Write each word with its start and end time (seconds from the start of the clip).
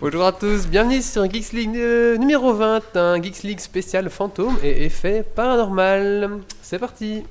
Bonjour 0.00 0.24
à 0.24 0.32
tous, 0.32 0.66
bienvenue 0.66 1.02
sur 1.02 1.30
Geeks 1.30 1.52
League 1.52 1.76
euh, 1.76 2.16
numéro 2.16 2.54
20, 2.54 2.96
un 2.96 3.22
Geeks 3.22 3.42
League 3.42 3.60
spécial 3.60 4.08
fantôme 4.08 4.56
et 4.62 4.86
effet 4.86 5.22
paranormal. 5.22 6.38
C'est 6.62 6.78
parti 6.78 7.22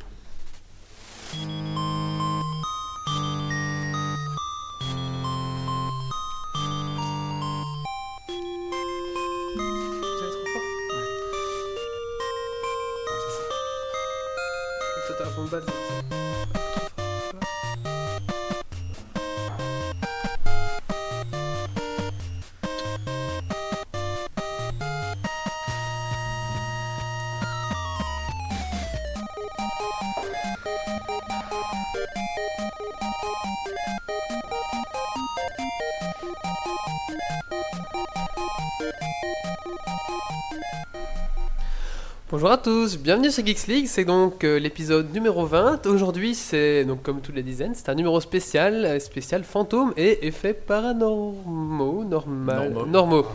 Bonjour 42.49 42.61
à 42.61 42.63
tous, 42.63 42.97
bienvenue 42.97 43.29
sur 43.29 43.45
Geeks 43.45 43.67
League, 43.67 43.85
c'est 43.87 44.05
donc 44.05 44.43
euh, 44.43 44.57
l'épisode 44.57 45.13
numéro 45.13 45.45
20. 45.45 45.85
Aujourd'hui, 45.85 46.33
c'est 46.33 46.83
donc 46.83 47.03
comme 47.03 47.21
toutes 47.21 47.35
les 47.35 47.43
dizaines, 47.43 47.75
c'est 47.75 47.89
un 47.89 47.93
numéro 47.93 48.19
spécial, 48.21 48.85
euh, 48.85 48.99
spécial 48.99 49.43
fantôme 49.43 49.93
et 49.97 50.25
effets 50.25 50.55
paranormaux, 50.55 52.03
normal, 52.05 52.71
Normaux. 52.73 52.85
normaux. 52.87 53.25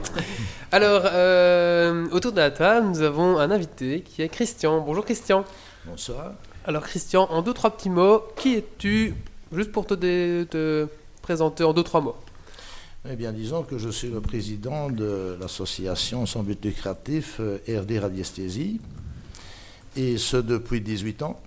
Alors, 0.72 1.02
euh, 1.04 2.08
autour 2.10 2.32
de 2.32 2.38
la 2.38 2.50
table, 2.50 2.88
nous 2.88 3.02
avons 3.02 3.38
un 3.38 3.52
invité 3.52 4.00
qui 4.00 4.20
est 4.20 4.28
Christian. 4.28 4.80
Bonjour 4.80 5.04
Christian. 5.04 5.44
Bonsoir. 5.86 6.32
Alors 6.64 6.82
Christian, 6.82 7.28
en 7.30 7.40
deux 7.40 7.52
trois 7.54 7.70
petits 7.70 7.90
mots, 7.90 8.20
qui 8.34 8.54
es-tu? 8.56 9.14
Juste 9.52 9.70
pour 9.70 9.86
te, 9.86 9.94
dé- 9.94 10.44
te 10.50 10.88
présenter 11.22 11.62
en 11.62 11.72
deux 11.72 11.84
trois 11.84 12.00
mots. 12.00 12.16
Eh 13.08 13.14
bien, 13.14 13.30
disons 13.32 13.62
que 13.62 13.78
je 13.78 13.90
suis 13.90 14.08
le 14.08 14.20
président 14.20 14.90
de 14.90 15.36
l'association 15.40 16.26
sans 16.26 16.42
but 16.42 16.64
lucratif 16.64 17.36
euh, 17.38 17.58
RD 17.68 17.98
Radiesthésie, 18.00 18.80
et 19.96 20.18
ce 20.18 20.36
depuis 20.36 20.80
18 20.80 21.22
ans. 21.22 21.40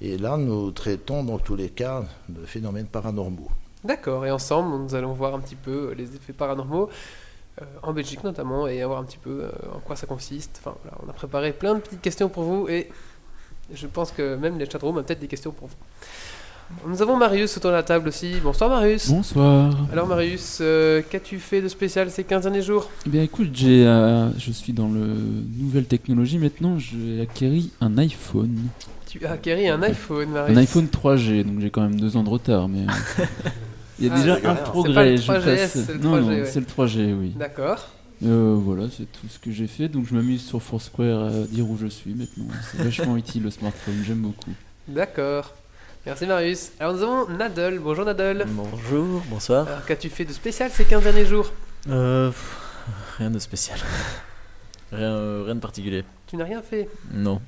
Et 0.00 0.16
là, 0.16 0.36
nous 0.36 0.70
traitons 0.70 1.24
dans 1.24 1.38
tous 1.38 1.56
les 1.56 1.68
cas 1.68 2.04
de 2.28 2.44
phénomènes 2.46 2.86
paranormaux. 2.86 3.48
D'accord, 3.84 4.26
et 4.26 4.30
ensemble, 4.30 4.76
nous 4.76 4.94
allons 4.94 5.12
voir 5.12 5.34
un 5.34 5.40
petit 5.40 5.54
peu 5.54 5.92
les 5.96 6.14
effets 6.14 6.32
paranormaux, 6.32 6.90
euh, 7.60 7.64
en 7.82 7.92
Belgique 7.92 8.24
notamment, 8.24 8.66
et 8.66 8.84
voir 8.84 8.98
un 8.98 9.04
petit 9.04 9.18
peu 9.18 9.44
euh, 9.44 9.50
en 9.74 9.80
quoi 9.80 9.96
ça 9.96 10.06
consiste. 10.06 10.60
Enfin, 10.60 10.76
voilà, 10.82 10.98
on 11.04 11.08
a 11.08 11.12
préparé 11.12 11.52
plein 11.52 11.74
de 11.74 11.80
petites 11.80 12.00
questions 12.02 12.28
pour 12.28 12.44
vous, 12.44 12.68
et 12.68 12.88
je 13.72 13.86
pense 13.86 14.10
que 14.12 14.36
même 14.36 14.58
les 14.58 14.68
chatrooms 14.68 14.96
ont 14.96 15.02
peut-être 15.02 15.20
des 15.20 15.28
questions 15.28 15.52
pour 15.52 15.68
vous. 15.68 15.76
Nous 16.86 17.02
avons 17.02 17.16
Marius 17.16 17.56
autour 17.56 17.70
de 17.70 17.76
la 17.76 17.82
table 17.82 18.08
aussi. 18.08 18.34
Bonsoir 18.42 18.70
Marius. 18.70 19.10
Bonsoir. 19.10 19.76
Alors 19.92 20.06
Marius, 20.06 20.58
euh, 20.60 21.02
qu'as-tu 21.08 21.38
fait 21.38 21.60
de 21.60 21.68
spécial 21.68 22.10
ces 22.10 22.24
15 22.24 22.44
derniers 22.44 22.62
jours? 22.62 22.88
Eh 23.06 23.10
bien 23.10 23.22
écoute, 23.22 23.50
j'ai, 23.52 23.86
euh, 23.86 24.30
je 24.38 24.50
suis 24.50 24.72
dans 24.72 24.88
le 24.88 25.14
nouvelle 25.58 25.84
technologie 25.84 26.38
maintenant, 26.38 26.78
j'ai 26.78 27.20
acquéri 27.20 27.70
un 27.80 27.98
iPhone. 27.98 28.56
Tu 29.08 29.24
as 29.26 29.32
acquéri 29.32 29.68
un 29.68 29.82
iPhone, 29.82 30.30
Marius. 30.30 30.56
Un 30.56 30.60
iPhone 30.60 30.86
3G, 30.86 31.44
donc 31.44 31.60
j'ai 31.60 31.70
quand 31.70 31.82
même 31.82 32.00
deux 32.00 32.16
ans 32.16 32.22
de 32.22 32.28
retard, 32.30 32.68
mais... 32.68 32.80
euh, 33.18 33.24
Il 33.98 34.06
y 34.06 34.08
a 34.08 34.14
Ah, 34.14 34.18
déjà 34.18 34.36
c'est 34.40 34.46
un 34.46 34.54
pas 34.54 34.60
le 34.60 34.64
progrès. 34.70 35.14
3GS, 35.16 35.20
je 35.20 35.26
passe- 35.26 35.70
c'est 35.86 35.92
le 35.92 35.98
non, 35.98 36.16
3G, 36.16 36.20
non, 36.22 36.28
ouais. 36.28 36.44
c'est 36.46 36.60
le 36.60 36.66
3G, 36.66 37.14
oui. 37.20 37.32
D'accord. 37.36 37.88
Euh, 38.24 38.54
voilà, 38.58 38.84
c'est 38.96 39.04
tout 39.04 39.26
ce 39.28 39.38
que 39.38 39.50
j'ai 39.50 39.66
fait. 39.66 39.88
Donc 39.88 40.06
je 40.08 40.14
m'amuse 40.14 40.42
sur 40.42 40.62
Foursquare 40.62 41.24
à 41.26 41.30
dire 41.50 41.68
où 41.68 41.76
je 41.78 41.86
suis 41.88 42.14
maintenant. 42.14 42.46
C'est 42.70 42.82
vachement 42.82 43.16
utile 43.18 43.42
le 43.42 43.50
smartphone, 43.50 43.96
j'aime 44.06 44.18
beaucoup. 44.20 44.52
D'accord. 44.88 45.52
Merci 46.06 46.26
Marius. 46.26 46.72
Alors 46.80 46.94
nous 46.94 47.02
avons 47.02 47.28
Nadal. 47.28 47.78
Bonjour 47.78 48.04
Nadal. 48.04 48.44
Bonjour, 48.48 49.22
bonsoir. 49.28 49.66
Alors 49.68 49.84
qu'as-tu 49.84 50.08
fait 50.08 50.24
de 50.24 50.32
spécial 50.32 50.70
ces 50.72 50.84
15 50.84 51.02
derniers 51.02 51.26
jours? 51.26 51.52
Euh, 51.88 52.30
rien 53.18 53.30
de 53.30 53.38
spécial. 53.38 53.78
Rien, 54.92 55.12
euh, 55.12 55.42
rien 55.44 55.54
de 55.54 55.60
particulier. 55.60 56.02
Tu 56.26 56.36
n'as 56.36 56.42
rien 56.46 56.60
fait? 56.62 56.88
Non. 57.14 57.40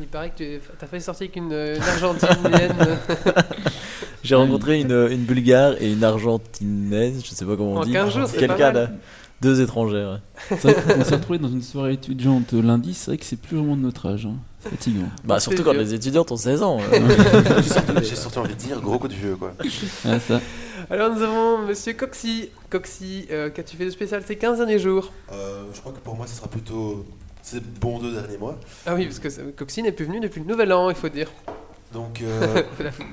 Il 0.00 0.06
paraît 0.06 0.30
que 0.30 0.36
tu 0.38 0.60
as 0.80 0.86
failli 0.86 1.02
sortir 1.02 1.24
avec 1.26 1.36
une, 1.36 1.52
une 1.52 1.82
argentinienne 1.82 2.98
J'ai 4.24 4.34
rencontré 4.36 4.80
une, 4.80 5.08
une 5.10 5.24
bulgare 5.24 5.74
et 5.82 5.92
une 5.92 6.02
argentinaise, 6.02 7.22
je 7.22 7.28
sais 7.34 7.44
pas 7.44 7.56
comment 7.58 7.72
on 7.72 7.76
en 7.80 7.84
dit. 7.84 7.92
15 7.92 8.14
jours, 8.14 8.26
c'est 8.26 8.38
Quelqu'un 8.38 8.72
là. 8.72 8.90
Deux 9.42 9.60
étrangères. 9.60 10.22
Qu'on 10.48 10.56
s'est 10.56 11.14
retrouvés 11.14 11.38
dans 11.38 11.48
une 11.50 11.60
soirée 11.60 11.92
étudiante 11.92 12.54
lundi, 12.54 12.94
c'est 12.94 13.10
vrai 13.10 13.18
que 13.18 13.26
c'est 13.26 13.36
plus 13.36 13.58
vraiment 13.58 13.76
de 13.76 13.82
notre 13.82 14.08
âge. 14.08 14.24
hein. 14.24 14.36
Fatigant. 14.68 15.08
Bah, 15.24 15.40
surtout 15.40 15.62
quand 15.64 15.72
les 15.72 15.94
étudiantes 15.94 16.30
ont 16.32 16.36
16 16.36 16.62
ans. 16.62 16.78
euh. 16.80 17.60
J'ai 18.02 18.16
surtout, 18.16 18.38
envie 18.38 18.54
de 18.54 18.58
dire 18.58 18.80
gros 18.80 18.98
coup 18.98 19.08
de 19.08 19.14
vieux 19.14 19.36
quoi. 19.36 19.52
Ah, 20.04 20.18
ça. 20.20 20.40
Alors 20.90 21.14
nous 21.14 21.22
avons 21.22 21.58
Monsieur 21.66 21.92
Coxy. 21.94 22.50
Coxy, 22.70 23.26
euh, 23.30 23.50
qu'as-tu 23.50 23.76
fait 23.76 23.84
de 23.86 23.90
spécial 23.90 24.22
ces 24.26 24.36
15 24.36 24.58
derniers 24.58 24.78
jours? 24.78 25.12
Euh, 25.32 25.64
je 25.74 25.80
crois 25.80 25.92
que 25.92 26.00
pour 26.00 26.16
moi 26.16 26.26
ce 26.26 26.34
sera 26.36 26.48
plutôt 26.48 27.04
ces 27.42 27.60
bons 27.60 27.98
deux 27.98 28.12
derniers 28.12 28.38
mois. 28.38 28.58
Ah 28.86 28.94
oui, 28.94 29.06
parce 29.06 29.18
que 29.18 29.50
Coxy 29.50 29.82
n'est 29.82 29.92
plus 29.92 30.04
venu 30.06 30.20
depuis 30.20 30.40
le 30.40 30.46
nouvel 30.46 30.72
an, 30.72 30.90
il 30.90 30.96
faut 30.96 31.08
dire. 31.08 31.30
Donc 31.92 32.22
euh, 32.22 32.62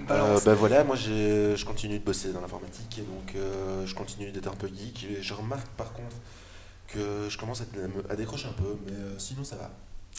euh, 0.10 0.40
bah 0.46 0.54
voilà, 0.54 0.84
moi 0.86 0.96
j'ai- 0.96 1.56
je 1.58 1.66
continue 1.66 2.00
de 2.00 2.04
bosser 2.04 2.31
dans 2.31 2.40
l'informatique 2.42 2.98
et 3.00 3.02
donc 3.02 3.36
euh, 3.36 3.86
je 3.86 3.94
continue 3.94 4.31
d'être 4.31 4.48
un 4.48 4.56
peu 4.56 4.68
geek. 4.68 5.06
Et 5.12 5.22
je 5.22 5.34
remarque 5.34 5.68
par 5.78 5.92
contre 5.94 6.16
que 6.88 7.28
je 7.30 7.38
commence 7.38 7.62
à, 7.62 7.66
à 8.12 8.16
décrocher 8.16 8.48
un 8.48 8.54
peu, 8.54 8.78
mais 8.86 8.94
euh, 8.94 9.16
sinon 9.18 9.44
ça 9.44 9.58
va. 9.58 9.70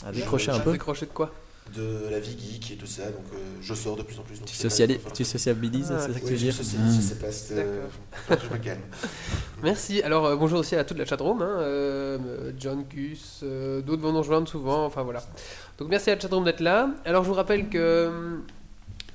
À 0.06 0.12
décrocher 0.12 0.50
un 0.50 0.60
peu. 0.60 0.72
Décroché 0.72 1.06
de 1.06 1.10
quoi 1.12 1.32
De 1.76 2.08
la 2.10 2.18
vie 2.18 2.36
geek 2.38 2.70
et 2.72 2.76
tout 2.76 2.86
ça, 2.86 3.04
donc 3.06 3.24
euh, 3.34 3.36
je 3.60 3.74
sors 3.74 3.96
de 3.96 4.02
plus 4.02 4.18
en 4.18 4.22
plus. 4.22 4.38
donc 4.38 4.48
Tu, 4.48 4.56
pas- 4.56 4.62
sociali- 4.68 4.98
faut- 4.98 5.10
tu 5.10 5.24
sociabilises, 5.24 5.92
Ah, 5.94 5.98
c'est 6.00 6.12
ça 6.14 6.18
que 6.20 6.24
tu 6.24 6.24
Oui, 6.24 6.30
veux 6.32 6.36
je 6.36 6.42
dire 6.44 6.52
je 6.52 6.60
Ah. 6.60 7.00
sais 7.00 7.14
pas, 7.16 8.36
que 8.36 8.42
je 8.48 8.52
me 8.52 8.58
calme. 8.58 8.80
Merci. 9.62 10.02
Alors 10.02 10.24
euh, 10.26 10.36
bonjour 10.36 10.58
aussi 10.60 10.74
à 10.76 10.84
toute 10.84 10.98
la 10.98 11.04
chatroom. 11.04 11.42
Hein, 11.42 11.56
euh, 11.60 12.52
John 12.58 12.84
Gus, 12.84 13.40
euh, 13.42 13.82
d'autres 13.82 14.02
vont 14.02 14.12
nous 14.12 14.18
rejoindre 14.18 14.48
souvent. 14.48 14.84
Enfin 14.86 15.02
voilà. 15.02 15.22
Donc 15.78 15.88
merci 15.90 16.10
à 16.10 16.14
la 16.14 16.20
chatroom 16.20 16.44
d'être 16.44 16.60
là. 16.60 16.90
Alors 17.04 17.22
je 17.24 17.28
vous 17.28 17.34
rappelle 17.34 17.68
que 17.68 18.40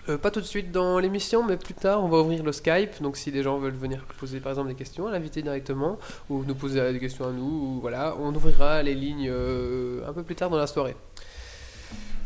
euh, 0.09 0.17
pas 0.17 0.31
tout 0.31 0.41
de 0.41 0.45
suite 0.45 0.71
dans 0.71 0.99
l'émission, 0.99 1.43
mais 1.43 1.57
plus 1.57 1.73
tard 1.73 2.03
on 2.03 2.07
va 2.07 2.19
ouvrir 2.19 2.43
le 2.43 2.51
Skype. 2.51 3.01
Donc 3.01 3.17
si 3.17 3.31
des 3.31 3.43
gens 3.43 3.57
veulent 3.57 3.73
venir 3.73 4.03
poser 4.19 4.39
par 4.39 4.51
exemple 4.51 4.69
des 4.69 4.75
questions 4.75 5.07
à 5.07 5.11
l'invité 5.11 5.41
directement 5.41 5.97
ou 6.29 6.43
nous 6.43 6.55
poser 6.55 6.91
des 6.93 6.99
questions 6.99 7.27
à 7.27 7.31
nous, 7.31 7.43
ou, 7.43 7.79
voilà, 7.81 8.15
on 8.19 8.33
ouvrira 8.33 8.83
les 8.83 8.95
lignes 8.95 9.29
euh, 9.29 10.07
un 10.07 10.13
peu 10.13 10.23
plus 10.23 10.35
tard 10.35 10.49
dans 10.49 10.57
la 10.57 10.67
soirée. 10.67 10.95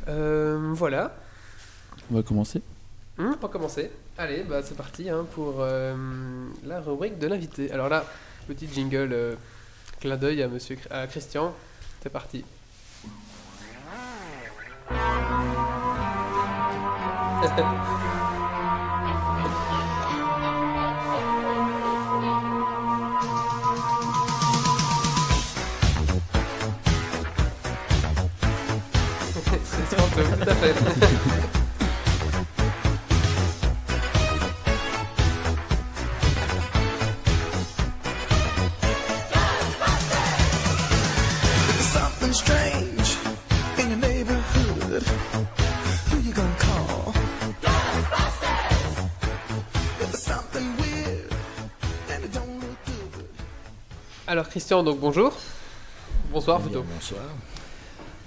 Euh, 0.07 0.71
voilà. 0.73 1.15
On 2.11 2.15
va 2.15 2.23
commencer. 2.23 2.61
Hum, 3.17 3.35
on 3.37 3.41
va 3.41 3.47
commencer. 3.47 3.91
Allez, 4.17 4.43
bah 4.43 4.61
c'est 4.63 4.75
parti 4.75 5.09
hein, 5.09 5.25
pour 5.33 5.55
euh, 5.59 5.95
la 6.65 6.81
rubrique 6.81 7.19
de 7.19 7.27
l'invité. 7.27 7.71
Alors 7.71 7.89
là, 7.89 8.05
petit 8.47 8.67
jingle, 8.67 9.09
euh, 9.13 9.35
clin 9.99 10.17
d'œil 10.17 10.41
à 10.41 10.47
Monsieur 10.47 10.77
à 10.89 11.05
Christian. 11.07 11.53
C'est 12.01 12.09
parti. 12.09 12.43
C'est 17.41 17.47
tout 30.37 30.49
à 30.49 30.55
fait. 30.55 31.58
Alors 54.29 54.47
Christian, 54.47 54.83
donc 54.83 54.99
bonjour. 54.99 55.33
Bonsoir 56.31 56.59
bien, 56.59 56.67
plutôt. 56.67 56.83
bonsoir. 56.93 57.21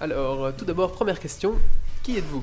Alors, 0.01 0.47
euh, 0.47 0.53
tout 0.57 0.65
d'abord, 0.65 0.91
première 0.91 1.21
question. 1.21 1.55
Qui 2.03 2.19
êtes-vous? 2.19 2.43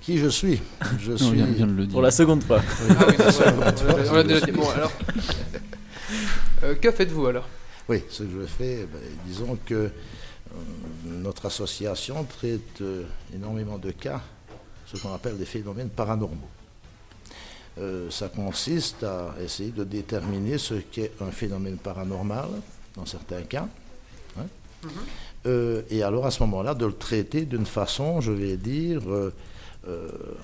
Qui 0.00 0.18
je 0.18 0.26
suis? 0.28 0.60
Je 0.98 1.12
suis. 1.16 1.36
vient, 1.36 1.46
vient 1.46 1.66
de 1.68 1.72
le 1.72 1.84
dire. 1.86 1.92
Pour 1.92 2.02
la 2.02 2.10
seconde 2.10 2.42
fois. 2.42 2.60
Ah 2.90 3.04
oui, 3.08 3.14
on 4.10 4.14
l'a- 4.14 4.22
déjà 4.24 4.44
dit. 4.44 4.50
Bon, 4.50 4.68
alors. 4.70 4.90
Euh, 6.64 6.74
que 6.74 6.90
faites-vous 6.90 7.26
alors? 7.26 7.48
Oui, 7.88 8.02
ce 8.10 8.24
que 8.24 8.30
je 8.40 8.46
fais, 8.46 8.86
ben, 8.92 9.00
disons 9.24 9.56
que 9.64 9.74
euh, 9.74 9.90
notre 11.04 11.46
association 11.46 12.24
traite 12.24 12.80
euh, 12.80 13.04
énormément 13.32 13.78
de 13.78 13.92
cas, 13.92 14.20
ce 14.86 14.96
qu'on 14.96 15.14
appelle 15.14 15.38
des 15.38 15.44
phénomènes 15.44 15.90
paranormaux. 15.90 16.48
Euh, 17.78 18.10
ça 18.10 18.28
consiste 18.28 19.02
à 19.04 19.34
essayer 19.42 19.70
de 19.70 19.84
déterminer 19.84 20.58
ce 20.58 20.74
qu'est 20.74 21.12
un 21.20 21.30
phénomène 21.30 21.76
paranormal, 21.76 22.48
dans 22.94 23.06
certains 23.06 23.42
cas. 23.42 23.68
hein. 24.38 24.46
Mhm. 24.82 24.90
Euh, 25.46 25.82
et 25.90 26.02
alors 26.02 26.26
à 26.26 26.30
ce 26.30 26.42
moment-là, 26.44 26.74
de 26.74 26.86
le 26.86 26.92
traiter 26.92 27.44
d'une 27.44 27.66
façon, 27.66 28.20
je 28.20 28.32
vais 28.32 28.56
dire, 28.56 29.00
euh, 29.08 29.30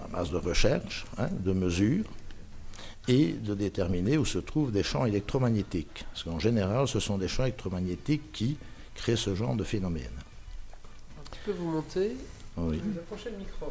à 0.05 0.09
base 0.17 0.31
de 0.31 0.37
recherche, 0.37 1.05
hein, 1.19 1.29
de 1.41 1.53
mesure, 1.53 2.05
et 3.09 3.33
de 3.33 3.55
déterminer 3.55 4.17
où 4.17 4.25
se 4.25 4.39
trouvent 4.39 4.71
des 4.71 4.85
champs 4.85 5.05
électromagnétiques. 5.07 6.05
Parce 6.13 6.23
qu'en 6.23 6.39
général, 6.39 6.87
ce 6.87 7.01
sont 7.01 7.19
des 7.19 7.27
champs 7.27 7.43
électromagnétiques 7.45 8.31
qui 8.33 8.57
créent 8.95 9.17
ce 9.17 9.35
genre 9.35 9.57
de 9.57 9.65
phénomène. 9.65 10.13
Tu 11.33 11.39
peux 11.47 11.53
vous 11.53 11.69
monter 11.71 12.17
Oui. 12.57 12.81
Vous 12.85 12.99
approchez 13.01 13.31
le 13.31 13.39
micro. 13.39 13.67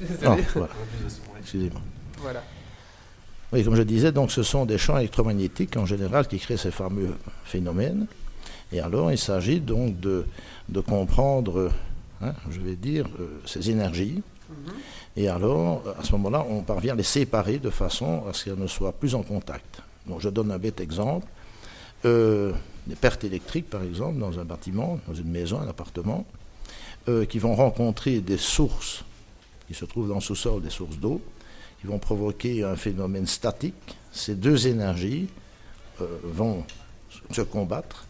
Je 0.00 0.06
suis 0.06 0.14
Ah, 0.26 0.36
voilà. 0.54 0.72
Excusez-moi. 1.40 1.80
Voilà. 2.18 2.42
Oui, 3.52 3.62
comme 3.64 3.76
je 3.76 3.82
disais, 3.82 4.12
donc 4.12 4.32
ce 4.32 4.42
sont 4.42 4.64
des 4.64 4.78
champs 4.78 4.96
électromagnétiques 4.96 5.76
en 5.76 5.84
général 5.84 6.26
qui 6.26 6.38
créent 6.38 6.56
ces 6.56 6.70
fameux 6.70 7.14
phénomènes. 7.44 8.06
Et 8.72 8.80
alors, 8.80 9.12
il 9.12 9.18
s'agit 9.18 9.60
donc 9.60 10.00
de, 10.00 10.24
de 10.70 10.80
comprendre, 10.80 11.70
hein, 12.22 12.32
je 12.50 12.60
vais 12.60 12.76
dire, 12.76 13.06
euh, 13.20 13.40
ces 13.44 13.70
énergies. 13.70 14.22
Mhm. 14.48 14.72
Et 15.16 15.28
alors, 15.28 15.82
à 15.98 16.02
ce 16.02 16.12
moment-là, 16.12 16.46
on 16.48 16.62
parvient 16.62 16.94
à 16.94 16.96
les 16.96 17.02
séparer 17.02 17.58
de 17.58 17.68
façon 17.68 18.24
à 18.26 18.32
ce 18.32 18.44
qu'elles 18.44 18.58
ne 18.58 18.66
soient 18.66 18.92
plus 18.92 19.14
en 19.14 19.22
contact. 19.22 19.82
Je 20.18 20.28
donne 20.30 20.50
un 20.50 20.58
bête 20.58 20.80
exemple. 20.80 21.26
Euh, 22.04 22.52
des 22.86 22.96
pertes 22.96 23.22
électriques, 23.24 23.68
par 23.68 23.82
exemple, 23.82 24.18
dans 24.18 24.40
un 24.40 24.44
bâtiment, 24.44 24.98
dans 25.06 25.14
une 25.14 25.30
maison, 25.30 25.60
un 25.60 25.68
appartement, 25.68 26.24
euh, 27.08 27.26
qui 27.26 27.38
vont 27.38 27.54
rencontrer 27.54 28.20
des 28.20 28.38
sources 28.38 29.04
qui 29.68 29.74
se 29.74 29.84
trouvent 29.84 30.08
dans 30.08 30.16
le 30.16 30.20
sous-sol, 30.20 30.62
des 30.62 30.70
sources 30.70 30.96
d'eau, 30.96 31.20
qui 31.82 31.88
vont 31.88 31.98
provoquer 31.98 32.62
un 32.62 32.76
phénomène 32.76 33.26
statique. 33.26 33.96
Ces 34.12 34.36
deux 34.36 34.68
énergies 34.68 35.28
euh, 36.00 36.06
vont 36.22 36.64
se 37.32 37.42
combattre 37.42 38.06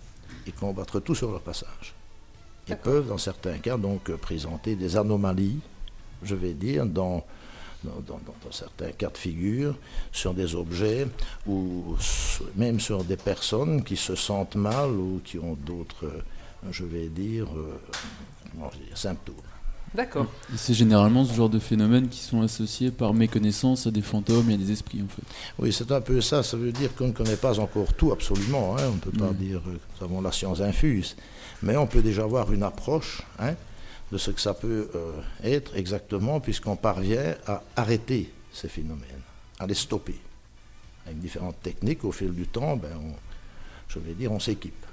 et 0.47 0.53
combattre 0.53 1.01
tout 1.01 1.15
sur 1.15 1.31
leur 1.33 1.41
passage. 1.41 1.95
Et 2.67 2.71
D'accord. 2.73 2.93
peuvent, 2.93 3.09
dans 3.09 3.19
certains 3.19 3.57
cas, 3.59 3.79
donc 3.79 4.11
présenter 4.17 4.77
des 4.77 4.97
anomalies, 4.99 5.59
je 6.23 6.35
vais 6.35 6.53
dire, 6.53 6.85
dans, 6.85 7.25
dans, 7.83 8.01
dans- 8.07 8.23
certains 8.51 8.93
cas 8.93 9.09
de 9.09 9.17
figure, 9.17 9.75
sur 10.13 10.35
des 10.35 10.55
objets 10.55 11.07
ou 11.47 11.97
même 12.57 12.79
sur 12.79 13.03
des 13.05 13.17
personnes 13.17 13.83
qui 13.83 13.97
se 13.97 14.15
sentent 14.15 14.57
mal 14.57 14.91
ou 14.91 15.21
qui 15.25 15.39
ont 15.39 15.55
d'autres, 15.55 16.13
je 16.71 16.85
vais 16.85 17.07
dire, 17.09 17.47
euh, 17.57 17.81
comment 18.53 18.69
dire, 18.71 18.99
symptômes. 18.99 19.35
D'accord. 19.95 20.27
Et 20.55 20.57
c'est 20.57 20.73
généralement 20.73 21.25
ce 21.25 21.35
genre 21.35 21.51
de 21.51 21.59
phénomènes 21.59 22.09
qui 22.09 22.21
sont 22.21 22.41
associés 22.41 22.91
par 22.91 23.13
méconnaissance 23.13 23.87
à 23.87 23.91
des 23.91 24.01
fantômes 24.01 24.49
et 24.51 24.55
à 24.55 24.57
des 24.57 24.73
esprits 24.73 25.03
en 25.03 25.09
fait. 25.09 25.23
Oui, 25.59 25.71
c'est 25.73 25.93
un 25.93 26.01
peu 26.01 26.21
ça. 26.23 26.43
Ça 26.43 26.57
veut 26.57 26.73
dire 26.73 26.95
qu'on 26.95 27.09
ne 27.09 27.13
connaît 27.13 27.37
pas 27.37 27.59
encore 27.61 27.93
tout 27.93 28.11
absolument. 28.11 28.77
hein. 28.79 28.83
On 28.89 28.95
ne 28.95 28.99
peut 29.01 29.11
pas 29.11 29.33
dire 29.35 29.61
que 29.63 29.69
nous 29.71 30.05
avons 30.05 30.23
la 30.23 30.33
science 30.33 30.61
infuse. 30.63 31.15
Mais 31.63 31.77
on 31.77 31.87
peut 31.87 32.01
déjà 32.01 32.23
avoir 32.25 32.51
une 32.53 32.63
approche 32.63 33.21
hein, 33.39 33.55
de 34.11 34.17
ce 34.19 34.31
que 34.31 34.41
ça 34.41 34.55
peut 34.55 34.89
euh, 34.95 35.13
être 35.45 35.77
exactement, 35.77 36.41
puisqu'on 36.41 36.77
parvient 36.77 37.35
à 37.47 37.63
arrêter 37.77 38.33
ces 38.53 38.69
phénomènes, 38.69 39.21
à 39.59 39.67
les 39.67 39.75
stopper. 39.75 40.17
Avec 41.05 41.19
différentes 41.21 41.61
techniques, 41.63 42.05
au 42.05 42.13
fil 42.13 42.33
du 42.33 42.47
temps, 42.47 42.77
ben, 42.77 42.89
on- 42.99 43.15
je 43.89 43.99
vais 43.99 44.15
dire, 44.15 44.33
on 44.33 44.41
s'équipe. 44.41 44.87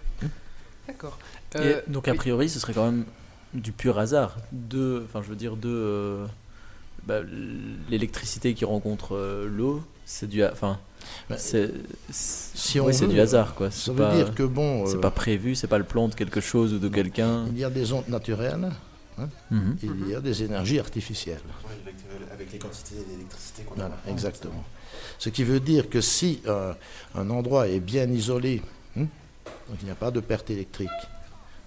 D'accord. 0.87 1.17
Euh, 1.55 1.81
donc 1.87 2.07
a 2.07 2.11
oui. 2.11 2.17
priori, 2.17 2.49
ce 2.49 2.59
serait 2.59 2.73
quand 2.73 2.85
même 2.85 3.05
du 3.53 3.71
pur 3.71 3.97
hasard. 3.99 4.37
De, 4.51 5.03
enfin, 5.05 5.21
je 5.23 5.29
veux 5.29 5.35
dire, 5.35 5.55
de 5.55 5.69
euh, 5.69 6.25
bah, 7.05 7.19
l'électricité 7.89 8.53
qui 8.53 8.65
rencontre 8.65 9.15
euh, 9.15 9.47
l'eau, 9.49 9.81
c'est 10.05 10.27
du, 10.27 10.43
enfin, 10.43 10.79
Ben, 11.29 11.37
c'est, 11.37 11.71
c'est- 12.09 12.57
si 12.57 12.79
ouais, 12.79 12.93
c'est 12.93 13.07
du 13.07 13.19
hasard 13.19 13.55
quoi. 13.55 13.71
Ça 13.71 13.77
C'est 13.85 13.91
veut 13.91 13.97
pas, 13.97 14.15
dire 14.15 14.35
que, 14.35 14.43
bon, 14.43 14.85
c'est 14.85 14.97
euh, 14.97 15.01
pas 15.01 15.11
prévu, 15.11 15.55
c'est 15.55 15.67
pas 15.67 15.77
le 15.77 15.83
plan 15.83 16.07
de 16.07 16.15
quelque 16.15 16.41
chose 16.41 16.73
ou 16.73 16.79
de 16.79 16.89
quelqu'un. 16.89 17.45
il 17.47 17.57
y 17.57 17.63
a 17.63 17.69
des 17.69 17.93
ondes 17.93 18.07
naturelles, 18.09 18.69
Mhm. 19.51 19.75
il 19.83 20.09
y 20.09 20.15
a 20.15 20.21
des 20.21 20.43
énergies 20.43 20.79
artificielles. 20.79 21.41
Ouais, 21.65 21.71
avec, 21.83 21.95
avec 22.31 22.51
les 22.53 22.57
quantités 22.59 22.95
d'électricité 23.09 23.63
qu'on 23.63 23.73
a. 23.75 23.87
Voilà, 23.87 23.97
exactement. 24.07 24.63
Ce 25.17 25.27
qui 25.29 25.43
veut 25.43 25.59
dire 25.59 25.89
que 25.89 25.99
si 25.99 26.41
euh, 26.47 26.73
un 27.15 27.29
endroit 27.29 27.67
est 27.67 27.81
bien 27.81 28.09
isolé, 28.09 28.61
hein, 28.97 29.07
donc 29.67 29.77
il 29.81 29.85
n'y 29.85 29.91
a 29.91 29.95
pas 29.95 30.11
de 30.11 30.21
perte 30.21 30.49
électrique, 30.51 30.87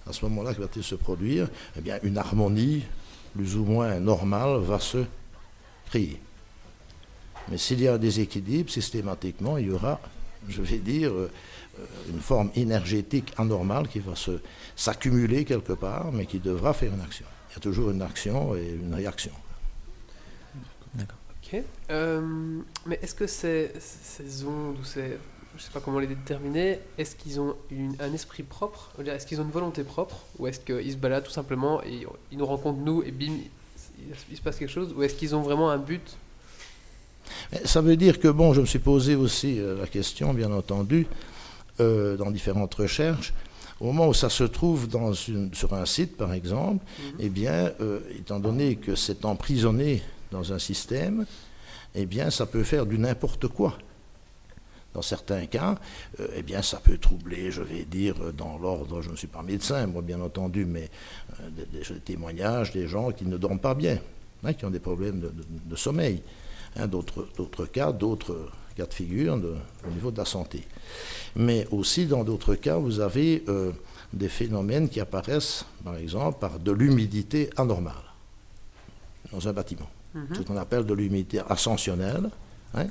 à 0.07 0.13
ce 0.13 0.23
moment-là, 0.25 0.53
que 0.53 0.59
va-t-il 0.61 0.83
se 0.83 0.95
produire? 0.95 1.47
Eh 1.77 1.81
bien, 1.81 1.99
une 2.03 2.17
harmonie 2.17 2.83
plus 3.35 3.55
ou 3.55 3.63
moins 3.65 3.99
normale 3.99 4.59
va 4.59 4.79
se 4.79 5.05
créer. 5.87 6.19
Mais 7.49 7.57
s'il 7.57 7.81
y 7.81 7.87
a 7.87 7.93
un 7.95 7.97
déséquilibre, 7.97 8.69
systématiquement, 8.69 9.57
il 9.57 9.67
y 9.67 9.71
aura, 9.71 9.99
je 10.47 10.61
vais 10.61 10.77
dire, 10.77 11.11
euh, 11.11 11.29
une 12.09 12.19
forme 12.21 12.51
énergétique 12.55 13.33
anormale 13.37 13.87
qui 13.87 13.99
va 13.99 14.15
se- 14.15 14.39
s'accumuler 14.75 15.43
quelque 15.45 15.73
part, 15.73 16.11
mais 16.11 16.25
qui 16.25 16.39
devra 16.39 16.73
faire 16.73 16.93
une 16.93 17.01
action. 17.01 17.25
Il 17.49 17.53
y 17.53 17.57
a 17.57 17.59
toujours 17.59 17.89
une 17.91 18.01
action 18.01 18.55
et 18.55 18.69
une 18.81 18.93
réaction. 18.93 19.31
Ok. 20.99 21.61
Euh, 21.89 22.59
mais 22.85 22.99
est-ce 23.01 23.15
que 23.15 23.27
ces, 23.27 23.71
ces 23.79 24.43
ondes 24.45 24.77
ou 24.79 24.83
ces. 24.83 25.17
Je 25.55 25.61
sais 25.61 25.69
pas 25.71 25.79
comment 25.79 25.99
les 25.99 26.07
déterminer. 26.07 26.79
Est-ce 26.97 27.15
qu'ils 27.15 27.39
ont 27.39 27.55
une- 27.69 27.95
un 27.99 28.11
esprit 28.13 28.43
propre 28.43 28.89
Est-ce 29.05 29.27
qu'ils 29.27 29.39
ont 29.39 29.43
une 29.43 29.51
volonté 29.51 29.83
propre 29.83 30.23
Ou 30.39 30.47
est-ce 30.47 30.59
qu'ils 30.59 30.91
se 30.91 30.97
baladent 30.97 31.23
tout 31.25 31.31
simplement 31.31 31.83
et 31.83 32.05
ils 32.31 32.37
nous 32.37 32.45
rencontrent 32.45 32.79
nous 32.79 33.03
et 33.03 33.11
bim, 33.11 33.33
il, 34.31 34.35
se 34.37 34.41
passe 34.41 34.57
quelque 34.57 34.71
chose 34.71 34.93
Ou 34.97 35.03
est-ce 35.03 35.13
qu'ils 35.15 35.35
ont 35.35 35.41
vraiment 35.41 35.69
un 35.69 35.77
but? 35.77 36.17
Ça 37.65 37.81
veut 37.81 37.95
dire 37.95 38.19
que, 38.19 38.27
bon, 38.27 38.53
je 38.53 38.61
me 38.61 38.65
suis 38.65 38.79
posé 38.79 39.15
aussi 39.15 39.59
euh, 39.59 39.77
la 39.79 39.87
question, 39.87 40.33
bien 40.33 40.51
entendu, 40.51 41.07
euh, 41.79 42.17
dans 42.17 42.31
différentes 42.31 42.73
recherches. 42.73 43.33
Au 43.79 43.85
moment 43.85 44.07
où 44.07 44.13
ça 44.13 44.29
se 44.29 44.43
trouve 44.43 44.87
dans 44.87 45.13
une- 45.13 45.53
sur 45.53 45.73
un 45.73 45.85
site, 45.85 46.17
par 46.17 46.33
exemple, 46.33 46.83
Mhm. 46.99 47.13
eh 47.19 47.29
bien, 47.29 47.71
euh, 47.81 47.99
étant 48.17 48.39
donné 48.39 48.75
que 48.75 48.95
c'est 48.95 49.23
emprisonné 49.25 50.01
dans 50.31 50.51
un 50.51 50.59
système, 50.59 51.25
eh 51.95 52.05
bien, 52.05 52.29
ça 52.31 52.45
peut 52.45 52.63
faire 52.63 52.85
du 52.85 52.97
n'importe 52.97 53.47
quoi. 53.47 53.77
Dans 54.93 55.01
certains 55.01 55.45
cas, 55.47 55.75
euh, 56.19 56.27
eh 56.35 56.43
bien, 56.43 56.61
ça 56.61 56.79
peut 56.79 56.97
troubler, 56.99 57.49
je 57.51 57.61
vais 57.63 57.83
dire, 57.85 58.15
euh, 58.21 58.31
dans 58.31 58.57
l'ordre, 58.59 59.01
je 59.01 59.09
ne 59.09 59.15
suis 59.15 59.27
pas 59.27 59.41
médecin, 59.41 59.87
moi, 59.87 60.01
bien 60.03 60.21
entendu, 60.21 60.65
mais 60.65 60.89
euh, 61.41 61.49
des, 61.49 61.79
des- 61.79 61.99
témoignages 62.01 62.71
des 62.71 62.87
gens 62.87 63.11
qui 63.11 63.25
ne 63.25 63.37
dorment 63.37 63.59
pas 63.59 63.73
bien, 63.73 63.97
hein, 64.43 64.53
qui 64.53 64.65
ont 64.65 64.69
des 64.69 64.79
problèmes 64.79 65.19
de- 65.19 65.29
de- 65.29 65.45
de 65.71 65.75
sommeil 65.75 66.21
hein, 66.75 66.87
d'autres 66.87 67.65
cas, 67.65 67.91
d'autres 67.91 68.49
cas 68.75 68.85
de 68.85 68.93
figure 68.93 69.37
de- 69.37 69.55
au 69.87 69.91
niveau 69.91 70.11
de 70.11 70.17
la 70.17 70.25
santé. 70.25 70.63
Mais 71.35 71.67
aussi, 71.71 72.05
dans 72.05 72.23
d'autres 72.23 72.53
cas, 72.55 72.77
vous 72.77 72.99
avez 72.99 73.43
euh, 73.47 73.71
des 74.11 74.29
phénomènes 74.29 74.89
qui 74.89 74.99
apparaissent, 74.99 75.65
par 75.83 75.95
exemple, 75.97 76.37
par 76.39 76.59
de 76.59 76.71
l'humidité 76.71 77.49
anormale 77.57 77.93
dans 79.31 79.47
un 79.47 79.53
bâtiment. 79.53 79.89
Mhm. 80.13 80.27
Ce 80.35 80.41
qu'on 80.41 80.57
appelle 80.57 80.85
de 80.85 80.93
l'humidité 80.93 81.41
ascensionnelle, 81.49 82.29
hein, 82.75 82.85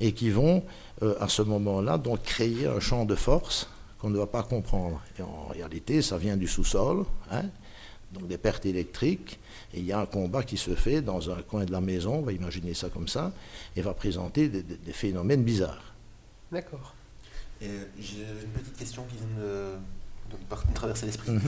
et 0.00 0.12
qui 0.12 0.30
vont, 0.30 0.62
euh, 1.02 1.14
à 1.20 1.28
ce 1.28 1.42
moment-là, 1.42 1.98
donc 1.98 2.22
créer 2.22 2.66
un 2.66 2.80
champ 2.80 3.04
de 3.04 3.14
force 3.14 3.68
qu'on 3.98 4.10
ne 4.10 4.18
va 4.18 4.26
pas 4.26 4.42
comprendre. 4.42 5.00
Et 5.18 5.22
en 5.22 5.46
réalité, 5.52 6.02
ça 6.02 6.18
vient 6.18 6.36
du 6.36 6.46
sous-sol, 6.46 7.04
hein, 7.30 7.44
donc 8.12 8.26
des 8.28 8.38
pertes 8.38 8.64
électriques, 8.66 9.38
et 9.74 9.80
il 9.80 9.84
y 9.84 9.92
a 9.92 10.00
un 10.00 10.06
combat 10.06 10.42
qui 10.42 10.56
se 10.56 10.74
fait 10.74 11.02
dans 11.02 11.30
un 11.30 11.42
coin 11.42 11.64
de 11.64 11.72
la 11.72 11.80
maison, 11.80 12.16
on 12.16 12.22
va 12.22 12.32
imaginer 12.32 12.74
ça 12.74 12.88
comme 12.88 13.08
ça, 13.08 13.32
et 13.76 13.82
va 13.82 13.92
présenter 13.94 14.48
des, 14.48 14.62
des- 14.62 14.76
des 14.76 14.92
phénomènes 14.92 15.42
bizarres. 15.42 15.94
D'accord. 16.50 16.94
J'ai 17.60 17.66
une 18.44 18.50
petite 18.52 18.76
question 18.78 19.04
qui 19.10 19.16
vient 19.16 19.44
de, 19.44 19.72
de 20.30 20.70
me 20.70 20.74
traverser 20.74 21.06
l'esprit. 21.06 21.32
Mhm. 21.32 21.40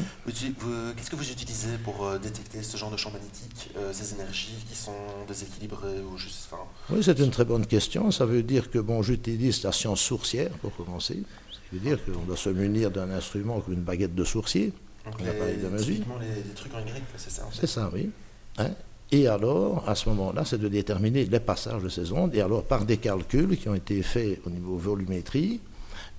Qu'est-ce 0.97 1.11
que 1.11 1.17
vous 1.17 1.31
utilisez 1.31 1.79
pour 1.85 2.07
euh, 2.07 2.19
détecter 2.19 2.63
ce 2.63 2.77
genre 2.77 2.91
de 2.91 2.97
champ 2.97 3.11
magnétique, 3.11 3.71
euh, 3.77 3.93
ces 3.93 4.15
énergies 4.15 4.65
qui 4.69 4.77
sont 4.77 4.93
déséquilibrées 5.29 6.01
ou 6.01 6.17
juste, 6.17 6.49
Oui, 6.91 7.03
c'est 7.03 7.19
une 7.19 7.31
très 7.31 7.45
bonne 7.45 7.67
question. 7.67 8.11
Ça 8.11 8.25
veut 8.25 8.43
dire 8.43 8.71
que 8.71 8.79
bon, 8.79 9.03
j'utilise 9.03 9.63
la 9.63 9.73
science 9.73 10.01
sourcière 10.01 10.51
pour 10.61 10.75
commencer. 10.77 11.23
Ce 11.51 11.59
qui 11.71 11.77
veut 11.77 11.81
dire 11.81 11.99
qu'on 12.05 12.23
doit 12.25 12.37
se 12.37 12.51
munir 12.51 12.91
d'un 12.91 13.11
instrument 13.11 13.61
comme 13.61 13.75
une 13.75 13.83
baguette 13.83 14.15
de 14.15 14.25
sourcier. 14.25 14.73
donc 15.05 15.17
parlé 15.17 15.57
de 15.57 15.69
mesure. 15.69 16.05
les, 16.21 16.43
les 16.43 16.55
trucs 16.55 16.75
en 16.75 16.81
Y, 16.81 17.03
c'est 17.17 17.31
ça 17.31 17.47
en 17.47 17.51
fait. 17.51 17.61
C'est 17.61 17.67
ça, 17.67 17.91
oui. 17.93 18.11
Hein? 18.59 18.71
Et 19.13 19.27
alors, 19.27 19.89
à 19.89 19.95
ce 19.97 20.09
moment-là, 20.11 20.45
c'est 20.45 20.59
de 20.59 20.69
déterminer 20.69 21.25
les 21.25 21.41
passages 21.41 21.83
de 21.83 21.89
ces 21.89 22.13
ondes, 22.13 22.35
et 22.35 22.41
alors 22.41 22.63
par 22.63 22.85
des 22.85 22.97
calculs 22.97 23.57
qui 23.59 23.69
ont 23.69 23.75
été 23.75 24.03
faits 24.03 24.41
au 24.47 24.51
niveau 24.51 24.77
volumétrie, 24.77 25.61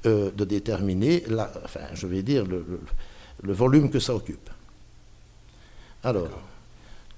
euh, 0.05 0.31
de 0.31 0.45
déterminer, 0.45 1.23
la, 1.27 1.51
enfin, 1.63 1.81
je 1.93 2.07
vais 2.07 2.23
dire, 2.23 2.45
le, 2.45 2.65
le- 2.67 2.81
le 3.43 3.53
volume 3.53 3.89
que 3.89 3.99
ça 3.99 4.13
occupe. 4.15 4.49
Alors, 6.03 6.29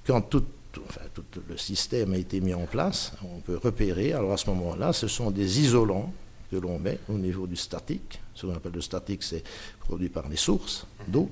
quand 0.05 0.21
tout, 0.21 0.43
tout- 0.71 0.81
enfin, 0.87 1.01
tout 1.13 1.23
le 1.47 1.57
système 1.57 2.13
a 2.13 2.17
été 2.17 2.39
mis 2.41 2.53
en 2.53 2.65
place, 2.65 3.13
on 3.23 3.39
peut 3.39 3.59
repérer, 3.61 4.13
alors 4.13 4.33
à 4.33 4.37
ce 4.37 4.49
moment-là, 4.49 4.93
ce 4.93 5.07
sont 5.07 5.31
des 5.31 5.59
isolants 5.61 6.13
que 6.51 6.57
l'on 6.57 6.79
met 6.79 6.99
au 7.09 7.13
niveau 7.17 7.47
du 7.47 7.55
statique. 7.55 8.19
Ce 8.35 8.45
qu'on 8.45 8.53
appelle 8.53 8.73
le 8.73 8.81
statique, 8.81 9.23
c'est 9.23 9.43
produit 9.79 10.09
par 10.09 10.27
les 10.29 10.37
sources 10.37 10.85
d'eau. 11.07 11.29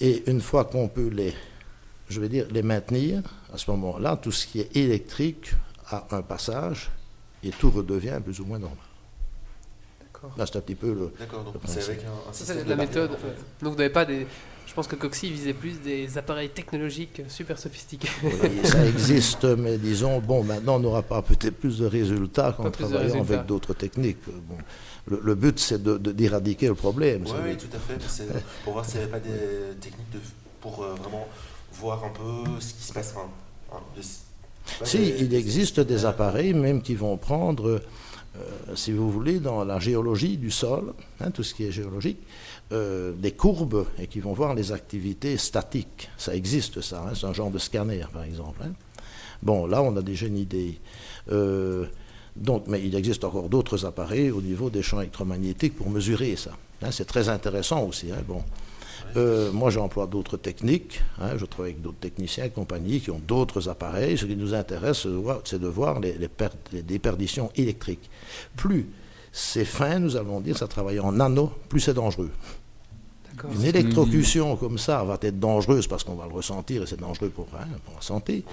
Et 0.00 0.22
une 0.30 0.40
fois 0.40 0.64
qu'on 0.64 0.88
peut 0.88 1.08
les, 1.08 1.34
je 2.08 2.20
vais 2.20 2.28
dire, 2.28 2.46
les 2.50 2.62
maintenir, 2.62 3.22
à 3.52 3.58
ce 3.58 3.70
moment-là, 3.72 4.16
tout 4.16 4.32
ce 4.32 4.46
qui 4.46 4.60
est 4.60 4.76
électrique 4.76 5.52
a 5.88 6.06
un 6.12 6.22
passage 6.22 6.90
et 7.42 7.50
tout 7.50 7.70
redevient 7.70 8.20
plus 8.24 8.40
ou 8.40 8.44
moins 8.46 8.58
normal. 8.58 8.78
D'accord. 10.22 10.34
Là, 10.38 10.46
c'est 10.46 10.56
un 10.56 10.60
petit 10.60 10.74
peu 10.74 10.92
le. 10.92 11.12
D'accord, 11.18 11.42
donc 11.44 11.54
c'est 11.66 11.82
avec 11.82 12.04
un, 12.04 12.30
un 12.30 12.32
système 12.32 12.62
de 12.64 12.68
la 12.70 12.76
méthode. 12.76 13.10
en 13.10 13.16
fait. 13.16 13.26
ouais. 13.26 13.34
Donc 13.62 13.72
vous 13.72 13.78
n'avez 13.78 13.90
pas 13.92 14.04
des. 14.04 14.26
Je 14.66 14.74
pense 14.74 14.86
que 14.86 14.96
Coxy 14.96 15.30
visait 15.30 15.52
plus 15.52 15.80
des 15.82 16.16
appareils 16.16 16.48
technologiques 16.48 17.20
super 17.28 17.58
sophistiqués. 17.58 18.08
Oui, 18.22 18.30
ça 18.64 18.86
existe, 18.86 19.44
mais 19.44 19.76
disons, 19.76 20.20
bon, 20.20 20.44
maintenant, 20.44 20.76
on 20.76 20.78
n'aura 20.80 21.02
pas 21.02 21.20
peut-être 21.20 21.56
plus 21.58 21.78
de 21.80 21.86
résultats 21.86 22.52
qu'en 22.52 22.70
travaillant 22.70 23.00
résultats. 23.12 23.34
avec 23.34 23.46
d'autres 23.46 23.74
techniques. 23.74 24.18
Bon, 24.26 24.56
le, 25.08 25.20
le 25.22 25.34
but, 25.34 25.58
c'est 25.58 25.82
de- 25.82 25.98
de- 25.98 26.12
d'éradiquer 26.12 26.68
le 26.68 26.74
problème. 26.74 27.24
Oui, 27.26 27.32
oui, 27.44 27.56
tout 27.58 27.66
à 27.76 27.78
fait. 27.78 27.98
Pour 28.64 28.72
voir 28.74 28.86
s'il 28.86 28.98
n'y 28.98 29.02
avait 29.02 29.12
pas 29.12 29.18
des 29.20 29.74
techniques 29.80 30.10
de, 30.12 30.20
pour 30.60 30.82
euh, 30.84 30.94
vraiment 30.94 31.26
voir 31.74 32.04
un 32.04 32.10
peu 32.10 32.48
ce 32.60 32.72
qui 32.72 32.84
se 32.84 32.92
passe. 32.94 33.12
Hein, 33.18 33.78
de- 33.96 34.00
pas 34.78 34.86
Si, 34.86 34.98
des- 34.98 35.16
il 35.24 35.34
existe 35.34 35.80
des 35.80 36.06
appareils 36.06 36.54
même 36.54 36.80
qui 36.80 36.94
vont 36.94 37.16
prendre, 37.18 37.68
euh, 37.68 37.82
si 38.74 38.92
vous 38.92 39.10
voulez, 39.10 39.40
dans 39.40 39.64
la 39.64 39.78
géologie 39.78 40.36
du 40.36 40.50
sol, 40.50 40.92
hein, 41.20 41.30
tout 41.30 41.42
ce 41.42 41.54
qui 41.54 41.64
est 41.64 41.72
géologique, 41.72 42.18
euh, 42.72 43.12
des 43.12 43.32
courbes 43.32 43.86
et 43.98 44.06
qui 44.06 44.20
vont 44.20 44.32
voir 44.32 44.54
les 44.54 44.72
activités 44.72 45.36
statiques. 45.36 46.10
Ça 46.16 46.34
existe, 46.34 46.80
ça. 46.80 47.02
hein, 47.06 47.12
c'est 47.14 47.26
un 47.26 47.32
genre 47.32 47.50
de 47.50 47.58
scanner, 47.58 48.04
par 48.12 48.24
exemple. 48.24 48.60
hein. 48.64 48.72
Bon, 49.42 49.66
là, 49.66 49.82
on 49.82 49.96
a 49.96 50.02
déjà 50.02 50.26
une 50.26 50.38
idée. 50.38 50.78
Euh, 51.30 51.86
donc, 52.36 52.64
mais 52.68 52.80
il 52.82 52.94
existe 52.94 53.24
encore 53.24 53.48
d'autres 53.48 53.84
appareils 53.84 54.30
au 54.30 54.40
niveau 54.40 54.70
des 54.70 54.82
champs 54.82 55.00
électromagnétiques 55.00 55.76
pour 55.76 55.90
mesurer 55.90 56.36
ça. 56.36 56.52
c'est 56.90 57.04
très 57.04 57.28
intéressant 57.28 57.84
aussi. 57.84 58.08
bon. 58.26 58.42
Euh, 59.16 59.52
moi, 59.52 59.70
j'emploie 59.70 60.06
d'autres 60.06 60.36
techniques. 60.36 61.02
hein, 61.20 61.36
je 61.36 61.44
travaille 61.44 61.72
avec 61.72 61.82
d'autres 61.82 61.98
techniciens 62.00 62.44
et 62.44 62.50
compagnie 62.50 63.00
qui 63.00 63.10
ont 63.10 63.20
d'autres 63.26 63.68
appareils. 63.68 64.16
Ce 64.16 64.24
qui 64.24 64.36
nous 64.36 64.54
intéresse, 64.54 65.06
c'est 65.44 65.58
de 65.60 65.66
voir- 65.68 66.00
les, 66.00 66.14
les 66.18 66.28
pertes, 66.28 66.56
les 66.72 66.82
déperditions 66.82 67.50
électriques. 67.56 68.08
Plus 68.56 68.86
c'est 69.34 69.64
fin, 69.64 69.98
nous 69.98 70.16
allons 70.16 70.40
dire, 70.40 70.58
ça 70.58 70.66
travaille 70.68 71.00
en 71.00 71.12
nano, 71.12 71.50
plus 71.68 71.80
c'est 71.80 71.94
dangereux. 71.94 72.30
Une 73.54 73.64
électrocution 73.64 74.56
comme 74.56 74.76
ça 74.76 75.02
va 75.04 75.18
être 75.22 75.40
dangereuse 75.40 75.86
parce 75.86 76.04
qu'on 76.04 76.14
va 76.16 76.26
le 76.26 76.34
ressentir 76.34 76.82
et 76.82 76.86
c'est 76.86 77.00
dangereux 77.00 77.30
pour, 77.30 77.48
hein, 77.58 77.64
pour 77.86 77.94
la 77.94 78.02
santé. 78.02 78.44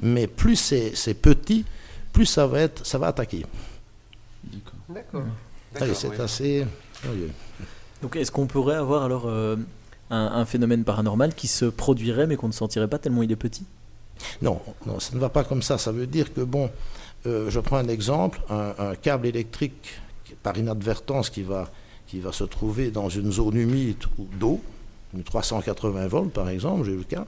Mais 0.00 0.26
plus 0.26 0.56
c'est 0.56 1.14
petit, 1.14 1.64
plus 2.12 2.26
ça 2.26 2.46
va, 2.46 2.60
être, 2.60 2.84
ça 2.86 2.98
va 2.98 3.06
attaquer. 3.08 3.44
D'accord. 4.88 5.22
Allez, 5.80 5.94
c'est 5.94 6.08
oui. 6.08 6.16
assez 6.18 6.66
curieux. 7.02 7.30
Donc 8.02 8.16
est-ce 8.16 8.30
qu'on 8.30 8.46
pourrait 8.46 8.76
avoir 8.76 9.02
alors 9.04 9.24
euh, 9.26 9.56
un, 10.10 10.26
un 10.34 10.44
phénomène 10.44 10.84
paranormal 10.84 11.34
qui 11.34 11.46
se 11.48 11.64
produirait 11.64 12.26
mais 12.26 12.36
qu'on 12.36 12.48
ne 12.48 12.52
sentirait 12.52 12.88
pas 12.88 12.98
tellement 12.98 13.22
il 13.22 13.30
est 13.32 13.36
petit? 13.36 13.64
Non, 14.42 14.60
non, 14.86 14.98
ça 15.00 15.14
ne 15.14 15.20
va 15.20 15.28
pas 15.28 15.44
comme 15.44 15.62
ça. 15.62 15.78
Ça 15.78 15.92
veut 15.92 16.06
dire 16.06 16.32
que, 16.34 16.40
bon, 16.40 16.70
euh, 17.26 17.50
je 17.50 17.60
prends 17.60 17.76
un 17.76 17.88
exemple, 17.88 18.40
un, 18.50 18.74
un 18.78 18.94
câble 18.94 19.26
électrique 19.26 20.00
par 20.42 20.56
inadvertance 20.58 21.30
qui 21.30 21.42
va, 21.42 21.70
qui 22.06 22.20
va 22.20 22.32
se 22.32 22.44
trouver 22.44 22.90
dans 22.90 23.08
une 23.08 23.30
zone 23.30 23.56
humide 23.56 24.04
ou 24.18 24.26
d'eau, 24.38 24.60
une 25.14 25.22
380 25.22 26.06
volts 26.08 26.32
par 26.32 26.48
exemple, 26.48 26.84
j'ai 26.84 26.92
eu 26.92 26.98
le 26.98 27.04
cas, 27.04 27.26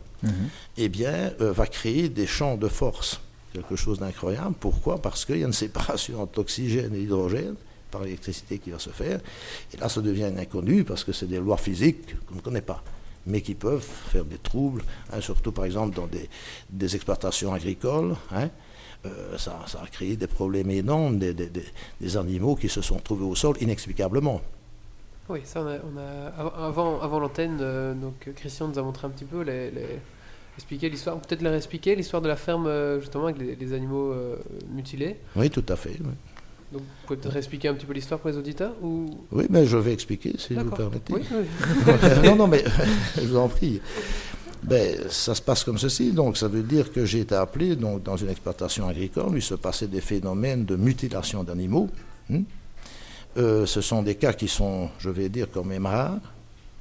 eh 0.76 0.88
bien, 0.88 1.32
euh, 1.40 1.52
va 1.52 1.66
créer 1.66 2.08
des 2.08 2.26
champs 2.26 2.56
de 2.56 2.68
force. 2.68 3.20
Quelque 3.52 3.74
chose 3.74 3.98
d'incroyable. 3.98 4.54
Pourquoi? 4.60 5.02
Parce 5.02 5.24
qu'il 5.24 5.38
y 5.38 5.42
a 5.42 5.46
une 5.46 5.52
séparation 5.52 6.22
entre 6.22 6.38
l'oxygène 6.38 6.94
et 6.94 6.98
l'hydrogène 6.98 7.54
par 7.90 8.02
l'électricité 8.02 8.58
qui 8.58 8.70
va 8.70 8.78
se 8.78 8.90
faire. 8.90 9.20
Et 9.74 9.76
là, 9.76 9.88
ça 9.88 10.00
devient 10.00 10.24
un 10.24 10.36
inconnu 10.38 10.84
parce 10.84 11.04
que 11.04 11.12
c'est 11.12 11.26
des 11.26 11.38
lois 11.38 11.56
physiques 11.56 12.14
qu'on 12.26 12.36
ne 12.36 12.40
connaît 12.40 12.62
pas, 12.62 12.82
mais 13.26 13.40
qui 13.40 13.54
peuvent 13.54 13.86
faire 14.12 14.24
des 14.24 14.38
troubles, 14.38 14.82
hein, 15.12 15.20
surtout 15.20 15.52
par 15.52 15.64
exemple 15.64 15.94
dans 15.96 16.06
des, 16.06 16.28
des 16.70 16.94
exploitations 16.94 17.52
agricoles. 17.52 18.14
hein. 18.32 18.48
Euh, 19.06 19.38
ça, 19.38 19.60
ça 19.66 19.80
a 19.82 19.86
créé 19.86 20.14
des 20.16 20.26
problèmes 20.26 20.70
énormes, 20.70 21.18
des, 21.18 21.32
des- 21.32 21.48
des- 21.48 21.64
des 22.02 22.16
animaux 22.18 22.54
qui 22.54 22.68
se 22.68 22.82
sont 22.82 22.98
trouvés 22.98 23.24
au 23.24 23.34
sol 23.34 23.56
inexplicablement. 23.60 24.42
Oui, 25.30 25.40
ça, 25.44 25.62
on 25.62 25.66
a, 25.68 25.76
on 25.76 25.98
a- 25.98 26.66
avant- 26.66 27.18
l'antenne, 27.18 27.58
euh, 27.62 27.94
donc 27.94 28.28
euh, 28.28 28.32
Christian 28.32 28.68
nous 28.68 28.78
a 28.78 28.82
montré 28.82 29.06
un 29.06 29.10
petit 29.10 29.24
peu 29.24 29.40
les, 29.42 29.70
les- 29.70 29.98
expliquer 30.58 30.90
l'histoire, 30.90 31.18
peut-être 31.18 31.40
la 31.40 31.48
réexpliquer, 31.50 31.94
l'histoire 31.96 32.20
de 32.20 32.28
la 32.28 32.36
ferme 32.36 32.68
justement 33.00 33.24
avec 33.24 33.38
les, 33.38 33.54
les 33.56 33.72
animaux 33.72 34.12
euh, 34.12 34.36
mutilés. 34.70 35.16
Oui, 35.34 35.48
tout 35.48 35.64
à 35.68 35.76
fait. 35.76 35.96
oui. 36.00 36.12
Donc 36.72 36.82
vous 36.82 37.06
pouvez 37.06 37.18
peut-être 37.18 37.36
expliquer 37.36 37.68
un 37.68 37.74
petit 37.74 37.86
peu 37.86 37.92
l'histoire 37.92 38.20
pour 38.20 38.30
les 38.30 38.36
auditeurs 38.36 38.72
ou? 38.82 39.06
Oui, 39.32 39.44
mais 39.50 39.66
je 39.66 39.76
vais 39.76 39.92
expliquer 39.92 40.34
si 40.38 40.54
vous 40.54 40.70
permettez. 40.70 41.12
Oui, 41.14 41.22
oui. 41.32 41.92
non, 42.24 42.36
non, 42.36 42.46
mais 42.46 42.62
je 43.16 43.26
vous 43.26 43.36
en 43.36 43.48
prie. 43.48 43.80
Ben, 44.62 44.96
ça 45.08 45.34
se 45.34 45.40
passe 45.42 45.64
comme 45.64 45.78
ceci. 45.78 46.12
Donc, 46.12 46.36
ça 46.36 46.46
veut 46.46 46.62
dire 46.62 46.92
que 46.92 47.04
j'ai 47.06 47.20
été 47.20 47.34
appelé 47.34 47.74
donc, 47.76 48.02
dans 48.02 48.16
une 48.16 48.28
exploitation 48.28 48.86
agricole. 48.88 49.32
Il 49.34 49.42
se 49.42 49.54
passait 49.54 49.88
des 49.88 50.00
phénomènes 50.02 50.64
de 50.64 50.76
mutilation 50.76 51.42
d'animaux. 51.42 51.88
hein. 52.32 52.42
Euh, 53.36 53.64
ce 53.64 53.80
sont 53.80 54.02
des 54.02 54.16
cas 54.16 54.32
qui 54.32 54.48
sont, 54.48 54.90
je 54.98 55.08
vais 55.08 55.28
dire, 55.28 55.46
quand 55.52 55.64
même 55.64 55.86
rares. 55.86 56.18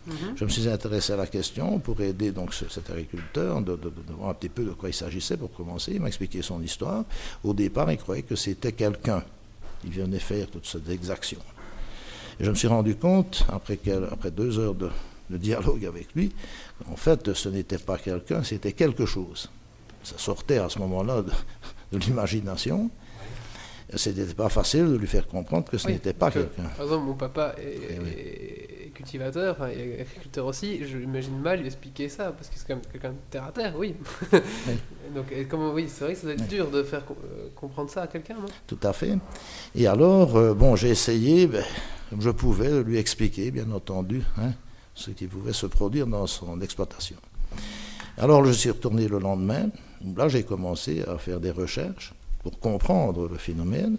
Mhm. 0.08 0.14
Je 0.36 0.44
me 0.46 0.50
suis 0.50 0.68
intéressé 0.68 1.14
à 1.14 1.16
la 1.18 1.28
question 1.28 1.78
pour 1.80 2.02
aider 2.02 2.32
donc 2.32 2.54
ce- 2.54 2.68
cet 2.70 2.90
agriculteur 2.90 3.62
de, 3.62 3.74
de- 3.76 3.84
de- 3.84 3.90
de 4.08 4.14
voir 4.18 4.30
un 4.32 4.34
petit 4.34 4.50
peu 4.50 4.64
de 4.64 4.72
quoi 4.72 4.90
il 4.90 4.94
s'agissait 4.94 5.38
pour 5.38 5.52
commencer. 5.54 5.92
Il 5.94 6.02
m'a 6.02 6.08
expliqué 6.08 6.42
son 6.42 6.62
histoire. 6.62 7.06
Au 7.44 7.54
départ, 7.54 7.92
il 7.92 7.98
croyait 7.98 8.24
que 8.24 8.36
c'était 8.36 8.72
quelqu'un 8.72 9.24
qui 9.82 9.90
venait 9.90 10.20
faire 10.20 10.48
toutes 10.48 10.66
ces 10.66 10.92
exactions. 10.92 11.40
Et 12.40 12.46
je 12.46 12.50
me 12.50 12.56
suis 12.56 12.68
rendu 12.68 12.96
compte, 12.96 13.46
après, 13.50 13.78
deux 14.32 14.60
heures 14.60 14.76
de, 14.76 14.90
de 15.30 15.38
dialogue 15.38 15.86
avec 15.86 16.08
lui, 16.16 16.32
en 16.90 16.96
fait, 16.96 17.34
ce 17.34 17.50
n'était 17.50 17.78
pas 17.78 17.98
quelqu'un, 17.98 18.44
c'était 18.44 18.72
quelque 18.74 19.06
chose. 19.06 19.50
Ça 20.04 20.18
sortait 20.18 20.60
à 20.60 20.70
ce 20.70 20.80
moment-là 20.80 21.22
de, 21.22 21.32
de 21.98 21.98
l'imagination. 22.04 22.90
Ce 23.96 24.10
n'était 24.10 24.34
pas 24.36 24.50
facile 24.50 24.86
de 24.88 24.96
lui 24.96 25.08
faire 25.08 25.28
comprendre 25.28 25.66
que 25.70 25.78
ce 25.78 25.88
Oui, 25.88 25.94
n'était 25.94 26.14
pas 26.14 26.30
quelqu'un. 26.32 26.64
Par 26.78 26.86
exemple, 26.86 27.06
mon 27.06 27.16
papa 27.16 27.56
est, 27.58 28.00
oui. 28.00 28.10
est 28.10 28.79
cultivateur, 29.00 29.66
et 29.68 30.02
agriculteur 30.02 30.46
aussi. 30.46 30.86
Je 30.86 30.98
m'imagine 30.98 31.40
mal 31.40 31.60
lui 31.60 31.68
expliquer 31.68 32.10
ça 32.10 32.32
parce 32.32 32.50
que 32.50 32.56
c'est 32.58 32.68
quand 32.68 32.76
même 32.76 32.84
quelqu'un 32.92 33.12
de 33.12 33.16
terre 33.30 33.46
à 33.46 33.52
terre, 33.52 33.74
oui. 33.78 33.96
Donc, 35.16 35.34
comment, 35.50 35.72
oui, 35.72 35.88
c'est 35.88 36.04
vrai 36.04 36.14
que 36.14 36.20
ça 36.20 36.26
doit 36.26 36.34
être 36.34 36.42
Oui. 36.42 36.48
dur 36.48 36.70
de 36.70 36.84
faire 36.84 37.04
euh, 37.10 37.48
comprendre 37.56 37.90
ça 37.90 38.02
à 38.04 38.08
quelqu'un, 38.08 38.36
non? 38.36 38.48
Tout 38.68 38.78
à 38.84 38.92
fait. 38.92 39.18
Et 39.74 39.88
alors, 39.88 40.36
euh, 40.36 40.54
bon, 40.54 40.76
j'ai 40.76 40.90
essayé, 40.90 41.48
ben, 41.48 41.64
comme 42.10 42.22
je 42.22 42.30
pouvais, 42.30 42.70
de 42.70 42.80
lui 42.80 42.98
expliquer, 42.98 43.52
bien 43.52 43.72
entendu, 43.72 44.22
hein, 44.38 44.52
ce 44.96 45.12
qui 45.12 45.28
pouvait 45.28 45.54
se 45.54 45.66
produire 45.66 46.06
dans 46.06 46.28
son 46.28 46.60
exploitation. 46.60 47.16
Alors, 48.18 48.44
je 48.44 48.52
suis 48.52 48.70
retourné 48.70 49.08
le 49.08 49.20
lendemain. 49.20 49.70
Là, 50.18 50.28
j'ai 50.28 50.44
commencé 50.44 51.04
à 51.08 51.18
faire 51.18 51.40
des 51.40 51.52
recherches 51.52 52.14
pour 52.44 52.60
comprendre 52.60 53.30
le 53.30 53.38
phénomène. 53.38 53.98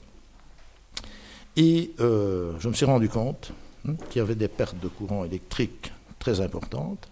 Et 1.57 1.93
euh, 2.01 2.53
je 2.59 2.69
me 2.69 2.75
suis 2.75 2.87
rendu 2.87 3.09
compte 3.09 3.53
hein, 3.89 3.95
qu'il 4.09 4.19
y 4.21 4.23
avait 4.23 4.35
des 4.35 4.49
pertes 4.49 4.79
de 4.81 4.89
courant 4.89 5.25
électrique 5.25 5.93
très 6.19 6.41
importantes 6.41 7.09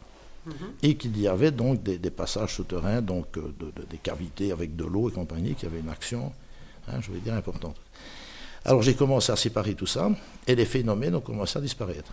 Mhm. 0.46 0.52
et 0.82 0.94
qu'il 0.96 1.20
y 1.20 1.28
avait 1.28 1.50
donc 1.50 1.82
des, 1.82 1.98
des 1.98 2.10
passages 2.10 2.54
souterrains, 2.54 3.02
donc 3.02 3.36
euh, 3.36 3.52
de- 3.58 3.66
de- 3.70 3.86
des 3.90 3.98
cavités 3.98 4.50
avec 4.52 4.76
de 4.76 4.84
l'eau 4.84 5.10
et 5.10 5.12
compagnie, 5.12 5.54
qui 5.54 5.66
avaient 5.66 5.80
une 5.80 5.90
action, 5.90 6.32
hein, 6.88 7.00
je 7.02 7.10
vais 7.12 7.18
dire, 7.18 7.34
importante. 7.34 7.76
Alors 8.64 8.80
j'ai 8.82 8.94
commencé 8.94 9.30
à 9.30 9.36
séparer 9.36 9.74
tout 9.74 9.86
ça, 9.86 10.10
et 10.46 10.54
les 10.54 10.64
phénomènes 10.64 11.14
ont 11.14 11.20
commencé 11.20 11.58
à 11.58 11.60
disparaître. 11.60 12.12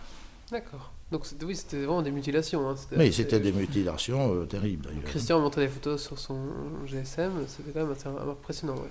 D'accord. 0.50 0.92
Donc, 1.10 1.24
oui, 1.44 1.56
c'était 1.56 1.78
vraiment 1.78 2.02
des 2.02 2.10
mutilations. 2.12 2.68
Hein. 2.68 2.74
Mais 2.96 3.10
c'était 3.10 3.40
des 3.40 3.52
mutilations 3.52 4.34
euh, 4.34 4.44
terribles. 4.44 4.88
Christian 5.04 5.38
a 5.38 5.40
montré 5.40 5.62
des 5.62 5.68
photos 5.72 6.02
sur 6.02 6.18
son 6.18 6.36
GSM, 6.84 7.32
c'était 7.48 7.70
quand 7.72 7.86
même 7.86 7.92
assez 7.92 8.06
impressionnant. 8.08 8.74
ouais. 8.74 8.90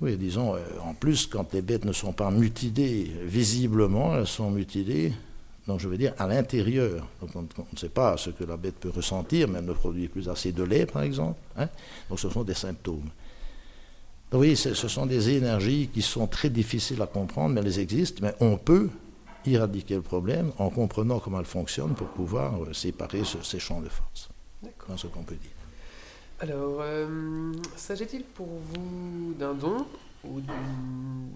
Oui, 0.00 0.16
disons, 0.16 0.54
euh, 0.54 0.60
en 0.84 0.92
plus, 0.94 1.26
quand 1.26 1.52
les 1.54 1.62
bêtes 1.62 1.84
ne 1.86 1.92
sont 1.92 2.12
pas 2.12 2.30
mutilées 2.30 3.10
visiblement, 3.24 4.14
elles 4.16 4.26
sont 4.26 4.50
mutilées, 4.50 5.12
donc 5.66 5.80
je 5.80 5.88
veux 5.88 5.96
dire 5.96 6.12
à 6.18 6.26
l'intérieur. 6.26 7.06
Donc 7.20 7.30
on, 7.34 7.42
ne 7.72 7.78
sait 7.78 7.88
pas 7.88 8.16
ce 8.18 8.28
que 8.30 8.44
la 8.44 8.56
bête 8.58 8.74
peut 8.78 8.90
ressentir, 8.90 9.48
mais 9.48 9.58
elle 9.60 9.64
ne 9.64 9.72
produit 9.72 10.08
plus 10.08 10.28
assez 10.28 10.52
de 10.52 10.62
lait, 10.62 10.84
par 10.86 11.02
exemple. 11.02 11.40
hein. 11.56 11.68
Donc 12.10 12.20
ce 12.20 12.28
sont 12.28 12.44
des 12.44 12.54
symptômes. 12.54 13.08
Donc 14.30 14.40
oui, 14.42 14.54
ce 14.56 14.74
sont 14.74 15.06
des 15.06 15.30
énergies 15.30 15.88
qui 15.92 16.02
sont 16.02 16.26
très 16.26 16.50
difficiles 16.50 17.00
à 17.00 17.06
comprendre, 17.06 17.54
mais 17.54 17.60
elles 17.62 17.78
existent. 17.78 18.20
Mais 18.22 18.34
on 18.40 18.58
peut 18.58 18.90
éradiquer 19.46 19.94
le 19.94 20.02
problème 20.02 20.52
en 20.58 20.68
comprenant 20.68 21.20
comment 21.20 21.38
elles 21.38 21.46
fonctionnent 21.46 21.94
pour 21.94 22.08
pouvoir 22.08 22.62
euh, 22.64 22.72
séparer 22.74 23.24
ce- 23.24 23.42
ces 23.42 23.60
champs 23.60 23.80
de 23.80 23.88
force. 23.88 24.28
D'accord. 24.62 24.98
Ce 24.98 25.06
qu'on 25.06 25.22
peut 25.22 25.36
dire. 25.36 25.50
Alors, 26.40 26.78
euh, 26.80 27.52
s'agit-il 27.76 28.22
pour 28.22 28.46
vous 28.46 29.32
d'un 29.38 29.54
don 29.54 29.86
ou 30.24 30.40
d'une 30.40 31.30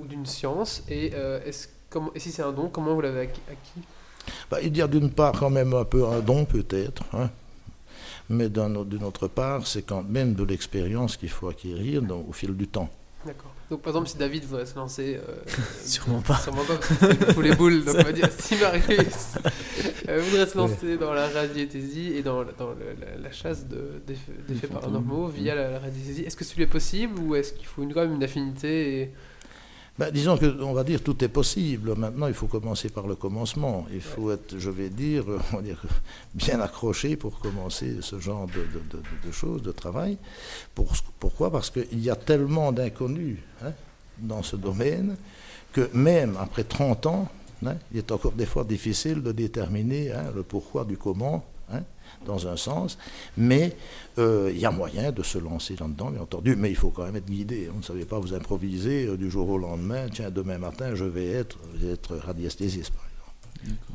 ou 0.00 0.06
d'une 0.06 0.24
science 0.26 0.82
Et 0.88 1.10
euh, 1.14 1.40
est-ce 1.44 1.68
comment 1.90 2.10
et 2.14 2.18
si 2.20 2.32
c'est 2.32 2.42
un 2.42 2.52
don, 2.52 2.68
comment 2.68 2.94
vous 2.94 3.00
l'avez 3.02 3.20
acquis, 3.22 3.82
Bah, 4.50 4.60
il 4.62 4.76
y 4.76 4.82
a 4.82 4.88
d'une 4.88 5.10
part 5.10 5.32
quand 5.38 5.50
même 5.50 5.74
un 5.74 5.84
peu 5.84 6.06
un 6.06 6.20
don 6.20 6.44
peut-être, 6.46 7.02
hein. 7.12 7.30
mais 8.28 8.48
d'un 8.48 8.74
autre- 8.74 8.88
d'une 8.90 9.04
autre 9.04 9.28
part, 9.28 9.66
c'est 9.66 9.82
quand 9.82 10.02
même 10.02 10.34
de 10.34 10.42
l'expérience 10.44 11.16
qu'il 11.16 11.28
faut 11.30 11.48
acquérir 11.48 12.02
dans- 12.02 12.20
au 12.28 12.32
fil 12.32 12.56
du 12.56 12.66
temps. 12.66 12.88
D'accord. 13.26 13.53
Donc 13.70 13.80
par 13.80 13.92
exemple, 13.92 14.08
si 14.08 14.16
David 14.18 14.44
voudrait 14.44 14.66
se 14.66 14.74
lancer, 14.76 15.16
euh, 15.26 15.34
Sûrement 15.84 16.20
pas. 16.20 16.36
sûrement 16.38 16.64
pas, 16.64 16.74
parce 16.76 17.36
les 17.38 17.54
boules. 17.54 17.84
Donc 17.84 17.96
on 17.98 18.02
va 18.02 18.12
dire 18.12 18.28
si 18.38 18.56
Marius 18.56 19.36
euh, 20.08 20.20
voudrait 20.20 20.46
se 20.46 20.56
lancer 20.58 20.96
dans 20.98 21.12
la 21.14 21.28
radiesthésie 21.28 22.12
et 22.14 22.22
dans, 22.22 22.44
dans 22.44 22.70
le- 22.70 22.94
la, 23.00 23.22
la 23.22 23.32
chasse 23.32 23.66
de- 23.66 24.02
d'eff- 24.06 24.18
d'effets 24.48 24.66
fantômes. 24.66 24.80
paranormaux 24.82 25.28
via 25.28 25.54
la, 25.54 25.70
la 25.70 25.78
radiesthésie, 25.78 26.22
est-ce 26.22 26.36
que 26.36 26.44
celui 26.44 26.64
est 26.64 26.66
possible 26.68 27.18
ou 27.20 27.34
est-ce 27.36 27.52
qu'il 27.54 27.66
faut 27.66 27.82
une, 27.82 27.94
quand 27.94 28.02
même 28.02 28.14
une 28.14 28.22
affinité 28.24 29.00
et... 29.00 29.12
Ben, 29.96 30.10
disons 30.10 30.36
que, 30.36 30.60
on 30.60 30.72
va 30.72 30.82
dire, 30.82 31.00
tout 31.02 31.22
est 31.22 31.28
possible. 31.28 31.94
Maintenant, 31.94 32.26
il 32.26 32.34
faut 32.34 32.48
commencer 32.48 32.88
par 32.88 33.06
le 33.06 33.14
commencement. 33.14 33.86
Il 33.92 34.00
faut 34.00 34.32
être, 34.32 34.58
je 34.58 34.68
vais 34.70 34.88
dire, 34.88 35.22
euh, 35.30 35.38
on 35.52 35.56
va 35.56 35.62
dire, 35.62 35.80
bien 36.34 36.60
accroché 36.60 37.14
pour 37.16 37.38
commencer 37.38 37.98
ce 38.00 38.18
genre 38.18 38.46
de, 38.48 38.52
de- 38.54 38.98
de- 38.98 39.26
de 39.28 39.32
choses, 39.32 39.62
de 39.62 39.70
travail. 39.70 40.18
Pour- 40.74 40.92
pourquoi? 41.20 41.52
Parce 41.52 41.70
qu'il 41.70 42.00
y 42.00 42.10
a 42.10 42.16
tellement 42.16 42.72
d'inconnus 42.72 43.38
hein, 43.62 43.70
dans 44.18 44.42
ce 44.42 44.56
domaine 44.56 45.16
que 45.72 45.88
même 45.94 46.36
après 46.40 46.64
30 46.64 47.06
ans, 47.06 47.28
hein, 47.64 47.76
il 47.92 47.98
est 47.98 48.10
encore 48.10 48.32
des 48.32 48.46
fois 48.46 48.64
difficile 48.64 49.22
de 49.22 49.30
déterminer 49.30 50.10
hein, 50.12 50.24
le 50.34 50.42
pourquoi 50.42 50.84
du 50.84 50.96
comment. 50.96 51.44
Dans 52.24 52.48
un 52.48 52.56
sens, 52.56 52.98
mais 53.36 53.76
euh, 54.18 54.50
il 54.52 54.58
y 54.60 54.66
a 54.66 54.70
moyen 54.70 55.12
de 55.12 55.22
se 55.22 55.38
lancer 55.38 55.76
là-dedans, 55.78 56.10
bien 56.10 56.22
entendu, 56.22 56.56
mais 56.56 56.70
il 56.70 56.76
faut 56.76 56.90
quand 56.90 57.04
même 57.04 57.16
être 57.16 57.26
guidé. 57.26 57.70
On 57.74 57.78
ne 57.78 57.82
savez 57.82 58.04
pas 58.04 58.18
vous 58.18 58.34
improviser 58.34 59.06
euh, 59.06 59.16
du 59.16 59.30
jour 59.30 59.48
au 59.48 59.58
lendemain, 59.58 60.06
tiens, 60.12 60.30
demain 60.30 60.58
matin, 60.58 60.94
je 60.94 61.04
vais 61.04 61.26
être, 61.30 61.58
je 61.74 61.86
vais 61.86 61.92
être 61.92 62.16
radiesthésiste, 62.16 62.90
par 62.92 63.04
exemple. 63.04 63.10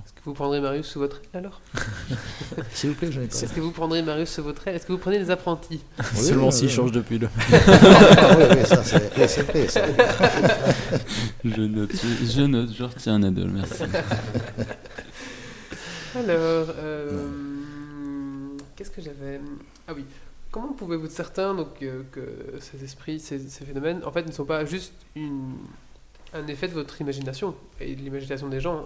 Est-ce 0.05 0.13
que 0.13 0.21
vous 0.25 0.33
prendrez 0.33 0.59
Marius 0.61 0.87
sous 0.87 0.99
votre 0.99 1.17
aile 1.33 1.39
alors? 1.39 1.61
S'il 2.73 2.89
vous 2.89 2.95
plaît, 2.95 3.11
je 3.11 3.19
n'ai 3.21 3.27
pas. 3.27 3.35
Est-ce 3.35 3.53
que 3.53 3.59
vous 3.61 3.71
prendrez 3.71 4.01
Marius 4.01 4.29
sous 4.29 4.43
votre 4.43 4.67
aile? 4.67 4.75
Est-ce 4.75 4.85
que 4.85 4.91
vous 4.91 4.97
prenez 4.97 5.19
des 5.19 5.29
apprentis? 5.31 5.81
Oui, 5.99 6.05
Seulement 6.23 6.47
oui, 6.47 6.51
s'il 6.53 6.67
oui. 6.67 6.73
change 6.73 6.91
depuis 6.91 7.19
le. 7.19 7.27
Ah 7.51 8.35
oui, 8.37 8.43
oui, 8.51 8.65
ça, 8.65 8.83
c'est 8.83 9.55
oui, 9.55 9.67
ça. 9.69 9.85
Je 11.45 11.61
note, 11.61 11.91
je, 11.93 12.41
note, 12.41 12.69
je 12.77 12.83
retiens 12.83 13.19
Nadal, 13.19 13.49
merci. 13.49 13.83
Alors, 16.15 16.67
euh, 16.77 17.09
qu'est-ce 18.79 18.91
que 18.91 19.01
j'avais 19.01 19.41
Ah 19.89 19.93
oui. 19.93 20.05
Comment 20.51 20.71
pouvez-vous 20.71 21.05
être 21.05 21.11
certain 21.11 21.53
donc, 21.53 21.81
euh, 21.81 22.03
que 22.13 22.57
ces 22.61 22.81
esprits, 22.81 23.19
ces, 23.19 23.37
ces 23.37 23.65
phénomènes, 23.65 24.01
en 24.05 24.11
fait, 24.11 24.25
ne 24.25 24.31
sont 24.31 24.45
pas 24.45 24.63
juste 24.63 24.93
une, 25.15 25.53
un 26.33 26.47
effet 26.47 26.69
de 26.69 26.73
votre 26.73 26.99
imagination 27.01 27.53
et 27.81 27.93
de 27.93 28.01
l'imagination 28.01 28.47
des 28.47 28.61
gens 28.61 28.85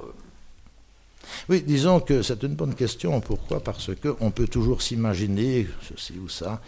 Oui, 1.48 1.62
disons 1.62 2.00
que 2.00 2.24
c'est 2.24 2.42
une 2.42 2.56
bonne 2.56 2.74
question. 2.74 3.22
Pourquoi? 3.22 3.60
Parce 3.60 3.92
qu'on 3.96 4.32
peut 4.32 4.48
toujours 4.48 4.82
s'imaginer 4.82 5.68
ceci 5.88 6.18
ou 6.18 6.28
ça, 6.28 6.60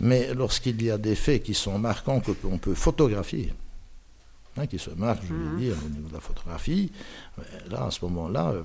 mais 0.00 0.34
lorsqu'il 0.34 0.82
y 0.82 0.90
a 0.90 0.98
des 0.98 1.14
faits 1.14 1.44
qui 1.44 1.54
sont 1.54 1.78
marquants, 1.78 2.18
que 2.18 2.32
qu'on 2.32 2.58
peut 2.58 2.74
photographier, 2.74 3.54
hein, 4.56 4.66
qui 4.66 4.80
se 4.80 4.90
marquent, 4.90 5.24
je 5.24 5.34
veux 5.34 5.56
dire, 5.56 5.76
au 5.86 5.88
niveau 5.88 6.08
de 6.08 6.14
la 6.14 6.20
photographie, 6.20 6.90
euh, 7.38 7.42
là, 7.70 7.84
à 7.84 7.90
ce 7.92 8.04
moment-là, 8.06 8.50
euh, 8.50 8.62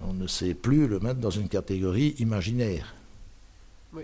on 0.00 0.14
ne 0.14 0.26
sait 0.26 0.54
plus 0.54 0.88
le 0.88 1.00
mettre 1.00 1.20
dans 1.20 1.30
une 1.30 1.50
catégorie 1.50 2.16
imaginaire. 2.18 2.94
Oui. 3.94 4.02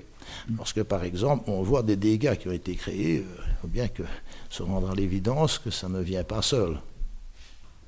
Lorsque, 0.57 0.83
par 0.83 1.03
exemple, 1.05 1.45
on 1.51 1.63
voit 1.63 1.83
des 1.83 1.97
dégâts 1.97 2.37
qui 2.37 2.49
ont 2.49 2.53
été 2.53 2.75
créés, 2.75 3.19
euh, 3.21 3.43
il 3.49 3.57
faut 3.63 3.69
bien 3.69 3.89
que 3.89 4.03
se 4.51 4.63
rendre 4.63 4.91
à 4.91 4.95
l'évidence 4.95 5.59
que 5.59 5.71
ça 5.71 5.89
ne 5.89 6.01
vient 6.01 6.25
pas 6.25 6.43
seul, 6.43 6.79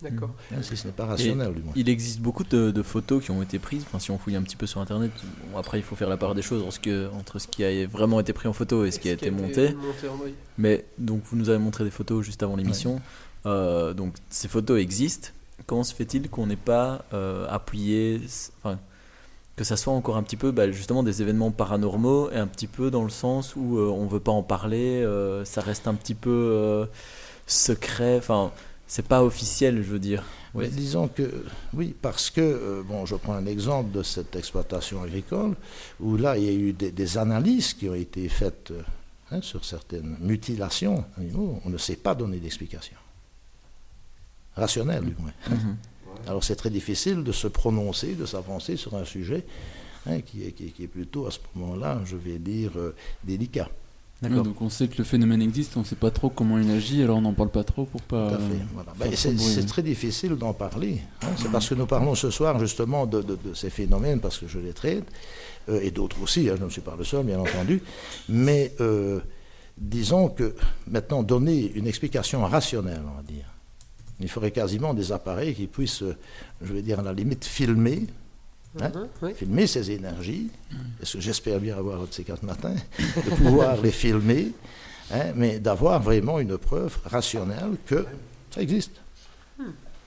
D'accord. 0.03 0.31
hein, 0.51 0.63
si 0.63 0.79
ce 0.79 0.87
n'est 0.87 0.95
pas 0.95 1.05
rationnel, 1.05 1.53
du 1.53 1.63
moins. 1.63 1.75
Il 1.77 1.91
existe 1.91 2.21
beaucoup 2.21 2.45
de, 2.45 2.71
de 2.71 2.83
photos 2.83 3.23
qui 3.23 3.31
ont 3.31 3.43
été 3.43 3.59
prises. 3.59 3.83
Enfin, 3.87 3.99
si 3.99 4.11
on 4.11 4.17
fouille 4.17 4.37
un 4.37 4.43
petit 4.43 4.57
peu 4.57 4.67
sur 4.67 4.81
internet, 4.81 5.11
bon, 5.53 5.59
après 5.59 5.79
il 5.79 5.83
faut 5.83 5.95
faire 5.95 6.09
la 6.09 6.17
part 6.17 6.35
des 6.35 6.41
choses 6.41 6.63
entre 6.63 6.73
ce, 6.73 6.81
que- 6.81 7.11
entre 7.13 7.39
ce 7.39 7.47
qui 7.47 7.63
a 7.65 7.87
vraiment 7.87 8.19
été 8.19 8.33
pris 8.33 8.49
en 8.49 8.55
photo 8.55 8.87
et 8.87 8.91
ce 8.93 8.99
qui 8.99 9.11
a 9.11 9.13
été 9.13 9.31
monté. 9.31 9.75
monté 9.75 10.09
en 10.09 10.17
oui. 10.25 10.35
Mais 10.57 10.87
donc 10.97 11.23
vous 11.27 11.37
nous 11.37 11.51
avez 11.51 11.59
montré 11.59 11.85
des 11.85 11.91
photos 11.91 12.25
juste 12.25 12.43
avant 12.43 12.57
l'émission. 12.57 12.99
Euh, 13.45 13.93
donc 13.93 14.15
ces 14.31 14.49
photos 14.49 14.81
existent. 14.81 15.29
Comment 15.67 15.85
se 15.85 15.95
fait-il 15.95 16.31
qu'on 16.31 16.47
n'ait 16.47 16.57
pas 16.57 17.05
euh, 17.13 17.47
appuyé, 17.51 18.23
enfin 18.63 18.79
que 19.57 19.65
ça 19.65 19.77
soit 19.77 19.93
encore 19.93 20.17
un 20.17 20.23
petit 20.23 20.37
peu 20.37 20.53
bah, 20.53 20.71
justement 20.71 21.03
des 21.03 21.21
événements 21.23 21.51
paranormaux 21.51 22.31
et 22.31 22.37
un 22.37 22.47
petit 22.47 22.67
peu 22.67 22.91
dans 22.91 23.05
le 23.05 23.11
sens 23.11 23.55
où 23.57 23.79
euh, 23.79 23.89
on 23.89 24.07
veut 24.07 24.21
pas 24.21 24.33
en 24.33 24.43
parler, 24.43 25.03
euh, 25.03 25.45
ça 25.45 25.61
reste 25.61 25.87
un 25.87 25.95
petit 25.95 26.15
peu 26.15 26.31
euh, 26.31 26.87
secret. 27.47 28.17
Enfin 28.19 28.53
c'est 28.87 29.07
pas 29.07 29.23
officiel, 29.23 29.77
je 29.85 29.89
veux 29.89 29.99
dire. 30.01 30.25
Mais 30.53 30.65
Oui. 30.65 30.71
disons 30.71 31.07
que 31.07 31.45
oui, 31.75 31.95
parce 32.03 32.29
que, 32.29 32.41
euh, 32.41 32.83
bon, 32.85 33.07
je 33.07 33.15
prends 33.15 33.35
un 33.35 33.47
exemple 33.47 33.93
de 33.93 34.03
cette 34.03 34.35
exploitation 34.35 35.01
agricole, 35.01 35.55
où 36.01 36.17
là, 36.17 36.37
il 36.37 36.45
y 36.45 36.49
a 36.49 36.53
eu 36.53 36.73
des, 36.73 36.91
des 36.91 37.17
analyses 37.19 37.73
qui 37.73 37.89
ont 37.89 37.95
été 37.95 38.29
faites 38.29 38.73
euh, 38.73 38.83
hein, 39.31 39.43
sur 39.43 39.65
certaines 39.65 40.17
mutilations 40.21 41.05
d'animaux. 41.17 41.61
On 41.65 41.71
ne 41.71 41.79
sait 41.79 41.95
pas 41.95 42.17
donner 42.17 42.39
d'explication. 42.39 42.97
Rationnelle, 44.57 45.05
du 45.05 45.15
moins. 45.23 45.33
Mhm. 45.49 45.77
Alors, 46.27 46.45
c'est 46.45 46.57
très 46.57 46.71
difficile 46.71 47.23
de 47.25 47.33
se 47.33 47.47
prononcer, 47.49 48.15
de 48.15 48.27
s'avancer 48.27 48.77
sur 48.77 48.95
un 48.95 49.05
sujet 49.05 49.45
hein, 50.07 50.21
qui, 50.21 50.45
est, 50.45 50.53
qui 50.53 50.67
est- 50.67 50.71
qui 50.71 50.85
est 50.85 50.89
plutôt, 50.89 51.27
à 51.27 51.31
ce 51.31 51.39
moment-là, 51.55 52.01
je 52.05 52.17
vais 52.17 52.39
dire, 52.39 52.73
euh, 52.77 52.95
délicat. 53.25 53.69
D'accord. 54.23 54.43
donc 54.45 54.61
on 54.61 54.69
sait 54.69 54.87
que 54.87 54.99
le 54.99 55.05
phénomène 55.05 55.41
existe, 55.41 55.79
on 55.79 55.85
sait 55.85 55.97
pas 55.97 56.11
trop 56.11 56.29
comment 56.29 56.59
il 56.59 56.71
agit, 56.71 57.03
alors 57.03 57.17
on 57.17 57.23
n'en 57.23 57.33
parle 57.33 57.49
pas 57.49 57.65
trop 57.65 57.87
pour 57.87 58.03
pas. 58.03 58.29
Tout 58.29 58.35
à 58.35 58.39
fait. 58.39 58.65
voilà. 58.75 58.93
Ben, 58.99 59.11
c'est 59.17 59.31
hein. 59.31 59.65
très 59.67 59.83
difficile 59.83 60.35
d'en 60.37 60.53
parler. 60.53 61.01
hein. 61.23 61.29
C'est 61.39 61.51
parce 61.51 61.67
que 61.71 61.75
nous 61.75 61.87
parlons 61.87 62.15
ce 62.15 62.31
soir 62.31 62.59
justement 62.59 63.07
de, 63.07 63.23
de- 63.23 63.39
de 63.43 63.55
ces 63.55 63.71
phénomènes, 63.71 64.21
parce 64.21 64.37
que 64.37 64.47
je 64.47 64.59
les 64.59 64.75
traite, 64.75 65.05
euh, 65.71 65.81
et 65.83 65.91
d'autres 65.91 66.21
aussi, 66.23 66.51
hein, 66.51 66.57
je 66.59 66.65
ne 66.67 66.69
suis 66.69 66.83
pas 66.83 66.97
le 66.99 67.05
seul, 67.05 67.25
bien 67.25 67.41
entendu. 67.41 67.83
Mais 68.29 68.75
euh, 68.83 69.21
disons 69.79 70.29
que 70.29 70.55
maintenant, 70.87 71.23
donner 71.23 71.73
une 71.75 71.87
explication 71.87 72.45
rationnelle, 72.45 73.01
on 73.11 73.17
va 73.17 73.23
dire, 73.23 73.47
il 74.21 74.29
faudrait 74.29 74.51
quasiment 74.51 74.95
des 74.95 75.13
appareils 75.13 75.55
qui 75.55 75.67
puissent, 75.67 76.03
euh, 76.03 76.17
je 76.63 76.73
vais 76.73 76.83
dire 76.83 76.99
à 77.01 77.03
la 77.03 77.13
limite, 77.13 77.45
filmer 77.45 78.07
Hein 78.81 78.93
Mhm, 78.95 79.09
oui. 79.23 79.35
filmer 79.35 79.67
ces 79.67 79.91
énergies, 79.91 80.49
parce 81.01 81.15
que 81.15 81.21
j'espère 81.21 81.59
bien 81.59 81.77
avoir 81.77 82.01
un 82.03 82.05
de 82.05 82.13
ces 82.13 82.23
quatre 82.23 82.45
matins, 82.45 82.77
de 83.17 83.31
pouvoir 83.35 83.77
les 83.83 83.91
filmer, 83.91 84.53
hein, 85.11 85.33
mais 85.35 85.59
d'avoir 85.59 86.01
vraiment 86.01 86.39
une 86.39 86.57
preuve 86.57 86.97
rationnelle 87.05 87.73
que 87.85 88.07
ça 88.55 88.63
existe. 88.63 88.93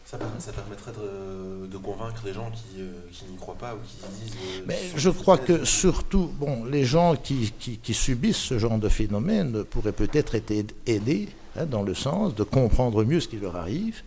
Ça, 0.06 0.18
per- 0.18 0.26
ça 0.40 0.54
permettrait 0.54 0.92
de, 0.94 1.66
de 1.68 1.78
convaincre 1.78 2.22
les 2.26 2.34
gens 2.34 2.50
qui, 2.52 2.80
euh, 2.82 2.92
qui 3.12 3.26
n'y 3.26 3.36
croient 3.36 3.58
pas 3.58 3.74
ou 3.74 3.80
qui 3.86 3.98
disent. 4.24 4.36
euh, 4.60 4.64
Mais 4.68 4.80
je 4.96 5.10
crois 5.10 5.38
que 5.40 5.66
surtout, 5.66 6.28
bon, 6.40 6.64
les 6.66 6.86
gens 6.86 7.16
qui, 7.16 7.52
qui- 7.60 7.80
qui 7.80 7.94
subissent 7.94 8.38
ce 8.38 8.60
genre 8.60 8.78
de 8.78 8.90
phénomène 8.90 9.64
pourraient 9.66 9.92
peut-être 9.92 10.36
être 10.36 10.52
aid- 10.52 10.72
aidés 10.86 11.28
hein, 11.58 11.66
dans 11.66 11.84
le 11.84 11.94
sens 11.94 12.36
de 12.36 12.44
comprendre 12.44 13.04
mieux 13.04 13.20
ce 13.20 13.28
qui 13.28 13.38
leur 13.38 13.56
arrive 13.56 14.02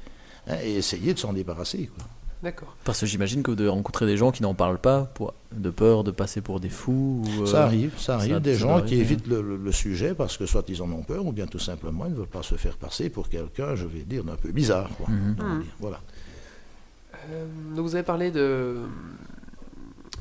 hein, 0.49 0.57
et 0.65 0.75
essayer 0.77 1.15
de 1.15 1.19
s'en 1.19 1.33
débarrasser. 1.33 1.91
quoi. 1.97 2.05
D'accord. 2.43 2.77
Parce 2.85 3.01
que 3.01 3.07
j'imagine 3.07 3.43
que 3.43 3.51
de 3.53 3.67
rencontrer 3.67 4.05
des 4.05 4.17
gens 4.19 4.31
qui 4.31 4.43
n'en 4.43 4.53
parlent 4.55 4.79
pas, 4.79 5.05
pour, 5.15 5.33
de 5.53 5.71
peur 5.71 6.05
de 6.05 6.11
passer 6.11 6.43
pour 6.43 6.61
des 6.61 6.69
fous. 6.69 7.23
Ou, 7.25 7.43
euh, 7.43 7.47
Ça 7.47 7.65
arrive, 7.65 7.93
ça 7.99 8.17
arrive. 8.17 8.35
ça- 8.35 8.41
des 8.41 8.53
ça 8.55 8.61
gens 8.61 8.83
qui 8.83 8.97
évitent 8.97 9.27
le, 9.27 9.41
le- 9.41 9.57
le 9.57 9.73
sujet 9.73 10.15
parce 10.15 10.37
que 10.37 10.45
soit 10.45 10.65
ils 10.69 10.83
en 10.83 10.91
ont 10.93 11.03
peur 11.03 11.25
ou 11.25 11.33
bien 11.33 11.47
tout 11.47 11.59
simplement 11.59 12.05
ils 12.05 12.13
ne 12.13 12.17
veulent 12.19 12.27
pas 12.27 12.43
se 12.43 12.55
faire 12.57 12.77
passer 12.77 13.09
pour 13.09 13.31
quelqu'un, 13.31 13.75
je 13.75 13.87
vais 13.87 14.03
dire, 14.03 14.23
d'un 14.23 14.37
peu 14.37 14.53
bizarre. 14.53 14.91
quoi. 14.99 15.09
Mhm. 15.09 15.37
Mhm. 15.41 15.65
Voilà. 15.81 16.01
Euh, 17.31 17.47
donc 17.75 17.87
vous 17.87 17.95
avez 17.95 18.05
parlé 18.05 18.31
de 18.31 18.77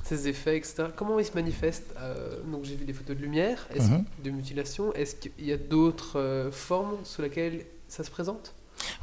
ces 0.08 0.28
effets, 0.28 0.58
etc. 0.58 0.86
Comment 0.96 1.20
ils 1.20 1.26
se 1.26 1.34
manifestent 1.34 1.94
Euh, 2.00 2.38
Donc 2.52 2.63
j'ai 2.63 2.76
vu 2.76 2.86
des 2.86 2.94
photos 2.94 3.15
de 3.18 3.22
lumière, 3.22 3.68
Mhm. 3.78 4.04
de 4.24 4.30
mutilation. 4.30 4.94
Est-ce 4.94 5.15
qu'il 5.15 5.32
y 5.46 5.52
a 5.52 5.58
d'autres 5.58 6.20
euh, 6.20 6.52
formes 6.52 6.98
sous 7.04 7.22
lesquelles 7.22 7.65
ça 7.88 8.04
se 8.04 8.12
présente? 8.12 8.54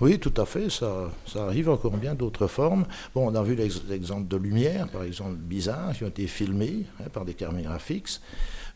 Oui, 0.01 0.19
tout 0.19 0.35
à 0.37 0.45
fait, 0.47 0.69
ça, 0.71 1.11
ça 1.27 1.45
arrive 1.45 1.69
encore 1.71 1.97
bien 1.97 2.15
d'autres 2.15 2.47
formes. 2.47 2.85
Bon, 3.15 3.29
on 3.31 3.35
a 3.35 3.43
vu 3.43 3.55
l'ex- 3.57 3.83
l'exemple 3.89 4.29
de 4.29 4.37
lumière, 4.37 4.89
par 4.91 5.03
exemple, 5.03 5.35
bizarres, 5.37 5.95
qui 5.97 6.05
ont 6.05 6.09
été 6.09 6.27
filmés 6.27 6.85
hein, 7.01 7.09
par 7.13 7.25
des 7.25 7.35
caméras 7.35 7.79
fixes, 7.79 8.21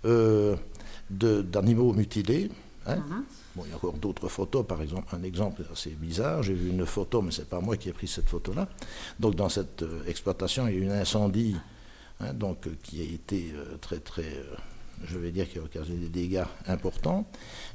euh, 0.04 0.56
d'animaux 1.10 1.92
mutilés. 1.92 2.50
hein. 2.86 2.96
Mhm. 2.96 3.24
Bon, 3.54 3.62
il 3.66 3.70
y 3.70 3.72
a 3.72 3.76
encore 3.76 3.94
d'autres 3.94 4.28
photos, 4.28 4.66
par 4.66 4.82
exemple, 4.82 5.08
un 5.14 5.22
exemple 5.22 5.62
assez 5.72 5.90
bizarre, 5.90 6.42
j'ai 6.42 6.52
vu 6.54 6.68
une 6.70 6.84
photo, 6.86 7.22
mais 7.22 7.30
ce 7.30 7.40
n'est 7.40 7.46
pas 7.46 7.60
moi 7.60 7.76
qui 7.76 7.88
ai 7.88 7.92
pris 7.92 8.06
cette 8.08 8.28
photo-là. 8.28 8.68
Donc, 9.18 9.34
dans 9.34 9.48
cette 9.48 9.82
euh, 9.82 10.02
exploitation, 10.06 10.66
il 10.68 10.74
y 10.74 10.76
a 10.78 10.80
eu 10.84 10.88
un 10.90 11.00
incendie 11.00 11.56
hein, 12.20 12.32
donc, 12.34 12.66
euh, 12.66 12.70
qui 12.82 13.00
a 13.00 13.04
été 13.04 13.52
euh, 13.54 13.76
très, 13.80 13.98
très, 13.98 14.22
euh, 14.22 14.54
je 15.04 15.18
vais 15.18 15.30
dire, 15.30 15.48
qui 15.48 15.58
a 15.58 15.62
occasionné 15.62 16.00
des 16.00 16.08
dégâts 16.08 16.44
importants. 16.66 17.26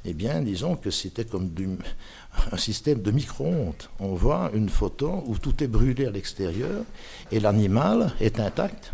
Eh 0.04 0.12
bien, 0.14 0.40
disons 0.42 0.76
que 0.76 0.90
c'était 0.90 1.24
comme 1.24 1.50
du, 1.50 1.68
un 2.52 2.56
système 2.56 3.00
de 3.02 3.10
micro-ondes. 3.10 3.82
On 4.00 4.14
voit 4.14 4.50
une 4.54 4.68
photo 4.68 5.22
où 5.26 5.38
tout 5.38 5.62
est 5.62 5.68
brûlé 5.68 6.06
à 6.06 6.10
l'extérieur 6.10 6.84
et 7.30 7.40
l'animal 7.40 8.12
est 8.20 8.40
intact, 8.40 8.92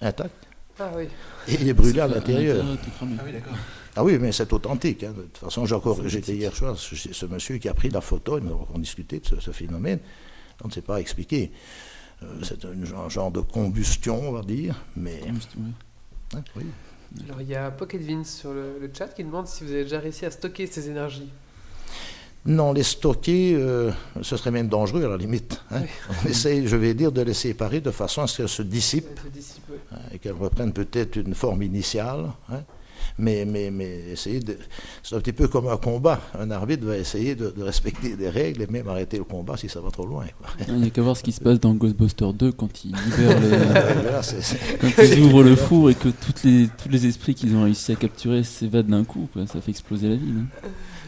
intact, 0.00 0.34
Ah 0.78 0.90
oui. 0.96 1.04
et 1.48 1.54
il 1.60 1.68
est 1.68 1.74
brûlé 1.74 2.00
à 2.00 2.08
l'intérieur. 2.08 2.64
Ah 3.00 3.04
oui, 3.24 3.32
d'accord. 3.32 3.52
Ah 3.94 4.02
oui, 4.02 4.18
mais 4.18 4.32
c'est 4.32 4.50
authentique. 4.54 5.04
hein. 5.04 5.12
De 5.14 5.22
toute 5.22 5.36
façon, 5.38 5.66
j'ai 5.66 5.74
encore, 5.74 6.00
j'étais 6.08 6.34
hier 6.34 6.54
soir 6.56 6.78
chez 6.78 7.12
ce 7.12 7.26
monsieur 7.26 7.58
qui 7.58 7.68
a 7.68 7.74
pris 7.74 7.90
la 7.90 8.00
photo, 8.00 8.38
et 8.38 8.40
nous 8.40 8.52
avons 8.52 8.78
discuté 8.78 9.20
de 9.20 9.26
ce, 9.26 9.38
ce 9.38 9.50
phénomène. 9.50 9.98
On 10.64 10.68
ne 10.68 10.72
sait 10.72 10.80
pas 10.82 10.98
expliquer. 10.98 11.52
Euh, 12.22 12.40
c'est 12.42 12.64
un 12.64 13.08
genre, 13.08 13.30
de 13.30 13.40
combustion, 13.40 14.28
on 14.28 14.32
va 14.32 14.42
dire, 14.42 14.76
mais 14.96 15.20
hein, 16.34 16.42
oui. 16.56 16.64
Alors 17.26 17.40
il 17.42 17.48
y 17.48 17.54
a 17.54 17.70
Pocket 17.70 18.00
Vince 18.00 18.38
sur 18.38 18.52
le, 18.52 18.78
le 18.80 18.90
chat 18.96 19.08
qui 19.08 19.22
demande 19.22 19.46
si 19.46 19.64
vous 19.64 19.70
avez 19.72 19.82
déjà 19.82 19.98
réussi 19.98 20.24
à 20.24 20.30
stocker 20.30 20.66
ces 20.66 20.88
énergies. 20.88 21.28
Non, 22.44 22.72
les 22.72 22.82
stocker, 22.82 23.54
euh, 23.54 23.92
ce 24.20 24.36
serait 24.36 24.50
même 24.50 24.66
dangereux 24.68 25.04
à 25.04 25.08
la 25.08 25.16
limite. 25.16 25.60
hein. 25.70 25.82
On 26.24 26.28
essaye, 26.28 26.66
je 26.66 26.76
vais 26.76 26.92
dire, 26.94 27.12
de 27.12 27.22
les 27.22 27.34
séparer 27.34 27.80
de 27.80 27.90
façon 27.92 28.22
à 28.22 28.26
ce 28.26 28.38
qu'elles 28.38 28.48
se 28.48 28.62
dissipent 28.62 29.20
se 29.22 29.28
dissipe, 29.28 29.62
hein, 29.92 29.98
et 30.12 30.18
qu'elles 30.18 30.32
reprennent 30.32 30.72
peut-être 30.72 31.16
une 31.16 31.34
forme 31.34 31.62
initiale. 31.62 32.26
hein. 32.50 32.62
Mais, 33.18 33.44
mais, 33.44 33.70
mais 33.70 33.88
essayer 34.12 34.40
de. 34.40 34.56
C'est 35.02 35.14
un 35.16 35.20
petit 35.20 35.32
peu 35.32 35.48
comme 35.48 35.68
un 35.68 35.76
combat. 35.76 36.20
Un 36.38 36.50
arbitre 36.50 36.86
va 36.86 36.96
essayer 36.96 37.34
de, 37.34 37.50
de 37.50 37.62
respecter 37.62 38.16
des 38.16 38.28
règles 38.28 38.62
et 38.62 38.66
même 38.66 38.88
arrêter 38.88 39.18
le 39.18 39.24
combat 39.24 39.56
si 39.56 39.68
ça 39.68 39.80
va 39.80 39.90
trop 39.90 40.06
loin. 40.06 40.24
quoi. 40.38 40.48
Il 40.68 40.74
n'y 40.76 40.86
a 40.86 40.90
qu'à 40.90 41.02
voir 41.02 41.16
ce 41.16 41.22
qui 41.22 41.32
se 41.32 41.40
passe 41.40 41.60
dans 41.60 41.74
Ghostbusters 41.74 42.32
2 42.32 42.52
quand 42.58 42.84
ils 42.84 42.94
libèrent 42.96 43.40
le- 43.40 44.80
quand 44.80 45.20
ouvrent 45.22 45.42
le 45.42 45.56
four 45.56 45.90
et 45.90 45.94
que 45.94 46.08
toutes 46.08 46.42
les, 46.44 46.68
tous 46.82 46.88
les 46.88 47.06
esprits 47.06 47.34
qu'ils 47.34 47.54
ont 47.56 47.64
réussi 47.64 47.92
à 47.92 47.96
capturer 47.96 48.42
s'évadent 48.44 48.86
d'un 48.88 49.04
coup. 49.04 49.28
quoi. 49.32 49.46
Ça 49.46 49.60
fait 49.60 49.70
exploser 49.70 50.08
la 50.08 50.16
ville. 50.16 50.44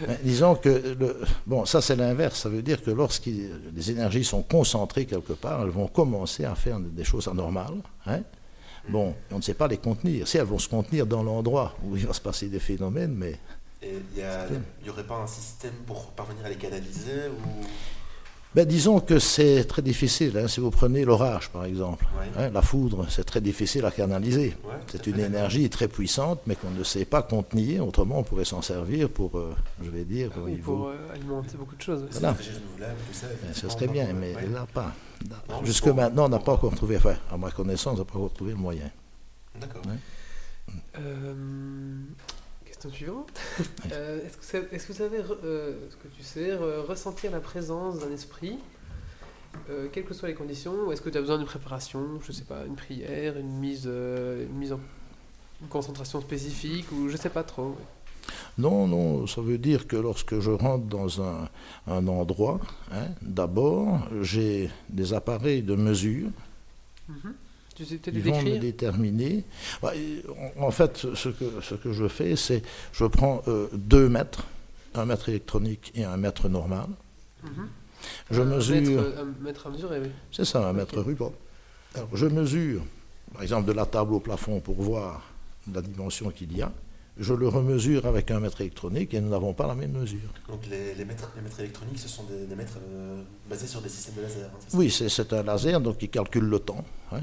hein. 0.06 0.12
Disons 0.24 0.56
que, 0.56 0.68
le, 0.98 1.16
bon, 1.46 1.64
ça 1.64 1.80
c'est 1.80 1.96
l'inverse. 1.96 2.40
Ça 2.40 2.48
veut 2.48 2.62
dire 2.62 2.82
que 2.82 2.90
lorsque 2.90 3.26
les 3.26 3.90
énergies 3.90 4.24
sont 4.24 4.42
concentrées 4.42 5.06
quelque 5.06 5.32
part, 5.32 5.62
elles 5.62 5.70
vont 5.70 5.86
commencer 5.86 6.44
à 6.44 6.54
faire 6.54 6.78
des 6.80 7.04
choses 7.04 7.28
anormales. 7.28 7.80
hein. 8.06 8.20
Bon, 8.88 9.14
on 9.30 9.36
ne 9.36 9.42
sait 9.42 9.54
pas 9.54 9.68
les 9.68 9.78
contenir. 9.78 10.28
Si 10.28 10.36
elles 10.36 10.44
vont 10.44 10.58
se 10.58 10.68
contenir 10.68 11.06
dans 11.06 11.22
l'endroit 11.22 11.74
où 11.84 11.96
il 11.96 12.06
va 12.06 12.12
se 12.12 12.20
passer 12.20 12.48
des 12.48 12.58
phénomènes, 12.58 13.14
mais 13.14 13.38
il 13.82 14.02
n'y 14.82 14.90
aurait 14.90 15.06
pas 15.06 15.16
un 15.16 15.26
système 15.26 15.74
pour 15.86 16.10
parvenir 16.12 16.44
à 16.44 16.48
les 16.48 16.56
canaliser 16.56 17.28
ou... 17.28 17.64
ben, 18.54 18.64
disons 18.66 19.00
que 19.00 19.18
c'est 19.18 19.64
très 19.64 19.82
difficile. 19.82 20.36
hein. 20.38 20.46
Si 20.48 20.60
vous 20.60 20.70
prenez 20.70 21.04
l'orage, 21.04 21.48
par 21.50 21.64
exemple, 21.64 22.04
Ouais. 22.18 22.44
hein, 22.44 22.50
la 22.52 22.62
foudre, 22.62 23.06
c'est 23.08 23.24
très 23.24 23.40
difficile 23.40 23.84
à 23.84 23.90
canaliser. 23.90 24.56
Ouais, 24.64 24.74
C'est 24.86 25.06
une 25.06 25.18
énergie 25.20 25.68
très 25.70 25.88
puissante, 25.88 26.40
mais 26.46 26.54
qu'on 26.54 26.70
ne 26.70 26.84
sait 26.84 27.04
pas 27.04 27.22
contenir. 27.22 27.86
Autrement, 27.86 28.20
on 28.20 28.22
pourrait 28.22 28.44
s'en 28.44 28.62
servir 28.62 29.08
pour, 29.08 29.36
euh, 29.38 29.54
je 29.82 29.90
vais 29.90 30.04
dire, 30.04 30.30
au 30.36 30.44
Oui, 30.44 30.52
niveau 30.52 30.76
pour 30.76 30.88
euh, 30.88 30.94
alimenter 31.12 31.56
beaucoup 31.56 31.74
de 31.76 31.82
choses. 31.82 32.04
Voilà. 32.12 32.36
Ben, 32.78 33.52
ce 33.52 33.68
serait 33.68 33.88
bien, 33.88 34.12
mais 34.12 34.34
ouais. 34.34 34.46
là, 34.52 34.66
pas. 34.72 34.92
Jusque 35.64 35.86
maintenant, 35.88 36.26
on 36.26 36.28
n'a 36.28 36.38
pas 36.38 36.52
encore 36.52 36.74
trouvé, 36.74 36.96
enfin, 36.98 37.14
à 37.32 37.36
ma 37.36 37.50
connaissance, 37.50 37.94
on 37.94 37.98
n'a 37.98 38.04
pas 38.04 38.18
encore 38.18 38.32
trouvé 38.32 38.52
le 38.52 38.58
moyen. 38.58 38.90
D'accord. 39.60 39.82
Euh, 40.98 41.34
question 42.84 42.90
suivante. 42.90 43.40
Euh, 43.92 44.24
Est-ce 44.26 44.36
que, 44.36 44.44
ça- 44.44 44.58
est-ce 44.74 44.86
que 44.86 44.92
vous 44.92 44.98
savez, 44.98 45.18
euh, 45.44 45.72
que 46.02 46.08
tu 46.16 46.22
sais, 46.22 46.50
re- 46.54 46.80
ressentir 46.86 47.30
la 47.30 47.40
présence 47.40 47.98
d'un 48.00 48.12
esprit, 48.12 48.58
euh, 49.70 49.88
quelles 49.92 50.04
que 50.04 50.14
soient 50.14 50.28
les 50.28 50.34
conditions, 50.34 50.74
ou 50.86 50.92
est-ce 50.92 51.00
que 51.02 51.10
tu 51.10 51.18
as 51.18 51.20
besoin 51.20 51.38
d'une 51.38 51.46
préparation, 51.46 52.20
je 52.26 52.32
sais 52.32 52.44
pas, 52.44 52.64
une 52.66 52.76
prière, 52.76 53.38
une 53.38 53.58
mise, 53.58 53.86
une 53.86 54.56
mise 54.58 54.72
en 54.72 54.80
une 55.62 55.68
concentration 55.68 56.20
spécifique, 56.20 56.90
ou 56.92 57.08
je 57.08 57.16
sais 57.16 57.30
pas 57.30 57.42
trop. 57.44 57.76
Non, 58.58 58.86
non, 58.86 59.26
ça 59.26 59.40
veut 59.40 59.58
dire 59.58 59.86
que 59.86 59.96
lorsque 59.96 60.38
je 60.40 60.50
rentre 60.50 60.84
dans 60.86 61.22
un, 61.22 61.48
un 61.86 62.06
endroit, 62.08 62.60
hein, 62.92 63.06
d'abord, 63.22 64.00
j'ai 64.22 64.70
des 64.88 65.12
appareils 65.14 65.62
de 65.62 65.74
mesure 65.74 66.28
Mhm. 67.06 67.34
Tu 67.74 67.84
sais 67.84 67.98
les 68.06 68.20
vont 68.20 68.40
me 68.42 68.58
déterminer. 68.58 69.44
Bah, 69.82 69.92
en, 70.58 70.70
fait, 70.70 70.96
ce 71.14 71.28
que, 71.28 71.60
ce 71.60 71.74
que 71.74 71.92
je 71.92 72.06
fais, 72.08 72.36
c'est 72.36 72.62
je 72.92 73.04
prends 73.04 73.42
euh, 73.48 73.66
deux 73.72 74.08
mètres, 74.08 74.44
un 74.94 75.04
mètre 75.06 75.28
électronique 75.28 75.90
et 75.94 76.04
un 76.04 76.16
mètre 76.16 76.48
normal. 76.48 76.86
Mhm. 77.42 77.68
Je 78.30 78.42
Un 78.42 78.44
mesure. 78.44 79.02
Mètre, 79.02 79.18
un 79.18 79.44
mètre 79.44 79.66
à 79.66 79.70
mesurer, 79.70 80.00
oui. 80.00 80.08
C'est 80.30 80.44
ça, 80.44 80.68
un 80.68 80.72
mètre 80.72 81.00
ruban. 81.00 81.32
Alors, 81.94 82.08
je 82.12 82.26
mesure, 82.26 82.82
par 83.32 83.42
exemple, 83.42 83.66
de 83.66 83.72
la 83.72 83.86
table 83.86 84.14
au 84.14 84.20
plafond 84.20 84.60
pour 84.60 84.76
voir 84.80 85.22
la 85.72 85.80
dimension 85.82 86.30
qu'il 86.30 86.56
y 86.56 86.62
a. 86.62 86.70
Je 87.16 87.32
le 87.32 87.46
remesure 87.46 88.06
avec 88.06 88.30
un 88.32 88.40
mètre 88.40 88.60
électronique 88.60 89.14
et 89.14 89.20
nous 89.20 89.28
n'avons 89.30 89.52
pas 89.54 89.68
la 89.68 89.76
même 89.76 89.92
mesure. 89.92 90.28
Donc 90.48 90.66
les, 90.68 90.94
les, 90.96 91.04
mètres, 91.04 91.30
les 91.36 91.42
mètres 91.42 91.60
électroniques, 91.60 91.98
ce 92.00 92.08
sont 92.08 92.24
des, 92.24 92.44
des 92.46 92.56
mètres 92.56 92.78
euh, 92.90 93.22
basés 93.48 93.68
sur 93.68 93.80
des 93.80 93.88
systèmes 93.88 94.16
de 94.16 94.22
laser. 94.22 94.46
hein, 94.46 94.58
Oui, 94.74 94.90
c'est 94.90 95.08
c'est 95.08 95.32
un 95.32 95.44
laser 95.44 95.80
donc 95.80 95.98
qui 95.98 96.08
calcule 96.08 96.44
le 96.44 96.58
temps, 96.58 96.84
hein, 97.12 97.20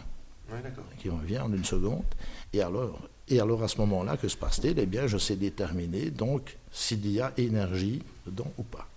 Oui, 0.51 0.57
qui 0.99 1.09
revient 1.09 1.39
en 1.39 1.51
une 1.53 1.63
seconde. 1.65 2.03
Et 2.53 2.61
alors, 2.61 2.99
et 3.29 3.39
alors 3.39 3.63
à 3.63 3.67
ce 3.67 3.77
moment-là, 3.77 4.17
que 4.17 4.27
se 4.27 4.35
passe-t-il? 4.37 4.77
Eh 4.79 4.85
bien, 4.85 5.07
je 5.07 5.17
sais 5.17 5.35
déterminer 5.35 6.09
donc 6.09 6.57
s'il 6.71 7.09
y 7.09 7.21
a 7.21 7.31
énergie 7.37 8.01
dedans 8.25 8.51
ou 8.57 8.63
pas. 8.63 8.87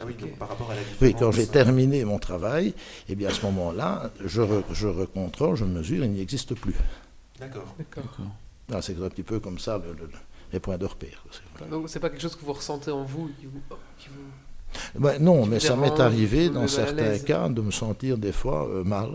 Ah 0.00 0.04
oui, 0.06 0.14
donc 0.14 0.36
par 0.36 0.48
rapport 0.50 0.70
à 0.70 0.74
la 0.74 0.80
différence... 0.80 1.00
Oui, 1.02 1.14
quand 1.18 1.32
j'ai 1.32 1.46
terminé 1.46 2.04
mon 2.04 2.18
travail, 2.18 2.72
eh 3.08 3.14
bien 3.16 3.28
à 3.30 3.32
ce 3.32 3.42
moment-là, 3.46 4.10
je, 4.24 4.42
re- 4.42 4.62
je 4.72 4.86
recontrôle, 4.86 5.56
je 5.56 5.64
mesure, 5.64 6.04
il 6.04 6.10
n'y 6.12 6.20
existe 6.20 6.54
plus. 6.54 6.74
D'accord. 7.40 7.74
D'accord. 7.78 8.04
Ah, 8.72 8.82
c'est 8.82 9.00
un 9.02 9.08
petit 9.08 9.22
peu 9.24 9.40
comme 9.40 9.58
ça 9.58 9.78
le- 9.78 9.94
le- 9.94 10.10
les 10.52 10.60
points 10.60 10.78
de 10.78 10.84
repère. 10.86 11.24
C'est- 11.32 11.68
Donc 11.68 11.88
c'est 11.88 11.98
pas 12.00 12.10
quelque 12.10 12.20
chose 12.22 12.36
que 12.36 12.44
vous 12.44 12.52
ressentez 12.52 12.90
en 12.90 13.02
vous, 13.04 13.30
qui 13.40 13.46
vous, 13.46 13.60
qui 13.98 14.08
vous- 14.08 15.00
Ben, 15.00 15.18
non, 15.18 15.46
mais 15.46 15.58
ça 15.60 15.74
m'est 15.76 15.98
arrivé 15.98 16.48
dans 16.50 16.68
certains 16.68 17.18
cas 17.18 17.48
de 17.48 17.60
me 17.62 17.70
sentir 17.70 18.18
des 18.18 18.32
fois 18.32 18.68
euh, 18.68 18.84
mal, 18.84 19.10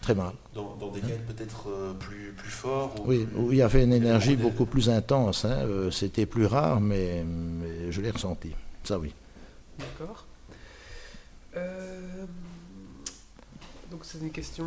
très 0.00 0.14
mal. 0.14 0.32
Dans, 0.54 0.74
dans 0.76 0.90
des 0.90 1.00
cas 1.00 1.08
peut-être 1.26 1.68
euh, 1.68 1.92
plus, 1.94 2.32
plus 2.36 2.50
forts 2.50 2.94
ou 3.00 3.08
Oui, 3.08 3.24
plus- 3.26 3.36
où 3.40 3.52
il 3.52 3.58
y 3.58 3.62
avait 3.62 3.84
une 3.84 3.92
énergie 3.92 4.36
des- 4.36 4.42
beaucoup 4.42 4.64
plus 4.66 4.88
intense. 4.90 5.44
hein, 5.44 5.50
euh, 5.66 5.90
C'était 5.90 6.26
plus 6.26 6.46
rare, 6.46 6.80
mais, 6.80 7.24
mais 7.24 7.90
je 7.92 8.00
l'ai 8.00 8.10
ressenti. 8.10 8.52
Ça 8.84 8.98
oui. 8.98 9.12
D'accord. 9.78 10.26
Euh, 11.56 12.24
donc 13.90 14.00
c'est 14.04 14.18
une 14.18 14.30
question. 14.30 14.64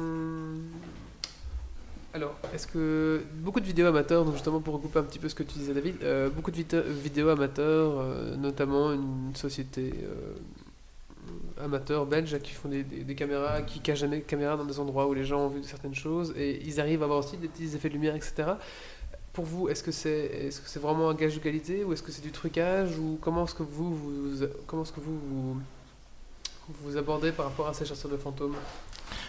Alors, 2.14 2.36
est-ce 2.54 2.68
que 2.68 3.22
beaucoup 3.36 3.62
de 3.62 3.66
vidéos 3.66 3.88
amateurs, 3.88 4.26
donc 4.26 4.34
justement 4.34 4.60
pour 4.60 4.74
regrouper 4.74 5.00
un 5.00 5.04
petit 5.04 5.20
peu 5.20 5.30
ce 5.30 5.36
que 5.36 5.44
tu 5.44 5.58
disais 5.58 5.74
David, 5.74 5.96
euh, 6.04 6.30
beaucoup 6.30 6.52
de 6.52 6.58
vidéos 7.02 7.30
amateurs, 7.30 7.94
euh, 8.00 8.36
notamment 8.36 8.92
une 8.92 9.34
société 9.34 9.94
euh, 11.62 11.66
amateur 11.66 12.06
belge 12.06 12.38
qui 12.40 12.52
font 12.52 12.70
des, 12.70 12.84
des- 12.84 13.16
caméras, 13.16 13.62
qui 13.62 13.80
cachent 13.80 14.02
des 14.04 14.22
caméras 14.22 14.58
dans 14.58 14.66
des 14.66 14.80
endroits 14.80 15.08
où 15.08 15.14
les 15.14 15.24
gens 15.26 15.46
ont 15.46 15.50
vu 15.50 15.64
certaines 15.64 15.96
choses 15.96 16.34
et 16.38 16.62
ils 16.66 16.80
arrivent 16.80 17.02
à 17.02 17.06
avoir 17.06 17.20
aussi 17.20 17.38
des 17.38 17.48
petits 17.48 17.76
effets 17.76 17.90
de 17.90 17.94
lumière, 17.94 18.16
etc. 18.16 18.44
Pour 19.34 19.46
vous, 19.46 19.70
est-ce 19.70 19.82
que 19.84 19.92
c'est 19.92 20.50
que 20.52 20.70
c'est 20.70 20.80
vraiment 20.82 21.10
un 21.10 21.14
gage 21.14 21.36
de 21.36 21.40
qualité 21.40 21.84
ou 21.86 21.94
est-ce 21.94 22.04
que 22.04 22.12
c'est 22.12 22.22
du 22.22 22.32
trucage 22.32 22.98
ou 22.98 23.18
comment 23.22 23.46
est-ce 23.46 23.56
que 23.56 23.64
vous 23.64 23.98
comment 24.68 24.84
est-ce 24.84 24.92
que 24.92 25.00
vous, 25.00 25.18
vous 25.20 25.62
vous 26.84 26.98
abordez 26.98 27.32
par 27.32 27.46
rapport 27.46 27.68
à 27.68 27.74
ces 27.74 27.86
chasseurs 27.86 28.12
de 28.12 28.18
fantômes? 28.18 28.56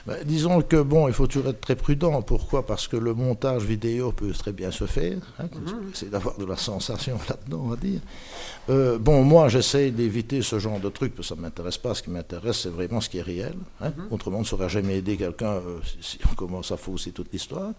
Ben, 0.06 0.16
disons 0.24 0.62
que 0.62 0.80
bon, 0.82 1.08
il 1.08 1.14
faut 1.14 1.26
toujours 1.26 1.48
être 1.50 1.60
très 1.60 1.76
prudent. 1.76 2.22
Pourquoi? 2.22 2.66
Parce 2.66 2.88
que 2.88 2.96
le 2.96 3.14
montage 3.14 3.62
vidéo 3.64 4.12
peut 4.12 4.30
très 4.32 4.52
bien 4.52 4.70
se 4.70 4.86
faire. 4.86 5.18
Hein, 5.38 5.48
Mhm. 5.52 5.90
C'est 5.94 6.10
d'avoir 6.10 6.36
de 6.38 6.44
la 6.44 6.56
sensation 6.56 7.18
là-dedans, 7.28 7.62
on 7.64 7.68
va 7.68 7.76
dire. 7.76 8.00
Euh, 8.70 8.98
bon, 8.98 9.22
moi, 9.22 9.48
j'essaie 9.48 9.90
d'éviter 9.90 10.42
ce 10.42 10.58
genre 10.58 10.78
de 10.80 10.88
trucs 10.88 11.14
parce 11.14 11.28
que 11.28 11.34
ça 11.34 11.36
ne 11.36 11.42
m'intéresse 11.42 11.78
pas. 11.78 11.94
Ce 11.94 12.02
qui 12.02 12.10
m'intéresse, 12.10 12.60
c'est 12.60 12.68
vraiment 12.70 13.00
ce 13.00 13.08
qui 13.08 13.18
est 13.18 13.22
réel. 13.22 13.54
hein. 13.80 13.92
Mhm. 13.96 14.06
Autrement, 14.10 14.38
on 14.38 14.40
ne 14.40 14.46
saurait 14.46 14.68
jamais 14.68 14.96
aider 14.98 15.16
quelqu'un 15.16 15.52
euh, 15.54 15.78
si, 16.00 16.18
on 16.30 16.34
commence 16.34 16.70
à 16.72 16.76
fausser 16.76 17.12
toute 17.12 17.32
l'histoire. 17.32 17.72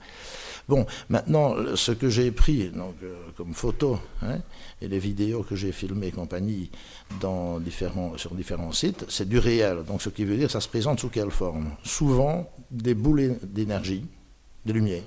Bon, 0.69 0.85
maintenant, 1.09 1.55
ce 1.75 1.91
que 1.91 2.09
j'ai 2.09 2.31
pris 2.31 2.69
donc, 2.69 2.95
euh, 3.03 3.15
comme 3.35 3.53
photo 3.53 3.99
hein, 4.21 4.37
et 4.81 4.87
les 4.87 4.99
vidéos 4.99 5.43
que 5.43 5.55
j'ai 5.55 5.71
filmées 5.73 6.07
et 6.07 6.11
compagnie 6.11 6.69
dans 7.19 7.59
différents, 7.59 8.17
sur 8.17 8.33
différents 8.35 8.71
sites, 8.71 9.05
c'est 9.09 9.27
du 9.27 9.39
réel. 9.39 9.83
Donc, 9.83 10.01
ce 10.01 10.09
qui 10.09 10.25
veut 10.25 10.37
dire, 10.37 10.49
ça 10.51 10.59
se 10.61 10.67
présente 10.67 10.99
sous 10.99 11.09
quelle 11.09 11.31
forme? 11.31 11.71
Souvent 11.83 12.49
des 12.71 12.93
boules 12.93 13.37
d'énergie, 13.43 14.05
de 14.65 14.73
lumière. 14.73 15.03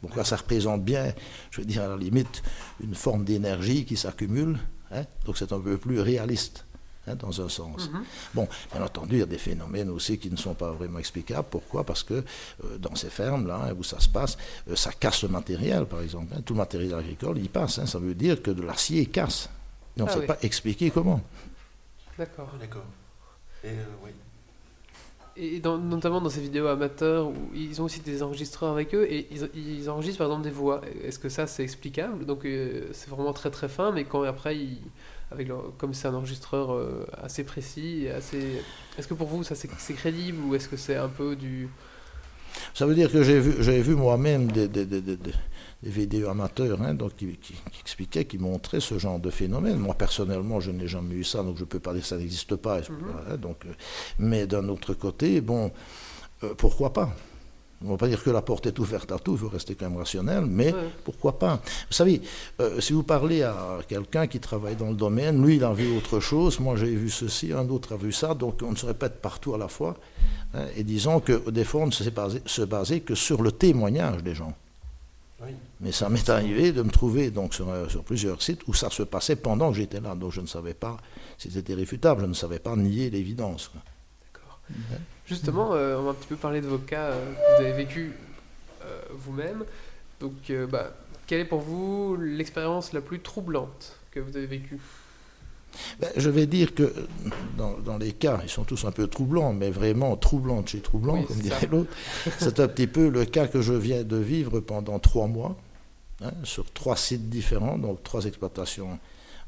Pourquoi 0.00 0.24
ça 0.24 0.36
représente 0.36 0.82
bien, 0.84 1.12
je 1.50 1.60
veux 1.60 1.66
dire, 1.66 1.82
à 1.82 1.88
la 1.88 1.96
limite, 1.96 2.42
une 2.82 2.94
forme 2.94 3.24
d'énergie 3.24 3.84
qui 3.84 3.96
s'accumule. 3.96 4.58
hein. 4.90 5.04
Donc, 5.24 5.38
c'est 5.38 5.52
un 5.52 5.60
peu 5.60 5.78
plus 5.78 6.00
réaliste, 6.00 6.64
hein, 7.06 7.14
dans 7.14 7.40
un 7.40 7.48
sens. 7.48 7.88
Mhm. 7.88 8.02
Bon, 8.34 8.48
bien 8.72 8.82
entendu, 8.82 9.16
il 9.16 9.18
y 9.20 9.22
a 9.22 9.26
des 9.26 9.38
phénomènes 9.38 9.90
aussi 9.90 10.18
qui 10.18 10.28
ne 10.30 10.36
sont 10.36 10.54
pas 10.54 10.72
vraiment 10.72 10.98
explicables. 10.98 11.46
Pourquoi? 11.48 11.84
Parce 11.84 12.02
que 12.02 12.14
euh, 12.14 12.78
dans 12.78 12.96
ces 12.96 13.10
fermes-là, 13.10 13.68
hein, 13.70 13.74
où 13.78 13.84
ça 13.84 14.00
se 14.00 14.08
passe, 14.08 14.36
euh, 14.68 14.74
ça 14.74 14.90
casse 14.92 15.22
le 15.22 15.28
matériel, 15.28 15.84
par 15.86 16.00
exemple. 16.02 16.34
hein. 16.36 16.40
Tout 16.44 16.54
le 16.54 16.58
matériel 16.58 16.94
agricole, 16.94 17.38
il 17.38 17.48
passe. 17.48 17.84
Ça 17.84 17.98
veut 18.00 18.14
dire 18.16 18.42
que 18.42 18.50
de 18.50 18.62
l'acier 18.62 19.06
casse. 19.06 19.48
Et 19.96 20.02
on 20.02 20.04
ne 20.04 20.10
Ah 20.10 20.12
sait 20.14 20.20
oui. 20.20 20.26
pas 20.26 20.38
expliquer 20.42 20.90
comment. 20.90 21.20
D'accord. 22.18 22.48
Ah, 22.54 22.58
d'accord. 22.60 22.84
Et 23.64 23.68
euh, 23.68 23.84
oui. 24.04 24.10
Et 25.34 25.60
dans- 25.60 25.78
notamment 25.78 26.20
dans 26.20 26.28
ces 26.28 26.42
vidéos 26.42 26.66
amateurs 26.66 27.28
où 27.28 27.34
ils 27.54 27.80
ont 27.80 27.84
aussi 27.84 28.00
des 28.00 28.22
enregistreurs 28.22 28.72
avec 28.72 28.94
eux 28.94 29.06
et 29.10 29.26
ils, 29.30 29.48
ils 29.78 29.88
enregistrent 29.88 30.18
par 30.18 30.26
exemple 30.26 30.44
des 30.44 30.50
voix. 30.50 30.82
Est-ce 31.04 31.18
que 31.18 31.30
ça 31.30 31.46
c'est 31.46 31.62
explicable? 31.62 32.26
Donc 32.26 32.44
euh, 32.44 32.88
c'est 32.92 33.08
vraiment 33.08 33.32
très 33.32 33.50
très 33.50 33.68
fin, 33.70 33.92
mais 33.92 34.04
quand 34.04 34.22
après, 34.24 34.56
ils- 34.58 34.82
avec 35.30 35.48
leur- 35.48 35.72
comme 35.78 35.94
c'est 35.94 36.06
un 36.08 36.14
enregistreur 36.14 36.74
euh, 36.74 37.06
assez 37.22 37.44
précis 37.44 38.04
et 38.04 38.10
assez. 38.10 38.60
Est-ce 38.98 39.08
que 39.08 39.14
pour 39.14 39.26
vous 39.28 39.42
ça 39.42 39.54
c'est 39.54 39.70
c'est 39.78 39.94
crédible 39.94 40.38
ou 40.44 40.54
est-ce 40.54 40.68
que 40.68 40.76
c'est 40.76 40.96
un 40.96 41.08
peu 41.08 41.34
du. 41.34 41.70
Ça 42.74 42.84
veut 42.84 42.94
dire 42.94 43.10
que 43.10 43.22
j'ai 43.22 43.40
vu, 43.40 43.52
vu 43.80 43.94
moi-même 43.94 44.52
des, 44.52 44.68
des- 44.68 44.84
des- 44.84 45.00
des- 45.00 45.16
des- 45.82 45.90
vidéos 45.90 46.28
amateurs 46.28 46.80
hein, 46.82 46.94
donc 46.94 47.16
qui, 47.16 47.26
qui- 47.36 47.54
qui 47.54 47.80
expliquaient, 47.80 48.24
qui 48.24 48.38
montraient 48.38 48.80
ce 48.80 48.98
genre 48.98 49.18
de 49.18 49.30
phénomène. 49.30 49.76
Moi, 49.76 49.94
personnellement, 49.94 50.60
je 50.60 50.70
n'ai 50.70 50.86
jamais 50.88 51.14
eu 51.16 51.24
ça, 51.24 51.42
donc 51.42 51.56
je 51.56 51.62
ne 51.62 51.66
peux 51.66 51.80
pas 51.80 51.92
dire 51.92 52.02
que 52.02 52.08
ça 52.08 52.16
n'existe 52.18 52.56
pas. 52.56 52.78
Mhm. 52.80 52.84
Voilà, 53.12 53.36
donc, 53.36 53.64
euh, 53.66 53.72
mais 54.18 54.46
d'un 54.46 54.68
autre 54.68 54.94
côté, 54.94 55.40
bon, 55.40 55.70
euh, 56.44 56.54
pourquoi 56.56 56.92
pas? 56.92 57.10
On 57.84 57.86
ne 57.86 57.90
va 57.90 57.96
pas 57.96 58.06
dire 58.06 58.22
que 58.22 58.30
la 58.30 58.42
porte 58.42 58.66
est 58.68 58.78
ouverte 58.78 59.10
à 59.10 59.18
tout, 59.18 59.32
il 59.32 59.38
faut 59.38 59.48
rester 59.48 59.74
quand 59.74 59.90
même 59.90 59.98
rationnel, 59.98 60.46
mais 60.46 60.72
Ouais. 60.72 60.78
pourquoi 61.02 61.36
pas? 61.36 61.56
Vous 61.56 61.92
savez, 61.92 62.22
euh, 62.60 62.80
si 62.80 62.92
vous 62.92 63.02
parlez 63.02 63.42
à 63.42 63.80
quelqu'un 63.88 64.28
qui 64.28 64.38
travaille 64.38 64.76
dans 64.76 64.90
le 64.90 64.94
domaine, 64.94 65.44
lui, 65.44 65.56
il 65.56 65.64
a 65.64 65.72
vu 65.72 65.96
autre 65.96 66.20
chose, 66.20 66.60
moi 66.60 66.76
j'ai 66.76 66.94
vu 66.94 67.10
ceci, 67.10 67.52
un 67.52 67.68
autre 67.68 67.94
a 67.94 67.96
vu 67.96 68.12
ça, 68.12 68.34
donc 68.34 68.60
on 68.62 68.70
ne 68.70 68.76
se 68.76 68.86
répète 68.86 69.20
partout 69.20 69.52
à 69.54 69.58
la 69.58 69.66
fois. 69.66 69.96
hein, 70.54 70.66
et 70.76 70.84
disons 70.84 71.18
que 71.18 71.50
des 71.50 71.64
fois, 71.64 71.80
on 71.80 71.86
ne 71.86 71.90
se 71.90 72.08
baser, 72.10 72.40
se 72.46 72.62
baser 72.62 73.00
que 73.00 73.16
sur 73.16 73.42
le 73.42 73.50
témoignage 73.50 74.22
des 74.22 74.34
gens. 74.36 74.54
Mais 75.82 75.90
ça 75.92 76.08
m'est 76.08 76.28
arrivé 76.30 76.70
de 76.72 76.80
me 76.82 76.90
trouver 76.90 77.30
donc 77.30 77.54
sur, 77.54 77.68
un- 77.70 77.88
sur 77.88 78.04
plusieurs 78.04 78.40
sites 78.40 78.60
où 78.68 78.72
ça 78.74 78.88
se 78.88 79.02
passait 79.02 79.34
pendant 79.36 79.70
que 79.72 79.76
j'étais 79.78 80.00
là, 80.00 80.14
donc 80.14 80.30
je 80.32 80.40
ne 80.40 80.46
savais 80.46 80.74
pas 80.74 80.96
si 81.38 81.50
c'était 81.50 81.74
réfutable, 81.74 82.22
je 82.22 82.26
ne 82.26 82.34
savais 82.34 82.60
pas 82.60 82.76
nier 82.76 83.10
l'évidence. 83.10 83.70
D'accord. 84.22 84.60
Justement, 85.26 85.74
euh, 85.74 85.98
on 85.98 86.04
va 86.04 86.10
un 86.10 86.14
petit 86.14 86.28
peu 86.28 86.36
parler 86.36 86.60
de 86.60 86.68
vos 86.68 86.78
cas 86.78 87.06
euh, 87.10 87.32
que 87.34 87.56
vous 87.62 87.68
avez 87.68 87.84
vécu 87.84 88.12
euh, 88.84 89.00
vous-même. 89.12 89.64
Donc, 90.20 90.32
euh, 90.50 90.68
bah, 90.68 90.92
quelle 91.26 91.40
est 91.40 91.44
pour 91.46 91.60
vous 91.60 92.16
l'expérience 92.16 92.92
la 92.92 93.00
plus 93.00 93.18
troublante 93.20 93.96
que 94.12 94.20
vous 94.20 94.36
avez 94.36 94.46
vécue? 94.46 94.78
Ben, 95.98 96.10
je 96.16 96.28
vais 96.30 96.46
dire 96.46 96.74
que 96.76 96.82
euh, 96.84 97.06
dans, 97.58 97.76
dans 97.78 97.98
les 97.98 98.12
cas, 98.12 98.38
ils 98.44 98.48
sont 98.50 98.62
tous 98.62 98.84
un 98.84 98.92
peu 98.92 99.08
troublants, 99.08 99.52
mais 99.52 99.70
vraiment 99.70 100.16
troublants 100.16 100.60
de 100.62 100.68
chez 100.68 100.80
troublant, 100.80 101.14
Oui, 101.18 101.26
comme 101.26 101.38
dirait 101.38 101.66
l'autre. 101.66 101.90
C'est 102.38 102.60
un 102.60 102.68
petit 102.68 102.86
peu 102.86 103.08
le 103.08 103.24
cas 103.24 103.48
que 103.48 103.62
je 103.62 103.72
viens 103.72 104.04
de 104.04 104.16
vivre 104.16 104.60
pendant 104.60 104.98
trois 105.00 105.26
mois, 105.26 105.56
hein, 106.24 106.32
sur 106.44 106.70
trois 106.72 106.96
sites 106.96 107.28
différents, 107.28 107.78
donc 107.78 108.02
trois 108.02 108.24
exploitations 108.24 108.98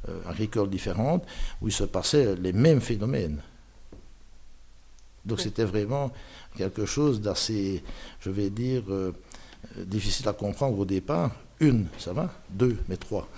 euh, 0.09 0.21
agricoles 0.29 0.71
différentes, 0.71 1.25
où 1.61 1.69
il 1.69 1.73
se 1.73 1.85
passait 1.85 2.35
les 2.37 2.53
mêmes 2.53 2.81
phénomènes. 2.81 3.41
Donc 5.25 5.39
Oui. 5.39 5.45
c'était 5.45 5.65
vraiment 5.65 6.11
quelque 6.57 6.85
chose 6.85 7.21
d'assez, 7.21 7.83
je 8.21 8.31
vais 8.31 8.51
dire, 8.51 8.83
euh, 8.91 9.13
difficile 9.79 10.29
à 10.29 10.33
comprendre 10.35 10.79
au 10.79 10.85
départ. 10.85 11.31
Une, 11.61 11.87
ça 11.99 12.13
va 12.13 12.31
Deux, 12.51 12.77
mais 12.89 12.97
trois 12.97 13.29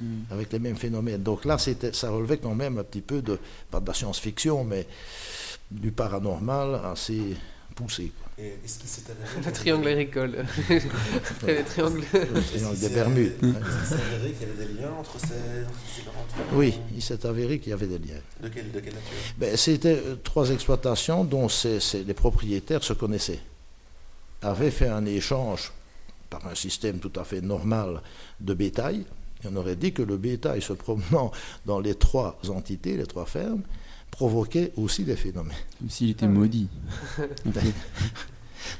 Mm. 0.00 0.22
avec 0.32 0.52
les 0.52 0.58
mêmes 0.58 0.76
phénomènes. 0.76 1.22
Donc 1.22 1.44
là, 1.44 1.58
c'était, 1.58 1.92
ça 1.92 2.10
relevait 2.10 2.38
quand 2.38 2.54
même 2.54 2.78
un 2.78 2.84
petit 2.84 3.02
peu 3.02 3.20
de, 3.20 3.38
pas 3.70 3.80
de 3.80 3.86
la 3.86 3.92
science-fiction, 3.94 4.64
mais 4.64 4.86
du 5.70 5.92
paranormal 5.92 6.80
assez 6.84 7.36
poussé. 7.74 8.12
Quoi. 8.36 8.44
Et 8.44 8.54
est-ce 8.64 8.78
qu'il 8.78 8.88
s'est 8.88 9.02
avéré. 9.10 9.46
Le 9.46 9.52
triangle 9.52 9.88
agricole. 9.88 10.46
Après 11.30 11.54
les 11.54 11.62
triangles. 11.64 12.02
Le 12.12 12.42
triangle 12.42 12.78
des 12.78 12.86
s'est- 12.88 12.94
Bermudes. 12.94 13.32
Est-ce 13.32 13.40
qu'il 13.40 13.86
s'est 13.86 14.04
avéré 14.04 14.32
qu'il 14.32 14.48
y 14.48 14.50
avait 14.50 14.66
des 14.66 14.80
liens 14.80 14.92
entre 14.98 15.18
ces, 15.20 15.26
différentes 15.26 16.52
Oui, 16.54 16.78
il 16.94 17.02
s'est 17.02 17.26
avéré 17.26 17.58
qu'il 17.58 17.70
y 17.70 17.72
avait 17.72 17.86
des 17.86 17.98
liens. 17.98 18.20
De 18.42 18.48
quelle, 18.48 18.70
de 18.72 18.80
quelle 18.80 18.94
nature? 18.94 19.16
Ben, 19.38 19.56
c'était 19.56 19.96
euh, 20.06 20.16
trois 20.22 20.50
exploitations 20.50 21.24
dont 21.24 21.48
les 22.06 22.14
propriétaires 22.14 22.82
se 22.84 22.92
connaissaient, 22.92 23.40
avaient 24.40 24.70
fait 24.70 24.88
un 24.88 25.04
échange 25.04 25.72
par 26.30 26.46
un 26.46 26.54
système 26.54 26.98
tout 26.98 27.12
à 27.16 27.24
fait 27.24 27.40
normal 27.42 28.00
de 28.40 28.54
bétail. 28.54 29.04
Et 29.44 29.48
on 29.52 29.56
aurait 29.56 29.76
dit 29.76 29.92
que 29.92 30.02
le 30.02 30.16
bétail 30.16 30.62
se 30.62 30.72
promenant 30.72 31.30
dans 31.66 31.80
les 31.80 31.94
trois 31.96 32.38
entités, 32.48 32.96
les 32.96 33.06
trois 33.06 33.26
fermes, 33.26 33.62
provoquait 34.12 34.72
aussi 34.76 35.02
des 35.02 35.16
phénomènes. 35.16 35.56
Comme 35.80 35.90
s'il 35.90 36.10
était 36.10 36.26
Ah 36.26 36.28
maudit. 36.28 36.68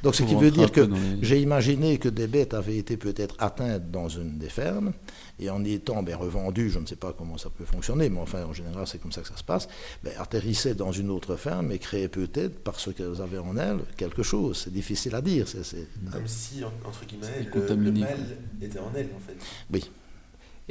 Donc 0.05 0.15
ce 0.15 0.23
qui 0.23 0.35
veut 0.37 0.51
dire 0.53 0.71
que 0.71 0.81
les- 0.83 1.23
J'ai 1.23 1.41
imaginé 1.41 1.99
que 1.99 2.09
des 2.09 2.27
bêtes 2.29 2.55
avaient 2.55 2.77
été 2.77 2.97
peut-être 2.97 3.35
atteintes 3.41 3.91
dans 3.91 4.09
une 4.09 4.39
des 4.39 4.49
fermes, 4.49 4.93
et 5.41 5.51
en 5.51 5.65
étant 5.65 6.03
ben, 6.05 6.15
revendues, 6.17 6.71
je 6.71 6.79
ne 6.79 6.87
sais 6.87 6.97
pas 6.97 7.13
comment 7.17 7.37
ça 7.37 7.51
peut 7.51 7.65
fonctionner, 7.65 8.09
mais 8.09 8.21
enfin 8.21 8.45
en 8.45 8.53
général 8.53 8.87
c'est 8.87 8.99
comme 8.99 9.11
ça 9.11 9.23
que 9.23 9.29
ça 9.29 9.37
se 9.37 9.43
passe, 9.43 9.69
ben, 10.05 10.13
atterrissaient 10.19 10.75
dans 10.75 10.93
une 10.93 11.11
autre 11.11 11.35
ferme 11.37 11.73
et 11.73 11.79
créaient 11.79 12.09
peut-être, 12.09 12.61
parce 12.63 12.93
qu'elles 12.95 13.21
avaient 13.21 13.39
en 13.39 13.57
elles, 13.57 13.81
quelque 13.97 14.23
chose. 14.23 14.61
C'est 14.65 14.73
difficile 14.73 15.15
à 15.17 15.21
dire. 15.21 15.49
c'est- 15.49 15.65
Comme 16.13 16.27
si, 16.29 16.63
en- 16.65 16.89
entre 16.89 17.05
guillemets, 17.07 17.49
le, 17.53 17.75
le 17.75 17.93
mal 17.93 18.19
était 18.61 18.79
en 18.79 18.91
elle, 18.95 19.09
en 19.17 19.21
fait. 19.21 19.37
Et- 19.79 19.85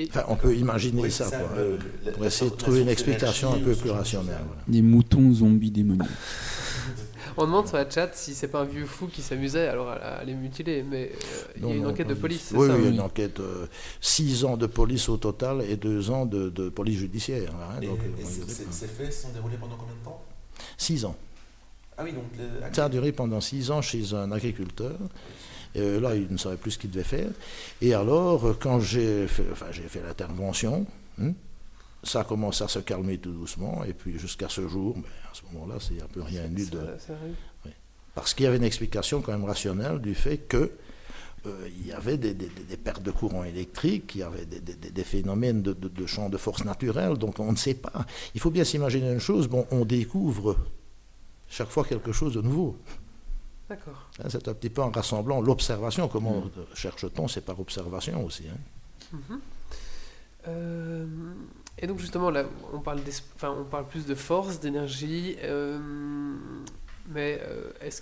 Enfin, 0.10 0.24
on 0.30 0.36
peut 0.36 0.56
imaginer 0.56 1.02
Oui, 1.04 1.12
ça, 1.12 1.30
la- 1.30 2.12
pour 2.12 2.22
la 2.22 2.28
essayer 2.28 2.50
de 2.50 2.56
trouver 2.56 2.82
une 2.82 2.90
explication 2.90 3.54
un 3.54 3.60
peu 3.60 3.76
plus 3.76 3.90
rationnelle. 3.92 4.38
voilà. 4.46 4.62
Des 4.68 4.82
moutons 4.82 5.34
zombies 5.34 5.72
démoniaques. 5.72 6.08
On 7.38 7.46
demande 7.46 7.66
sur 7.68 7.78
la 7.78 7.90
chat 7.90 8.10
si 8.14 8.34
c'est 8.34 8.50
pas 8.50 8.62
un 8.62 8.66
vieux 8.66 8.86
fou 8.86 9.08
qui 9.08 9.22
s'amusait 9.22 9.68
alors 9.68 9.90
à, 9.90 9.94
à 9.96 10.24
les 10.26 10.34
mutiler, 10.34 10.84
mais 10.84 11.12
euh, 11.14 11.44
il 11.56 11.66
y 11.66 11.72
a 11.72 11.76
une 11.76 11.84
non, 11.84 11.90
enquête 11.92 12.08
de 12.08 12.14
police. 12.14 12.52
Oui, 12.54 12.68
ça 12.68 12.76
oui, 12.76 12.90
une 12.90 13.00
enquête, 13.00 13.40
euh, 13.40 13.68
six 14.02 14.44
ans 14.44 14.58
de 14.58 14.66
police 14.68 15.08
au 15.08 15.16
total 15.16 15.62
et 15.62 15.78
deux 15.78 16.10
ans 16.12 16.26
de, 16.26 16.50
de 16.50 16.68
police 16.68 16.98
judiciaire. 17.00 17.54
hein, 17.56 17.80
Et, 17.82 17.86
donc, 17.88 18.00
euh, 18.00 18.22
et 18.22 18.26
ces- 18.26 18.88
faits 18.88 19.14
se 19.14 19.22
sont 19.24 19.30
déroulés 19.32 19.56
pendant 19.60 19.78
combien 19.78 19.96
de 19.96 20.04
temps? 20.04 20.22
Six 20.78 21.06
ans. 21.06 21.16
Ah 21.98 22.04
oui, 22.04 22.12
donc. 22.12 22.24
le- 22.38 22.74
Ça 22.76 22.86
a 22.86 22.90
duré 22.90 23.14
pendant 23.14 23.40
six 23.40 23.72
ans 23.72 23.82
chez 23.82 24.14
un 24.14 24.32
agriculteur. 24.34 24.98
Et 25.76 25.80
euh, 25.82 26.00
là, 26.00 26.16
il 26.16 26.28
ne 26.32 26.38
savait 26.38 26.58
plus 26.58 26.72
ce 26.72 26.78
qu'il 26.80 26.92
devait 26.92 27.04
faire. 27.04 27.30
Et 27.82 27.94
alors, 27.94 28.46
euh, 28.46 28.58
quand 28.60 28.80
j'ai 28.80 29.28
fait, 29.28 29.46
enfin, 29.52 29.68
j'ai 29.72 29.84
fait 29.84 30.02
l'intervention, 30.02 30.86
hein, 31.22 31.32
ça 32.04 32.22
a 32.22 32.24
commencé 32.24 32.64
à 32.64 32.68
se 32.68 32.80
calmer 32.80 33.18
tout 33.20 33.32
doucement. 33.32 33.84
Et 33.86 33.94
puis 33.94 34.18
jusqu'à 34.20 34.50
ce 34.50 34.68
jour, 34.68 34.96
ben, 34.96 35.04
à 35.32 35.34
ce 35.34 35.42
moment-là, 35.54 35.80
c'est 35.80 36.02
un 36.02 36.08
peu 36.08 36.22
rien 36.22 36.44
eu 36.46 36.66
de... 36.70 36.80
Parce 38.14 38.34
qu'il 38.34 38.44
y 38.44 38.48
avait 38.48 38.58
une 38.58 38.64
explication 38.66 39.22
quand 39.22 39.32
même 39.32 39.46
rationnelle 39.46 40.00
du 40.00 40.14
fait 40.16 40.38
que 40.40 40.72
euh, 41.48 41.68
il 41.80 41.88
y 41.88 41.92
avait 41.94 42.18
des, 42.18 42.34
des- 42.34 42.48
des- 42.50 42.64
des 42.64 42.78
pertes 42.78 43.02
de 43.02 43.10
courant 43.12 43.44
électrique, 43.46 44.12
il 44.16 44.20
y 44.20 44.24
avait 44.24 44.46
des, 44.46 44.60
des- 44.60 44.76
des- 44.76 44.92
des 44.92 45.04
phénomènes 45.04 45.62
de, 45.62 45.72
de, 45.74 45.88
de 45.88 46.06
champs 46.06 46.30
de 46.30 46.38
force 46.38 46.66
naturelle, 46.66 47.18
donc 47.18 47.40
on 47.40 47.52
ne 47.52 47.58
sait 47.58 47.74
pas. 47.74 48.06
Il 48.36 48.42
faut 48.42 48.52
bien 48.52 48.64
s'imaginer 48.66 49.12
une 49.12 49.20
chose, 49.20 49.48
bon, 49.48 49.66
on 49.72 49.86
découvre 49.86 50.58
chaque 51.48 51.70
fois 51.70 51.84
quelque 51.86 52.12
chose 52.12 52.34
de 52.34 52.42
nouveau. 52.42 52.78
D'accord. 53.72 54.10
Hein, 54.20 54.28
C'est 54.28 54.48
un 54.50 54.54
petit 54.54 54.70
peu 54.70 54.82
en 54.82 54.92
rassemblant 54.92 55.40
l'observation. 55.40 56.10
Comment 56.10 56.44
cherche-t-on 56.74 57.30
C'est 57.30 57.40
par 57.46 57.58
observation 57.58 58.26
aussi. 58.26 58.44
hein. 58.50 58.58
Mhm. 59.14 59.40
Euh, 60.48 61.06
et 61.78 61.88
donc 61.88 62.00
justement 62.00 62.30
là, 62.32 62.44
on 62.74 62.80
parle, 62.80 63.00
enfin, 63.36 63.56
on 63.58 63.64
parle 63.64 63.88
plus 63.88 64.06
de 64.06 64.14
force, 64.16 64.60
d'énergie, 64.60 65.38
euh, 65.44 65.80
mais 67.08 67.40
euh, 67.44 67.72
est-ce 67.80 68.02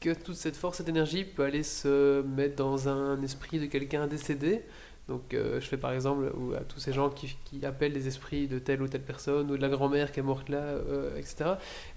que 0.00 0.14
toute 0.14 0.34
cette 0.34 0.56
force 0.56 0.80
et 0.80 0.82
d'énergie 0.82 1.24
peut 1.24 1.44
aller 1.44 1.62
se 1.62 2.22
mettre 2.22 2.56
dans 2.56 2.88
un 2.88 3.22
esprit 3.22 3.60
de 3.60 3.66
quelqu'un 3.66 4.08
décédé? 4.08 4.62
Donc 5.06 5.32
euh, 5.34 5.60
je 5.60 5.66
fais 5.68 5.76
par 5.76 5.92
exemple 5.92 6.32
ou 6.36 6.54
à 6.54 6.60
tous 6.60 6.80
ces 6.80 6.92
gens 6.92 7.10
qui, 7.10 7.36
qui 7.44 7.64
appellent 7.64 7.92
les 7.92 8.08
esprits 8.08 8.48
de 8.48 8.58
telle 8.58 8.82
ou 8.82 8.88
telle 8.88 9.02
personne 9.02 9.48
ou 9.50 9.56
de 9.56 9.62
la 9.62 9.68
grand-mère 9.68 10.10
qui 10.10 10.18
est 10.20 10.24
morte 10.24 10.48
là, 10.48 10.56
euh, 10.62 11.16
etc. 11.18 11.50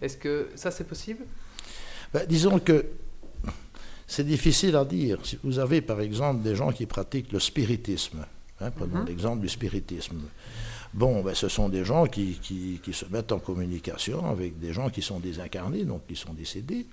Est-ce 0.04 0.18
que 0.18 0.50
ça 0.56 0.70
c'est 0.70 0.84
possible? 0.84 1.24
Ben, 2.14 2.26
disons 2.28 2.60
que 2.60 2.86
c'est 4.08 4.24
difficile 4.26 4.76
à 4.76 4.86
dire. 4.86 5.20
Si 5.24 5.38
vous 5.44 5.60
avez 5.60 5.82
par 5.82 6.00
exemple 6.02 6.42
des 6.42 6.56
gens 6.56 6.72
qui 6.72 6.86
pratiquent 6.86 7.32
le 7.34 7.40
spiritisme, 7.40 8.26
hein, 8.62 8.72
prenons 8.72 9.00
Mhm. 9.02 9.06
l'exemple 9.06 9.42
du 9.42 9.50
spiritisme. 9.50 10.22
Bon, 10.94 11.22
ben, 11.22 11.36
ce 11.36 11.50
sont 11.50 11.68
des 11.70 11.84
gens 11.84 12.06
qui, 12.08 12.40
qui- 12.42 12.80
qui 12.82 12.94
se 12.94 13.06
mettent 13.06 13.32
en 13.34 13.40
communication 13.40 14.26
avec 14.26 14.58
des 14.60 14.72
gens 14.74 14.90
qui 14.90 15.02
sont 15.02 15.20
désincarnés, 15.20 15.84
donc 15.84 16.08
qui 16.08 16.16
sont 16.16 16.34
décédés. 16.34 16.88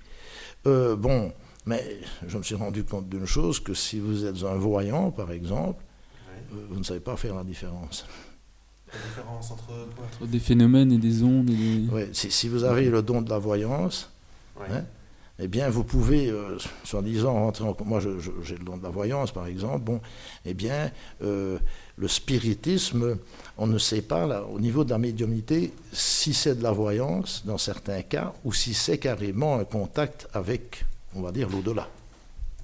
Euh, 0.67 0.95
bon, 0.97 1.31
mais 1.65 1.81
je 2.27 2.37
me 2.37 2.43
suis 2.43 2.55
rendu 2.55 2.83
compte 2.83 3.07
d'une 3.07 3.25
chose, 3.25 3.59
que 3.61 3.73
si 3.73 3.99
vous 3.99 4.25
êtes 4.25 4.43
un 4.43 4.55
voyant, 4.55 5.11
par 5.11 5.31
exemple, 5.31 5.81
ouais. 6.27 6.57
euh, 6.59 6.65
vous 6.69 6.77
ne 6.79 6.83
savez 6.83 6.99
pas 6.99 7.15
faire 7.15 7.35
la 7.35 7.43
différence. 7.45 8.05
La 8.91 8.99
différence 9.07 9.51
entre 9.51 9.65
quoi? 9.95 10.05
Entre 10.21 10.27
des 10.27 10.39
phénomènes 10.39 10.91
et 10.91 10.97
des 10.97 11.23
ondes 11.23 11.49
et 11.49 11.55
des... 11.55 11.87
Ouais, 11.89 12.09
si, 12.11 12.29
si 12.29 12.49
vous 12.49 12.63
avez 12.65 12.89
le 12.89 13.01
don 13.01 13.21
de 13.21 13.29
la 13.29 13.39
voyance, 13.39 14.11
Ouais. 14.59 14.67
Hein 14.71 14.85
eh 15.37 15.47
bien, 15.47 15.69
vous 15.69 15.83
pouvez, 15.83 16.29
euh, 16.29 16.57
soi-disant, 16.83 17.33
rentrer 17.33 17.65
en... 17.65 17.75
Moi, 17.83 17.99
j'ai 17.99 18.57
le 18.57 18.63
don 18.63 18.77
de 18.77 18.83
la 18.83 18.89
voyance, 18.89 19.31
par 19.31 19.47
exemple. 19.47 19.83
Bon, 19.83 20.01
eh 20.45 20.53
bien, 20.53 20.91
euh, 21.23 21.59
le 21.97 22.07
spiritisme, 22.07 23.17
on 23.57 23.67
ne 23.67 23.77
sait 23.77 24.01
pas, 24.01 24.25
là, 24.25 24.45
au 24.45 24.59
niveau 24.59 24.83
de 24.85 24.91
la 24.91 24.97
médiumnité, 24.97 25.73
si 25.91 26.33
c'est 26.33 26.55
de 26.55 26.63
la 26.63 26.71
voyance, 26.71 27.43
dans 27.45 27.57
certains 27.57 28.01
cas, 28.01 28.33
ou 28.45 28.53
si 28.53 28.73
c'est 28.73 28.97
carrément 28.97 29.57
un 29.59 29.65
contact 29.65 30.27
avec, 30.33 30.85
on 31.15 31.21
va 31.21 31.31
dire, 31.31 31.49
l'au-delà. 31.49 31.89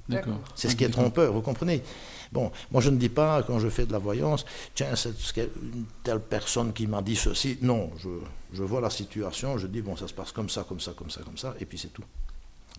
D'accord. 0.08 0.40
C'est 0.56 0.70
ce 0.70 0.76
qui 0.76 0.84
est 0.84 0.90
trompeur, 0.90 1.32
vous 1.32 1.42
comprenez? 1.42 1.84
Bon, 2.32 2.52
moi 2.72 2.82
je 2.82 2.90
ne 2.90 2.98
dis 2.98 3.10
pas 3.10 3.44
quand 3.44 3.60
je 3.60 3.68
fais 3.68 3.86
de 3.86 3.92
la 3.92 3.98
voyance, 3.98 4.46
tiens, 4.74 4.96
c'est 4.96 5.12
une 5.38 5.86
telle 6.04 6.22
personne 6.22 6.72
qui 6.72 6.88
m'a 6.88 7.02
dit 7.02 7.16
ceci. 7.16 7.58
Non, 7.62 7.92
je, 7.98 8.10
je 8.54 8.64
vois 8.64 8.80
la 8.80 8.90
situation, 8.90 9.58
je 9.58 9.68
dis, 9.68 9.82
bon, 9.82 9.98
ça 9.98 10.08
se 10.08 10.14
passe 10.14 10.32
comme 10.32 10.50
ça, 10.50 10.66
comme 10.68 10.80
ça, 10.80 10.94
comme 10.94 11.10
ça, 11.10 11.22
comme 11.24 11.38
ça, 11.38 11.54
et 11.60 11.66
puis 11.66 11.78
c'est 11.78 11.90
tout. 11.94 12.04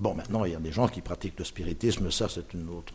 Bon, 0.00 0.14
maintenant, 0.14 0.44
il 0.44 0.52
y 0.52 0.54
a 0.54 0.58
des 0.60 0.72
gens 0.72 0.88
qui 0.88 1.00
pratiquent 1.00 1.38
le 1.38 1.44
spiritisme, 1.44 2.10
ça 2.10 2.28
c'est 2.28 2.52
une 2.54 2.68
autre... 2.68 2.94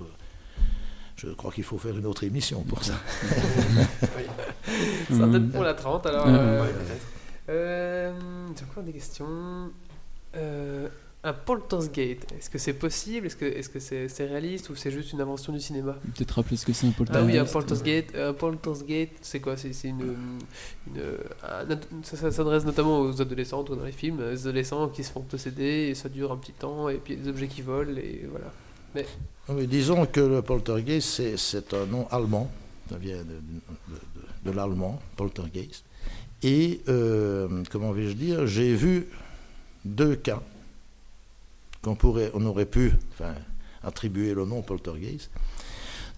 Je 1.15 1.29
crois 1.29 1.51
qu'il 1.51 1.63
faut 1.63 1.79
faire 1.79 1.97
une 1.97 2.05
autre 2.05 2.23
émission 2.25 2.61
pour 2.61 2.83
ça. 2.83 2.93
Oui, 3.23 4.23
Ça 5.09 5.15
Mhm. 5.25 5.31
peut-être 5.31 5.51
pour 5.51 5.63
la 5.63 5.73
30 5.73 6.05
alors. 6.05 6.25
Euh, 6.27 6.63
peut-être. 6.63 7.05
Euh, 7.49 8.13
J'ai 8.55 8.65
encore 8.65 8.83
des 8.83 8.91
questions? 8.93 9.71
Euh, 10.35 10.87
un 11.27 11.33
poltergeist, 11.33 12.25
est-ce 12.37 12.49
que 12.49 12.57
c'est 12.57 12.73
possible? 12.73 13.27
Est-ce 13.27 13.35
que 13.35 13.45
est-ce 13.45 13.69
que 13.69 13.79
c'est 13.79 14.07
c'est 14.07 14.25
réaliste 14.27 14.69
ou 14.69 14.75
c'est 14.75 14.91
juste 14.91 15.11
une 15.13 15.21
invention 15.21 15.51
du 15.53 15.59
cinéma? 15.59 15.93
Peut-être 16.15 16.31
rappeler 16.31 16.57
ce 16.57 16.65
que 16.65 16.73
c'est 16.73 16.87
un 16.87 16.91
Ah 16.91 16.97
poltergeist. 16.97 17.27
oui, 17.33 17.37
un 17.37 17.45
poltergeist, 17.45 18.15
un 18.15 18.33
poltergeist, 18.33 19.11
c'est 19.21 19.39
quoi? 19.39 19.57
C'est 19.57 19.73
c'est 19.73 19.89
une, 19.89 20.15
une- 20.87 21.01
un- 21.43 21.79
ça, 22.03 22.15
ça 22.17 22.31
s'adresse 22.31 22.63
notamment 22.65 23.01
aux 23.01 23.21
adolescents, 23.21 23.63
ou 23.69 23.75
dans 23.75 23.83
les 23.83 23.91
films, 23.91 24.21
les 24.31 24.41
adolescents 24.47 24.87
qui 24.89 25.03
se 25.03 25.11
font 25.11 25.21
posséder 25.21 25.89
et 25.89 25.95
ça 25.95 26.07
dure 26.09 26.31
un 26.31 26.37
petit 26.37 26.53
temps 26.53 26.87
et 26.89 26.95
puis 26.95 27.13
il 27.13 27.17
y 27.19 27.21
a 27.21 27.23
des 27.25 27.29
objets 27.29 27.47
qui 27.47 27.61
volent 27.61 27.95
et 27.97 28.25
voilà. 28.29 28.51
Oui, 29.49 29.67
disons 29.67 30.05
que 30.05 30.21
le 30.21 30.41
poltergeist, 30.41 31.07
c'est- 31.09 31.37
c'est 31.37 31.73
un 31.73 31.85
nom 31.85 32.07
allemand. 32.09 32.49
Ça 32.89 32.97
vient 32.97 33.17
de, 33.17 33.23
de- 33.23 33.93
de- 33.93 34.49
de 34.49 34.55
l'allemand, 34.55 34.99
poltergeist. 35.17 35.83
Et, 36.41 36.81
euh, 36.87 37.63
comment 37.71 37.91
vais-je 37.91 38.13
dire, 38.13 38.47
j'ai 38.47 38.73
vu 38.73 39.07
deux 39.83 40.15
cas 40.15 40.41
qu'on 41.81 41.95
pourrait, 41.95 42.31
on 42.33 42.45
aurait 42.45 42.65
pu 42.65 42.93
enfin, 43.13 43.35
attribuer 43.83 44.33
le 44.33 44.45
nom 44.45 44.61
poltergeist. 44.61 45.29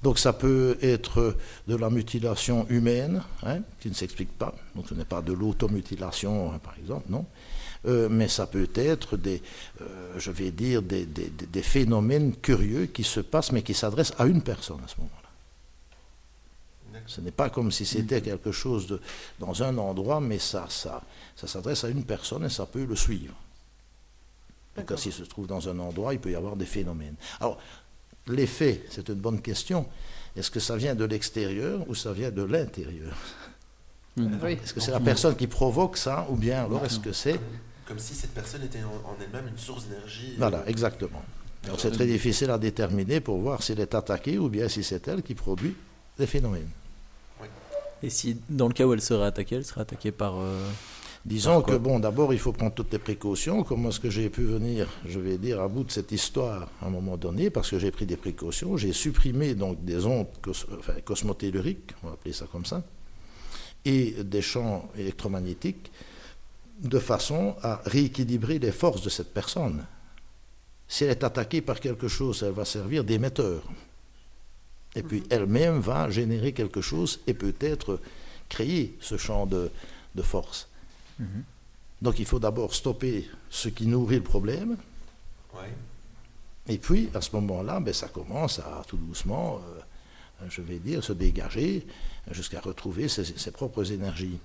Donc 0.02 0.18
ça 0.18 0.32
peut 0.32 0.78
être 0.82 1.36
de 1.68 1.76
la 1.76 1.90
mutilation 1.90 2.66
humaine, 2.70 3.22
hein, 3.44 3.60
qui 3.82 3.90
ne 3.90 3.94
s'explique 3.94 4.32
pas. 4.38 4.56
Donc 4.76 4.88
ce 4.88 4.94
n'est 4.94 5.04
pas 5.06 5.22
de 5.22 5.34
l'automutilation, 5.34 6.54
hein, 6.54 6.60
par 6.64 6.76
exemple, 6.80 7.08
non. 7.10 7.26
Euh, 7.86 8.08
mais 8.10 8.28
ça 8.28 8.46
peut 8.48 8.70
être 8.76 9.16
des, 9.18 9.42
euh, 9.82 10.14
je 10.18 10.32
vais 10.32 10.52
dire, 10.52 10.82
des, 10.82 11.06
des- 11.06 11.30
des- 11.30 11.46
des 11.48 11.62
phénomènes 11.62 12.36
curieux 12.36 12.86
qui 12.88 13.04
se 13.04 13.20
passent, 13.22 13.52
mais 13.54 13.62
qui 13.62 13.74
s'adressent 13.74 14.14
à 14.18 14.26
une 14.26 14.42
personne 14.42 14.80
à 14.84 14.88
ce 14.88 14.96
moment-là. 15.00 15.16
Ce 17.06 17.22
n'est 17.22 17.32
pas 17.32 17.50
comme 17.50 17.72
si 17.72 17.86
c'était 17.86 18.22
quelque 18.22 18.52
chose 18.52 18.88
de, 18.88 19.02
dans 19.40 19.64
un 19.64 19.78
endroit, 19.78 20.20
mais 20.20 20.40
ça, 20.40 20.66
ça, 20.70 21.02
ça 21.36 21.48
s'adresse 21.48 21.84
à 21.84 21.90
une 21.90 22.04
personne 22.04 22.44
et 22.46 22.50
ça 22.50 22.66
peut 22.66 22.84
le 22.86 22.96
suivre. 22.96 23.34
Donc, 24.78 24.98
s'il 24.98 25.12
se 25.14 25.24
trouve 25.24 25.48
dans 25.48 25.68
un 25.68 25.78
endroit, 25.80 26.14
il 26.14 26.20
peut 26.20 26.32
y 26.32 26.36
avoir 26.36 26.56
des 26.56 26.66
phénomènes. 26.66 27.16
Alors, 27.40 27.58
l'effet, 28.28 28.84
c'est 28.90 29.08
une 29.10 29.16
bonne 29.16 29.42
question. 29.42 29.86
Est-ce 30.36 30.52
que 30.52 30.60
ça 30.60 30.78
vient 30.78 30.96
de 30.96 31.04
l'extérieur 31.06 31.88
ou 31.90 31.96
ça 31.96 32.14
vient 32.14 32.32
de 32.32 32.44
l'intérieur 32.44 33.14
Oui. 34.18 34.54
Est-ce 34.54 34.74
que 34.74 34.80
c'est 34.80 34.92
la 34.92 35.00
personne 35.00 35.36
qui 35.36 35.48
provoque 35.48 35.98
ça 35.98 36.28
ou 36.30 36.36
bien 36.36 36.64
alors 36.66 36.86
est-ce 36.86 37.00
que 37.00 37.12
c'est... 37.12 37.34
Comme, 37.34 37.42
comme 37.88 38.00
si 38.00 38.14
cette 38.14 38.34
personne 38.34 38.64
était 38.64 38.84
en, 38.84 39.10
en 39.10 39.16
elle-même 39.22 39.48
une 39.48 39.58
source 39.58 39.86
d'énergie. 39.88 40.36
Voilà, 40.38 40.60
euh, 40.60 40.66
exactement. 40.68 41.24
Alors 41.66 41.80
c'est 41.80 41.92
très 41.92 42.06
difficile 42.06 42.52
à 42.52 42.58
déterminer 42.58 43.20
pour 43.20 43.38
voir 43.40 43.64
s'il 43.64 43.80
est 43.82 43.94
attaqué 43.96 44.38
ou 44.38 44.48
bien 44.50 44.70
si 44.70 44.84
c'est 44.84 45.06
elle 45.08 45.24
qui 45.24 45.36
produit 45.36 45.76
des 46.18 46.28
phénomènes. 46.28 46.70
Et 48.02 48.10
si, 48.10 48.38
dans 48.50 48.68
le 48.70 48.74
cas 48.74 48.86
où 48.86 48.94
elle 48.94 49.02
serait 49.02 49.26
attaquée, 49.26 49.56
elle 49.58 49.66
serait 49.66 49.82
attaquée 49.82 50.12
par. 50.14 50.36
euh, 50.38 50.70
Disons 51.26 51.62
que, 51.62 51.76
bon, 51.76 52.00
d'abord, 52.00 52.34
il 52.34 52.40
faut 52.40 52.54
prendre 52.54 52.74
toutes 52.74 52.94
les 52.94 52.98
précautions. 53.00 53.64
Comment 53.64 53.90
est-ce 53.90 54.00
que 54.00 54.10
j'ai 54.10 54.30
pu 54.30 54.44
venir, 54.44 54.88
je 55.06 55.20
vais 55.20 55.38
dire, 55.38 55.60
à 55.62 55.68
bout 55.68 55.84
de 55.84 55.92
cette 55.92 56.12
histoire 56.12 56.70
à 56.82 56.88
un 56.88 56.90
moment 56.90 57.18
donné? 57.18 57.50
Parce 57.50 57.70
que 57.70 57.78
j'ai 57.78 57.92
pris 57.92 58.06
des 58.06 58.16
précautions. 58.16 58.78
J'ai 58.78 58.94
supprimé 58.94 59.54
donc 59.54 59.84
des 59.84 60.06
ondes 60.06 60.28
cos- 60.42 60.66
enfin, 60.80 60.94
cosmotelluriques, 61.04 61.92
on 62.04 62.08
va 62.08 62.14
appeler 62.14 62.34
ça 62.34 62.46
comme 62.50 62.66
ça, 62.66 62.84
et 63.84 64.12
des 64.24 64.42
champs 64.42 64.90
électromagnétiques, 64.98 65.92
de 66.82 67.00
façon 67.00 67.56
à 67.62 67.82
rééquilibrer 67.86 68.58
les 68.58 68.72
forces 68.72 69.02
de 69.02 69.10
cette 69.10 69.34
personne. 69.34 69.86
Si 70.88 71.04
elle 71.04 71.12
est 71.12 71.24
attaquée 71.26 71.62
par 71.62 71.82
quelque 71.82 72.08
chose, 72.08 72.44
elle 72.48 72.54
va 72.54 72.64
servir 72.64 73.04
d'émetteur. 73.04 73.62
Et 74.96 75.04
puis 75.04 75.24
elle-même 75.30 75.82
va 75.82 76.10
générer 76.10 76.54
quelque 76.54 76.80
chose 76.82 77.20
et 77.28 77.34
peut-être 77.34 78.00
créer 78.48 78.98
ce 79.02 79.18
champ 79.18 79.46
de, 79.46 79.70
de 80.16 80.22
force. 80.22 80.69
Mhm. 81.20 81.44
Donc 82.02 82.18
il 82.20 82.26
faut 82.26 82.40
d'abord 82.40 82.74
stopper 82.74 83.28
ce 83.50 83.68
qui 83.70 83.86
nourrit 83.86 84.16
le 84.18 84.24
problème, 84.24 84.78
ouais. 85.56 85.74
et 86.68 86.78
puis 86.78 87.10
à 87.14 87.20
ce 87.22 87.36
moment-là, 87.36 87.80
ben, 87.82 87.94
ça 87.94 88.08
commence 88.08 88.60
à 88.60 88.84
tout 88.88 88.96
doucement, 88.98 89.60
euh, 90.42 90.46
je 90.50 90.62
vais 90.62 90.80
dire, 90.80 91.04
se 91.04 91.12
dégager 91.14 91.86
jusqu'à 92.32 92.62
retrouver 92.62 93.10
ses, 93.10 93.26
ses 93.26 93.52
propres 93.52 93.92
énergies. 93.92 94.38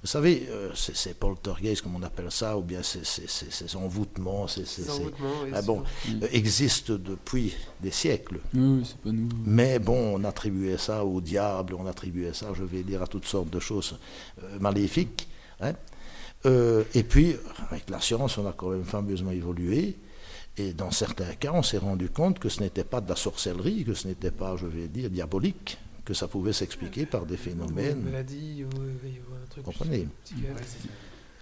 Vous 0.00 0.06
savez, 0.08 0.46
euh, 0.50 0.74
ces, 0.74 0.94
ces 0.94 1.12
poltergeists, 1.14 1.82
comme 1.82 1.96
on 1.96 2.02
appelle 2.02 2.30
ça, 2.30 2.56
ou 2.56 2.62
bien 2.62 2.82
ces, 2.82 3.04
ces- 3.04 3.26
ces- 3.28 3.50
ces 3.50 3.76
envoûtements, 3.76 4.46
ces, 4.48 4.88
envoûtements, 4.90 5.28
oui, 5.44 5.50
ah 5.54 5.60
bon, 5.62 5.82
euh, 6.22 6.26
existent 6.32 6.94
depuis 6.94 7.54
des 7.82 7.90
siècles. 7.90 8.40
Oui, 8.54 8.60
oui, 8.78 8.82
c'est 8.86 8.98
pas 8.98 9.10
nous. 9.12 9.28
Mais 9.44 9.78
bon, 9.78 10.16
on 10.20 10.24
attribuait 10.24 10.78
ça 10.78 11.04
au 11.04 11.20
diable, 11.20 11.74
on 11.78 11.86
attribuait 11.86 12.32
ça, 12.34 12.48
je 12.54 12.64
vais 12.64 12.82
dire, 12.82 13.02
à 13.02 13.06
toutes 13.06 13.26
sortes 13.26 13.50
de 13.50 13.60
choses 13.60 13.98
euh, 14.42 14.58
maléfiques. 14.58 15.28
hein. 15.60 15.74
Euh, 16.46 16.84
et 16.94 17.02
puis, 17.02 17.36
avec 17.70 17.88
la 17.90 18.00
science, 18.00 18.38
on 18.38 18.46
a 18.46 18.52
quand 18.52 18.70
même 18.70 18.84
fameusement 18.84 19.30
évolué. 19.30 19.96
Et 20.56 20.72
dans 20.72 20.90
certains 20.90 21.32
cas, 21.34 21.52
on 21.52 21.62
s'est 21.62 21.78
rendu 21.78 22.08
compte 22.08 22.38
que 22.38 22.48
ce 22.48 22.60
n'était 22.60 22.84
pas 22.84 23.00
de 23.00 23.08
la 23.08 23.16
sorcellerie, 23.16 23.84
que 23.84 23.94
ce 23.94 24.06
n'était 24.06 24.30
pas, 24.30 24.56
je 24.56 24.66
vais 24.66 24.86
dire, 24.88 25.10
diabolique, 25.10 25.78
que 26.04 26.14
ça 26.14 26.28
pouvait 26.28 26.52
s'expliquer 26.52 27.06
par 27.06 27.26
des 27.26 27.34
Ou 27.34 27.38
Une 27.38 27.42
phénomènes. 27.42 28.02
maladie, 28.02 28.62
ou, 28.64 28.68
un 28.76 29.46
truc. 29.50 29.64
Vous 29.64 29.72
comprenez. 29.72 30.06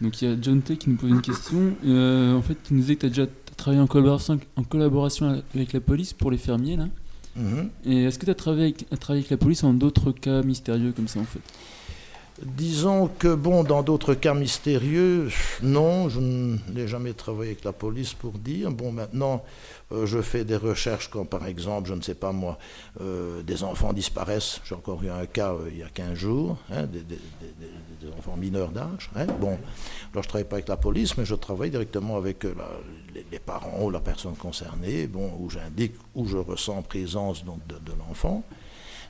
Donc 0.01 0.21
il 0.21 0.29
y 0.29 0.33
a 0.33 0.37
John 0.41 0.63
T 0.63 0.77
qui 0.77 0.91
nous 0.91 0.97
pose 0.97 1.11
une 1.11 1.21
question. 1.21 1.75
Euh, 1.85 2.35
en 2.35 2.43
fait, 2.43 2.57
qui 2.63 2.75
nous 2.75 2.81
disait 2.81 2.97
que 2.97 3.01
tu 3.01 3.07
as 3.07 3.09
déjà 3.11 3.27
travaillé 3.57 3.81
en 3.83 3.87
collaboration, 3.87 4.41
en 4.57 4.65
collaboration 4.65 5.43
avec 5.55 5.73
la 5.73 5.81
police 5.81 6.13
pour 6.13 6.31
les 6.31 6.39
fermiers 6.39 6.77
là. 6.77 6.89
Mhm. 7.37 7.71
Et 7.87 8.05
est-ce 8.05 8.19
que 8.19 8.25
tu 8.25 8.31
as 8.31 8.35
travaillé 8.35 8.65
avec, 8.65 8.87
as 8.91 8.97
travaillé 8.97 9.21
avec 9.21 9.31
la 9.31 9.37
police 9.37 9.63
en 9.63 9.73
d'autres 9.75 10.11
cas 10.13 10.43
mystérieux 10.43 10.93
comme 10.93 11.09
ça 11.09 11.21
en 11.21 11.25
fait? 11.25 11.41
Disons 12.45 13.07
que, 13.07 13.35
bon, 13.35 13.63
dans 13.63 13.85
d'autres 13.85 14.15
cas 14.15 14.35
mystérieux, 14.35 15.29
non, 15.63 16.09
je 16.09 16.19
n'ai 16.19 16.89
jamais 16.89 17.13
travaillé 17.13 17.53
avec 17.53 17.63
la 17.65 17.73
police 17.73 18.15
pour 18.15 18.33
dire. 18.33 18.73
Bon, 18.73 18.91
maintenant, 18.91 19.45
euh, 19.93 20.07
je 20.07 20.21
fais 20.21 20.45
des 20.45 20.57
recherches 20.57 21.09
quand, 21.09 21.25
par 21.25 21.47
exemple, 21.47 21.89
je 21.89 21.95
ne 21.95 22.01
sais 22.01 22.17
pas 22.17 22.33
moi, 22.33 22.59
euh, 23.01 23.43
des 23.43 23.63
enfants 23.63 23.93
disparaissent. 23.93 24.61
J'ai 24.65 24.75
encore 24.75 25.01
eu 25.05 25.11
un 25.11 25.25
cas 25.27 25.53
euh, 25.53 25.69
il 25.71 25.79
y 25.79 25.83
a 25.85 25.89
15 25.89 26.15
jours, 26.15 26.59
hein, 26.73 26.87
des, 26.87 27.05
enfants 28.19 28.37
mineurs 28.37 28.71
d'âge. 28.71 29.11
hein. 29.15 29.27
Bon, 29.41 29.57
alors 30.13 30.15
je 30.15 30.19
ne 30.19 30.23
travaille 30.23 30.49
pas 30.49 30.57
avec 30.57 30.69
la 30.69 30.77
police, 30.77 31.17
mais 31.17 31.25
je 31.25 31.37
travaille 31.37 31.71
directement 31.71 32.17
avec 32.17 32.45
les, 33.15 33.39
parents 33.39 33.85
ou 33.85 33.91
la 33.91 34.01
personne 34.01 34.35
concernée, 34.35 35.07
bon, 35.07 35.31
où 35.39 35.49
j'indique, 35.49 35.95
où 36.17 36.27
je 36.27 36.39
ressens 36.39 36.83
présence 36.83 37.45
de 37.45 37.93
l'enfant. 37.99 38.43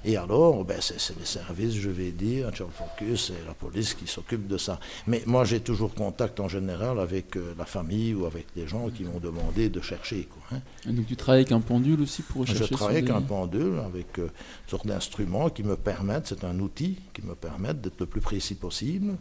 Et 0.05 0.17
alors, 0.17 0.65
ben, 0.65 0.81
c'est 0.81 1.17
les 1.17 1.25
services, 1.25 1.75
je 1.75 1.89
vais 1.89 2.11
dire, 2.11 2.53
Child 2.53 2.71
Focus 2.73 3.31
et 3.31 3.47
la 3.47 3.55
police 3.55 3.95
qui 3.95 4.09
s'occupent 4.09 4.49
de 4.49 4.59
ça. 4.59 4.81
Mais 5.07 5.23
moi, 5.27 5.45
j'ai 5.45 5.61
toujours 5.61 5.95
contact 5.95 6.41
en 6.41 6.49
général 6.49 6.99
avec 6.99 7.37
euh, 7.37 7.55
la 7.57 7.65
famille 7.65 8.13
ou 8.13 8.27
avec 8.27 8.47
des 8.57 8.67
gens 8.67 8.91
qui 8.91 9.05
m'ont 9.05 9.21
demandé 9.21 9.69
de 9.69 9.81
chercher. 9.81 10.25
Quoi, 10.25 10.59
hein. 10.59 10.63
Et 10.89 10.93
Donc 10.93 11.07
tu 11.07 11.15
travailles 11.15 11.43
avec 11.43 11.53
un 11.53 11.61
pendule 11.61 12.01
aussi 12.01 12.23
pour 12.23 12.45
Je 12.45 12.53
rechercher 12.53 12.75
travaille 12.75 12.97
avec 12.97 13.11
un 13.11 13.23
pendule, 13.23 13.79
avec 13.79 14.19
euh, 14.19 14.25
une 14.25 14.71
sorte 14.71 14.89
d'instrument 14.89 15.51
qui 15.51 15.63
me 15.63 15.77
permettent, 15.77 16.27
c'est 16.27 16.43
un 16.43 16.59
outil 16.59 16.99
qui 17.15 17.23
me 17.23 17.37
permet 17.37 17.73
d'être 17.73 18.01
le 18.01 18.07
plus 18.07 18.21
précis 18.21 18.57
possible. 18.57 19.15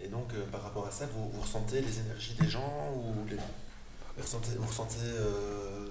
Et 0.00 0.06
donc, 0.06 0.28
euh, 0.32 0.44
par 0.52 0.62
rapport 0.62 0.86
à 0.86 0.92
ça, 0.92 1.06
vous, 1.12 1.28
vous 1.32 1.40
ressentez 1.40 1.80
les 1.80 1.98
énergies 1.98 2.34
des 2.40 2.48
gens 2.48 2.94
ou 2.94 3.28
les... 3.28 3.34
vous 3.36 4.22
ressentez, 4.22 4.52
vous 4.56 4.66
ressentez 4.66 4.96
euh, 5.02 5.88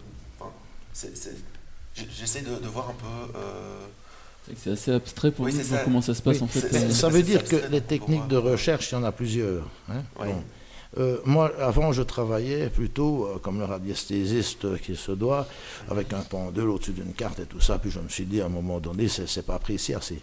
J'essaie 1.93 2.41
de, 2.41 2.55
de 2.55 2.67
voir 2.67 2.89
un 2.89 2.93
peu. 2.93 3.37
C'est 4.57 4.71
assez 4.71 4.91
abstrait 4.91 5.31
pour 5.31 5.45
Oui, 5.45 5.53
nous 5.53 5.63
ça. 5.63 5.83
comment 5.83 6.01
ça 6.01 6.13
se 6.13 6.21
passe 6.21 6.37
Oui, 6.37 6.43
en 6.43 6.47
fait. 6.47 6.73
euh, 6.73 6.89
Ça 6.91 7.09
veut 7.09 7.23
dire 7.23 7.43
que 7.43 7.55
les 7.71 7.81
techniques 7.81 8.27
de 8.27 8.37
recherche, 8.37 8.91
il 8.91 8.95
y 8.95 8.97
en 8.97 9.03
a 9.03 9.11
plusieurs. 9.11 9.63
hein. 9.89 10.03
Bon. 10.17 10.43
Euh, 10.97 11.17
moi, 11.23 11.51
avant, 11.59 11.91
je 11.91 12.01
travaillais 12.01 12.67
plutôt 12.71 13.25
euh, 13.27 13.37
comme 13.37 13.59
le 13.59 13.65
radiesthésiste 13.65 14.79
qui 14.81 14.95
se 14.95 15.11
doit, 15.11 15.47
avec 15.89 16.11
un 16.13 16.21
pendule 16.21 16.69
au-dessus 16.69 16.93
d'une 16.93 17.13
carte 17.13 17.39
et 17.39 17.45
tout 17.45 17.61
ça. 17.61 17.77
Puis 17.77 17.91
je 17.91 17.99
me 17.99 18.09
suis 18.09 18.25
dit, 18.25 18.41
à 18.41 18.45
un 18.47 18.49
moment 18.49 18.79
donné, 18.79 19.07
c'est 19.07 19.45
pas 19.45 19.55
apprécié 19.55 19.93
assez. 19.95 20.19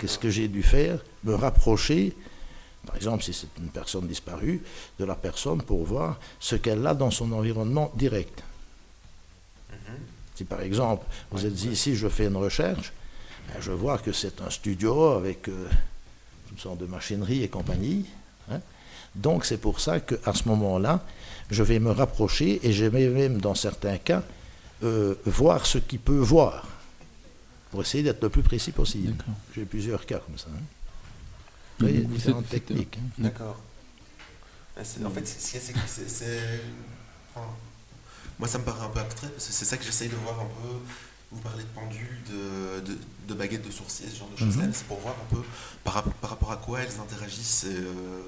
Qu'est-ce 0.00 0.18
que 0.18 0.30
j'ai 0.30 0.48
dû 0.48 0.62
faire? 0.62 0.98
Me 1.22 1.34
rapprocher, 1.34 2.14
par 2.86 2.96
exemple, 2.96 3.22
si 3.22 3.32
c'est 3.34 3.46
une 3.60 3.68
personne 3.68 4.06
disparue, 4.08 4.62
de 4.98 5.04
la 5.04 5.14
personne 5.14 5.60
pour 5.62 5.84
voir 5.84 6.18
ce 6.40 6.56
qu'elle 6.56 6.84
a 6.86 6.94
dans 6.94 7.10
son 7.10 7.30
environnement 7.32 7.92
direct. 7.96 8.42
Si 10.34 10.44
par 10.44 10.60
exemple, 10.62 11.04
vous 11.30 11.42
Ouais, 11.44 11.48
êtes 11.48 11.62
ouais. 11.64 11.70
ici, 11.72 11.94
je 11.96 12.08
fais 12.08 12.26
une 12.26 12.36
recherche, 12.36 12.92
ben, 13.48 13.60
je 13.60 13.70
vois 13.72 13.98
que 13.98 14.12
c'est 14.12 14.40
un 14.40 14.50
studio 14.50 15.12
avec 15.12 15.48
euh, 15.48 15.68
toutes 16.48 16.60
sortes 16.60 16.78
de 16.78 16.86
machinerie 16.86 17.42
et 17.42 17.48
compagnie. 17.48 18.06
hein. 18.50 18.60
Donc 19.14 19.44
c'est 19.44 19.58
pour 19.58 19.78
ça 19.80 20.00
qu'à 20.00 20.34
ce 20.34 20.48
moment-là, 20.48 21.04
je 21.50 21.62
vais 21.62 21.78
me 21.78 21.90
rapprocher 21.92 22.58
et 22.66 22.72
je 22.72 22.84
vais 22.86 23.08
même, 23.08 23.40
dans 23.40 23.54
certains 23.54 23.98
cas, 23.98 24.24
euh, 24.82 25.14
voir 25.24 25.66
ce 25.66 25.78
qu'il 25.78 26.00
peut 26.00 26.18
voir, 26.18 26.66
pour 27.70 27.82
essayer 27.82 28.02
d'être 28.02 28.22
le 28.22 28.28
plus 28.28 28.42
précis 28.42 28.72
possible. 28.72 29.14
J'ai 29.54 29.64
plusieurs 29.64 30.04
cas 30.06 30.18
comme 30.18 30.36
ça. 30.38 30.48
hein. 30.48 30.60
Donc, 31.78 31.90
Oui, 31.90 32.02
vous 32.02 32.14
différentes 32.14 32.44
euh, 32.46 32.48
techniques. 32.50 32.98
hein. 32.98 33.08
D'accord. 33.18 33.60
C'est- 34.82 35.04
En 35.04 35.10
fait, 35.10 35.26
c'est- 35.26 35.60
moi, 38.38 38.48
ça 38.48 38.58
me 38.58 38.64
paraît 38.64 38.84
un 38.84 38.88
peu 38.88 39.00
abstrait, 39.00 39.28
parce 39.28 39.46
que 39.46 39.52
c'est 39.52 39.64
ça 39.64 39.76
que 39.76 39.84
j'essaye 39.84 40.08
de 40.08 40.16
voir 40.16 40.40
un 40.40 40.44
peu. 40.44 40.74
Vous 41.32 41.40
parlez 41.40 41.62
de 41.64 41.68
pendule, 41.74 42.22
de, 42.30 42.80
de, 42.92 42.98
de 43.28 43.34
baguettes 43.34 43.66
de 43.66 43.72
sourcier, 43.72 44.06
ce 44.08 44.18
genre 44.18 44.28
de 44.28 44.36
choses-là, 44.36 44.66
Mhm. 44.66 44.72
c'est 44.72 44.84
pour 44.86 44.98
voir 45.00 45.14
un 45.14 45.34
peu 45.34 45.42
par, 45.82 46.02
par 46.04 46.30
rapport 46.30 46.52
à 46.52 46.56
quoi 46.56 46.80
elles 46.80 47.00
interagissent, 47.00 47.64
et, 47.64 47.74
euh, 47.74 48.20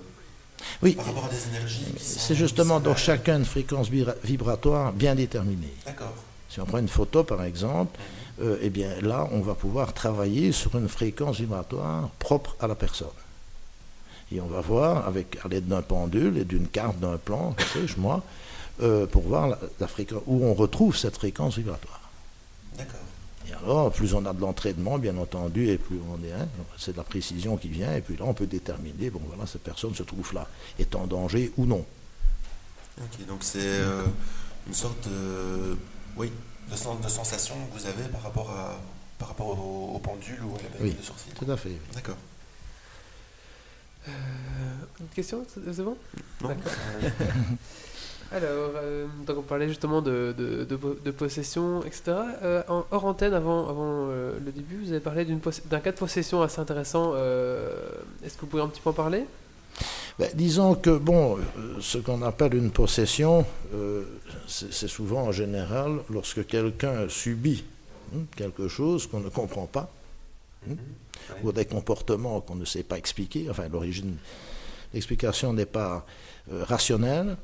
Oui, 0.83 0.93
par 0.95 1.05
rapport 1.07 1.27
à 1.27 1.29
des 1.29 1.47
énergies. 1.49 1.85
c'est 1.99 2.35
justement 2.35 2.81
dans 2.81 2.97
chacun 2.97 3.37
une 3.39 3.45
fréquence 3.45 3.91
vibra- 3.91 4.17
vibratoire 4.25 4.93
bien 4.93 5.15
déterminée. 5.15 5.73
D'accord. 5.85 6.15
Si 6.49 6.61
on 6.61 6.65
prend 6.65 6.79
une 6.79 6.89
photo, 6.89 7.23
par 7.23 7.45
exemple, 7.45 7.97
euh, 8.43 8.59
eh 8.63 8.71
bien 8.71 8.91
là, 9.03 9.29
on 9.31 9.41
va 9.41 9.55
pouvoir 9.55 9.93
travailler 9.93 10.51
sur 10.53 10.75
une 10.77 10.89
fréquence 10.89 11.37
vibratoire 11.37 12.09
propre 12.19 12.57
à 12.61 12.67
la 12.67 12.75
personne. 12.75 13.09
Et 14.33 14.41
on 14.41 14.47
va 14.47 14.61
voir, 14.63 15.07
avec, 15.07 15.39
à 15.45 15.49
l'aide 15.49 15.69
d'un 15.69 15.83
pendule 15.83 16.39
et 16.39 16.45
d'une 16.45 16.67
carte 16.67 16.99
d'un 16.99 17.19
plan, 17.19 17.53
que 17.53 17.63
sais-je, 17.63 17.97
moi, 17.99 18.25
euh, 18.83 19.07
pour 19.07 19.23
voir 19.23 19.49
la, 19.49 19.59
la 19.81 19.87
fréquence, 19.89 20.23
où 20.27 20.45
on 20.45 20.55
retrouve 20.55 20.97
cette 20.97 21.17
fréquence 21.17 21.57
vibratoire. 21.57 22.01
D'accord. 22.77 23.01
Et 23.49 23.53
alors, 23.55 23.93
plus 23.93 24.13
on 24.15 24.25
a 24.27 24.33
de 24.33 24.41
l'entraînement, 24.41 24.99
bien 24.99 25.17
entendu, 25.17 25.69
et 25.69 25.79
plus 25.79 25.99
on 26.11 26.23
est, 26.27 26.33
hein, 26.33 26.49
c'est 26.79 26.93
de 26.93 26.97
la 26.97 27.05
précision 27.05 27.57
qui 27.57 27.69
vient, 27.69 27.95
et 27.95 28.01
puis 28.01 28.17
là, 28.17 28.25
on 28.27 28.35
peut 28.35 28.47
déterminer, 28.47 29.09
bon 29.11 29.21
voilà, 29.29 29.47
cette 29.47 29.63
personne 29.63 29.95
se 29.95 30.03
trouve 30.03 30.35
là, 30.35 30.47
est 30.79 30.95
en 30.95 31.07
danger 31.07 31.53
ou 31.57 31.65
non. 31.67 31.85
Ok, 32.99 33.27
donc 33.27 33.39
c'est 33.43 33.59
euh, 33.63 34.05
une 34.67 34.75
sorte 34.75 35.09
de, 35.09 35.77
oui, 36.17 36.33
de, 36.71 36.77
sen- 36.77 37.01
de 37.01 37.09
sensation 37.09 37.55
que 37.73 37.79
vous 37.79 37.87
avez 37.87 38.09
par 38.09 38.23
rapport, 38.23 38.51
à, 38.51 38.81
par 39.19 39.29
rapport 39.29 39.49
au, 39.59 39.95
au 39.95 39.99
pendule 40.01 40.43
ou 40.43 40.55
à 40.57 40.63
la 40.63 40.69
baguette 40.71 40.81
Oui. 40.83 40.95
de 40.95 41.03
sourcil. 41.03 41.33
Tout 41.35 41.51
à 41.51 41.57
fait. 41.57 41.79
D'accord. 41.95 42.17
Une 45.01 45.09
question, 45.15 45.45
c'est 45.53 45.83
bon? 45.83 45.97
Non 46.41 46.49
D'accord. 46.49 46.73
Alors, 48.33 48.73
euh, 48.77 49.07
donc 49.27 49.39
on 49.39 49.43
parlait 49.43 49.69
justement 49.69 50.03
de, 50.03 50.35
de, 50.37 50.65
de 50.65 50.77
po- 50.77 50.97
de 51.03 51.11
possession, 51.13 51.83
etc. 51.85 52.03
Euh, 52.43 52.63
en, 52.69 52.85
hors 52.91 53.05
antenne, 53.05 53.33
avant, 53.35 53.69
avant 53.69 54.09
euh, 54.11 54.39
le 54.45 54.51
début, 54.51 54.79
vous 54.83 54.91
avez 54.91 55.01
parlé 55.01 55.25
d'un 55.25 55.81
cas 55.81 55.93
de 55.93 55.97
possession 55.97 56.43
assez 56.43 56.61
intéressant. 56.61 57.13
euh, 57.15 57.71
Est-ce 58.25 58.35
que 58.35 58.41
vous 58.41 58.47
pouvez 58.49 58.63
un 58.63 58.69
petit 58.69 58.81
peu 58.81 58.91
en 58.91 58.95
parler? 58.95 59.25
Ben, 60.19 60.29
disons 60.35 60.75
que, 60.75 60.91
bon, 60.97 61.39
ce 61.81 61.99
qu'on 61.99 62.23
appelle 62.23 62.55
une 62.55 62.71
possession, 62.73 63.45
euh, 63.75 64.03
c'est 64.49 64.89
souvent 64.89 65.23
en 65.25 65.33
général 65.33 65.99
lorsque 66.11 66.45
quelqu'un 66.47 67.09
subit 67.09 67.65
hein, 68.15 68.21
quelque 68.35 68.67
chose 68.67 69.07
qu'on 69.07 69.21
ne 69.21 69.29
comprend 69.29 69.67
pas, 69.67 69.91
Mhm. 70.67 70.77
ou 71.45 71.53
des 71.53 71.65
comportements 71.65 72.41
qu'on 72.41 72.57
ne 72.57 72.65
sait 72.65 72.83
pas 72.83 72.99
expliquer, 72.99 73.47
enfin 73.51 73.69
l'origine, 73.69 74.17
l'explication 74.93 75.53
n'est 75.53 75.65
pas 75.67 76.05
euh, 76.51 76.65
rationnelle. 76.65 77.37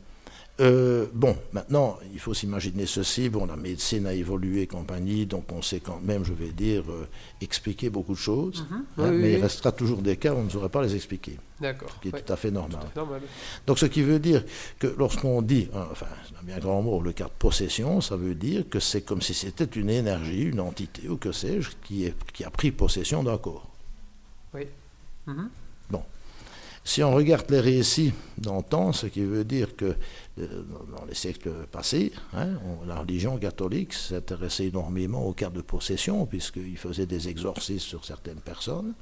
Euh, 0.60 1.06
bon, 1.14 1.34
maintenant, 1.52 1.98
il 2.12 2.20
faut 2.20 2.34
s'imaginer 2.34 2.84
ceci, 2.84 3.30
bon, 3.30 3.46
la 3.46 3.56
médecine 3.56 4.06
a 4.06 4.12
évolué 4.12 4.60
et 4.62 4.66
compagnie, 4.66 5.24
donc 5.24 5.50
on 5.50 5.62
sait 5.62 5.80
quand 5.80 5.98
même, 6.02 6.24
je 6.24 6.34
vais 6.34 6.50
dire, 6.50 6.84
euh, 6.90 7.08
expliquer 7.40 7.88
beaucoup 7.88 8.12
de 8.12 8.18
choses, 8.18 8.66
hein, 8.70 8.84
Oui, 8.98 9.04
oui, 9.08 9.16
mais 9.16 9.30
il 9.32 9.36
oui. 9.36 9.42
restera 9.42 9.72
toujours 9.72 10.02
des 10.02 10.16
cas 10.18 10.34
où 10.34 10.36
on 10.36 10.44
ne 10.44 10.50
saurait 10.50 10.68
pas 10.68 10.82
les 10.82 10.94
expliquer, 10.94 11.38
D'accord. 11.58 11.88
ce 11.96 12.00
qui 12.02 12.08
est 12.08 12.12
Ouais, 12.12 12.20
tout 12.22 12.32
à 12.32 12.36
fait 12.36 12.50
normal. 12.50 12.80
à. 12.94 13.02
Donc 13.66 13.78
ce 13.78 13.86
qui 13.86 14.02
veut 14.02 14.18
dire 14.18 14.44
que 14.78 14.88
lorsqu'on 14.98 15.40
dit, 15.40 15.68
hein, 15.74 15.86
enfin 15.90 16.06
c'est 16.28 16.36
un 16.38 16.42
bien 16.44 16.58
grand 16.58 16.82
mot, 16.82 17.00
le 17.00 17.12
cas 17.12 17.24
de 17.24 17.30
possession, 17.38 18.02
ça 18.02 18.16
veut 18.16 18.34
dire 18.34 18.68
que 18.68 18.78
c'est 18.78 19.02
comme 19.02 19.22
si 19.22 19.32
c'était 19.32 19.64
une 19.64 19.88
énergie, 19.88 20.42
une 20.42 20.60
entité 20.60 21.08
ou 21.08 21.16
que 21.16 21.32
sais-je, 21.32 21.70
qui, 21.82 22.04
est- 22.04 22.14
qui 22.34 22.44
a 22.44 22.50
pris 22.50 22.70
possession 22.72 23.22
d'un 23.22 23.38
corps. 23.38 23.68
Mhm. 25.26 25.48
Si 26.84 27.02
on 27.02 27.14
regarde 27.14 27.48
les 27.50 27.60
récits 27.60 28.12
d'antan, 28.38 28.92
ce 28.92 29.06
qui 29.06 29.22
veut 29.22 29.44
dire 29.44 29.76
que 29.76 29.94
euh, 30.40 30.64
dans 30.96 31.04
les 31.04 31.14
siècles 31.14 31.52
passés, 31.70 32.12
hein, 32.34 32.48
la 32.86 32.98
religion 32.98 33.38
catholique 33.38 33.92
s'intéressait 33.92 34.66
énormément 34.66 35.24
aux 35.24 35.32
cas 35.32 35.50
de 35.50 35.60
possession, 35.60 36.26
puisqu'il 36.26 36.76
faisait 36.76 37.06
des 37.06 37.28
exorcismes 37.28 37.78
sur 37.86 38.04
certaines 38.04 38.40
personnes. 38.40 38.94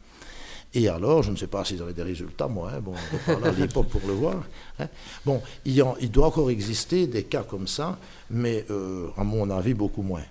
Et 0.74 0.88
alors, 0.88 1.22
je 1.22 1.32
ne 1.32 1.36
sais 1.36 1.48
pas 1.48 1.64
s'ils 1.64 1.82
avaient 1.82 1.94
des 1.94 2.02
résultats, 2.02 2.46
moi, 2.46 2.70
hein, 2.72 2.80
bon, 2.80 2.92
on 2.92 3.32
n'est 3.32 3.38
pas 3.38 3.40
là 3.40 3.52
à 3.52 3.58
l'époque 3.58 3.88
pour 3.88 4.02
le 4.06 4.12
voir. 4.12 4.36
hein. 4.78 4.88
Bon, 5.24 5.40
il 5.64 6.10
doit 6.10 6.26
encore 6.26 6.50
exister 6.50 7.06
des 7.06 7.24
cas 7.24 7.42
comme 7.42 7.66
ça, 7.66 7.98
mais 8.28 8.66
euh, 8.70 9.08
à 9.16 9.24
mon 9.24 9.48
avis, 9.50 9.74
beaucoup 9.74 10.02
moins. 10.02 10.22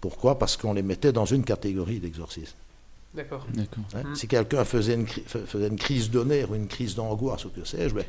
Pourquoi? 0.00 0.38
Parce 0.38 0.56
qu'on 0.56 0.74
les 0.74 0.82
mettait 0.82 1.12
dans 1.12 1.24
une 1.24 1.42
catégorie 1.42 1.98
d'exorcisme. 2.00 2.54
D'accord. 3.14 3.46
D'accord. 3.52 3.84
hein. 3.94 4.02
Mhm. 4.06 4.14
Si 4.14 4.26
quelqu'un 4.26 4.64
faisait, 4.64 4.94
une 4.94 5.06
faisait 5.06 5.68
une 5.68 5.76
crise 5.76 6.10
de 6.10 6.24
nerfs 6.24 6.50
ou 6.50 6.54
une 6.54 6.66
crise 6.66 6.94
d'angoisse 6.94 7.44
ou 7.44 7.50
que 7.50 7.62
sais-je, 7.64 7.94
ben, 7.94 8.04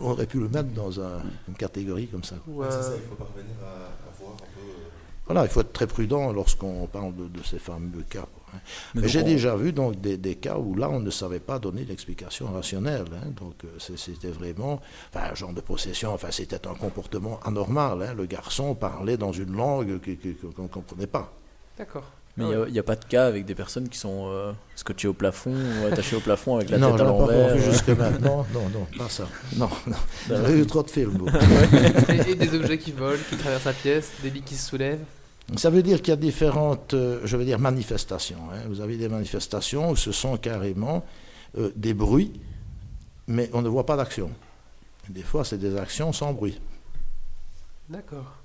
on 0.00 0.10
aurait 0.12 0.26
pu 0.26 0.38
le 0.38 0.48
mettre 0.48 0.70
dans 0.70 1.00
un- 1.00 1.20
une 1.48 1.54
catégorie 1.54 2.06
comme 2.06 2.22
ça. 2.24 2.36
Ou, 2.46 2.60
Ouais, 2.60 2.66
c'est 2.70 2.76
euh, 2.76 2.82
ça, 2.82 2.92
il 2.96 3.08
faut 3.08 3.14
parvenir 3.16 3.54
à, 3.62 3.66
à 3.66 4.12
voir 4.20 4.32
un 4.34 4.36
peu. 4.36 4.60
euh, 4.60 4.88
Voilà, 5.26 5.42
il 5.44 5.48
faut 5.48 5.60
être 5.60 5.72
très 5.72 5.86
prudent 5.86 6.32
lorsqu'on 6.32 6.86
parle 6.86 7.14
de, 7.16 7.26
de 7.26 7.42
ces 7.44 7.58
fameux 7.58 8.02
cas. 8.08 8.20
quoi, 8.32 8.42
hein. 8.54 8.58
Mais, 8.94 9.08
j'ai 9.08 9.22
on- 9.22 9.24
déjà 9.24 9.56
vu 9.56 9.72
donc 9.72 10.00
des, 10.00 10.16
des 10.16 10.36
cas 10.36 10.58
où 10.58 10.74
là 10.76 10.88
on 10.88 11.00
ne 11.00 11.10
savait 11.10 11.40
pas 11.40 11.58
donner 11.58 11.84
l'explication 11.84 12.46
rationnelle. 12.52 13.06
hein. 13.14 13.30
donc 13.36 13.54
euh, 13.64 13.68
c'est- 13.78 13.96
c'était 13.98 14.28
vraiment 14.30 14.80
enfin, 15.12 15.26
un 15.32 15.34
genre 15.34 15.52
de 15.52 15.60
possession. 15.60 16.12
Enfin, 16.14 16.28
c'était 16.30 16.66
un 16.68 16.74
comportement 16.74 17.40
anormal. 17.44 18.00
hein. 18.02 18.14
Le 18.14 18.26
garçon 18.26 18.76
parlait 18.76 19.16
dans 19.16 19.32
une 19.32 19.56
langue 19.56 19.98
qu'on 20.56 20.62
ne 20.62 20.68
comprenait 20.68 21.06
pas. 21.08 21.32
D'accord. 21.76 22.04
Mais 22.38 22.44
Ah 22.46 22.64
il 22.66 22.72
n'y 22.72 22.78
a, 22.78 22.82
pas 22.82 22.96
de 22.96 23.04
cas 23.04 23.26
avec 23.26 23.44
des 23.44 23.54
personnes 23.54 23.88
qui 23.90 23.98
sont 23.98 24.24
euh, 24.28 24.52
scotchées 24.74 25.06
au 25.08 25.12
plafond 25.12 25.52
ou 25.54 25.86
attachées 25.86 26.16
au 26.16 26.20
plafond 26.20 26.56
avec 26.56 26.70
la 26.70 26.78
non, 26.78 26.92
tête 26.92 27.02
à 27.02 27.04
l'envers. 27.04 27.54
vu 27.54 27.60
euh, 27.60 27.70
jusque 27.72 27.88
maintenant. 27.90 28.46
Non, 28.54 28.68
non, 28.70 28.86
pas 28.96 29.10
ça. 29.10 29.28
Non, 29.56 29.68
non. 29.86 29.96
D'accord. 30.28 30.46
J'ai 30.46 30.54
vu 30.54 30.66
trop 30.66 30.82
de 30.82 30.90
films. 30.90 31.26
et, 32.08 32.30
et 32.30 32.34
des 32.34 32.54
objets 32.56 32.78
qui 32.78 32.92
volent, 32.92 33.18
qui 33.28 33.36
traversent 33.36 33.64
la 33.66 33.74
pièce, 33.74 34.12
des 34.22 34.30
lits 34.30 34.40
qui 34.40 34.54
se 34.56 34.66
soulèvent. 34.70 35.04
Ça 35.56 35.68
veut 35.68 35.82
dire 35.82 35.98
qu'il 36.00 36.08
y 36.08 36.12
a 36.12 36.16
différentes, 36.16 36.94
euh, 36.94 37.20
je 37.24 37.36
veux 37.36 37.44
dire, 37.44 37.58
manifestations. 37.58 38.38
hein. 38.54 38.60
Vous 38.68 38.80
avez 38.80 38.96
des 38.96 39.10
manifestations 39.10 39.90
où 39.90 39.96
ce 39.96 40.10
sont 40.12 40.38
carrément 40.38 41.04
euh, 41.58 41.70
des 41.76 41.92
bruits, 41.92 42.32
mais 43.26 43.50
on 43.52 43.60
ne 43.60 43.68
voit 43.68 43.84
pas 43.84 43.96
d'action. 43.98 44.30
Des 45.10 45.22
fois, 45.22 45.44
c'est 45.44 45.58
des 45.58 45.76
actions 45.76 46.12
sans 46.14 46.32
bruit. 46.32 46.58
D'accord. 47.90 48.36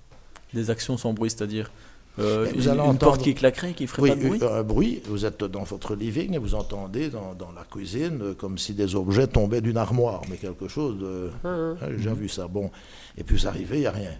Des 0.53 0.69
actions 0.69 0.97
sans 0.97 1.13
bruit, 1.13 1.29
c'est-à-dire 1.29 1.71
euh, 2.19 2.47
vous 2.53 2.63
une, 2.63 2.69
allez 2.69 2.79
une 2.79 2.81
entendre- 2.81 2.99
porte 2.99 3.21
qui 3.23 3.33
claquerait, 3.35 3.73
qui 3.73 3.87
ferait 3.87 4.01
Oui, 4.01 4.09
pas 4.09 4.15
de 4.15 4.27
bruit. 4.27 4.39
un 4.43 4.63
bruit, 4.63 5.01
vous 5.07 5.25
êtes 5.25 5.43
dans 5.43 5.63
votre 5.63 5.95
living 5.95 6.33
et 6.33 6.37
vous 6.37 6.55
entendez 6.55 7.09
dans, 7.09 7.33
dans 7.35 7.51
la 7.51 7.63
cuisine 7.63 8.19
euh, 8.21 8.33
comme 8.33 8.57
si 8.57 8.73
des 8.73 8.95
objets 8.95 9.27
tombaient 9.27 9.61
d'une 9.61 9.77
armoire, 9.77 10.21
mais 10.29 10.37
quelque 10.37 10.67
chose 10.67 10.97
de... 10.99 11.29
Ah, 11.43 11.47
ah. 11.47 11.49
hein, 11.49 11.75
J'ai 11.91 11.97
déjà 11.97 12.13
vu 12.13 12.27
ça. 12.29 12.47
Bon, 12.47 12.71
et 13.17 13.23
puis 13.23 13.35
vous 13.35 13.47
arrivez, 13.47 13.77
il 13.77 13.81
n'y 13.81 13.85
a 13.87 13.91
rien. 13.91 14.11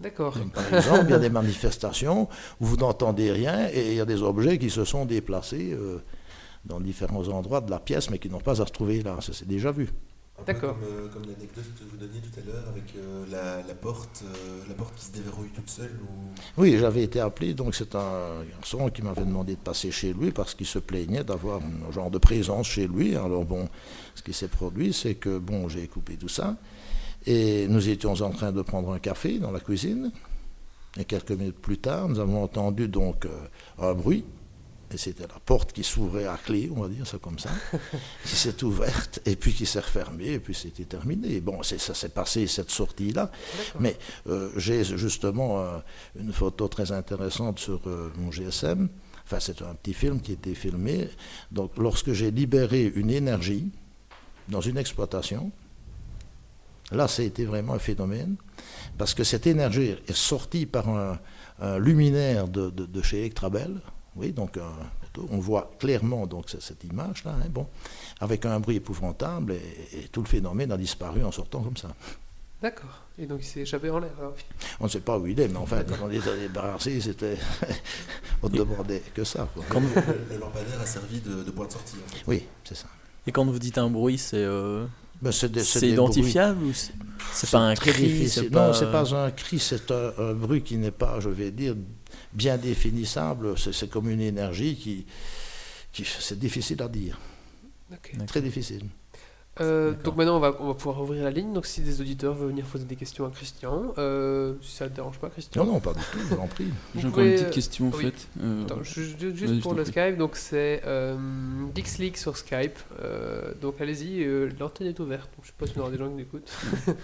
D'accord. 0.00 0.36
Par 0.52 0.74
exemple, 0.74 1.04
il 1.04 1.10
y 1.10 1.14
a 1.14 1.18
des 1.18 1.30
manifestations 1.42 2.28
où 2.60 2.64
vous 2.66 2.76
n'entendez 2.76 3.30
rien 3.30 3.68
et 3.72 3.90
il 3.92 3.96
y 3.96 4.00
a 4.00 4.04
des 4.04 4.22
objets 4.22 4.58
qui 4.58 4.70
se 4.70 4.84
sont 4.84 5.04
déplacés 5.04 5.72
euh, 5.72 5.98
dans 6.64 6.80
différents 6.80 7.28
endroits 7.28 7.60
de 7.60 7.70
la 7.70 7.78
pièce, 7.78 8.10
mais 8.10 8.18
qui 8.18 8.28
n'ont 8.28 8.40
pas 8.40 8.60
à 8.60 8.66
se 8.66 8.72
trouver 8.72 9.02
là. 9.02 9.16
Ça, 9.20 9.32
c'est 9.32 9.46
déjà 9.46 9.70
vu. 9.70 9.88
Un 10.38 10.42
peu 10.42 10.52
D'accord. 10.52 10.74
Comme, 10.74 10.88
euh, 10.88 11.08
comme 11.08 11.22
l'anecdote 11.22 11.64
que 11.78 11.84
vous 11.90 11.96
donniez 11.96 12.20
tout 12.20 12.40
à 12.40 12.42
l'heure 12.44 12.68
avec 12.68 12.84
euh, 12.96 13.24
la, 13.30 13.66
la 13.66 13.74
porte, 13.74 14.24
euh, 14.24 14.60
la 14.68 14.74
porte 14.74 14.94
qui 14.96 15.04
se 15.04 15.12
déverrouille 15.12 15.50
toute 15.50 15.70
seule. 15.70 15.96
Ou... 16.02 16.60
Oui, 16.60 16.76
j'avais 16.78 17.02
été 17.02 17.20
appelé, 17.20 17.54
donc 17.54 17.74
c'est 17.74 17.94
un 17.94 18.44
garçon 18.50 18.88
qui 18.90 19.02
m'avait 19.02 19.24
demandé 19.24 19.54
de 19.54 19.60
passer 19.60 19.90
chez 19.90 20.12
lui 20.12 20.32
parce 20.32 20.54
qu'il 20.54 20.66
se 20.66 20.78
plaignait 20.78 21.24
d'avoir 21.24 21.60
un 21.60 21.92
genre 21.92 22.10
de 22.10 22.18
présence 22.18 22.66
chez 22.66 22.86
lui. 22.88 23.16
Alors 23.16 23.44
bon, 23.44 23.68
ce 24.14 24.22
qui 24.22 24.32
s'est 24.32 24.48
produit, 24.48 24.92
c'est 24.92 25.14
que 25.14 25.38
bon, 25.38 25.68
j'ai 25.68 25.86
coupé 25.86 26.16
tout 26.16 26.28
ça 26.28 26.56
et 27.26 27.66
nous 27.68 27.88
étions 27.88 28.12
en 28.12 28.30
train 28.30 28.52
de 28.52 28.62
prendre 28.62 28.92
un 28.92 28.98
café 28.98 29.38
dans 29.38 29.50
la 29.50 29.60
cuisine. 29.60 30.10
Et 30.98 31.04
quelques 31.04 31.32
minutes 31.32 31.58
plus 31.58 31.78
tard, 31.78 32.08
nous 32.08 32.20
avons 32.20 32.42
entendu 32.42 32.86
donc 32.86 33.26
euh, 33.26 33.30
un 33.78 33.94
bruit. 33.94 34.24
Et 34.94 34.96
c'était 34.96 35.26
la 35.26 35.40
porte 35.44 35.72
qui 35.72 35.82
s'ouvrait 35.82 36.26
à 36.26 36.36
clé, 36.36 36.70
on 36.72 36.80
va 36.82 36.88
dire 36.88 37.04
ça 37.04 37.18
comme 37.18 37.38
ça, 37.40 37.50
qui 38.24 38.36
s'est 38.36 38.62
ouverte 38.62 39.18
et 39.26 39.34
puis 39.34 39.52
qui 39.52 39.66
s'est 39.66 39.80
refermée 39.80 40.28
et 40.34 40.38
puis 40.38 40.54
c'était 40.54 40.84
terminé. 40.84 41.40
Bon, 41.40 41.64
ça 41.64 41.94
s'est 41.94 42.08
passé 42.10 42.46
cette 42.46 42.70
sortie-là. 42.70 43.32
Mais 43.80 43.96
euh, 44.28 44.52
j'ai 44.56 44.84
justement 44.84 45.58
euh, 45.60 45.78
une 46.16 46.32
photo 46.32 46.68
très 46.68 46.92
intéressante 46.92 47.58
sur 47.58 47.80
euh, 47.88 48.12
mon 48.18 48.30
GSM. 48.30 48.88
Enfin, 49.24 49.40
c'est 49.40 49.62
un 49.62 49.74
petit 49.74 49.94
film 49.94 50.20
qui 50.20 50.30
a 50.30 50.34
été 50.34 50.54
filmé. 50.54 51.08
Donc, 51.50 51.76
lorsque 51.76 52.12
j'ai 52.12 52.30
libéré 52.30 52.84
une 52.94 53.10
énergie 53.10 53.72
dans 54.48 54.60
une 54.60 54.76
exploitation, 54.78 55.50
là, 56.92 57.08
ça 57.08 57.22
a 57.22 57.24
été 57.24 57.46
vraiment 57.46 57.74
un 57.74 57.78
phénomène. 57.80 58.36
Parce 58.96 59.12
que 59.14 59.24
cette 59.24 59.46
énergie 59.48 59.96
est 60.06 60.12
sortie 60.14 60.66
par 60.66 60.88
un, 60.88 61.18
un 61.58 61.78
luminaire 61.78 62.46
de, 62.46 62.70
de- 62.70 62.86
de 62.86 63.02
chez 63.02 63.20
Electrabel. 63.20 63.80
Oui, 64.16 64.32
donc 64.32 64.56
un- 64.56 65.20
on 65.30 65.38
voit 65.38 65.70
clairement 65.78 66.26
donc, 66.26 66.48
cette- 66.50 66.62
cette 66.62 66.84
image-là, 66.84 67.32
hein, 67.40 67.46
bon, 67.50 67.66
avec 68.20 68.44
un 68.46 68.60
bruit 68.60 68.76
épouvantable, 68.76 69.52
et, 69.52 69.98
et 70.04 70.08
tout 70.08 70.20
le 70.22 70.28
phénomène 70.28 70.70
a 70.72 70.76
disparu 70.76 71.24
en 71.24 71.32
sortant 71.32 71.62
comme 71.62 71.76
ça. 71.76 71.94
D'accord. 72.62 73.00
Et 73.18 73.26
donc 73.26 73.40
il 73.42 73.44
s'est 73.46 73.60
échappé 73.60 73.90
en 73.90 73.98
l'air. 73.98 74.10
On 74.80 74.84
ne 74.84 74.88
sait 74.88 75.00
pas 75.00 75.18
où 75.18 75.26
il 75.26 75.38
est, 75.38 75.48
mais 75.48 75.56
enfin, 75.58 75.82
quand 75.88 75.96
on 76.04 76.10
était 76.10 76.36
débarrassé, 76.38 77.00
c'était. 77.00 77.36
on 78.42 78.48
ne 78.48 78.56
demandait 78.56 79.02
que 79.14 79.22
ça. 79.24 79.48
quoi. 79.54 79.64
Quand 79.68 79.80
vous- 79.80 79.94
Le, 79.94 80.34
le 80.34 80.40
lampadaire 80.40 80.80
a 80.80 80.86
servi 80.86 81.20
de, 81.20 81.42
de 81.42 81.50
point 81.50 81.66
de 81.66 81.72
sortie. 81.72 81.96
En 82.06 82.10
fait. 82.14 82.22
Oui, 82.26 82.46
c'est 82.64 82.74
ça. 82.76 82.86
Et 83.26 83.32
quand 83.32 83.44
vous 83.44 83.58
dites 83.58 83.78
un 83.78 83.90
bruit, 83.90 84.16
c'est 84.18 84.36
euh, 84.38 84.86
Ben, 85.20 85.30
c'est 85.32 85.50
des- 85.50 85.62
c'est 85.64 85.80
des 85.80 85.90
identifiable 85.92 86.62
ou 86.64 86.72
c'est 86.72 86.92
c'est 87.32 87.50
pas 87.50 87.58
un 87.60 87.74
cri 87.74 88.28
Non, 88.44 88.50
pas- 88.50 88.74
c'est 88.74 88.90
pas 88.90 89.14
un 89.14 89.30
cri, 89.30 89.58
c'est 89.58 89.90
un, 89.90 90.12
un 90.18 90.32
bruit 90.34 90.62
qui 90.62 90.76
n'est 90.76 90.90
pas, 90.90 91.20
je 91.20 91.28
vais 91.28 91.50
dire, 91.50 91.74
bien 92.34 92.56
définissable. 92.56 93.54
C'est 93.58 93.88
comme 93.88 94.10
une 94.10 94.20
énergie 94.20 94.76
qui. 94.76 95.06
qui 95.92 96.04
c'est 96.04 96.38
difficile 96.38 96.82
à 96.82 96.88
dire. 96.88 97.18
Très 98.26 98.42
difficile. 98.42 98.84
Euh, 99.60 99.92
donc 100.02 100.16
maintenant 100.16 100.36
on 100.36 100.40
va, 100.40 100.56
on 100.58 100.66
va 100.66 100.74
pouvoir 100.74 101.00
ouvrir 101.00 101.22
la 101.22 101.30
ligne. 101.30 101.52
Donc 101.52 101.64
si 101.64 101.80
des 101.80 102.00
auditeurs 102.00 102.34
veulent 102.34 102.48
venir 102.48 102.64
poser 102.64 102.86
des 102.86 102.96
questions 102.96 103.24
à 103.24 103.30
Christian, 103.30 103.94
euh, 103.98 104.54
si 104.62 104.74
ça 104.74 104.86
ne 104.86 104.90
te 104.90 104.96
dérange 104.96 105.18
pas 105.18 105.30
Christian. 105.30 105.64
Non, 105.64 105.74
non, 105.74 105.80
pas 105.80 105.92
du 105.92 106.00
tout, 106.00 106.18
je 106.18 106.34
vous 106.34 106.40
en 106.40 106.48
prie. 106.48 106.66
J'ai 106.98 107.06
encore 107.06 107.22
une 107.22 107.34
petite 107.34 107.50
question 107.50 107.86
en 107.86 107.96
oui. 107.96 108.06
fait. 108.06 108.28
Euh, 108.42 108.64
Attends, 108.64 108.82
juste 108.82 109.60
pour 109.60 109.74
le. 109.74 109.84
Skype, 109.84 110.16
donc 110.18 110.34
c'est 110.34 110.82
euh, 110.84 111.16
Geeks 111.72 112.16
sur 112.16 112.36
Skype. 112.36 112.78
Euh, 113.00 113.52
donc 113.62 113.80
allez-y, 113.80 114.24
euh, 114.24 114.50
l'antenne 114.58 114.88
est 114.88 114.98
ouverte. 114.98 115.30
Donc, 115.36 115.44
je 115.44 115.48
sais 115.48 115.54
pas 115.56 115.66
si 115.66 115.78
on 115.78 115.82
aura 115.82 115.90
des 115.90 115.98
gens 115.98 116.10
qui 116.10 116.16
l'écoutent. 116.16 116.50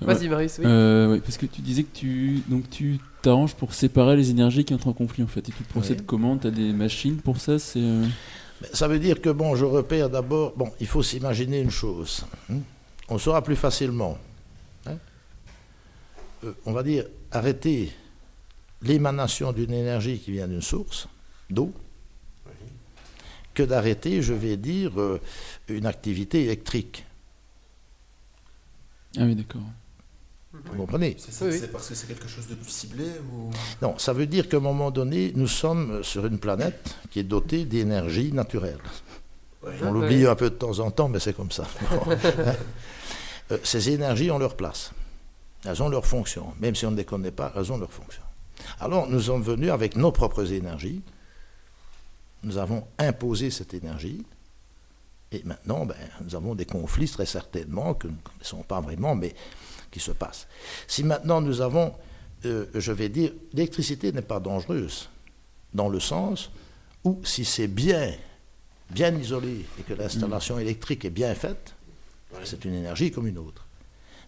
Vas-y, 0.00 0.28
Marius. 0.28 0.58
Oui. 0.58 0.64
Euh, 0.66 1.12
ouais, 1.12 1.20
parce 1.20 1.36
que 1.36 1.46
tu 1.46 1.60
disais 1.60 1.84
que 1.84 1.94
tu 1.94 2.42
donc 2.48 2.68
tu 2.70 2.98
t'arranges 3.22 3.54
pour 3.54 3.72
séparer 3.74 4.16
les 4.16 4.30
énergies 4.30 4.64
qui 4.64 4.74
entrent 4.74 4.88
en 4.88 4.92
conflit 4.92 5.22
en 5.22 5.26
fait. 5.28 5.48
Et 5.48 5.52
tu 5.52 5.62
procèdes 5.64 6.00
Oui. 6.00 6.06
comment? 6.06 6.36
T'as 6.36 6.50
des 6.50 6.72
machines 6.72 7.16
pour 7.18 7.38
ça? 7.40 7.58
C'est 7.58 7.80
euh, 7.80 8.06
Ça 8.72 8.88
veut 8.88 8.98
dire 8.98 9.20
que 9.20 9.30
bon, 9.30 9.54
je 9.56 9.64
repère 9.64 10.10
d'abord. 10.10 10.52
Bon, 10.56 10.70
il 10.80 10.86
faut 10.86 11.02
s'imaginer 11.02 11.60
une 11.60 11.70
chose. 11.70 12.24
hein. 12.50 12.58
On 13.08 13.18
saura 13.18 13.42
plus 13.42 13.56
facilement. 13.56 14.18
hein. 14.86 14.96
Euh, 16.44 16.52
on 16.66 16.72
va 16.72 16.82
dire 16.82 17.04
arrêter 17.30 17.92
l'émanation 18.82 19.52
d'une 19.52 19.72
énergie 19.72 20.18
qui 20.18 20.32
vient 20.32 20.48
d'une 20.48 20.62
source 20.62 21.06
d'eau 21.48 21.72
que 23.54 23.62
d'arrêter, 23.62 24.22
je 24.22 24.32
vais 24.32 24.56
dire, 24.56 24.98
euh, 25.00 25.20
une 25.68 25.84
activité 25.86 26.44
électrique. 26.44 27.04
ah 29.18 29.24
oui 29.24 29.34
d'accord. 29.34 29.60
Vous 30.52 30.76
comprenez 30.76 31.16
C'est 31.18 31.44
Oui, 31.46 31.60
parce 31.72 31.88
que 31.88 31.94
c'est 31.94 32.06
quelque 32.06 32.28
chose 32.28 32.46
de 32.46 32.54
plus 32.54 32.70
ciblé 32.70 33.04
ou 33.32 33.50
Non, 33.80 33.96
ça 33.98 34.12
veut 34.12 34.26
dire 34.26 34.48
qu'à 34.48 34.58
un 34.58 34.60
moment 34.60 34.90
donné, 34.90 35.32
nous 35.34 35.46
sommes 35.48 36.02
sur 36.04 36.26
une 36.26 36.38
planète 36.38 36.94
qui 37.10 37.20
est 37.20 37.24
dotée 37.24 37.64
d'énergie 37.64 38.32
naturelle. 38.32 38.78
Ouais. 39.62 39.72
On 39.82 39.86
Ah, 39.86 39.90
l'oublie 39.90 40.24
ouais. 40.24 40.30
un 40.30 40.34
peu 40.34 40.50
de 40.50 40.54
temps 40.56 40.78
en 40.80 40.90
temps, 40.90 41.08
mais 41.08 41.20
c'est 41.20 41.32
comme 41.34 41.50
ça. 41.50 41.66
Bon. 41.90 42.12
Euh, 43.50 43.58
ces 43.64 43.90
énergies 43.90 44.30
ont 44.30 44.38
leur 44.38 44.56
place. 44.56 44.92
Elles 45.64 45.82
ont 45.82 45.88
leur 45.88 46.06
fonction. 46.06 46.54
Même 46.60 46.74
si 46.74 46.86
on 46.86 46.90
ne 46.92 46.96
les 46.96 47.04
connaît 47.04 47.32
pas, 47.32 47.52
elles 47.56 47.72
ont 47.72 47.76
leur 47.78 47.92
fonction. 47.92 48.22
Alors, 48.78 49.08
nous 49.08 49.20
sommes 49.20 49.42
venus 49.42 49.70
avec 49.70 49.96
nos 49.96 50.12
propres 50.12 50.52
énergies. 50.52 51.02
Nous 52.44 52.56
avons 52.58 52.86
imposé 52.98 53.50
cette 53.50 53.74
énergie. 53.74 54.24
Et 55.32 55.42
maintenant, 55.44 55.86
ben, 55.86 55.96
nous 56.24 56.34
avons 56.34 56.54
des 56.54 56.66
conflits, 56.66 57.08
très 57.08 57.26
certainement, 57.26 57.94
que 57.94 58.06
nous 58.06 58.14
ne 58.14 58.20
connaissons 58.32 58.62
pas 58.62 58.80
vraiment, 58.80 59.14
mais 59.16 59.34
qui 59.92 60.00
se 60.00 60.10
passent. 60.10 60.48
Si 60.88 61.04
maintenant 61.04 61.40
nous 61.40 61.60
avons, 61.60 61.92
euh, 62.46 62.66
je 62.74 62.90
vais 62.90 63.08
dire, 63.08 63.32
l'électricité 63.52 64.10
n'est 64.10 64.22
pas 64.22 64.40
dangereuse, 64.40 65.08
dans 65.72 65.88
le 65.88 66.00
sens 66.00 66.50
où 67.04 67.20
si 67.24 67.44
c'est 67.44 67.68
bien, 67.68 68.12
bien 68.90 69.14
isolé 69.16 69.64
et 69.78 69.82
que 69.82 69.94
l'installation 69.94 70.58
électrique 70.58 71.04
est 71.04 71.10
bien 71.10 71.32
faite, 71.34 71.74
c'est 72.44 72.64
une 72.64 72.74
énergie 72.74 73.10
comme 73.12 73.26
une 73.28 73.38
autre. 73.38 73.64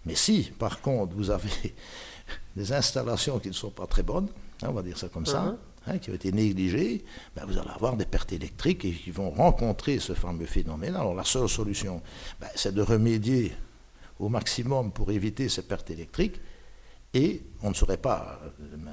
Mais 0.07 0.15
si, 0.15 0.53
par 0.59 0.81
contre, 0.83 1.15
vous 1.15 1.31
avez 1.31 1.75
des 2.57 2.73
installations 2.73 3.39
qui 3.39 3.49
ne 3.49 3.55
sont 3.55 3.71
pas 3.71 3.87
très 3.87 4.03
bonnes, 4.03 4.29
hein, 4.63 4.67
on 4.69 4.73
va 4.73 4.83
dire 4.83 4.99
ça 4.99 5.09
comme 5.09 5.25
ça, 5.27 5.43
Mhm. 5.43 5.57
hein, 5.87 5.99
qui 5.99 6.11
ont 6.11 6.15
été 6.15 6.31
négligées, 6.31 7.05
ben, 7.35 7.45
vous 7.47 7.57
allez 7.59 7.71
avoir 7.71 7.97
des 7.97 8.05
pertes 8.05 8.33
électriques 8.33 8.85
et 8.85 8.93
qui 8.93 9.11
vont 9.11 9.31
rencontrer 9.31 9.99
ce 9.99 10.13
fameux 10.13 10.45
phénomène. 10.47 10.95
Alors 10.97 11.15
la 11.15 11.25
seule 11.25 11.49
solution, 11.49 12.03
ben, 12.41 12.49
c'est 12.55 12.75
de 12.75 12.83
remédier 12.83 13.53
au 14.25 14.29
maximum 14.29 14.91
pour 14.91 15.11
éviter 15.11 15.49
ces 15.49 15.63
pertes 15.63 15.91
électriques. 15.91 16.41
Et 17.13 17.43
on 17.63 17.69
ne 17.69 17.75
saurait 17.75 17.99
pas, 17.99 18.41
euh, 18.45 18.91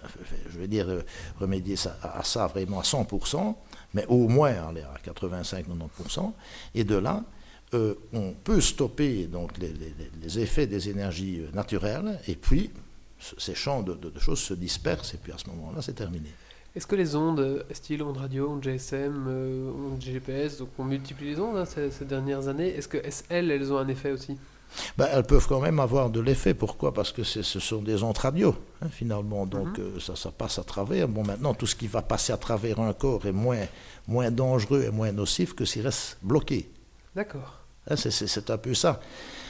je 0.49 0.59
veux 0.59 0.67
dire, 0.67 0.87
euh, 0.87 1.01
remédier 1.39 1.75
à 2.03 2.23
ça 2.23 2.45
vraiment 2.45 2.79
à 2.79 2.83
100%, 2.83 3.55
mais 3.95 4.05
au 4.07 4.27
moins 4.27 4.51
à 4.51 4.71
85-90%. 5.03 6.33
Et 6.75 6.83
de 6.83 6.95
là, 6.95 7.23
euh, 7.73 7.95
on 8.13 8.33
peut 8.33 8.61
stopper 8.61 9.25
donc, 9.25 9.57
les, 9.57 10.39
effets 10.39 10.67
des 10.67 10.89
énergies 10.89 11.41
naturelles, 11.53 12.19
et 12.27 12.35
puis 12.35 12.69
ce- 13.17 13.39
ces 13.39 13.55
champs 13.55 13.81
de, 13.81 13.97
choses 14.19 14.39
se 14.39 14.53
dispersent, 14.53 15.15
et 15.15 15.17
puis 15.17 15.31
à 15.31 15.37
ce 15.39 15.49
moment-là, 15.49 15.81
c'est 15.81 15.93
terminé. 15.93 16.29
Est-ce 16.75 16.85
que 16.85 16.95
les 16.95 17.15
ondes, 17.15 17.65
style 17.71 18.03
ondes 18.03 18.17
radio, 18.17 18.51
ondes 18.51 18.63
GSM, 18.63 19.27
ondes 19.27 20.01
GPS, 20.01 20.59
donc 20.59 20.69
on 20.77 20.83
multiplie 20.83 21.31
les 21.31 21.39
ondes 21.39 21.57
hein, 21.57 21.65
ces, 21.65 21.89
ces 21.89 22.05
dernières 22.05 22.47
années, 22.47 22.69
est-ce 22.69 22.87
que 22.87 22.99
elles, 23.29 23.49
elles 23.51 23.73
ont 23.73 23.77
un 23.77 23.87
effet 23.87 24.11
aussi? 24.11 24.37
Ben, 24.97 25.07
elles 25.11 25.23
peuvent 25.23 25.47
quand 25.47 25.59
même 25.59 25.79
avoir 25.79 26.09
de 26.09 26.19
l'effet. 26.19 26.53
Pourquoi? 26.53 26.93
Parce 26.93 27.11
que 27.11 27.23
ce 27.23 27.41
sont 27.59 27.81
des 27.81 28.03
ondes 28.03 28.17
radio, 28.17 28.55
hein, 28.81 28.87
finalement. 28.89 29.45
Donc 29.45 29.79
euh, 29.79 29.99
ça, 29.99 30.15
ça 30.15 30.31
passe 30.31 30.59
à 30.59 30.63
travers. 30.63 31.07
Bon, 31.07 31.23
maintenant, 31.23 31.53
tout 31.53 31.67
ce 31.67 31.75
qui 31.75 31.87
va 31.87 32.01
passer 32.01 32.31
à 32.33 32.37
travers 32.37 32.79
un 32.79 32.93
corps 32.93 33.25
est 33.25 33.31
moins, 33.31 33.65
moins 34.07 34.31
dangereux 34.31 34.83
et 34.83 34.89
moins 34.91 35.11
nocif 35.11 35.53
que 35.53 35.65
s'il 35.65 35.83
reste 35.83 36.17
bloqué. 36.21 36.69
D'accord. 37.15 37.57
Hein, 37.89 37.95
c'est- 37.95 38.49
un 38.51 38.57
peu 38.57 38.73
ça. 38.73 38.99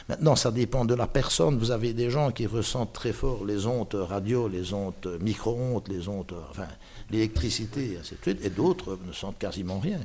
Maintenant, 0.10 0.36
ça 0.36 0.52
dépend 0.52 0.86
de 0.86 0.96
la 0.96 1.06
personne. 1.06 1.58
Vous 1.60 1.70
avez 1.72 1.94
des 1.94 2.10
gens 2.10 2.32
qui 2.32 2.48
ressentent 2.48 2.94
très 2.94 3.14
fort 3.14 3.46
les 3.46 3.66
ondes 3.66 3.94
radio, 3.94 4.48
les 4.48 4.74
ondes 4.74 5.20
micro-ondes, 5.22 5.88
les 5.90 6.08
ondes, 6.08 6.34
enfin, 6.50 6.68
l'électricité, 7.12 7.98
ainsi 8.00 8.16
de 8.16 8.22
suite, 8.22 8.44
et 8.46 8.50
d'autres 8.50 8.98
ne 9.06 9.12
sentent 9.14 9.38
quasiment 9.38 9.80
rien. 9.80 10.00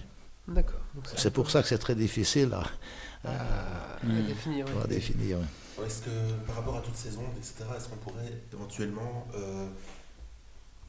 D'accord. 0.49 0.81
C'est 1.17 1.33
pour 1.33 1.51
ça 1.51 1.63
que 1.63 1.69
c'est 1.69 1.79
très 1.79 1.95
difficile 1.95 2.51
à, 2.53 2.63
à, 3.27 3.95
à 3.95 4.07
Mm. 4.07 4.27
définir. 4.27 4.67
ouais. 4.67 4.83
à 4.85 4.87
définir. 4.87 5.39
ouais. 5.39 5.45
Ouais, 5.79 5.87
Est-ce 5.87 6.03
que 6.03 6.11
par 6.47 6.57
rapport 6.57 6.77
à 6.77 6.81
toutes 6.81 6.97
ces 6.97 7.17
ondes, 7.17 7.35
etc., 7.37 7.65
est-ce 7.77 7.89
qu'on 7.89 7.97
pourrait 7.97 8.33
éventuellement 8.53 9.27
euh, 9.37 9.67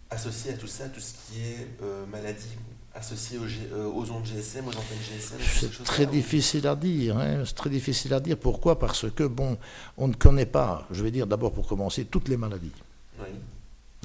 associer 0.10 0.54
à 0.54 0.58
tout 0.58 0.68
ça 0.68 0.88
tout 0.90 1.00
ce 1.00 1.14
qui 1.14 1.42
est 1.42 1.68
euh, 1.84 2.06
maladie 2.06 2.48
associée 2.94 3.38
G- 3.48 3.68
euh, 3.74 3.86
aux 3.88 4.10
ondes 4.12 4.26
GSM, 4.26 4.66
aux 4.66 4.70
antennes 4.72 4.98
GSM 5.10 5.38
C'est 5.42 5.84
très 5.84 6.06
difficile 6.06 6.66
à 6.68 6.76
dire. 6.76 7.18
hein, 7.18 7.44
C'est 7.46 7.56
très 7.56 7.70
difficile 7.70 8.14
à 8.14 8.20
dire. 8.20 8.38
Pourquoi? 8.38 8.80
Parce 8.80 9.10
que, 9.12 9.24
bon, 9.24 9.58
on 9.98 10.08
ne 10.08 10.14
connaît 10.14 10.46
pas, 10.46 10.88
je 10.92 11.04
vais 11.04 11.12
dire 11.12 11.28
d'abord 11.28 11.52
pour 11.52 11.68
commencer, 11.68 12.06
toutes 12.06 12.28
les 12.30 12.38
maladies. 12.38 12.72
Oui. 13.20 13.26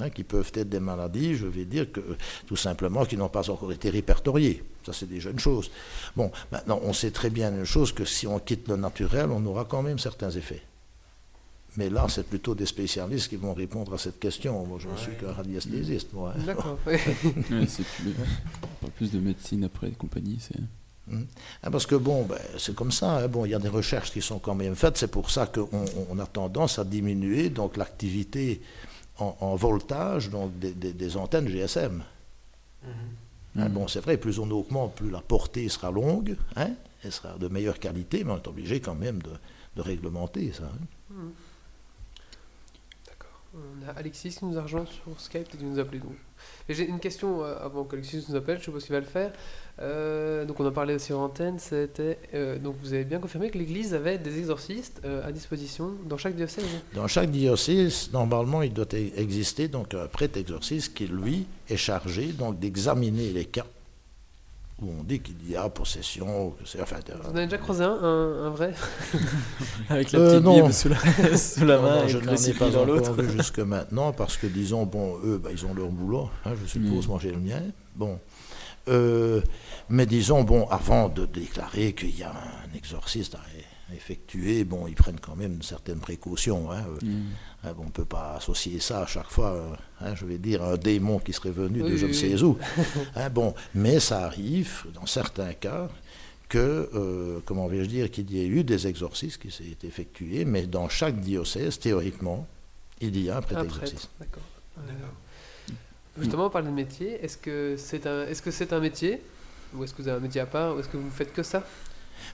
Hein, 0.03 0.09
qui 0.09 0.23
peuvent 0.23 0.51
être 0.55 0.69
des 0.69 0.79
maladies, 0.79 1.35
je 1.35 1.47
vais 1.47 1.65
dire 1.65 1.91
que 1.91 2.01
tout 2.45 2.55
simplement 2.55 3.05
qui 3.05 3.17
n'ont 3.17 3.29
pas 3.29 3.49
encore 3.49 3.71
été 3.71 3.89
répertoriées. 3.89 4.63
Ça, 4.85 4.93
c'est 4.93 5.09
déjà 5.09 5.29
une 5.31 5.39
chose. 5.39 5.71
Bon, 6.15 6.31
maintenant, 6.51 6.79
on 6.83 6.93
sait 6.93 7.11
très 7.11 7.29
bien 7.29 7.51
une 7.51 7.65
chose 7.65 7.91
que 7.93 8.05
si 8.05 8.27
on 8.27 8.39
quitte 8.39 8.67
le 8.67 8.75
naturel, 8.75 9.29
on 9.31 9.45
aura 9.45 9.65
quand 9.65 9.81
même 9.81 9.97
certains 9.99 10.29
effets. 10.31 10.61
Mais 11.75 11.89
là, 11.89 12.05
c'est 12.07 12.27
plutôt 12.27 12.53
des 12.53 12.67
spécialistes 12.67 13.29
qui 13.29 13.35
vont 13.35 13.53
répondre 13.55 13.93
à 13.95 13.97
cette 13.97 14.19
question. 14.19 14.63
Moi, 14.65 14.77
je 14.79 14.87
ne 14.87 14.93
Ouais. 14.93 14.97
suis 14.99 15.11
qu'un 15.13 15.31
radiesthésiste, 15.31 16.13
moi. 16.13 16.33
hein. 16.37 16.43
D'accord. 16.45 16.77
ouais. 16.85 16.99
C'est 17.67 17.83
plus, 17.83 18.11
parle 18.79 18.91
plus 18.95 19.11
de 19.11 19.19
médecine 19.19 19.63
après 19.63 19.87
et 19.87 19.91
compagnie. 19.93 20.37
C'est 20.39 20.59
Ah, 21.63 21.71
parce 21.71 21.85
que 21.87 21.95
bon, 21.95 22.23
ben, 22.25 22.37
c'est 22.59 22.75
comme 22.75 22.91
ça. 22.91 23.17
hein. 23.17 23.27
Bon, 23.27 23.43
il 23.45 23.51
y 23.51 23.55
a 23.55 23.59
des 23.59 23.69
recherches 23.69 24.11
qui 24.11 24.21
sont 24.21 24.37
quand 24.39 24.53
même 24.55 24.75
faites. 24.75 24.97
C'est 24.97 25.07
pour 25.11 25.31
ça 25.31 25.47
qu'on 25.47 25.67
on- 25.73 26.07
on 26.11 26.19
a 26.19 26.25
tendance 26.27 26.77
à 26.77 26.83
diminuer 26.83 27.49
donc 27.49 27.75
l'activité 27.75 28.61
en, 29.19 29.35
en 29.39 29.55
voltage 29.55 30.29
donc 30.29 30.57
des, 30.59 30.73
des- 30.73 30.93
des 30.93 31.17
antennes 31.17 31.47
GSM. 31.47 32.03
Mhm. 32.83 32.89
Hein, 33.55 33.67
Mhm. 33.67 33.73
Bon, 33.73 33.87
c'est 33.87 33.99
vrai, 33.99 34.17
plus 34.17 34.39
on 34.39 34.49
augmente, 34.49 34.95
plus 34.95 35.09
la 35.11 35.21
portée 35.21 35.69
sera 35.69 35.91
longue, 35.91 36.35
hein, 36.55 36.71
elle 37.03 37.11
sera 37.11 37.37
de 37.37 37.47
meilleure 37.47 37.79
qualité, 37.79 38.23
mais 38.23 38.31
on 38.31 38.37
est 38.37 38.47
obligé 38.47 38.79
quand 38.81 38.95
même 38.95 39.21
de, 39.21 39.31
de 39.75 39.81
réglementer 39.81 40.51
ça. 40.53 40.63
hein. 40.63 41.13
On 43.55 43.87
a 43.87 43.91
Alexis 43.91 44.31
qui 44.31 44.45
nous 44.45 44.57
a 44.57 44.63
rejoint 44.63 44.85
sur 44.85 45.19
Skype 45.19 45.47
et 45.53 45.57
qui 45.57 45.63
nous 45.63 45.77
a 45.77 45.83
appelé 45.83 45.99
J'ai 46.67 46.87
une 46.87 46.99
question 46.99 47.43
euh, 47.43 47.55
avant 47.63 47.83
qu'Alexis 47.83 48.25
nous 48.27 48.35
appelle, 48.35 48.57
je 48.57 48.63
suppose 48.63 48.83
qu'il 48.83 48.93
va 48.93 48.99
le 48.99 49.05
faire. 49.05 49.31
Euh, 49.79 50.43
donc 50.45 50.59
on 50.59 50.65
en 50.65 50.71
parlait 50.71 50.95
aussi 50.95 51.13
en 51.13 51.25
antenne, 51.25 51.59
c'était 51.59 52.17
euh, 52.33 52.57
donc 52.57 52.77
vous 52.81 52.93
avez 52.93 53.03
bien 53.03 53.19
confirmé 53.19 53.51
que 53.51 53.59
l'Église 53.59 53.93
avait 53.93 54.17
des 54.17 54.39
exorcistes 54.39 55.01
à 55.05 55.31
disposition 55.31 55.91
dans 56.05 56.17
chaque 56.17 56.35
diocèse. 56.35 56.65
Dans 56.95 57.07
chaque 57.07 57.29
diocèse, 57.29 58.09
normalement, 58.11 58.63
il 58.63 58.73
doit 58.73 58.91
e- 58.93 59.11
exister 59.19 59.67
donc 59.67 59.93
un 59.93 60.07
prêtre 60.07 60.37
exorciste 60.37 60.95
qui, 60.95 61.05
lui, 61.05 61.45
est 61.69 61.77
chargé 61.77 62.33
d'examiner 62.59 63.29
les 63.29 63.45
cas 63.45 63.65
où 64.83 64.91
on 64.99 65.03
dit 65.03 65.19
qu'il 65.21 65.49
y 65.49 65.55
a 65.55 65.67
possession, 65.69 66.51
que 66.51 66.63
c'est 66.65 66.81
enfin, 66.81 66.97
Vous 67.23 67.31
en 67.31 67.35
avez 67.35 67.45
déjà 67.45 67.57
croisé 67.57 67.83
un, 67.83 67.91
un, 67.91 68.45
un 68.45 68.49
vrai 68.49 68.73
Avec 69.89 70.11
la 70.11 70.19
Euh, 70.19 70.29
petite 70.31 70.43
non. 70.45 70.55
Bible 70.61 70.73
sous 70.73 70.89
la, 70.89 70.97
sous 71.37 71.65
la 71.65 71.75
Non, 71.77 71.81
main 71.83 71.95
non, 71.97 72.03
et 72.05 72.09
je 72.09 72.17
le 72.17 72.25
n'en 72.25 72.35
ai 72.35 72.53
pas 72.53 72.69
dans 72.69 72.85
l'autre. 72.85 73.13
vu 73.13 73.31
jusque 73.37 73.59
maintenant 73.59 74.11
parce 74.13 74.37
que 74.37 74.47
disons 74.47 74.85
bon 74.85 75.17
eux 75.23 75.37
bah, 75.43 75.49
ils 75.51 75.65
ont 75.65 75.73
leur 75.73 75.87
boulot 75.89 76.29
hein, 76.45 76.53
je 76.61 76.67
suppose 76.67 77.07
Mm. 77.07 77.09
moi 77.09 77.19
j'ai 77.21 77.31
le 77.31 77.39
mien 77.39 77.61
bon 77.95 78.19
Euh, 78.89 79.41
mais 79.89 80.05
disons 80.05 80.43
bon 80.43 80.67
avant 80.69 81.07
de 81.09 81.25
déclarer 81.25 81.93
qu'il 81.93 82.17
y 82.17 82.23
a 82.23 82.31
un 82.31 82.75
exorciste 82.77 83.35
à 83.35 83.39
effectuer 83.93 84.63
bon 84.63 84.87
ils 84.87 84.95
prennent 84.95 85.19
quand 85.19 85.35
même 85.35 85.61
certaines 85.61 85.99
précautions 85.99 86.71
hein, 86.71 86.83
euh, 86.87 87.05
Mm. 87.05 87.23
hein, 87.63 87.73
bon, 87.73 87.83
on 87.83 87.85
ne 87.87 87.91
peut 87.91 88.05
pas 88.05 88.35
associer 88.37 88.79
ça 88.79 89.01
à 89.03 89.05
chaque 89.05 89.29
fois 89.29 89.77
hein, 90.01 90.15
je 90.15 90.25
vais 90.25 90.37
dire 90.37 90.63
un 90.63 90.77
démon 90.77 91.19
qui 91.19 91.33
serait 91.33 91.51
venu 91.51 91.81
de 91.81 91.95
je 91.95 92.05
ne 92.07 92.13
sais 92.13 92.41
où 92.43 92.57
Hein, 93.15 93.29
bon 93.29 93.53
mais 93.73 93.99
ça 93.99 94.25
arrive 94.25 94.85
dans 94.93 95.05
certains 95.05 95.53
cas 95.53 95.89
que, 96.53 96.87
euh, 96.93 97.39
comment 97.45 97.67
vais-je 97.67 97.89
dire, 97.89 98.11
qu'il 98.11 98.29
y 98.31 98.39
ait 98.39 98.45
eu 98.47 98.63
des 98.63 98.85
exorcismes 98.85 99.41
qui 99.41 99.49
s'est 99.49 99.75
effectués, 99.83 100.45
mais 100.45 100.67
dans 100.67 100.87
chaque 100.87 101.19
diocèse, 101.19 101.79
théoriquement, 101.79 102.45
il 103.01 103.19
y 103.19 103.31
a 103.31 103.37
un 103.37 103.41
prêtre 103.41 103.63
d'accord. 104.19 104.43
Euh. 104.77 104.81
Justement, 106.19 106.45
on 106.45 106.49
parle 106.51 106.65
de 106.65 106.69
métier. 106.69 107.23
Est-ce 107.25 107.37
que 107.37 107.75
c'est 107.75 108.05
un, 108.05 108.27
est-ce 108.27 108.43
que 108.43 108.51
c'est 108.51 108.71
un 108.71 108.79
métier 108.79 109.19
ou 109.73 109.83
est-ce 109.83 109.95
que 109.95 110.03
vous 110.03 110.07
avez 110.07 110.17
un 110.17 110.21
métier 110.21 110.41
à 110.41 110.45
part 110.45 110.75
ou 110.75 110.79
est-ce 110.79 110.87
que 110.89 110.97
vous 110.97 111.05
ne 111.05 111.09
faites 111.09 111.33
que 111.33 111.41
ça? 111.41 111.63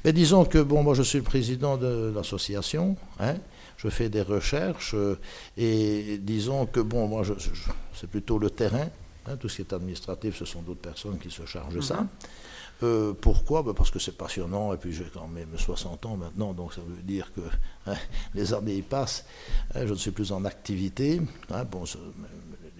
Mais 0.05 0.13
disons 0.13 0.45
que, 0.45 0.59
bon, 0.59 0.83
moi 0.83 0.93
je 0.93 1.03
suis 1.03 1.17
le 1.19 1.23
président 1.23 1.77
de 1.77 2.11
l'association, 2.15 2.95
hein, 3.19 3.35
je 3.77 3.89
fais 3.89 4.09
des 4.09 4.21
recherches, 4.21 4.93
euh, 4.95 5.17
et 5.57 6.17
disons 6.19 6.65
que, 6.65 6.79
bon, 6.79 7.07
moi 7.07 7.23
je, 7.23 7.33
je- 7.37 7.49
c'est 7.93 8.07
plutôt 8.09 8.39
le 8.39 8.49
terrain, 8.49 8.87
hein, 9.27 9.35
tout 9.37 9.49
ce 9.49 9.57
qui 9.57 9.61
est 9.63 9.73
administratif, 9.73 10.37
ce 10.37 10.45
sont 10.45 10.61
d'autres 10.61 10.79
personnes 10.81 11.17
qui 11.19 11.29
se 11.29 11.45
chargent 11.45 11.75
de 11.75 11.81
ça. 11.81 12.01
Mhm. 12.01 12.07
Euh, 12.81 13.11
pourquoi? 13.19 13.61
Ben, 13.61 13.73
Parce 13.73 13.91
que 13.91 13.99
c'est 13.99 14.15
passionnant, 14.17 14.73
et 14.73 14.77
puis 14.77 14.93
j'ai 14.93 15.03
quand 15.13 15.27
même 15.27 15.49
60 15.57 16.05
ans 16.05 16.15
maintenant, 16.15 16.53
donc 16.53 16.73
ça 16.73 16.79
veut 16.81 17.01
dire 17.03 17.29
que 17.33 17.41
hein, 17.87 17.95
les 18.33 18.53
années 18.53 18.75
y 18.77 18.81
passent, 18.81 19.25
hein, 19.75 19.81
je 19.85 19.91
ne 19.91 19.97
suis 19.97 20.11
plus 20.11 20.31
en 20.31 20.45
activité. 20.45 21.19
hein. 21.51 21.65
bon, 21.65 21.83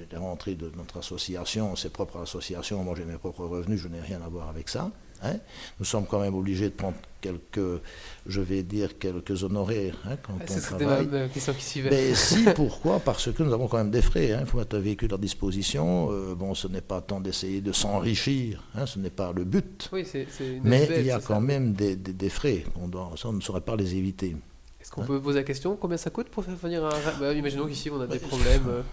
les 0.09 0.17
rentrées 0.17 0.55
de 0.55 0.71
notre 0.77 0.97
association, 0.99 1.75
c'est 1.75 1.91
propre 1.91 2.15
à 2.15 2.19
l'association, 2.21 2.81
moi 2.83 2.93
j'ai 2.97 3.03
mes 3.03 3.17
propres 3.17 3.43
revenus, 3.45 3.81
je 3.81 3.89
n'ai 3.89 3.99
rien 3.99 4.21
à 4.21 4.29
voir 4.29 4.47
avec 4.47 4.69
ça. 4.69 4.89
Hein. 5.23 5.35
Nous 5.79 5.85
sommes 5.85 6.05
quand 6.05 6.19
même 6.19 6.35
obligés 6.35 6.65
de 6.65 6.73
prendre 6.75 6.97
quelques, 7.21 7.81
je 8.25 8.39
vais 8.41 8.63
dire, 8.63 8.97
quelques 8.97 9.43
honoraires 9.43 9.95
hein, 10.05 10.15
quand 10.23 10.33
Ah, 10.39 10.43
on 10.49 10.53
C'était 10.53 10.85
travaille. 10.85 11.29
question 11.33 11.53
qui 11.53 11.63
suivait. 11.63 11.89
Mais 11.89 12.15
si, 12.15 12.45
pourquoi? 12.55 12.99
Parce 12.99 13.31
que 13.31 13.43
nous 13.43 13.53
avons 13.53 13.67
quand 13.67 13.77
même 13.77 13.91
des 13.91 14.01
frais. 14.01 14.31
hein. 14.31 14.39
Il 14.41 14.45
faut 14.47 14.57
mettre 14.57 14.75
un 14.77 14.79
véhicule 14.79 15.13
à 15.13 15.17
disposition. 15.17 16.09
Euh, 16.11 16.35
bon, 16.35 16.53
ce 16.55 16.67
n'est 16.67 16.81
pas 16.81 17.01
tant 17.01 17.19
d'essayer 17.19 17.61
de 17.61 17.71
s'enrichir, 17.71 18.63
hein, 18.75 18.85
ce 18.85 18.99
n'est 18.99 19.09
pas 19.09 19.31
le 19.33 19.43
but. 19.43 19.89
Oui, 19.91 20.05
une 20.39 20.61
Mais 20.63 20.87
il 20.97 21.05
y 21.05 21.11
a 21.11 21.19
quand 21.19 21.35
ça. 21.35 21.39
même 21.41 21.73
des, 21.73 21.95
des- 21.95 22.13
des 22.13 22.29
frais. 22.29 22.63
On 22.81 22.87
doit- 22.87 23.11
ça, 23.17 23.29
on 23.29 23.33
ne 23.33 23.41
saurait 23.41 23.61
pas 23.61 23.75
les 23.75 23.95
éviter. 23.95 24.35
Est-ce 24.81 24.91
qu'on 24.91 25.03
peut 25.03 25.21
poser 25.21 25.39
la 25.39 25.43
question 25.43 25.75
Combien 25.75 25.97
ça 25.97 26.09
coûte 26.09 26.29
pour 26.29 26.43
faire 26.45 26.55
venir 26.55 26.85
un. 26.85 26.89
Bah, 27.19 27.33
imaginons 27.33 27.67
qu'ici 27.67 27.89
on 27.89 27.99
a 27.99 28.07
des 28.07 28.17
problèmes. 28.19 28.83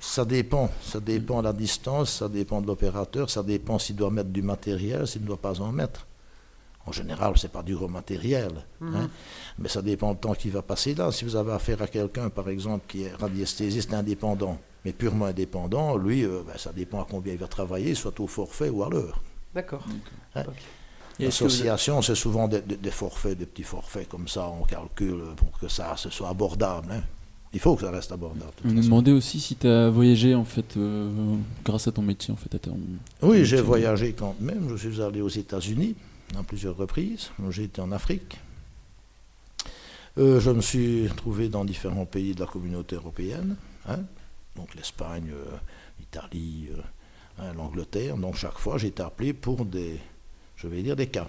Ça 0.00 0.24
dépend. 0.24 0.70
Ça 0.82 1.00
dépend 1.00 1.38
de 1.40 1.44
la 1.44 1.52
distance, 1.52 2.10
ça 2.12 2.28
dépend 2.28 2.60
de 2.60 2.66
l'opérateur, 2.66 3.30
ça 3.30 3.42
dépend 3.42 3.78
s'il 3.78 3.96
doit 3.96 4.10
mettre 4.10 4.30
du 4.30 4.42
matériel, 4.42 5.06
s'il 5.06 5.22
ne 5.22 5.26
doit 5.26 5.36
pas 5.40 5.60
en 5.60 5.72
mettre. 5.72 6.06
En 6.88 6.92
général, 6.92 7.36
ce 7.36 7.46
n'est 7.46 7.52
pas 7.52 7.62
du 7.64 7.74
gros 7.74 7.88
matériel. 7.88 8.52
Mhm. 8.80 8.94
hein. 8.96 9.10
Mais 9.58 9.68
ça 9.68 9.82
dépend 9.82 10.12
du 10.12 10.20
temps 10.20 10.34
qu'il 10.34 10.52
va 10.52 10.62
passer 10.62 10.94
là. 10.94 11.10
Si 11.10 11.24
vous 11.24 11.34
avez 11.34 11.52
affaire 11.52 11.82
à 11.82 11.88
quelqu'un, 11.88 12.28
par 12.30 12.48
exemple, 12.48 12.84
qui 12.86 13.02
est 13.02 13.14
radiesthésiste 13.14 13.92
indépendant, 13.92 14.58
mais 14.84 14.92
purement 14.92 15.24
indépendant, 15.26 15.96
lui, 15.96 16.24
euh, 16.24 16.42
ben, 16.46 16.56
ça 16.56 16.72
dépend 16.72 17.00
à 17.02 17.06
combien 17.10 17.32
il 17.32 17.38
va 17.40 17.48
travailler, 17.48 17.94
soit 17.96 18.18
au 18.20 18.28
forfait 18.28 18.68
ou 18.68 18.84
à 18.84 18.88
l'heure. 18.88 19.20
D'accord. 19.54 19.84
Hein. 20.36 20.44
L'association, 21.18 22.02
c'est 22.02 22.14
souvent 22.14 22.46
des, 22.46 22.60
des- 22.60 22.76
des 22.76 22.90
forfaits, 22.90 23.36
des 23.38 23.46
petits 23.46 23.62
forfaits 23.64 24.08
comme 24.08 24.28
ça, 24.28 24.46
on 24.48 24.64
calcule 24.64 25.22
pour 25.36 25.58
que 25.58 25.66
ça 25.66 25.94
ce 25.96 26.10
soit 26.10 26.28
abordable. 26.28 26.92
hein. 26.92 27.02
Il 27.56 27.60
faut 27.60 27.74
que 27.74 27.80
ça 27.82 27.90
reste 27.90 28.12
abordable. 28.12 28.52
de 28.62 28.68
On 28.68 28.72
nous 28.74 28.82
demandait 28.82 29.12
aussi 29.12 29.40
si 29.40 29.56
tu 29.56 29.66
as 29.66 29.88
voyagé 29.88 30.34
en 30.34 30.44
fait 30.44 30.76
euh, 30.76 31.10
grâce 31.64 31.88
à 31.88 31.92
ton 31.92 32.02
métier 32.02 32.32
en 32.34 32.36
fait. 32.36 32.54
à 32.54 32.58
ton- 32.58 32.78
Oui, 33.22 33.46
j'ai 33.46 33.62
voyagé 33.62 34.12
quand 34.12 34.34
même. 34.40 34.68
Je 34.76 34.90
suis 34.90 35.00
allé 35.00 35.22
aux 35.22 35.28
États-Unis 35.30 35.94
à 36.38 36.42
plusieurs 36.42 36.76
reprises. 36.76 37.30
J'ai 37.48 37.64
été 37.64 37.80
en 37.80 37.92
Afrique. 37.92 38.36
Euh, 40.18 40.38
je 40.38 40.50
me 40.50 40.60
suis 40.60 41.08
trouvé 41.16 41.48
dans 41.48 41.64
différents 41.64 42.04
pays 42.04 42.34
de 42.34 42.40
la 42.40 42.46
communauté 42.46 42.96
européenne, 42.96 43.56
hein. 43.88 44.00
donc 44.54 44.74
l'Espagne, 44.74 45.30
euh, 45.32 45.56
l'Italie, 45.98 46.68
euh, 46.72 46.80
hein, 47.42 47.52
l'Angleterre. 47.56 48.16
Donc 48.18 48.36
chaque 48.36 48.58
fois, 48.58 48.76
j'ai 48.78 48.88
été 48.88 49.02
appelé 49.02 49.32
pour 49.32 49.64
des, 49.64 49.98
je 50.56 50.68
vais 50.68 50.82
dire 50.82 50.96
des 50.96 51.06
cas. 51.06 51.28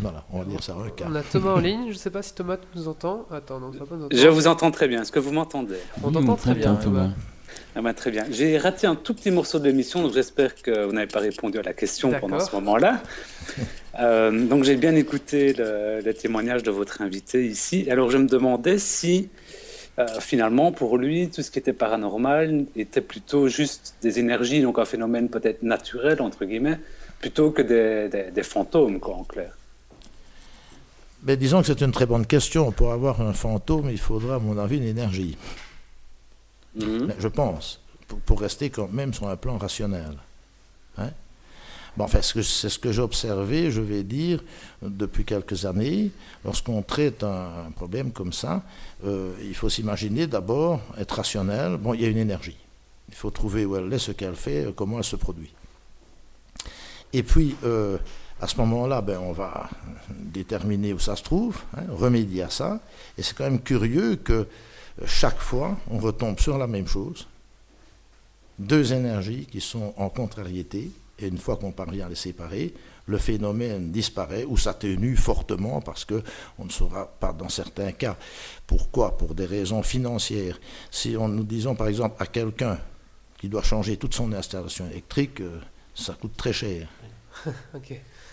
Voilà, 0.00 0.24
on 0.32 0.38
va 0.38 0.44
dire 0.44 0.62
ça 0.62 0.74
un 0.74 0.88
cas. 0.90 1.06
On 1.10 1.14
a 1.14 1.22
Thomas 1.22 1.52
en 1.52 1.58
ligne. 1.58 1.84
Je 1.86 1.92
ne 1.92 1.94
sais 1.98 2.10
pas 2.10 2.22
si 2.22 2.34
Thomas 2.34 2.56
nous 2.74 2.88
entend. 2.88 3.26
Attends, 3.30 3.60
non, 3.60 3.70
pas 3.70 3.84
nous. 3.96 4.08
Je 4.10 4.28
vous 4.28 4.46
entends 4.46 4.70
très 4.70 4.88
bien. 4.88 5.02
Est-ce 5.02 5.12
que 5.12 5.18
vous 5.18 5.32
m'entendez? 5.32 5.76
On 6.02 6.08
Oui, 6.08 6.14
t'entend 6.14 6.36
très 6.36 6.54
bien, 6.54 6.74
Thomas. 6.76 7.10
ah 7.74 7.82
ben, 7.82 7.92
Très 7.92 8.10
bien. 8.10 8.24
J'ai 8.30 8.56
raté 8.58 8.86
un 8.86 8.94
tout 8.94 9.14
petit 9.14 9.30
morceau 9.30 9.58
de 9.58 9.64
l'émission, 9.64 10.02
donc 10.02 10.14
j'espère 10.14 10.54
que 10.54 10.84
vous 10.86 10.92
n'avez 10.92 11.06
pas 11.06 11.20
répondu 11.20 11.58
à 11.58 11.62
la 11.62 11.74
question 11.74 12.12
pendant 12.20 12.40
ce 12.40 12.54
moment-là. 12.56 13.02
Euh, 13.98 14.46
donc 14.46 14.64
j'ai 14.64 14.76
bien 14.76 14.94
écouté 14.94 15.54
le, 15.54 16.02
le 16.04 16.12
témoignage 16.12 16.62
de 16.62 16.70
votre 16.70 17.00
invité 17.00 17.46
ici. 17.46 17.90
Alors 17.90 18.10
je 18.10 18.18
me 18.18 18.26
demandais 18.28 18.76
si 18.76 19.30
euh, 19.98 20.06
finalement 20.20 20.70
pour 20.70 20.98
lui 20.98 21.30
tout 21.30 21.40
ce 21.40 21.50
qui 21.50 21.58
était 21.58 21.72
paranormal 21.72 22.66
était 22.76 23.00
plutôt 23.00 23.48
juste 23.48 23.94
des 24.02 24.18
énergies, 24.18 24.60
donc 24.60 24.78
un 24.78 24.84
phénomène 24.84 25.30
peut-être 25.30 25.62
naturel 25.62 26.20
entre 26.20 26.44
guillemets, 26.44 26.78
plutôt 27.26 27.50
que 27.50 27.62
des, 27.62 28.08
des- 28.08 28.30
des 28.30 28.42
fantômes 28.44 29.00
quoi 29.00 29.16
en 29.16 29.24
clair. 29.24 29.52
Mais 31.24 31.36
disons 31.36 31.60
que 31.60 31.66
c'est 31.66 31.80
une 31.80 31.90
très 31.90 32.06
bonne 32.06 32.24
question. 32.26 32.70
Pour 32.70 32.92
avoir 32.92 33.20
un 33.20 33.32
fantôme, 33.32 33.90
il 33.90 33.98
faudra, 33.98 34.36
à 34.36 34.38
mon 34.38 34.56
avis, 34.58 34.76
une 34.76 34.84
énergie. 34.84 35.36
Mhm. 36.76 37.12
Je 37.18 37.26
pense, 37.28 37.80
pour, 38.06 38.20
pour 38.20 38.40
rester 38.40 38.70
quand 38.70 38.88
même 38.92 39.12
sur 39.12 39.26
un 39.28 39.36
plan 39.36 39.58
rationnel. 39.58 40.14
Hein 40.98 41.10
bon, 41.96 42.04
enfin, 42.04 42.20
c'est 42.22 42.68
ce 42.68 42.78
que 42.78 42.92
j'ai 42.92 43.02
observé, 43.02 43.72
je 43.72 43.80
vais 43.80 44.04
dire, 44.04 44.38
depuis 44.82 45.24
quelques 45.24 45.64
années. 45.64 46.12
Lorsqu'on 46.44 46.82
traite 46.82 47.24
un, 47.24 47.48
un 47.66 47.70
problème 47.72 48.12
comme 48.12 48.32
ça, 48.32 48.62
euh, 49.04 49.32
il 49.42 49.56
faut 49.56 49.68
s'imaginer 49.68 50.28
d'abord 50.28 50.80
être 50.96 51.16
rationnel. 51.16 51.76
Bon, 51.76 51.92
il 51.92 52.02
y 52.02 52.04
a 52.04 52.08
une 52.08 52.18
énergie. 52.28 52.58
Il 53.08 53.16
faut 53.16 53.30
trouver 53.30 53.64
où 53.64 53.74
elle 53.76 53.92
est, 53.92 53.98
ce 53.98 54.12
qu'elle 54.12 54.36
fait, 54.36 54.68
comment 54.76 54.98
elle 54.98 55.04
se 55.04 55.16
produit. 55.16 55.52
Et 57.12 57.22
puis, 57.22 57.56
euh, 57.64 57.98
à 58.40 58.46
ce 58.46 58.56
moment-là, 58.58 59.00
ben, 59.00 59.18
on 59.18 59.32
va 59.32 59.68
déterminer 60.10 60.92
où 60.92 60.98
ça 60.98 61.16
se 61.16 61.22
trouve, 61.22 61.58
hein, 61.76 61.84
remédier 61.88 62.42
à 62.42 62.50
ça. 62.50 62.80
Et 63.16 63.22
c'est 63.22 63.36
quand 63.36 63.44
même 63.44 63.60
curieux 63.60 64.16
que 64.16 64.46
chaque 65.04 65.38
fois, 65.38 65.76
on 65.90 65.98
retombe 65.98 66.38
sur 66.40 66.58
la 66.58 66.66
même 66.66 66.86
chose. 66.86 67.26
Deux 68.58 68.92
énergies 68.92 69.46
qui 69.50 69.60
sont 69.60 69.92
en 69.96 70.08
contrariété, 70.08 70.90
et 71.18 71.28
une 71.28 71.38
fois 71.38 71.56
qu'on 71.56 71.72
parvient 71.72 72.06
à 72.06 72.08
les 72.08 72.14
séparer, 72.14 72.74
le 73.06 73.18
phénomène 73.18 73.90
disparaît 73.90 74.44
ou 74.44 74.56
s'atténue 74.56 75.16
fortement 75.16 75.80
parce 75.80 76.04
que 76.04 76.22
on 76.58 76.64
ne 76.64 76.70
saura 76.70 77.06
pas 77.06 77.32
dans 77.32 77.48
certains 77.48 77.92
cas. 77.92 78.16
Pourquoi 78.66 79.16
Pour 79.16 79.34
des 79.34 79.46
raisons 79.46 79.82
financières. 79.82 80.58
Si 80.90 81.16
on 81.16 81.28
nous 81.28 81.44
disons 81.44 81.74
par 81.74 81.88
exemple 81.88 82.16
à 82.18 82.26
quelqu'un 82.26 82.78
qui 83.38 83.48
doit 83.48 83.62
changer 83.62 83.96
toute 83.96 84.14
son 84.14 84.32
installation 84.32 84.86
électrique, 84.90 85.40
euh, 85.40 85.60
ça 85.96 86.12
coûte 86.14 86.36
très 86.36 86.52
cher. 86.52 86.86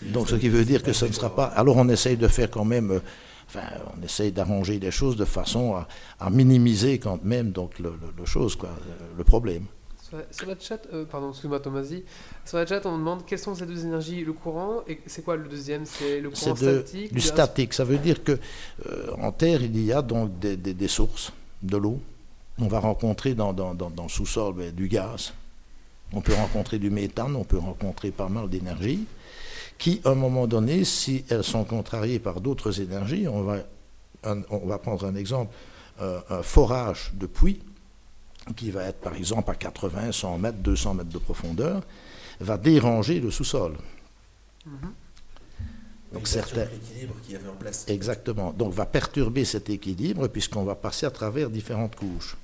Donc, 0.02 0.28
ce 0.28 0.36
qui 0.36 0.48
veut 0.48 0.64
dire 0.64 0.82
que 0.82 0.92
ce 0.92 1.04
ne 1.06 1.12
sera 1.12 1.34
pas. 1.34 1.46
Alors, 1.46 1.76
on 1.76 1.88
essaye 1.88 2.16
de 2.16 2.28
faire 2.28 2.50
quand 2.50 2.64
même. 2.64 2.90
euh, 2.92 3.00
Enfin, 3.46 3.60
on 3.96 4.02
essaye 4.02 4.32
d'arranger 4.32 4.78
les 4.80 4.90
choses 4.90 5.16
de 5.16 5.26
façon 5.26 5.74
à, 5.74 5.86
à 6.18 6.30
minimiser 6.30 6.98
quand 6.98 7.22
même 7.22 7.52
donc 7.52 7.78
le, 7.78 7.90
le- 7.90 8.12
le 8.16 8.24
chose, 8.24 8.56
quoi, 8.56 8.70
euh, 8.70 9.04
le 9.18 9.22
problème. 9.22 9.66
Sur 10.02 10.16
la, 10.16 10.24
sur 10.30 10.46
la 10.48 10.54
chat, 10.58 10.80
euh, 10.94 11.04
pardon, 11.04 11.28
excuse-moi. 11.30 11.60
Sur 12.46 12.56
la 12.58 12.66
chat, 12.66 12.84
on 12.86 12.96
demande 12.96 13.26
quelles 13.26 13.38
sont 13.38 13.54
ces 13.54 13.66
deux 13.66 13.84
énergies, 13.84 14.24
le 14.24 14.32
courant 14.32 14.80
et 14.88 14.98
c'est 15.06 15.22
quoi 15.22 15.36
le 15.36 15.46
deuxième? 15.46 15.84
C'est 15.84 16.20
le 16.20 16.30
courant 16.30 16.56
C'est 16.56 16.64
de- 16.66 16.78
statique 16.80 17.12
du 17.12 17.20
statique. 17.20 17.74
Ça 17.74 17.84
veut 17.84 17.98
dire 17.98 18.24
que 18.24 18.32
euh, 18.86 19.10
en 19.20 19.30
terre, 19.30 19.62
il 19.62 19.78
y 19.78 19.92
a 19.92 20.00
donc 20.00 20.38
des, 20.38 20.56
des- 20.56 20.74
des 20.74 20.88
sources 20.88 21.30
de 21.62 21.76
l'eau. 21.76 22.00
On 22.58 22.66
va 22.66 22.80
rencontrer 22.80 23.34
dans, 23.34 23.52
dans- 23.52 23.74
dans- 23.74 23.90
dans 23.90 24.04
le 24.04 24.08
sous-sol 24.08 24.54
ben, 24.54 24.72
du 24.74 24.88
gaz. 24.88 25.34
On 26.12 26.20
peut 26.20 26.34
rencontrer 26.34 26.78
du 26.78 26.90
méthane, 26.90 27.34
on 27.34 27.44
peut 27.44 27.58
rencontrer 27.58 28.10
pas 28.10 28.28
mal 28.28 28.48
d'énergie 28.48 29.04
qui, 29.78 30.00
à 30.04 30.10
un 30.10 30.14
moment 30.14 30.46
donné, 30.46 30.84
si 30.84 31.24
elles 31.28 31.42
sont 31.42 31.64
contrariées 31.64 32.20
par 32.20 32.40
d'autres 32.40 32.80
énergies, 32.80 33.26
on 33.26 33.42
va, 33.42 33.56
un- 34.22 34.42
on 34.50 34.66
va 34.66 34.78
prendre 34.78 35.04
un 35.06 35.16
exemple, 35.16 35.52
euh, 36.00 36.20
un 36.30 36.42
forage 36.42 37.12
de 37.14 37.26
puits 37.26 37.60
qui 38.56 38.70
va 38.70 38.84
être 38.84 39.00
par 39.00 39.14
exemple 39.16 39.50
à 39.50 39.54
80, 39.54 40.12
100 40.12 40.38
mètres, 40.38 40.58
200 40.58 40.94
mètres 40.94 41.08
de 41.10 41.18
profondeur, 41.18 41.82
va 42.40 42.56
déranger 42.58 43.18
le 43.20 43.30
sous-sol. 43.30 43.76
Donc 46.12 46.28
certains, 46.28 46.66
l'équilibre 46.66 47.14
qu'il 47.22 47.32
y 47.32 47.36
avait 47.36 47.48
en 47.48 47.56
place. 47.56 47.86
Exactement. 47.88 48.52
Donc 48.52 48.72
va 48.72 48.86
perturber 48.86 49.44
cet 49.44 49.68
équilibre 49.70 50.28
puisqu'on 50.28 50.62
va 50.62 50.76
passer 50.76 51.06
à 51.06 51.10
travers 51.10 51.50
différentes 51.50 51.96
couches. 51.96 52.36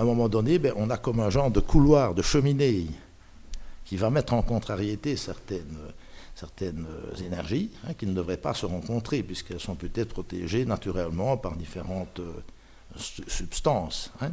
À 0.00 0.02
un 0.02 0.06
moment 0.06 0.30
donné, 0.30 0.58
ben, 0.58 0.72
on 0.76 0.88
a 0.88 0.96
comme 0.96 1.20
un 1.20 1.28
genre 1.28 1.50
de 1.50 1.60
couloir, 1.60 2.14
de 2.14 2.22
cheminée 2.22 2.86
qui 3.84 3.98
va 3.98 4.08
mettre 4.08 4.32
en 4.32 4.40
contrariété 4.40 5.14
certaines, 5.14 5.76
certaines 6.34 6.86
euh, 6.88 7.14
énergies 7.26 7.70
hein, 7.86 7.92
qui 7.92 8.06
ne 8.06 8.14
devraient 8.14 8.38
pas 8.38 8.54
se 8.54 8.64
rencontrer 8.64 9.22
puisqu'elles 9.22 9.60
sont 9.60 9.74
peut-être 9.74 10.08
protégées 10.08 10.64
naturellement 10.64 11.36
par 11.36 11.54
différentes 11.54 12.18
euh, 12.20 12.32
su- 12.96 13.24
substances. 13.28 14.10
hein. 14.22 14.32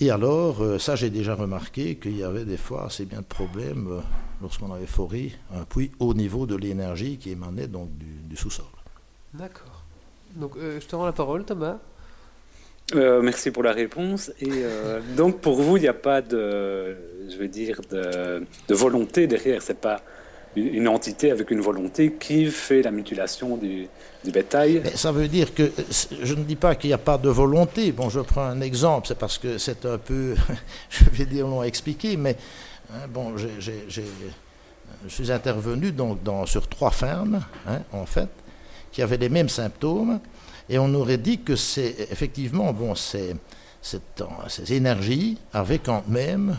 Et 0.00 0.10
alors, 0.10 0.62
euh, 0.62 0.78
ça 0.78 0.96
j'ai 0.96 1.08
déjà 1.08 1.34
remarqué 1.34 1.96
qu'il 1.96 2.18
y 2.18 2.22
avait 2.22 2.44
des 2.44 2.58
fois 2.58 2.84
assez 2.88 3.06
bien 3.06 3.20
de 3.20 3.24
problèmes 3.24 4.02
lorsqu'on 4.42 4.70
avait 4.70 4.84
foré 4.84 5.34
un 5.54 5.64
puits 5.64 5.92
au 5.98 6.12
niveau 6.12 6.44
de 6.44 6.56
l'énergie 6.56 7.16
qui 7.16 7.30
émanait 7.30 7.68
donc 7.68 7.88
du, 7.96 8.36
sous-sol. 8.36 8.66
D'accord. 9.32 9.82
Donc 10.34 10.58
je 10.58 10.86
te 10.86 10.94
rends 10.94 11.06
la 11.06 11.12
parole, 11.12 11.46
Thomas. 11.46 11.78
Euh, 12.94 13.20
merci 13.20 13.50
pour 13.50 13.62
la 13.62 13.72
réponse. 13.72 14.30
Et 14.40 14.48
euh, 14.48 15.00
donc 15.16 15.40
pour 15.40 15.60
vous, 15.60 15.76
il 15.76 15.80
n'y 15.80 15.88
a 15.88 15.94
pas 15.94 16.22
de, 16.22 16.96
je 17.28 17.36
veux 17.36 17.48
dire, 17.48 17.80
de, 17.90 18.44
volonté 18.68 19.26
derrière. 19.26 19.60
C'est 19.60 19.80
pas 19.80 20.02
une, 20.54 20.86
entité 20.86 21.32
avec 21.32 21.50
une 21.50 21.60
volonté 21.60 22.12
qui 22.12 22.46
fait 22.46 22.82
la 22.82 22.92
mutilation 22.92 23.56
du, 23.56 23.88
bétail. 24.24 24.82
Ça 24.94 25.12
veut 25.12 25.28
dire 25.28 25.52
que 25.54 25.70
je 26.22 26.34
ne 26.34 26.44
dis 26.44 26.56
pas 26.56 26.74
qu'il 26.74 26.90
n'y 26.90 26.94
a 26.94 26.98
pas 26.98 27.18
de 27.18 27.28
volonté. 27.28 27.90
Bon, 27.90 28.08
je 28.08 28.20
prends 28.20 28.44
un 28.44 28.60
exemple, 28.60 29.08
c'est 29.08 29.18
parce 29.18 29.38
que 29.38 29.58
c'est 29.58 29.84
un 29.84 29.98
peu, 29.98 30.34
je 30.90 31.04
vais 31.10 31.26
dire 31.26 31.46
long 31.46 31.62
à 31.62 31.66
expliquer, 31.66 32.16
mais 32.16 32.36
hein, 32.92 33.06
bon, 33.08 33.36
je 33.36 34.00
suis 35.08 35.32
intervenu 35.32 35.90
donc 35.90 36.18
sur 36.46 36.68
trois 36.68 36.90
fermes, 36.90 37.40
hein, 37.68 37.80
en 37.92 38.06
fait, 38.06 38.28
qui 38.92 39.02
avaient 39.02 39.16
les 39.16 39.28
mêmes 39.28 39.48
symptômes, 39.48 40.20
et 40.68 40.78
on 40.78 40.92
aurait 40.94 41.18
dit 41.18 41.40
que 41.40 41.56
c'est 41.56 42.08
effectivement, 42.10 42.72
bon, 42.72 42.94
c'est, 42.94 43.36
ces 43.82 44.72
énergies 44.72 45.38
avaient 45.52 45.78
quand 45.78 46.04
même 46.08 46.56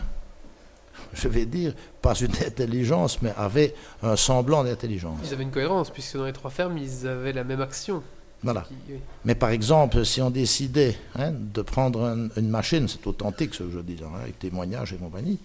je 1.14 1.28
vais 1.28 1.46
dire, 1.46 1.72
pas 2.02 2.14
une 2.14 2.32
intelligence, 2.46 3.22
mais 3.22 3.32
avaient 3.36 3.74
un 4.02 4.16
semblant 4.16 4.62
d'intelligence. 4.64 5.18
Ils 5.24 5.32
avaient 5.32 5.44
une 5.44 5.50
cohérence, 5.50 5.90
puisque 5.90 6.16
dans 6.16 6.24
les 6.26 6.32
trois 6.32 6.50
fermes, 6.50 6.76
ils 6.76 7.06
avaient 7.06 7.32
la 7.32 7.44
même 7.44 7.60
action. 7.62 8.02
Voilà. 8.42 8.62
Qui- 8.62 8.74
oui. 8.90 8.98
Mais 9.24 9.34
par 9.34 9.50
exemple, 9.50 10.04
si 10.04 10.20
on 10.20 10.30
décidait 10.30 10.96
hein, 11.16 11.32
de 11.32 11.62
prendre 11.62 12.04
un- 12.04 12.28
une 12.36 12.48
machine, 12.50 12.86
c'est 12.88 13.06
authentique 13.06 13.54
ce 13.54 13.62
que 13.62 13.70
je 13.70 13.78
dis, 13.78 13.96
hein, 14.04 14.10
avec 14.22 14.38
témoignages 14.38 14.92
et 14.92 14.96
compagnie, 14.96 15.38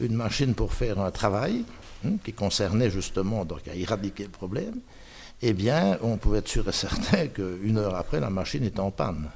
une 0.00 0.14
machine 0.14 0.54
pour 0.54 0.72
faire 0.72 0.98
un 1.00 1.10
travail 1.10 1.64
hein, 2.06 2.12
qui 2.24 2.32
concernait 2.32 2.90
justement 2.90 3.44
donc, 3.44 3.66
à 3.68 3.74
éradiquer 3.74 4.24
le 4.24 4.30
problème, 4.30 4.76
eh 5.42 5.52
bien, 5.52 5.98
on 6.02 6.16
pouvait 6.16 6.38
être 6.38 6.48
sûr 6.48 6.68
et 6.68 6.72
certain 6.72 7.26
qu'une 7.34 7.78
heure 7.78 7.94
après, 7.94 8.20
la 8.20 8.30
machine 8.30 8.64
était 8.64 8.80
en 8.80 8.90
panne. 8.90 9.26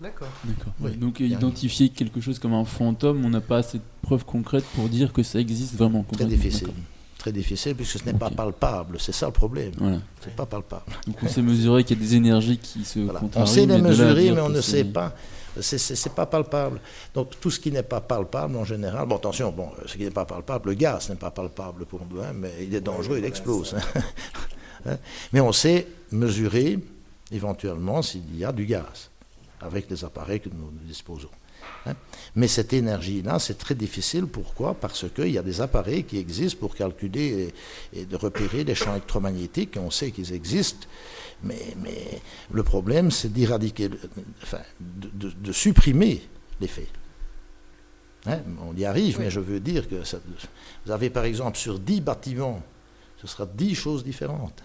D'accord. 0.00 0.28
D'accord. 0.44 0.72
Oui, 0.80 0.96
Donc 0.96 1.20
identifier 1.20 1.88
quelque 1.88 2.20
chose 2.20 2.38
comme 2.38 2.52
un 2.52 2.64
fantôme, 2.64 3.24
on 3.24 3.30
n'a 3.30 3.40
pas 3.40 3.58
assez 3.58 3.78
de 3.78 3.82
preuves 4.02 4.24
concrètes 4.24 4.64
pour 4.74 4.88
dire 4.88 5.12
que 5.12 5.22
ça 5.22 5.38
existe 5.38 5.76
vraiment. 5.76 6.04
Très 6.12 6.26
difficile. 6.26 6.68
Très 7.16 7.32
difficile 7.32 7.74
puisque 7.74 8.00
ce 8.00 8.04
n'est 8.04 8.12
pas 8.12 8.26
Ok. 8.26 8.34
palpable. 8.36 8.96
C'est 9.00 9.12
ça 9.12 9.26
le 9.26 9.32
problème. 9.32 9.72
Voilà. 9.78 9.98
C'est 10.20 10.34
pas 10.36 10.44
palpable. 10.44 10.82
Donc 11.06 11.16
on 11.22 11.28
sait 11.28 11.40
mesurer 11.40 11.84
qu'il 11.84 11.96
y 11.96 12.00
a 12.00 12.04
des 12.04 12.14
énergies 12.16 12.58
qui 12.58 12.84
se 12.84 12.98
Voilà. 12.98 13.20
On 13.34 13.46
sait 13.46 13.64
les 13.64 13.80
mesurer, 13.80 14.32
mais 14.32 14.40
on 14.40 14.50
ne 14.50 14.60
sait 14.60 14.84
pas. 14.84 15.14
C'est 15.60 15.78
c'est 15.78 16.14
pas 16.14 16.26
palpable. 16.26 16.80
Donc 17.14 17.38
tout 17.40 17.50
ce 17.50 17.60
qui 17.60 17.70
n'est 17.70 17.82
pas 17.82 18.00
palpable 18.00 18.56
en 18.56 18.64
général. 18.64 19.06
Bon, 19.06 19.16
attention, 19.16 19.52
bon, 19.52 19.70
ce 19.86 19.96
qui 19.96 20.04
n'est 20.04 20.10
pas 20.10 20.24
palpable, 20.24 20.70
le 20.70 20.74
gaz 20.74 21.08
n'est 21.10 21.16
pas 21.16 21.30
palpable 21.30 21.86
pour 21.86 22.00
nous, 22.10 22.20
hein, 22.20 22.32
mais 22.34 22.52
il 22.60 22.74
est 22.74 22.80
dangereux, 22.80 23.18
il 23.18 23.24
explose. 23.24 23.74
Hein. 24.86 24.96
mais 25.32 25.40
on 25.40 25.52
sait 25.52 25.86
mesurer 26.10 26.78
éventuellement 27.30 28.02
s'il 28.02 28.36
y 28.36 28.44
a 28.44 28.52
du 28.52 28.66
gaz 28.66 29.10
avec 29.60 29.88
les 29.90 30.04
appareils 30.04 30.40
que 30.40 30.48
nous 30.48 30.70
disposons. 30.82 31.30
Hein. 31.86 31.94
Mais 32.36 32.48
cette 32.48 32.72
énergie-là, 32.72 33.38
c'est 33.38 33.58
très 33.58 33.74
difficile. 33.74 34.26
Pourquoi? 34.26 34.74
Parce 34.74 35.06
qu'il 35.14 35.30
y 35.30 35.38
a 35.38 35.42
des 35.42 35.60
appareils 35.60 36.04
qui 36.04 36.18
existent 36.18 36.58
pour 36.58 36.74
calculer 36.74 37.52
et, 37.94 38.00
et 38.00 38.04
de 38.06 38.16
repérer 38.16 38.64
les 38.64 38.74
champs 38.74 38.92
électromagnétiques. 38.92 39.76
On 39.80 39.90
sait 39.90 40.10
qu'ils 40.10 40.32
existent. 40.32 40.86
Mais, 41.42 41.76
mais 41.82 42.20
le 42.52 42.62
problème, 42.62 43.10
c'est 43.10 43.32
d'éradiquer, 43.32 43.90
enfin, 44.42 44.60
de, 44.80 45.08
de- 45.14 45.30
de 45.30 45.52
supprimer 45.52 46.22
l'effet. 46.60 46.88
Hein, 48.26 48.40
on 48.66 48.74
y 48.74 48.84
arrive, 48.86 49.18
Oui. 49.18 49.24
mais 49.24 49.30
je 49.30 49.40
veux 49.40 49.60
dire 49.60 49.86
que 49.88 50.02
ça- 50.02 50.18
vous 50.86 50.90
avez 50.92 51.10
par 51.10 51.24
exemple 51.26 51.58
sur 51.58 51.78
10 51.78 52.00
bâtiments, 52.00 52.62
ce 53.20 53.26
sera 53.26 53.44
10 53.46 53.74
choses 53.74 54.02
différentes. 54.02 54.62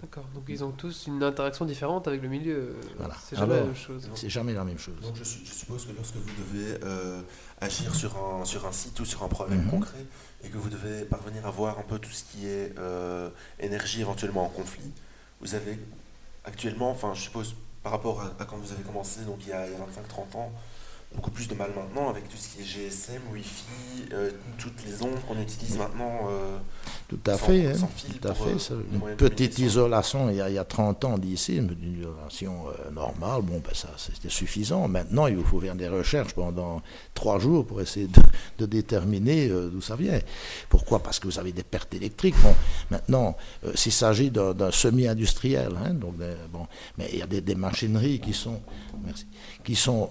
D'accord. 0.00 0.24
Donc 0.34 0.44
ils 0.48 0.64
ont 0.64 0.70
tous 0.72 1.06
une 1.08 1.22
interaction 1.22 1.64
différente 1.64 2.08
avec 2.08 2.22
le 2.22 2.28
milieu. 2.28 2.74
Voilà. 2.98 3.14
C'est 3.22 3.36
jamais 3.36 3.56
la 3.56 3.62
même 3.64 3.76
chose. 3.76 4.08
C'est 4.14 4.30
jamais 4.30 4.54
la 4.54 4.64
même 4.64 4.78
chose. 4.78 4.94
Donc 5.02 5.14
je, 5.16 5.24
je 5.24 5.52
suppose 5.52 5.84
que 5.86 5.92
lorsque 5.96 6.14
vous 6.16 6.30
devez 6.38 6.78
euh, 6.84 7.20
agir 7.60 7.94
sur 7.94 8.16
un, 8.16 8.44
sur 8.44 8.66
un 8.66 8.72
site 8.72 8.98
ou 9.00 9.04
sur 9.04 9.22
un 9.22 9.28
problème 9.28 9.62
Mhm. 9.64 9.70
concret 9.70 10.04
et 10.42 10.48
que 10.48 10.56
vous 10.56 10.70
devez 10.70 11.04
parvenir 11.04 11.46
à 11.46 11.50
voir 11.50 11.78
un 11.78 11.82
peu 11.82 11.98
tout 11.98 12.10
ce 12.10 12.24
qui 12.24 12.46
est 12.46 12.72
euh, 12.78 13.28
énergie 13.58 14.00
éventuellement 14.00 14.44
en 14.46 14.48
conflit, 14.48 14.90
vous 15.42 15.54
avez 15.54 15.78
actuellement, 16.44 16.90
enfin 16.90 17.12
je 17.14 17.20
suppose 17.22 17.54
par 17.82 17.92
rapport 17.92 18.20
à, 18.22 18.32
à 18.42 18.44
quand 18.46 18.56
vous 18.56 18.72
avez 18.72 18.82
commencé, 18.82 19.20
donc 19.22 19.38
il 19.42 19.48
y 19.48 19.52
a, 19.52 19.66
il 19.66 19.72
y 19.72 19.76
a 19.76 19.78
25-30 19.78 20.36
ans, 20.38 20.52
beaucoup 21.14 21.30
plus 21.32 21.48
de 21.48 21.54
mal 21.54 21.70
maintenant 21.74 22.08
avec 22.08 22.28
tout 22.28 22.36
ce 22.36 22.48
qui 22.54 22.62
est 22.62 22.64
GSM, 22.64 23.20
Wi-Fi, 23.32 23.64
euh, 24.12 24.30
toutes 24.58 24.84
les 24.86 25.02
ondes 25.02 25.18
qu'on 25.26 25.40
utilise 25.40 25.76
maintenant. 25.76 26.28
euh, 26.30 26.56
Tout 27.08 27.18
à 27.26 27.32
sans- 27.36 27.46
fait. 27.46 27.66
hein, 27.66 27.74
sans 27.74 27.88
fil 27.88 28.18
tout 28.18 28.28
à 28.28 28.32
pour, 28.32 28.46
fait. 28.46 28.52
euh, 28.54 28.58
ça. 28.58 28.74
Une 28.92 29.16
petite 29.16 29.58
isolation 29.58 30.30
il 30.30 30.36
y, 30.36 30.40
a, 30.40 30.48
il 30.48 30.54
y 30.54 30.58
a 30.58 30.64
30 30.64 31.04
ans 31.04 31.18
d'ici, 31.18 31.56
une 31.56 31.76
isolation 31.98 32.68
euh, 32.68 32.90
normale, 32.92 33.42
bon, 33.42 33.58
ben 33.58 33.74
ça 33.74 33.88
c'était 33.98 34.28
suffisant. 34.28 34.86
Maintenant, 34.86 35.26
il 35.26 35.36
vous 35.36 35.44
faut 35.44 35.60
faire 35.60 35.74
des 35.74 35.88
recherches 35.88 36.32
pendant 36.34 36.80
trois 37.12 37.40
jours 37.40 37.66
pour 37.66 37.80
essayer 37.80 38.06
de, 38.06 38.20
de 38.58 38.66
déterminer 38.66 39.48
d'où 39.48 39.80
ça 39.80 39.96
vient. 39.96 40.18
Pourquoi? 40.68 41.02
Parce 41.02 41.18
que 41.18 41.26
vous 41.26 41.38
avez 41.40 41.50
des 41.52 41.64
pertes 41.64 41.92
électriques. 41.92 42.36
Bon, 42.42 42.54
maintenant, 42.90 43.36
s'il 43.74 43.92
s'agit 43.92 44.30
d'un 44.30 44.70
semi-industriel, 44.70 45.72
hein, 45.84 45.92
donc 45.94 46.16
des- 46.18 46.36
bon, 46.52 46.66
mais 46.96 47.08
il 47.12 47.18
y 47.18 47.22
a 47.22 47.26
des, 47.26 47.40
des 47.40 47.56
machineries 47.56 48.20
qui 48.20 48.32
sont, 48.32 48.60
merci, 49.04 49.26
qui 49.64 49.74
sont 49.74 50.08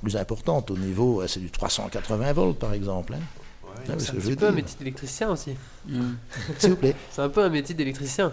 plus 0.00 0.16
importantes 0.16 0.70
au 0.70 0.76
niveau, 0.76 1.26
c'est 1.26 1.40
du 1.40 1.50
380 1.50 2.32
volts 2.32 2.58
par 2.58 2.72
exemple. 2.72 3.14
hein. 3.14 3.18
ouais, 3.64 3.84
Ah 3.88 3.92
C'est 3.98 4.06
ce 4.06 4.12
un 4.12 4.20
petit 4.20 4.36
peu 4.36 4.46
un 4.48 4.52
métier 4.52 4.76
d'électricien 4.78 5.30
aussi. 5.30 5.50
Ouais. 5.88 5.98
S'il 6.58 6.70
vous 6.70 6.76
plaît. 6.76 6.94
C'est 7.10 7.22
un 7.22 7.28
peu 7.28 7.42
un 7.44 7.48
métier 7.48 7.74
d'électricien. 7.74 8.32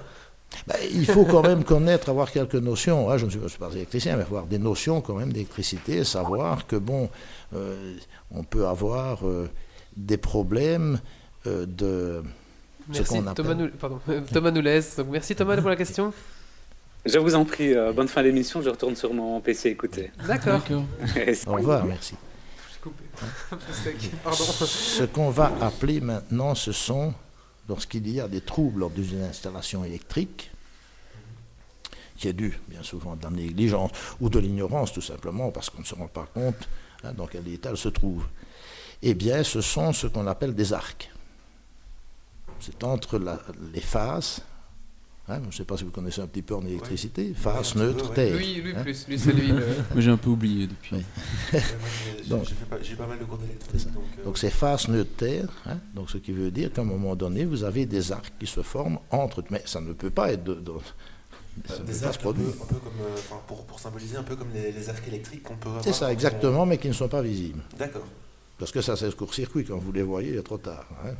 Ben, 0.68 0.76
il 0.94 1.06
faut 1.06 1.26
quand 1.26 1.42
même 1.42 1.64
connaître, 1.64 2.10
avoir 2.10 2.32
quelques 2.32 2.56
notions. 2.56 3.10
hein, 3.10 3.18
je 3.18 3.26
ne 3.26 3.48
suis, 3.48 3.58
pas 3.60 3.70
électricien, 3.72 4.16
mais 4.16 4.24
avoir 4.24 4.46
des 4.46 4.60
notions 4.60 5.02
quand 5.02 5.16
même 5.16 5.34
d'électricité, 5.34 6.04
savoir 6.04 6.66
que 6.68 6.76
bon, 6.76 7.10
euh, 7.54 7.96
on 8.32 8.44
peut 8.44 8.68
avoir 8.68 9.28
euh, 9.28 9.50
des 9.98 10.18
problèmes 10.18 11.00
euh, 11.46 11.66
de. 11.66 12.24
Ce 12.92 13.00
Merci 13.00 13.14
Thomas, 13.16 13.32
appelle- 13.32 13.58
nous... 13.58 13.70
Pardon. 13.70 14.00
Thomas. 14.34 14.52
Donc 14.52 15.08
merci 15.10 15.36
Thomas 15.36 15.58
pour 15.58 15.70
la 15.70 15.76
question. 15.76 16.14
Je 17.06 17.20
vous 17.20 17.36
en 17.36 17.46
prie, 17.46 17.74
euh, 17.74 17.94
bonne 17.94 18.08
fin 18.08 18.24
d'émission. 18.24 18.62
Je 18.62 18.70
retourne 18.70 18.96
sur 18.96 19.14
mon 19.14 19.40
PC 19.42 19.70
écouter. 19.70 20.12
D'accord. 20.28 20.62
Au 21.48 21.52
revoir, 21.54 21.86
merci. 21.86 22.16
J'ai 22.74 22.80
coupé. 22.82 23.04
Pardon. 24.24 24.44
Ce 24.44 25.04
qu'on 25.04 25.30
va 25.30 25.52
appeler 25.62 26.02
maintenant, 26.02 26.56
ce 26.56 26.72
sont, 26.72 27.14
lorsqu'il 27.70 28.08
y 28.10 28.20
a 28.20 28.28
des 28.28 28.42
troubles 28.42 28.80
lors 28.82 28.90
d'une 28.90 29.22
installation 29.22 29.84
électrique, 29.86 30.52
qui 32.18 32.28
est 32.30 32.34
dû 32.34 32.58
bien 32.68 32.82
souvent 32.82 33.16
de 33.16 33.24
la 33.24 33.30
négligence 33.30 33.92
ou 34.22 34.30
de 34.30 34.40
l'ignorance 34.40 34.92
tout 34.94 35.02
simplement, 35.02 35.52
parce 35.52 35.70
qu'on 35.70 35.82
ne 35.82 35.86
se 35.86 35.96
rend 35.96 36.08
pas 36.08 36.28
compte 36.34 36.68
hein, 37.04 37.12
dans 37.14 37.28
quel 37.28 37.48
état 37.50 37.70
elle 37.72 37.78
se 37.78 37.90
trouve, 37.90 38.24
eh 39.04 39.14
bien 39.14 39.44
ce 39.44 39.62
sont 39.62 39.92
ce 39.94 40.08
qu'on 40.08 40.26
appelle 40.26 40.56
des 40.56 40.72
arcs. 40.74 41.12
C'est 42.62 42.84
entre 42.86 43.20
la- 43.20 43.42
les 43.74 43.82
phases, 43.82 44.42
hein, 45.28 45.40
je 45.42 45.48
ne 45.48 45.52
sais 45.52 45.64
pas 45.66 45.78
si 45.78 45.84
vous 45.84 45.92
connaissez 45.92 46.22
un 46.22 46.28
petit 46.28 46.42
peu 46.42 46.56
en 46.56 46.66
électricité, 46.66 47.34
phase, 47.36 47.56
un 47.58 47.62
petit 47.62 47.74
peu, 47.74 47.80
neutre, 47.86 48.10
ouais. 48.10 48.16
terre. 48.16 48.38
Lui, 48.38 48.54
lui 48.56 48.74
hein. 48.76 48.82
plus. 48.82 49.08
Lui, 49.08 49.20
c'est 49.20 49.32
lui. 49.34 49.48
le- 49.48 49.56
Moi 49.94 50.00
j'ai 50.02 50.12
un 50.12 50.18
peu 50.18 50.30
oublié 50.30 50.68
depuis. 50.68 50.96
Oui. 50.98 51.04
Ouais, 51.54 51.62
j'ai- 52.24 52.56
pas, 52.70 52.78
j'ai 52.82 52.96
pas 52.96 53.08
mal 53.08 53.20
de 53.20 53.24
cours. 53.26 53.38
Donc, 53.38 53.48
euh, 54.20 54.24
Donc 54.26 54.38
c'est 54.38 54.50
face 54.50 54.88
neutre 54.88 55.16
terre, 55.18 55.50
hein, 55.66 55.78
donc 55.94 56.10
ce 56.10 56.18
qui 56.18 56.32
veut 56.32 56.52
dire 56.52 56.72
qu'à 56.72 56.82
un 56.82 56.86
moment 56.86 57.16
donné, 57.16 57.46
vous 57.46 57.64
avez 57.64 57.86
des 57.86 58.12
arcs 58.12 58.34
qui 58.40 58.48
se 58.48 58.62
forment 58.62 59.00
entre, 59.12 59.44
mais 59.50 59.62
ça 59.66 59.82
ne 59.82 59.94
peut 59.94 60.10
pas 60.10 60.32
être 60.32 60.44
de, 60.44 60.56
de- 60.56 60.72
ça 61.68 61.76
euh, 61.76 61.84
des 61.86 62.04
arcs 62.04 62.22
se 62.22 62.28
un 62.28 62.34
peu, 62.34 62.42
un 62.42 62.66
peu 62.66 62.76
comme, 62.76 63.00
euh, 63.02 63.38
pour, 63.48 63.64
pour 63.66 63.80
symboliser 63.80 64.18
un 64.18 64.24
peu 64.24 64.36
comme 64.36 64.50
les, 64.54 64.72
les 64.74 64.90
arcs 64.90 65.08
électriques 65.08 65.44
qu'on 65.44 65.56
peut 65.56 65.70
avoir. 65.70 65.84
C'est 65.84 65.94
ça, 65.94 66.12
exactement, 66.12 66.66
mais 66.66 66.78
qui 66.78 66.88
ne 66.90 66.94
sont 66.94 67.08
pas 67.08 67.22
visibles. 67.22 67.62
D'accord. 67.80 68.04
Parce 68.58 68.72
que 68.72 68.82
ça, 68.82 68.96
c'est 68.96 69.06
le 69.06 69.12
court-circuit. 69.12 69.66
Quand 69.66 69.78
vous 69.78 69.92
les 69.92 70.02
voyez, 70.02 70.30
il 70.30 70.38
est 70.38 70.44
trop 70.44 70.58
tard. 70.58 70.86
hein. 71.06 71.12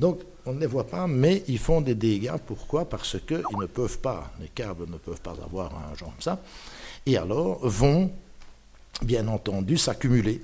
Donc, 0.00 0.20
on 0.44 0.52
ne 0.52 0.60
les 0.60 0.66
voit 0.66 0.86
pas, 0.86 1.06
mais 1.06 1.44
ils 1.46 1.58
font 1.58 1.80
des 1.80 1.94
dégâts. 1.94 2.36
Pourquoi? 2.44 2.88
Parce 2.88 3.16
qu'ils 3.26 3.42
ne 3.58 3.66
peuvent 3.66 3.98
pas, 4.00 4.32
les 4.40 4.48
câbles 4.48 4.86
ne 4.90 4.96
peuvent 4.96 5.20
pas 5.20 5.36
avoir 5.44 5.72
un 5.72 5.94
genre 5.96 6.10
comme 6.10 6.20
ça. 6.20 6.40
Et 7.06 7.16
alors, 7.16 7.60
vont, 7.62 8.10
bien 9.02 9.28
entendu, 9.28 9.78
s'accumuler, 9.78 10.42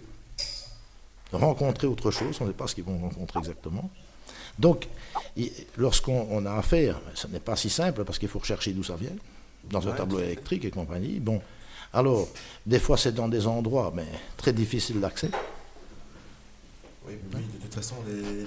rencontrer 1.33 1.89
autre 1.89 2.13
chose. 2.13 2.39
On 2.41 2.45
ne 2.45 2.51
sait 2.51 2.57
pas 2.57 2.69
ce 2.69 2.75
qu'ils 2.77 2.85
vont 2.85 2.99
rencontrer 2.99 3.41
exactement. 3.41 3.91
Donc, 4.59 4.87
lorsqu'on 5.77 6.29
on 6.31 6.47
a 6.47 6.53
affaire, 6.53 7.01
ce 7.15 7.27
n'est 7.27 7.41
pas 7.41 7.57
si 7.57 7.71
simple 7.71 8.05
parce 8.05 8.19
qu'il 8.19 8.29
faut 8.29 8.39
rechercher 8.39 8.73
d'où 8.73 8.85
ça 8.85 8.97
vient, 8.97 9.11
dans 9.69 9.87
un 9.89 9.93
tableau 9.93 10.21
électrique 10.21 10.65
et 10.65 10.71
compagnie. 10.71 11.19
Bon, 11.21 11.43
alors, 11.93 12.29
des 12.65 12.79
fois 12.79 12.97
c'est 12.97 13.13
dans 13.13 13.29
des 13.29 13.47
endroits, 13.47 13.93
mais 13.95 14.07
très 14.37 14.53
difficiles 14.53 15.01
d'accès. 15.01 15.31
Oui, 17.09 17.15
oui, 17.35 17.41
de 17.55 17.63
toute 17.63 17.75
façon, 17.75 17.95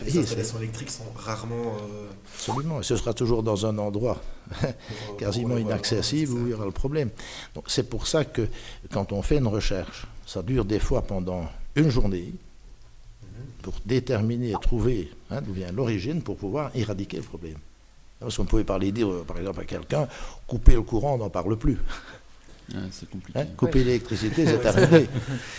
les, 0.06 0.18
installations 0.18 0.58
électriques 0.58 0.90
sont 0.90 1.06
rarement. 1.16 1.78
euh, 1.82 2.10
Absolument, 2.36 2.82
et 2.82 2.84
ce 2.84 2.96
sera 2.98 3.14
toujours 3.14 3.42
dans 3.42 3.66
un 3.66 3.78
endroit 3.78 4.22
pour, 5.08 5.18
quasiment 5.18 5.50
pour- 5.52 5.60
inaccessible 5.60 6.34
où 6.34 6.46
il 6.48 6.52
y 6.52 6.54
aura 6.54 6.66
le 6.66 6.72
problème. 6.72 7.10
Donc 7.56 7.66
c'est 7.68 7.90
pour 7.90 8.06
ça 8.08 8.26
que 8.26 8.48
quand 8.92 9.14
on 9.14 9.22
fait 9.22 9.38
une 9.38 9.48
recherche, 9.48 10.08
ça 10.26 10.42
dure 10.44 10.66
des 10.66 10.80
fois 10.80 11.02
pendant 11.04 11.46
une 11.76 11.90
journée 11.90 12.34
Mhm. 13.22 13.46
pour 13.62 13.74
déterminer 13.86 14.50
et 14.52 14.56
trouver 14.62 15.10
hein, 15.32 15.42
d'où 15.42 15.54
vient 15.54 15.72
l'origine 15.72 16.22
pour 16.22 16.36
pouvoir 16.38 16.72
éradiquer 16.76 17.18
le 17.18 17.24
problème. 17.24 17.58
Parce 18.20 18.36
qu'on 18.36 18.46
pouvait 18.46 18.66
parler 18.66 18.92
dire, 18.92 19.10
euh, 19.10 19.24
par 19.26 19.38
exemple, 19.38 19.62
à 19.62 19.64
quelqu'un, 19.66 20.06
couper 20.48 20.74
le 20.74 20.82
courant, 20.82 21.14
on 21.14 21.18
n'en 21.20 21.30
parle 21.30 21.56
plus. 21.58 21.78
Ah, 22.76 22.78
c'est 22.92 23.10
compliqué. 23.10 23.40
Hein, 23.40 23.46
couper 23.58 23.84
l'électricité, 23.84 24.46
c'est 24.46 24.60
terminé. 24.62 25.08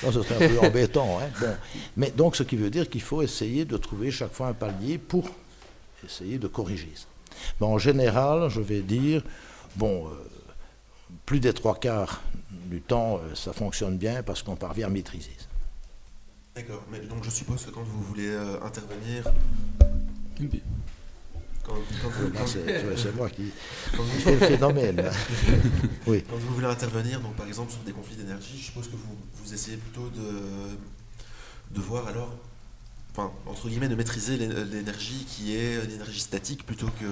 Non, 0.04 0.12
ce 0.12 0.22
serait 0.22 0.44
un 0.44 0.48
peu 0.48 0.66
embêtant. 0.66 1.18
hein. 1.20 1.28
Bon. 1.40 1.56
Mais 1.96 2.10
donc, 2.10 2.36
ce 2.36 2.42
qui 2.42 2.56
veut 2.56 2.70
dire 2.70 2.88
qu'il 2.88 3.02
faut 3.02 3.22
essayer 3.22 3.64
de 3.64 3.76
trouver 3.76 4.10
chaque 4.10 4.32
fois 4.32 4.48
un 4.48 4.52
palier 4.54 4.98
pour 4.98 5.28
essayer 6.04 6.38
de 6.38 6.46
corriger 6.48 6.90
ça. 6.94 7.06
Mais 7.60 7.66
en 7.66 7.78
général, 7.78 8.48
je 8.50 8.60
vais 8.60 8.80
dire, 8.80 9.22
bon, 9.76 10.06
euh, 10.06 10.10
plus 11.26 11.40
des 11.40 11.52
trois 11.52 11.74
quarts 11.78 12.22
du 12.50 12.80
temps, 12.80 13.16
euh, 13.18 13.34
ça 13.34 13.52
fonctionne 13.52 13.96
bien 13.96 14.22
parce 14.22 14.42
qu'on 14.42 14.56
parvient 14.56 14.86
à 14.86 14.90
maîtriser 14.90 15.32
ça. 15.38 15.46
D'accord, 16.54 16.82
mais 16.90 17.00
donc 17.00 17.24
je 17.24 17.30
suppose 17.30 17.64
que 17.64 17.70
quand 17.70 17.82
vous 17.82 18.02
voulez 18.02 18.28
euh, 18.28 18.56
intervenir. 18.64 19.24
Quand, 21.74 21.80
quand 22.02 22.08
vous, 22.10 22.30
quand- 22.30 22.96
c'est 22.96 23.14
moi 23.16 23.28
qui, 23.30 23.42
quand 23.96 24.02
vous- 24.02 24.30
le 24.30 24.36
phénomène. 24.38 25.02
Oui. 26.06 26.24
quand 26.28 26.36
vous 26.36 26.54
voulez 26.54 26.66
intervenir, 26.66 27.20
donc 27.20 27.34
par 27.36 27.46
exemple 27.46 27.70
sur 27.72 27.80
des 27.82 27.92
conflits 27.92 28.16
d'énergie, 28.16 28.58
je 28.58 28.64
suppose 28.64 28.86
que 28.88 28.96
vous, 28.96 29.16
vous 29.42 29.54
essayez 29.54 29.76
plutôt 29.76 30.08
de, 30.10 31.74
devoir 31.74 32.06
alors, 32.08 32.34
enfin, 33.12 33.30
entre 33.46 33.68
guillemets, 33.68 33.88
de 33.88 33.94
maîtriser 33.94 34.36
l'é- 34.36 34.64
l'énergie 34.64 35.24
qui 35.28 35.54
est 35.56 35.86
l'énergie 35.86 36.20
statique 36.20 36.64
plutôt 36.66 36.88
que, 36.98 37.06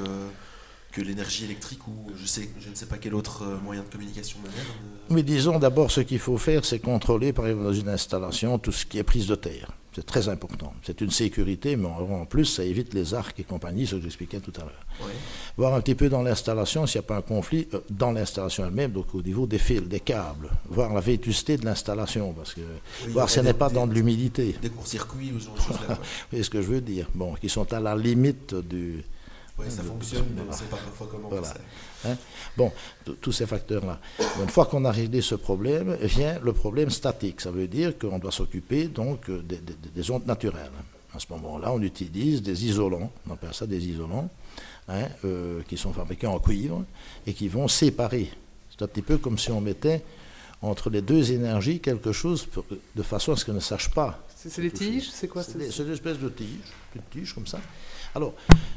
que 0.93 1.01
l'énergie 1.03 1.45
électrique 1.45 1.87
ou 1.87 2.11
je, 2.21 2.27
sais, 2.27 2.49
je 2.61 2.71
ne 2.71 2.75
sais 2.75 2.87
pas 2.87 2.97
quel 2.99 3.15
autre 3.15 3.43
euh, 3.45 3.59
moyen 3.63 3.83
de 3.83 3.89
communication 3.89 4.39
moderne. 4.41 4.57
euh. 4.69 5.15
Mais 5.15 5.23
disons 5.23 5.59
d'abord, 5.59 5.91
ce 5.91 6.01
qu'il 6.01 6.19
faut 6.19 6.39
faire, 6.39 6.65
c'est 6.65 6.79
contrôler, 6.81 7.33
par 7.33 7.47
exemple, 7.47 7.65
dans 7.65 7.73
une 7.75 7.89
installation, 7.91 8.59
tout 8.59 8.73
ce 8.73 8.87
qui 8.87 8.99
est 8.99 9.03
prise 9.05 9.27
de 9.27 9.35
terre. 9.35 9.71
C'est 9.95 10.05
très 10.07 10.29
important. 10.29 10.73
C'est 10.85 11.01
une 11.01 11.11
sécurité, 11.11 11.75
mais 11.77 11.89
en 11.89 12.25
plus, 12.25 12.45
ça 12.45 12.63
évite 12.63 12.95
les 12.95 13.15
arcs 13.15 13.41
et 13.41 13.43
compagnie, 13.45 13.87
ce 13.87 13.97
que 13.97 14.03
j'expliquais 14.03 14.39
tout 14.39 14.53
à 14.57 14.61
l'heure. 14.61 15.09
Voir 15.57 15.75
un 15.75 15.81
petit 15.81 15.95
peu 15.97 16.09
dans 16.09 16.23
l'installation 16.23 16.87
s'il 16.87 17.01
n'y 17.01 17.05
a 17.05 17.09
pas 17.09 17.17
un 17.17 17.23
conflit 17.23 17.67
euh, 17.75 17.81
dans 17.91 18.13
l'installation 18.13 18.65
elle-même, 18.65 18.93
donc 18.93 19.13
au 19.15 19.23
niveau 19.23 19.47
des 19.47 19.59
fils, 19.59 19.83
des 19.83 20.01
câbles. 20.01 20.51
Voir 20.69 20.93
la 20.95 21.01
vétusté 21.01 21.57
de 21.57 21.65
l'installation, 21.65 22.33
parce 22.33 22.55
que 22.55 22.61
Oui, 23.07 23.13
voir 23.13 23.29
si 23.29 23.39
elle 23.41 23.47
n'est 23.47 23.55
pas 23.55 23.69
des- 23.69 23.75
dans 23.75 23.87
de 23.87 23.95
l'humidité. 23.95 24.55
Des 24.63 24.69
courts-circuits 24.71 25.33
ou 25.35 25.41
ce 25.41 25.47
genre 25.47 25.57
de. 25.57 25.87
Vous 25.95 26.01
voyez 26.31 26.45
ce 26.45 26.51
que 26.51 26.63
je 26.63 26.69
veux 26.69 26.81
dire? 26.81 27.09
Bon, 27.15 27.35
qui 27.35 27.49
sont 27.49 27.73
à 27.73 27.81
la 27.81 27.97
limite 27.97 28.55
du. 28.55 29.03
Ouais, 29.59 29.69
ça 29.71 29.83
de- 29.83 29.89
fonctionne, 29.89 30.25
mais 30.35 30.41
on 30.43 30.45
voilà. 30.45 30.51
ne 30.53 30.57
sait 30.57 30.65
pas 30.71 30.77
parfois 30.77 31.09
comment 31.11 31.29
Voilà. 31.29 31.47
ça. 31.47 32.17
Bon, 32.57 32.73
tous 33.21 33.33
ces 33.33 33.47
facteurs-là. 33.47 33.99
Une 34.41 34.49
fois 34.49 34.67
qu'on 34.67 34.85
a 34.85 34.93
réglé 34.93 35.21
ce 35.21 35.35
problème, 35.35 35.97
vient 36.03 36.39
le 36.41 36.53
problème 36.53 36.91
statique. 36.91 37.41
Ça 37.41 37.51
veut 37.51 37.67
dire 37.69 37.99
qu'on 37.99 38.19
doit 38.19 38.31
s'occuper 38.33 38.87
donc 38.89 39.29
euh, 39.29 39.43
des, 39.43 39.57
des- 39.59 39.75
des 39.95 40.11
ondes 40.11 40.27
naturelles. 40.27 40.71
À 41.15 41.19
ce 41.19 41.27
moment-là, 41.31 41.73
on 41.73 41.83
utilise 41.83 42.43
des 42.43 42.67
isolants, 42.67 43.11
on 43.29 43.33
appelle 43.33 43.53
ça 43.55 43.67
des 43.67 43.85
isolants, 43.89 44.29
hein, 44.89 45.09
euh, 45.25 45.63
qui 45.69 45.77
sont 45.77 45.93
fabriqués 45.93 46.27
en 46.29 46.39
cuivre 46.39 46.85
et 47.27 47.33
qui 47.35 47.49
vont 47.49 47.67
séparer. 47.67 48.31
C'est 48.71 48.83
un 48.85 48.87
petit 48.89 49.03
peu 49.03 49.19
comme 49.19 49.39
si 49.39 49.51
on 49.51 49.61
mettait 49.61 50.05
entre 50.63 50.91
les 50.91 51.03
deux 51.03 51.33
énergies 51.33 51.81
quelque 51.81 52.13
chose 52.13 52.45
pour- 52.47 52.65
de 52.95 53.03
façon 53.03 53.33
à 53.33 53.37
ce 53.37 53.45
qu'elles 53.45 53.55
ne 53.55 53.61
sachent 53.61 53.91
pas 53.91 54.25
C'est 54.37 54.57
les 54.59 54.71
tiges 54.71 55.09
C'est 55.11 55.27
quoi 55.29 55.43
c'est 55.43 55.53
c'est- 55.53 55.59
des- 55.59 55.71
c'est 55.73 55.83
une 55.83 55.93
espèce 55.93 56.19
de 56.19 56.29
tige, 56.29 56.73
une 56.95 57.03
tige 57.11 57.33
comme 57.35 57.47
ça. 57.47 57.59
Alors, 58.15 58.35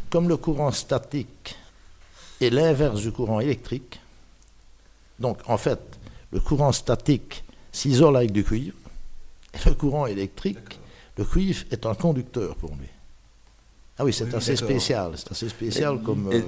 comme 0.09 0.27
le 0.27 0.37
courant 0.37 0.71
statique 0.71 1.55
est 2.39 2.49
l'inverse 2.49 3.01
du 3.01 3.11
courant 3.11 3.39
électrique, 3.39 3.99
donc 5.19 5.37
en 5.47 5.57
fait, 5.57 5.79
le 6.31 6.39
courant 6.39 6.71
statique 6.71 7.43
s'isole 7.71 8.17
avec 8.17 8.31
du 8.31 8.43
cuivre, 8.43 8.75
et 9.53 9.69
le 9.69 9.75
courant 9.75 10.05
électrique, 10.07 10.79
le 11.17 11.25
cuivre 11.25 11.63
est 11.71 11.85
un 11.85 11.93
conducteur 11.95 12.55
pour 12.55 12.71
lui. 12.71 12.87
Ah 13.97 14.05
oui, 14.05 14.13
c'est 14.13 14.25
Oui, 14.25 14.35
assez 14.35 14.55
spécial, 14.55 15.11
c'est 15.17 15.31
assez 15.31 15.49
spécial 15.49 15.97
Et- 16.01 16.03
comme... 16.03 16.31
et- 16.31 16.35
euh, 16.37 16.41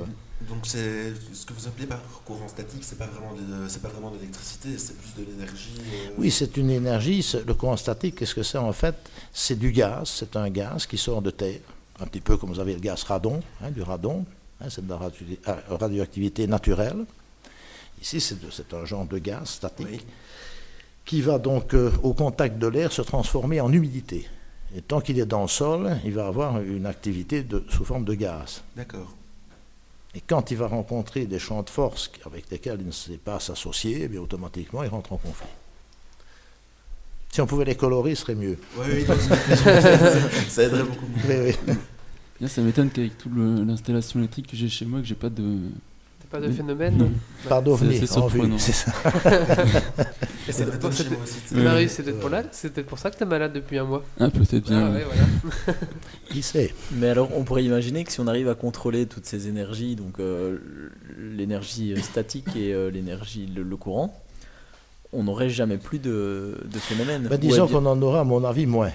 Donc 0.50 0.66
c'est 0.66 1.14
ce 1.34 1.46
que 1.46 1.54
vous 1.54 1.68
appelez 1.68 1.86
par 1.86 2.02
courant 2.26 2.48
statique, 2.48 2.84
c'est 2.84 2.98
pas 2.98 3.06
vraiment 3.08 3.34
de, 3.34 3.68
c'est 3.70 3.82
pas 3.82 3.90
vraiment 3.90 4.10
de 4.12 4.16
l'électricité, 4.18 4.78
c'est 4.78 4.98
plus 4.98 5.14
de 5.24 5.30
l'énergie. 5.30 5.76
euh, 5.80 6.10
Oui, 6.18 6.32
c'est 6.32 6.58
une 6.58 6.70
énergie. 6.72 7.26
Le 7.46 7.54
courant 7.54 7.78
statique, 7.78 8.16
qu'est-ce 8.16 8.36
que 8.36 8.44
c'est 8.44 8.58
en 8.58 8.74
fait? 8.74 8.96
C'est 9.32 9.58
du 9.58 9.72
gaz. 9.72 10.10
C'est 10.10 10.36
un 10.36 10.50
gaz 10.50 10.86
qui 10.86 10.98
sort 10.98 11.22
de 11.22 11.32
terre. 11.32 11.62
Un 12.00 12.06
petit 12.08 12.22
peu 12.22 12.38
comme 12.38 12.50
vous 12.50 12.60
avez 12.60 12.74
le 12.74 12.80
gaz 12.80 13.04
radon, 13.04 13.42
hein, 13.62 13.72
du 13.72 13.82
radon. 13.82 14.26
hein, 14.62 14.66
c'est 14.70 14.84
de 14.86 14.90
la 14.90 14.98
radio- 14.98 15.26
ah, 15.46 15.58
radioactivité 15.70 16.48
naturelle. 16.48 17.06
Ici, 18.02 18.20
c'est 18.20 18.74
un 18.74 18.86
genre 18.86 19.06
de 19.06 19.18
gaz 19.20 19.50
statique 19.50 19.88
Oui. 19.90 20.06
qui 21.06 21.22
va 21.22 21.38
donc, 21.40 21.74
euh, 21.74 21.92
au 22.02 22.14
contact 22.14 22.58
de 22.58 22.68
l'air, 22.68 22.92
se 22.92 23.02
transformer 23.02 23.62
en 23.62 23.72
humidité. 23.72 24.28
Et 24.76 24.82
tant 24.82 25.02
qu'il 25.02 25.20
est 25.20 25.26
dans 25.26 25.44
le 25.44 25.48
sol, 25.48 25.98
il 26.04 26.14
va 26.14 26.28
avoir 26.28 26.60
une 26.60 26.86
activité 26.88 27.44
de- 27.44 27.64
sous 27.70 27.86
forme 27.86 28.06
de 28.06 28.16
gaz. 28.16 28.64
D'accord. 28.76 29.14
Et 30.16 30.22
quand 30.22 30.52
il 30.52 30.58
va 30.58 30.68
rencontrer 30.68 31.26
des 31.26 31.40
champs 31.40 31.62
de 31.64 31.70
force 31.70 32.12
avec 32.26 32.50
lesquels 32.50 32.78
il 32.82 32.88
ne 32.88 32.92
sait 32.92 33.18
pas 33.18 33.40
s'associer, 33.40 34.02
eh 34.04 34.08
bien 34.08 34.22
automatiquement, 34.22 34.84
il 34.84 34.90
rentre 34.90 35.14
en 35.14 35.18
conflit. 35.18 35.48
Si 37.34 37.42
on 37.42 37.48
pouvait 37.48 37.66
les 37.66 37.74
colorer, 37.74 38.14
ce 38.14 38.22
serait 38.22 38.36
mieux. 38.36 38.60
Oui, 38.78 38.86
oui, 38.94 39.06
donc, 39.06 39.18
ça, 40.50 40.62
aiderait 40.62 40.84
beaucoup. 40.84 41.08
Oui, 41.28 41.56
oui. 41.68 41.74
Là, 42.40 42.48
ça 42.48 42.62
m'étonne 42.62 42.92
qu'avec 42.92 43.18
toute 43.18 43.32
l'installation 43.36 44.20
électrique 44.20 44.52
que 44.52 44.56
j'ai 44.56 44.70
chez 44.70 44.86
moi, 44.86 45.00
que 45.00 45.08
j'ai 45.08 45.16
pas 45.16 45.32
de. 45.32 45.58
T'as 46.22 46.28
pas 46.30 46.40
de 46.40 46.50
Oui. 46.50 46.56
phénomène 46.56 46.96
Non. 46.96 47.12
Par 47.50 47.64
d'OVNI, 47.64 47.98
c'est 47.98 48.06
ça. 48.06 48.22
C'est 50.48 50.66
peut-être 50.66 50.80
pour, 52.88 53.00
ça 53.00 53.10
que 53.10 53.18
t'es 53.18 53.26
malade 53.26 53.54
depuis 53.54 53.80
un 53.80 53.86
mois. 53.86 54.04
Ah, 54.20 54.30
peut-être 54.30 54.66
bien. 54.66 54.86
Ah, 54.86 54.92
ouais. 54.92 54.98
ouais, 54.98 55.04
voilà. 55.04 55.24
Qui 56.30 56.44
sait? 56.44 56.72
Mais 56.92 57.10
alors, 57.10 57.36
on 57.36 57.44
pourrait 57.44 57.64
imaginer 57.64 58.04
que 58.04 58.12
si 58.12 58.20
on 58.20 58.28
arrive 58.28 58.48
à 58.48 58.54
contrôler 58.54 59.08
toutes 59.08 59.26
ces 59.26 59.48
énergies, 59.48 59.96
donc 59.96 60.20
euh, 60.20 60.60
l'énergie 61.18 62.00
statique 62.00 62.56
et 62.56 62.76
euh, 62.76 62.92
l'énergie, 62.92 63.48
le, 63.48 63.64
le 63.64 63.76
courant, 63.76 64.23
on 65.14 65.24
n'aurait 65.24 65.50
jamais 65.50 65.78
plus 65.78 66.00
de, 66.00 66.58
de 66.64 66.80
phénomène. 66.80 67.24
Ben, 67.30 67.38
Disons 67.38 67.68
qu'on 67.68 67.86
en 67.86 68.02
aura, 68.02 68.22
à 68.22 68.24
mon 68.24 68.44
avis, 68.44 68.66
moins. 68.66 68.92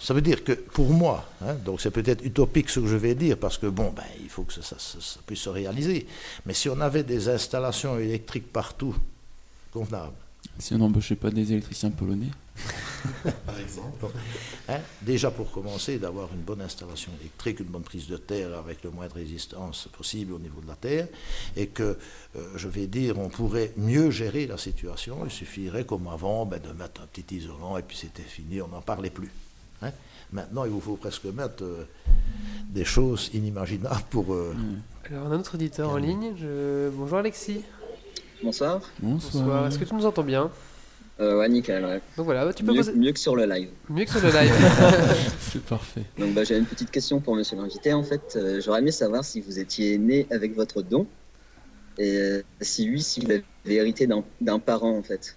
Ça 0.00 0.14
veut 0.14 0.20
dire 0.20 0.44
que 0.44 0.52
pour 0.52 0.90
moi, 0.90 1.24
hein, 1.44 1.54
donc 1.64 1.80
c'est 1.80 1.90
peut-être 1.90 2.24
utopique 2.24 2.70
ce 2.70 2.78
que 2.80 2.86
je 2.86 2.96
vais 2.96 3.14
dire, 3.16 3.36
parce 3.36 3.58
que 3.58 3.66
bon, 3.66 3.92
ben, 3.96 4.04
il 4.22 4.28
faut 4.28 4.44
que 4.44 4.52
ça- 4.52 4.62
ça 4.78 5.20
puisse 5.26 5.40
se 5.40 5.48
réaliser. 5.48 6.06
Mais 6.46 6.54
si 6.54 6.68
on 6.68 6.80
avait 6.80 7.02
des 7.02 7.28
installations 7.28 7.98
électriques 7.98 8.52
partout, 8.52 8.94
convenables, 9.72 10.12
Si 10.58 10.74
on 10.74 10.78
n'embauchait 10.78 11.14
pas 11.16 11.30
des 11.30 11.52
électriciens 11.52 11.90
polonais. 11.90 12.30
Par 13.46 13.58
exemple. 13.60 14.06
Hein, 14.68 14.78
déjà 15.02 15.30
pour 15.30 15.52
commencer, 15.52 15.98
d'avoir 15.98 16.28
une 16.34 16.40
bonne 16.40 16.60
installation 16.60 17.12
électrique, 17.20 17.60
une 17.60 17.66
bonne 17.66 17.82
prise 17.82 18.08
de 18.08 18.16
terre 18.16 18.58
avec 18.58 18.82
le 18.82 18.90
moins 18.90 19.06
de 19.06 19.12
résistance 19.14 19.88
possible 19.96 20.32
au 20.32 20.38
niveau 20.40 20.60
de 20.60 20.66
la 20.66 20.74
terre, 20.74 21.06
et 21.56 21.68
que, 21.68 21.96
euh, 22.36 22.40
je 22.56 22.66
vais 22.68 22.88
dire, 22.88 23.18
on 23.18 23.28
pourrait 23.28 23.72
mieux 23.76 24.10
gérer 24.10 24.46
la 24.48 24.58
situation. 24.58 25.18
Il 25.24 25.30
suffirait, 25.30 25.84
comme 25.84 26.08
avant, 26.08 26.44
ben, 26.44 26.60
de 26.60 26.72
mettre 26.72 27.02
un 27.02 27.06
petit 27.06 27.36
isolant 27.36 27.76
et 27.78 27.82
puis 27.82 27.96
c'était 27.96 28.22
fini, 28.22 28.60
on 28.60 28.68
n'en 28.68 28.80
parlait 28.82 29.10
plus. 29.10 29.30
hein. 29.82 29.92
Maintenant, 30.32 30.64
il 30.64 30.70
vous 30.72 30.80
faut 30.80 30.96
presque 30.96 31.24
mettre 31.26 31.62
euh, 31.62 31.86
des 32.68 32.84
choses 32.84 33.30
inimaginables 33.32 34.02
pour... 34.10 34.34
euh, 34.34 34.54
Alors, 35.08 35.26
on 35.26 35.30
a 35.32 35.36
notre 35.38 35.54
auditeur 35.54 35.88
en 35.90 35.96
ligne. 35.96 36.34
Je... 36.36 36.90
Bonjour 36.90 37.18
Alexis. 37.18 37.62
Bonsoir. 38.42 38.80
Bonsoir. 39.00 39.42
Bonsoir. 39.44 39.66
Est-ce 39.66 39.78
que 39.78 39.84
tu 39.84 39.94
nous 39.94 40.06
entends 40.06 40.22
bien 40.22 40.50
Euh, 41.20 41.38
ouais, 41.38 41.48
nickel. 41.48 41.84
ouais. 41.84 42.00
Donc 42.16 42.26
voilà, 42.26 42.52
tu 42.52 42.62
peux 42.64 42.70
Mieux, 42.72 42.78
poser. 42.78 42.92
mieux 42.94 43.12
que 43.12 43.18
sur 43.18 43.34
le 43.34 43.44
live. 43.46 43.68
Mieux 43.90 44.04
que 44.04 44.10
sur 44.12 44.20
le 44.20 44.30
live. 44.30 44.52
C'est 45.40 45.62
parfait. 45.64 46.04
Donc, 46.18 46.34
bah, 46.34 46.44
j'avais 46.44 46.60
une 46.60 46.66
petite 46.66 46.90
question 46.90 47.20
pour 47.20 47.34
monsieur 47.34 47.56
l'invité. 47.56 47.92
En 47.92 48.04
fait, 48.04 48.34
Euh, 48.36 48.60
j'aurais 48.64 48.78
aimé 48.80 48.92
savoir 48.92 49.24
si 49.24 49.40
vous 49.40 49.58
étiez 49.58 49.98
né 49.98 50.26
avec 50.30 50.54
votre 50.54 50.82
don. 50.82 51.06
Et 51.98 52.16
euh, 52.16 52.42
si 52.60 52.88
oui, 52.88 53.02
si 53.02 53.20
vous 53.20 53.26
l'avez 53.28 53.44
hérité 53.66 54.06
d'un 54.06 54.22
d'un 54.40 54.60
parent, 54.60 54.96
en 54.96 55.02
fait. 55.02 55.36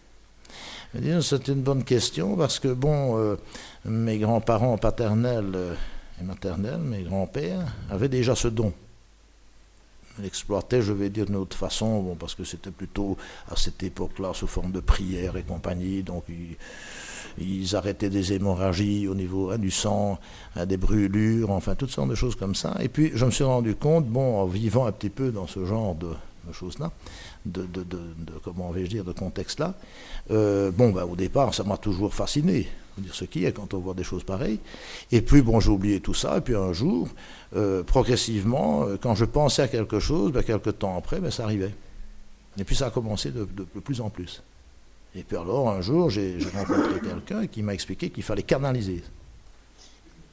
Eh 0.95 1.22
C'est 1.22 1.47
une 1.47 1.62
bonne 1.64 1.84
question 1.84 2.36
parce 2.36 2.60
que, 2.60 2.68
bon, 2.68 3.18
euh, 3.18 3.36
mes 3.86 4.20
grands-parents 4.20 4.78
paternels 4.78 5.58
et 6.20 6.24
maternels, 6.24 6.78
mes 6.82 7.02
grands-pères, 7.02 7.66
avaient 7.89 8.10
déjà 8.10 8.36
ce 8.36 8.49
don. 8.49 8.74
Ils 10.22 10.26
l'exploitaient, 10.26 10.82
je 10.84 10.94
vais 10.94 11.10
dire, 11.10 11.26
d'une 11.26 11.36
autre 11.36 11.58
façon, 11.58 12.16
parce 12.20 12.36
que 12.36 12.44
c'était 12.44 12.70
plutôt 12.70 13.18
à 13.50 13.56
cette 13.56 13.82
époque-là 13.82 14.34
sous 14.34 14.46
forme 14.46 14.72
de 14.72 14.80
prière 14.80 15.36
et 15.36 15.42
compagnie. 15.42 16.04
Donc, 16.04 16.26
ils, 17.40 17.76
arrêtaient 17.76 18.10
des 18.10 18.34
hémorragies 18.34 19.08
au 19.08 19.16
niveau 19.16 19.50
hein, 19.50 19.58
du 19.58 19.72
sang, 19.72 20.20
hein, 20.56 20.66
des 20.66 20.78
brûlures, 20.78 21.50
enfin, 21.50 21.74
toutes 21.76 21.90
sortes 21.90 22.10
de 22.10 22.16
choses 22.16 22.36
comme 22.36 22.54
ça. 22.54 22.76
Et 22.82 22.88
puis, 22.88 23.12
je 23.16 23.26
me 23.26 23.32
suis 23.32 23.44
rendu 23.44 23.76
compte, 23.76 24.06
bon, 24.06 24.42
en 24.42 24.46
vivant 24.46 24.86
un 24.86 24.92
petit 24.92 25.10
peu 25.10 25.32
dans 25.32 25.48
ce 25.48 25.66
genre 25.66 25.96
de, 25.96 26.14
choses-là, 26.52 26.92
de, 27.46 27.66
comment 28.44 28.70
vais-je 28.72 28.90
dire, 28.90 29.04
de 29.04 29.14
contexte-là, 29.14 29.74
euh, 30.30 30.70
bon, 30.72 30.92
ben, 30.92 31.04
au 31.04 31.16
départ, 31.16 31.54
ça 31.54 31.64
m'a 31.64 31.78
toujours 31.78 32.14
fasciné. 32.14 32.68
Dire 32.98 33.16
ce 33.16 33.26
qui 33.26 33.46
est 33.46 33.54
quand 33.54 33.74
on 33.74 33.80
voit 33.80 33.94
des 33.94 34.04
choses 34.04 34.24
pareilles. 34.24 34.60
Et 35.12 35.22
puis, 35.22 35.42
bon, 35.42 35.60
j'ai 35.60 35.70
oublié 35.72 36.02
tout 36.02 36.14
ça. 36.14 36.38
Et 36.38 36.42
puis, 36.42 36.56
un 36.56 36.74
jour, 36.74 37.08
euh, 37.56 37.84
progressivement, 37.84 38.84
euh, 38.84 38.98
quand 39.02 39.16
je 39.16 39.26
pensais 39.26 39.62
à 39.64 39.68
quelque 39.70 40.00
chose, 40.00 40.32
ben, 40.32 40.44
quelques 40.44 40.78
temps 40.80 40.98
après, 40.98 41.20
ben, 41.20 41.32
ça 41.32 41.44
arrivait. 41.46 41.74
Et 42.60 42.64
puis, 42.66 42.76
ça 42.76 42.88
a 42.88 42.89
commencé 42.92 43.32
de, 43.32 43.46
de- 43.46 43.66
de 43.74 43.80
plus 43.80 44.02
en 44.02 44.10
plus. 44.10 44.44
Et 45.16 45.24
puis, 45.24 45.38
alors, 45.38 45.70
un 45.70 45.82
jour, 45.82 46.10
j'ai 46.10 46.38
rencontré 46.54 47.00
quelqu'un 47.04 47.48
qui 47.48 47.64
m'a 47.64 47.74
expliqué 47.74 48.10
qu'il 48.10 48.24
fallait 48.24 48.44
canaliser. 48.44 49.04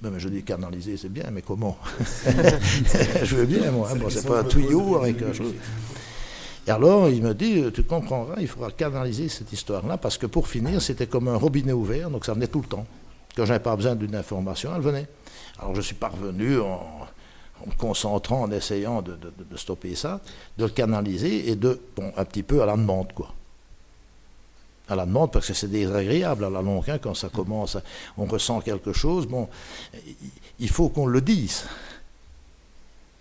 Ben, 0.02 0.10
mais 0.10 0.20
je 0.20 0.28
dis 0.28 0.42
canaliser, 0.42 0.96
c'est 0.96 1.08
bien, 1.12 1.30
mais 1.32 1.42
comment? 1.42 1.76
Je 3.22 3.34
veux 3.36 3.46
bien, 3.46 3.70
moi. 3.70 3.88
hein. 3.92 3.96
Bon, 3.96 4.10
c'est 4.10 4.26
pas 4.26 4.40
un 4.40 4.44
tuyau 4.44 4.96
avec 4.96 5.22
un 5.22 5.32
chose. 5.32 5.54
Et 6.68 6.70
alors, 6.70 7.08
il 7.08 7.22
me 7.22 7.32
dit, 7.32 7.64
tu 7.72 7.82
comprendras, 7.82 8.34
il 8.42 8.46
faudra 8.46 8.70
canaliser 8.70 9.30
cette 9.30 9.50
histoire-là, 9.50 9.96
parce 9.96 10.18
que 10.18 10.26
pour 10.26 10.48
finir, 10.48 10.82
c'était 10.82 11.06
comme 11.06 11.28
un 11.28 11.36
robinet 11.36 11.72
ouvert, 11.72 12.10
donc 12.10 12.26
ça 12.26 12.34
venait 12.34 12.46
tout 12.46 12.60
le 12.60 12.66
temps. 12.66 12.86
Quand 13.34 13.46
je 13.46 13.52
n'avais 13.52 13.62
pas 13.64 13.74
besoin 13.74 13.94
d'une 13.94 14.14
information, 14.14 14.72
elle 14.76 14.82
venait. 14.82 15.08
Alors, 15.58 15.74
je 15.74 15.80
suis 15.80 15.94
parvenu 15.94 16.60
en, 16.60 17.06
me 17.66 17.72
concentrant, 17.78 18.42
en 18.42 18.50
essayant 18.50 19.00
de, 19.00 19.18
stopper 19.56 19.94
ça, 19.94 20.20
de 20.58 20.64
le 20.64 20.70
canaliser 20.70 21.48
et 21.48 21.56
de, 21.56 21.80
bon, 21.96 22.12
un 22.14 22.24
petit 22.26 22.42
peu 22.42 22.62
à 22.62 22.66
la 22.66 22.76
demande, 22.76 23.14
quoi. 23.14 23.32
À 24.90 24.94
la 24.94 25.06
demande, 25.06 25.32
parce 25.32 25.46
que 25.46 25.54
c'est 25.54 25.70
désagréable 25.70 26.44
à 26.44 26.50
la 26.50 26.60
longue, 26.60 26.90
hein, 26.90 26.98
quand 26.98 27.14
ça 27.14 27.30
commence, 27.30 27.78
on 28.18 28.26
ressent 28.26 28.60
quelque 28.60 28.92
chose, 28.92 29.26
bon, 29.26 29.48
il 30.58 30.68
faut 30.68 30.90
qu'on 30.90 31.06
le 31.06 31.22
dise. 31.22 31.64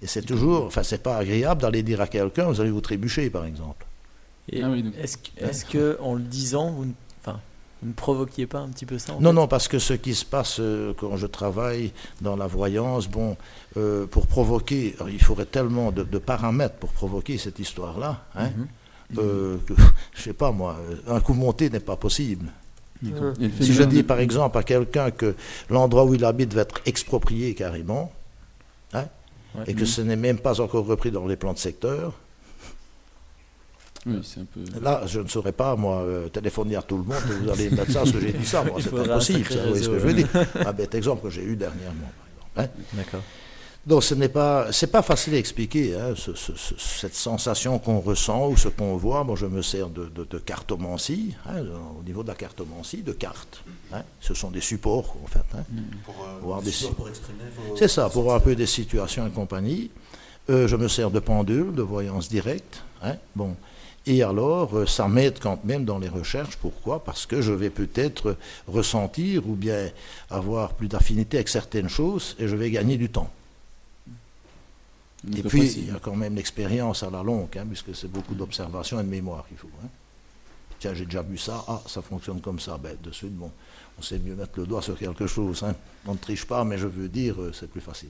Et 0.01 0.07
c'est 0.07 0.21
toujours, 0.21 0.65
enfin, 0.65 0.83
c'est 0.83 1.01
pas 1.01 1.17
agréable 1.17 1.61
d'aller 1.61 1.81
dire 1.83 2.01
à 2.01 2.07
quelqu'un, 2.07 2.45
vous 2.45 2.61
allez 2.61 2.69
vous 2.71 2.81
trébucher, 2.81 3.29
par 3.29 3.45
exemple. 3.45 3.85
Et 4.49 4.61
Ah 4.63 4.69
oui, 4.69 4.83
donc- 4.83 4.93
Est-ce 5.01 5.17
que, 5.17 5.29
est-ce 5.43 5.65
que 5.65 5.97
en 6.01 6.13
le 6.15 6.21
disant, 6.21 6.71
vous, 6.71 6.85
ne- 6.85 6.91
enfin, 7.21 7.39
Vous 7.81 7.89
ne 7.89 7.93
provoquiez 7.93 8.45
pas 8.47 8.59
un 8.59 8.69
petit 8.69 8.85
peu 8.85 8.97
ça 8.99 9.13
en 9.13 9.19
Non, 9.21 9.29
fait 9.31 9.35
non, 9.35 9.47
parce 9.47 9.67
que 9.67 9.79
ce 9.79 9.93
qui 9.93 10.13
se 10.15 10.23
passe 10.25 10.57
euh, 10.59 10.93
quand 10.99 11.17
je 11.17 11.27
travaille 11.27 11.91
dans 12.21 12.35
la 12.35 12.47
voyance, 12.47 13.07
bon, 13.07 13.37
euh, 13.75 14.05
pour 14.07 14.27
provoquer, 14.27 14.95
il 15.09 15.21
faudrait 15.21 15.45
tellement 15.45 15.91
de, 15.91 16.03
de 16.03 16.17
paramètres 16.19 16.75
pour 16.75 16.91
provoquer 16.91 17.37
cette 17.37 17.59
histoire-là, 17.59 18.23
hein, 18.35 18.49
euh, 19.17 19.57
que, 19.65 19.73
je 20.15 20.21
sais 20.21 20.33
pas 20.33 20.51
moi, 20.51 20.77
un 21.07 21.19
coup 21.19 21.33
monté 21.33 21.69
n'est 21.69 21.79
pas 21.79 21.95
possible. 21.97 22.47
Si 23.61 23.73
je 23.73 23.83
dis 23.83 24.01
par 24.03 24.19
exemple 24.19 24.57
à 24.57 24.63
quelqu'un 24.63 25.11
que 25.11 25.35
l'endroit 25.69 26.03
où 26.05 26.13
il 26.15 26.25
habite 26.25 26.53
va 26.53 26.61
être 26.61 26.81
exproprié 26.87 27.53
carrément, 27.53 28.11
hein, 28.93 29.05
Ouais. 29.57 29.63
et 29.67 29.73
que 29.73 29.81
Mhm. 29.81 29.85
ce 29.85 30.01
n'est 30.01 30.15
même 30.15 30.37
pas 30.39 30.61
encore 30.61 30.85
repris 30.85 31.09
dans 31.11 31.25
les 31.27 31.35
plans 31.35 31.53
de 31.53 31.57
secteur, 31.57 32.13
Oui, 34.05 34.15
un 34.39 34.45
peu. 34.45 34.79
là, 34.81 35.01
je 35.07 35.19
ne 35.19 35.27
saurais 35.27 35.51
pas, 35.51 35.75
moi, 35.75 36.01
euh, 36.01 36.29
téléphoner 36.29 36.75
à 36.75 36.81
tout 36.81 36.97
le 36.97 37.03
monde, 37.03 37.17
et 37.29 37.33
vous 37.43 37.49
allez 37.49 37.69
me 37.69 37.75
mettre 37.77 37.91
ça, 37.91 37.99
parce 37.99 38.11
que 38.11 38.21
j'ai 38.21 38.31
dit 38.33 38.45
ça, 38.45 38.63
moi, 38.63 38.79
c'est 38.81 38.93
impossible, 38.97 39.45
ça, 39.49 39.61
vous 39.63 39.69
voyez 39.69 39.83
ce 39.83 39.89
que 39.89 39.99
je 39.99 40.05
veux 40.07 40.13
dire. 40.13 40.27
Un 40.65 40.73
bête 40.73 40.93
exemple 40.95 41.23
que 41.23 41.29
j'ai 41.29 41.43
eu 41.43 41.55
dernièrement, 41.55 42.09
par 42.55 42.65
exemple. 42.65 42.77
hein. 42.83 42.83
D'accord. 42.93 43.21
Donc 43.87 44.03
ce 44.03 44.13
n'est 44.15 44.27
pas, 44.27 44.71
c'est 44.73 44.91
pas 44.91 45.01
facile 45.01 45.33
à 45.35 45.37
expliquer 45.37 45.95
hein, 45.95 46.13
ce- 46.15 46.33
ce- 46.35 46.55
ce- 46.57 46.75
cette 46.77 47.15
sensation 47.15 47.79
qu'on 47.79 48.01
ressent 48.01 48.49
ou 48.49 48.57
ce 48.57 48.67
qu'on 48.67 48.97
voit. 48.97 49.23
Moi, 49.23 49.37
je 49.37 49.45
me 49.45 49.61
sers 49.61 49.87
de, 49.89 50.07
de, 50.13 50.25
de 50.25 50.37
cartomancie, 50.39 51.33
hein, 51.45 51.61
au 51.97 52.03
niveau 52.03 52.21
de 52.21 52.27
la 52.27 52.35
cartomancie, 52.35 53.01
de 53.01 53.13
cartes. 53.13 53.63
hein. 53.93 54.01
Ce 54.19 54.33
sont 54.33 54.51
des 54.51 54.59
supports 54.59 55.15
en 55.23 55.27
fait. 55.27 55.39
hein. 55.57 55.63
Pour, 56.05 56.15
euh, 56.15 56.39
Voir 56.41 56.61
des 56.61 56.71
pour 56.97 57.07
exprimer 57.07 57.39
vos- 57.55 57.77
C'est 57.77 57.87
ça, 57.87 58.09
pour 58.09 58.23
voir 58.23 58.35
un 58.35 58.39
peu 58.41 58.55
des 58.55 58.65
situations 58.65 59.25
et 59.25 59.31
compagnie. 59.31 59.89
Euh, 60.49 60.67
je 60.67 60.75
me 60.75 60.89
sers 60.89 61.09
de 61.09 61.19
pendule, 61.19 61.73
de 61.73 61.81
voyance 61.81 62.27
directe. 62.27 62.83
hein, 63.01 63.15
bon. 63.37 63.55
Et 64.05 64.21
alors, 64.23 64.75
euh, 64.77 64.85
ça 64.85 65.07
m'aide 65.07 65.39
quand 65.39 65.63
même 65.63 65.85
dans 65.85 65.99
les 65.99 66.09
recherches. 66.09 66.57
Pourquoi? 66.57 67.03
Parce 67.03 67.25
que 67.25 67.41
je 67.41 67.53
vais 67.53 67.69
peut-être 67.69 68.35
ressentir 68.67 69.47
ou 69.47 69.55
bien 69.55 69.89
avoir 70.29 70.73
plus 70.73 70.87
d'affinité 70.89 71.37
avec 71.37 71.47
certaines 71.49 71.89
choses 71.89 72.35
et 72.39 72.47
je 72.49 72.55
vais 72.57 72.69
gagner 72.71 72.97
du 72.97 73.09
temps. 73.09 73.29
Et 75.25 75.41
puis, 75.43 75.61
il 75.71 75.87
y 75.87 75.91
a 75.91 75.99
quand 75.99 76.15
même 76.15 76.35
l'expérience 76.35 77.03
à 77.03 77.09
la 77.09 77.23
longue, 77.23 77.57
hein, 77.57 77.65
puisque 77.67 77.95
c'est 77.95 78.07
beaucoup 78.11 78.35
d'observation 78.35 78.99
et 78.99 79.03
de 79.03 79.09
mémoire 79.09 79.47
qu'il 79.47 79.57
faut. 79.57 79.69
hein. 79.83 79.87
Tiens, 80.79 80.93
j'ai 80.93 81.05
déjà 81.05 81.23
vu 81.23 81.37
ça, 81.37 81.63
ah, 81.67 81.81
ça 81.87 82.01
fonctionne 82.03 82.39
comme 82.39 82.59
ça. 82.59 82.77
Ben, 82.77 82.95
de 83.03 83.11
suite, 83.11 83.35
bon, 83.35 83.51
on 83.97 84.01
sait 84.03 84.19
mieux 84.19 84.35
mettre 84.35 84.59
le 84.59 84.67
doigt 84.67 84.81
sur 84.81 84.97
quelque 84.97 85.25
chose. 85.25 85.63
hein. 85.63 85.73
On 86.05 86.13
ne 86.13 86.17
triche 86.19 86.45
pas, 86.45 86.63
mais 86.63 86.77
je 86.77 86.85
veux 86.87 87.09
dire, 87.09 87.41
euh, 87.41 87.51
c'est 87.51 87.67
plus 87.69 87.81
facile. 87.81 88.09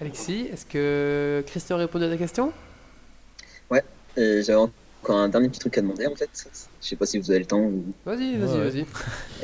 Alexis, 0.00 0.48
est-ce 0.52 0.64
que 0.66 1.44
Christian 1.46 1.76
répondait 1.76 2.06
à 2.06 2.10
ta 2.10 2.16
question? 2.16 2.52
Euh, 4.18 4.42
J'avais 4.42 4.58
encore 5.02 5.16
un 5.16 5.28
dernier 5.30 5.48
petit 5.48 5.60
truc 5.60 5.78
à 5.78 5.80
demander 5.80 6.06
en 6.06 6.14
fait. 6.14 6.28
Je 6.82 6.86
sais 6.86 6.96
pas 6.96 7.06
si 7.06 7.18
vous 7.18 7.30
avez 7.30 7.40
le 7.40 7.46
temps. 7.46 7.60
ou- 7.60 7.84
Vas-y, 8.04 8.36
vas-y, 8.36 8.58
Ouais. 8.58 8.68
vas-y. 8.70 8.86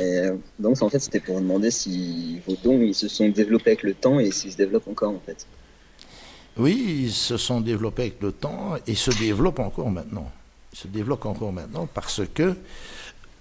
Euh, 0.01 0.37
donc 0.59 0.83
en 0.83 0.91
fait 0.91 0.99
c'était 0.99 1.21
pour 1.21 1.41
demander 1.41 1.71
si 1.71 2.39
vos 2.47 2.55
dons 2.63 2.79
ils 2.83 2.95
se 2.95 3.09
sont 3.09 3.29
développés 3.31 3.71
avec 3.71 3.83
le 3.83 3.95
temps 3.95 4.21
et 4.21 4.31
s'ils 4.31 4.53
se 4.53 4.57
développent 4.59 4.89
encore 4.89 5.13
en 5.15 5.21
fait. 5.25 5.47
Oui, 6.59 7.03
ils 7.05 7.13
se 7.13 7.37
sont 7.37 7.61
développés 7.61 8.03
avec 8.03 8.21
le 8.21 8.33
temps 8.33 8.75
et 8.87 8.95
se 8.95 9.11
développent 9.13 9.61
encore 9.61 9.91
maintenant. 9.91 10.31
Ils 10.73 10.79
se 10.79 10.89
développent 10.89 11.27
encore 11.27 11.53
maintenant 11.53 11.89
parce 11.93 12.23
que 12.35 12.57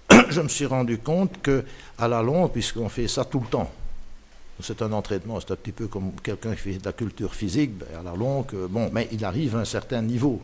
je 0.30 0.40
me 0.40 0.48
suis 0.48 0.66
rendu 0.66 0.98
compte 0.98 1.42
que 1.42 1.64
à 1.98 2.06
la 2.06 2.22
longue, 2.22 2.52
puisqu'on 2.52 2.88
fait 2.88 3.08
ça 3.08 3.24
tout 3.24 3.40
le 3.40 3.46
temps, 3.46 3.70
c'est 4.60 4.82
un 4.82 4.92
entraînement, 4.92 5.40
c'est 5.40 5.52
un 5.52 5.56
petit 5.56 5.72
peu 5.72 5.86
comme 5.86 6.12
quelqu'un 6.22 6.52
qui 6.54 6.60
fait 6.60 6.78
de 6.78 6.84
la 6.84 6.92
culture 6.92 7.34
physique, 7.34 7.76
ben, 7.78 7.86
à 8.00 8.02
la 8.02 8.16
longue, 8.16 8.46
euh, 8.54 8.68
bon, 8.68 8.90
mais 8.92 9.08
il 9.12 9.24
arrive 9.24 9.56
à 9.56 9.60
un 9.60 9.64
certain 9.64 10.02
niveau. 10.02 10.40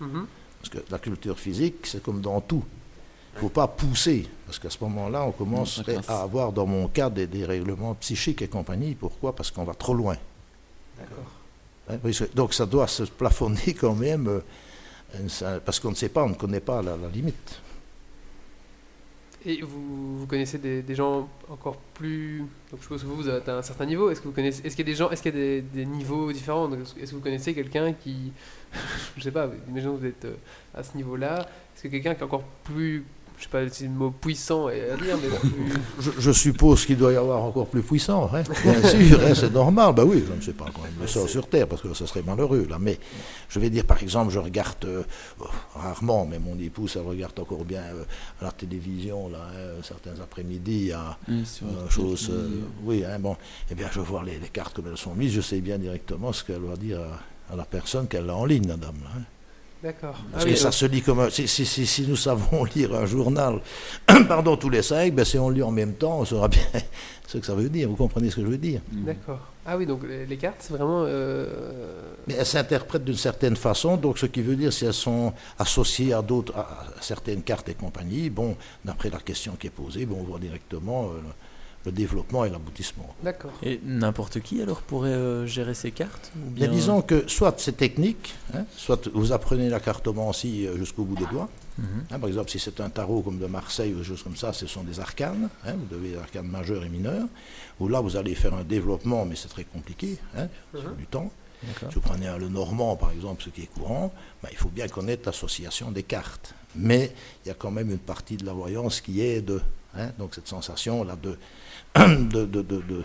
Mhm. 0.00 0.26
Parce 0.60 0.68
que 0.68 0.78
la 0.90 0.98
culture 0.98 1.38
physique, 1.38 1.86
c'est 1.86 2.02
comme 2.02 2.20
dans 2.20 2.40
tout. 2.40 2.64
Il 3.32 3.36
ne 3.36 3.40
faut 3.42 3.48
pas 3.48 3.68
pousser, 3.68 4.28
parce 4.46 4.58
qu'à 4.58 4.70
ce 4.70 4.78
moment-là, 4.82 5.24
on 5.24 5.32
commencerait 5.32 5.96
casse. 5.96 6.10
à 6.10 6.22
avoir, 6.22 6.52
dans 6.52 6.66
mon 6.66 6.88
cas, 6.88 7.08
des 7.08 7.26
dérèglements 7.26 7.94
psychiques 7.94 8.42
et 8.42 8.48
compagnie. 8.48 8.94
Pourquoi? 8.94 9.34
Parce 9.34 9.50
qu'on 9.50 9.64
va 9.64 9.74
trop 9.74 9.94
loin. 9.94 10.16
D'accord. 10.98 11.39
Hein, 11.90 12.26
Donc 12.34 12.54
ça 12.54 12.66
doit 12.66 12.86
se 12.86 13.04
plafonner 13.04 13.74
quand 13.78 13.94
même, 13.94 14.28
euh, 14.28 15.60
parce 15.64 15.80
qu'on 15.80 15.90
ne 15.90 15.96
sait 15.96 16.08
pas, 16.08 16.24
on 16.24 16.30
ne 16.30 16.34
connaît 16.34 16.60
pas 16.60 16.82
la, 16.82 16.96
limite. 17.12 17.60
Et 19.46 19.62
vous, 19.62 20.26
connaissez 20.28 20.58
des, 20.58 20.94
gens 20.94 21.26
encore 21.48 21.78
plus. 21.94 22.40
Donc 22.70 22.80
je 22.80 22.82
suppose 22.82 23.02
que 23.02 23.06
vous, 23.06 23.16
vous 23.16 23.28
êtes 23.28 23.48
à 23.48 23.56
un 23.56 23.62
certain 23.62 23.86
niveau. 23.86 24.10
Est-ce 24.10 24.20
que 24.20 24.28
vous 24.28 24.34
connaissez. 24.34 24.66
Est-ce 24.66 24.76
qu'il 24.76 24.86
y 24.86 24.90
a 24.90 24.92
des 24.92 24.96
gens. 24.98 25.10
Est-ce 25.10 25.22
qu'il 25.22 25.34
y 25.34 25.58
a 25.58 25.60
des, 25.62 25.86
niveaux 25.86 26.30
différents? 26.30 26.70
Est-ce 26.72 27.10
que 27.10 27.16
vous 27.16 27.22
connaissez 27.22 27.54
quelqu'un 27.54 27.94
qui. 27.94 28.32
je 29.16 29.22
sais 29.22 29.30
pas, 29.30 29.48
imaginons 29.66 29.94
que 29.94 30.00
vous 30.00 30.06
êtes 30.06 30.24
euh, 30.26 30.34
à 30.74 30.82
ce 30.82 30.94
niveau-là. 30.94 31.48
Est-ce 31.74 31.84
que 31.84 31.88
quelqu'un 31.88 32.14
qui 32.14 32.20
est 32.20 32.24
encore 32.24 32.44
plus. 32.64 33.04
Je 33.40 33.44
sais 33.44 33.50
pas 33.50 33.66
si 33.70 33.84
le 33.84 33.90
mot 33.90 34.10
puissant 34.10 34.68
est 34.68 34.90
à 34.90 34.96
dire, 34.96 35.16
mais. 35.16 35.50
Je, 36.00 36.10
je 36.18 36.30
suppose 36.30 36.84
qu'il 36.86 36.96
doit 36.98 37.12
y 37.12 37.16
avoir 37.16 37.42
encore 37.42 37.66
plus 37.66 37.80
puissant, 37.82 38.30
hein, 38.34 38.42
bien 38.62 38.82
sûr, 38.88 39.18
hein, 39.20 39.34
c'est 39.34 39.52
normal. 39.52 39.94
Ben 39.94 40.04
oui, 40.04 40.22
je 40.28 40.32
ne 40.34 40.40
sais 40.42 40.52
pas 40.52 40.66
quand 40.74 40.82
même 40.82 40.92
le 41.00 41.06
sort 41.06 41.26
sur 41.28 41.48
Terre, 41.48 41.66
parce 41.66 41.80
que 41.82 41.92
ça 41.94 42.06
serait 42.06 42.22
malheureux, 42.22 42.66
là. 42.68 42.78
Mais 42.78 42.98
je 43.48 43.58
vais 43.58 43.70
dire, 43.70 43.84
par 43.86 44.02
exemple, 44.02 44.30
je 44.30 44.38
regarde 44.38 44.84
euh, 44.84 45.02
oh, 45.40 45.44
rarement, 45.74 46.26
mais 46.26 46.38
mon 46.38 46.58
épouse, 46.58 46.96
elle 46.96 47.06
regarde 47.06 47.38
encore 47.40 47.64
bien 47.64 47.80
euh, 47.82 48.04
à 48.42 48.44
la 48.44 48.52
télévision, 48.52 49.28
là, 49.30 49.38
hein, 49.54 49.80
certains 49.82 50.20
après-midi, 50.22 50.92
à 50.92 51.18
sur 51.44 51.66
euh, 51.66 51.86
RTL, 51.86 51.90
chose, 51.90 52.26
qui- 52.26 52.32
euh, 52.32 52.48
oui, 52.84 53.04
hein, 53.04 53.18
bon, 53.18 53.36
eh 53.70 53.74
bien, 53.74 53.88
je 53.90 54.00
vois 54.00 54.22
les, 54.22 54.38
les 54.38 54.48
cartes 54.48 54.74
comme 54.76 54.88
elles 54.90 54.98
sont 54.98 55.14
mises, 55.14 55.32
je 55.32 55.40
sais 55.40 55.60
bien 55.60 55.78
directement 55.78 56.32
ce 56.32 56.44
qu'elle 56.44 56.60
va 56.62 56.76
dire 56.76 57.00
à, 57.00 57.52
à 57.54 57.56
la 57.56 57.64
personne 57.64 58.06
qu'elle 58.06 58.28
a 58.28 58.36
en 58.36 58.44
ligne, 58.44 58.68
la 58.68 58.76
dame, 58.76 58.96
là. 59.02 59.20
D'accord. 59.82 60.16
Parce 60.32 60.42
Ah 60.42 60.44
que 60.44 60.50
oui, 60.50 60.56
ça 60.58 60.64
donc- 60.64 60.72
se 60.74 60.86
lit 60.86 61.00
comme 61.00 61.20
un- 61.20 61.30
si, 61.30 61.48
si, 61.48 61.64
si, 61.64 61.86
si 61.86 62.02
nous 62.06 62.16
savons 62.16 62.64
lire 62.76 62.94
un 62.94 63.06
journal, 63.06 63.60
pardon, 64.28 64.56
tous 64.56 64.68
les 64.68 64.82
cinq, 64.82 65.14
ben 65.14 65.24
si 65.24 65.38
on 65.38 65.48
lit 65.48 65.62
en 65.62 65.70
même 65.70 65.94
temps, 65.94 66.18
on 66.20 66.24
saura 66.26 66.48
bien 66.48 66.60
ce 67.26 67.38
que 67.38 67.46
ça 67.46 67.54
veut 67.54 67.70
dire. 67.70 67.88
Vous 67.88 67.96
comprenez 67.96 68.28
ce 68.30 68.36
que 68.36 68.42
je 68.42 68.46
veux 68.46 68.58
dire? 68.58 68.82
D'accord. 68.92 69.40
Ah 69.64 69.76
oui, 69.78 69.86
donc 69.86 70.02
les, 70.28 70.36
cartes, 70.36 70.56
c'est 70.60 70.72
vraiment. 70.74 71.04
euh, 71.06 72.02
Mais 72.26 72.34
elles 72.34 72.44
s'interprètent 72.46 73.04
d'une 73.04 73.16
certaine 73.16 73.56
façon, 73.56 73.96
donc 73.96 74.18
ce 74.18 74.26
qui 74.26 74.42
veut 74.42 74.56
dire 74.56 74.72
si 74.72 74.84
elles 74.84 74.92
sont 74.92 75.32
associées 75.58 76.12
à 76.12 76.20
d'autres, 76.22 76.54
à, 76.56 76.60
à 76.60 76.86
certaines 77.02 77.42
cartes 77.42 77.68
et 77.68 77.74
compagnie, 77.74 78.28
bon, 78.30 78.56
d'après 78.84 79.08
la 79.10 79.18
question 79.18 79.52
qui 79.58 79.68
est 79.68 79.70
posée, 79.70 80.04
bon, 80.06 80.18
on 80.20 80.24
voit 80.24 80.38
directement 80.38 81.04
euh, 81.04 81.20
le, 81.84 81.92
développement 81.92 82.44
et 82.44 82.50
l'aboutissement. 82.50 83.14
D'accord. 83.22 83.52
Et 83.62 83.80
n'importe 83.84 84.40
qui 84.40 84.60
alors 84.62 84.80
pourrait 84.82 85.10
euh, 85.12 85.46
gérer 85.46 85.74
ces 85.74 85.90
cartes 85.90 86.30
ou 86.36 86.40
Mais 86.50 86.66
bien- 86.66 86.68
disons 86.68 87.02
que 87.02 87.26
soit 87.28 87.54
c'est 87.58 87.76
technique, 87.76 88.34
hein, 88.54 88.64
soit 88.76 89.08
vous 89.14 89.32
apprenez 89.32 89.68
la 89.68 89.80
cartomancie 89.80 90.66
euh, 90.66 90.76
jusqu'au 90.76 91.04
bout 91.04 91.16
des 91.16 91.26
doigts. 91.26 91.48
Mhm. 91.78 91.86
Hein, 92.10 92.18
par 92.18 92.28
exemple, 92.28 92.50
si 92.50 92.58
c'est 92.58 92.80
un 92.80 92.90
tarot 92.90 93.22
comme 93.22 93.38
de 93.38 93.46
Marseille 93.46 93.94
ou 93.94 93.98
des 93.98 94.04
choses 94.04 94.22
comme 94.22 94.36
ça, 94.36 94.52
ce 94.52 94.66
sont 94.66 94.82
des 94.82 95.00
arcanes. 95.00 95.48
hein, 95.66 95.74
vous 95.78 95.86
devez 95.96 96.10
des 96.10 96.16
arcanes 96.18 96.46
majeures 96.48 96.84
et 96.84 96.88
mineures. 96.88 97.26
Où 97.78 97.88
là, 97.88 98.00
vous 98.00 98.16
allez 98.16 98.34
faire 98.34 98.52
un 98.54 98.64
développement, 98.64 99.24
mais 99.24 99.36
c'est 99.36 99.48
très 99.48 99.64
compliqué, 99.64 100.18
hein, 100.36 100.48
sur 100.78 100.90
Mhm. 100.90 100.96
du 100.96 101.06
temps. 101.06 101.30
D'accord. 101.62 101.88
Si 101.90 101.94
vous 101.96 102.00
prenez 102.00 102.26
un 102.26 102.38
le 102.38 102.48
normand, 102.48 102.96
par 102.96 103.10
exemple, 103.12 103.42
ce 103.42 103.50
qui 103.50 103.62
est 103.62 103.66
courant, 103.66 104.12
ben, 104.42 104.48
il 104.50 104.56
faut 104.58 104.68
bien 104.70 104.88
connaître 104.88 105.22
l'association 105.26 105.90
des 105.90 106.02
cartes. 106.02 106.54
Mais 106.74 107.12
il 107.44 107.48
y 107.48 107.50
a 107.50 107.54
quand 107.54 107.70
même 107.70 107.90
une 107.90 107.98
partie 107.98 108.36
de 108.36 108.44
la 108.46 108.52
voyance 108.52 109.00
qui 109.00 109.20
est 109.22 109.40
de. 109.42 109.60
hein, 109.96 110.10
donc 110.18 110.34
cette 110.34 110.48
sensation-là 110.48 111.16
de, 111.22 111.36
de, 111.96 112.44
de, 112.46 112.62
de, 112.62 112.62
de- 112.62 113.04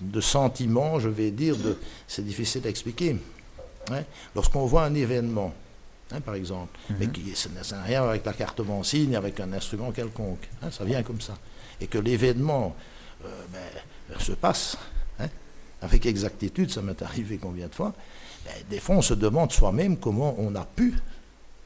de 0.00 0.20
sentiment, 0.20 0.98
je 1.00 1.08
vais 1.08 1.30
dire, 1.30 1.56
de, 1.56 1.78
c'est 2.06 2.24
difficile 2.24 2.62
à 2.66 2.68
expliquer. 2.68 3.16
hein. 3.90 4.02
Lorsqu'on 4.34 4.66
voit 4.66 4.84
un 4.84 4.94
événement, 4.94 5.54
hein, 6.12 6.20
par 6.20 6.34
exemple, 6.34 6.78
mais 6.98 7.06
Mhm. 7.06 7.12
qui 7.12 7.34
ça 7.34 7.48
n'a 7.76 7.82
rien 7.82 8.04
avec 8.04 8.24
la 8.26 8.32
cartomancie 8.34 9.06
ni 9.08 9.16
avec 9.16 9.40
un 9.40 9.52
instrument 9.54 9.92
quelconque, 9.92 10.48
hein, 10.62 10.70
ça 10.70 10.84
vient 10.84 11.02
comme 11.02 11.20
ça. 11.20 11.34
Et 11.80 11.86
que 11.86 11.98
l'événement 11.98 12.74
euh, 13.24 13.28
ben, 13.52 14.18
se 14.20 14.32
passe 14.32 14.76
hein, 15.18 15.28
avec 15.80 16.04
exactitude, 16.04 16.70
ça 16.70 16.82
m'est 16.82 17.00
arrivé 17.00 17.38
combien 17.38 17.66
de 17.68 17.74
fois, 17.74 17.94
ben, 18.44 18.52
des 18.68 18.78
fois 18.80 18.96
on 18.96 19.02
se 19.02 19.14
demande 19.14 19.50
soi-même 19.52 19.96
comment 19.96 20.34
on 20.38 20.54
a 20.56 20.64
pu. 20.64 20.94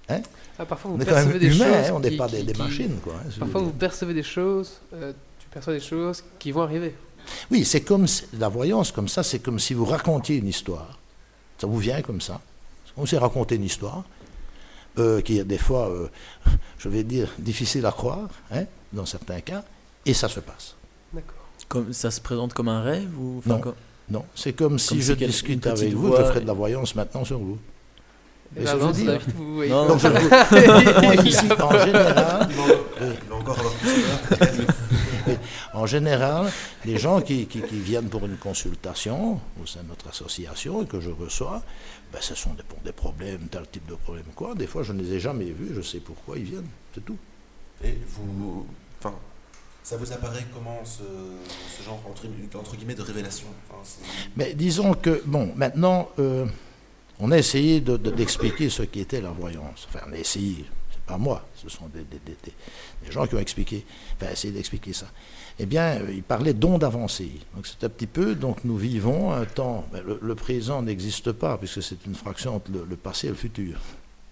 Ah, 0.08 0.66
parfois 0.66 0.90
vous 0.90 0.96
On 0.96 1.00
est 1.00 1.04
quand 1.04 1.14
même 1.14 1.24
percevez 1.30 1.38
des 1.48 1.56
humain, 1.56 1.64
choses. 1.66 1.90
hein, 1.90 1.92
on 1.94 2.00
n'est 2.00 2.16
pas 2.16 2.26
qui- 2.28 2.36
des, 2.36 2.42
des 2.42 2.52
qui- 2.52 2.58
machines. 2.62 2.98
Quoi, 3.02 3.14
hein, 3.14 3.30
Parfois 3.38 3.60
vous 3.62 3.70
percevez 3.72 4.12
des 4.14 4.22
choses. 4.24 4.80
euh, 4.92 5.12
tu 5.50 5.54
perçois 5.54 5.72
des 5.74 5.80
choses 5.80 6.22
qui 6.38 6.52
vont 6.52 6.62
arriver. 6.62 6.94
Oui, 7.50 7.64
c'est 7.64 7.80
comme 7.82 8.06
si- 8.06 8.24
la 8.38 8.48
voyance 8.48 8.92
comme 8.92 9.08
ça, 9.08 9.22
c'est 9.22 9.40
comme 9.40 9.58
si 9.58 9.74
vous 9.74 9.84
racontiez 9.84 10.36
une 10.36 10.48
histoire. 10.48 10.98
Ça 11.58 11.66
vous 11.66 11.78
vient 11.78 12.00
comme 12.02 12.20
ça. 12.20 12.40
On 12.96 13.04
s'est 13.06 13.18
raconté 13.18 13.56
une 13.56 13.64
histoire 13.64 14.04
euh, 14.98 15.20
qui 15.20 15.38
est 15.38 15.44
des 15.44 15.58
fois, 15.58 15.88
euh, 15.88 16.08
je 16.78 16.88
vais 16.88 17.04
dire, 17.04 17.28
difficile 17.38 17.84
à 17.86 17.92
croire, 17.92 18.28
hein, 18.52 18.64
dans 18.92 19.06
certains 19.06 19.40
cas, 19.40 19.62
et 20.06 20.14
ça 20.14 20.28
se 20.28 20.40
passe. 20.40 20.74
D'accord. 21.12 21.34
Comme, 21.68 21.92
ça 21.92 22.10
se 22.10 22.20
présente 22.20 22.52
comme 22.54 22.68
un 22.68 22.82
rêve 22.82 23.10
ou 23.18 23.38
enfin, 23.38 23.50
Non. 23.50 23.60
comme- 23.60 23.74
Non, 24.10 24.24
c'est 24.34 24.52
comme 24.52 24.78
si 24.78 24.88
Comme 24.94 25.00
je 25.02 25.12
si 25.14 25.26
discute 25.26 25.66
avec 25.66 25.92
vous, 25.92 26.10
je 26.16 26.22
ferais 26.24 26.40
de 26.40 26.46
la 26.46 26.52
voyance 26.52 26.94
maintenant 26.96 27.24
sur 27.24 27.38
vous. 27.38 27.58
Eh 28.56 28.60
Mais 28.60 28.64
ben, 28.64 28.70
ça 28.72 28.76
non, 28.78 28.90
vous 29.36 29.64
Non, 29.68 29.98
je 29.98 30.08
vous- 30.08 31.02
moi, 31.02 31.14
ici, 31.24 31.46
en 31.52 31.70
général, 31.86 32.48
Il 32.50 33.28
va 33.30 33.36
encore 33.36 33.58
avoir 33.58 33.72
plus 33.74 34.02
peur. 34.02 34.66
En 35.72 35.86
général, 35.86 36.50
les 36.84 36.98
gens 36.98 37.20
qui, 37.20 37.46
qui- 37.46 37.62
qui 37.62 37.78
viennent 37.78 38.08
pour 38.08 38.24
une 38.26 38.36
consultation 38.36 39.40
au 39.62 39.66
sein 39.66 39.82
de 39.84 39.88
notre 39.88 40.08
association 40.08 40.82
et 40.82 40.86
que 40.86 41.00
je 41.00 41.10
reçois, 41.10 41.62
ben, 42.12 42.18
ce 42.20 42.34
sont 42.34 42.54
des, 42.54 42.64
pour 42.64 42.80
des 42.80 42.92
problèmes, 42.92 43.46
tel 43.48 43.68
type 43.70 43.86
de 43.86 43.94
problème 43.94 44.24
quoi. 44.34 44.54
Des 44.56 44.66
fois, 44.66 44.82
je 44.82 44.92
ne 44.92 45.00
les 45.02 45.14
ai 45.14 45.20
jamais 45.20 45.44
vus, 45.50 45.70
je 45.74 45.80
sais 45.80 46.00
pourquoi 46.00 46.38
ils 46.38 46.44
viennent, 46.44 46.68
c'est 46.94 47.04
tout. 47.04 47.16
Et 47.84 47.96
vous. 48.08 48.66
Enfin, 48.98 49.14
ça 49.84 49.96
vous 49.96 50.12
apparaît 50.12 50.44
comment 50.52 50.84
ce, 50.84 51.02
ce 51.78 51.82
genre 51.84 52.00
entre, 52.08 52.24
entre 52.58 52.76
guillemets 52.76 52.94
de 52.96 53.02
révélation? 53.02 53.46
Enfin, 53.70 53.88
Mais 54.36 54.54
disons 54.54 54.94
que, 54.94 55.22
bon, 55.24 55.52
maintenant, 55.54 56.08
euh, 56.18 56.46
on 57.20 57.30
a 57.30 57.38
essayé 57.38 57.80
de- 57.80 57.96
de- 57.96 58.10
d'expliquer 58.10 58.68
ce 58.70 58.82
qu'était 58.82 59.20
la 59.20 59.30
voyance. 59.30 59.86
Enfin, 59.88 60.00
on 60.08 60.12
a 60.12 60.16
essayé, 60.18 60.64
c'est 60.92 61.00
pas 61.06 61.16
moi, 61.16 61.46
ce 61.54 61.68
sont 61.68 61.86
des, 61.86 62.02
des- 62.02 62.18
des- 62.26 62.36
des- 62.44 62.54
des 63.06 63.12
gens 63.12 63.26
qui 63.26 63.36
ont 63.36 63.40
expliqué, 63.40 63.86
enfin, 64.20 64.32
essayé 64.32 64.52
d'expliquer 64.52 64.92
ça. 64.92 65.06
Eh 65.62 65.66
bien, 65.66 66.00
euh, 66.00 66.12
il 66.14 66.22
parlait 66.22 66.54
d'ondes 66.54 66.82
avancées. 66.84 67.32
Donc, 67.54 67.66
c'est 67.66 67.84
un 67.84 67.90
petit 67.90 68.06
peu, 68.06 68.34
donc 68.34 68.64
nous 68.64 68.78
vivons 68.78 69.30
un 69.30 69.44
temps, 69.44 69.84
ben, 69.92 70.02
le, 70.06 70.18
le 70.22 70.34
présent 70.34 70.80
n'existe 70.80 71.32
pas, 71.32 71.58
puisque 71.58 71.82
c'est 71.82 72.06
une 72.06 72.14
fraction 72.14 72.56
entre 72.56 72.70
le, 72.70 72.86
le 72.88 72.96
passé 72.96 73.26
et 73.26 73.30
le 73.30 73.36
futur. 73.36 73.78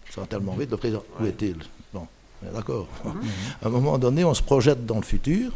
Ça 0.09 0.23
va 0.23 0.27
tellement 0.27 0.55
vite, 0.55 0.71
le 0.71 0.79
présent, 0.79 1.03
où 1.21 1.27
est-il? 1.27 1.57
Bon, 1.93 2.07
d'accord. 2.55 2.89
À 3.63 3.67
un 3.67 3.69
moment 3.69 3.99
donné, 3.99 4.25
on 4.25 4.33
se 4.33 4.43
projette 4.43 4.87
dans 4.87 4.97
le 4.97 5.03
futur. 5.03 5.53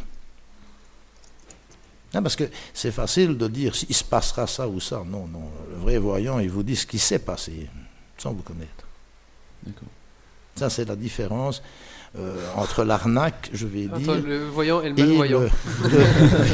Non, 2.13 2.21
parce 2.21 2.35
que 2.35 2.43
c'est 2.71 2.91
facile 2.91 3.35
de 3.35 3.47
dire 3.47 3.75
s'il 3.75 3.95
se 3.95 4.03
passera 4.03 4.45
ça 4.45 4.67
ou 4.67 4.79
ça. 4.79 5.03
Non, 5.03 5.25
non. 5.25 5.49
Le 5.71 5.77
vrai 5.77 5.97
voyant, 5.97 6.37
il 6.37 6.51
vous 6.51 6.61
dit 6.61 6.75
ce 6.75 6.85
qui 6.85 6.99
s'est 6.99 7.17
passé, 7.17 7.67
sans 8.19 8.31
vous 8.31 8.43
connaître. 8.43 8.85
D'accord. 9.63 9.89
Ça, 10.55 10.69
c'est 10.69 10.85
la 10.85 10.95
différence 10.95 11.63
euh, 12.19 12.35
entre 12.55 12.83
l'arnaque, 12.83 13.49
je 13.53 13.65
vais 13.65 13.87
Entre 13.87 13.97
dire. 13.99 14.21
le 14.25 14.45
voyant 14.45 14.81
et 14.81 14.89
le 14.89 14.95
malvoyant. 14.95 15.39
le- 15.41 15.47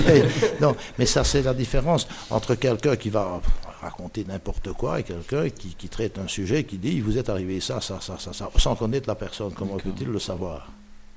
le- 0.08 0.62
non, 0.62 0.76
mais 0.98 1.06
ça, 1.06 1.24
c'est 1.24 1.42
la 1.42 1.54
différence 1.54 2.08
entre 2.30 2.56
quelqu'un 2.56 2.96
qui 2.96 3.10
va 3.10 3.42
raconter 3.82 4.26
n'importe 4.28 4.72
quoi 4.74 5.00
et 5.00 5.04
quelqu'un 5.04 5.50
qui, 5.50 5.76
qui 5.76 5.88
traite 5.90 6.18
un 6.20 6.28
sujet 6.28 6.64
qui 6.64 6.78
dit 6.78 7.00
vous 7.02 7.18
est 7.18 7.30
arrivé 7.30 7.60
ça, 7.62 7.80
ça, 7.82 8.00
ça, 8.02 8.18
ça, 8.20 8.34
ça, 8.34 8.50
sans 8.58 8.76
connaître 8.76 9.08
la 9.08 9.16
personne. 9.16 9.52
Comment 9.54 9.78
peut-il 9.78 10.08
le 10.10 10.20
savoir? 10.20 10.72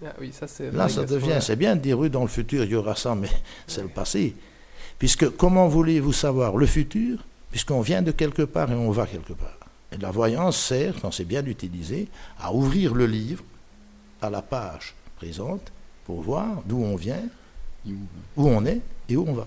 Ah 0.04 0.12
oui, 0.20 0.32
ça. 0.32 0.46
Là, 0.72 0.88
ça 0.88 1.04
devient, 1.04 1.38
c'est 1.40 1.54
bien 1.56 1.76
de 1.76 1.80
dire 1.80 1.98
oui, 1.98 2.10
dans 2.10 2.22
le 2.22 2.28
futur, 2.28 2.64
il 2.64 2.70
y 2.70 2.74
aura 2.74 2.96
ça, 2.96 3.14
mais 3.14 3.28
c'est 3.68 3.82
le 3.82 3.88
passé. 3.88 4.34
Puisque 4.98 5.28
comment 5.36 5.68
voulez-vous 5.68 6.12
savoir 6.12 6.56
le 6.56 6.66
futur? 6.66 7.18
Puisqu'on 7.50 7.80
vient 7.80 8.02
de 8.02 8.10
quelque 8.10 8.42
part 8.42 8.70
et 8.72 8.74
on 8.74 8.90
va 8.90 9.06
quelque 9.06 9.32
part. 9.34 9.58
Et 9.92 9.98
la 9.98 10.10
voyance 10.10 10.56
sert, 10.56 10.94
quand 11.00 11.12
c'est 11.12 11.24
bien 11.24 11.44
utilisé, 11.44 12.08
à 12.40 12.52
ouvrir 12.52 12.94
le 12.94 13.06
livre 13.06 13.44
à 14.22 14.30
la 14.30 14.40
page 14.40 14.94
présente 15.16 15.72
pour 16.04 16.22
voir 16.22 16.62
d'où 16.64 16.78
on 16.78 16.96
vient, 16.96 17.22
où, 17.86 17.92
on 18.36 18.64
est 18.64 18.80
et 19.08 19.16
où 19.16 19.24
on 19.28 19.34
va. 19.34 19.46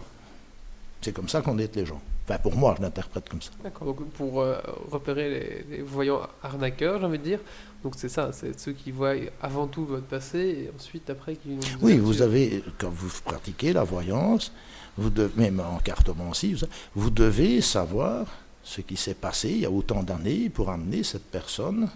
C'est 1.01 1.13
comme 1.13 1.29
ça 1.29 1.41
qu'on 1.41 1.57
est 1.57 1.75
les 1.75 1.85
gens. 1.85 2.01
Enfin, 2.27 2.39
pour 2.39 2.55
moi, 2.55 2.75
je 2.77 2.81
l'interprète 2.81 3.29
comme 3.29 3.41
ça. 3.41 3.51
D'accord, 3.63 3.87
donc 3.87 4.03
pour 4.11 4.41
euh, 4.41 4.59
repérer 4.91 5.29
les, 5.69 5.77
les 5.77 5.83
voyants 5.83 6.21
arnaqueurs, 6.41 6.99
j'ai 6.99 7.05
envie 7.05 7.19
de 7.19 7.23
dire, 7.23 7.39
donc 7.85 7.93
c'est 7.97 8.09
ça, 8.09 8.31
c'est 8.33 8.59
ceux 8.59 8.71
qui 8.71 8.89
voient 8.89 9.13
avant 9.39 9.67
tout 9.67 9.85
votre 9.85 10.07
passé 10.07 10.39
et 10.39 10.71
ensuite 10.75 11.07
après 11.11 11.35
qui. 11.35 11.49
nous 11.49 11.61
Oui, 11.83 11.97
vous 11.97 12.23
avez, 12.23 12.63
quand 12.79 12.89
vous 12.89 13.11
pratiquez 13.23 13.73
la 13.73 13.83
voyance, 13.83 14.51
vous 14.97 15.11
devez, 15.11 15.33
même 15.35 15.59
en 15.59 15.77
cartomancie, 15.77 16.55
vous, 16.95 17.09
devez 17.11 17.61
savoir 17.61 18.25
ce 18.63 18.81
qui 18.81 18.97
s'est 18.97 19.13
passé 19.13 19.49
il 19.49 19.59
y 19.59 19.65
a 19.65 19.69
autant 19.69 20.01
d'années 20.01 20.49
pour 20.49 20.71
amener 20.71 21.03
cette 21.03 21.25
personne. 21.25 21.87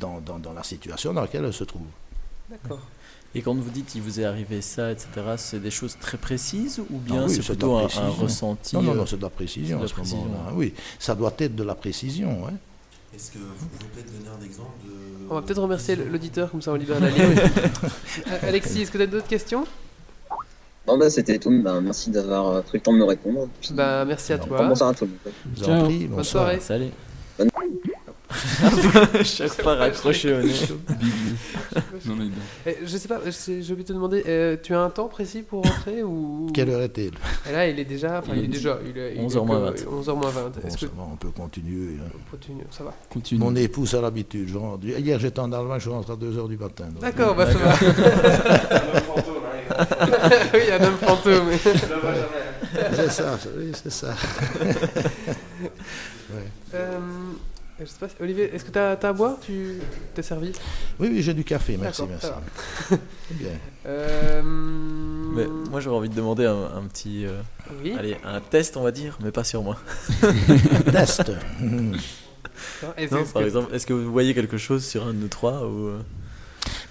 Dans, 0.00 0.20
dans- 0.20 0.38
dans 0.38 0.52
la 0.52 0.62
situation 0.62 1.12
dans 1.12 1.22
laquelle 1.22 1.44
elle 1.44 1.52
se 1.52 1.64
trouve. 1.64 1.82
D'accord. 2.50 2.80
Et 3.34 3.42
quand 3.42 3.54
vous 3.54 3.70
dites 3.70 3.94
il 3.94 4.00
vous 4.02 4.20
est 4.20 4.24
arrivé 4.24 4.62
ça, 4.62 4.90
etc., 4.90 5.08
c'est 5.36 5.60
des 5.60 5.70
choses 5.70 5.96
très 6.00 6.16
précises 6.16 6.80
ou 6.90 6.98
bien 6.98 7.22
Ah 7.22 7.26
oui, 7.28 7.34
c'est 7.34 7.42
plutôt 7.44 7.76
un, 7.76 7.86
ressenti 8.08 8.74
Non, 8.74 8.82
non, 8.82 8.92
euh, 8.92 8.94
non, 8.96 9.06
c'est 9.06 9.18
de 9.18 9.22
la 9.22 9.28
précision 9.30 9.78
de 9.78 9.84
la 9.84 9.88
précision, 9.92 10.24
moment-là. 10.24 10.52
Oui, 10.54 10.72
ça 10.98 11.14
doit 11.14 11.34
être 11.38 11.54
de 11.54 11.62
la 11.62 11.74
précision. 11.74 12.48
Est-ce 13.14 13.32
que 13.32 13.38
vous 13.38 13.66
pouvez 13.66 13.90
peut-être 13.92 14.12
donner 14.12 14.28
un 14.40 14.44
exemple 14.44 14.70
de. 14.86 14.92
On 15.30 15.34
va 15.34 15.42
peut-être 15.42 15.60
remercier 15.60 15.96
l'auditeur, 15.96 16.50
comme 16.50 16.62
ça 16.62 16.72
on 16.72 16.76
libère 16.76 17.00
la 17.00 17.10
ligne. 17.10 17.20
Euh, 17.20 18.38
Alexis, 18.42 18.82
est-ce 18.82 18.90
que 18.90 18.96
tu 18.98 19.02
as 19.04 19.06
d'autres 19.06 19.26
questions? 19.28 19.66
Non, 20.86 20.96
bah, 20.98 21.10
c'était 21.10 21.38
tout. 21.38 21.50
Bah, 21.62 21.80
merci 21.82 22.10
d'avoir 22.10 22.48
euh, 22.48 22.60
pris 22.62 22.78
le 22.78 22.82
temps 22.82 22.92
de 22.94 22.98
me 22.98 23.04
répondre. 23.04 23.48
Puis, 23.60 23.74
Bah, 23.74 24.04
merci 24.06 24.32
à 24.32 24.38
toi. 24.38 24.66
bonsoir 24.68 24.90
à 24.90 24.94
tout 24.94 25.04
le 25.04 25.10
monde? 25.10 25.18
Bonne 25.90 26.06
bonsoir. 26.08 26.24
soirée. 26.24 26.60
Salut. 26.60 26.88
Bonne- 27.38 27.50
Chaque 29.24 29.62
fois 29.62 29.76
raccroché 29.76 30.34
au 30.34 30.42
nez. 30.42 30.52
Big. 31.00 31.12
non, 32.06 32.16
mais 32.16 32.24
non. 32.24 32.30
Eh, 32.66 32.76
je 32.84 32.96
sais 32.98 33.08
pas, 33.08 33.20
j'ai 33.24 33.60
oublié 33.72 33.76
de 33.76 33.82
te 33.88 33.92
demander, 33.94 34.22
euh, 34.28 34.56
tu 34.62 34.74
as 34.74 34.80
un 34.80 34.90
temps 34.90 35.08
précis 35.08 35.42
pour 35.42 35.64
rentrer 35.64 36.02
ou? 36.02 36.46
Quelle 36.52 36.68
heure 36.68 36.82
est-elle? 36.82 37.12
Et 37.48 37.52
là, 37.52 37.66
il 37.66 37.78
est 37.78 37.84
déjà, 37.84 38.18
enfin, 38.18 38.32
il 38.36 38.44
est 38.44 38.48
déjà, 38.48 38.78
il 38.84 38.98
est, 38.98 39.14
il 39.14 39.20
est 39.20 39.24
11h 39.26 39.46
moins 39.46 39.72
que- 39.72 39.84
20. 39.84 40.00
11h 40.02 40.14
moins 40.14 40.30
20. 40.30 40.42
Bon, 40.42 40.50
Est-ce 40.68 40.74
que 40.76 40.86
ça 40.86 40.92
va, 40.96 41.02
on 41.12 41.16
peut 41.16 41.30
continuer. 41.30 41.96
hein. 42.00 42.10
continue, 42.30 42.64
ça 42.70 42.84
va 42.84 42.94
Continue. 43.10 43.40
Mon 43.40 43.56
épouse 43.56 43.94
a 43.94 44.00
l'habitude. 44.02 44.48
je 44.48 44.58
rentre- 44.58 44.84
Hier, 44.84 45.18
j'étais 45.18 45.40
en 45.40 45.50
Allemagne, 45.52 45.80
je 45.80 45.88
rentre 45.90 46.10
à 46.10 46.16
2h 46.16 46.48
du 46.48 46.58
matin. 46.58 46.86
donc- 46.88 47.00
D'accord, 47.00 47.34
bah 47.34 47.46
ça 47.50 47.58
va. 47.58 47.74
oui, 50.54 50.60
un 50.72 50.84
homme 50.84 50.96
fantôme. 51.00 51.48
C'est 52.94 53.10
ça, 53.10 53.38
c'est- 53.40 53.48
oui, 53.56 53.70
c'est 53.72 53.92
ça. 53.92 54.14
Euh, 56.74 56.98
je 57.80 57.84
sais 57.86 57.98
pas, 58.00 58.08
si- 58.08 58.14
Olivier, 58.20 58.54
est-ce 58.54 58.64
que 58.64 58.70
tu 58.70 58.78
as, 58.78 58.90
à 59.00 59.12
boire? 59.12 59.36
Tu 59.40 59.78
t'es 60.14 60.22
servi? 60.22 60.52
Oui, 60.98 61.08
oui, 61.12 61.22
j'ai 61.22 61.34
du 61.34 61.44
café, 61.44 61.76
merci, 61.76 62.02
D'accord, 62.02 62.40
merci. 62.88 62.94
bien. 63.30 63.50
Euh, 63.86 64.42
Mais 64.42 65.46
moi 65.70 65.80
j'aurais 65.80 65.96
envie 65.98 66.08
de 66.08 66.14
demander 66.14 66.46
un, 66.46 66.64
un 66.76 66.82
petit. 66.82 67.24
euh, 67.26 67.40
oui. 67.82 67.94
allez, 67.98 68.16
un 68.24 68.40
test 68.40 68.76
on 68.76 68.82
va 68.82 68.90
dire, 68.90 69.16
mais 69.22 69.30
pas 69.30 69.44
sur 69.44 69.62
moi. 69.62 69.76
Test. 70.92 71.30
Non, 71.60 71.92
par 72.82 72.94
que- 73.42 73.46
exemple, 73.46 73.74
est-ce 73.74 73.86
que 73.86 73.92
vous 73.92 74.10
voyez 74.10 74.34
quelque 74.34 74.58
chose 74.58 74.84
sur 74.84 75.06
un 75.06 75.12
de 75.12 75.18
nous 75.18 75.28
trois 75.28 75.64
ou. 75.66 75.88
euh, 75.88 75.98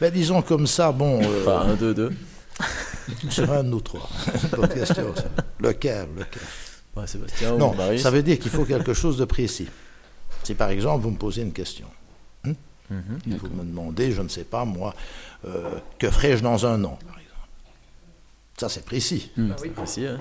Ben, 0.02 0.12
disons 0.12 0.42
comme 0.42 0.68
ça, 0.68 0.92
bon, 0.92 1.22
euh, 1.22 1.42
Enfin, 1.42 1.70
un, 1.72 1.74
deux, 1.76 1.94
deux. 1.94 2.12
sur 3.30 3.52
un 3.52 3.64
de 3.64 3.70
nous 3.70 3.82
trois. 3.82 4.10
Bonne 4.56 4.70
question, 4.70 5.14
ça. 5.16 5.26
Lequel, 5.60 6.08
lequel? 6.18 6.42
Ouais, 6.96 7.06
Sébastien 7.06 7.54
ou 7.54 7.58
Non, 7.58 7.76
ça 7.98 8.10
veut 8.10 8.24
dire 8.24 8.40
qu'il 8.40 8.50
faut 8.52 8.66
quelque 8.66 8.94
chose 8.94 9.18
de 9.18 9.26
précis. 9.26 9.68
Si 10.48 10.56
par 10.56 10.70
exemple, 10.70 11.04
vous 11.04 11.12
me 11.12 11.18
posez 11.18 11.42
une 11.42 11.52
question, 11.52 11.88
Mhm. 12.46 12.56
vous 13.38 13.50
me 13.50 13.66
demandez, 13.66 14.14
je 14.14 14.22
ne 14.22 14.30
sais 14.30 14.46
pas 14.46 14.64
moi, 14.64 14.94
euh, 15.46 15.72
que 16.00 16.10
ferais-je 16.10 16.42
dans 16.42 16.66
un 16.66 16.82
an, 16.86 16.98
par 17.06 17.18
exemple? 17.20 17.50
Ça, 18.56 18.70
c'est 18.70 18.86
précis. 18.86 19.30
Hmm. 19.36 19.50
Ah. 19.52 19.70
Précis, 19.76 20.06
hein. 20.08 20.20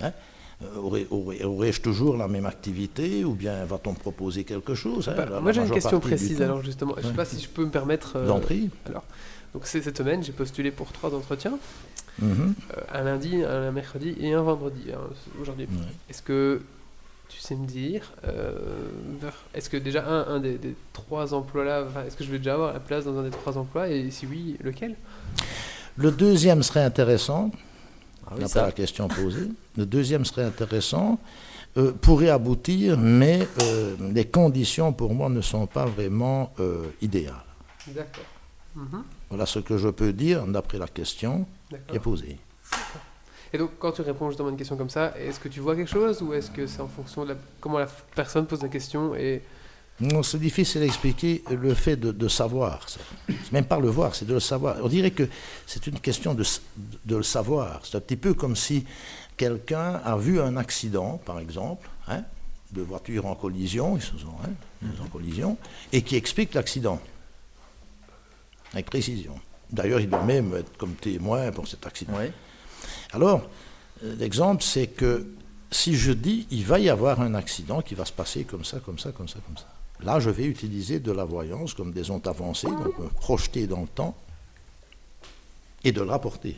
Euh, 0.00 0.76
aurais- 0.78 1.06
aurais- 1.12 1.44
Aurais-je 1.44 1.80
toujours 1.80 2.16
la 2.16 2.26
même 2.26 2.44
activité 2.46 3.24
ou 3.24 3.34
bien 3.34 3.64
va-t-on 3.64 3.92
me 3.92 3.96
proposer 3.96 4.42
quelque 4.42 4.74
chose 4.74 5.08
hein, 5.08 5.14
Bah, 5.16 5.38
moi 5.40 5.52
j'ai 5.52 5.60
une 5.60 5.70
question 5.70 6.00
précise 6.00 6.42
alors 6.42 6.60
justement. 6.64 6.94
Je 6.96 7.02
sais 7.02 7.08
Ouais. 7.08 7.14
pas 7.14 7.24
si 7.24 7.40
je 7.40 7.48
peux 7.48 7.64
me 7.64 7.70
permettre. 7.70 8.12
Je 8.16 8.24
vous 8.24 8.30
en 8.32 8.38
euh, 8.38 8.40
prie. 8.40 8.68
Donc 9.52 9.62
c'est 9.66 9.80
cette 9.82 9.98
semaine, 9.98 10.24
j'ai 10.24 10.32
postulé 10.32 10.72
pour 10.72 10.90
trois 10.92 11.14
entretiens, 11.14 11.56
Mhm. 12.20 12.54
euh, 12.76 12.80
un 12.98 13.02
lundi, 13.04 13.44
un 13.44 13.70
mercredi 13.70 14.16
et 14.18 14.32
un 14.32 14.42
vendredi 14.42 14.86
hein, 14.92 14.98
aujourd'hui. 15.40 15.66
Ouais. 15.66 15.86
Est-ce 16.10 16.22
que 16.22 16.62
tu 17.34 17.40
sais 17.40 17.54
me 17.56 17.66
dire, 17.66 18.12
euh, 18.24 18.52
est-ce 19.54 19.68
que 19.70 19.76
déjà 19.76 20.06
un, 20.06 20.26
un 20.36 20.40
des, 20.40 20.58
des 20.58 20.74
trois 20.92 21.34
emplois 21.34 21.64
là, 21.64 21.84
est-ce 22.06 22.16
que 22.16 22.24
je 22.24 22.30
vais 22.30 22.38
déjà 22.38 22.54
avoir 22.54 22.72
la 22.72 22.80
place 22.80 23.04
dans 23.04 23.18
un 23.18 23.22
des 23.24 23.30
trois 23.30 23.56
emplois? 23.58 23.88
Et 23.88 24.10
si 24.10 24.26
oui, 24.26 24.56
lequel? 24.62 24.96
Le 25.96 26.10
deuxième 26.10 26.62
serait 26.62 26.82
intéressant, 26.84 27.50
Ah 28.26 28.30
oui, 28.34 28.40
d'après 28.40 28.48
ça. 28.60 28.66
la 28.66 28.72
question 28.72 29.08
posée. 29.08 29.48
Le 29.76 29.86
deuxième 29.86 30.24
serait 30.24 30.44
intéressant, 30.44 31.18
euh, 31.76 31.92
pourrait 31.92 32.28
aboutir, 32.30 32.98
mais 32.98 33.46
euh, 33.62 33.96
les 34.12 34.26
conditions 34.26 34.92
pour 34.92 35.14
moi 35.14 35.28
ne 35.28 35.40
sont 35.40 35.66
pas 35.66 35.86
vraiment 35.86 36.52
euh, 36.60 36.86
idéales. 37.00 37.34
D'accord. 37.88 38.24
Mhm, 38.76 39.02
Voilà 39.30 39.46
ce 39.46 39.58
que 39.58 39.76
je 39.78 39.88
peux 39.88 40.12
dire 40.12 40.46
d'après 40.46 40.78
la 40.78 40.86
question 40.88 41.46
qui 41.68 41.74
est 41.74 41.78
D'accord. 41.78 42.02
posée. 42.02 42.38
Et 43.52 43.58
donc 43.58 43.70
quand 43.78 43.92
tu 43.92 44.02
réponds 44.02 44.28
justement 44.30 44.48
à 44.48 44.50
une 44.52 44.56
question 44.56 44.76
comme 44.76 44.90
ça, 44.90 45.14
est-ce 45.18 45.38
que 45.38 45.48
tu 45.48 45.60
vois 45.60 45.76
quelque 45.76 45.90
chose 45.90 46.22
ou 46.22 46.32
est-ce 46.32 46.50
que 46.50 46.66
c'est 46.66 46.80
en 46.80 46.88
fonction 46.88 47.24
de 47.24 47.30
la- 47.30 47.38
comment 47.60 47.78
la 47.78 47.86
personne 48.14 48.46
pose 48.46 48.62
la 48.62 48.68
question 48.68 49.14
et 49.14 49.42
Non, 50.00 50.22
c'est 50.22 50.38
difficile 50.38 50.82
à 50.82 50.86
expliquer 50.86 51.42
le 51.50 51.74
fait 51.74 51.96
de, 51.96 52.12
de 52.12 52.28
savoir. 52.28 52.88
ça. 52.88 53.00
C'est 53.28 53.52
même 53.52 53.66
pas 53.66 53.78
le 53.78 53.88
voir, 53.88 54.14
c'est 54.14 54.24
de 54.24 54.32
le 54.34 54.40
savoir. 54.40 54.76
On 54.82 54.88
dirait 54.88 55.10
que 55.10 55.28
c'est 55.66 55.86
une 55.86 56.00
question 56.00 56.32
de, 56.34 56.42
s- 56.42 56.62
de 57.04 57.16
le 57.16 57.22
savoir. 57.22 57.80
C'est 57.84 57.96
un 57.98 58.00
petit 58.00 58.16
peu 58.16 58.32
comme 58.34 58.56
si 58.56 58.86
quelqu'un 59.36 60.00
a 60.04 60.16
vu 60.16 60.40
un 60.40 60.56
accident, 60.56 61.18
par 61.24 61.38
exemple, 61.38 61.88
hein, 62.08 62.22
de 62.72 62.80
voiture 62.80 63.26
en 63.26 63.34
collision, 63.34 63.96
ils 63.96 64.02
se 64.02 64.16
sont 64.16 64.34
hein, 64.46 64.86
en 65.04 65.08
collision, 65.08 65.58
et 65.92 66.00
qui 66.00 66.16
explique 66.16 66.54
l'accident. 66.54 66.98
Avec 68.72 68.86
précision. 68.86 69.38
D'ailleurs, 69.70 70.00
il 70.00 70.08
doit 70.08 70.22
même 70.24 70.54
être 70.56 70.76
comme 70.78 70.94
témoin 70.94 71.50
pour 71.52 71.68
cet 71.68 71.86
accident. 71.86 72.14
Ouais. 72.16 72.32
Alors, 73.12 73.48
euh, 74.04 74.14
l'exemple, 74.18 74.62
c'est 74.62 74.86
que 74.86 75.26
si 75.70 75.94
je 75.94 76.12
dis 76.12 76.46
il 76.50 76.64
va 76.64 76.78
y 76.78 76.88
avoir 76.88 77.20
un 77.20 77.34
accident 77.34 77.82
qui 77.82 77.94
va 77.94 78.04
se 78.04 78.12
passer 78.12 78.44
comme 78.44 78.64
ça, 78.64 78.80
comme 78.80 78.98
ça, 78.98 79.12
comme 79.12 79.28
ça, 79.28 79.38
comme 79.46 79.56
ça. 79.56 79.68
Là, 80.04 80.18
je 80.20 80.30
vais 80.30 80.44
utiliser 80.44 80.98
de 80.98 81.12
la 81.12 81.24
voyance 81.24 81.74
comme 81.74 81.92
des 81.92 82.10
ondes 82.10 82.26
avancées, 82.26 82.66
donc 82.66 82.98
me 82.98 83.08
projeter 83.08 83.66
dans 83.66 83.82
le 83.82 83.86
temps 83.86 84.16
et 85.84 85.92
de 85.92 86.00
le 86.00 86.10
rapporter. 86.10 86.56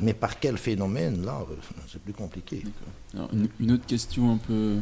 Mais 0.00 0.14
par 0.14 0.38
quel 0.38 0.56
phénomène, 0.56 1.24
là, 1.24 1.44
euh, 1.50 1.54
c'est 1.90 2.00
plus 2.00 2.12
compliqué. 2.12 2.62
Une, 3.58 3.72
autre 3.72 3.86
question 3.86 4.34
un 4.34 4.36
peu 4.36 4.76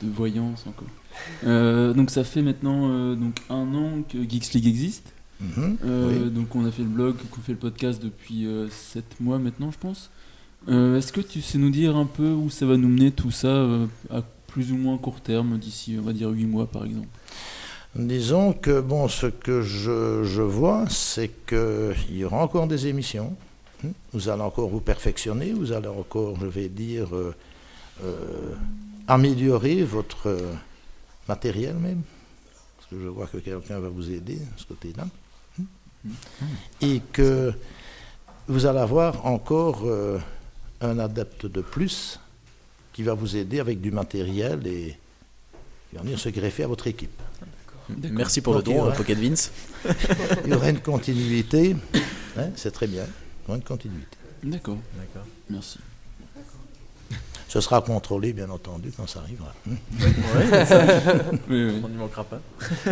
de 0.00 0.10
voyance 0.10 0.64
encore. 0.68 0.86
Euh, 1.44 1.92
donc 1.92 2.10
ça 2.10 2.22
fait 2.22 2.40
maintenant 2.40 3.14
donc 3.16 3.36
un 3.50 3.74
an 3.74 4.02
que 4.08 4.18
Geeks 4.22 4.52
League 4.54 4.66
existe. 4.66 5.12
Mhm, 5.42 5.76
Euh, 5.84 6.24
oui. 6.24 6.30
Donc 6.30 6.54
on 6.54 6.64
a 6.64 6.70
fait 6.70 6.82
le 6.82 6.88
blog, 6.88 7.16
qu'on 7.30 7.40
fait 7.40 7.52
le 7.52 7.58
podcast 7.58 8.00
depuis 8.02 8.46
7 8.70 9.04
mois 9.20 9.38
maintenant, 9.38 9.70
je 9.70 9.78
pense. 9.78 10.10
Euh, 10.68 10.96
Est-ce 10.96 11.12
que 11.12 11.20
tu 11.20 11.42
sais 11.42 11.58
nous 11.58 11.70
dire 11.70 11.96
un 11.96 12.06
peu 12.06 12.28
où 12.30 12.48
ça 12.50 12.66
va 12.66 12.76
nous 12.76 12.88
mener 12.88 13.10
tout 13.10 13.32
ça 13.32 13.48
euh, 13.48 13.86
à 14.10 14.22
plus 14.46 14.70
ou 14.72 14.76
moins 14.76 14.96
court 14.98 15.20
terme, 15.20 15.58
d'ici 15.58 15.96
on 15.98 16.02
va 16.02 16.12
dire 16.12 16.28
8 16.30 16.44
mois 16.46 16.66
par 16.66 16.84
exemple? 16.84 17.08
Disons 17.96 18.52
que 18.54 18.80
bon, 18.80 19.08
ce 19.08 19.26
que 19.26 19.60
je, 19.62 20.22
je 20.24 20.40
vois, 20.42 20.84
c'est 20.88 21.30
qu'il 21.46 22.16
y 22.16 22.24
aura 22.24 22.42
encore 22.42 22.66
des 22.66 22.86
émissions. 22.86 23.36
Vous 24.12 24.28
allez 24.28 24.42
encore 24.42 24.68
vous 24.68 24.80
perfectionner, 24.80 25.52
vous 25.52 25.72
allez 25.72 25.88
encore, 25.88 26.38
je 26.40 26.46
vais 26.46 26.68
dire, 26.68 27.14
euh, 27.16 27.34
euh, 28.04 28.54
améliorer 29.08 29.82
votre 29.82 30.28
euh, 30.28 30.52
matériel 31.28 31.74
même. 31.74 32.02
Parce 32.78 32.88
que 32.90 33.00
je 33.02 33.08
vois 33.08 33.26
que 33.26 33.38
quelqu'un 33.38 33.80
va 33.80 33.88
vous 33.88 34.08
aider 34.10 34.36
de 34.36 34.46
ce 34.56 34.64
côté-là. 34.66 35.04
Et 36.80 37.00
que 37.12 37.52
vous 38.48 38.66
allez 38.66 38.80
avoir 38.80 39.24
encore 39.26 39.82
euh, 39.84 40.18
un 40.80 40.98
adepte 40.98 41.46
de 41.46 41.60
plus 41.60 42.18
qui 42.92 43.02
va 43.02 43.14
vous 43.14 43.36
aider 43.36 43.60
avec 43.60 43.80
du 43.80 43.90
matériel 43.90 44.66
et 44.66 44.96
qui 45.90 45.96
va 45.96 46.02
venir 46.02 46.18
se 46.18 46.28
greffer 46.28 46.64
à 46.64 46.66
votre 46.66 46.86
équipe. 46.86 47.20
Merci 48.10 48.40
pour 48.40 48.54
le 48.54 48.60
Ok, 48.60 48.64
don, 48.66 48.86
euh, 48.86 48.92
Pocket 48.92 49.18
Vince. 49.18 49.52
Il 50.44 50.50
y 50.50 50.54
aura 50.54 50.70
une 50.70 50.80
continuité, 50.80 51.76
hein, 52.36 52.48
c'est 52.56 52.70
très 52.70 52.86
bien, 52.86 53.04
il 53.04 53.46
y 53.46 53.48
aura 53.48 53.56
une 53.56 53.64
continuité. 53.64 54.16
D'accord, 54.42 54.78
D'accord. 54.96 55.26
merci. 55.50 55.78
Ce 57.48 57.60
sera 57.60 57.82
contrôlé, 57.82 58.32
bien 58.32 58.48
entendu, 58.48 58.90
quand 58.96 59.06
ça 59.06 59.20
arrivera. 59.20 59.52
Oui, 59.66 59.76
oui. 61.50 61.80
On 61.84 61.88
n'y 61.88 61.96
manquera 61.96 62.24
pas. 62.24 62.40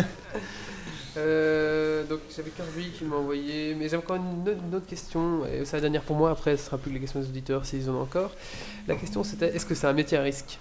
Euh, 1.17 2.05
donc 2.05 2.19
j'avais 2.35 2.51
Kirby 2.51 2.89
qui 2.97 3.03
m'a 3.03 3.17
envoyé, 3.17 3.75
mais 3.75 3.89
j'ai 3.89 3.97
encore 3.97 4.15
une, 4.15 4.47
autre- 4.49 4.61
une 4.67 4.75
autre 4.75 4.85
question, 4.87 5.45
et 5.45 5.65
c'est 5.65 5.75
la 5.77 5.81
dernière 5.81 6.03
pour 6.03 6.15
moi, 6.15 6.31
après 6.31 6.55
ce 6.55 6.65
sera 6.65 6.77
plus 6.77 6.89
que 6.89 6.95
les 6.95 7.01
questions 7.01 7.19
des 7.19 7.27
auditeurs 7.27 7.65
s'ils 7.65 7.89
en 7.89 7.95
ont 7.95 8.01
encore. 8.01 8.31
La 8.87 8.95
question 8.95 9.23
c'était, 9.23 9.53
est-ce 9.53 9.65
que 9.65 9.75
c'est 9.75 9.87
un 9.87 9.93
métier 9.93 10.17
à 10.17 10.21
risque? 10.21 10.57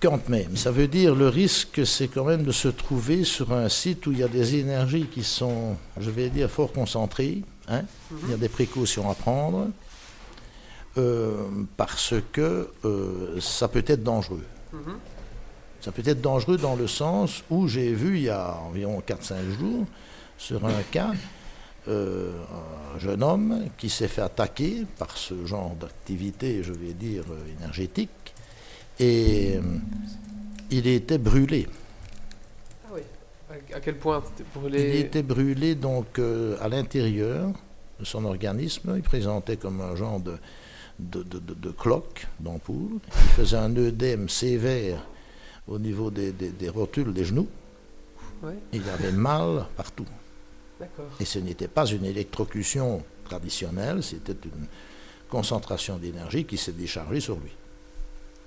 Quand 0.00 0.28
même, 0.30 0.56
ça 0.56 0.70
veut 0.70 0.88
dire 0.88 1.14
le 1.14 1.28
risque, 1.28 1.86
c'est 1.86 2.08
quand 2.08 2.24
même 2.24 2.42
de 2.42 2.52
se 2.52 2.68
trouver 2.68 3.22
sur 3.24 3.52
un 3.52 3.68
site 3.68 4.06
où 4.06 4.12
il 4.12 4.18
y 4.20 4.22
a 4.22 4.28
des 4.28 4.54
énergies 4.56 5.06
qui 5.12 5.22
sont, 5.22 5.76
je 6.00 6.10
vais 6.10 6.30
dire, 6.30 6.50
fort 6.50 6.72
concentrées. 6.72 7.42
hein. 7.68 7.82
Il 8.24 8.30
y 8.30 8.34
a 8.34 8.38
des 8.38 8.48
précautions 8.48 9.10
à 9.10 9.14
prendre, 9.14 9.68
euh, 10.96 11.36
parce 11.76 12.14
que 12.32 12.70
euh, 12.86 13.38
ça 13.40 13.68
peut 13.68 13.84
être 13.86 14.02
dangereux. 14.02 14.44
Mhm. 14.72 14.96
Ça 15.84 15.92
peut 15.92 16.02
être 16.06 16.22
dangereux 16.22 16.56
dans 16.56 16.76
le 16.76 16.86
sens 16.86 17.44
où 17.50 17.68
j'ai 17.68 17.92
vu 17.92 18.16
il 18.16 18.22
y 18.22 18.28
a 18.30 18.56
environ 18.66 19.02
4-5 19.06 19.50
jours, 19.58 19.84
sur 20.38 20.64
un 20.64 20.82
cas, 20.90 21.12
euh, 21.88 22.32
un 22.94 22.98
jeune 22.98 23.22
homme 23.22 23.66
qui 23.76 23.90
s'est 23.90 24.08
fait 24.08 24.22
attaquer 24.22 24.86
par 24.98 25.14
ce 25.14 25.44
genre 25.44 25.74
d'activité, 25.78 26.62
je 26.62 26.72
vais 26.72 26.94
dire, 26.94 27.24
énergétique, 27.58 28.08
et 28.98 29.56
euh, 29.56 29.60
il 30.70 30.86
était 30.86 31.18
brûlé. 31.18 31.68
Ah 32.86 32.92
oui. 32.94 33.00
À, 33.74 33.80
quel 33.80 33.98
point 33.98 34.22
c'était 34.26 34.48
pour 34.54 34.66
Il 34.66 34.76
était 34.76 35.22
brûlé 35.22 35.74
donc 35.74 36.18
euh, 36.18 36.56
à 36.62 36.70
l'intérieur 36.70 37.50
de 38.00 38.06
son 38.06 38.24
organisme. 38.24 38.94
Il 38.96 39.02
présentait 39.02 39.58
comme 39.58 39.82
un 39.82 39.94
genre 39.96 40.18
de, 40.18 40.38
de, 40.98 41.22
de, 41.22 41.38
de- 41.40 41.52
de 41.52 41.70
cloque, 41.72 42.26
d'ampoule. 42.40 43.00
Il 43.14 43.30
faisait 43.32 43.58
un 43.58 43.76
œdème 43.76 44.30
sévère 44.30 45.04
au 45.68 45.78
niveau 45.78 46.10
des, 46.10 46.32
des- 46.32 46.50
des 46.50 46.68
rotules 46.68 47.12
des 47.12 47.24
genoux. 47.24 47.48
Ouais, 48.42 48.54
Il 48.72 48.88
avait 48.90 49.12
mal 49.12 49.66
partout. 49.76 50.04
Et 51.20 51.24
ce 51.24 51.38
n'était 51.38 51.68
pas 51.68 51.86
une 51.86 52.04
électrocution 52.04 53.02
traditionnelle, 53.24 54.02
c'était 54.02 54.36
une 54.44 54.66
concentration 55.30 55.96
d'énergie 55.96 56.44
qui 56.44 56.56
s'est 56.58 56.72
déchargée 56.72 57.20
sur 57.20 57.36
lui. 57.36 57.50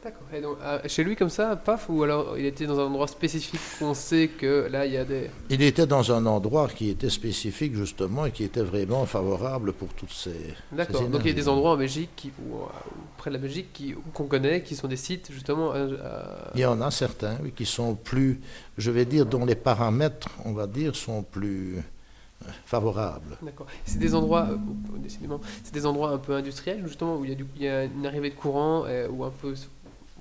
D'accord. 0.08 0.28
Et 0.34 0.40
donc, 0.40 0.56
ah, 0.64 0.80
chez 0.88 1.04
lui 1.04 1.18
comme 1.18 1.28
ça, 1.30 1.58
paf, 1.58 1.90
ou 1.90 2.02
alors 2.02 2.38
il 2.38 2.46
était 2.46 2.66
dans 2.66 2.80
un 2.80 2.84
endroit 2.86 3.08
spécifique 3.08 3.60
on 3.82 3.94
sait 3.94 4.30
que 4.30 4.68
là 4.72 4.86
il 4.86 4.94
y 4.94 4.98
a 4.98 5.04
des... 5.04 5.30
Il 5.50 5.62
était 5.62 5.86
dans 5.86 6.14
un 6.14 6.26
endroit 6.26 6.70
qui 6.70 6.90
était 6.90 7.10
spécifique 7.10 7.76
justement 7.76 8.26
et 8.26 8.32
qui 8.32 8.46
était 8.46 8.62
vraiment 8.62 9.06
favorable 9.06 9.74
pour 9.74 9.90
toutes 9.90 10.14
ces... 10.14 10.54
D'accord. 10.72 11.02
ces 11.02 11.10
Donc 11.10 11.22
il 11.26 11.28
y 11.28 11.32
a 11.32 11.34
des 11.34 11.50
endroits 11.50 11.72
en 11.72 11.78
Belgique, 11.78 12.12
qui, 12.16 12.32
ou, 12.42 12.56
euh, 12.56 12.60
près 13.18 13.30
de 13.32 13.36
la 13.36 13.42
Belgique, 13.42 13.74
qui- 13.74 13.96
qu'on 14.14 14.28
connaît, 14.28 14.62
qui 14.64 14.78
sont 14.78 14.88
des 14.88 14.96
sites 14.96 15.30
justement... 15.30 15.72
à- 15.72 15.80
à- 15.80 16.52
Il 16.56 16.62
y 16.62 16.66
en 16.66 16.80
a 16.80 16.90
certains 16.90 17.36
oui, 17.44 17.52
qui 17.52 17.66
sont 17.66 17.96
plus, 17.96 18.40
je 18.78 18.92
vais 18.92 19.04
dire, 19.04 19.26
dont 19.26 19.44
les 19.44 19.56
paramètres, 19.56 20.30
on 20.46 20.54
va 20.54 20.68
dire, 20.68 20.96
sont 20.96 21.22
plus 21.24 21.76
euh, 21.78 22.50
favorables. 22.66 23.38
D'accord. 23.42 23.66
C'est 23.84 24.00
des 24.00 24.14
endroits, 24.16 24.48
euh, 24.52 24.58
décidément, 25.00 25.42
c'est 25.64 25.74
des 25.74 25.86
endroits 25.86 26.12
un 26.12 26.18
peu 26.20 26.34
industriels 26.34 26.84
justement 26.86 27.18
où 27.18 27.26
il 27.26 27.32
y 27.32 27.34
a, 27.34 27.36
du, 27.36 27.46
il 27.58 27.64
y 27.64 27.68
a 27.68 27.84
une 27.86 28.06
arrivée 28.06 28.30
de 28.30 28.36
courant 28.36 28.86
euh, 28.86 29.08
ou 29.10 29.24
un 29.24 29.32
peu 29.42 29.54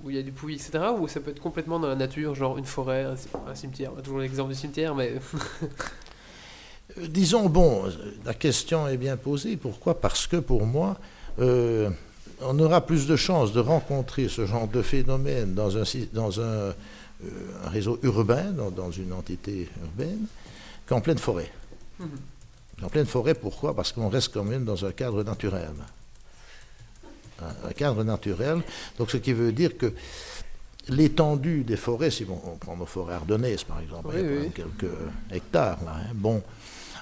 où 0.04 0.10
il 0.10 0.16
y 0.16 0.18
a 0.18 0.22
du 0.22 0.32
pouilly, 0.32 0.54
etc. 0.56 0.84
Ou 0.98 1.08
ça 1.08 1.20
peut 1.20 1.30
être 1.30 1.40
complètement 1.40 1.78
dans 1.80 1.88
la 1.88 1.94
nature, 1.96 2.34
genre 2.34 2.58
une 2.58 2.64
forêt, 2.64 3.04
un, 3.04 3.16
ci- 3.16 3.28
un 3.48 3.54
cimetière. 3.54 3.92
On 3.94 3.98
a 3.98 4.02
toujours 4.02 4.18
l'exemple 4.20 4.50
du 4.52 4.58
cimetière, 4.58 4.94
mais 4.94 5.14
Euh, 6.98 7.06
Disons, 7.08 7.48
bon, 7.48 7.86
euh, 7.86 7.90
la 8.24 8.32
question 8.34 8.86
est 8.86 8.96
bien 8.96 9.16
posée. 9.16 9.56
Pourquoi? 9.56 10.00
Parce 10.00 10.26
que 10.28 10.36
pour 10.36 10.64
moi, 10.66 10.96
euh, 11.40 11.90
on 12.40 12.56
aura 12.60 12.80
plus 12.86 13.06
de 13.08 13.16
chances 13.16 13.52
de 13.52 13.58
rencontrer 13.60 14.28
ce 14.28 14.46
genre 14.46 14.68
de 14.68 14.82
phénomène 14.82 15.52
dans 15.54 15.76
un, 15.76 15.84
sy- 15.84 16.08
dans 16.12 16.40
un, 16.40 16.68
un 17.64 17.68
réseau 17.68 17.98
urbain, 18.04 18.52
dans, 18.52 18.70
dans 18.70 18.90
une 18.92 19.12
entité 19.12 19.68
urbaine, 19.82 20.26
qu'en 20.86 21.00
pleine 21.00 21.18
forêt. 21.18 21.50
Mhm. 21.98 22.08
En 22.84 22.88
pleine 22.88 23.06
forêt, 23.06 23.34
pourquoi? 23.34 23.74
Parce 23.74 23.90
qu'on 23.90 24.08
reste 24.08 24.32
quand 24.32 24.44
même 24.44 24.64
dans 24.64 24.84
un 24.84 24.92
cadre 24.92 25.24
naturel. 25.24 25.72
Un, 27.42 27.72
cadre 27.72 28.02
naturel. 28.04 28.62
Donc, 28.98 29.10
ce 29.10 29.18
qui 29.18 29.32
veut 29.32 29.52
dire 29.52 29.76
que 29.76 29.92
l'étendue 30.88 31.64
des 31.64 31.76
forêts, 31.76 32.10
si 32.10 32.24
on, 32.28 32.52
on 32.52 32.56
prend 32.56 32.76
nos 32.76 32.86
forêts 32.86 33.14
ardennaises, 33.14 33.64
par 33.64 33.80
exemple, 33.80 34.08
Oui, 34.14 34.20
il 34.20 34.24
y 34.24 34.26
a 34.26 34.40
oui. 34.40 34.50
quelques 34.54 34.92
hectares, 35.32 35.78
là, 35.84 35.92
hein, 35.96 36.12
bon, 36.14 36.42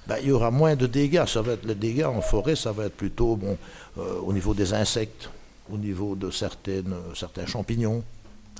ben, 0.06 0.16
il 0.22 0.28
y 0.28 0.32
aura 0.32 0.50
moins 0.50 0.74
de 0.76 0.86
dégâts. 0.86 1.24
Ça 1.26 1.42
va 1.42 1.52
être, 1.52 1.64
les 1.64 1.74
dégâts 1.74 2.04
en 2.04 2.20
forêt, 2.20 2.56
ça 2.56 2.72
va 2.72 2.86
être 2.86 2.96
plutôt 2.96 3.36
bon, 3.36 3.56
euh, 3.98 4.18
au 4.24 4.32
niveau 4.32 4.54
des 4.54 4.72
insectes, 4.74 5.30
au 5.72 5.76
niveau 5.78 6.14
de 6.16 6.30
certaines, 6.30 6.94
certains 7.14 7.46
champignons, 7.46 8.02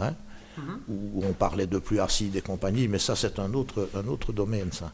hein, 0.00 0.14
Mhm. 0.56 0.78
où 0.88 1.24
on 1.28 1.32
parlait 1.32 1.66
de 1.66 1.78
pluie 1.78 1.98
acide 1.98 2.36
et 2.36 2.40
compagnie, 2.40 2.86
mais 2.86 3.00
ça, 3.00 3.16
c'est 3.16 3.38
un 3.40 3.52
autre, 3.54 3.88
un 3.94 4.06
autre 4.06 4.32
domaine, 4.32 4.70
ça. 4.72 4.92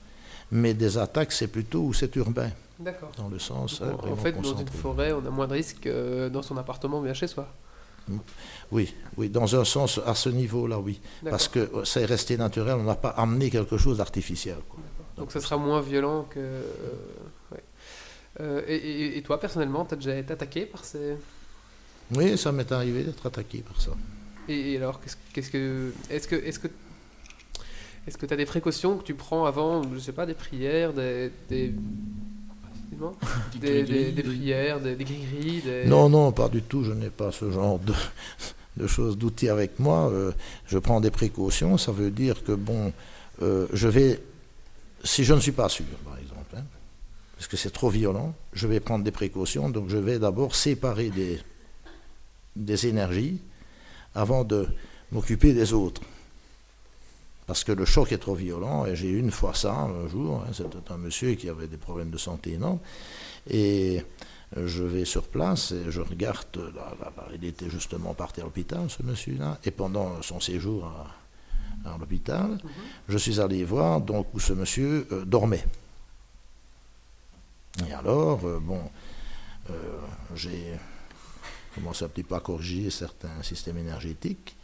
Mais 0.51 0.73
des 0.75 0.97
attaques, 0.97 1.33
c'est 1.33 1.49
plutôt 1.49 1.81
où 1.83 1.93
c'est 1.93 2.17
urbain, 2.17 2.51
d'accord. 2.81 3.13
dans 3.17 3.29
le 3.29 3.39
sens. 3.39 3.81
Donc, 3.81 3.93
en 3.93 3.97
vraiment 3.97 4.17
fait, 4.17 4.33
dans 4.33 4.57
une 4.57 4.69
forêt, 4.69 5.13
on 5.13 5.25
a 5.25 5.31
moins 5.31 5.47
de 5.47 5.55
risques 5.55 5.81
que 5.81 6.29
dans 6.29 6.43
son 6.43 6.57
appartement 6.57 7.01
bien 7.01 7.15
chez 7.15 7.27
soi. 7.27 7.49
Oui, 8.73 8.95
oui, 9.17 9.29
dans 9.29 9.57
un 9.57 9.65
sens, 9.65 10.01
à 10.05 10.15
ce 10.15 10.29
niveau-là, 10.29 10.79
oui. 10.79 11.01
Parce 11.29 11.49
que 11.49 11.61
euh, 11.61 11.85
c'est 11.85 12.05
resté 12.05 12.37
naturel, 12.37 12.75
on 12.75 12.85
n'a 12.85 12.97
pas 12.97 13.11
amené 13.11 13.51
quelque 13.51 13.77
chose 13.77 13.99
d'artificiel. 13.99 14.57
Donc 15.17 15.33
ça 15.33 15.41
sera 15.41 15.57
moins 15.57 15.81
violent 15.81 16.27
que. 16.31 16.39
euh, 16.39 16.63
ouais. 17.53 17.63
Euh, 18.41 18.63
et, 18.67 19.21
toi, 19.23 19.39
personnellement, 19.39 19.85
tu 19.85 19.95
as 19.95 19.97
déjà 19.97 20.17
été 20.17 20.33
attaqué 20.33 20.67
par 20.67 20.85
ces. 20.85 21.17
Oui, 22.15 22.37
ça 22.39 22.53
m'est 22.53 22.71
arrivé 22.73 23.05
d'être 23.05 23.27
attaqué 23.27 23.59
par 23.59 23.81
ça. 23.81 23.93
Et, 24.49 24.73
et 24.73 24.77
alors, 24.79 25.01
qu'est-ce 25.01 25.17
qu'est-ce 25.33 25.51
que. 25.51 25.93
Est-ce 26.11 26.29
que. 26.29 26.37
Est-ce 26.37 26.59
que 26.59 26.69
est-ce 28.07 28.17
que 28.17 28.25
tu 28.25 28.33
as 28.33 28.37
des 28.37 28.47
précautions 28.47 28.97
que 28.97 29.05
tu 29.05 29.15
prends 29.15 29.45
avant, 29.45 29.83
je 29.95 29.99
sais 29.99 30.13
pas, 30.13 30.27
des 30.27 30.35
prières, 30.35 30.93
des. 30.93 31.31
des 31.49 31.75
des, 33.61 33.83
des- 33.85 34.13
des 34.13 34.23
prières, 34.23 34.81
des, 34.81 34.97
des 34.97 35.05
gris-gris, 35.05 35.61
des... 35.63 35.85
Non, 35.87 36.09
non, 36.09 36.33
pas 36.33 36.49
du 36.49 36.63
tout. 36.63 36.85
Je 36.85 36.93
n'ai 36.93 37.11
pas 37.11 37.31
ce 37.33 37.51
genre 37.51 37.79
de, 37.79 37.95
de 38.77 38.87
choses, 38.87 39.17
d'outils 39.17 39.49
avec 39.49 39.79
moi. 39.79 40.11
Euh, 40.11 40.33
je 40.67 40.79
prends 40.79 41.01
des 41.01 41.11
précautions. 41.11 41.79
Ça 41.79 41.93
veut 41.93 42.11
dire 42.11 42.43
que, 42.45 42.53
bon, 42.53 42.93
euh, 43.43 43.67
je 43.73 43.89
vais, 43.89 44.21
si 45.05 45.25
je 45.25 45.35
ne 45.35 45.41
suis 45.41 45.53
pas 45.53 45.69
sûr, 45.69 45.85
par 46.05 46.19
exemple, 46.19 46.55
hein, 46.57 46.65
parce 47.37 47.47
que 47.49 47.57
c'est 47.57 47.71
trop 47.71 47.89
violent, 47.91 48.35
je 48.53 48.67
vais 48.67 48.81
prendre 48.81 49.05
des 49.05 49.13
précautions. 49.13 49.71
Donc, 49.71 49.89
je 49.89 49.97
vais 49.97 50.19
d'abord 50.19 50.55
séparer 50.55 51.11
des, 51.11 51.41
des 52.57 52.87
énergies 52.87 53.39
avant 54.15 54.45
de 54.45 54.67
m'occuper 55.13 55.53
des 55.55 55.73
autres. 55.73 56.03
Parce 57.51 57.65
que 57.65 57.73
le 57.73 57.85
choc 57.85 58.13
est 58.13 58.19
trop 58.19 58.37
violent, 58.37 58.87
et 58.87 58.95
j'ai 58.95 59.09
eu 59.09 59.19
une 59.19 59.33
fois 59.33 59.55
ça 59.55 59.75
un 59.75 60.07
jour. 60.07 60.45
hein, 60.47 60.53
C'était 60.53 60.93
un 60.93 60.99
monsieur 60.99 61.35
qui 61.35 61.49
avait 61.49 61.67
des 61.67 61.79
problèmes 61.79 62.11
de 62.11 62.17
santé 62.17 62.53
énormes. 62.53 62.79
Et 63.51 64.05
je 64.57 64.85
vais 64.85 65.05
sur 65.05 65.25
place 65.25 65.73
et 65.73 65.91
je 65.91 66.01
regarde, 66.01 66.47
là, 66.77 66.95
là, 67.01 67.13
il 67.35 67.45
était 67.45 67.69
justement 67.69 68.15
parti 68.15 68.41
à 68.41 68.45
l'hôpital, 68.45 68.89
ce 68.89 69.03
monsieur-là, 69.03 69.59
et 69.65 69.73
pendant 69.73 70.23
son 70.23 70.39
séjour 70.39 70.85
à, 71.85 71.93
à 71.93 71.99
l'hôpital, 71.99 72.57
je 73.09 73.19
suis 73.19 73.41
allé 73.41 73.65
voir 73.65 74.01
donc 74.01 74.29
où 74.33 74.39
ce 74.39 74.53
monsieur 74.53 75.09
euh, 75.11 75.25
dormait. 75.25 75.67
Et 77.85 77.93
alors, 77.93 78.45
euh, 78.45 78.61
bon, 78.61 78.83
euh, 79.71 79.73
j'ai 80.37 80.79
commencé 81.75 82.05
un 82.05 82.09
petit 82.09 82.23
peu 82.23 82.37
à 82.37 82.41
corriger 82.41 82.91
certains 82.91 83.43
systèmes 83.43 83.79
énergétiques, 83.79 84.55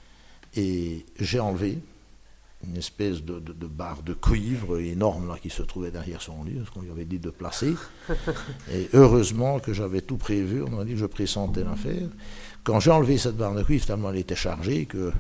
et 0.55 1.05
j'ai 1.19 1.41
enlevé 1.41 1.81
une 2.69 2.77
espèce 2.77 3.23
de, 3.23 3.39
de- 3.39 3.53
de 3.53 3.67
barre 3.67 4.03
de 4.03 4.15
cuivre 4.15 4.79
énorme 4.79 5.29
là, 5.29 5.37
qui 5.41 5.51
se 5.51 5.63
trouvait 5.63 5.91
derrière 5.91 6.21
son 6.23 6.43
lit, 6.45 6.61
ce 6.65 6.71
qu'on 6.71 6.81
lui 6.83 6.91
avait 6.91 7.05
dit 7.05 7.19
de 7.19 7.31
placer. 7.31 7.75
Et 8.73 8.89
heureusement 8.93 9.59
que 9.61 9.73
j'avais 9.73 10.01
tout 10.01 10.17
prévu, 10.17 10.63
on 10.63 10.71
m'a 10.71 10.85
dit 10.85 10.93
que 10.93 10.99
je 10.99 11.07
pressentais 11.07 11.65
l'affaire. 11.65 12.09
Quand 12.65 12.81
j'ai 12.81 12.91
enlevé 12.91 13.19
cette 13.19 13.37
barre 13.37 13.55
de 13.55 13.63
cuivre, 13.63 13.87
tellement 13.87 14.11
elle 14.11 14.17
était 14.19 14.35
chargée 14.37 14.87
que 14.87 14.97
euh, 14.99 15.13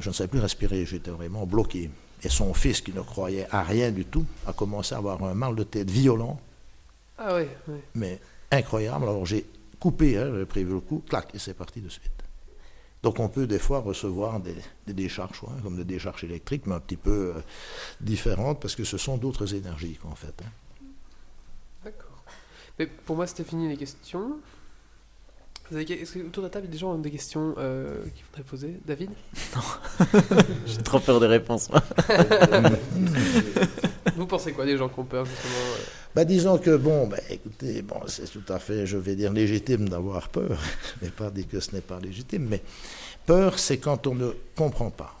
je 0.00 0.08
ne 0.08 0.14
savais 0.14 0.28
plus 0.28 0.40
respirer, 0.40 0.84
j'étais 0.84 1.10
vraiment 1.10 1.46
bloqué. 1.46 1.90
Et 2.22 2.28
son 2.28 2.52
fils, 2.54 2.80
qui 2.80 2.92
ne 2.92 3.00
croyait 3.02 3.46
à 3.50 3.62
rien 3.62 3.90
du 3.90 4.04
tout, 4.04 4.24
a 4.46 4.52
commencé 4.52 4.94
à 4.94 4.98
avoir 4.98 5.22
un 5.24 5.34
mal 5.34 5.54
de 5.54 5.62
tête 5.62 5.90
violent, 5.90 6.40
Ah 7.18 7.34
ouais. 7.36 7.48
mais 7.94 8.20
incroyable. 8.50 9.04
Alors 9.04 9.24
j'ai 9.26 9.44
coupé, 9.78 10.16
hein, 10.18 10.28
j'avais 10.32 10.46
prévu 10.46 10.72
le 10.72 10.80
coup, 10.80 11.02
clac, 11.08 11.28
et 11.34 11.38
c'est 11.38 11.54
parti 11.54 11.80
de 11.80 11.88
suite. 11.88 12.10
Donc 13.02 13.20
on 13.20 13.28
peut 13.28 13.46
des 13.46 13.58
fois 13.58 13.80
recevoir 13.80 14.40
des, 14.40 14.56
décharges, 14.92 15.40
comme 15.62 15.76
des 15.76 15.84
décharges 15.84 16.24
électriques, 16.24 16.66
mais 16.66 16.74
un 16.74 16.80
petit 16.80 16.96
peu 16.96 17.34
euh, 17.36 17.40
différentes, 18.00 18.60
parce 18.60 18.74
que 18.74 18.84
ce 18.84 18.98
sont 18.98 19.16
d'autres 19.16 19.54
énergies 19.54 19.98
en 20.04 20.14
fait. 20.14 20.34
hein. 20.42 20.50
D'accord. 21.84 22.22
Mais 22.78 22.86
pour 22.86 23.16
moi, 23.16 23.26
c'était 23.26 23.44
fini 23.44 23.68
les 23.68 23.76
questions. 23.76 24.38
Est-ce 25.74 26.12
que 26.12 26.18
autour 26.20 26.42
de 26.42 26.46
la 26.46 26.50
table, 26.50 26.66
il 26.66 26.68
y 26.68 26.70
a 26.70 26.72
des 26.72 26.78
gens 26.78 26.92
qui 26.92 26.98
ont 26.98 27.02
des 27.02 27.10
questions 27.10 27.54
euh, 27.58 28.04
qu'ils 28.14 28.24
voudraient 28.26 28.44
poser? 28.44 28.80
David? 28.86 29.10
J'ai 30.66 30.78
trop 30.78 31.00
peur 31.00 31.18
des 31.18 31.26
réponses. 31.26 31.68
moi. 31.70 31.82
Vous 34.16 34.26
pensez 34.26 34.52
quoi 34.52 34.64
des 34.64 34.76
gens 34.76 34.88
qui 34.88 35.00
ont 35.00 35.04
peur, 35.04 35.24
justement 35.24 35.54
euh? 35.54 35.84
Bah, 36.14 36.24
disons 36.24 36.56
que, 36.58 36.76
bon, 36.76 37.08
bah, 37.08 37.18
écoutez, 37.28 37.82
bon, 37.82 38.00
c'est 38.06 38.30
tout 38.30 38.50
à 38.50 38.58
fait, 38.58 38.86
je 38.86 38.96
vais 38.96 39.16
dire, 39.16 39.32
légitime 39.32 39.88
d'avoir 39.88 40.28
peur. 40.28 40.58
Je 41.00 41.04
n'ai 41.04 41.10
pas 41.10 41.30
dit 41.30 41.46
que 41.46 41.60
ce 41.60 41.74
n'est 41.74 41.82
pas 41.82 41.98
légitime, 42.00 42.46
mais 42.48 42.62
peur, 43.26 43.58
c'est 43.58 43.78
quand 43.78 44.06
on 44.06 44.14
ne 44.14 44.30
comprend 44.54 44.90
pas. 44.90 45.20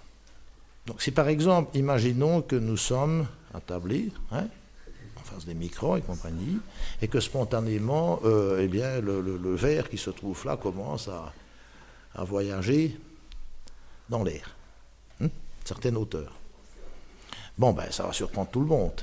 Donc, 0.86 1.02
si 1.02 1.10
par 1.10 1.28
exemple, 1.28 1.76
imaginons 1.76 2.40
que 2.40 2.56
nous 2.56 2.76
sommes 2.76 3.26
attablés, 3.52 4.10
hein, 4.30 4.46
face 5.26 5.44
des 5.44 5.54
micros 5.54 5.96
et 5.96 6.00
compagnie, 6.02 6.58
et 7.02 7.08
que 7.08 7.20
spontanément, 7.20 8.20
euh, 8.24 8.60
eh 8.62 8.68
bien, 8.68 9.00
le, 9.00 9.20
le- 9.20 9.36
le 9.36 9.54
verre 9.54 9.88
qui 9.90 9.98
se 9.98 10.10
trouve 10.10 10.44
là 10.46 10.56
commence 10.56 11.08
à, 11.08 11.32
à 12.14 12.24
voyager 12.24 12.98
dans 14.08 14.22
l'air, 14.22 14.54
hein, 15.20 15.28
certaine 15.64 15.96
hauteur. 15.96 16.32
Bon, 17.58 17.72
ben, 17.72 17.86
ça 17.90 18.04
va 18.04 18.12
surprendre 18.12 18.48
tout 18.50 18.60
le 18.60 18.66
monde. 18.66 19.00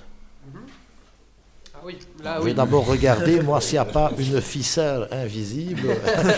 Ah 1.75 1.79
oui, 1.83 1.97
là 2.23 2.35
Je 2.37 2.41
oui. 2.41 2.45
vais 2.49 2.53
d'abord 2.53 2.85
regarder, 2.85 3.41
moi, 3.41 3.59
s'il 3.59 3.73
n'y 3.73 3.79
a 3.79 3.85
pas 3.85 4.11
une 4.17 4.39
ficelle 4.41 5.07
invisible, 5.11 5.89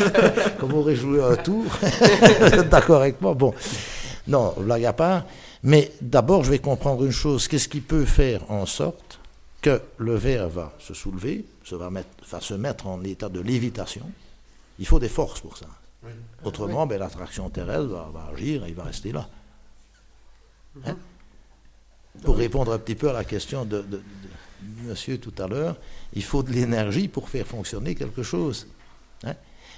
comme 0.60 0.74
aurait 0.74 0.96
joué 0.96 1.22
un 1.24 1.36
tour. 1.36 1.66
D'accord 2.72 3.02
avec 3.02 3.22
moi? 3.22 3.34
Bon, 3.34 3.54
non, 4.28 4.54
blague 4.58 4.86
à 4.86 4.94
part. 4.94 5.26
Mais 5.62 5.92
d'abord, 6.02 6.44
je 6.44 6.52
vais 6.52 6.60
comprendre 6.60 7.04
une 7.06 7.12
chose. 7.12 7.48
Qu'est-ce 7.48 7.68
qui 7.68 7.82
peut 7.82 8.06
faire 8.06 8.50
en 8.50 8.66
sorte 8.66 9.05
que 9.66 9.82
le 9.98 10.14
verre 10.16 10.48
va 10.50 10.74
se 10.78 10.94
soulever, 10.94 11.44
se 11.64 11.74
va, 11.76 11.90
mettre, 11.90 12.10
va 12.30 12.40
se 12.40 12.54
mettre 12.54 12.86
en 12.86 13.04
état 13.04 13.30
de 13.30 13.40
lévitation 13.40 14.06
Il 14.78 14.86
faut 14.86 15.00
des 15.00 15.10
forces 15.10 15.42
pour 15.42 15.58
ça. 15.58 15.66
Oui. 16.04 16.12
Autrement, 16.44 16.86
ben, 16.86 17.00
l'attraction 17.00 17.50
terrestre 17.50 17.88
va, 17.88 18.12
va 18.14 18.28
agir 18.32 18.64
et 18.66 18.70
il 18.70 18.76
va 18.76 18.84
rester 18.84 19.12
là. 19.12 19.28
Hein? 20.86 20.98
Pour 22.24 22.38
répondre 22.38 22.72
un 22.74 22.78
petit 22.78 22.96
peu 22.96 23.10
à 23.10 23.14
la 23.14 23.24
question 23.24 23.66
de, 23.66 23.82
de- 23.82 23.98
de 23.98 24.02
monsieur 24.90 25.18
tout 25.20 25.34
à 25.40 25.48
l'heure, 25.48 25.76
il 26.14 26.24
faut 26.24 26.44
de 26.44 26.52
l'énergie 26.52 27.08
pour 27.08 27.28
faire 27.30 27.48
fonctionner 27.48 27.96
quelque 27.96 28.22
chose. 28.24 28.68
hein? 29.24 29.34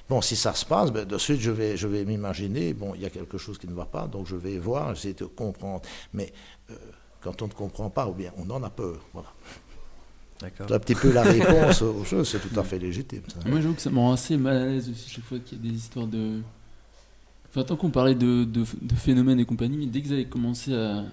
Bon, 0.10 0.22
si 0.22 0.36
ça 0.36 0.54
se 0.54 0.66
passe, 0.66 0.92
ben, 0.92 1.06
de 1.06 1.18
suite, 1.18 1.40
je 1.40 1.52
vais, 1.52 1.78
je 1.78 1.88
vais 1.88 2.04
m'imaginer, 2.06 2.74
bon, 2.74 2.94
il 2.96 3.02
y 3.02 3.06
a 3.06 3.10
quelque 3.10 3.38
chose 3.38 3.58
qui 3.58 3.68
ne 3.68 3.74
va 3.74 3.86
pas, 3.86 4.08
donc 4.08 4.28
je 4.28 4.36
vais 4.36 4.58
voir, 4.60 4.92
essayer 4.92 5.14
de 5.14 5.26
comprendre. 5.26 5.82
Mais 6.14 6.32
euh, 6.72 6.76
quand 7.22 7.42
on 7.42 7.48
ne 7.48 7.54
comprend 7.54 7.90
pas, 7.90 8.06
ou 8.08 8.14
bien 8.14 8.32
on 8.38 8.50
en 8.50 8.62
a 8.64 8.70
peur. 8.70 9.00
Voilà. 9.14 9.30
D'accord. 10.40 10.68
C'est 10.70 10.76
un 10.76 10.80
petit 10.80 10.96
peu 10.96 11.12
la 11.12 11.24
réponse 11.24 11.82
aux 11.82 12.04
choses, 12.04 12.30
c'est 12.30 12.40
tout 12.40 12.60
à 12.60 12.64
fait 12.64 12.78
légitime. 12.80 13.22
ça. 13.28 13.50
Moi, 13.50 13.60
j'avoue 13.62 13.74
que 13.74 13.82
ça 13.82 13.90
me 13.90 13.98
rend 13.98 14.14
assez 14.14 14.38
mal 14.38 14.56
à 14.58 14.66
l'aise 14.66 14.90
aussi 14.90 15.10
chaque 15.10 15.24
fois 15.26 15.40
qu'il 15.40 15.58
y 15.58 15.68
a 15.68 15.72
des 15.72 15.76
histoires 15.78 16.06
de. 16.08 16.42
Enfin, 17.50 17.64
tant 17.64 17.76
qu'on 17.76 17.90
parlait 17.90 18.14
de, 18.16 18.44
de, 18.44 18.64
de 18.82 18.96
phénomènes 18.96 19.40
et 19.40 19.46
compagnie, 19.46 19.78
mais 19.78 19.86
dès 19.88 20.02
que 20.02 20.08
vous 20.08 20.14
avez 20.14 20.26
commencé 20.26 20.74
à 20.76 21.06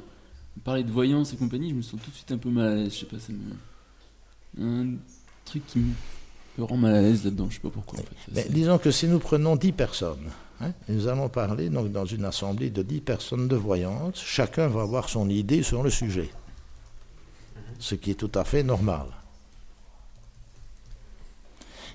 parler 0.62 0.82
de 0.84 0.90
voyance 0.90 1.32
et 1.32 1.36
compagnie, 1.36 1.70
je 1.70 1.74
me 1.74 1.82
sens 1.82 2.00
tout 2.02 2.10
de 2.10 2.14
suite 2.16 2.32
un 2.32 2.38
peu 2.38 2.50
mal 2.50 2.66
à 2.68 2.74
l'aise. 2.74 2.92
Je 2.92 2.98
sais 3.00 3.06
pas, 3.06 3.18
ça 3.18 3.32
me. 3.32 4.62
Un 4.62 4.96
truc 5.44 5.66
qui 5.66 5.78
me 6.58 6.64
rend 6.64 6.76
mal 6.76 6.94
à 6.94 7.00
l'aise 7.02 7.24
là-dedans, 7.24 7.46
je 7.48 7.54
sais 7.54 7.60
pas 7.60 7.70
pourquoi 7.70 7.98
en 8.00 8.02
fait. 8.02 8.16
Mais 8.34 8.42
C'est- 8.42 8.52
disons 8.52 8.78
que 8.78 8.90
si 8.90 9.06
nous 9.08 9.18
prenons 9.18 9.56
10 9.56 9.72
personnes, 9.72 10.28
hein, 10.60 10.70
et 10.88 10.92
nous 10.92 11.08
allons 11.08 11.28
parler 11.28 11.70
donc, 11.70 11.90
dans 11.90 12.04
une 12.04 12.24
assemblée 12.24 12.70
de 12.70 12.82
10 12.82 13.00
personnes 13.00 13.48
de 13.48 13.56
voyance, 13.56 14.20
chacun 14.22 14.68
va 14.68 14.82
avoir 14.82 15.08
son 15.08 15.28
idée 15.28 15.62
sur 15.62 15.82
le 15.82 15.90
sujet, 15.90 16.30
ce 17.78 17.94
qui 17.94 18.10
est 18.12 18.14
tout 18.14 18.30
à 18.34 18.44
fait 18.44 18.62
normal. 18.62 19.06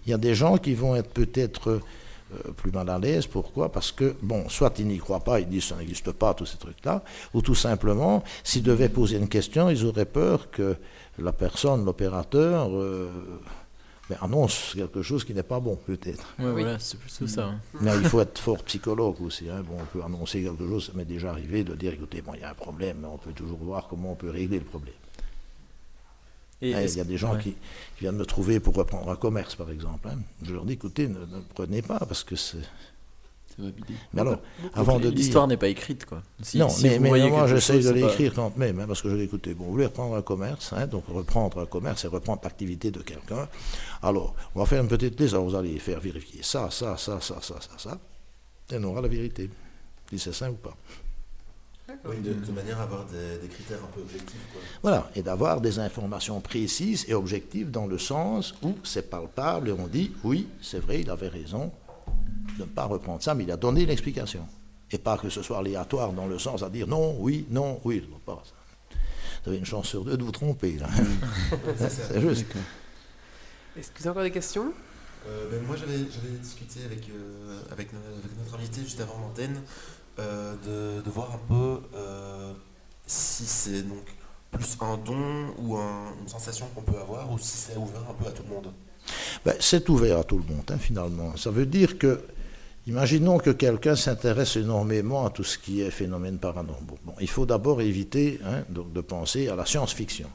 Il 0.06 0.12
y 0.12 0.14
a 0.14 0.18
des 0.18 0.34
gens 0.36 0.58
qui 0.58 0.74
vont 0.74 0.96
être 0.96 1.10
peut-être 1.12 1.70
euh, 2.34 2.52
plus 2.56 2.72
mal 2.72 2.90
à 2.90 2.98
l'aise, 2.98 3.28
pourquoi? 3.28 3.72
Parce 3.72 3.92
que, 3.92 4.16
bon, 4.22 4.48
soit 4.50 4.78
ils 4.80 4.88
n'y 4.88 4.98
croient 4.98 5.20
pas, 5.24 5.40
ils 5.40 5.48
disent 5.48 5.66
ça 5.66 5.76
n'existe 5.76 6.12
pas, 6.12 6.34
tous 6.34 6.46
ces 6.46 6.58
trucs-là, 6.58 7.04
ou 7.34 7.42
tout 7.42 7.56
simplement, 7.56 8.24
s'ils 8.44 8.64
devaient 8.64 8.90
poser 8.90 9.18
une 9.18 9.28
question, 9.30 9.70
ils 9.70 9.86
auraient 9.86 10.06
peur 10.06 10.50
que 10.52 10.76
la 11.18 11.34
personne, 11.34 11.84
l'opérateur, 11.86 12.70
euh, 12.72 13.10
ben, 14.10 14.18
annonce 14.22 14.74
quelque 14.76 15.02
chose 15.04 15.24
qui 15.24 15.34
n'est 15.36 15.44
pas 15.44 15.60
bon, 15.60 15.76
peut-être. 15.76 16.34
Ouais, 16.40 16.46
Oui. 16.46 16.52
voilà, 16.64 16.80
c'est 16.80 16.98
plutôt 17.00 17.28
ça. 17.28 17.46
hein. 17.46 17.60
Mais 17.82 17.92
il 17.98 18.06
faut 18.06 18.22
être 18.22 18.40
fort 18.40 18.64
psychologue 18.64 19.22
aussi. 19.22 19.50
hein. 19.50 19.62
Bon, 19.68 19.76
on 19.80 19.86
peut 19.86 20.04
annoncer 20.04 20.42
quelque 20.42 20.66
chose, 20.68 20.88
ça 20.88 20.94
m'est 20.96 21.06
déjà 21.06 21.30
arrivé 21.32 21.64
de 21.64 21.76
dire, 21.76 21.94
écoutez, 21.94 22.22
bon, 22.22 22.34
il 22.36 22.40
y 22.42 22.44
a 22.44 22.50
un 22.50 22.56
problème, 22.56 22.98
mais 23.02 23.08
on 23.08 23.18
peut 23.18 23.34
toujours 23.34 23.60
voir 23.60 23.88
comment 23.88 24.14
on 24.14 24.16
peut 24.16 24.30
régler 24.32 24.58
le 24.60 24.66
problème. 24.66 24.96
Et 26.62 26.74
Hein, 26.76 26.80
est-ce- 26.82 26.96
il 26.96 26.98
y 26.98 27.02
a 27.02 27.06
des 27.06 27.18
gens 27.18 27.34
ouais. 27.36 27.42
qui, 27.42 27.52
qui 27.52 28.02
viennent 28.02 28.18
me 28.18 28.26
trouver 28.26 28.60
pour 28.60 28.76
reprendre 28.76 29.10
un 29.10 29.16
commerce, 29.16 29.56
par 29.56 29.70
exemple. 29.72 30.08
hein. 30.10 30.18
Je 30.44 30.54
leur 30.54 30.66
dis, 30.66 30.74
écoutez, 30.74 31.08
ne, 31.08 31.20
ne 31.20 31.42
prenez 31.56 31.82
pas, 31.82 32.00
parce 32.00 32.24
que 32.24 32.36
c'est... 32.36 32.58
Mais 34.14 34.22
alors, 34.22 34.38
Donc, 34.64 34.72
avant 34.74 35.00
de 35.00 35.10
dire... 35.10 35.18
L'histoire 35.18 35.46
n'est 35.48 35.58
pas 35.58 35.68
écrite, 35.68 36.06
quoi. 36.06 36.24
Si- 36.42 36.58
non, 36.58 36.70
si 36.70 36.84
mais, 36.84 36.96
vous 36.98 37.04
mais 37.04 37.10
voyez 37.10 37.30
moi 37.30 37.46
j'essaye 37.46 37.80
de 37.80 37.82
c'est 37.94 38.00
pas- 38.00 38.08
l'écrire 38.08 38.34
quand 38.34 38.56
même, 38.56 38.80
hein, 38.80 38.86
parce 38.88 39.02
que 39.02 39.10
je 39.10 39.16
dis, 39.18 39.24
écoutez, 39.24 39.54
bon, 39.54 39.66
vous 39.66 39.72
voulez 39.72 39.86
reprendre 39.88 40.16
un 40.16 40.22
commerce, 40.22 40.72
hein, 40.72 40.88
donc 40.88 41.04
reprendre 41.10 41.60
un 41.60 41.66
commerce 41.66 42.06
et 42.06 42.08
reprendre 42.08 42.40
l'activité 42.44 42.90
de 42.90 43.02
quelqu'un. 43.02 43.50
Alors, 44.02 44.34
on 44.56 44.60
va 44.62 44.66
faire 44.66 44.82
une 44.82 44.88
petite 44.88 45.20
liste, 45.20 45.34
alors 45.34 45.46
vous 45.46 45.56
allez 45.56 45.78
faire 45.78 46.00
vérifier 46.00 46.42
ça, 46.42 46.70
ça, 46.72 46.96
ça, 46.96 47.20
ça, 47.20 47.40
ça, 47.42 47.56
ça, 47.60 47.70
ça, 47.78 47.98
et 48.72 48.78
on 48.78 48.84
aura 48.86 49.02
la 49.02 49.10
vérité. 49.10 49.50
Si 50.10 50.18
c'est 50.20 50.34
ça 50.34 50.50
ou 50.50 50.56
pas. 50.56 50.76
Oui, 52.06 52.18
de, 52.22 52.34
de 52.34 52.52
manière 52.52 52.80
à 52.80 52.84
avoir 52.84 53.06
des, 53.06 53.38
des 53.42 53.48
critères 53.48 53.80
un 53.84 53.88
peu 53.94 54.02
objectifs. 54.02 54.48
Quoi. 54.52 54.62
Voilà, 54.82 55.10
et 55.16 55.22
d'avoir 55.22 55.62
des 55.62 55.80
informations 55.80 56.40
précises 56.42 57.06
et 57.08 57.14
objectives 57.14 57.72
dans 57.72 57.88
le 57.88 57.98
sens 57.98 58.54
où 58.62 58.76
c'est 58.84 59.10
palpable 59.10 59.70
et 59.70 59.72
on 59.72 59.88
dit, 59.88 60.12
oui, 60.24 60.48
c'est 60.62 60.80
vrai, 60.80 61.02
il 61.02 61.10
avait 61.10 61.28
raison 61.28 61.72
de 62.58 62.64
ne 62.64 62.68
pas 62.70 62.86
reprendre 62.86 63.22
ça, 63.22 63.34
mais 63.36 63.44
il 63.44 63.52
a 63.52 63.58
donné 63.58 63.86
l'explication. 63.86 64.46
Et 64.92 64.98
pas 64.98 65.18
que 65.18 65.30
ce 65.30 65.42
soit 65.42 65.60
aléatoire 65.60 66.14
dans 66.14 66.28
le 66.28 66.40
sens 66.40 66.64
à 66.64 66.70
dire 66.70 66.88
non, 66.88 67.16
oui, 67.20 67.46
non, 67.50 67.80
oui. 67.84 68.08
non, 68.10 68.18
pas 68.20 68.42
ça. 68.44 68.54
Vous 69.44 69.50
avez 69.52 69.60
une 69.60 69.66
chance 69.66 69.88
sur 69.88 70.04
deux 70.04 70.18
de 70.18 70.24
vous 70.24 70.32
tromper. 70.32 70.74
là. 70.74 70.88
c'est 71.78 72.20
juste. 72.20 72.46
Est-ce 73.78 73.92
que 73.92 74.00
vous 74.00 74.08
avez 74.08 74.10
encore 74.10 74.24
des 74.24 74.32
questions? 74.32 74.74
Euh, 75.28 75.50
ben, 75.52 75.62
moi, 75.66 75.76
j'avais 75.76 75.98
j'avais 75.98 76.38
discuté 76.42 76.80
avec, 76.86 77.08
euh, 77.10 77.62
avec, 77.72 77.90
avec 77.90 78.38
notre 78.38 78.56
invité 78.56 78.82
juste 78.82 79.00
avant 79.00 79.20
l'antenne 79.20 79.62
de, 80.66 81.02
de 81.02 81.10
voir 81.10 81.30
un 81.34 81.48
peu 81.48 81.82
euh, 81.96 82.54
si 83.06 83.46
c'est 83.46 83.84
donc 83.84 84.06
plus 84.52 84.78
un 84.82 84.98
don 84.98 85.54
ou 85.60 85.76
un- 85.78 86.14
une 86.22 86.28
sensation 86.28 86.68
qu'on 86.74 86.82
peut 86.82 86.98
avoir 87.00 87.32
ou 87.32 87.38
si 87.38 87.58
c'est 87.58 87.76
ouvert 87.78 88.02
un 88.10 88.14
peu 88.14 88.28
à 88.28 88.32
tout 88.32 88.44
le 88.48 88.54
monde. 88.56 88.72
Ben, 89.46 89.56
c'est 89.60 89.88
ouvert 89.90 90.20
à 90.20 90.24
tout 90.24 90.38
le 90.38 90.54
monde, 90.54 90.66
hein, 90.72 90.78
finalement. 90.80 91.36
Ça 91.38 91.50
veut 91.52 91.66
dire 91.66 91.98
que, 91.98 92.22
imaginons 92.88 93.38
que 93.40 93.50
quelqu'un 93.52 93.96
s'intéresse 93.96 94.56
énormément 94.56 95.26
à 95.26 95.30
tout 95.30 95.44
ce 95.44 95.58
qui 95.58 95.82
est 95.82 95.92
phénomène 95.92 96.38
paranormal. 96.38 96.98
Bon, 97.06 97.14
il 97.20 97.30
faut 97.30 97.46
d'abord 97.46 97.82
éviter 97.82 98.40
hein, 98.46 98.64
donc, 98.70 98.92
de 98.94 99.02
penser 99.02 99.48
à 99.48 99.56
la 99.56 99.66
science-fiction. 99.66 100.28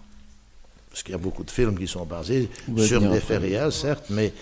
Parce 0.91 1.03
qu'il 1.03 1.13
y 1.13 1.17
a 1.17 1.19
beaucoup 1.19 1.43
de 1.45 1.51
films 1.51 1.77
qui 1.77 1.89
sont 1.89 2.05
basés 2.05 2.49
sur 2.79 3.01
des 3.01 3.21
faits 3.21 3.41
réels, 3.43 3.73
certes, 3.73 4.07
mais 4.11 4.33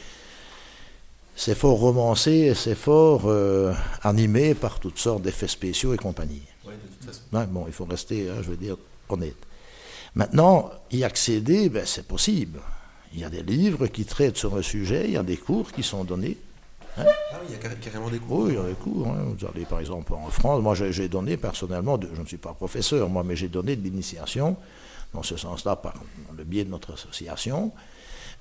c'est 1.34 1.54
fort 1.54 1.78
romancé 1.78 2.54
c'est 2.54 2.74
fort 2.74 3.22
euh, 3.26 3.72
animé 4.02 4.54
par 4.54 4.78
toutes 4.80 4.98
sortes 4.98 5.22
d'effets 5.22 5.48
spéciaux 5.48 5.94
et 5.94 5.96
compagnie. 5.96 6.42
Oui, 6.64 6.74
de 6.74 6.88
toute 6.96 7.06
façon. 7.06 7.20
Ouais, 7.32 7.46
bon, 7.46 7.64
il 7.66 7.72
faut 7.72 7.84
rester, 7.84 8.28
hein, 8.30 8.36
je 8.42 8.50
veux 8.50 8.56
dire, 8.56 8.76
honnête. 9.08 9.36
Maintenant, 10.14 10.70
y 10.90 11.04
accéder, 11.04 11.68
ben, 11.68 11.84
c'est 11.86 12.06
possible. 12.06 12.60
Il 13.14 13.20
y 13.20 13.24
a 13.24 13.30
des 13.30 13.42
livres 13.42 13.86
qui 13.86 14.04
traitent 14.04 14.36
sur 14.36 14.54
le 14.54 14.62
sujet, 14.62 15.04
il 15.06 15.12
y 15.12 15.16
a 15.16 15.22
des 15.22 15.36
cours 15.36 15.72
qui 15.72 15.82
sont 15.82 16.04
donnés. 16.04 16.36
Ah 16.96 17.02
oui, 17.04 17.46
il 17.48 17.52
y 17.52 17.54
a 17.54 17.58
carré- 17.58 17.76
carrément 17.80 18.10
des 18.10 18.18
cours. 18.18 18.40
Oui, 18.44 18.52
il 18.52 18.56
y 18.56 18.58
a 18.58 18.62
des 18.64 18.74
cours. 18.74 19.06
hein. 19.08 19.24
Vous 19.38 19.46
allez, 19.46 19.64
par 19.64 19.80
exemple, 19.80 20.12
en 20.12 20.28
France, 20.30 20.62
moi 20.62 20.74
j'ai 20.74 20.92
j'ai 20.92 21.08
donné 21.08 21.36
personnellement, 21.38 21.96
de- 21.96 22.08
je 22.14 22.20
ne 22.20 22.26
suis 22.26 22.36
pas 22.36 22.52
professeur, 22.52 23.08
moi, 23.08 23.22
mais 23.24 23.34
j'ai 23.36 23.48
donné 23.48 23.74
de 23.76 23.82
l'initiation, 23.82 24.56
dans 25.14 25.22
ce 25.22 25.36
sens-là, 25.38 25.76
par 25.76 25.94
le 26.36 26.44
biais 26.44 26.64
de 26.64 26.70
notre 26.70 26.92
association, 26.92 27.72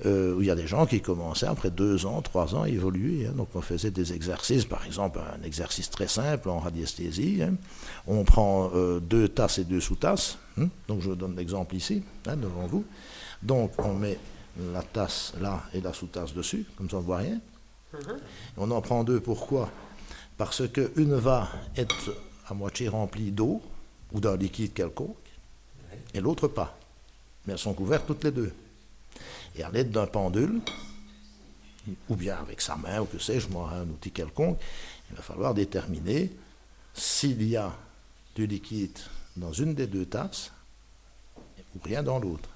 euh, 0.05 0.33
où 0.35 0.41
il 0.41 0.47
y 0.47 0.51
a 0.51 0.55
des 0.55 0.67
gens 0.67 0.85
qui 0.85 1.01
commençaient 1.01 1.45
après 1.47 1.69
deux 1.71 2.05
ans, 2.05 2.21
trois 2.21 2.55
ans 2.55 2.63
à 2.63 2.69
évoluer. 2.69 3.27
hein. 3.27 3.33
Donc 3.35 3.49
on 3.55 3.61
faisait 3.61 3.91
des 3.91 4.13
exercices, 4.13 4.65
par 4.65 4.85
exemple 4.85 5.19
un 5.19 5.43
exercice 5.43 5.89
très 5.89 6.07
simple 6.07 6.49
en 6.49 6.59
radiesthésie. 6.59 7.41
hein. 7.43 7.53
On 8.07 8.23
prend 8.23 8.71
euh, 8.73 8.99
deux 8.99 9.27
tasses 9.27 9.59
et 9.59 9.63
deux 9.63 9.79
sous-tasses. 9.81 10.37
hein. 10.59 10.67
Donc 10.87 11.01
je 11.01 11.09
vous 11.09 11.15
donne 11.15 11.35
l'exemple 11.35 11.75
ici, 11.75 12.03
devant 12.25 12.67
vous. 12.67 12.83
Donc 13.43 13.71
on 13.79 13.93
met 13.93 14.17
la 14.73 14.81
tasse 14.83 15.33
là 15.39 15.63
et 15.73 15.81
la 15.81 15.93
sous-tasse 15.93 16.33
dessus, 16.33 16.65
comme 16.77 16.89
ça 16.89 16.97
on 16.97 17.01
ne 17.01 17.05
voit 17.05 17.17
rien. 17.17 17.39
On 18.57 18.71
en 18.71 18.81
prend 18.81 19.03
deux, 19.03 19.19
pourquoi? 19.19 19.69
Parce 20.37 20.67
qu'une 20.69 21.15
va 21.15 21.49
être 21.75 22.15
à 22.47 22.53
moitié 22.53 22.87
remplie 22.87 23.31
d'eau 23.31 23.61
ou 24.13 24.19
d'un 24.19 24.35
liquide 24.37 24.73
quelconque, 24.73 25.15
et 26.13 26.19
l'autre 26.19 26.47
pas. 26.47 26.77
Mais 27.45 27.53
elles 27.53 27.59
sont 27.59 27.73
couvertes 27.73 28.05
toutes 28.07 28.23
les 28.23 28.31
deux. 28.31 28.51
Et 29.61 29.63
à 29.63 29.69
l'aide 29.69 29.91
d'un 29.91 30.07
pendule, 30.07 30.59
ou 32.09 32.15
bien 32.15 32.35
avec 32.37 32.61
sa 32.61 32.75
main, 32.75 33.01
ou 33.01 33.05
que 33.05 33.19
sais-je, 33.19 33.47
moi, 33.49 33.69
un 33.71 33.87
outil 33.87 34.09
quelconque, 34.09 34.59
il 35.11 35.15
va 35.15 35.21
falloir 35.21 35.53
déterminer 35.53 36.31
s'il 36.95 37.47
y 37.47 37.55
a 37.55 37.71
du 38.33 38.47
liquide 38.47 38.97
dans 39.37 39.53
une 39.53 39.75
des 39.75 39.85
deux 39.85 40.07
tasses 40.07 40.51
ou 41.75 41.79
rien 41.83 42.01
dans 42.01 42.17
l'autre. 42.17 42.49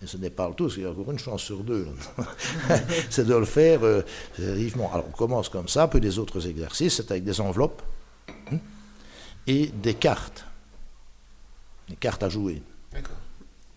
Et 0.00 0.06
ce 0.06 0.16
n'est 0.16 0.30
pas 0.30 0.48
le 0.48 0.54
tout, 0.54 0.64
parce 0.64 0.74
qu'il 0.74 0.84
y 0.84 0.86
a 0.86 0.90
encore 0.90 1.10
une 1.10 1.18
chance 1.18 1.42
sur 1.42 1.64
deux. 1.64 1.88
c'est 3.10 3.26
de 3.26 3.34
le 3.34 3.44
faire 3.44 3.82
euh, 3.82 4.02
vivement. 4.38 4.92
Alors 4.92 5.06
on 5.08 5.16
commence 5.16 5.48
comme 5.48 5.66
ça, 5.66 5.88
puis 5.88 5.98
les 5.98 6.20
autres 6.20 6.46
exercices, 6.46 6.98
c'est 6.98 7.10
avec 7.10 7.24
des 7.24 7.40
enveloppes 7.40 7.82
hein, 8.52 8.58
et 9.48 9.66
des 9.66 9.94
cartes. 9.94 10.44
Des 11.88 11.96
cartes 11.96 12.22
à 12.22 12.28
jouer. 12.28 12.62
D'accord. 12.92 13.21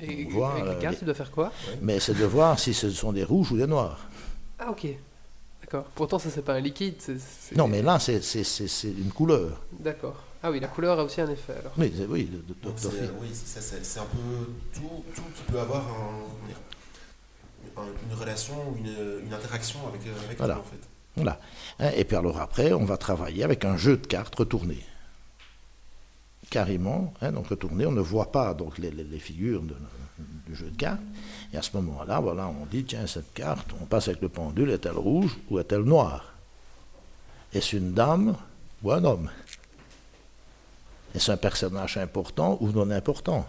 Et 0.02 0.28
euh, 0.36 0.80
cartes, 0.82 0.94
les- 0.94 1.00
tu 1.00 1.06
dois 1.06 1.14
faire 1.14 1.32
quoi 1.32 1.52
Mais 1.82 2.00
c'est 2.00 2.14
de 2.14 2.26
voir 2.26 2.60
si 2.60 2.74
ce 2.74 2.90
sont 2.90 3.14
des 3.14 3.24
rouges 3.24 3.52
ou 3.52 3.58
des 3.58 3.68
noirs. 3.68 4.00
Ah, 4.60 4.70
ok. 4.72 4.88
D'accord. 5.62 5.86
Pourtant, 5.96 6.20
ça, 6.20 6.30
c'est 6.30 6.44
pas 6.44 6.54
un 6.56 6.60
liquide. 6.60 6.96
c'est- 7.00 7.18
c'est- 7.20 7.56
Non, 7.56 7.68
mais 7.68 7.82
là, 7.82 7.98
c'est- 8.00 8.22
c'est 8.22 8.44
c'est- 8.44 8.68
c'est 8.68 8.90
une 8.92 9.12
couleur. 9.12 9.62
D'accord. 9.80 10.16
Ah 10.44 10.52
oui, 10.52 10.60
la 10.60 10.68
couleur 10.68 11.00
a 11.00 11.04
aussi 11.04 11.22
un 11.22 11.30
effet 11.30 11.54
alors. 11.60 11.72
Oui, 11.78 11.92
c'est- 11.98 12.06
oui, 12.06 12.26
de- 12.26 12.38
de- 12.38 12.60
Donc 12.62 12.76
c'est 12.78 12.90
oui, 13.20 13.30
c'est 13.34 13.48
ça, 13.48 13.62
c'est- 13.62 13.84
c'est 13.84 14.00
un 14.00 14.04
peu 14.06 14.46
tout, 14.74 15.04
tout 15.16 15.24
qui 15.36 15.44
peut 15.52 15.60
avoir 15.60 15.82
un- 15.82 16.20
comment 16.30 16.48
dire, 16.48 16.58
un- 17.78 18.12
une 18.14 18.20
relation, 18.20 18.54
une, 18.78 19.26
une 19.26 19.34
interaction 19.34 19.80
avec, 19.88 20.02
euh, 20.06 20.12
avec 20.26 20.38
Voilà. 20.38 20.56
nous, 20.56 20.60
en 20.60 20.64
fait. 20.64 20.88
Voilà. 21.16 21.40
Hein, 21.80 21.92
Et 21.96 22.04
puis 22.06 22.16
alors 22.16 22.40
après, 22.40 22.74
on 22.74 22.86
va 22.86 22.98
travailler 22.98 23.44
avec 23.44 23.66
un 23.66 23.76
jeu 23.78 23.98
de 23.98 24.06
cartes 24.06 24.36
retourné. 24.36 24.86
Carrément, 26.50 27.14
hein, 27.22 27.32
donc 27.32 27.48
retourné, 27.48 27.86
on 27.86 27.92
ne 27.92 28.02
voit 28.02 28.32
pas 28.32 28.54
donc 28.54 28.78
les, 28.78 28.92
les- 28.92 29.04
les 29.04 29.20
figures 29.20 29.62
de- 29.62 29.76
du 30.48 30.56
jeu 30.56 30.70
de 30.70 30.78
cartes. 30.78 31.02
Et 31.54 31.58
à 31.58 31.62
ce 31.62 31.72
moment-là, 31.78 32.20
voilà, 32.20 32.48
on 32.48 32.66
dit, 32.66 32.84
tiens, 32.86 33.06
cette 33.08 33.34
carte, 33.34 33.68
on 33.82 33.86
passe 33.86 34.08
avec 34.08 34.22
le 34.22 34.30
pendule, 34.30 34.70
est-elle 34.72 34.94
rouge 34.98 35.38
ou 35.50 35.60
est-elle 35.60 35.82
noire? 35.84 36.34
Est-ce 37.54 37.76
une 37.78 37.94
dame 37.94 38.36
ou 38.84 38.92
un 38.92 39.04
homme 39.04 39.30
Est-ce 41.14 41.32
un 41.32 41.38
personnage 41.38 41.98
important 41.98 42.58
ou 42.62 42.72
non 42.72 42.90
important. 42.92 43.48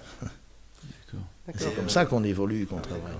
C'est 1.54 1.74
comme 1.76 1.88
ça 1.88 2.06
qu'on 2.06 2.24
évolue, 2.24 2.66
qu'on 2.66 2.78
travaille. 2.80 3.12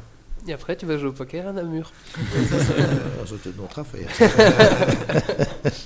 Et 0.49 0.53
après, 0.53 0.77
tu 0.77 0.87
vas 0.87 0.97
jouer 0.99 1.09
au 1.09 1.13
poker 1.13 1.47
à 1.49 1.53
Namur. 1.53 1.93
Euh, 2.19 3.25
C'est 3.27 3.51
une 3.51 3.61
autre 3.65 3.79
affaire. 3.81 4.09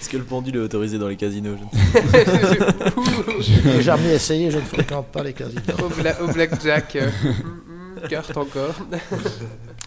Est-ce 0.00 0.08
que 0.10 0.16
le 0.18 0.24
pendule 0.24 0.56
est 0.56 0.60
autorisé 0.60 0.98
dans 0.98 1.08
les 1.08 1.16
casinos 1.16 1.56
n'ai 3.66 3.82
jamais 3.82 4.14
essayé, 4.14 4.50
je 4.50 4.58
ne 4.58 4.62
fréquente 4.64 5.06
pas 5.08 5.22
les 5.22 5.32
casinos. 5.32 5.62
au, 5.82 5.88
bla- 5.88 6.20
au 6.22 6.26
blackjack. 6.28 6.96
euh, 6.96 7.10
hum, 7.24 7.34
hum, 8.02 8.08
carte 8.08 8.36
encore. 8.36 8.74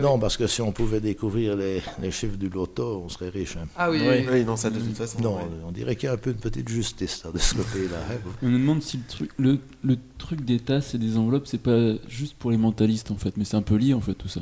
Non, 0.00 0.18
parce 0.18 0.36
que 0.36 0.46
si 0.46 0.62
on 0.62 0.72
pouvait 0.72 1.00
découvrir 1.00 1.56
les, 1.56 1.82
les 2.00 2.10
chiffres 2.10 2.36
du 2.36 2.48
loto, 2.48 3.02
on 3.04 3.08
serait 3.08 3.28
riche. 3.28 3.56
hein. 3.56 3.66
Ah 3.76 3.90
oui, 3.90 3.98
Oui. 4.00 4.06
oui. 4.20 4.26
Oui, 4.32 4.44
non, 4.44 4.56
ça 4.56 4.70
de 4.70 4.78
toute 4.80 4.96
façon. 4.96 5.20
Non, 5.20 5.36
ouais. 5.36 5.42
on 5.66 5.72
dirait 5.72 5.96
qu'il 5.96 6.06
y 6.06 6.10
a 6.10 6.14
un 6.14 6.18
peu 6.18 6.32
de 6.32 6.38
petite 6.40 6.68
justice 6.68 7.22
là, 7.24 7.30
de 7.32 7.38
ce 7.38 7.54
côté-là. 7.54 7.98
hein. 8.10 8.30
On 8.42 8.46
me 8.48 8.58
demande 8.58 8.82
si 8.82 8.96
le 8.98 9.02
truc, 9.08 9.30
le, 9.38 9.58
le 9.84 9.98
truc 10.18 10.44
des 10.44 10.60
tasses 10.60 10.94
et 10.94 10.98
des 10.98 11.16
enveloppes, 11.18 11.46
c'est 11.46 11.58
pas 11.58 11.92
juste 12.08 12.34
pour 12.38 12.50
les 12.50 12.56
mentalistes 12.56 13.10
en 13.10 13.16
fait, 13.16 13.36
mais 13.36 13.44
c'est 13.44 13.56
un 13.56 13.62
peu 13.62 13.74
lié 13.76 13.92
en 13.94 14.00
fait 14.00 14.14
tout 14.14 14.28
ça. 14.28 14.40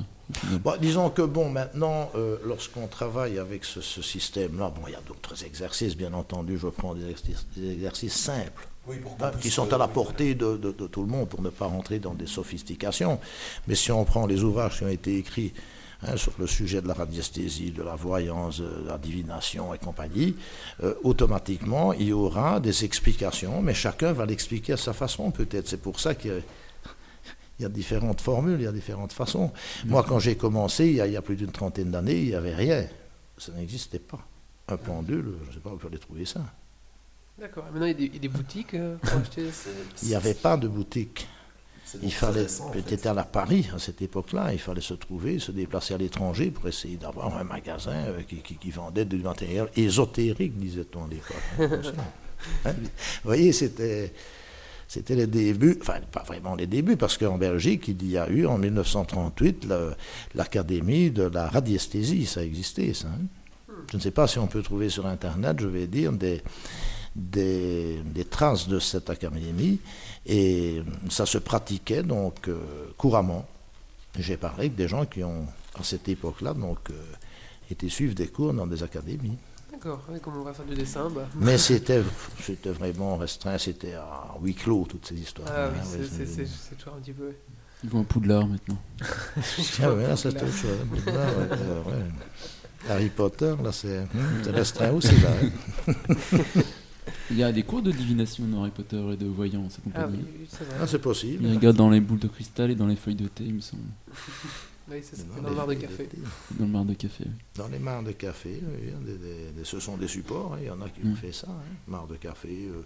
Bon, 0.62 0.74
disons 0.80 1.10
que 1.10 1.22
bon, 1.22 1.50
maintenant, 1.50 2.08
euh, 2.14 2.36
lorsqu'on 2.46 2.86
travaille 2.86 3.40
avec 3.40 3.64
ce, 3.64 3.80
ce 3.80 4.00
système-là, 4.00 4.70
bon, 4.70 4.82
il 4.86 4.92
y 4.92 4.94
a 4.94 5.00
d'autres 5.08 5.44
exercices, 5.44 5.96
bien 5.96 6.12
entendu. 6.12 6.56
Je 6.56 6.68
prends 6.68 6.94
des 6.94 7.02
exercices, 7.10 7.46
des 7.56 7.72
exercices 7.72 8.14
simples. 8.14 8.68
Oui, 8.90 8.96
hein, 9.20 9.30
qui 9.40 9.50
sont 9.50 9.70
euh, 9.70 9.74
à 9.74 9.78
la 9.78 9.88
portée 9.88 10.34
de, 10.34 10.56
de- 10.56 10.72
de 10.72 10.86
tout 10.86 11.02
le 11.02 11.08
monde 11.08 11.28
pour 11.28 11.42
ne 11.42 11.50
pas 11.50 11.66
rentrer 11.66 11.98
dans 11.98 12.14
des 12.14 12.26
sophistications. 12.26 13.18
Mais 13.68 13.74
si 13.76 13.92
on 13.92 14.04
prend 14.04 14.26
les 14.26 14.42
ouvrages 14.42 14.78
qui 14.78 14.84
ont 14.84 14.88
été 14.88 15.16
écrits 15.18 15.52
hein, 16.02 16.16
sur 16.16 16.32
le 16.38 16.46
sujet 16.46 16.82
de 16.82 16.88
la 16.88 16.94
radiesthésie, 16.94 17.70
de 17.70 17.82
la 17.82 17.94
voyance, 17.94 18.60
de 18.60 18.84
la 18.86 18.98
divination 18.98 19.72
et 19.74 19.78
compagnie, 19.78 20.34
euh, 20.82 20.94
automatiquement, 21.04 21.92
il 21.92 22.08
y 22.08 22.12
aura 22.12 22.58
des 22.60 22.84
explications, 22.84 23.62
mais 23.62 23.74
chacun 23.74 24.12
va 24.12 24.26
l'expliquer 24.26 24.72
à 24.72 24.76
sa 24.76 24.92
façon 24.92 25.30
peut-être. 25.30 25.68
C'est 25.68 25.80
pour 25.82 26.00
ça 26.00 26.14
qu'il 26.14 26.30
y 26.32 26.34
a... 26.34 26.38
Il 27.58 27.64
y 27.64 27.66
a 27.66 27.68
différentes 27.68 28.22
formules, 28.22 28.58
il 28.58 28.64
y 28.64 28.66
a 28.66 28.72
différentes 28.72 29.12
façons. 29.12 29.52
Moi, 29.84 30.02
quand 30.08 30.18
j'ai 30.18 30.34
commencé, 30.34 30.86
il 30.86 30.94
y, 30.94 31.00
a, 31.02 31.06
il 31.06 31.12
y 31.12 31.16
a 31.18 31.20
plus 31.20 31.36
d'une 31.36 31.52
trentaine 31.52 31.90
d'années, 31.90 32.18
il 32.18 32.28
n'y 32.28 32.34
avait 32.34 32.54
rien. 32.54 32.86
Ça 33.36 33.52
n'existait 33.52 33.98
pas. 33.98 34.26
Un 34.68 34.78
pendule, 34.78 35.34
je 35.44 35.48
ne 35.48 35.52
sais 35.52 35.60
pas 35.60 35.68
où 35.68 35.76
vous 35.76 35.86
allez 35.86 35.98
trouver 35.98 36.24
ça. 36.24 36.40
D'accord. 37.40 37.64
Maintenant, 37.72 37.86
il 37.86 37.88
y 37.88 37.90
a 37.90 37.94
des, 37.94 38.04
il 38.04 38.14
y 38.14 38.16
a 38.16 38.20
des 38.20 38.28
boutiques 38.28 38.74
euh, 38.74 38.96
pour 38.96 39.18
acheter. 39.20 39.50
c'est- 39.52 39.70
Il 40.02 40.08
n'y 40.08 40.14
avait 40.14 40.34
pas 40.34 40.56
de 40.56 40.68
boutique. 40.68 41.26
Il 42.04 42.12
fallait, 42.12 42.42
récent, 42.42 42.68
en 42.68 42.72
fait. 42.72 42.82
peut-être 42.82 43.06
à 43.06 43.14
la 43.14 43.24
Paris 43.24 43.66
à 43.74 43.78
cette 43.80 44.00
époque-là, 44.00 44.52
il 44.52 44.60
fallait 44.60 44.80
se 44.80 44.94
trouver, 44.94 45.40
se 45.40 45.50
déplacer 45.50 45.92
à 45.92 45.98
l'étranger 45.98 46.52
pour 46.52 46.68
essayer 46.68 46.96
d'avoir 46.96 47.36
un 47.36 47.42
magasin 47.42 47.90
euh, 47.92 48.22
qui, 48.22 48.36
qui- 48.36 48.54
qui 48.54 48.70
vendait 48.70 49.04
du 49.04 49.16
matériel 49.16 49.68
ésotérique, 49.76 50.56
disait-on 50.56 51.04
à 51.04 51.08
l'époque. 51.08 51.36
Hein? 52.64 52.72
Vous 52.72 52.88
voyez, 53.24 53.52
c'était, 53.52 54.14
c'était 54.88 55.14
les 55.14 55.26
débuts, 55.26 55.76
enfin 55.82 56.00
pas 56.10 56.22
vraiment 56.22 56.54
les 56.54 56.66
débuts, 56.66 56.96
parce 56.96 57.18
qu'en 57.18 57.36
Belgique, 57.36 57.88
il 57.88 58.08
y 58.08 58.16
a 58.16 58.30
eu 58.30 58.46
en 58.46 58.56
1938 58.56 59.66
le- 59.68 59.92
l'Académie 60.34 61.10
de 61.10 61.24
la 61.24 61.48
radiesthésie, 61.48 62.24
ça 62.24 62.42
existait 62.42 62.94
ça. 62.94 63.08
hein? 63.08 63.74
Je 63.90 63.96
ne 63.96 64.00
sais 64.00 64.10
pas 64.12 64.26
si 64.26 64.38
on 64.38 64.46
peut 64.46 64.62
trouver 64.62 64.88
sur 64.88 65.06
Internet, 65.06 65.58
je 65.60 65.66
vais 65.66 65.86
dire, 65.86 66.12
des, 66.12 66.40
des, 67.16 68.00
des 68.04 68.24
traces 68.24 68.68
de 68.68 68.78
cette 68.78 69.10
académie 69.10 69.80
et 70.26 70.82
ça 71.08 71.26
se 71.26 71.38
pratiquait 71.38 72.02
donc 72.02 72.48
euh, 72.48 72.58
couramment. 72.96 73.46
J'ai 74.18 74.36
parlé 74.36 74.60
avec 74.66 74.74
des 74.76 74.88
gens 74.88 75.06
qui 75.06 75.22
ont, 75.24 75.46
à 75.78 75.82
cette 75.84 76.08
époque-là, 76.08 76.54
donc 76.54 76.78
euh, 76.90 76.94
été 77.70 77.88
suivre 77.88 78.14
des 78.14 78.28
cours 78.28 78.52
dans 78.52 78.66
des 78.66 78.82
académies. 78.82 79.36
D'accord. 79.72 80.02
Oui, 80.10 80.20
comme 80.20 80.36
on 80.36 80.42
va 80.42 80.52
faire 80.52 80.66
du 80.66 80.74
dessin, 80.74 81.08
bah. 81.10 81.26
Mais 81.36 81.56
c'était, 81.58 82.02
c'était 82.42 82.70
vraiment 82.70 83.16
restreint, 83.16 83.56
c'était 83.58 83.94
à 83.94 84.34
huis 84.42 84.54
clos, 84.54 84.86
toutes 84.88 85.06
ces 85.06 85.14
histoires. 85.14 85.48
Ah 85.50 85.68
oui, 85.72 85.78
Hein, 85.80 85.84
c'est- 85.84 86.26
c'est- 86.26 86.46
c'est- 86.46 86.74
toujours 86.76 86.94
un 86.94 87.00
petit 87.00 87.12
peu. 87.12 87.32
Ils 87.82 87.88
vont 87.90 88.02
à 88.02 88.04
Poudlard 88.04 88.46
maintenant. 88.46 88.76
Ah 89.82 89.92
ouais, 89.94 90.06
là, 90.06 90.16
c'est 90.16 90.28
autre 90.28 90.46
chose. 90.52 90.70
hein, 90.82 90.86
Poudlard, 91.04 91.38
ouais, 91.38 91.48
ouais, 91.48 91.92
ouais. 91.96 92.90
Harry 92.90 93.08
Potter, 93.10 93.54
là, 93.62 93.72
c'est, 93.72 93.98
hum, 94.00 94.08
c'est 94.42 94.50
restreint 94.50 94.90
aussi, 94.92 95.14
là. 95.20 95.94
Il 97.30 97.36
y 97.36 97.42
a 97.42 97.52
des 97.52 97.62
cours 97.62 97.82
de 97.82 97.92
divination 97.92 98.44
dans 98.46 98.62
Harry 98.62 98.70
Potter 98.70 99.02
et 99.12 99.16
de 99.16 99.26
voyance 99.26 99.76
et 99.76 99.80
Ah 99.94 100.02
compagnie. 100.02 100.18
oui, 100.24 100.34
oui, 100.40 100.46
c'est 100.50 100.64
Ah, 100.80 100.86
c'est 100.86 100.98
possible. 100.98 101.44
Il 101.46 101.54
regarde 101.54 101.76
dans 101.76 101.90
les 101.90 102.00
boules 102.00 102.18
de 102.18 102.28
cristal 102.28 102.70
et 102.70 102.74
dans 102.74 102.86
les 102.86 102.96
feuilles 102.96 103.14
de 103.14 103.28
thé, 103.28 103.44
il 103.44 103.54
me 103.54 103.60
semble. 103.60 103.82
Oui, 104.92 104.96
c'est 105.04 105.14
ça. 105.18 105.22
Dans 105.22 105.36
Dans 105.36 105.42
le 105.42 105.50
les- 105.50 105.54
bar 105.54 105.66
de 105.68 105.74
café. 105.74 106.08
Dans 106.58 106.64
le 106.66 106.70
mar 106.72 106.84
de 106.84 106.94
café. 106.94 107.24
Dans 107.54 107.68
les 107.68 107.78
mares 107.78 108.02
de 108.02 108.10
café, 108.10 108.60
oui, 108.60 108.90
hein, 108.92 108.98
des- 109.06 109.18
des- 109.18 109.52
des- 109.56 109.64
ce 109.64 109.78
sont 109.78 109.96
des 109.96 110.08
supports, 110.08 110.54
hein, 110.54 110.58
il 110.62 110.66
y 110.66 110.70
en 110.70 110.80
a 110.80 110.88
qui 110.88 111.00
ont 111.04 111.10
Mm. 111.10 111.14
fait 111.16 111.30
ça, 111.30 111.46
hein, 111.48 111.62
mares 111.86 112.08
de 112.08 112.16
café, 112.16 112.48
euh, 112.68 112.82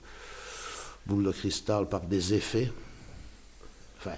boule 1.06 1.24
de 1.24 1.30
cristal 1.32 1.88
par 1.88 2.02
des 2.02 2.34
effets. 2.34 2.70
Enfin, 3.98 4.16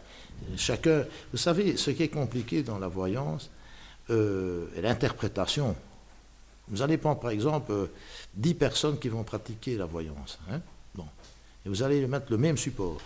chacun, 0.56 1.04
vous 1.30 1.38
savez, 1.38 1.76
ce 1.76 1.92
qui 1.92 2.02
est 2.02 2.08
compliqué 2.08 2.64
dans 2.64 2.80
la 2.80 2.88
voyance, 2.88 3.50
euh, 4.10 4.66
est 4.76 4.82
l'interprétation. 4.82 5.76
Vous 6.68 6.82
allez 6.82 6.98
prendre 6.98 7.20
par 7.20 7.30
exemple 7.30 7.70
euh, 7.72 7.86
10 8.34 8.54
personnes 8.54 8.98
qui 8.98 9.08
vont 9.08 9.22
pratiquer 9.24 9.76
la 9.76 9.86
voyance. 9.86 10.38
hein, 10.50 10.60
bon, 10.94 11.06
et 11.64 11.68
vous 11.68 11.82
allez 11.82 12.06
mettre 12.06 12.26
le 12.30 12.38
même 12.38 12.56
support. 12.56 12.98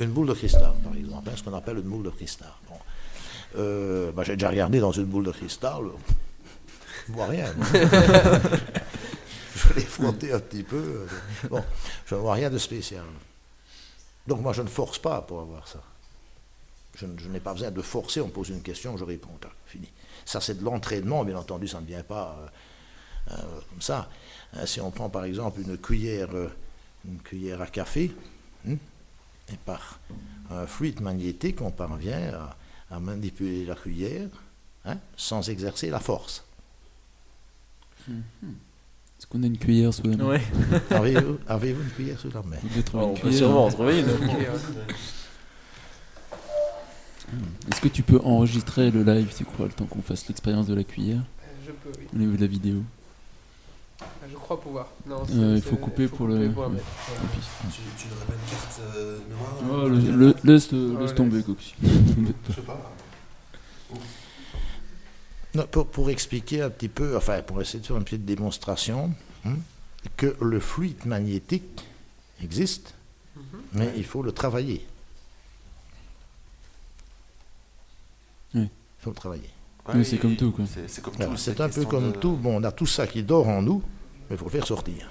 Une 0.00 0.10
boule 0.10 0.28
de 0.28 0.34
cristal, 0.34 0.74
par 0.84 0.94
exemple, 0.94 1.28
hein, 1.28 1.32
ce 1.36 1.42
qu'on 1.42 1.54
appelle 1.54 1.78
une 1.78 1.82
boule 1.88 2.04
de 2.04 2.10
cristal. 2.10 2.52
Bon. 2.68 2.76
Euh, 3.56 4.12
bah, 4.12 4.22
J'ai 4.22 4.34
déjà 4.36 4.50
regardé 4.50 4.78
dans 4.78 4.92
une 4.92 5.06
boule 5.06 5.24
de 5.24 5.32
cristal, 5.32 5.82
je 7.06 7.12
ne 7.12 7.16
vois 7.16 7.26
rien. 7.26 7.52
je 9.56 9.74
l'ai 9.74 9.80
frotté 9.80 10.32
un 10.32 10.38
petit 10.40 10.62
peu. 10.62 10.76
euh, 10.76 11.48
Bon, 11.48 11.64
je 12.06 12.14
ne 12.14 12.20
vois 12.20 12.34
rien 12.34 12.50
de 12.50 12.58
spécial. 12.58 13.04
Donc 14.26 14.40
moi, 14.40 14.52
je 14.52 14.62
ne 14.62 14.68
force 14.68 14.98
pas 14.98 15.20
pour 15.22 15.40
avoir 15.40 15.66
ça. 15.66 15.82
Je, 16.96 17.06
je 17.16 17.28
n'ai 17.28 17.40
pas 17.40 17.52
besoin 17.54 17.70
de 17.70 17.82
forcer, 17.82 18.20
on 18.20 18.28
pose 18.28 18.50
une 18.50 18.62
question, 18.62 18.96
je 18.96 19.04
réponds. 19.04 19.30
Fini. 19.66 19.88
Ça, 20.28 20.42
c'est 20.42 20.58
de 20.58 20.62
l'entraînement, 20.62 21.24
bien 21.24 21.38
entendu, 21.38 21.66
ça 21.66 21.80
ne 21.80 21.86
vient 21.86 22.02
pas 22.02 22.36
euh, 22.38 23.32
euh, 23.32 23.60
comme 23.70 23.80
ça. 23.80 24.10
Hein, 24.52 24.66
si 24.66 24.78
on 24.78 24.90
prend 24.90 25.08
par 25.08 25.24
exemple 25.24 25.58
une 25.62 25.78
cuillère, 25.78 26.28
euh, 26.34 26.50
une 27.08 27.18
cuillère 27.22 27.62
à 27.62 27.66
café, 27.66 28.14
hein, 28.68 28.74
et 29.50 29.56
par 29.64 30.00
un 30.50 30.66
fluide 30.66 31.00
magnétique, 31.00 31.62
on 31.62 31.70
parvient 31.70 32.34
à, 32.34 32.56
à 32.94 33.00
manipuler 33.00 33.64
la 33.64 33.74
cuillère 33.74 34.28
hein, 34.84 34.98
sans 35.16 35.48
exercer 35.48 35.88
la 35.88 35.98
force. 35.98 36.44
Est-ce 38.06 39.26
qu'on 39.28 39.42
a 39.44 39.46
une 39.46 39.56
cuillère 39.56 39.94
sous 39.94 40.02
la 40.02 40.16
main? 40.18 40.26
Ouais. 40.26 40.42
Avez-vous 41.48 41.82
une 41.84 41.90
cuillère 41.90 42.20
sous 42.20 42.30
la 42.30 42.42
main? 42.42 42.58
On 42.92 42.98
on 42.98 43.08
une 43.08 43.14
peut 43.14 43.20
cuillère. 43.20 43.38
sûrement 43.38 43.64
en 43.64 43.70
trouver 43.70 44.00
une. 44.00 44.08
Ouais. 47.32 47.70
Est-ce 47.72 47.80
que 47.80 47.88
tu 47.88 48.02
peux 48.02 48.20
enregistrer 48.24 48.90
le 48.90 49.02
live, 49.02 49.32
tu 49.36 49.44
crois, 49.44 49.66
le 49.66 49.72
temps 49.72 49.84
qu'on 49.86 50.02
fasse 50.02 50.26
l'expérience 50.28 50.66
de 50.66 50.74
la 50.74 50.84
cuillère 50.84 51.22
Je 51.66 51.72
peux, 51.72 51.90
oui. 51.98 52.06
au 52.14 52.18
niveau 52.18 52.36
de 52.36 52.40
la 52.40 52.46
vidéo? 52.46 52.82
Je 54.30 54.34
crois 54.36 54.60
pouvoir. 54.60 54.88
Non, 55.06 55.24
c'est- 55.26 55.34
Euh, 55.34 55.56
il 55.56 55.62
c'est- 55.62 55.68
faut 55.70 55.76
couper 55.76 56.06
pour 56.08 56.18
couper 56.28 56.38
le- 56.38 56.50
pour 56.52 56.66
ouais. 56.68 56.78
Tu, 56.78 57.80
tu 57.96 58.08
n'aurais 58.08 58.26
pas 58.26 58.32
une 58.34 58.50
carte 58.50 58.80
euh, 58.96 59.18
mémoire 59.28 59.54
Oh, 59.62 59.86
euh, 59.86 59.88
le- 59.88 60.16
le- 60.16 60.34
laisse, 60.44 60.72
euh, 60.72 60.92
Oh, 60.94 61.00
laisse 61.00 61.08
laisse. 61.08 61.14
tomber, 61.16 61.42
Coxy. 61.42 61.74
Je 61.82 62.52
sais 62.54 62.60
pas. 62.62 62.92
Non, 65.54 65.66
pour, 65.70 65.86
pour 65.86 66.10
expliquer 66.10 66.62
un 66.62 66.70
petit 66.70 66.88
peu, 66.88 67.16
enfin 67.16 67.40
pour 67.42 67.60
essayer 67.60 67.80
de 67.80 67.86
faire 67.86 67.96
une 67.96 68.04
petite 68.04 68.24
démonstration, 68.26 69.12
hein, 69.46 69.54
que 70.16 70.36
le 70.42 70.60
fluide 70.60 71.04
magnétique 71.06 71.86
existe, 72.42 72.94
Mhm. 73.34 73.42
mais 73.72 73.92
il 73.96 74.04
faut 74.04 74.22
le 74.22 74.30
travailler. 74.32 74.86
Travailler. 79.14 79.50
Oui, 79.94 80.04
c'est 80.04 80.18
comme 80.18 80.36
tout, 80.36 80.50
quoi. 80.52 80.64
C'est 80.72 80.88
c'est 80.88 81.00
comme 81.02 81.14
Voilà, 81.14 81.32
tout. 81.32 81.38
c'est 81.38 81.60
un 81.60 81.68
peu 81.68 81.84
comme 81.86 82.12
de- 82.12 82.16
tout. 82.18 82.32
Bon, 82.36 82.60
on 82.60 82.64
a 82.64 82.72
tout 82.72 82.86
ça 82.86 83.06
qui 83.06 83.22
dort 83.22 83.48
en 83.48 83.62
nous, 83.62 83.82
mais 84.28 84.36
il 84.36 84.38
faut 84.38 84.44
le 84.44 84.50
faire 84.50 84.66
sortir. 84.66 85.08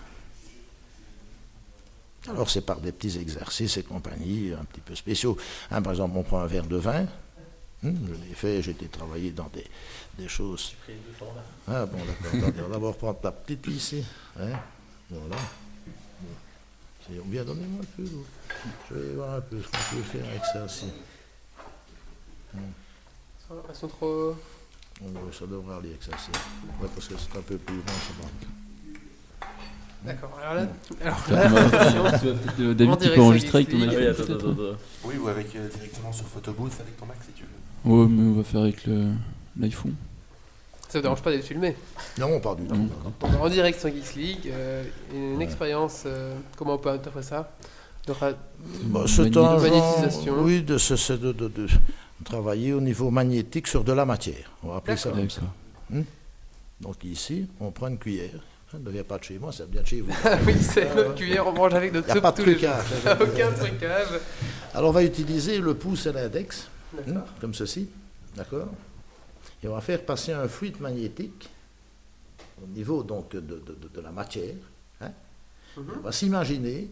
Alors 2.29 2.49
c'est 2.49 2.61
par 2.61 2.79
des 2.81 2.91
petits 2.91 3.17
exercices 3.17 3.77
et 3.77 3.83
compagnie 3.83 4.51
un 4.53 4.65
petit 4.65 4.81
peu 4.81 4.93
spéciaux. 4.95 5.37
Hein, 5.71 5.81
par 5.81 5.93
exemple, 5.93 6.15
on 6.17 6.23
prend 6.23 6.39
un 6.41 6.45
verre 6.47 6.65
de 6.67 6.75
vin. 6.75 7.05
Hum, 7.83 7.95
je 8.07 8.13
l'ai 8.27 8.33
fait, 8.35 8.61
j'ai 8.61 8.71
été 8.71 8.87
travailler 8.87 9.31
dans 9.31 9.47
des, 9.53 9.65
des 10.17 10.27
choses. 10.27 10.73
Ah 11.67 11.85
bon, 11.85 11.97
d'accord. 11.99 12.51
on 12.57 12.61
va 12.63 12.73
d'abord 12.73 12.97
prendre 12.97 13.19
ta 13.19 13.31
petite 13.31 13.65
ici. 13.67 14.03
Hein, 14.39 14.49
voilà. 15.09 15.35
Bon. 16.21 17.23
Bien, 17.25 17.45
donnez-moi 17.45 17.81
un 17.81 17.85
peu. 18.03 18.09
Je 18.89 18.95
vais 18.95 19.13
voir 19.15 19.35
un 19.35 19.41
peu 19.41 19.61
ce 19.61 19.67
qu'on 19.67 19.95
peut 19.95 20.03
faire 20.03 20.25
avec 20.29 20.43
ça 20.53 20.65
aussi. 20.65 20.87
Elles 23.49 23.75
sont 23.75 23.87
trop. 23.87 24.35
Bon, 25.01 25.19
ça 25.31 25.45
devrait 25.45 25.75
aller 25.77 25.89
avec 25.89 26.03
ça. 26.03 26.11
Ouais, 26.81 26.87
parce 26.93 27.07
que 27.07 27.13
c'est 27.17 27.37
un 27.37 27.41
peu 27.41 27.57
plus 27.57 27.75
long, 27.75 27.81
ça 27.87 28.13
manque. 28.21 29.49
D'accord. 30.05 30.37
Alors 30.41 30.53
là, 30.55 30.67
alors 31.01 31.23
tu 31.23 32.73
David, 32.75 32.97
tu 32.99 33.09
peux 33.09 33.21
enregistrer 33.21 33.57
avec 33.59 33.69
ton 33.69 33.79
Geeks 33.79 33.89
Ah 33.89 33.91
iPhone 33.91 34.03
oui, 34.03 34.07
attends, 34.07 34.23
peut-être 34.25 34.39
attends, 34.39 34.51
attends. 34.51 34.77
Oui, 35.05 35.15
ou 35.17 35.27
avec 35.27 35.55
euh, 35.55 35.67
directement 35.69 36.13
sur 36.13 36.25
Photobooth 36.27 36.71
avec 36.79 36.97
ton 36.97 37.05
Mac 37.07 37.17
si 37.25 37.31
tu 37.33 37.43
veux. 37.43 37.91
Ouais, 37.91 38.07
mais 38.07 38.29
on 38.29 38.33
va 38.37 38.43
faire 38.43 38.61
avec 38.61 38.85
le- 38.85 39.11
l'iPhone. 39.59 39.95
Ça 40.87 40.99
ne 40.99 41.03
dérange 41.03 41.21
pas 41.21 41.31
d'être 41.31 41.43
filmé. 41.45 41.75
Non, 42.17 42.39
pas 42.39 42.55
du 42.55 42.63
Ah 42.71 42.73
tout. 42.75 42.89
On 43.23 43.41
en 43.45 43.49
direct 43.49 43.79
sur 43.79 43.89
Geeks 43.89 44.15
League. 44.15 44.47
euh, 44.47 44.83
une 45.13 45.37
Ouais. 45.37 45.43
expérience, 45.43 46.03
euh, 46.05 46.35
comment 46.57 46.75
on 46.75 46.77
peut 46.77 46.89
interpréter 46.89 47.27
ça? 47.27 47.51
De 48.05 48.13
ra- 48.13 48.31
Bah, 48.85 49.01
un 49.03 49.59
magnétisation. 49.59 50.35
genre- 50.35 50.43
oui, 50.45 50.61
de, 50.61 50.75
de, 50.77 51.31
de- 51.33 51.47
de 51.49 51.67
travailler 52.23 52.73
au 52.73 52.81
niveau 52.81 53.10
magnétique 53.11 53.68
sur 53.68 53.84
de 53.84 53.91
la 53.94 54.06
matière. 54.06 54.52
On 54.64 54.69
va 54.69 54.77
appeler 54.77 54.98
ça 54.98 55.10
comme 55.11 55.30
ça. 55.30 55.41
D'accord. 55.89 56.06
Donc 56.81 57.03
ici, 57.03 57.48
on 57.60 57.72
prend 57.72 57.88
une 57.88 57.98
cuillère. 57.98 58.39
Ça 58.72 58.77
ne 58.77 58.89
vient 58.89 59.03
pas 59.03 59.18
de 59.18 59.23
chez 59.23 59.39
moi, 59.39 59.52
ça 59.53 59.65
vient 59.65 59.81
de 59.81 59.88
chez 59.88 60.02
vous. 60.02 60.11
Ah 60.26 60.38
oui, 60.45 60.56
c'est 60.61 60.94
notre 60.94 61.15
cuillère, 61.15 61.48
on 61.48 61.53
mange 61.53 61.73
avec 61.73 61.94
notre 61.94 62.11
soupe 62.11 62.22
pas 62.22 62.31
de 62.31 62.38
tous 62.38 62.45
les 62.45 62.60
jours. 62.60 62.69
Aucun 63.22 63.52
trucage. 63.53 64.07
Alors 64.73 64.89
on 64.89 64.94
va 64.94 65.03
utiliser 65.03 65.60
le 65.60 65.73
pouce 65.76 66.06
et 66.06 66.11
l'index, 66.11 66.68
hein, 66.94 67.02
D'accord. 67.07 67.27
comme 67.39 67.53
ceci. 67.53 67.88
D'accord? 68.35 68.68
Et 69.64 69.68
on 69.68 69.73
va 69.73 69.81
faire 69.81 70.03
passer 70.06 70.34
un 70.34 70.48
fluide 70.49 70.80
magnétique 70.81 71.49
au 72.61 72.68
niveau 72.68 73.03
donc, 73.03 73.31
de, 73.31 73.39
de- 73.39 73.56
de- 73.65 73.89
de 73.94 74.02
la 74.02 74.11
matière. 74.11 74.53
hein? 75.02 75.11
Mhm. 75.77 75.85
On 75.98 76.02
va 76.02 76.11
s'imaginer 76.11 76.89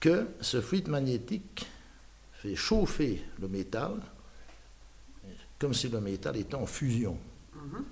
que 0.00 0.28
ce 0.40 0.60
fluide 0.62 0.88
magnétique 0.88 1.66
fait 2.32 2.56
chauffer 2.56 3.22
le 3.40 3.48
métal 3.48 3.92
comme 5.60 5.74
si 5.74 5.88
le 5.88 6.00
métal 6.00 6.36
était 6.38 6.54
en 6.56 6.66
fusion. 6.66 7.16
Mhm. 7.54 7.84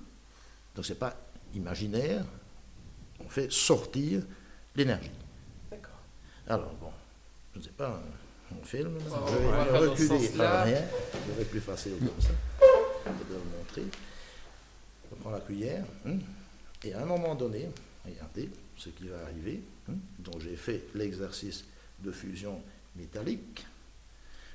Donc 0.75 0.85
ce 0.85 0.91
n'est 0.93 0.99
pas 0.99 1.15
imaginaire, 1.53 2.25
on 3.19 3.29
fait 3.29 3.49
sortir 3.51 4.23
l'énergie. 4.75 5.11
D'accord. 5.71 5.99
Alors 6.47 6.73
bon, 6.73 6.91
je 7.53 7.59
ne 7.59 7.63
sais 7.63 7.69
pas, 7.71 8.01
on 8.59 8.65
filme, 8.65 8.97
là. 8.97 9.03
On 9.21 9.27
je 9.27 9.37
va 9.37 9.63
vais 9.79 9.87
reculer 9.87 10.07
sens-là. 10.27 10.43
par 10.49 10.65
rien, 10.65 10.81
ça 10.81 11.33
va 11.35 11.41
être 11.41 11.49
plus 11.51 11.59
facile 11.61 11.93
comme 11.99 12.21
ça. 12.21 12.29
Je 13.05 13.09
vais 13.33 13.39
vous 13.39 13.57
montrer. 13.57 13.83
Je 15.11 15.15
prends 15.21 15.31
la 15.31 15.39
cuillère, 15.41 15.85
hein, 16.07 16.17
et 16.83 16.93
à 16.93 17.01
un 17.03 17.05
moment 17.05 17.35
donné, 17.35 17.69
regardez 18.05 18.49
ce 18.77 18.89
qui 18.89 19.07
va 19.07 19.21
arriver. 19.25 19.61
hein. 19.89 19.93
Donc 20.19 20.39
j'ai 20.41 20.55
fait 20.55 20.85
l'exercice 20.95 21.65
de 21.99 22.11
fusion 22.11 22.61
métallique. 22.95 23.65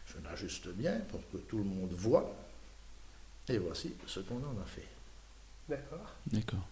Je 0.06 0.14
l'ajuste 0.24 0.68
bien 0.68 1.00
pour 1.10 1.20
que 1.30 1.36
tout 1.38 1.58
le 1.58 1.64
monde 1.64 1.92
voit. 1.92 2.34
Et 3.48 3.58
voici 3.58 3.94
ce 4.06 4.20
qu'on 4.20 4.36
en 4.36 4.60
a 4.62 4.66
fait. 4.66 4.88
D'accord. 5.68 6.14
D'accord. 6.26 6.66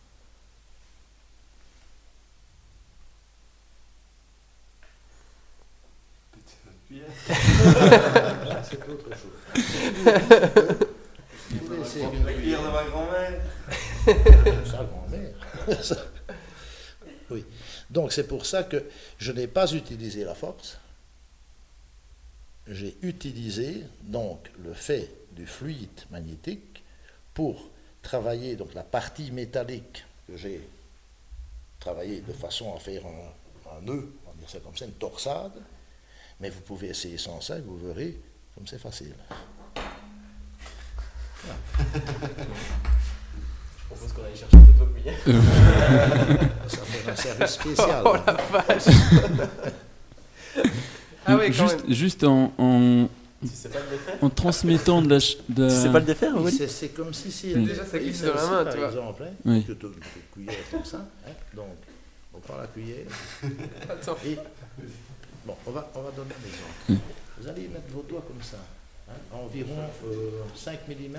C'est 8.64 8.88
autre 8.88 9.10
chose. 9.16 9.38
Une 11.50 12.24
cuillère. 12.24 12.62
de 12.62 12.68
ma 12.68 12.84
grand-mère. 12.84 13.40
Sa 14.66 14.84
grand-mère. 14.84 15.34
Oui. 17.30 17.44
Donc 17.90 18.12
c'est 18.12 18.26
pour 18.26 18.44
ça 18.46 18.62
que 18.64 18.84
je 19.18 19.32
n'ai 19.32 19.46
pas 19.46 19.72
utilisé 19.72 20.24
la 20.24 20.34
force. 20.34 20.78
J'ai 22.66 22.96
utilisé 23.02 23.84
donc 24.02 24.50
le 24.62 24.72
fait 24.72 25.10
du 25.34 25.46
fluide 25.46 26.00
magnétique 26.10 26.82
pour 27.34 27.68
travailler 28.02 28.56
donc 28.56 28.74
la 28.74 28.82
partie 28.82 29.30
métallique 29.30 30.04
que 30.26 30.36
j'ai 30.36 30.60
travaillé 31.80 32.20
de 32.20 32.32
façon 32.32 32.74
à 32.74 32.78
faire 32.78 33.02
un, 33.06 33.76
un 33.76 33.80
nœud, 33.82 34.12
on 34.26 34.30
va 34.30 34.36
dire 34.38 34.50
ça 34.50 34.58
comme 34.60 34.76
ça, 34.76 34.84
une 34.84 34.92
torsade. 34.92 35.52
Mais 36.40 36.50
vous 36.50 36.60
pouvez 36.60 36.88
essayer 36.88 37.18
sans 37.18 37.40
ça 37.40 37.58
et 37.58 37.60
vous 37.60 37.76
verrez 37.78 38.18
comme 38.54 38.66
c'est 38.66 38.78
facile. 38.78 39.14
Je 41.44 41.48
propose 43.88 44.12
qu'on 44.12 44.24
aille 44.24 44.36
chercher 44.36 44.56
toutes 44.56 44.76
vos 44.76 44.86
cuillères. 44.86 45.18
Ça 46.68 46.78
fait 46.84 47.10
un 47.10 47.16
service 47.16 47.50
spécial. 47.50 48.02
Oh 48.04 48.14
la 48.14 48.32
vache 48.32 48.84
Ah 51.26 51.36
oui, 51.36 51.46
quand 51.46 51.52
juste, 51.68 51.84
même. 51.84 51.94
juste 51.94 52.24
en, 52.24 52.52
en, 52.58 53.08
Si 53.44 53.68
pas 53.68 53.78
le 53.78 54.26
en 54.26 54.30
transmettant 54.30 55.02
de 55.02 55.08
la. 55.10 55.20
ch- 55.20 55.38
de- 55.48 55.68
Si 55.68 55.76
c'est 55.82 55.92
pas 55.92 55.98
le 56.00 56.04
défaire, 56.06 56.32
Oui, 56.36 56.52
c'est- 56.52 56.88
comme 56.88 57.12
si. 57.12 57.52
Oui. 57.54 57.64
Déjà, 57.66 57.84
ça 57.84 57.98
glisse 57.98 58.22
dans 58.22 58.34
la 58.34 58.46
main, 58.46 58.64
par 58.64 58.72
tu 58.72 58.78
vois. 58.78 58.88
exemple, 58.88 59.22
hein, 59.24 59.32
Oui. 59.44 59.64
que 59.64 59.72
tu- 59.72 59.86
une 59.86 59.92
cuillère 60.32 60.70
comme 60.70 60.84
ça. 60.84 60.98
hein. 61.26 61.30
Donc, 61.54 61.66
on 62.34 62.38
prend 62.38 62.56
la 62.58 62.66
cuillère 62.68 63.06
Attends. 63.90 64.16
et. 64.26 64.36
Bon, 65.44 65.54
on 65.66 65.70
va, 65.72 65.90
on 65.96 66.02
va 66.02 66.10
donner 66.12 66.30
un 66.30 66.46
exemple. 66.46 66.72
Oui. 66.90 66.96
Vous 67.40 67.48
allez 67.48 67.62
mettre 67.68 67.90
vos 67.92 68.02
doigts 68.08 68.24
comme 68.26 68.42
ça, 68.42 68.58
hein, 69.08 69.12
à 69.32 69.36
environ 69.44 69.74
euh, 70.06 70.30
5 70.54 70.78
mm 70.88 71.18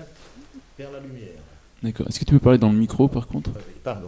vers 0.78 0.92
la 0.92 1.00
lumière. 1.02 1.42
D'accord. 1.82 2.08
Est-ce 2.08 2.20
que 2.22 2.24
tu 2.26 2.32
peux 2.32 2.40
parler 2.40 2.58
dans 2.58 2.72
le 2.72 2.78
micro 2.78 3.10
par 3.10 3.28
contre? 3.28 3.50
Euh, 3.50 3.54
oui, 3.68 3.74
Pardon. 3.84 4.08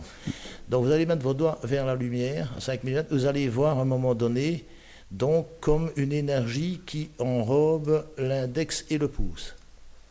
Donc, 0.70 0.86
vous 0.86 0.92
allez 0.92 1.06
mettre 1.06 1.24
vos 1.24 1.34
doigts 1.34 1.60
vers 1.64 1.86
la 1.86 1.96
lumière, 1.96 2.54
à 2.58 2.62
5 2.62 2.86
mm. 2.86 3.04
Vous 3.12 3.26
allez 3.26 3.50
voir 3.50 3.78
à 3.78 3.82
un 3.82 3.86
moment 3.86 4.16
donné, 4.16 4.64
donc, 5.12 5.48
comme 5.62 5.92
une 5.96 6.12
énergie 6.12 6.82
qui 6.86 7.10
enrobe 7.20 8.06
l'index 8.18 8.86
et 8.90 8.98
le 8.98 9.08
pouce. 9.08 9.56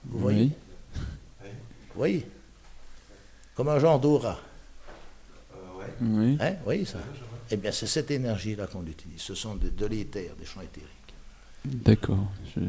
Vous 0.07 0.19
voyez 0.19 0.45
Oui. 0.45 0.53
Vous 1.43 1.99
voyez 1.99 2.27
Comme 3.55 3.69
un 3.69 3.79
genre 3.79 3.99
d'aura. 4.01 4.39
Euh, 5.55 5.79
ouais. 5.79 5.87
Oui. 6.01 6.39
Hein, 6.41 6.55
oui, 6.67 6.87
ça. 6.87 6.99
Eh 7.51 7.57
bien, 7.57 7.71
c'est 7.73 7.87
cette 7.87 8.11
énergie-là 8.11 8.67
qu'on 8.67 8.85
utilise. 8.87 9.21
Ce 9.21 9.35
sont 9.35 9.55
de, 9.55 9.69
de 9.69 9.87
l'éther, 9.87 10.35
des 10.39 10.45
champs 10.47 10.61
éthériques. 10.63 10.91
D'accord. 11.65 12.27
Je- 12.57 12.61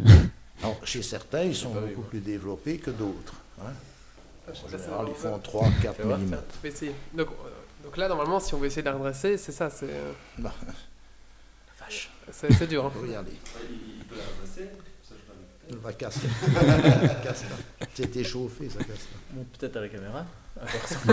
Alors, 0.61 0.77
chez 0.85 1.01
certains, 1.01 1.43
ils 1.43 1.55
sont 1.55 1.73
beaucoup 1.73 2.01
plus 2.03 2.19
développés 2.19 2.77
que 2.77 2.91
d'autres. 2.91 3.35
hein. 3.61 3.71
Ah, 4.47 4.51
En 4.65 4.69
général, 4.69 5.05
ils 5.09 5.15
font 5.15 5.39
3, 5.39 5.67
4 5.81 5.95
Fais 5.97 6.03
voir. 6.03 6.19
mm. 6.19 6.29
Donc, 7.13 7.27
euh, 7.27 7.83
donc 7.83 7.97
là, 7.97 8.07
normalement, 8.07 8.39
si 8.39 8.53
on 8.53 8.57
veut 8.59 8.67
essayer 8.67 8.83
de 8.83 8.87
la 8.89 8.93
redresser, 8.95 9.37
c'est 9.37 9.51
ça, 9.51 9.69
c'est 9.69 9.89
euh, 9.89 10.11
Bah, 10.37 10.53
vache. 11.85 12.09
c'est 12.31 12.53
c'est 12.53 12.67
dur. 12.67 12.85
hein. 12.85 12.91
Regardez. 13.01 13.31
Il 15.69 15.77
va 15.77 15.93
casser. 15.93 16.27
casse 17.23 17.43
pas. 17.43 17.85
C'est 17.93 18.15
échauffé, 18.17 18.69
ça 18.69 18.79
casse. 18.83 19.07
Bon, 19.31 19.45
peut-être 19.57 19.77
à 19.77 19.81
la 19.81 19.89
caméra. 19.89 20.25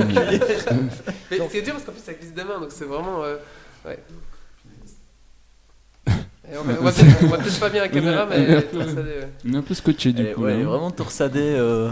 Mais 1.31 1.39
Donc- 1.39 1.49
c'est 1.51 1.63
dur 1.63 1.73
parce 1.73 1.85
qu'en 1.85 1.93
plus 1.93 2.03
ça 2.03 2.13
glisse 2.15 2.35
des 2.35 2.45
mains, 2.45 2.61
donc 2.61 2.71
c'est 2.71 2.85
vraiment. 2.85 3.25
euh, 3.25 3.37
ouais. 3.87 3.99
Et 6.53 6.57
on 6.59 6.63
va, 6.65 6.75
on 6.81 7.27
va 7.29 7.39
peut-être 7.39 7.61
pas 7.61 7.71
bien 7.71 7.83
la 7.83 7.89
caméra, 7.89 8.27
mais 8.27 8.37
ouais. 8.47 8.63
torsadé, 8.63 9.01
ouais. 9.11 9.29
On 9.49 9.55
est 9.55 9.57
un 9.57 9.63
peu 9.63 9.75
scotché 9.75 10.13
du 10.13 10.21
Elle 10.23 10.29
est, 10.29 10.33
coup. 10.35 10.43
ouais, 10.43 10.51
là, 10.51 10.55
elle 10.57 10.61
est 10.61 10.65
hein. 10.65 10.69
vraiment 10.69 10.91
torsadée. 10.91 11.41
euh, 11.57 11.91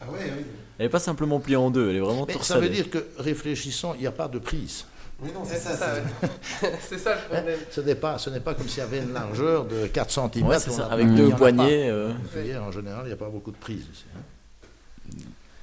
Ah 0.00 0.10
ouais, 0.10 0.18
oui. 0.36 0.44
Elle 0.78 0.86
est 0.86 0.90
pas 0.90 0.98
simplement 0.98 1.40
pliée 1.40 1.56
en 1.56 1.70
deux, 1.70 1.88
elle 1.90 1.96
est 1.96 2.00
vraiment 2.00 2.24
Mais 2.26 2.32
ça 2.34 2.38
torsadée. 2.38 2.68
veut 2.68 2.74
dire 2.74 2.90
que 2.90 2.98
réfléchissons, 3.18 3.94
il 3.94 4.00
n'y 4.02 4.06
a 4.06 4.12
pas 4.12 4.28
de 4.28 4.38
prise. 4.38 4.84
Oui, 5.22 5.30
non, 5.34 5.42
C'est 5.44 5.56
ça. 5.58 5.76
ça, 5.76 5.94
c'est- 5.94 6.66
ouais. 6.66 6.72
C'est 6.88 6.98
ça 6.98 7.14
le 7.14 7.20
problème. 7.34 7.58
Ce 7.70 7.80
n'est 7.82 7.94
pas, 7.94 8.16
ce 8.18 8.30
n'est 8.30 8.40
pas 8.40 8.54
comme 8.54 8.68
s'il 8.68 8.78
y 8.78 8.82
avait 8.82 8.98
une 9.00 9.12
largeur 9.12 9.64
de 9.66 9.86
4 9.86 10.10
cm. 10.10 10.46
Ouais, 10.46 10.58
c'est 10.58 10.70
ça. 10.70 10.86
Avec 10.86 11.12
deux 11.14 11.30
poignées. 11.30 11.88
euh, 11.90 12.12
en 12.60 12.72
général, 12.72 13.02
il 13.04 13.08
n'y 13.08 13.12
a 13.12 13.16
pas 13.16 13.28
beaucoup 13.28 13.50
de 13.50 13.56
prise. 13.58 13.84
ici, 13.92 14.04
hein. 14.16 14.20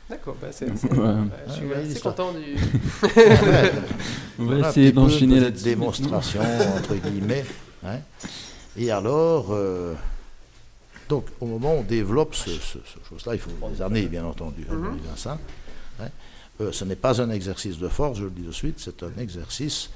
D'accord, 0.10 0.36
bah 0.42 0.48
c'est. 0.52 0.68
c'est- 0.78 0.90
Ouais. 0.94 1.14
je 1.48 1.52
suis 1.54 1.66
Ouais, 1.66 1.76
assez 1.76 1.84
l'histoire. 1.88 2.16
content 2.16 2.32
du. 2.32 2.56
On 4.40 4.46
va 4.46 4.70
essayer 4.70 4.92
d'enchaîner 4.92 5.38
une 5.38 5.44
là-dessus. 5.44 5.64
démonstration, 5.66 6.42
entre 6.78 6.96
guillemets. 6.96 7.44
hein. 7.86 7.98
Et 8.78 8.92
alors, 8.92 9.48
euh, 9.52 9.96
donc, 11.10 11.26
au 11.42 11.46
moment 11.46 11.74
où 11.76 11.80
on 11.80 11.84
développe 11.84 12.36
ce, 12.36 12.52
ce- 12.52 12.78
ce 12.86 13.10
chose-là, 13.10 13.34
il 13.34 13.40
faut 13.40 13.50
des 13.74 13.82
années, 13.82 14.04
bien 14.04 14.24
entendu, 14.24 14.66
hein, 14.72 14.96
à 15.14 15.18
ça. 15.18 15.38
hein. 16.00 16.08
Euh, 16.60 16.72
ce 16.72 16.84
n'est 16.86 16.96
pas 16.96 17.22
un 17.22 17.30
exercice 17.30 17.78
de 17.78 17.88
force, 17.88 18.18
je 18.20 18.24
le 18.26 18.32
dis 18.32 18.42
de 18.42 18.52
suite, 18.52 18.80
c'est 18.80 19.04
un 19.04 19.16
exercice, 19.20 19.90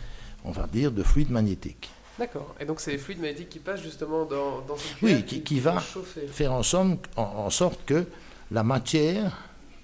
on 0.44 0.52
va 0.52 0.68
dire, 0.68 0.92
de 0.92 1.02
fluide 1.04 1.32
magnétique. 1.32 1.90
D'accord. 2.20 2.54
Et 2.60 2.66
donc 2.66 2.80
c'est 2.80 2.92
les 2.92 2.98
fluides 3.00 3.20
magnétiques 3.20 3.50
qui 3.50 3.60
passent 3.60 3.82
justement 3.82 4.26
dans, 4.26 4.62
dans 4.62 4.78
cette 4.78 5.02
Oui, 5.02 5.24
qui- 5.26 5.42
qui 5.42 5.60
va- 5.60 5.80
chauffer. 5.80 6.28
Faire 6.28 6.52
en, 6.54 6.62
somme, 6.62 6.98
en, 7.16 7.24
en 7.24 7.50
sorte 7.50 7.84
que 7.86 8.06
la 8.52 8.62
matière 8.64 9.38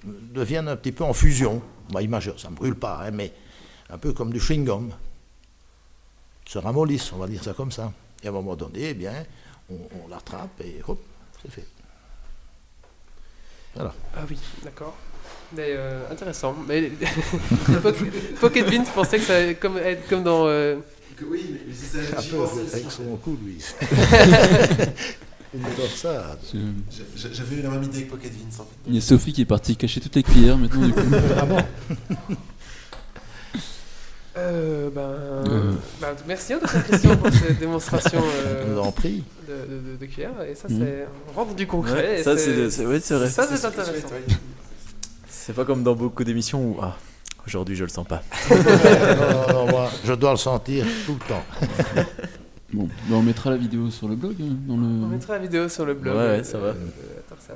devienne 0.04 0.68
un 0.68 0.76
petit 0.76 0.92
peu 0.92 1.04
en 1.04 1.14
fusion. 1.14 1.62
Bah, 1.90 2.02
imagine, 2.04 2.38
ça 2.38 2.50
ne 2.50 2.56
brûle 2.56 2.76
pas, 2.76 3.02
hein, 3.06 3.12
mais 3.12 3.34
un 3.90 3.98
peu 3.98 4.14
comme 4.14 4.32
du 4.32 4.40
chewing-gum. 4.40 4.92
Se 6.46 6.60
ramollisse, 6.60 7.12
on 7.14 7.18
va 7.18 7.28
dire 7.28 7.44
ça 7.44 7.54
comme 7.54 7.72
ça. 7.72 7.92
Et 8.22 8.28
à 8.28 8.30
un 8.30 8.34
moment 8.34 8.56
donné, 8.56 8.90
eh 8.90 8.94
bien, 8.94 9.26
on, 9.70 9.76
on 10.04 10.08
l'attrape 10.10 10.62
et 10.62 10.80
hop, 10.88 11.00
c'est 11.42 11.52
fait. 11.52 11.66
Ah 13.80 13.92
oui, 14.30 14.38
d'accord. 14.64 14.96
Mais 15.56 15.68
euh, 15.70 16.02
intéressant. 16.12 16.56
Mais 16.68 16.92
Pocket- 17.82 18.36
Pocket 18.40 18.70
Bean, 18.70 18.84
je 18.86 18.92
pensais 18.92 19.18
que 19.18 19.24
ça 19.24 19.36
allait 19.38 19.56
comme, 19.56 19.78
être 19.78 20.08
comme 20.10 20.24
dans. 20.24 20.46
euh, 20.48 20.76
Que 21.16 21.24
oui, 21.26 21.42
mais 21.68 21.74
c'est 21.74 22.04
ça, 22.04 22.22
j'y 22.22 22.30
pensais 22.32 22.62
aussi. 22.62 22.74
avec 22.76 22.92
son 22.92 23.16
cou, 23.18 23.38
lui. 23.44 23.58
J'avais 27.32 27.56
eu 27.56 27.62
la 27.62 27.70
même 27.70 27.84
idée 27.84 27.98
avec 28.00 28.10
Pocket 28.10 28.32
Vince 28.34 28.60
en 28.60 28.64
fait. 28.64 28.76
Il 28.88 28.96
y 28.96 28.98
a 28.98 29.02
Sophie 29.02 29.32
qui 29.34 29.42
est 29.42 29.46
partie 29.46 29.76
cacher 29.78 30.02
toutes 30.02 30.16
les 30.16 30.24
cuillères 30.24 30.58
maintenant 30.58 30.86
du 30.86 30.94
coup. 30.94 31.00
Ah 31.38 31.46
bon 31.46 31.58
euh, 34.38 34.90
ben, 34.94 35.02
Euh. 35.02 35.74
ben, 36.00 36.08
merci 36.28 36.54
hein, 36.54 36.60
de 36.62 36.68
cette 36.68 36.86
question 36.88 37.18
pour 37.18 37.34
cette 37.34 37.58
démonstration 37.58 38.22
euh, 38.24 38.78
en 38.78 38.92
prie. 38.92 39.24
de, 39.48 39.54
de, 39.54 39.80
de, 39.94 39.96
de 40.00 40.06
cuillère. 40.06 40.32
Et 40.48 40.54
ça, 40.54 40.68
c'est. 40.68 41.08
On 41.30 41.40
rentre 41.40 41.56
du 41.56 41.66
concret. 41.66 42.18
ouais, 42.18 42.24
ça, 42.24 42.38
c'est- 42.38 42.86
ouais, 42.86 43.00
vrai. 43.00 43.30
Ça, 43.30 43.48
c'est 43.48 43.66
intéressant. 43.66 44.08
C'est 45.48 45.54
pas 45.54 45.64
comme 45.64 45.82
dans 45.82 45.96
beaucoup 45.96 46.26
d'émissions 46.26 46.62
où. 46.62 46.78
Ah, 46.82 46.98
aujourd'hui 47.46 47.78
je 47.78 47.86
le 47.86 47.90
sens 47.90 48.06
pas. 48.06 48.22
non, 48.52 48.58
non, 48.58 49.54
non, 49.54 49.72
moi, 49.72 49.90
je 50.04 50.12
dois 50.12 50.32
le 50.32 50.38
sentir 50.38 50.86
tout 51.06 51.14
le 51.14 51.26
temps. 51.26 51.44
Bon, 52.74 52.90
bah, 53.08 53.16
on 53.16 53.22
mettra 53.22 53.52
la 53.52 53.56
vidéo 53.56 53.90
sur 53.90 54.10
le 54.10 54.18
blog. 54.18 54.36
hein, 54.42 54.58
dans 54.68 54.74
On 54.74 54.78
le... 54.78 55.08
mettra 55.08 55.36
la 55.36 55.40
vidéo 55.40 55.70
sur 55.70 55.86
le 55.86 55.94
blog. 55.94 56.18
Ouais, 56.18 56.22
ouais, 56.22 56.28
euh, 56.40 56.44
ça 56.44 56.58
va. 56.58 56.74
Tarsal. 57.30 57.56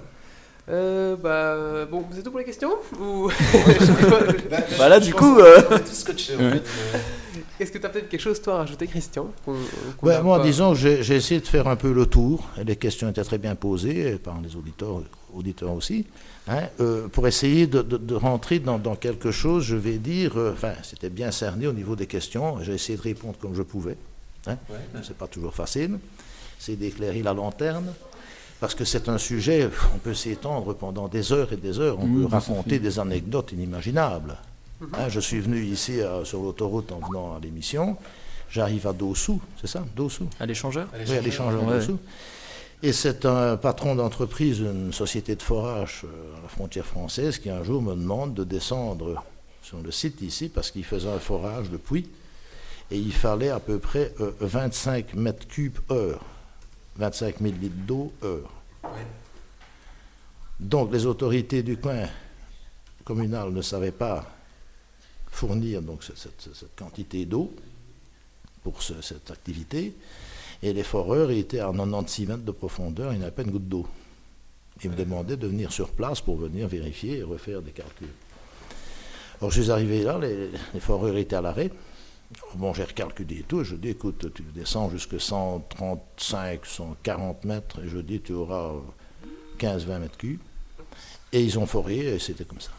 Euh, 0.70 1.16
bah, 1.16 1.86
bon, 1.90 2.06
c'est 2.14 2.22
tout 2.24 2.30
pour 2.30 2.40
les 2.40 2.46
questions 2.46 2.72
Ou 3.00 3.30
Bah 4.78 4.90
là, 4.90 5.00
du 5.00 5.14
coup, 5.14 5.40
euh, 5.40 5.62
qu'on 5.64 5.76
est 5.76 5.80
tous 5.84 5.94
scotchés 5.94 6.36
en 6.36 6.40
Ouais. 6.40 6.52
fait. 6.52 6.64
est-ce 7.60 7.72
que 7.72 7.78
tu 7.80 7.86
as 7.86 7.90
peut-être 7.90 8.10
quelque 8.10 8.22
chose, 8.22 8.42
toi, 8.42 8.56
à 8.56 8.58
rajouter, 8.60 8.86
Christian 8.88 9.28
qu'on- 9.44 9.56
qu'on 9.98 10.08
Ouais, 10.08 10.16
a 10.16 10.22
moi, 10.22 10.38
pas- 10.38 10.44
disons 10.46 10.74
j'ai 10.76 11.02
j'ai 11.04 11.16
essayé 11.16 11.40
de 11.42 11.48
faire 11.48 11.68
un 11.68 11.76
peu 11.76 11.92
le 11.92 12.06
tour, 12.06 12.48
les 12.66 12.76
questions 12.76 13.10
étaient 13.10 13.24
très 13.24 13.38
bien 13.40 13.56
posées, 13.56 14.18
par 14.18 14.40
les 14.42 14.56
auditeurs, 14.56 15.02
auditeurs 15.34 15.72
aussi, 15.74 16.06
hein, 16.48 16.62
euh, 16.80 17.08
pour 17.08 17.28
essayer 17.28 17.66
de, 17.68 17.82
de- 17.82 17.98
de 17.98 18.16
rentrer 18.16 18.60
dans, 18.60 18.78
dans 18.78 18.96
quelque 18.96 19.32
chose, 19.32 19.64
je 19.64 19.76
vais 19.76 19.98
dire, 19.98 20.38
euh, 20.38 20.54
enfin, 20.54 20.74
c'était 20.84 21.10
bien 21.10 21.32
cerné 21.32 21.66
au 21.68 21.74
niveau 21.74 21.96
des 21.96 22.08
questions, 22.08 22.60
j'ai 22.62 22.74
essayé 22.76 22.98
de 22.98 23.04
répondre 23.04 23.36
comme 23.42 23.56
je 23.56 23.64
pouvais, 23.64 23.98
hein, 24.48 24.58
Ouais. 24.70 24.78
c'est 25.04 25.18
pas 25.18 25.28
toujours 25.28 25.56
facile, 25.56 25.98
c'est 26.60 26.76
d'éclairer 26.76 27.24
la 27.24 27.34
lanterne, 27.34 27.92
parce 28.62 28.76
que 28.76 28.86
c'est 28.86 29.10
un 29.10 29.18
sujet, 29.18 29.68
on 29.94 29.98
peut 29.98 30.14
s'étendre 30.14 30.74
pendant 30.76 31.08
des 31.10 31.34
heures 31.34 31.52
et 31.52 31.58
des 31.58 31.80
heures, 31.80 31.98
on 32.00 32.06
Mmh, 32.08 32.22
peut 32.22 32.28
raconter 32.28 32.70
fait. 32.72 32.80
des 32.80 33.00
anecdotes 33.00 33.52
inimaginables. 33.52 34.38
Mhm. 34.80 34.88
Hein, 34.94 35.10
je 35.10 35.20
suis 35.20 35.40
venu 35.42 35.62
ici 35.64 36.00
euh, 36.00 36.24
sur 36.24 36.42
l'autoroute 36.42 36.92
en 36.92 37.00
venant 37.00 37.36
à 37.36 37.40
l'émission, 37.40 37.98
j'arrive 38.50 38.88
à 38.88 38.94
Dossou, 38.94 39.42
c'est 39.60 39.68
ça, 39.68 39.84
Dossou? 39.96 40.28
À 40.40 40.46
l'échangeur 40.46 40.88
oui, 40.94 41.18
à 41.18 41.22
l'échangeur 41.22 41.64
Ouais. 41.68 41.76
dessous. 41.78 41.98
Et 42.84 42.94
c'est 42.94 43.26
un 43.26 43.58
patron 43.58 43.94
d'entreprise, 43.96 44.60
une 44.60 44.92
société 44.94 45.36
de 45.36 45.42
forage 45.44 46.02
euh, 46.06 46.38
à 46.40 46.42
la 46.44 46.48
frontière 46.48 46.86
française, 46.86 47.38
qui 47.40 47.50
un 47.50 47.64
jour 47.64 47.82
me 47.82 47.94
demande 47.94 48.34
de 48.34 48.44
descendre 48.44 49.24
sur 49.62 49.80
le 49.82 49.92
site 49.92 50.22
ici 50.22 50.50
parce 50.50 50.72
qu'il 50.72 50.84
faisait 50.86 51.10
un 51.10 51.20
forage 51.20 51.70
de 51.70 51.78
puits 51.78 52.10
et 52.90 52.98
il 52.98 53.14
fallait 53.14 53.50
à 53.50 53.60
peu 53.60 53.78
près 53.80 54.14
euh, 54.20 54.32
25 54.42 55.14
mètres 55.14 55.48
cubes 55.48 55.78
heure, 55.92 56.22
25 56.98 57.40
000 57.42 57.54
litres 57.62 57.76
d'eau 57.88 58.12
heure. 58.24 58.50
Donc 60.60 60.92
les 60.94 61.06
autorités 61.06 61.64
du 61.64 61.78
coin 61.78 62.08
communal 63.04 63.52
ne 63.52 63.62
savaient 63.62 63.92
pas 63.92 64.26
fournir 65.32 65.82
donc 65.82 66.04
cette, 66.04 66.18
cette- 66.18 66.50
cette 66.54 66.76
quantité 66.76 67.26
d'eau 67.26 67.54
pour 68.64 68.82
ce- 68.84 69.02
cette 69.02 69.32
activité. 69.32 69.94
Et 70.62 70.74
les 70.74 70.84
foreurs 70.84 71.32
étaient 71.32 71.60
à 71.60 71.72
96 71.72 72.28
mètres 72.28 72.44
de 72.44 72.52
profondeur, 72.52 73.14
il 73.14 73.18
n'y 73.20 73.24
avait 73.24 73.32
pas 73.32 73.42
une 73.42 73.52
goutte 73.52 73.68
d'eau. 73.68 73.88
Ils 74.84 74.92
me 74.92 74.96
demandaient 74.96 75.38
de 75.38 75.48
venir 75.48 75.72
sur 75.72 75.90
place 75.90 76.22
pour 76.22 76.38
venir 76.38 76.68
vérifier 76.68 77.20
et 77.20 77.24
refaire 77.24 77.62
des 77.62 77.72
calculs. 77.72 78.08
Alors 79.40 79.50
je 79.52 79.62
suis 79.62 79.72
arrivé 79.72 80.04
là, 80.04 80.20
les, 80.20 80.50
les 80.74 80.80
foreurs 80.80 81.18
étaient 81.18 81.36
à 81.36 81.42
l'arrêt. 81.42 81.72
Bon, 82.56 82.74
j'ai 82.74 82.84
recalculé 82.84 83.40
et 83.40 83.44
tout. 83.44 83.64
Je 83.64 83.76
dis, 83.76 83.90
écoute, 83.90 84.34
tu 84.34 84.44
descends 84.44 84.90
jusqu'à 84.90 85.20
135, 85.20 86.66
140 86.66 87.46
mètres, 87.46 87.80
et 87.84 87.88
je 87.88 87.98
dis, 87.98 88.22
tu 88.22 88.34
auras 88.34 88.74
15-20 89.60 90.00
mètres 90.00 90.18
cubes. 90.18 90.40
Et 91.34 91.44
ils 91.44 91.58
ont 91.60 91.66
foré, 91.66 92.16
et 92.16 92.20
c'était 92.20 92.46
comme 92.46 92.60
ça. 92.60 92.72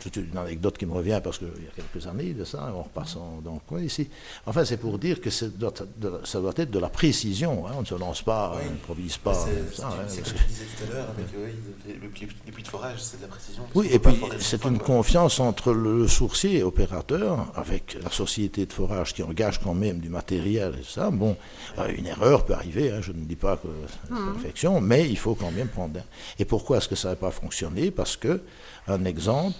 C'est 0.00 0.14
une 0.16 0.36
anecdote 0.36 0.78
qui 0.78 0.86
me 0.86 0.92
revient 0.92 1.20
parce 1.22 1.38
qu'il 1.38 1.48
y 1.48 1.66
a 1.66 1.72
quelques 1.82 2.06
années 2.06 2.32
de 2.32 2.44
ça, 2.44 2.72
en 2.72 2.82
repassant 2.84 3.40
dans 3.44 3.54
le 3.54 3.60
coin 3.66 3.80
ici. 3.80 4.08
Enfin, 4.46 4.64
c'est 4.64 4.76
pour 4.76 4.96
dire 4.98 5.20
que 5.20 5.28
c'est 5.28 5.58
doit- 5.58 5.72
de- 5.96 6.20
ça 6.24 6.40
doit 6.40 6.52
être 6.56 6.70
de 6.70 6.78
la 6.78 6.88
précision. 6.88 7.66
hein. 7.66 7.72
On 7.76 7.80
ne 7.80 7.84
se 7.86 7.96
lance 7.96 8.22
pas, 8.22 8.52
Oui. 8.54 8.62
on 8.66 8.70
n'improvise 8.70 9.16
pas. 9.16 9.34
c'est- 9.34 9.74
ça, 9.74 9.76
c'est- 9.76 9.82
hein, 9.82 9.88
parce 9.98 10.14
comme 10.14 10.24
que- 10.24 10.38
tu 10.38 10.44
disais 10.46 10.64
tout 10.76 10.84
à 10.84 10.94
l'heure 10.94 11.08
avec 11.10 11.26
euh, 11.34 11.48
oui, 11.86 11.94
le, 12.00 12.08
puits- 12.10 12.28
le 12.46 12.52
puits 12.52 12.62
de 12.62 12.68
forage, 12.68 13.00
c'est 13.02 13.16
de 13.16 13.22
la 13.22 13.28
précision. 13.28 13.64
Oui, 13.74 13.88
et 13.90 13.98
puis 13.98 14.14
c'est 14.38 14.64
une 14.64 14.78
quoi. 14.78 14.86
confiance 14.86 15.40
entre 15.40 15.72
le 15.72 16.06
sourcier 16.06 16.58
et 16.58 16.62
opérateur, 16.62 17.46
avec 17.56 17.96
la 18.00 18.10
société 18.10 18.66
de 18.66 18.72
forage 18.72 19.14
qui 19.14 19.24
engage 19.24 19.58
quand 19.60 19.74
même 19.74 19.98
du 19.98 20.08
matériel 20.10 20.74
et 20.80 20.84
ça. 20.84 21.10
Bon, 21.10 21.36
euh, 21.78 21.88
une 21.96 22.06
erreur 22.06 22.44
peut 22.44 22.54
arriver, 22.54 22.92
hein, 22.92 23.00
je 23.00 23.10
ne 23.10 23.24
dis 23.24 23.36
pas 23.36 23.56
que 23.56 23.66
c'est 23.88 24.14
la 24.14 24.32
perfection, 24.32 24.80
mais 24.80 25.08
il 25.08 25.18
faut 25.18 25.34
quand 25.34 25.50
même 25.50 25.68
prendre. 25.68 26.00
Et 26.38 26.44
pourquoi 26.44 26.76
est-ce 26.78 26.88
que 26.88 26.94
ça 26.96 27.08
n'a 27.10 27.16
pas 27.16 27.32
fonctionné? 27.32 27.90
Parce 27.90 28.16
que, 28.16 28.40
un 28.86 29.04
exemple, 29.04 29.56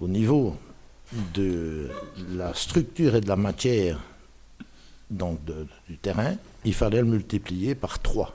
au 0.00 0.08
niveau 0.08 0.56
de 1.34 1.90
la 2.30 2.54
structure 2.54 3.14
et 3.16 3.20
de 3.20 3.28
la 3.28 3.36
matière 3.36 4.00
donc 5.10 5.44
de- 5.44 5.66
du 5.88 5.98
terrain, 5.98 6.36
il 6.64 6.72
fallait 6.74 7.00
le 7.00 7.06
multiplier 7.06 7.74
par 7.74 7.98
3. 7.98 8.34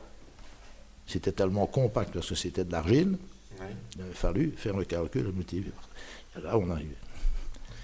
C'était 1.08 1.32
tellement 1.32 1.68
compact 1.68 2.14
parce 2.14 2.28
que 2.30 2.36
c'était 2.36 2.66
de 2.66 2.72
l'argile, 2.72 3.18
Ouais. 3.62 3.68
il 3.96 4.02
avait 4.02 4.12
fallu 4.14 4.54
faire 4.58 4.76
le 4.76 4.84
calcul, 4.84 5.24
le 5.24 5.32
multiplier. 5.32 5.72
par- 5.72 5.90
Et 6.38 6.44
là, 6.46 6.58
on 6.58 6.70
arrivait. 6.70 6.98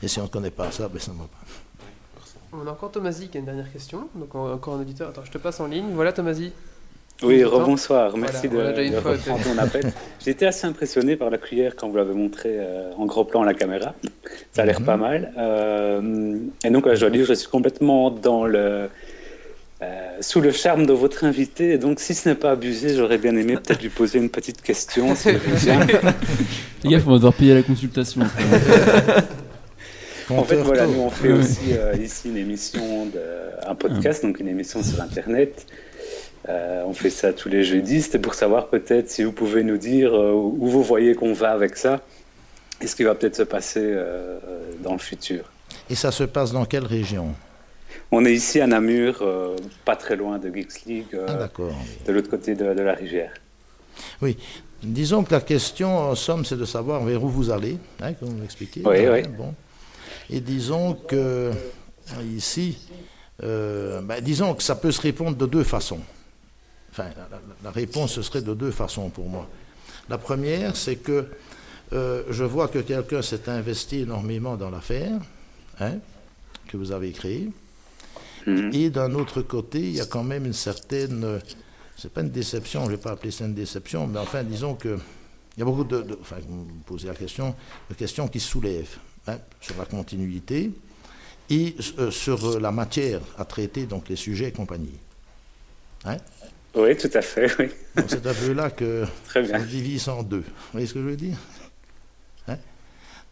Et 0.04 0.08
si 0.10 0.20
on 0.20 0.24
ne 0.24 0.28
connaît 0.28 0.52
pas 0.52 0.72
ça, 0.72 0.90
ben 0.90 1.00
ça 1.00 1.14
ne 1.14 1.20
va 1.20 1.24
pas. 1.26 1.38
On 2.52 2.68
a 2.68 2.72
encore 2.72 2.92
Tomasi 2.92 3.30
qui 3.30 3.38
a 3.38 3.40
une 3.40 3.46
dernière 3.46 3.72
question. 3.72 4.10
Donc 4.14 4.36
on- 4.36 4.52
encore 4.52 4.74
un 4.76 4.82
auditeur. 4.82 5.10
Attends, 5.10 5.24
je 5.24 5.32
te 5.32 5.38
passe 5.38 5.62
en 5.62 5.68
ligne. 5.68 5.92
Voilà 5.94 6.12
Tomasi. 6.12 6.52
Oui, 7.24 7.44
rebonsoir. 7.44 8.18
Merci 8.18 8.48
Voilà, 8.48 8.72
de, 8.74 8.90
de 8.90 8.96
reprendre 8.98 9.42
mon 9.48 9.58
appel. 9.60 9.84
J'ai 10.24 10.32
été 10.32 10.46
assez 10.46 10.66
impressionné 10.66 11.16
par 11.16 11.30
la 11.30 11.38
cuillère 11.38 11.76
quand 11.76 11.88
vous 11.90 11.98
l'avez 11.98 12.14
montré 12.14 12.50
euh, 12.54 12.92
en 12.98 13.06
gros 13.06 13.24
plan 13.26 13.44
à 13.44 13.46
la 13.46 13.54
caméra. 13.54 13.94
Ça 14.52 14.64
a 14.64 14.66
l'air 14.66 14.80
Mhm. 14.80 14.86
pas 14.86 14.98
mal. 14.98 15.32
Euh, 15.38 16.38
et 16.64 16.70
donc, 16.70 16.92
je 16.94 17.00
dois 17.00 17.10
dire, 17.10 17.26
je 17.26 17.34
suis 17.34 17.48
complètement 17.50 18.10
dans 18.10 18.46
le, 18.46 18.90
euh, 19.82 19.88
sous 20.20 20.42
le 20.42 20.52
charme 20.52 20.86
de 20.86 20.94
votre 20.94 21.24
invité. 21.24 21.74
Et 21.74 21.78
donc, 21.78 22.00
si 22.00 22.14
ce 22.16 22.30
n'est 22.30 22.36
pas 22.36 22.52
abusé, 22.52 22.96
j'aurais 22.96 23.18
bien 23.18 23.36
aimé 23.36 23.56
peut-être 23.56 23.82
lui 23.82 23.90
poser 23.90 24.18
une 24.20 24.30
petite 24.30 24.62
question. 24.62 25.16
si. 25.16 25.30
Les 26.84 26.90
gars, 26.90 27.00
on 27.06 27.10
va 27.12 27.16
devoir 27.18 27.34
payer 27.34 27.54
la 27.54 27.64
consultation. 27.64 28.22
En 30.30 30.44
fait, 30.46 30.56
voilà, 30.58 30.88
nous 30.88 31.02
on 31.02 31.10
fait 31.10 31.32
aussi 31.34 31.74
euh, 31.74 31.94
ici 32.02 32.30
une 32.30 32.38
émission, 32.38 33.06
de, 33.08 33.20
un 33.68 33.76
podcast, 33.76 34.24
donc 34.24 34.40
une 34.40 34.48
émission 34.48 34.82
sur 34.82 35.02
Internet. 35.02 35.66
Euh, 36.50 36.84
on 36.86 36.94
fait 36.94 37.10
ça 37.12 37.34
tous 37.34 37.50
les 37.50 37.64
jeudis. 37.64 38.02
C'était 38.02 38.20
pour 38.20 38.34
savoir 38.34 38.68
peut-être 38.68 39.10
si 39.10 39.24
vous 39.24 39.32
pouvez 39.32 39.64
nous 39.64 39.78
dire 39.78 40.14
euh, 40.14 40.32
où 40.34 40.68
vous 40.68 40.84
voyez 40.84 41.14
qu'on 41.14 41.34
va 41.34 41.52
avec 41.52 41.78
ça 41.78 42.02
et 42.82 42.88
ce 42.88 42.96
qui 42.96 43.04
va 43.04 43.14
peut-être 43.14 43.36
se 43.36 43.44
passer 43.44 43.84
euh, 43.84 44.40
dans 44.82 44.94
le 44.94 45.00
futur? 45.00 45.52
Et 45.90 45.96
ça 45.96 46.12
se 46.12 46.24
passe 46.24 46.52
dans 46.52 46.66
quelle 46.66 46.86
région? 46.86 47.34
On 48.12 48.26
est 48.26 48.34
ici 48.34 48.60
à 48.60 48.68
Namur, 48.68 49.24
pas 49.86 49.96
très 49.96 50.16
loin 50.16 50.40
de 50.40 50.54
Geeks 50.54 50.86
League, 50.86 51.18
Ah, 51.28 51.48
de 52.08 52.12
l'autre 52.12 52.30
côté 52.30 52.56
de, 52.56 52.74
de 52.74 52.82
la 52.82 52.94
rivière. 52.94 53.34
Disons 54.82 55.24
que 55.24 55.34
la 55.34 55.42
question, 55.42 55.98
en 55.98 56.16
somme, 56.16 56.44
c'est 56.44 56.58
de 56.58 56.66
savoir 56.66 57.04
vers 57.04 57.24
où 57.24 57.30
vous 57.30 57.52
allez, 57.52 57.78
hein, 58.02 58.14
comme 58.14 58.30
vous 58.30 58.42
l'expliquez. 58.42 58.82
Oui, 58.84 59.08
oui. 59.08 59.22
Bon. 59.38 59.54
Et 60.30 60.40
disons 60.40 60.94
que 60.94 61.52
ici, 62.36 62.78
ben, 63.42 64.20
disons 64.22 64.54
que 64.56 64.64
ça 64.64 64.76
peut 64.76 64.92
se 64.92 65.02
répondre 65.02 65.38
de 65.38 65.46
deux 65.46 65.64
façons. 65.64 66.00
Enfin, 66.92 67.06
la, 67.64 67.72
réponse 67.72 68.14
ce 68.14 68.22
serait 68.22 68.42
de 68.42 68.54
deux 68.54 68.72
façons 68.72 69.10
pour 69.10 69.30
moi. 69.30 69.48
La 70.10 70.18
première, 70.18 70.76
c'est 70.76 70.98
que 70.98 71.26
euh, 71.94 72.24
je 72.30 72.44
vois 72.44 72.68
que 72.68 72.80
quelqu'un 72.80 73.22
s'est 73.22 73.48
investi 73.50 74.00
énormément 74.00 74.58
dans 74.58 74.70
l'affaire 74.70 75.20
hein, 75.80 75.96
que 76.68 76.76
vous 76.78 76.92
avez 76.92 77.12
créée. 77.12 77.50
Mhm. 78.48 78.72
Et 78.74 78.90
d'un 78.90 79.14
autre 79.14 79.42
côté, 79.42 79.80
il 79.80 79.92
y 79.96 80.02
a 80.02 80.06
quand 80.06 80.24
même 80.24 80.46
une 80.46 80.54
certaine. 80.54 81.24
euh, 81.24 81.40
C'est 81.96 82.12
pas 82.12 82.22
une 82.22 82.32
déception, 82.32 82.82
je 82.86 82.92
ne 82.92 82.96
vais 82.96 83.02
pas 83.02 83.12
appeler 83.12 83.32
ça 83.32 83.46
une 83.46 83.54
déception, 83.54 84.08
mais 84.08 84.20
enfin, 84.20 84.44
disons 84.44 84.76
que. 84.76 84.98
Il 85.56 85.60
y 85.60 85.64
a 85.64 85.66
beaucoup 85.66 85.84
de. 85.84 86.02
de- 86.02 86.18
enfin, 86.22 86.38
vous 86.48 86.66
me 86.66 86.82
posez 86.86 87.08
la 87.08 87.14
question, 87.14 87.54
de 87.90 87.94
questions 87.96 88.28
qui 88.28 88.40
se 88.40 88.50
soulèvent 88.50 88.98
hein, 89.28 89.38
sur 89.60 89.78
la 89.78 89.86
continuité 89.86 90.72
et 91.50 91.76
euh, 92.00 92.10
sur 92.10 92.60
la 92.60 92.72
matière 92.72 93.22
à 93.38 93.46
traiter, 93.46 93.86
donc 93.86 94.10
les 94.10 94.16
sujets 94.16 94.48
et 94.48 94.52
compagnie. 94.54 94.98
Oui, 96.76 96.96
tout 96.96 97.10
à 97.14 97.22
fait, 97.22 97.52
oui. 97.60 97.70
Donc 97.96 98.06
c'est 98.08 98.26
un 98.26 98.34
peu 98.34 98.54
là 98.54 98.70
que 98.70 99.06
Très 99.26 99.42
bien. 99.42 99.60
se 99.60 99.66
divise 99.66 100.08
en 100.08 100.24
deux. 100.24 100.38
Vous 100.40 100.72
voyez 100.72 100.88
ce 100.88 100.94
que 100.94 101.02
je 101.02 101.06
veux 101.06 101.18
dire? 101.18 101.38
Hein? 102.48 102.58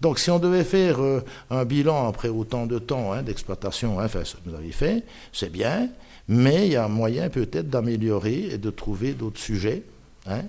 Donc, 0.02 0.20
si 0.20 0.30
on 0.30 0.40
devait 0.40 0.64
faire 0.66 1.02
euh, 1.02 1.24
un 1.50 1.64
bilan 1.66 2.08
après 2.10 2.28
autant 2.30 2.66
de 2.66 2.80
temps 2.80 3.14
hein, 3.14 3.24
d'exploitation, 3.24 4.00
hein, 4.00 4.06
enfin, 4.06 4.24
ce 4.24 4.36
que 4.36 4.50
vous 4.50 4.56
avez 4.56 4.72
fait, 4.72 5.04
c'est 5.32 5.52
bien, 5.52 5.90
mais 6.28 6.68
il 6.68 6.74
y 6.74 6.76
a 6.76 6.88
moyen 6.88 7.30
peut-être 7.30 7.70
d'améliorer 7.70 8.50
et 8.52 8.58
de 8.58 8.70
trouver 8.70 9.14
d'autres 9.14 9.40
sujets, 9.40 9.84
hein, 10.28 10.42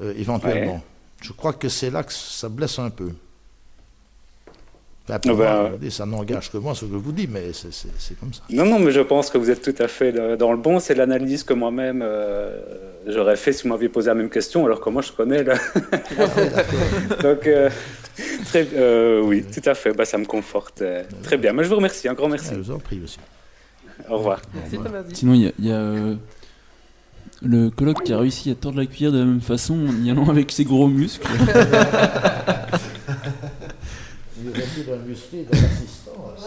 euh, 0.00 0.14
éventuellement. 0.16 0.76
Ouais. 0.76 0.82
Je 1.22 1.32
crois 1.32 1.52
que 1.52 1.68
c'est 1.68 1.90
là 1.90 2.02
que 2.02 2.12
ça 2.12 2.48
blesse 2.48 2.78
un 2.78 2.90
peu. 2.90 3.12
Pour 5.04 5.14
Ah 5.16 5.18
ben, 5.18 5.34
moi, 5.34 5.62
regardez, 5.64 5.90
ça 5.90 6.06
n'engage 6.06 6.50
que 6.52 6.58
moi 6.58 6.74
ce 6.76 6.84
que 6.84 6.92
je 6.92 6.96
vous 6.96 7.10
dis, 7.12 7.26
mais 7.30 7.52
c'est- 7.52 7.72
c'est 7.72 7.88
c'est 7.98 8.18
comme 8.20 8.32
ça. 8.32 8.42
Non, 8.50 8.64
non, 8.64 8.78
mais 8.78 8.92
je 8.92 9.00
pense 9.00 9.30
que 9.30 9.38
vous 9.38 9.50
êtes 9.50 9.60
tout 9.60 9.74
à 9.82 9.88
fait 9.88 10.16
euh, 10.16 10.36
dans 10.36 10.52
le 10.52 10.58
bon. 10.58 10.78
C'est 10.78 10.94
l'analyse 10.94 11.42
que 11.42 11.54
moi-même 11.54 12.02
euh, 12.04 12.60
j'aurais 13.08 13.34
fait 13.36 13.52
si 13.52 13.64
vous 13.64 13.70
m'aviez 13.70 13.88
posé 13.88 14.08
la 14.08 14.14
même 14.14 14.30
question, 14.30 14.64
alors 14.64 14.80
que 14.80 14.90
moi 14.90 15.02
je 15.02 15.10
connais. 15.12 15.42
Là. 15.42 15.54
Donc, 17.22 17.46
euh, 17.48 17.68
très, 18.46 18.68
euh, 18.74 19.20
oui, 19.22 19.44
tout 19.52 19.68
à 19.68 19.74
fait. 19.74 19.92
Bah, 19.92 20.04
ça 20.04 20.18
me 20.18 20.24
conforte. 20.24 20.82
euh, 20.82 21.02
très 21.24 21.36
bien. 21.36 21.52
Mais 21.52 21.64
je 21.64 21.68
vous 21.68 21.76
remercie. 21.76 22.06
Un 22.08 22.14
grand 22.14 22.28
merci. 22.28 22.50
Je 22.54 22.60
vous 22.60 22.70
en 22.70 22.78
prie 22.78 23.00
aussi. 23.02 23.18
Au 24.08 24.18
revoir. 24.18 24.40
Merci 24.54 24.76
Thomas. 24.76 25.02
Sinon, 25.12 25.34
il 25.34 25.42
y 25.42 25.46
a, 25.48 25.52
il 25.58 25.66
y 25.66 25.72
a, 25.72 25.76
euh, 25.76 26.14
le 27.42 27.70
coloc 27.70 28.04
qui 28.04 28.12
a 28.12 28.18
réussi 28.18 28.50
à 28.50 28.54
tordre 28.54 28.78
la 28.78 28.86
cuillère 28.86 29.10
de 29.10 29.18
la 29.18 29.24
même 29.24 29.40
façon 29.40 29.74
en 29.74 30.04
y 30.04 30.10
allant 30.12 30.28
avec 30.28 30.52
ses 30.52 30.64
gros 30.64 30.86
muscles. 30.86 31.26
Pu 34.84 34.90
d'un 35.44 35.60
l'assistance. 35.60 36.46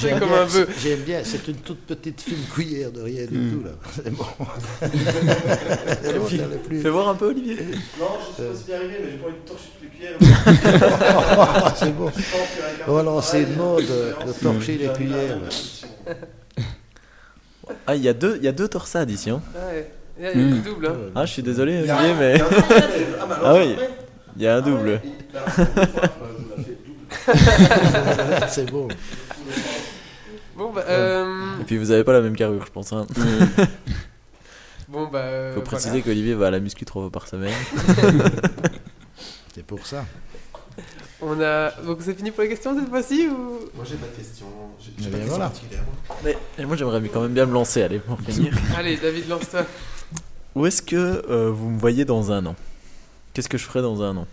C'est 0.00 0.18
comme 0.18 0.32
un 0.32 0.44
bœuf. 0.44 0.68
c'est- 0.76 0.88
J'aime 0.88 1.00
bien, 1.00 1.20
c'est 1.24 1.48
une 1.48 1.56
toute 1.56 1.80
petite 1.86 2.20
fine 2.20 2.44
cuillère 2.52 2.92
de 2.92 3.00
rien 3.02 3.24
du 3.26 3.50
tout 3.50 3.64
là. 3.64 3.70
C'est 3.94 4.10
bon. 4.10 4.24
C'est 6.02 6.18
bon, 6.18 6.58
plus. 6.66 6.80
Fais 6.82 6.90
voir 6.90 7.08
un 7.08 7.14
peu, 7.14 7.28
Olivier. 7.28 7.56
Non, 7.98 8.06
je 8.20 8.42
suis 8.44 8.58
supposé 8.58 8.72
y 8.72 8.74
arriver, 8.74 8.96
mais 9.02 9.10
j'ai 9.12 9.16
pas 9.18 9.26
envie 9.28 9.36
de 9.36 9.48
torcher 9.48 9.68
toutes 9.72 9.82
les 9.82 9.88
cuillères. 9.88 11.74
c'est 11.76 11.92
bon. 11.96 12.10
On 12.86 12.92
va 12.92 13.02
lancer 13.02 13.42
une 13.42 13.56
mode 13.56 13.84
de, 13.86 14.26
de 14.26 14.32
torcher 14.42 14.76
les 14.78 14.88
cuillères. 14.92 15.38
Ah, 17.86 17.94
il 17.96 18.02
y, 18.02 18.08
a 18.08 18.14
deux- 18.14 18.36
il 18.36 18.44
y 18.44 18.48
a 18.48 18.52
deux 18.52 18.68
torsades 18.68 19.10
ici. 19.10 19.30
Hein. 19.30 19.42
Ouais. 19.54 19.90
Il 20.18 20.24
y 20.24 20.26
a 20.26 20.32
une 20.32 20.58
Mm. 20.58 20.62
double. 20.62 20.86
Hein. 20.88 20.96
Ah, 21.14 21.24
je 21.26 21.32
suis 21.32 21.42
désolé, 21.42 21.76
Olivier, 21.78 22.14
mais. 22.18 22.40
Ah 23.44 23.54
oui, 23.54 23.76
il 24.36 24.42
y 24.42 24.46
a 24.46 24.56
un 24.56 24.60
double. 24.60 25.00
C'est 28.48 28.70
bon. 28.70 28.88
Bon 30.56 30.72
bah. 30.72 30.84
Euh... 30.88 31.60
Et 31.60 31.64
puis 31.64 31.78
vous 31.78 31.90
avez 31.90 32.02
pas 32.04 32.12
la 32.12 32.20
même 32.20 32.34
carrure, 32.36 32.64
je 32.66 32.70
pense. 32.72 32.92
Hein. 32.92 33.06
Bon 34.88 35.06
bah. 35.06 35.18
euh, 35.18 35.48
Faut 35.50 35.60
voilà. 35.60 35.66
préciser 35.76 36.00
qu'Olivier 36.00 36.32
va 36.34 36.46
à 36.46 36.50
la 36.50 36.60
muscu 36.60 36.86
trois 36.86 37.02
fois 37.02 37.10
par 37.10 37.28
semaine. 37.28 37.52
C'est 39.54 39.62
pour 39.64 39.86
ça. 39.86 40.06
On 41.20 41.38
a. 41.42 41.72
Donc 41.84 41.98
c'est 42.00 42.14
fini 42.14 42.30
pour 42.30 42.42
les 42.42 42.48
questions 42.48 42.74
cette 42.78 42.88
fois-ci 42.88 43.28
ou? 43.28 43.58
Moi 43.74 43.84
j'ai 43.84 43.96
pas 43.96 44.06
de 44.06 44.16
questions. 44.16 44.46
J'ai 44.80 44.92
Eh 44.98 45.02
pas 45.02 45.08
bien, 45.08 45.10
de 45.10 45.14
questions 45.24 45.28
voilà. 45.36 45.44
particulières. 45.50 45.84
Mais 46.24 46.38
et 46.58 46.64
moi 46.64 46.74
j'aimerais 46.76 47.06
quand 47.12 47.20
même 47.20 47.34
bien 47.34 47.44
me 47.44 47.52
lancer, 47.52 47.82
allez, 47.82 47.98
pour 47.98 48.18
finir. 48.22 48.54
Allez 48.78 48.96
David 48.96 49.28
lance-toi. 49.28 49.66
Où 50.58 50.66
est-ce 50.66 50.82
que 50.82 50.96
euh, 51.30 51.50
vous 51.52 51.70
me 51.70 51.78
voyez 51.78 52.04
dans 52.04 52.32
un 52.32 52.44
an? 52.46 52.56
Qu'est-ce 53.32 53.48
que 53.48 53.56
je 53.58 53.64
ferai 53.64 53.80
dans 53.80 54.02
un 54.02 54.16
an? 54.16 54.26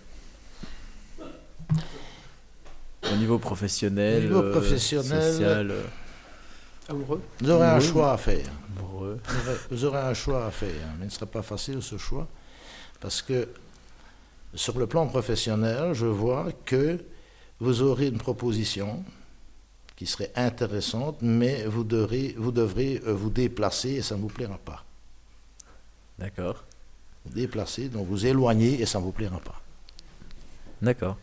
Au 3.11 3.15
niveau 3.15 3.37
professionnel, 3.37 4.23
Au 4.23 4.27
niveau 4.27 4.39
euh, 4.41 4.51
professionnel, 4.51 5.33
social, 5.33 5.69
euh, 5.71 5.83
Amoureux. 6.89 7.21
Vous 7.41 7.49
aurez 7.51 7.67
un 7.67 7.79
choix 7.79 8.13
à 8.13 8.17
faire. 8.17 8.47
amoureux. 8.75 9.19
Vous 9.27 9.49
aurez- 9.49 9.59
Vous 9.69 9.85
aurez 9.85 9.99
un 9.99 10.13
choix 10.15 10.45
à 10.47 10.49
faire, 10.51 10.69
mais 10.97 11.03
il 11.03 11.09
ne 11.09 11.11
sera 11.11 11.27
pas 11.27 11.43
facile 11.43 11.81
ce 11.83 11.97
choix, 11.99 12.27
parce 12.99 13.21
que 13.21 13.47
sur 14.55 14.79
le 14.79 14.87
plan 14.87 15.05
professionnel, 15.05 15.93
je 15.93 16.07
vois 16.07 16.47
que 16.65 16.97
vous 17.59 17.83
aurez 17.83 18.07
une 18.07 18.17
proposition 18.17 19.03
qui 19.95 20.07
serait 20.07 20.31
intéressante, 20.35 21.17
mais 21.21 21.65
vous 21.65 21.83
devrez 21.83 22.33
vous, 22.37 22.51
devrez, 22.51 22.99
vous 23.05 23.29
déplacer 23.29 23.89
et 23.91 24.01
ça 24.01 24.15
ne 24.15 24.21
vous 24.21 24.27
plaira 24.27 24.57
pas. 24.57 24.83
D'accord. 26.19 26.63
Vous 27.25 27.33
déplacer, 27.33 27.89
donc 27.89 28.07
vous 28.07 28.25
éloigner 28.25 28.81
et 28.81 28.85
ça 28.85 28.99
ne 28.99 29.03
vous 29.03 29.11
plaira 29.11 29.39
pas. 29.39 29.61
D'accord, 30.81 31.17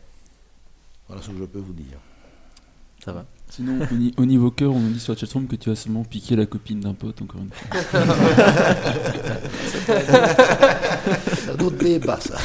Voilà 1.09 1.23
ce 1.23 1.28
que 1.31 1.39
je 1.39 1.44
peux 1.44 1.59
vous 1.60 1.73
dire. 1.74 1.98
ça 3.05 3.12
va. 3.12 3.24
Sinon, 3.51 3.86
au, 3.90 3.94
ni- 3.94 4.14
au 4.16 4.24
niveau 4.24 4.51
cœur, 4.51 4.73
on 4.73 4.81
nous 4.81 4.90
dit 4.93 4.98
sur 5.01 5.12
la 5.12 5.19
chatroom 5.19 5.47
que 5.47 5.56
tu 5.56 5.70
as 5.70 5.77
seulement 5.77 6.05
piqué 6.05 6.35
la 6.36 6.47
copine 6.47 6.81
d'un 6.81 6.94
pote, 6.94 7.20
encore 7.20 7.43
une 7.43 7.51
fois. 7.52 7.69
C'est 11.36 11.51
un 11.51 11.59
autre 11.64 11.77
débat, 11.77 12.19
ça. 12.20 12.39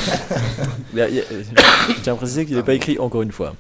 Je 0.94 2.02
tiens 2.04 2.14
à 2.14 2.16
préciser 2.18 2.46
qu'il 2.46 2.56
n'est 2.58 2.64
pas 2.64 2.74
écrit 2.74 3.00
encore 3.00 3.22
une 3.22 3.32
fois. 3.32 3.56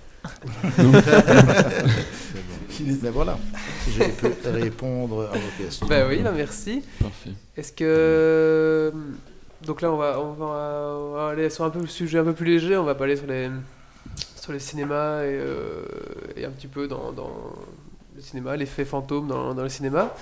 Mais 3.02 3.10
voilà, 3.10 3.38
si 3.84 3.92
j'ai 3.92 4.10
pu 4.10 4.28
répondre 4.46 5.30
à 5.32 5.38
vos 5.38 5.64
questions. 5.64 5.88
Bah 5.88 6.08
oui, 6.08 6.22
merci. 6.36 6.84
Parfait. 7.00 7.32
Est-ce 7.56 7.72
que 7.72 8.94
donc 9.66 9.82
là 9.82 9.92
on 9.92 9.98
va 9.98 10.20
on 10.20 10.34
va, 10.34 10.98
on 11.00 11.12
va 11.14 11.30
aller 11.30 11.50
sur 11.50 11.64
un 11.64 11.70
peu 11.70 11.80
le 11.80 11.88
sujet 11.88 12.20
un 12.20 12.24
peu 12.24 12.34
plus 12.34 12.46
léger. 12.46 12.78
On 12.78 12.84
va 12.84 12.96
pas 12.96 13.06
aller 13.06 13.18
sur 13.18 13.28
les 13.28 13.50
sur 14.36 14.54
les 14.54 14.60
cinémas 14.60 15.24
et, 15.24 15.34
euh, 15.34 15.84
et 16.36 16.46
un 16.46 16.52
petit 16.52 16.68
peu 16.68 16.88
dans, 16.88 17.12
dans 17.12 17.54
le 18.16 18.22
cinéma, 18.22 18.56
l'effet 18.56 18.86
fantôme 18.86 19.28
dans, 19.28 19.54
dans 19.54 19.64
le 19.64 19.70
cinéma. 19.70 20.14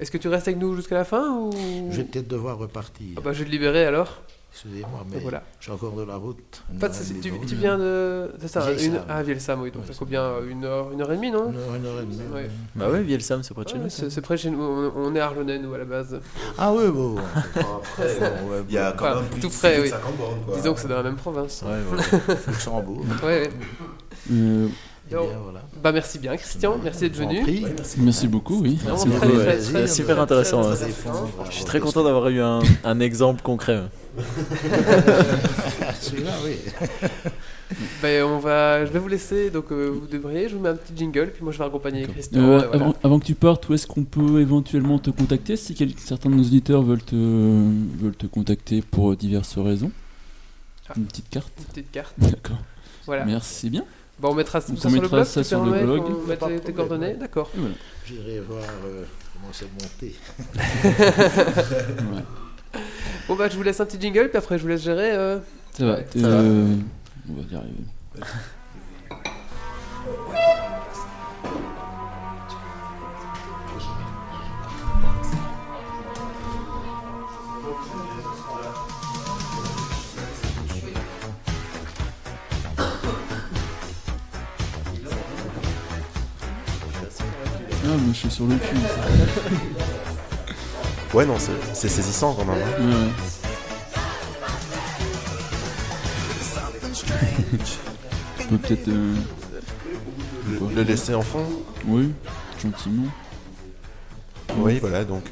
Est-ce 0.00 0.10
que 0.10 0.18
tu 0.18 0.28
restes 0.28 0.48
avec 0.48 0.60
nous 0.60 0.74
jusqu'à 0.76 0.94
la 0.94 1.04
fin 1.04 1.32
ou? 1.38 1.50
Je 1.90 1.98
vais 1.98 2.04
peut-être 2.04 2.28
devoir 2.28 2.58
repartir. 2.58 3.14
Ah 3.16 3.20
bah, 3.22 3.32
je 3.32 3.40
vais 3.40 3.44
te 3.46 3.50
libérer 3.50 3.84
alors. 3.84 4.22
Excusez-moi, 4.56 5.04
mais 5.12 5.18
voilà. 5.20 5.42
j'ai 5.60 5.70
encore 5.70 5.92
de 5.92 6.02
la 6.02 6.16
route. 6.16 6.62
Pas 6.80 6.88
de 6.88 6.94
tu, 7.20 7.30
tu 7.46 7.54
viens 7.56 7.76
de 7.76 8.30
c'est 8.40 8.48
ça 8.48 8.72
une 8.72 8.98
ah 9.06 9.22
Vielsam 9.22 9.60
oui 9.60 9.70
donc 9.70 9.82
Ouais, 9.82 9.88
ça 9.88 9.92
c'est 9.92 9.98
coûte 9.98 10.08
bien 10.08 10.32
une 10.48 10.64
heure 10.64 10.92
une 10.92 11.02
heure 11.02 11.12
et 11.12 11.16
demie 11.16 11.30
non 11.30 11.50
Une 11.50 11.58
heure, 11.58 11.74
une 11.74 11.84
heure 11.84 12.00
et 12.00 12.04
demie. 12.06 12.18
Ouais. 12.32 12.48
Bah 12.74 12.88
ouais, 12.88 13.02
Vielsam, 13.02 13.42
c'est 13.42 13.52
près 13.52 13.64
de 13.64 13.68
chez 13.68 13.76
Ouais, 13.76 13.82
nous. 13.84 13.90
c'est 14.10 14.20
près 14.22 14.34
de 14.36 14.40
chez 14.40 14.50
nous. 14.50 14.62
On, 14.62 14.92
on 14.96 15.14
est 15.14 15.20
à 15.20 15.26
Arlonnais 15.26 15.58
nous 15.58 15.74
à 15.74 15.78
la 15.78 15.84
base. 15.84 16.18
Ah 16.56 16.72
oui, 16.72 16.90
bon. 16.90 17.16
Après, 17.54 18.18
Bon, 18.18 18.50
ouais, 18.50 18.62
il 18.66 18.74
y 18.74 18.78
a 18.78 18.92
bon. 18.92 18.96
quand 18.98 19.06
Enfin, 19.10 19.20
même 19.20 19.28
plus 19.30 19.40
tout 19.42 19.48
de 19.48 19.82
oui. 19.82 19.88
50 19.90 20.16
bornes, 20.16 20.40
quoi. 20.46 20.56
Disons 20.56 20.72
que 20.74 20.80
c'est 20.80 20.88
dans 20.88 20.96
la 20.96 21.02
même 21.02 21.16
province. 21.16 21.62
Ouais, 21.66 21.76
voilà. 21.86 22.02
Luxembourg. 22.48 23.04
Ouais, 23.22 23.50
ouais. 24.30 24.68
Bien, 25.08 25.18
voilà. 25.42 25.62
Bah 25.82 25.92
merci 25.92 26.18
bien 26.18 26.36
Christian, 26.36 26.78
merci 26.82 27.00
d'être 27.02 27.16
venu. 27.16 27.44
Ouais, 27.44 27.72
merci. 27.76 28.00
merci 28.00 28.26
beaucoup, 28.28 28.60
oui. 28.62 28.78
Merci 28.84 29.08
beaucoup, 29.08 29.26
très, 29.38 29.58
très, 29.58 29.86
super 29.86 30.16
très, 30.16 30.22
intéressant, 30.22 30.62
très, 30.62 30.84
hein. 30.84 30.88
Je 31.48 31.54
suis 31.54 31.64
très 31.64 31.78
content 31.80 32.02
d'avoir 32.02 32.28
eu 32.28 32.40
un, 32.40 32.60
un 32.84 33.00
exemple 33.00 33.42
concret. 33.42 33.82
Celui-là, 36.00 36.32
oui. 36.44 36.56
Ben, 38.00 38.22
on 38.22 38.38
va, 38.38 38.86
je 38.86 38.92
vais 38.92 39.00
vous 39.00 39.08
laisser, 39.08 39.50
donc 39.50 39.72
euh, 39.72 39.88
vous 39.88 40.06
devriez, 40.06 40.48
je 40.48 40.54
vous 40.54 40.60
mets 40.62 40.68
un 40.68 40.76
petit 40.76 40.92
jingle, 40.96 41.32
puis 41.34 41.42
moi 41.42 41.52
je 41.52 41.58
vais 41.58 41.64
accompagner. 41.64 42.04
Christian. 42.06 42.38
Euh, 42.40 42.58
voilà. 42.58 42.72
avant, 42.74 42.94
avant 43.02 43.18
que 43.18 43.24
tu 43.24 43.34
partes, 43.34 43.68
où 43.68 43.74
est-ce 43.74 43.88
qu'on 43.88 44.04
peut 44.04 44.40
éventuellement 44.40 45.00
te 45.00 45.10
contacter 45.10 45.56
si 45.56 45.74
quel- 45.74 45.98
certains 45.98 46.30
de 46.30 46.36
nos 46.36 46.44
auditeurs 46.44 46.82
veulent 46.82 47.02
te, 47.02 47.16
veulent 47.16 48.14
te 48.16 48.26
contacter 48.26 48.82
pour 48.82 49.16
diverses 49.16 49.58
raisons? 49.58 49.90
Ah. 50.88 50.92
Une 50.96 51.06
petite 51.06 51.28
carte? 51.28 51.50
Une 51.58 51.64
petite 51.64 51.90
carte. 51.90 52.14
D'accord. 52.18 52.58
Voilà. 53.04 53.24
Merci 53.24 53.68
bien. 53.68 53.84
Bon, 54.18 54.30
on 54.30 54.34
mettra 54.34 54.60
tout 54.62 54.72
On 54.72 54.76
ça 54.76 54.80
sur 54.82 54.90
le 54.90 55.00
mettra 55.02 55.16
blog. 55.18 55.26
ça 55.26 55.44
sur 55.44 55.64
le 55.64 55.82
blog. 55.84 56.36
Pas 56.38 56.48
de 56.48 56.58
tes- 56.58 56.72
coordonnées, 56.72 57.06
ouais. 57.08 57.14
d'accord. 57.16 57.50
Voilà. 57.54 57.74
J'irai 58.06 58.40
voir 58.40 58.62
euh, 58.86 59.04
comment 59.34 59.52
c'est 59.52 59.68
monté. 59.72 60.14
Ouais. 60.54 62.22
Bon 63.28 63.34
bah 63.34 63.48
je 63.48 63.56
vous 63.56 63.62
laisse 63.64 63.80
un 63.80 63.86
petit 63.86 64.00
jingle, 64.00 64.28
puis 64.28 64.38
après 64.38 64.56
je 64.56 64.62
vous 64.62 64.68
laisse 64.68 64.82
gérer. 64.82 65.10
euh, 65.12 65.38
Ça 65.72 65.84
va. 65.84 65.94
Ouais, 65.94 66.06
euh, 66.16 66.20
ça 66.22 66.28
va. 66.28 66.36
on 66.38 67.32
va 67.34 67.42
y 67.50 67.56
arriver. 67.56 67.74
Ah, 87.88 87.96
moi 87.96 88.12
je 88.12 88.18
suis 88.18 88.30
sur 88.30 88.46
le 88.46 88.56
cul. 88.56 88.76
ça. 88.76 89.00
Ouais, 91.16 91.24
non, 91.24 91.36
c'est 91.72 91.88
saisissant 91.88 92.34
quand 92.34 92.44
même. 92.44 92.58
hein. 92.62 92.82
Ouais, 92.82 92.94
ouais. 92.94 93.10
On 98.40 98.44
peut 98.48 98.58
peut-être. 98.58 98.88
euh, 98.88 99.14
Le, 100.50 100.74
le 100.76 100.82
laisser 100.82 101.14
en 101.14 101.22
fond 101.22 101.44
Oui, 101.86 102.12
gentiment. 102.62 103.06
Oui, 104.58 104.78
voilà, 104.80 105.04
donc. 105.04 105.24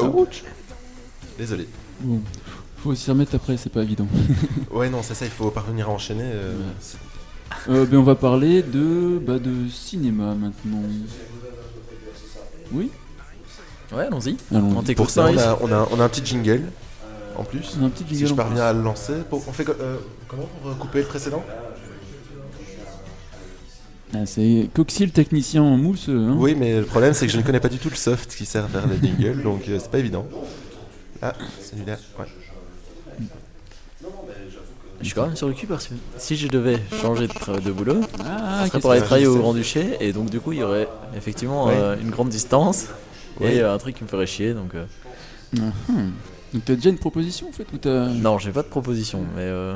Ouch 0.00 0.44
Désolé. 1.38 1.66
Bon, 2.00 2.20
faut 2.82 2.94
s'y 2.94 3.10
remettre 3.10 3.34
après, 3.34 3.56
c'est 3.56 3.70
pas 3.72 3.82
évident. 3.82 4.06
Ouais, 4.70 4.88
non, 4.88 5.02
c'est 5.02 5.14
ça, 5.14 5.24
il 5.24 5.30
faut 5.30 5.50
parvenir 5.50 5.88
à 5.88 5.92
enchaîner. 5.92 6.22
euh, 6.24 6.54
Ouais. 6.56 7.74
Euh, 7.74 7.84
ben, 7.84 7.98
on 7.98 8.02
va 8.04 8.14
parler 8.14 8.62
de, 8.62 9.18
bah, 9.20 9.38
de 9.38 9.68
cinéma 9.68 10.34
maintenant. 10.34 10.82
Oui 12.72 12.90
Ouais, 13.92 14.04
allons-y. 14.06 14.36
Allons. 14.54 14.76
On 14.78 14.94
Pour 14.94 15.10
ça, 15.10 15.26
on 15.26 15.36
a, 15.36 15.58
on, 15.62 15.72
a, 15.72 15.88
on 15.90 16.00
a 16.00 16.04
un 16.04 16.08
petit 16.08 16.24
jingle 16.24 16.62
en 17.36 17.42
plus. 17.44 17.76
On 17.80 17.84
a 17.84 17.86
un 17.86 17.90
petit 17.90 18.04
Si 18.04 18.10
jingle 18.14 18.26
je 18.28 18.32
en 18.32 18.36
parviens 18.36 18.62
à 18.62 18.72
le 18.72 18.82
lancer. 18.82 19.14
Pour- 19.28 19.42
on 19.48 19.52
fait 19.52 19.68
euh, 19.68 19.96
comment 20.28 20.48
pour 20.62 20.70
euh, 20.70 20.74
couper 20.74 21.00
le 21.00 21.06
précédent? 21.06 21.44
Ah, 24.14 24.26
c'est 24.26 24.68
Coxy 24.74 25.06
le 25.06 25.12
technicien 25.12 25.62
en 25.62 25.76
mousse. 25.76 26.08
Hein 26.08 26.34
Oui, 26.38 26.54
mais 26.56 26.80
le 26.80 26.84
problème, 26.86 27.14
c'est 27.14 27.26
que 27.26 27.32
je 27.32 27.36
ne 27.38 27.42
connais 27.42 27.60
pas 27.60 27.68
du 27.68 27.78
tout 27.78 27.90
le 27.90 27.96
soft 27.96 28.34
qui 28.34 28.44
sert 28.44 28.64
à 28.64 28.68
faire 28.68 28.86
les 28.86 28.96
jingles, 28.96 29.42
donc 29.42 29.62
euh, 29.68 29.78
c'est 29.80 29.90
pas 29.90 29.98
évident. 29.98 30.26
Ah, 31.22 31.32
celui-là, 31.62 31.96
ouais. 32.18 32.26
Je 35.00 35.06
suis 35.06 35.14
quand 35.14 35.26
même 35.26 35.36
sur 35.36 35.48
le 35.48 35.54
cul 35.54 35.66
parce 35.66 35.86
que 35.86 35.94
si 36.18 36.36
je 36.36 36.46
devais 36.48 36.78
changer 37.00 37.26
de, 37.26 37.70
boulot, 37.72 38.00
Ah, 38.22 38.62
ce 38.64 38.68
serait 38.68 38.80
pour 38.80 38.90
aller 38.92 39.00
travailler 39.00 39.26
au 39.26 39.38
Grand-Duché 39.38 39.96
et 40.00 40.12
donc 40.12 40.28
du 40.28 40.40
coup 40.40 40.52
il 40.52 40.58
y 40.58 40.62
aurait 40.62 40.88
effectivement 41.16 41.66
Oui. 41.68 41.72
euh, 41.74 41.96
une 42.00 42.10
grande 42.10 42.28
distance 42.28 42.86
Oui. 43.40 43.46
et 43.52 43.60
euh, 43.62 43.72
un 43.74 43.78
truc 43.78 43.96
qui 43.96 44.04
me 44.04 44.08
ferait 44.08 44.26
chier 44.26 44.52
donc 44.52 44.74
euh, 44.74 44.84
Ah, 45.58 45.62
hum. 45.88 46.12
Donc 46.52 46.64
t'as 46.66 46.74
déjà 46.74 46.90
une 46.90 46.98
proposition 46.98 47.48
en 47.48 47.52
fait 47.52 47.66
ou 47.72 47.78
t'as... 47.78 48.08
non 48.08 48.36
j'ai 48.38 48.50
pas 48.50 48.62
de 48.62 48.68
proposition 48.68 49.20
mais 49.36 49.42
euh, 49.44 49.74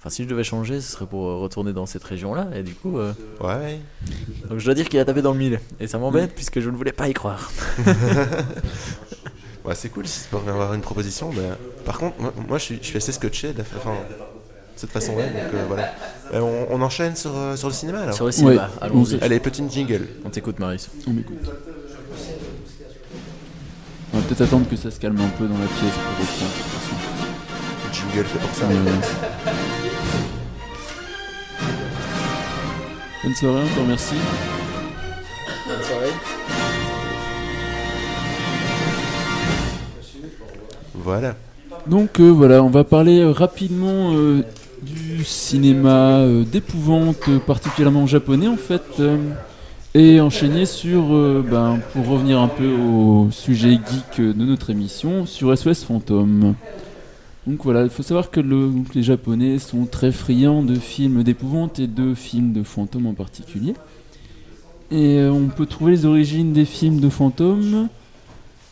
enfin 0.00 0.10
si 0.10 0.24
je 0.24 0.28
devais 0.28 0.44
changer 0.44 0.80
ce 0.82 0.92
serait 0.92 1.06
pour 1.06 1.26
euh, 1.28 1.36
retourner 1.36 1.72
dans 1.72 1.86
cette 1.86 2.04
région 2.04 2.34
là 2.34 2.48
et 2.54 2.62
du 2.62 2.74
coup 2.74 2.98
euh, 2.98 3.12
Ouais. 3.40 3.78
donc 4.50 4.58
je 4.58 4.64
dois 4.66 4.74
dire 4.74 4.88
qu'il 4.88 4.98
a 5.00 5.04
tapé 5.06 5.22
dans 5.22 5.32
le 5.32 5.38
mille 5.38 5.60
et 5.80 5.86
ça 5.86 5.96
m'embête 5.98 6.34
puisque 6.34 6.60
je 6.60 6.68
ne 6.68 6.76
voulais 6.76 6.92
pas 6.92 7.08
y 7.08 7.14
croire 7.14 7.50
Ouais, 9.68 9.74
c'est 9.74 9.90
cool 9.90 10.06
si 10.06 10.22
tu 10.22 10.28
peux 10.30 10.38
avoir 10.50 10.72
une 10.72 10.80
proposition. 10.80 11.30
mais, 11.32 11.40
euh, 11.40 11.54
par 11.84 11.98
contre, 11.98 12.18
moi, 12.18 12.32
moi, 12.48 12.56
je, 12.58 12.64
suis, 12.64 12.78
je 12.80 12.86
suis 12.86 12.96
assez 12.96 13.12
scotché 13.12 13.52
de 13.52 13.58
la 13.58 13.64
cette 14.76 14.90
façon-là, 14.90 15.24
donc 15.26 15.54
euh, 15.54 15.64
voilà. 15.66 15.92
Euh, 16.32 16.40
on, 16.40 16.76
on 16.76 16.82
enchaîne 16.82 17.16
sur, 17.16 17.36
euh, 17.36 17.56
sur 17.56 17.66
le 17.68 17.74
cinéma 17.74 17.98
alors 18.02 18.14
sur 18.14 18.26
le 18.26 18.32
cinéma 18.32 18.62
Ouais. 18.62 18.68
allons-y 18.80 19.18
Allez, 19.20 19.40
petite 19.40 19.70
jingle. 19.72 20.06
on 20.24 20.30
t'écoute 20.30 20.58
Marius 20.60 20.88
On 21.08 21.10
m'écoute. 21.10 21.36
On 24.14 24.18
va 24.18 24.22
peut-être 24.24 24.42
attendre 24.42 24.68
que 24.70 24.76
ça 24.76 24.90
se 24.92 25.00
calme 25.00 25.20
un 25.20 25.28
peu 25.36 25.46
dans 25.48 25.58
la 25.58 25.66
pièce 25.66 25.92
pour 25.92 26.26
reprendre. 26.26 26.52
de 26.52 26.62
toute 26.62 26.72
façon. 26.72 26.96
Jingle 27.92 28.26
fait 28.28 28.38
pour 28.38 28.54
ça. 28.54 28.64
Euh, 28.66 29.00
Bonne 33.24 33.34
soirée, 33.34 33.62
on 33.80 33.84
te 33.94 34.57
Voilà. 41.02 41.36
Donc 41.86 42.20
euh, 42.20 42.28
voilà, 42.28 42.62
on 42.62 42.70
va 42.70 42.84
parler 42.84 43.20
euh, 43.20 43.30
rapidement 43.30 44.12
euh, 44.14 44.42
du 44.82 45.24
cinéma 45.24 46.24
d'épouvante, 46.50 47.30
particulièrement 47.46 48.06
japonais 48.06 48.48
en 48.48 48.56
fait, 48.56 49.02
et 49.94 50.20
enchaîner 50.20 50.66
sur, 50.66 51.08
ben, 51.42 51.80
pour 51.92 52.06
revenir 52.06 52.38
un 52.38 52.46
peu 52.46 52.70
au 52.70 53.28
sujet 53.32 53.72
geek 53.72 54.20
de 54.20 54.44
notre 54.44 54.70
émission, 54.70 55.26
sur 55.26 55.56
SOS 55.56 55.82
Fantôme. 55.82 56.54
Donc 57.48 57.64
voilà, 57.64 57.82
il 57.82 57.90
faut 57.90 58.04
savoir 58.04 58.30
que 58.30 58.40
les 58.94 59.02
Japonais 59.02 59.58
sont 59.58 59.86
très 59.86 60.12
friands 60.12 60.62
de 60.62 60.76
films 60.76 61.24
d'épouvante 61.24 61.80
et 61.80 61.88
de 61.88 62.14
films 62.14 62.52
de 62.52 62.62
fantômes 62.62 63.06
en 63.06 63.14
particulier. 63.14 63.74
Et 64.92 65.26
on 65.28 65.48
peut 65.48 65.66
trouver 65.66 65.92
les 65.92 66.06
origines 66.06 66.52
des 66.52 66.66
films 66.66 67.00
de 67.00 67.08
fantômes 67.08 67.88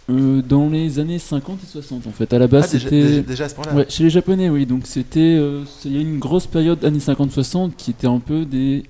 euh, 0.09 0.41
dans 0.43 0.69
les 0.69 0.99
années 0.99 1.19
50 1.19 1.59
et 1.63 1.67
60 1.67 2.07
en 2.07 2.11
fait. 2.13 2.33
À 2.33 2.39
la 2.39 2.47
base, 2.47 2.65
Ah, 2.65 2.69
c'était 2.79 3.03
déjà, 3.03 3.21
déjà 3.23 3.45
à 3.45 3.49
ce 3.49 3.55
point-là 3.57 3.75
Ouais, 3.75 3.87
chez 3.89 4.05
les 4.05 4.11
Japonais, 4.11 4.49
oui. 4.49 4.67
Donc 4.67 4.83
c'était, 4.87 5.21
euh, 5.21 5.65
c'est- 5.65 5.89
il 5.89 5.95
y 5.95 5.99
a 5.99 6.01
une 6.03 6.19
grosse 6.19 6.47
période 6.47 6.85
années 6.85 7.01
50-60 7.01 7.73
qui 7.77 7.91
était 7.91 8.07
un 8.07 8.19
peu 8.21 8.45
des 8.45 8.85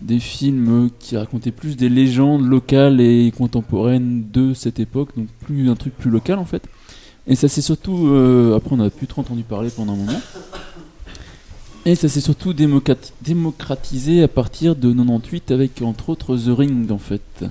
des 0.00 0.18
films 0.18 0.86
euh, 0.86 0.88
qui 0.98 1.16
racontaient 1.16 1.52
plus 1.52 1.76
des 1.76 1.88
légendes 1.88 2.44
locales 2.44 3.00
et 3.00 3.32
contemporaines 3.38 4.24
de 4.32 4.52
cette 4.52 4.80
époque, 4.80 5.10
donc 5.16 5.28
plus 5.44 5.70
un 5.70 5.76
truc 5.76 5.96
plus 5.96 6.10
local 6.10 6.40
en 6.40 6.44
fait. 6.44 6.64
Et 7.28 7.36
ça 7.36 7.46
s'est 7.46 7.60
surtout, 7.60 8.08
euh, 8.08 8.56
après 8.56 8.74
on 8.74 8.80
a 8.80 8.90
plus 8.90 9.06
trop 9.06 9.20
entendu 9.20 9.44
parler 9.44 9.70
pendant 9.70 9.92
un 9.92 9.96
moment. 9.96 10.20
Et 11.84 11.94
ça 11.94 12.08
s'est 12.08 12.20
surtout 12.20 12.52
démocrati- 12.52 13.12
démocratisé 13.22 14.24
à 14.24 14.28
partir 14.28 14.74
de 14.74 14.92
98 14.92 15.52
avec 15.52 15.82
entre 15.82 16.10
autres 16.10 16.36
The 16.36 16.48
Ring 16.48 16.90
en 16.90 16.98
fait. 16.98 17.44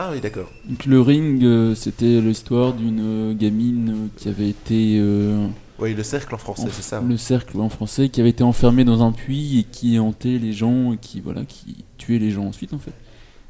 Ah 0.00 0.10
oui, 0.12 0.20
d'accord. 0.20 0.48
Donc 0.64 0.86
le 0.86 1.00
Ring, 1.00 1.42
euh, 1.42 1.74
c'était 1.74 2.20
l'histoire 2.20 2.72
d'une 2.72 3.00
euh, 3.02 3.34
gamine 3.34 3.88
euh, 3.90 4.08
qui 4.16 4.28
avait 4.28 4.48
été 4.48 4.96
euh, 5.00 5.48
Oui, 5.80 5.92
le 5.92 6.04
cercle 6.04 6.32
en 6.36 6.38
français, 6.38 6.68
c'est 6.70 6.82
ça. 6.82 7.00
Le 7.00 7.16
cercle 7.16 7.58
en 7.58 7.68
français 7.68 8.08
qui 8.08 8.20
avait 8.20 8.30
été 8.30 8.44
enfermé 8.44 8.84
dans 8.84 9.02
un 9.02 9.10
puits 9.10 9.58
et 9.58 9.64
qui 9.64 9.98
hantait 9.98 10.38
les 10.38 10.52
gens 10.52 10.92
et 10.92 10.98
qui 10.98 11.20
voilà 11.20 11.44
qui 11.44 11.84
tuait 11.96 12.20
les 12.20 12.30
gens 12.30 12.44
ensuite 12.44 12.74
en 12.74 12.78
fait. 12.78 12.92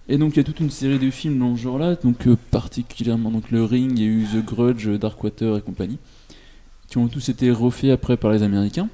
Et 0.09 0.17
donc 0.17 0.37
il 0.37 0.37
y 0.39 0.41
a 0.41 0.45
toute 0.45 0.61
une 0.61 0.71
série 0.71 0.99
de 0.99 1.11
films 1.11 1.39
dans 1.39 1.55
ce 1.55 1.61
genre-là, 1.61 1.97
donc 1.97 2.27
euh, 2.27 2.39
particulièrement 2.51 3.31
donc 3.31 3.51
le 3.51 3.63
Ring, 3.63 3.93
il 3.99 4.03
y 4.03 4.07
a 4.07 4.09
eu 4.09 4.25
The 4.25 4.43
Grudge, 4.43 4.89
Darkwater 4.89 5.59
et 5.59 5.61
compagnie, 5.61 5.99
qui 6.87 6.97
ont 6.97 7.09
tous 7.09 7.29
été 7.29 7.51
refaits 7.51 7.91
après 7.91 8.17
par 8.17 8.33
les 8.33 8.43
Américains. 8.43 8.89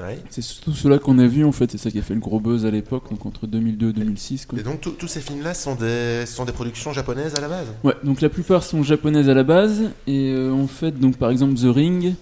Ouais. 0.00 0.18
C'est 0.30 0.42
surtout 0.42 0.72
ceux-là 0.72 0.98
qu'on 0.98 1.18
a 1.18 1.26
vu 1.26 1.44
en 1.44 1.52
fait, 1.52 1.70
c'est 1.70 1.78
ça 1.78 1.90
qui 1.90 1.98
a 1.98 2.02
fait 2.02 2.14
le 2.14 2.20
gros 2.20 2.40
buzz 2.40 2.64
à 2.64 2.70
l'époque, 2.70 3.10
donc 3.10 3.26
entre 3.26 3.46
2002 3.46 3.90
et 3.90 3.92
2006 3.92 4.46
quoi. 4.46 4.58
Et 4.58 4.62
donc, 4.62 4.80
tous 4.80 5.08
ces 5.08 5.20
films-là 5.20 5.54
sont 5.54 5.74
des, 5.74 6.24
sont 6.26 6.44
des 6.44 6.52
productions 6.52 6.92
japonaises 6.92 7.34
à 7.34 7.40
la 7.40 7.48
base? 7.48 7.66
Ouais, 7.84 7.94
donc 8.02 8.20
la 8.20 8.28
plupart 8.28 8.62
sont 8.62 8.82
japonaises 8.82 9.28
à 9.28 9.34
la 9.34 9.42
base 9.42 9.82
et 10.06 10.32
euh, 10.32 10.52
en 10.52 10.66
fait 10.66 10.98
donc 10.98 11.16
par 11.16 11.30
exemple 11.30 11.54
The 11.54 11.74
Ring, 11.74 12.14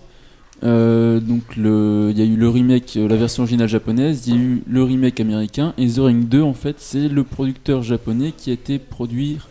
euh, 0.64 1.20
donc 1.20 1.42
il 1.56 2.18
y 2.18 2.22
a 2.22 2.24
eu 2.24 2.36
le 2.36 2.48
remake, 2.48 2.96
euh, 2.96 3.08
la 3.08 3.16
version 3.16 3.44
originale 3.44 3.68
japonaise, 3.68 4.26
il 4.26 4.34
y 4.34 4.36
a 4.36 4.40
eu 4.40 4.62
le 4.66 4.82
remake 4.82 5.20
américain 5.20 5.74
et 5.78 5.86
The 5.88 5.98
Ring 5.98 6.28
2 6.28 6.42
en 6.42 6.54
fait 6.54 6.76
c'est 6.78 7.08
le 7.08 7.22
producteur 7.22 7.82
japonais 7.82 8.32
qui 8.36 8.50
a 8.50 8.54
été 8.54 8.78
produire 8.78 9.48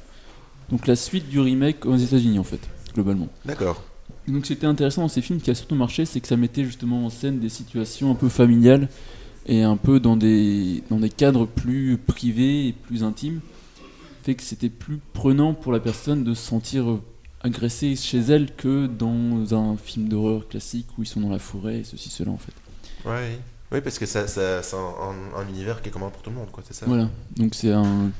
donc 0.69 0.87
la 0.87 0.97
suite 0.97 1.29
du 1.29 1.39
remake 1.39 1.85
aux 1.85 1.95
États-Unis 1.95 2.39
en 2.39 2.43
fait 2.43 2.59
globalement. 2.93 3.29
D'accord. 3.45 3.83
Donc 4.27 4.45
c'était 4.45 4.67
intéressant 4.67 5.03
dans 5.03 5.07
ces 5.07 5.21
films 5.21 5.39
qui 5.39 5.49
a 5.51 5.55
surtout 5.55 5.75
marché, 5.75 6.05
c'est 6.05 6.19
que 6.19 6.27
ça 6.27 6.35
mettait 6.37 6.65
justement 6.65 7.05
en 7.05 7.09
scène 7.09 7.39
des 7.39 7.49
situations 7.49 8.11
un 8.11 8.15
peu 8.15 8.27
familiales 8.29 8.89
et 9.45 9.63
un 9.63 9.77
peu 9.77 9.99
dans 10.01 10.17
des, 10.17 10.83
dans 10.89 10.99
des 10.99 11.09
cadres 11.09 11.45
plus 11.45 11.97
privés 11.97 12.67
et 12.67 12.73
plus 12.73 13.03
intimes. 13.03 13.39
Fait 14.23 14.35
que 14.35 14.43
c'était 14.43 14.69
plus 14.69 14.99
prenant 15.13 15.53
pour 15.53 15.71
la 15.71 15.79
personne 15.79 16.25
de 16.25 16.33
se 16.33 16.45
sentir 16.45 16.99
agressée 17.41 17.95
chez 17.95 18.19
elle 18.19 18.53
que 18.55 18.87
dans 18.87 19.53
un 19.55 19.77
film 19.77 20.09
d'horreur 20.09 20.47
classique 20.49 20.87
où 20.97 21.03
ils 21.03 21.07
sont 21.07 21.21
dans 21.21 21.29
la 21.29 21.39
forêt 21.39 21.79
et 21.79 21.83
ceci, 21.85 22.09
cela 22.09 22.31
en 22.31 22.37
fait. 22.37 22.51
Ouais. 23.09 23.39
Oui, 23.71 23.79
parce 23.81 23.99
que 23.99 24.05
ça, 24.05 24.27
ça, 24.27 24.61
c'est 24.63 24.75
un, 24.75 24.79
un- 24.79 25.39
un 25.41 25.47
univers 25.49 25.81
qui 25.81 25.89
est 25.89 25.91
commun 25.91 26.09
pour 26.09 26.21
tout 26.21 26.29
le 26.29 26.35
monde, 26.37 26.49
quoi, 26.51 26.63
c'est 26.67 26.73
ça 26.73 26.85
Voilà, 26.85 27.09
donc 27.37 27.53
c'est 27.55 27.71
un 27.71 28.11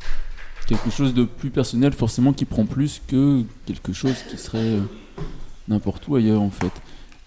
quelque 0.67 0.89
chose 0.89 1.13
de 1.13 1.23
plus 1.23 1.49
personnel 1.49 1.93
forcément 1.93 2.31
qui 2.33 2.43
prend 2.45 2.65
plus 2.65 3.01
que 3.07 3.43
quelque 3.65 3.91
chose 3.93 4.15
qui 4.29 4.37
serait 4.37 4.57
euh, 4.59 4.81
n'importe 5.67 6.07
où 6.07 6.15
ailleurs 6.15 6.41
en 6.41 6.49
fait. 6.49 6.71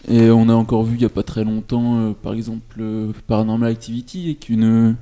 Et 0.08 0.30
on 0.30 0.48
a 0.48 0.54
encore 0.54 0.84
vu 0.84 0.96
il 0.96 1.02
y 1.02 1.06
a 1.06 1.10
pas 1.10 1.22
très 1.22 1.44
longtemps 1.44 1.98
euh, 1.98 2.12
par 2.12 2.32
exemple 2.32 2.76
euh, 2.80 3.12
Paranormal 3.26 3.70
Activity 3.70 4.24
avec 4.26 4.48
une 4.48 4.90
euh, 4.90 4.94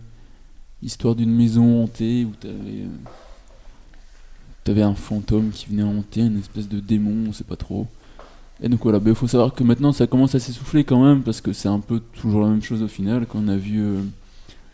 histoire 0.82 1.14
d'une 1.14 1.34
maison 1.34 1.84
hantée 1.84 2.24
où 2.24 2.32
t'avais 4.64 4.82
un 4.82 4.94
fantôme 4.94 5.50
qui 5.50 5.66
venait 5.66 5.84
hanter, 5.84 6.22
une 6.22 6.38
espèce 6.38 6.68
de 6.68 6.80
démon, 6.80 7.28
on 7.28 7.32
sait 7.32 7.44
pas 7.44 7.56
trop. 7.56 7.86
Et 8.60 8.68
donc 8.68 8.82
voilà, 8.82 8.98
il 9.04 9.14
faut 9.14 9.28
savoir 9.28 9.54
que 9.54 9.62
maintenant 9.62 9.92
ça 9.92 10.08
commence 10.08 10.34
à 10.34 10.40
s'essouffler 10.40 10.82
quand 10.82 11.02
même 11.02 11.22
parce 11.22 11.40
que 11.40 11.52
c'est 11.52 11.68
un 11.68 11.78
peu 11.78 12.00
toujours 12.00 12.42
la 12.42 12.48
même 12.48 12.62
chose 12.62 12.82
au 12.82 12.88
final 12.88 13.24
quand 13.26 13.38
on 13.38 13.48
a 13.48 13.56
vu 13.56 13.80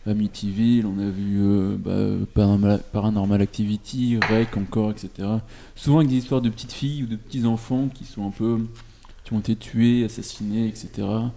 Amityville, 0.07 0.85
on 0.85 0.99
a 0.99 1.09
vu 1.09 1.37
euh, 1.39 1.77
bah, 1.77 2.25
Paranormal, 2.33 2.81
Paranormal 2.91 3.41
Activity, 3.41 4.19
Rec 4.29 4.55
encore, 4.55 4.91
etc. 4.91 5.27
Souvent 5.75 5.97
avec 5.97 6.09
des 6.09 6.17
histoires 6.17 6.41
de 6.41 6.49
petites 6.49 6.73
filles 6.73 7.03
ou 7.03 7.07
de 7.07 7.15
petits 7.15 7.45
enfants 7.45 7.89
qui 7.93 8.05
sont 8.05 8.27
un 8.27 8.31
peu 8.31 8.59
qui 9.25 9.33
ont 9.33 9.39
été 9.39 9.55
tués, 9.55 10.05
assassinés, 10.05 10.67
etc. 10.67 10.89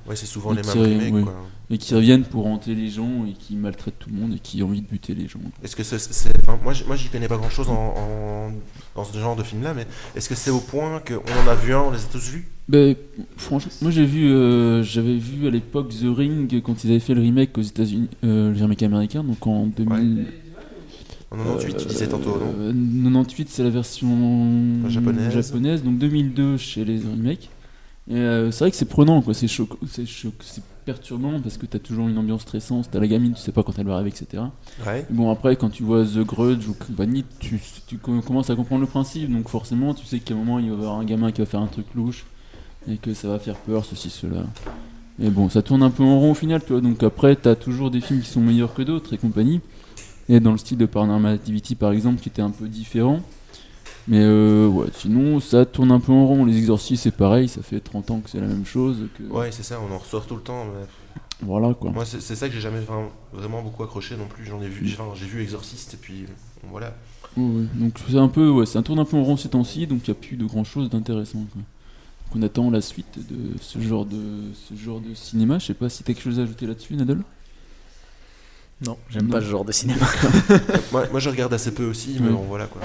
Ouais, 0.07 0.15
c'est 0.15 0.27
souvent 0.27 0.53
Et 0.53 0.57
les 0.57 0.63
mêmes 0.63 0.79
remakes, 1.11 1.25
quoi. 1.25 1.35
Et 1.71 1.77
qui 1.79 1.95
reviennent 1.95 2.25
pour 2.25 2.47
hanter 2.47 2.75
les 2.75 2.89
gens 2.89 3.27
et 3.29 3.33
qui 3.33 3.55
maltraitent 3.57 3.99
tout 3.99 4.09
le 4.11 4.17
monde 4.21 4.35
et 4.35 4.39
qui 4.39 4.63
ont 4.63 4.67
envie 4.69 4.81
de 4.81 4.87
buter 4.87 5.15
les 5.15 5.27
gens. 5.29 5.41
Est-ce 5.63 5.75
que 5.77 5.83
c'est. 5.83 5.97
enfin, 6.43 6.59
moi, 6.63 6.73
j'y 6.73 7.09
connais 7.09 7.29
pas 7.29 7.37
grand 7.37 7.51
chose 7.51 7.69
en, 7.69 7.73
en- 7.75 8.53
dans 8.95 9.05
ce 9.05 9.19
genre 9.19 9.37
de 9.37 9.43
film-là, 9.43 9.75
mais 9.75 9.87
est-ce 10.15 10.29
que 10.29 10.35
c'est 10.35 10.51
au 10.51 10.61
point 10.61 11.01
qu'on 11.01 11.17
en 11.17 11.49
a 11.49 11.55
vu 11.55 11.75
un, 11.75 11.81
on 11.81 11.91
les 11.91 11.99
a 11.99 12.07
tous 12.13 12.31
vus? 12.31 12.47
Ben, 12.69 12.95
franchement, 13.39 13.73
moi 13.81 13.91
j'ai 13.91 14.05
vu, 14.05 14.31
euh, 14.31 14.83
j'avais 14.83 15.17
vu 15.17 15.47
à 15.47 15.51
l'époque 15.51 15.89
The 15.89 16.05
Ring 16.15 16.61
quand 16.63 16.85
ils 16.85 16.91
avaient 16.91 17.01
fait 17.01 17.15
le 17.15 17.23
remake 17.23 17.57
aux 17.57 17.63
États-Unis, 17.63 18.09
euh, 18.25 18.53
le 18.53 18.61
remake 18.61 18.83
américain, 18.83 19.25
donc 19.25 19.47
en 19.47 19.67
2000. 19.67 20.27
En 21.31 21.37
98, 21.37 21.77
tu 21.79 21.87
disais 21.87 22.09
tantôt, 22.09 22.39
non? 22.39 22.55
Euh, 22.59 22.73
98, 23.05 23.49
c'est 23.51 23.63
la 23.63 23.71
version 23.71 24.89
japonaise. 24.89 25.33
japonaise, 25.33 25.83
donc 25.83 25.99
2002 25.99 26.57
chez 26.57 26.85
les 26.85 26.99
remakes. 26.99 27.49
Et 28.11 28.15
euh, 28.17 28.51
c'est 28.51 28.65
vrai 28.65 28.71
que 28.71 28.77
c'est 28.77 28.87
prenant, 28.89 29.21
quoi. 29.21 29.35
C'est 29.35 29.49
choc, 29.49 29.71
c'est 29.87 30.07
choc, 30.07 30.33
c'est 30.41 30.63
perturbant 30.87 31.39
parce 31.41 31.59
que 31.59 31.67
t'as 31.67 31.79
toujours 31.79 32.09
une 32.09 32.17
ambiance 32.17 32.41
stressante. 32.43 32.89
T'as 32.91 33.01
la 33.01 33.07
gamine, 33.07 33.35
tu 33.35 33.41
sais 33.41 33.53
pas 33.53 33.63
quand 33.63 33.79
elle 33.79 33.87
va 33.87 33.95
arriver, 33.97 34.09
etc. 34.11 34.45
Ouais. 34.87 35.05
Bon 35.11 35.31
après, 35.31 35.57
quand 35.57 35.69
tu 35.69 35.83
vois 35.83 36.05
The 36.05 36.21
Grudge 36.21 36.67
ou 36.69 36.73
compagnie, 36.75 37.25
tu, 37.39 37.61
tu 37.87 37.99
com- 37.99 38.23
commences 38.23 38.49
à 38.49 38.57
comprendre 38.57 38.81
le 38.81 38.87
principe, 38.87 39.31
donc 39.31 39.49
forcément, 39.51 39.93
tu 39.93 40.07
sais 40.07 40.21
qu'à 40.21 40.33
un 40.33 40.39
moment 40.39 40.59
il 40.59 40.71
va 40.71 40.77
y 40.77 40.79
avoir 40.79 40.99
un 40.99 41.05
gamin 41.05 41.31
qui 41.33 41.43
va 41.43 41.47
faire 41.47 41.61
un 41.61 41.67
truc 41.67 41.85
louche 41.95 42.25
et 42.91 42.97
que 42.97 43.13
ça 43.13 43.29
va 43.29 43.39
faire 43.39 43.57
peur, 43.57 43.85
ceci, 43.85 44.09
cela. 44.09 44.45
Et 45.23 45.29
bon, 45.29 45.51
ça 45.51 45.61
tourne 45.61 45.83
un 45.83 45.91
peu 45.91 46.03
en 46.05 46.19
rond 46.21 46.31
au 46.31 46.35
final, 46.35 46.63
tu 46.65 46.73
vois. 46.73 46.81
Donc 46.81 47.03
après, 47.03 47.37
t'as 47.37 47.57
toujours 47.57 47.91
des 47.91 48.01
films 48.01 48.23
qui 48.23 48.29
sont 48.31 48.41
meilleurs 48.41 48.73
que 48.73 48.81
d'autres 48.83 49.13
et 49.13 49.19
compagnie. 49.19 49.61
Et 50.31 50.41
dans 50.41 50.53
le 50.53 50.59
style 50.59 50.79
de 50.79 50.87
Paranormal 50.87 51.35
Activity 51.35 51.75
par 51.75 51.93
exemple, 51.93 52.21
qui 52.23 52.31
était 52.31 52.41
un 52.43 52.51
peu 52.51 52.69
différent. 52.69 53.21
Mais 54.09 54.21
euh, 54.23 54.67
ouais, 54.69 54.87
sinon 54.95 55.39
ça 55.39 55.67
tourne 55.67 55.93
un 55.93 56.01
peu 56.01 56.13
en 56.13 56.27
rond. 56.27 56.45
Les 56.47 56.57
exorcistes 56.57 57.03
c'est 57.03 57.11
pareil, 57.15 57.47
ça 57.49 57.63
fait 57.63 57.79
30 57.81 58.11
ans 58.11 58.21
que 58.21 58.31
c'est 58.31 58.41
la 58.41 58.47
même 58.47 58.65
chose. 58.65 59.07
Que... 59.17 59.23
Ouais, 59.25 59.53
c'est 59.53 59.63
ça, 59.63 59.79
on 59.87 59.95
en 59.95 59.99
ressort 59.99 60.27
tout 60.27 60.35
le 60.37 60.41
temps. 60.43 60.65
mais 60.65 60.87
Voilà 61.43 61.75
quoi. 61.75 61.91
Moi, 61.91 62.05
c'est 62.07 62.21
ça 62.21 62.49
que 62.49 62.55
j'ai 62.55 62.61
jamais 62.61 62.81
vraiment, 62.81 63.11
vraiment 63.33 63.63
beaucoup 63.63 63.83
accroché 63.83 64.17
non 64.17 64.27
plus. 64.27 64.45
J'en 64.47 64.63
ai 64.63 64.69
vu, 64.69 64.87
j'ai 64.87 64.95
enfin, 64.99 65.13
j'ai 65.15 65.27
vu 65.27 65.43
Exorcist 65.43 65.95
et 65.95 65.99
puis 65.99 66.25
voilà. 66.71 66.95
Ouais. 67.37 67.65
Donc 67.75 67.99
c'est 68.09 68.17
un 68.17 68.29
peu, 68.29 68.49
ouais, 68.49 68.67
ça 68.67 68.83
tourne 68.83 68.99
un 68.99 69.05
peu 69.05 69.17
en 69.17 69.23
rond 69.25 69.37
ces 69.37 69.51
temps-ci, 69.51 69.87
donc 69.87 70.09
il 70.09 70.11
n'y 70.11 70.17
a 70.17 70.21
plus 70.21 70.37
de 70.37 70.45
grand 70.47 70.65
chose 70.65 70.89
d'intéressant. 70.89 71.39
Donc 71.41 71.65
on 72.35 72.43
attend 72.43 72.71
la 72.71 72.81
suite 72.81 73.19
de 73.31 73.59
ce 73.61 73.79
genre 73.81 74.07
de 74.07 74.17
ce 74.69 74.75
genre 74.75 75.01
de 75.01 75.15
cinéma. 75.15 75.59
Je 75.59 75.67
sais 75.67 75.75
pas 75.75 75.89
si 75.91 76.03
t'as 76.03 76.13
quelque 76.15 76.23
chose 76.23 76.39
à 76.41 76.43
ajouter 76.45 76.67
là-dessus, 76.67 76.95
Nadal? 76.97 77.23
Non, 78.87 78.97
j'aime 79.11 79.29
pas 79.29 79.41
ce 79.41 79.47
genre 79.47 79.65
de 79.65 79.73
cinéma. 79.73 80.07
moi, 80.93 81.05
moi, 81.11 81.19
je 81.21 81.29
regarde 81.31 81.53
assez 81.53 81.75
peu 81.75 81.85
aussi, 81.85 82.17
mais 82.21 82.29
Ouais. 82.29 82.33
bon, 82.33 82.45
voilà 82.49 82.67
quoi. 82.67 82.81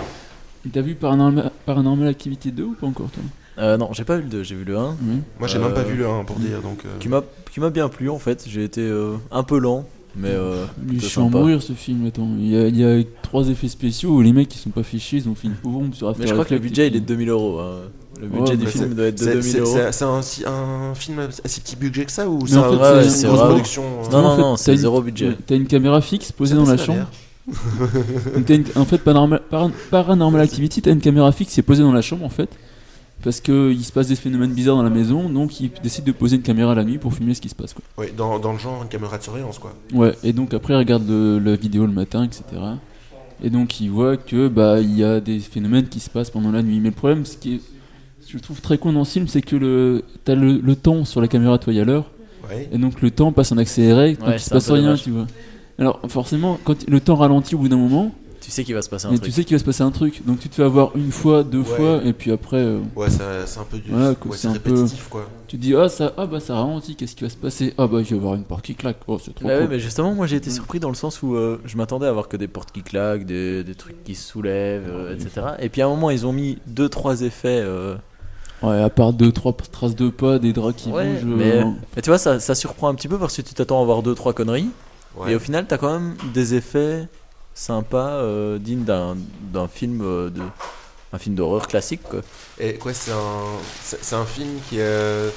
T'as 0.72 0.81
vu 0.81 0.95
Paranormal, 0.95 1.52
Paranormal 1.65 2.07
Activity 2.07 2.52
2 2.52 2.64
ou 2.64 2.73
pas 2.73 2.88
encore 2.88 3.10
toi 3.10 3.23
Euh, 3.60 3.77
non, 3.77 3.90
j'ai 3.94 4.03
pas 4.03 4.15
vu 4.18 4.23
le 4.23 4.30
2, 4.30 4.44
j'ai 4.44 4.56
vu 4.56 4.64
le 4.64 4.77
1. 4.77 4.90
Oui. 4.91 5.18
Moi, 5.40 5.48
j'ai 5.48 5.57
Euh, 5.57 5.61
même 5.61 5.73
pas 5.73 5.84
vu 5.84 5.95
le 5.95 6.07
1 6.07 6.23
pour 6.23 6.38
dire, 6.38 6.61
donc. 6.61 6.80
euh, 6.85 6.90
Qui 6.99 7.10
m'a 7.10 7.22
qui 7.52 7.60
m'a 7.60 7.69
bien 7.69 7.88
plu 7.90 8.10
en 8.10 8.18
fait. 8.18 8.45
J'ai 8.48 8.64
été 8.64 8.81
euh, 8.81 9.14
un 9.30 9.44
peu 9.44 9.60
lent, 9.60 9.85
mais 10.15 10.30
euh, 10.30 10.65
chiant 10.99 11.23
à 11.23 11.26
sympa. 11.26 11.38
mourir 11.38 11.61
ce 11.61 11.73
film. 11.73 12.06
Attends, 12.07 12.30
il 12.40 12.48
y, 12.48 12.57
a, 12.57 12.68
il 12.68 12.77
y 12.77 12.84
a 12.84 13.03
trois 13.22 13.48
effets 13.49 13.68
spéciaux 13.68 14.11
où 14.11 14.22
les 14.22 14.34
mecs 14.34 14.53
ils 14.56 14.57
sont 14.57 14.72
pas 14.72 14.81
fichés, 14.84 15.18
ils 15.18 15.30
ont 15.30 15.35
fait 15.35 15.48
une 15.49 15.56
bombe 15.61 15.94
sur 15.94 16.07
After 16.10 16.22
Mais 16.23 16.27
je 16.27 16.34
crois 16.34 16.45
que 16.45 16.53
le 16.53 16.60
budget 16.60 16.85
et 16.85 16.88
il 16.88 16.95
est 16.95 16.99
de 17.02 17.06
puis- 17.06 17.15
2000 17.15 17.30
euros. 17.30 17.60
hein. 17.60 17.81
Le 18.22 18.27
budget 18.27 18.52
Ouais, 18.53 18.57
du 18.57 18.68
film 18.68 18.94
doit 18.94 19.06
être 19.07 19.18
de 19.19 19.23
C'est 19.23 19.34
2000 19.34 19.44
c'est- 19.52 19.60
euros. 19.60 19.77
c'est- 19.91 20.45
un, 20.45 20.52
un 20.52 20.94
film 20.95 21.19
à 21.19 21.27
si 21.45 21.60
petit 21.61 21.76
budget 21.76 22.06
que 22.06 22.11
ça 22.11 22.30
ou 22.30 22.45
c'est 22.48 22.57
en 22.57 22.64
un- 22.81 23.02
fait, 23.03 23.22
une 23.22 23.27
grosse 23.27 23.40
production 23.41 23.84
euh, 23.84 24.11
Non, 24.11 24.22
non, 24.22 24.27
En 24.30 24.38
non, 24.38 24.56
c'est 24.56 24.77
zéro 24.77 25.02
budget. 25.02 25.35
T'as 25.45 25.56
une 25.56 25.65
caméra 25.68 25.99
fixe 25.99 26.31
posée 26.31 26.56
dans 26.56 26.65
la 26.65 26.77
chambre. 26.77 27.07
Donc 27.48 28.45
t'as 28.45 28.56
une- 28.56 28.65
en 28.76 28.86
fait, 28.86 28.98
Paranormal, 28.99 29.41
Para- 29.49 29.72
Paranormal 29.91 30.41
Activity, 30.41 30.82
t'as 30.82 30.91
une 30.91 31.02
caméra 31.02 31.32
fixe 31.32 31.53
qui 31.53 31.60
est 31.60 31.64
posée 31.64 31.84
dans 31.84 31.91
la 31.94 32.02
chambre 32.02 32.26
en 32.26 32.30
fait. 32.30 32.49
Parce 33.24 33.40
qu'il 33.40 33.84
se 33.86 33.91
passe 33.91 34.07
des 34.07 34.15
phénomènes 34.18 34.52
bizarres 34.52 34.76
dans 34.76 34.84
la 34.84 34.90
maison, 34.90 35.30
donc 35.30 35.60
ils 35.61 35.72
décident 35.82 36.07
de 36.07 36.11
poser 36.11 36.36
une 36.36 36.41
caméra 36.41 36.76
la 36.76 36.84
nuit 36.84 36.98
pour 36.98 37.14
filmer 37.14 37.34
ce 37.34 37.40
qui 37.41 37.48
se 37.48 37.56
passe. 37.56 37.74
Quoi. 37.74 37.84
Ouais, 37.98 38.14
dans, 38.15 38.38
dans 38.38 38.52
le 38.52 38.60
genre 38.60 38.82
une 38.84 38.90
caméra 38.90 39.18
de 39.18 39.24
surveillance 39.24 39.60
quoi. 39.60 39.74
Ouais, 39.94 40.14
et 40.24 40.34
donc 40.34 40.53
après, 40.53 40.74
ils 40.74 40.78
regardent 40.78 41.07
le- 41.07 41.40
la 41.40 41.56
vidéo 41.56 41.86
le 41.86 41.94
matin, 41.94 42.24
etc. 42.26 42.44
Et 43.44 43.49
donc 43.49 43.80
ils 43.80 43.90
voient 43.90 44.18
que 44.18 44.48
bah 44.49 44.80
il 44.80 44.94
y 44.98 45.03
a 45.03 45.20
des 45.22 45.40
phénomènes 45.40 45.88
qui 45.88 45.99
se 46.02 46.10
passent 46.10 46.30
pendant 46.32 46.52
la 46.52 46.61
nuit. 46.64 46.80
Mais 46.82 46.90
le 46.90 46.95
problème, 46.95 47.26
ce 47.26 47.38
qui 47.38 47.56
est, 47.56 47.61
ce 48.22 48.32
que 48.34 48.38
je 48.38 48.44
trouve 48.44 48.60
très 48.61 48.78
con 48.78 48.91
dans 48.94 49.03
ce 49.06 49.14
film, 49.14 49.28
c'est 49.28 49.41
que 49.41 49.56
le, 49.56 50.03
t'as 50.26 50.36
le, 50.36 50.57
le 50.57 50.76
temps 50.76 51.06
sur 51.06 51.22
la 51.22 51.28
caméra, 51.30 51.57
toi, 51.57 51.72
il 51.72 51.78
y 51.78 51.80
a 51.82 51.86
l'heure. 51.86 52.10
Ouais. 52.49 52.68
Et 52.74 52.78
donc 52.78 53.02
le 53.02 53.10
temps 53.10 53.32
passe 53.32 53.53
en 53.53 53.57
accéléré, 53.57 54.15
donc 54.15 54.28
Ouais, 54.28 54.36
il 54.36 54.40
se 54.40 54.45
c'est 54.49 54.52
un 54.52 54.57
passe 54.57 54.68
peu 54.68 54.74
rien, 54.74 54.84
dommage. 54.84 55.03
tu 55.03 55.11
vois. 55.11 55.28
Alors 55.80 56.00
forcément, 56.08 56.60
quand 56.64 56.88
le 56.88 57.00
temps 57.00 57.16
ralentit 57.16 57.56
au 57.56 57.60
bout 57.60 57.70
d'un 57.70 57.78
moment, 57.78 58.12
Tu 58.41 58.52
sais 58.52 58.64
qu'il 58.66 58.76
va 58.76 58.82
se 58.82 58.90
passer 58.90 59.06
un 59.08 59.12
mais 59.12 59.16
truc. 59.18 59.26
tu 59.30 59.32
sais 59.32 59.44
qu'il 59.45 59.56
va 59.56 59.60
se 59.60 59.64
passer 59.64 59.84
un 59.84 59.90
truc. 59.91 60.26
Donc 60.26 60.40
tu 60.40 60.50
te 60.50 60.56
fais 60.56 60.64
avoir 60.64 60.95
une 60.98 61.12
fois, 61.12 61.44
deux 61.44 61.60
Ouais. 61.60 61.64
fois, 61.64 62.02
et 62.04 62.12
puis 62.12 62.30
après, 62.32 62.58
euh, 62.58 62.80
Ouais, 62.95 63.08
c'est 63.10 63.58
un 63.60 63.64
peu 63.64 63.78
du. 63.78 63.90
Voilà, 63.90 64.10
ouais, 64.10 64.16
c'est 64.34 64.48
un 64.50 64.54
peu- 64.56 64.72
répétitif 64.74 65.08
quoi. 65.10 65.26
tu 65.48 65.58
te 65.58 65.62
dis 65.62 65.74
ah 65.76 65.88
ça, 65.88 66.12
ah 66.18 66.26
bah 66.26 66.40
ça 66.41 66.56
ralentit, 66.56 66.95
qu'est-ce 66.98 67.16
qui 67.16 67.24
va 67.24 67.30
se 67.30 67.38
passer? 67.38 67.74
Ah 67.78 67.88
bah 67.88 68.00
il 68.02 68.06
va 68.06 68.16
y 68.16 68.20
avoir 68.20 68.36
une 68.36 68.44
porte 68.44 68.66
qui 68.66 68.76
claque. 68.76 68.98
Oh 69.08 69.18
c'est 69.24 69.34
trop 69.34 69.45
Bah 69.48 69.54
ouais, 69.56 69.60
cool. 69.62 69.70
mais 69.70 69.80
justement, 69.80 70.14
moi 70.14 70.28
j'ai 70.28 70.36
été 70.36 70.50
Mm. 70.50 70.54
surpris 70.54 70.80
dans 70.82 70.90
le 70.90 70.95
sens 70.95 71.24
où 71.24 71.36
euh, 71.36 71.60
je 71.66 71.78
m'attendais 71.78 72.06
à 72.06 72.12
voir 72.12 72.28
que 72.28 72.36
des 72.38 72.50
portes 72.50 72.72
qui 72.74 72.84
claquent, 72.84 73.26
des, 73.26 73.64
des 73.64 73.76
trucs 73.76 74.04
qui 74.04 74.14
se 74.14 74.28
soulèvent, 74.30 74.90
euh, 74.90 75.16
etc. 75.16 75.48
Et 75.60 75.70
puis 75.70 75.82
à 75.82 75.86
un 75.86 75.90
moment, 75.90 76.10
ils 76.12 76.26
ont 76.28 76.34
mis 76.34 76.58
2-3 76.68 77.24
effets. 77.24 77.62
euh, 77.64 77.95
Ouais, 78.62 78.82
à 78.82 78.90
part 78.90 79.12
deux 79.14 79.32
trois 79.32 79.54
traces 79.54 79.95
de 79.95 80.10
pas, 80.10 80.38
des 80.40 80.52
draps 80.54 80.76
qui 80.84 80.90
Ouais, 80.91 81.14
bougent. 81.16 81.26
mais, 81.26 81.52
euh, 81.52 81.64
mais 81.95 82.02
tu 82.02 82.10
vois, 82.10 82.18
ça, 82.18 82.40
ça 82.40 82.56
surprend 82.56 82.88
un 82.90 82.95
petit 82.95 83.08
peu 83.10 83.18
parce 83.18 83.36
que 83.36 83.41
tu 83.41 83.54
t'attends 83.54 83.82
à 83.82 83.86
voir 83.86 84.04
2-3 84.04 84.34
conneries. 84.34 84.70
Ouais. 85.15 85.31
Et 85.31 85.35
au 85.35 85.40
final, 85.40 85.65
t'as 85.68 85.77
quand 85.77 85.91
même 85.91 86.15
des 86.34 86.56
effets 86.56 87.07
sympas, 87.53 88.15
euh, 88.15 88.57
dignes 88.57 88.84
d'un 88.84 89.15
d'un 89.52 89.68
film 89.68 90.02
euh, 90.02 90.30
de. 90.30 90.41
Un 91.15 91.19
film 91.19 91.35
d'horreur 91.35 91.68
classique 91.68 92.02
quoi. 92.02 92.22
Et 92.60 92.73
quoi, 92.73 92.91
c'est 92.91 93.11
un, 93.11 93.44
c'est 93.84 94.15
un 94.15 94.26
film 94.26 94.49
qui 94.68 94.80
est. 94.80 95.30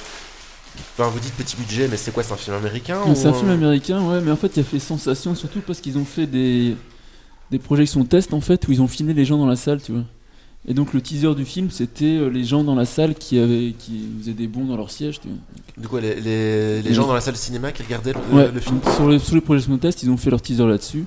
Enfin, 0.97 1.09
vous 1.09 1.19
dites 1.19 1.35
petit 1.35 1.55
budget, 1.55 1.87
mais 1.87 1.97
c'est 1.97 2.11
quoi 2.11 2.23
C'est 2.23 2.33
un 2.33 2.37
film 2.37 2.55
américain 2.55 2.99
C'est 3.13 3.27
un 3.27 3.33
film 3.33 3.49
américain, 3.51 4.01
ouais, 4.01 4.19
mais 4.21 4.31
en 4.31 4.35
fait 4.35 4.57
il 4.57 4.61
a 4.61 4.63
fait 4.63 4.79
sensation 4.79 5.35
surtout 5.35 5.61
parce 5.61 5.79
qu'ils 5.79 5.99
ont 5.99 6.05
fait 6.05 6.25
des 6.25 6.75
des 7.51 7.59
projections 7.59 8.03
test 8.05 8.33
en 8.33 8.41
fait 8.41 8.67
où 8.67 8.71
ils 8.71 8.81
ont 8.81 8.87
filmé 8.87 9.13
les 9.13 9.23
gens 9.23 9.37
dans 9.37 9.45
la 9.45 9.55
salle, 9.55 9.81
tu 9.81 9.91
vois. 9.91 10.03
Et 10.69 10.73
donc 10.73 10.93
le 10.93 11.01
teaser 11.01 11.33
du 11.33 11.45
film 11.45 11.71
c'était 11.71 12.17
euh, 12.17 12.27
les 12.27 12.43
gens 12.43 12.63
dans 12.63 12.75
la 12.75 12.83
salle 12.83 13.15
qui 13.15 13.39
avaient 13.39 13.73
qui 13.77 14.01
faisaient 14.19 14.33
des 14.33 14.47
bonds 14.47 14.65
dans 14.65 14.75
leur 14.75 14.91
siège. 14.91 15.21
Du 15.77 15.87
coup, 15.87 15.97
les, 15.97 16.81
les, 16.81 16.93
gens 16.93 17.07
dans 17.07 17.13
la 17.13 17.21
salle 17.21 17.35
de 17.35 17.39
cinéma 17.39 17.71
qui 17.71 17.83
regardaient 17.83 18.13
le, 18.13 18.35
Ouais, 18.35 18.51
le 18.51 18.59
film. 18.59 18.79
sur 18.95 19.07
les, 19.07 19.19
sur 19.19 19.35
les 19.35 19.41
projections 19.41 19.77
test, 19.77 20.03
ils 20.03 20.09
ont 20.09 20.17
fait 20.17 20.29
leur 20.29 20.41
teaser 20.41 20.65
là-dessus. 20.65 21.05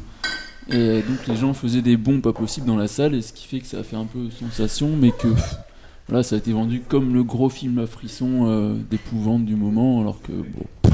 Et 0.70 1.02
donc 1.02 1.26
les 1.26 1.36
gens 1.36 1.52
faisaient 1.52 1.82
des 1.82 1.96
bons 1.96 2.20
pas 2.20 2.32
possibles 2.32 2.66
dans 2.66 2.76
la 2.76 2.86
salle, 2.86 3.14
et 3.14 3.22
ce 3.22 3.32
qui 3.32 3.46
fait 3.46 3.58
que 3.58 3.66
ça 3.66 3.80
a 3.80 3.82
fait 3.82 3.96
un 3.96 4.04
peu 4.04 4.30
sensation, 4.30 4.90
mais 4.96 5.10
que 5.10 5.28
voilà, 6.08 6.22
ça 6.22 6.36
a 6.36 6.38
été 6.38 6.52
vendu 6.52 6.82
comme 6.88 7.12
le 7.12 7.24
gros 7.24 7.48
film 7.48 7.78
à 7.80 7.86
frisson 7.86 8.46
euh, 8.46 8.74
d'épouvante 8.90 9.44
du 9.44 9.56
moment, 9.56 10.00
alors 10.00 10.22
que 10.22 10.32
bon. 10.32 10.90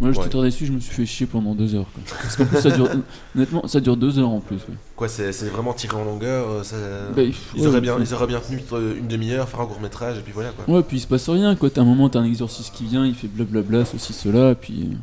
Moi 0.00 0.12
j'étais 0.12 0.28
très 0.28 0.42
déçu, 0.42 0.64
je 0.66 0.72
me 0.72 0.78
suis 0.78 0.94
fait 0.94 1.06
chier 1.06 1.26
pendant 1.26 1.54
deux 1.56 1.74
heures. 1.74 1.86
Quoi. 1.92 2.02
Parce 2.22 2.36
qu'en 2.36 2.44
plus, 2.46 2.60
ça 2.60 2.70
dure, 2.70 2.88
honnêtement, 3.34 3.66
ça 3.66 3.80
dure 3.80 3.96
deux 3.96 4.18
heures 4.20 4.28
en 4.28 4.38
plus. 4.40 4.56
ouais. 4.56 4.74
Quoi, 4.94 5.08
c'est 5.08 5.32
c'est 5.32 5.48
vraiment 5.48 5.72
tiré 5.72 5.96
en 5.96 6.04
longueur. 6.04 6.48
euh, 6.48 6.62
ça- 6.62 6.76
Bah, 7.16 7.22
ils, 7.22 7.60
ouais, 7.60 7.66
auraient 7.66 7.80
bien, 7.80 7.96
ils 7.98 8.14
auraient 8.14 8.26
bien 8.28 8.38
tenu 8.40 8.62
euh, 8.74 8.94
une 8.96 9.08
demi-heure, 9.08 9.48
faire 9.48 9.60
un 9.60 9.66
court 9.66 9.80
métrage, 9.80 10.16
et 10.18 10.20
puis 10.20 10.32
voilà 10.32 10.50
quoi. 10.50 10.72
Ouais, 10.72 10.82
puis 10.84 10.98
il 10.98 11.00
se 11.00 11.06
passe 11.08 11.28
rien, 11.28 11.56
quoi. 11.56 11.68
T'as 11.70 11.80
un 11.80 11.84
moment, 11.84 12.08
t'as 12.08 12.20
un 12.20 12.24
exorciste 12.26 12.72
qui 12.74 12.84
vient, 12.84 13.04
il 13.04 13.14
fait 13.14 13.26
blablabla, 13.26 13.84
ceci, 13.84 14.12
cela, 14.12 14.52
et 14.52 14.54
puis. 14.54 14.88
euh, 14.92 14.94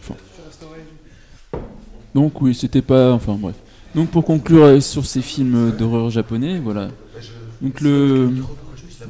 enfin. 0.00 0.14
Donc, 2.14 2.40
oui, 2.42 2.54
c'était 2.54 2.82
pas. 2.82 3.12
Enfin, 3.12 3.34
bref. 3.38 3.54
Donc, 3.94 4.10
pour 4.10 4.24
conclure 4.24 4.64
euh, 4.64 4.80
sur 4.80 5.06
ces 5.06 5.22
films 5.22 5.72
d'horreur 5.78 6.10
japonais, 6.10 6.58
voilà. 6.58 6.88
Donc, 7.60 7.80
le. 7.80 8.30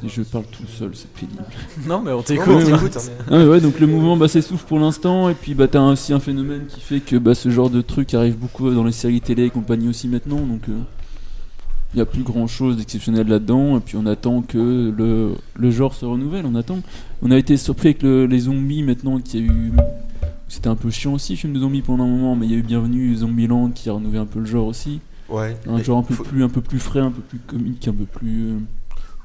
Je 0.07 0.21
parle 0.23 0.45
tout 0.45 0.65
seul, 0.67 0.91
c'est 0.93 1.09
pénible. 1.11 1.43
Non, 1.87 2.01
mais 2.01 2.11
on 2.11 2.21
t'écoute. 2.21 2.47
ouais. 2.47 2.65
t'écoute, 2.65 2.97
hein. 2.97 3.23
Ah, 3.29 3.37
mais 3.39 3.45
ouais, 3.47 3.61
donc 3.61 3.79
le 3.79 3.87
mouvement 3.87 4.15
bah, 4.17 4.27
s'essouffle 4.27 4.65
pour 4.65 4.79
l'instant, 4.79 5.29
et 5.29 5.33
puis 5.33 5.53
bah, 5.53 5.67
t'as 5.67 5.81
aussi 5.81 6.13
un 6.13 6.19
phénomène 6.19 6.65
qui 6.67 6.79
fait 6.79 6.99
que 6.99 7.15
bah, 7.17 7.35
ce 7.35 7.49
genre 7.49 7.69
de 7.69 7.81
truc 7.81 8.13
arrive 8.13 8.37
beaucoup 8.37 8.69
dans 8.71 8.83
les 8.83 8.91
séries 8.91 9.21
télé 9.21 9.45
et 9.45 9.49
compagnie 9.49 9.87
aussi 9.89 10.07
maintenant, 10.07 10.37
donc 10.41 10.61
il 10.67 11.95
n'y 11.97 12.01
a 12.01 12.05
plus 12.05 12.23
grand 12.23 12.47
chose 12.47 12.77
d'exceptionnel 12.77 13.27
là-dedans, 13.27 13.77
et 13.77 13.81
puis 13.81 13.97
on 13.97 14.05
attend 14.05 14.41
que 14.41 14.93
le, 14.95 15.31
le 15.55 15.71
genre 15.71 15.93
se 15.93 16.05
renouvelle, 16.05 16.45
on 16.45 16.55
attend. 16.55 16.79
On 17.21 17.31
a 17.31 17.37
été 17.37 17.57
surpris 17.57 17.89
avec 17.89 18.01
le- 18.03 18.25
les 18.27 18.39
zombies 18.39 18.83
maintenant, 18.83 19.19
qu'il 19.19 19.45
y 19.45 19.49
a 19.49 19.51
eu. 19.51 19.71
C'était 20.47 20.67
un 20.69 20.75
peu 20.75 20.89
chiant 20.89 21.13
aussi, 21.13 21.35
film 21.35 21.53
de 21.53 21.59
zombies 21.59 21.81
pendant 21.81 22.05
un 22.05 22.07
moment, 22.07 22.35
mais 22.35 22.45
il 22.45 22.51
y 22.51 22.55
a 22.55 22.57
eu 22.57 22.61
Bienvenue 22.63 23.13
Zombieland 23.15 23.69
qui 23.71 23.89
a 23.89 23.93
renouvelé 23.93 24.19
un 24.19 24.25
peu 24.25 24.39
le 24.39 24.45
genre 24.45 24.67
aussi. 24.67 24.99
Ouais. 25.29 25.55
Un 25.67 25.81
genre 25.81 25.99
un 25.99 26.03
peu, 26.03 26.13
faut- 26.13 26.23
plus, 26.23 26.43
un 26.43 26.49
peu 26.49 26.61
plus 26.61 26.79
frais, 26.79 26.99
un 26.99 27.11
peu 27.11 27.21
plus 27.21 27.39
comique, 27.39 27.87
un 27.87 27.93
peu 27.93 28.03
plus 28.05 28.47
euh, 28.51 28.57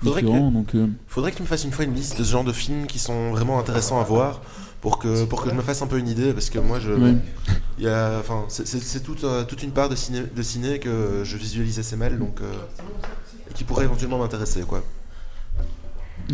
Faudrait 0.03 0.23
que- 0.23 0.27
donc. 0.53 0.75
euh, 0.75 0.87
Faudrait 1.09 1.33
que 1.33 1.37
tu 1.37 1.43
me 1.43 1.47
fasses 1.49 1.65
une 1.65 1.73
fois 1.73 1.85
une 1.85 1.95
liste 1.95 2.19
de 2.19 2.25
ce 2.25 2.31
genre 2.31 2.45
de 2.45 2.53
films 2.53 2.87
qui 2.87 2.99
sont 2.99 3.31
vraiment 3.31 3.59
intéressants 3.59 4.01
à 4.01 4.05
voir 4.05 4.41
pour 4.83 4.99
que, 4.99 5.25
pour 5.25 5.43
que 5.43 5.51
je 5.51 5.55
me 5.55 5.63
fasse 5.63 5.83
un 5.83 5.87
peu 5.87 5.99
une 5.99 6.09
idée 6.09 6.33
parce 6.33 6.51
que 6.51 6.59
moi 6.59 6.79
je. 6.81 6.93
ouais. 6.93 7.15
il 7.79 7.85
y 7.85 7.89
a, 7.89 8.19
enfin, 8.21 8.45
c'est- 8.49 9.03
toute, 9.03 9.25
euh, 9.25 9.45
toute 9.45 9.63
une 9.63 9.71
part 9.73 9.89
de 9.89 9.97
ciné, 9.97 10.21
de 10.35 10.43
ciné 10.43 10.79
que 10.79 11.23
je 11.25 11.37
visualise 11.37 11.79
assez 11.79 11.97
mal 11.97 12.19
donc. 12.19 12.41
euh, 12.41 12.53
et 13.51 13.55
qui 13.55 13.65
pourrait 13.65 13.85
éventuellement 13.85 14.19
m'intéresser 14.19 14.61
quoi. 14.63 14.83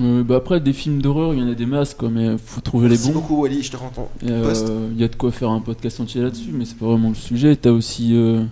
Euh, 0.01 0.25
bah 0.25 0.37
après, 0.37 0.59
des 0.61 0.73
films 0.73 1.03
d'horreur, 1.03 1.35
il 1.35 1.41
y 1.41 1.43
en 1.43 1.51
a 1.51 1.55
des 1.55 1.67
masses, 1.67 1.93
quoi, 1.93 2.09
mais 2.09 2.39
faut 2.39 2.63
trouver 2.63 2.89
les 2.89 2.95
Merci 2.95 3.09
bons. 3.09 3.21
beaucoup 3.21 3.43
Wally, 3.43 3.63
je 3.63 3.71
te 3.73 3.77
rends 3.77 3.91
ton 3.91 4.09
euh. 4.27 4.89
Il 4.95 4.99
y 4.99 5.05
a 5.05 5.09
de 5.09 5.17
quoi 5.17 5.31
faire 5.31 5.51
un 5.51 5.61
podcast 5.61 6.01
entier 6.01 6.23
là-dessus, 6.23 6.51
mais 6.51 6.65
c'est 6.65 6.79
pas 6.79 6.87
vraiment 6.87 7.11
le 7.11 7.15
sujet. 7.15 7.57
T'as 7.57 7.73
aussi, 7.73 8.17
euh, 8.17 8.43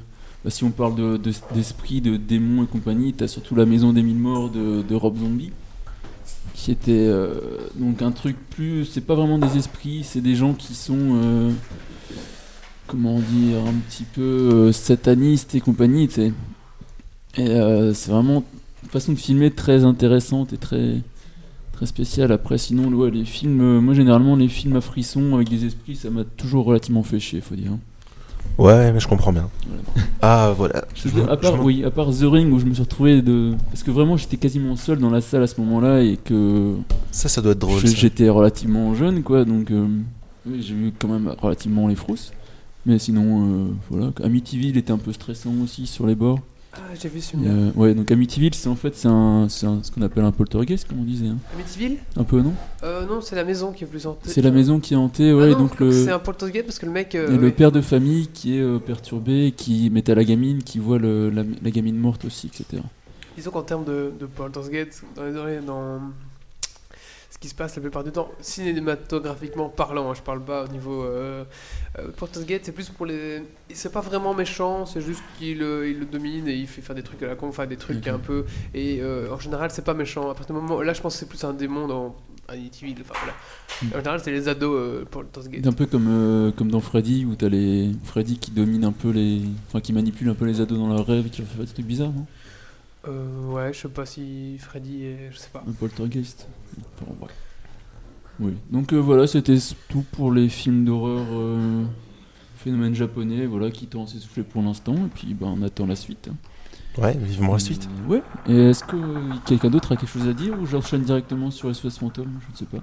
bah, 0.44 0.50
si 0.50 0.64
on 0.64 0.70
parle 0.70 0.94
de- 0.94 1.16
de- 1.16 1.32
d'esprit, 1.54 2.00
de, 2.00 2.16
démons 2.16 2.64
et 2.64 2.66
compagnie, 2.66 3.12
t'as 3.12 3.28
surtout 3.28 3.54
La 3.54 3.66
Maison 3.66 3.92
des 3.92 4.02
Mille 4.02 4.18
Morts 4.18 4.50
de, 4.50 4.82
de 4.82 4.94
Rob 4.94 5.18
Zombie, 5.18 5.52
qui 6.54 6.70
était 6.70 6.92
euh, 6.92 7.34
donc 7.76 8.02
un 8.02 8.10
truc 8.12 8.36
plus. 8.50 8.84
C'est 8.84 9.00
pas 9.02 9.14
vraiment 9.14 9.38
des 9.38 9.56
esprits, 9.56 10.02
c'est 10.04 10.20
des 10.20 10.34
gens 10.34 10.54
qui 10.54 10.74
sont. 10.74 10.96
euh, 11.22 11.50
comment 12.86 13.18
dire 13.20 13.58
Un 13.66 13.74
petit 13.88 14.04
peu 14.04 14.20
euh, 14.22 14.72
satanistes 14.72 15.54
et 15.54 15.60
compagnie. 15.60 16.04
Et 16.04 16.32
c'est 17.94 18.10
vraiment 18.10 18.42
une 18.82 18.88
façon 18.88 19.12
de 19.12 19.18
filmer 19.18 19.50
très 19.50 19.84
intéressante 19.84 20.52
et 20.52 20.58
très. 20.58 20.96
Spéciale. 21.82 22.30
Après, 22.30 22.58
sinon, 22.58 22.90
les 23.06 23.24
films, 23.24 23.78
moi 23.80 23.94
généralement, 23.94 24.36
les 24.36 24.48
films 24.48 24.76
à 24.76 24.82
frissons 24.82 25.34
avec 25.34 25.48
des 25.48 25.64
esprits, 25.64 25.96
ça 25.96 26.10
m'a 26.10 26.24
toujours 26.24 26.66
relativement 26.66 27.02
fait 27.02 27.18
chier, 27.18 27.40
faut 27.40 27.54
dire. 27.54 27.72
Ouais, 28.58 28.92
mais 28.92 29.00
je 29.00 29.08
comprends 29.08 29.32
bien. 29.32 29.48
Voilà. 29.66 29.82
Ah, 30.22 30.52
voilà. 30.56 30.84
Je 30.94 31.08
à 31.30 31.36
part, 31.36 31.56
Je- 31.56 31.62
oui, 31.62 31.84
à 31.84 31.90
part 31.90 32.10
The 32.10 32.22
Ring 32.24 32.52
où 32.52 32.58
je 32.58 32.66
me 32.66 32.74
suis 32.74 32.82
retrouvé 32.82 33.22
de. 33.22 33.54
Parce 33.70 33.82
que 33.82 33.90
vraiment 33.90 34.16
j'étais 34.16 34.36
quasiment 34.36 34.76
seul 34.76 34.98
dans 34.98 35.10
la 35.10 35.20
salle 35.20 35.42
à 35.42 35.46
ce 35.46 35.58
moment-là 35.60 36.02
et 36.02 36.16
que 36.18 36.74
Ça, 37.10 37.28
ça 37.28 37.40
doit 37.40 37.52
être 37.52 37.58
drôle. 37.58 37.80
j'étais 37.86 38.28
relativement 38.28 38.94
jeune 38.94 39.22
quoi 39.22 39.44
donc 39.44 39.70
euh, 39.70 39.86
oui, 40.46 40.62
j'ai 40.62 40.74
vu 40.74 40.92
quand 40.98 41.08
même 41.08 41.34
relativement 41.40 41.88
les 41.88 41.94
frousses. 41.96 42.32
Mais 42.86 42.98
sinon, 42.98 43.46
euh, 43.46 43.66
voilà. 43.90 44.10
Amityville 44.22 44.76
était 44.78 44.92
un 44.92 44.98
peu 44.98 45.12
stressant 45.12 45.52
aussi 45.62 45.86
sur 45.86 46.06
les 46.06 46.14
bords. 46.14 46.40
Ah, 46.72 46.78
j'ai 47.00 47.08
vu 47.08 47.18
Et, 47.18 47.20
celui-là. 47.20 47.50
euh, 47.50 47.70
ouais, 47.74 47.94
donc 47.94 48.10
Amityville 48.12 48.54
c'est 48.54 48.68
en 48.68 48.76
fait 48.76 48.94
c'est 48.94 49.08
un, 49.08 49.44
un- 49.44 49.48
ce 49.48 49.90
qu'on 49.90 50.02
appelle 50.02 50.24
un 50.24 50.30
poltergeist 50.30 50.86
comme 50.88 51.00
on 51.00 51.04
disait. 51.04 51.26
hein. 51.26 51.38
Amityville 51.54 51.98
Un 52.16 52.22
peu 52.24 52.40
non? 52.40 52.52
Euh, 52.84 53.06
Non, 53.06 53.20
c'est 53.20 53.34
la 53.34 53.42
maison 53.44 53.72
qui 53.72 53.82
est 53.84 53.86
plus 53.88 54.06
hantée. 54.06 54.28
C'est 54.30 54.40
la 54.42 54.52
maison 54.52 54.78
qui 54.78 54.94
est 54.94 54.96
hantée, 54.96 55.30
Ah 55.30 55.36
ouais. 55.36 55.50
non, 55.50 55.58
donc 55.58 55.80
le. 55.80 55.90
C'est 55.90 56.12
un 56.12 56.18
poltergeist 56.20 56.66
parce 56.66 56.78
que 56.78 56.86
le 56.86 56.92
mec. 56.92 57.14
euh, 57.16 57.34
Et 57.34 57.38
le 57.38 57.50
père 57.50 57.72
de 57.72 57.80
famille 57.80 58.28
qui 58.28 58.56
est 58.56 58.60
euh, 58.60 58.78
perturbé, 58.78 59.52
qui 59.56 59.90
met 59.90 60.08
à 60.08 60.14
la 60.14 60.22
gamine, 60.24 60.62
qui 60.62 60.78
voit 60.78 60.98
le- 60.98 61.30
la, 61.30 61.42
la 61.62 61.70
gamine 61.72 61.96
morte 61.98 62.24
aussi, 62.24 62.46
etc. 62.46 62.82
Disons 63.36 63.50
qu'en 63.50 63.62
termes 63.62 63.84
de, 63.84 64.12
de 64.20 64.26
poltergeist, 64.26 65.02
dans, 65.16 65.24
les- 65.46 65.60
dans, 65.60 65.98
qui 67.40 67.48
se 67.48 67.54
passe 67.54 67.74
la 67.74 67.80
plupart 67.80 68.04
du 68.04 68.12
temps, 68.12 68.30
cinématographiquement 68.40 69.70
parlant, 69.70 70.10
hein, 70.10 70.14
je 70.14 70.20
parle 70.20 70.44
pas 70.44 70.64
au 70.64 70.68
niveau 70.68 71.02
euh, 71.04 71.44
euh, 71.98 72.08
poltergeist, 72.14 72.66
c'est 72.66 72.72
plus 72.72 72.90
pour 72.90 73.06
les, 73.06 73.42
c'est 73.72 73.90
pas 73.90 74.02
vraiment 74.02 74.34
méchant, 74.34 74.84
c'est 74.84 75.00
juste 75.00 75.22
qu'il 75.38 75.62
euh, 75.62 75.88
il 75.88 76.00
le 76.00 76.04
domine 76.04 76.46
et 76.48 76.54
il 76.54 76.66
fait 76.66 76.82
faire 76.82 76.94
des 76.94 77.02
trucs 77.02 77.22
à 77.22 77.26
la 77.26 77.36
con, 77.36 77.48
enfin 77.48 77.66
des 77.66 77.78
trucs 77.78 78.06
Ok. 78.06 78.08
un 78.08 78.18
peu, 78.18 78.44
et 78.74 79.00
euh, 79.00 79.32
en 79.32 79.38
général 79.38 79.70
c'est 79.70 79.84
pas 79.84 79.94
méchant. 79.94 80.30
À 80.30 80.34
partir 80.34 80.54
du 80.54 80.60
moment, 80.60 80.82
là 80.82 80.92
je 80.92 81.00
pense 81.00 81.14
que 81.14 81.20
c'est 81.20 81.28
plus 81.28 81.42
un 81.44 81.54
démon 81.54 81.88
dans 81.88 82.14
Amityville, 82.48 82.98
enfin 83.00 83.14
voilà. 83.18 83.34
Mm. 83.82 83.94
En 83.94 83.98
général 84.00 84.20
c'est 84.22 84.32
les 84.32 84.48
ados 84.48 84.76
euh, 84.76 85.04
poltergeist. 85.10 85.62
C'est 85.64 85.68
un 85.68 85.72
peu 85.72 85.86
comme, 85.86 86.52
comme 86.58 86.70
dans 86.70 86.80
Freddy 86.80 87.24
où 87.24 87.36
t'as 87.36 87.48
les 87.48 87.90
Freddy 88.04 88.38
qui 88.38 88.50
domine 88.50 88.84
un 88.84 88.92
peu 88.92 89.08
les. 89.10 89.40
Enfin, 89.68 89.80
qui 89.80 89.94
manipule 89.94 90.28
un 90.28 90.34
peu 90.34 90.44
les 90.44 90.60
ados 90.60 90.78
dans 90.78 90.88
leurs 90.88 91.06
rêves 91.06 91.26
et 91.26 91.30
qui 91.30 91.40
leur 91.40 91.50
fait 91.50 91.60
des 91.60 91.72
trucs 91.72 91.86
bizarres, 91.86 92.12
non? 92.12 92.26
Euh, 93.08 93.46
ouais, 93.50 93.72
je 93.72 93.80
sais 93.80 93.88
pas 93.88 94.04
si 94.06 94.56
Freddy 94.58 95.04
est, 95.04 95.28
je 95.32 95.38
sais 95.38 95.48
pas. 95.52 95.62
Un 95.66 95.72
poltergeist. 95.72 96.46
Enfin, 97.00 97.12
bref. 97.18 97.32
Oui. 98.40 98.54
Donc 98.70 98.92
euh, 98.92 98.96
voilà, 98.98 99.26
c'était 99.26 99.56
tout 99.88 100.04
pour 100.12 100.32
les 100.32 100.48
films 100.48 100.84
d'horreur 100.84 101.24
euh, 101.32 101.84
phénomène 102.56 102.94
japonais, 102.94 103.46
voilà, 103.46 103.70
qui 103.70 103.86
t'ont 103.86 104.06
s'essouffler 104.06 104.42
pour 104.42 104.62
l'instant, 104.62 104.94
et 104.94 105.08
puis 105.14 105.34
ben, 105.34 105.46
on 105.58 105.62
attend 105.62 105.86
la 105.86 105.96
suite. 105.96 106.28
hein. 106.30 106.36
Ouais, 107.00 107.16
vivement 107.16 107.52
la 107.54 107.58
suite. 107.58 107.88
Euh, 108.06 108.08
ouais. 108.10 108.22
Et 108.48 108.70
est-ce 108.70 108.82
que 108.84 108.96
quelqu'un 109.46 109.70
d'autre 109.70 109.92
a 109.92 109.96
quelque 109.96 110.08
chose 110.10 110.26
à 110.28 110.32
dire 110.32 110.58
ou 110.60 110.66
j'enchaîne 110.66 111.02
directement 111.02 111.50
sur 111.50 111.74
SOS 111.74 111.98
Fantôme 111.98 112.38
Je 112.46 112.52
ne 112.52 112.56
sais 112.56 112.64
pas. 112.66 112.82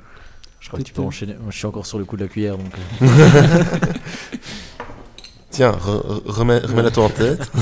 Je 0.60 0.68
crois 0.70 0.80
que 0.80 0.84
tu 0.86 0.94
peux 0.94 1.02
enchaîner. 1.02 1.34
Moi, 1.36 1.52
je 1.52 1.58
suis 1.58 1.68
encore 1.68 1.86
sur 1.86 2.00
le 2.00 2.06
coup 2.06 2.16
de 2.18 2.22
la 2.24 2.28
cuillère, 2.28 2.58
donc. 2.58 2.72
euh, 3.02 3.08
Tiens, 5.52 5.72
re- 5.72 6.02
re- 6.06 6.22
remets, 6.26 6.60
remets-la 6.60 6.92
toi 6.92 7.06
en 7.06 7.10
tête. 7.10 7.52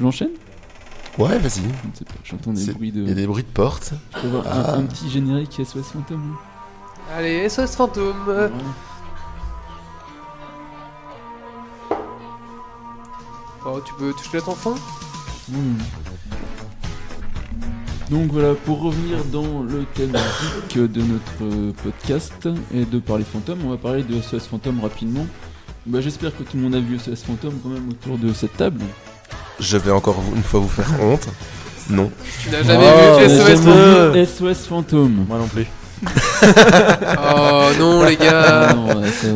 J'enchaîne 0.00 0.30
Ouais, 1.18 1.36
vas-y. 1.38 1.62
Je 1.62 1.88
ne 1.88 1.94
sais 1.94 2.04
pas. 2.04 2.14
J'entends 2.22 2.52
des 2.52 2.66
bruits 2.72 2.92
de. 2.92 3.02
Il 3.02 3.08
y 3.08 3.12
a 3.12 3.14
des 3.14 3.26
bruits 3.26 3.42
de 3.42 3.48
porte. 3.48 3.92
Je 4.14 4.20
peux 4.20 4.26
avoir 4.28 4.44
Ah. 4.48 4.74
un, 4.74 4.78
un 4.80 4.82
petit 4.84 5.10
générique 5.10 5.52
SOS 5.64 5.82
Fantôme. 5.92 6.36
Allez, 7.16 7.48
SOS 7.48 7.74
fantôme. 7.74 8.50
Oh, 13.66 13.80
tu 13.84 13.92
peux, 13.94 14.14
laisses 14.32 14.48
en 14.48 14.54
fond. 14.54 14.74
Donc 18.10 18.30
voilà, 18.32 18.54
pour 18.54 18.80
revenir 18.82 19.22
dans 19.26 19.62
le 19.62 19.84
thème 19.94 20.12
de 20.74 21.02
notre 21.02 21.72
podcast 21.82 22.48
et 22.72 22.84
de 22.84 22.98
parler 22.98 23.24
fantôme, 23.24 23.58
on 23.66 23.70
va 23.70 23.76
parler 23.76 24.02
de 24.02 24.20
SOS 24.20 24.46
Fantôme 24.46 24.80
rapidement. 24.80 25.26
Bah, 25.86 26.00
J'espère 26.00 26.36
que 26.36 26.42
tout 26.42 26.56
le 26.56 26.62
monde 26.62 26.74
a 26.74 26.80
vu 26.80 26.98
SOS 26.98 27.22
Fantôme 27.24 27.54
quand 27.62 27.68
même 27.68 27.88
autour 27.90 28.16
de 28.16 28.32
cette 28.32 28.56
table. 28.56 28.80
Je 29.60 29.76
vais 29.76 29.90
encore 29.90 30.16
une 30.34 30.42
fois 30.42 30.60
vous 30.60 30.68
faire 30.68 30.86
honte. 31.02 31.26
Non. 31.90 32.10
Tu 32.42 32.50
n'as 32.50 32.62
jamais 32.62 32.84
Oh, 32.86 33.18
vu 33.18 33.24
SOS 33.30 33.46
jamais. 33.46 33.56
fantôme 33.56 34.26
SOS 34.54 34.66
Fantôme. 34.66 35.24
Moi 35.26 35.38
non 35.38 35.46
plus. 35.48 35.66
Oh 36.42 37.68
non, 37.78 38.04
les 38.04 38.16
gars. 38.16 38.76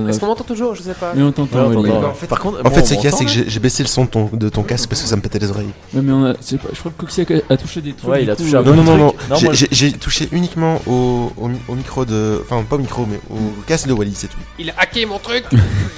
Est-ce 0.08 0.20
qu'on 0.20 0.26
m'entend 0.26 0.44
toujours? 0.44 0.74
Je 0.74 0.82
sais 0.82 0.92
pas. 0.94 1.12
Mais 1.16 1.22
on 1.22 1.32
t'entend, 1.32 1.68
Ouais. 1.70 1.90
En 1.90 2.12
fait- 2.14 2.26
Par 2.26 2.38
contre, 2.40 2.58
En 2.64 2.70
fait, 2.70 2.84
c'est 2.84 2.96
qu'il 2.96 3.04
y 3.04 3.08
a, 3.08 3.16
c'est 3.16 3.24
que 3.24 3.30
j'ai 3.30 3.58
baissé 3.60 3.82
le 3.82 3.88
son 3.88 4.04
de 4.04 4.10
ton, 4.10 4.28
de 4.32 4.48
ton 4.50 4.62
casque 4.62 4.88
parce 4.88 5.00
que 5.02 5.08
ça 5.08 5.16
me 5.16 5.22
pétait 5.22 5.38
les 5.38 5.50
oreilles. 5.50 5.70
Ouais, 5.94 6.02
mais 6.02 6.12
on 6.12 6.26
a, 6.26 6.34
c'est 6.40 6.58
pas- 6.58 6.68
je 6.72 6.78
crois 6.78 6.92
que 6.92 7.00
Coxiac 7.00 7.30
a, 7.30 7.36
a 7.48 7.56
touché 7.56 7.80
des 7.80 7.94
trucs. 7.94 8.10
Ouais, 8.10 8.22
il 8.22 8.30
a 8.30 8.36
coup, 8.36 8.42
touché 8.42 8.56
un 8.56 8.60
euh, 8.60 8.64
peu. 8.64 8.72
Non, 8.74 8.82
non, 8.84 8.96
non, 8.98 9.14
non. 9.30 9.36
J'ai- 9.52 9.92
touché 9.92 10.28
uniquement 10.32 10.80
au, 10.86 11.32
au 11.38 11.48
mi- 11.48 11.60
au 11.68 11.74
micro 11.74 12.04
de. 12.04 12.40
Enfin, 12.44 12.62
pas 12.68 12.76
au 12.76 12.80
micro, 12.80 13.06
mais 13.10 13.18
au 13.30 13.38
casque 13.66 13.88
de 13.88 13.92
Wally, 13.94 14.12
c'est 14.14 14.28
tout. 14.28 14.36
Il 14.58 14.68
a 14.70 14.74
hacké 14.78 15.06
mon 15.06 15.18
truc. 15.18 15.44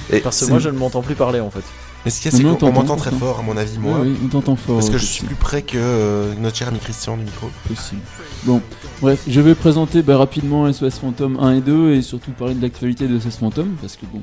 Et 0.09 0.19
Parce 0.21 0.39
que 0.39 0.45
moi, 0.49 0.59
je 0.59 0.69
ne 0.69 0.77
m'entends 0.77 1.01
plus 1.01 1.15
parler 1.15 1.41
en 1.41 1.51
fait. 1.51 1.63
Mais 2.05 2.11
ce 2.11 2.21
qu'il 2.21 2.31
y 2.31 2.35
a, 2.35 2.37
c'est 2.37 2.59
qu'on 2.59 2.71
m'entend 2.71 2.95
très 2.95 3.11
fort, 3.11 3.39
à 3.39 3.41
mon 3.41 3.57
avis, 3.57 3.79
moi. 3.79 3.99
oui, 4.01 4.15
on 4.23 4.27
t'entend 4.27 4.55
fort. 4.55 4.75
Parce 4.75 4.91
que 4.91 4.97
je 4.99 5.05
suis 5.05 5.25
plus 5.25 5.35
près 5.35 5.63
que 5.63 5.77
euh, 5.77 6.33
notre 6.39 6.55
cher 6.55 6.67
ami 6.67 6.77
Christian 6.77 7.17
du 7.17 7.23
micro. 7.23 7.47
possible. 7.67 8.01
Bon, 8.43 8.61
bref, 9.01 9.23
je 9.27 9.41
vais 9.41 9.55
présenter 9.55 10.03
bah, 10.03 10.17
rapidement 10.17 10.71
SOS 10.71 10.99
Fantôme 10.99 11.37
1 11.39 11.55
et 11.55 11.61
2 11.61 11.93
et 11.93 12.01
surtout 12.03 12.31
parler 12.31 12.53
de 12.53 12.61
l'actualité 12.61 13.07
de 13.07 13.19
SOS 13.19 13.37
Fantôme 13.37 13.75
parce 13.81 13.95
que 13.95 14.05
bon. 14.05 14.21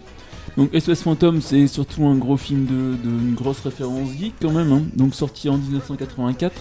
Donc 0.56 0.70
SOS 0.78 1.02
Fantôme 1.02 1.40
c'est 1.40 1.66
surtout 1.66 2.06
un 2.06 2.14
gros 2.16 2.36
film 2.36 2.66
de, 2.66 2.96
de 3.02 3.10
une 3.10 3.34
grosse 3.34 3.60
référence 3.60 4.10
geek 4.10 4.34
quand 4.40 4.52
même, 4.52 4.70
hein. 4.70 4.82
donc 4.94 5.14
sorti 5.14 5.48
en 5.48 5.56
1984. 5.56 6.52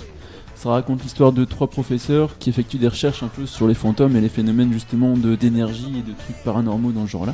Ça 0.55 0.69
raconte 0.69 1.03
l'histoire 1.03 1.33
de 1.33 1.43
trois 1.43 1.67
professeurs 1.67 2.37
qui 2.37 2.49
effectuent 2.49 2.77
des 2.77 2.87
recherches 2.87 3.23
un 3.23 3.27
peu 3.27 3.45
sur 3.45 3.67
les 3.67 3.73
fantômes 3.73 4.15
et 4.15 4.21
les 4.21 4.29
phénomènes 4.29 4.71
justement 4.71 5.17
de 5.17 5.35
d'énergie 5.35 5.91
et 5.97 6.01
de 6.01 6.15
trucs 6.17 6.43
paranormaux 6.43 6.91
dans 6.91 7.05
ce 7.05 7.11
genre-là. 7.11 7.33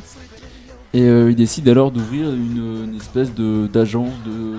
Et 0.94 1.02
euh, 1.02 1.30
ils 1.30 1.36
décident 1.36 1.70
alors 1.70 1.90
d'ouvrir 1.90 2.30
une, 2.30 2.84
une 2.84 2.96
espèce 2.96 3.34
de 3.34 3.68
d'agence 3.72 4.12
de 4.26 4.56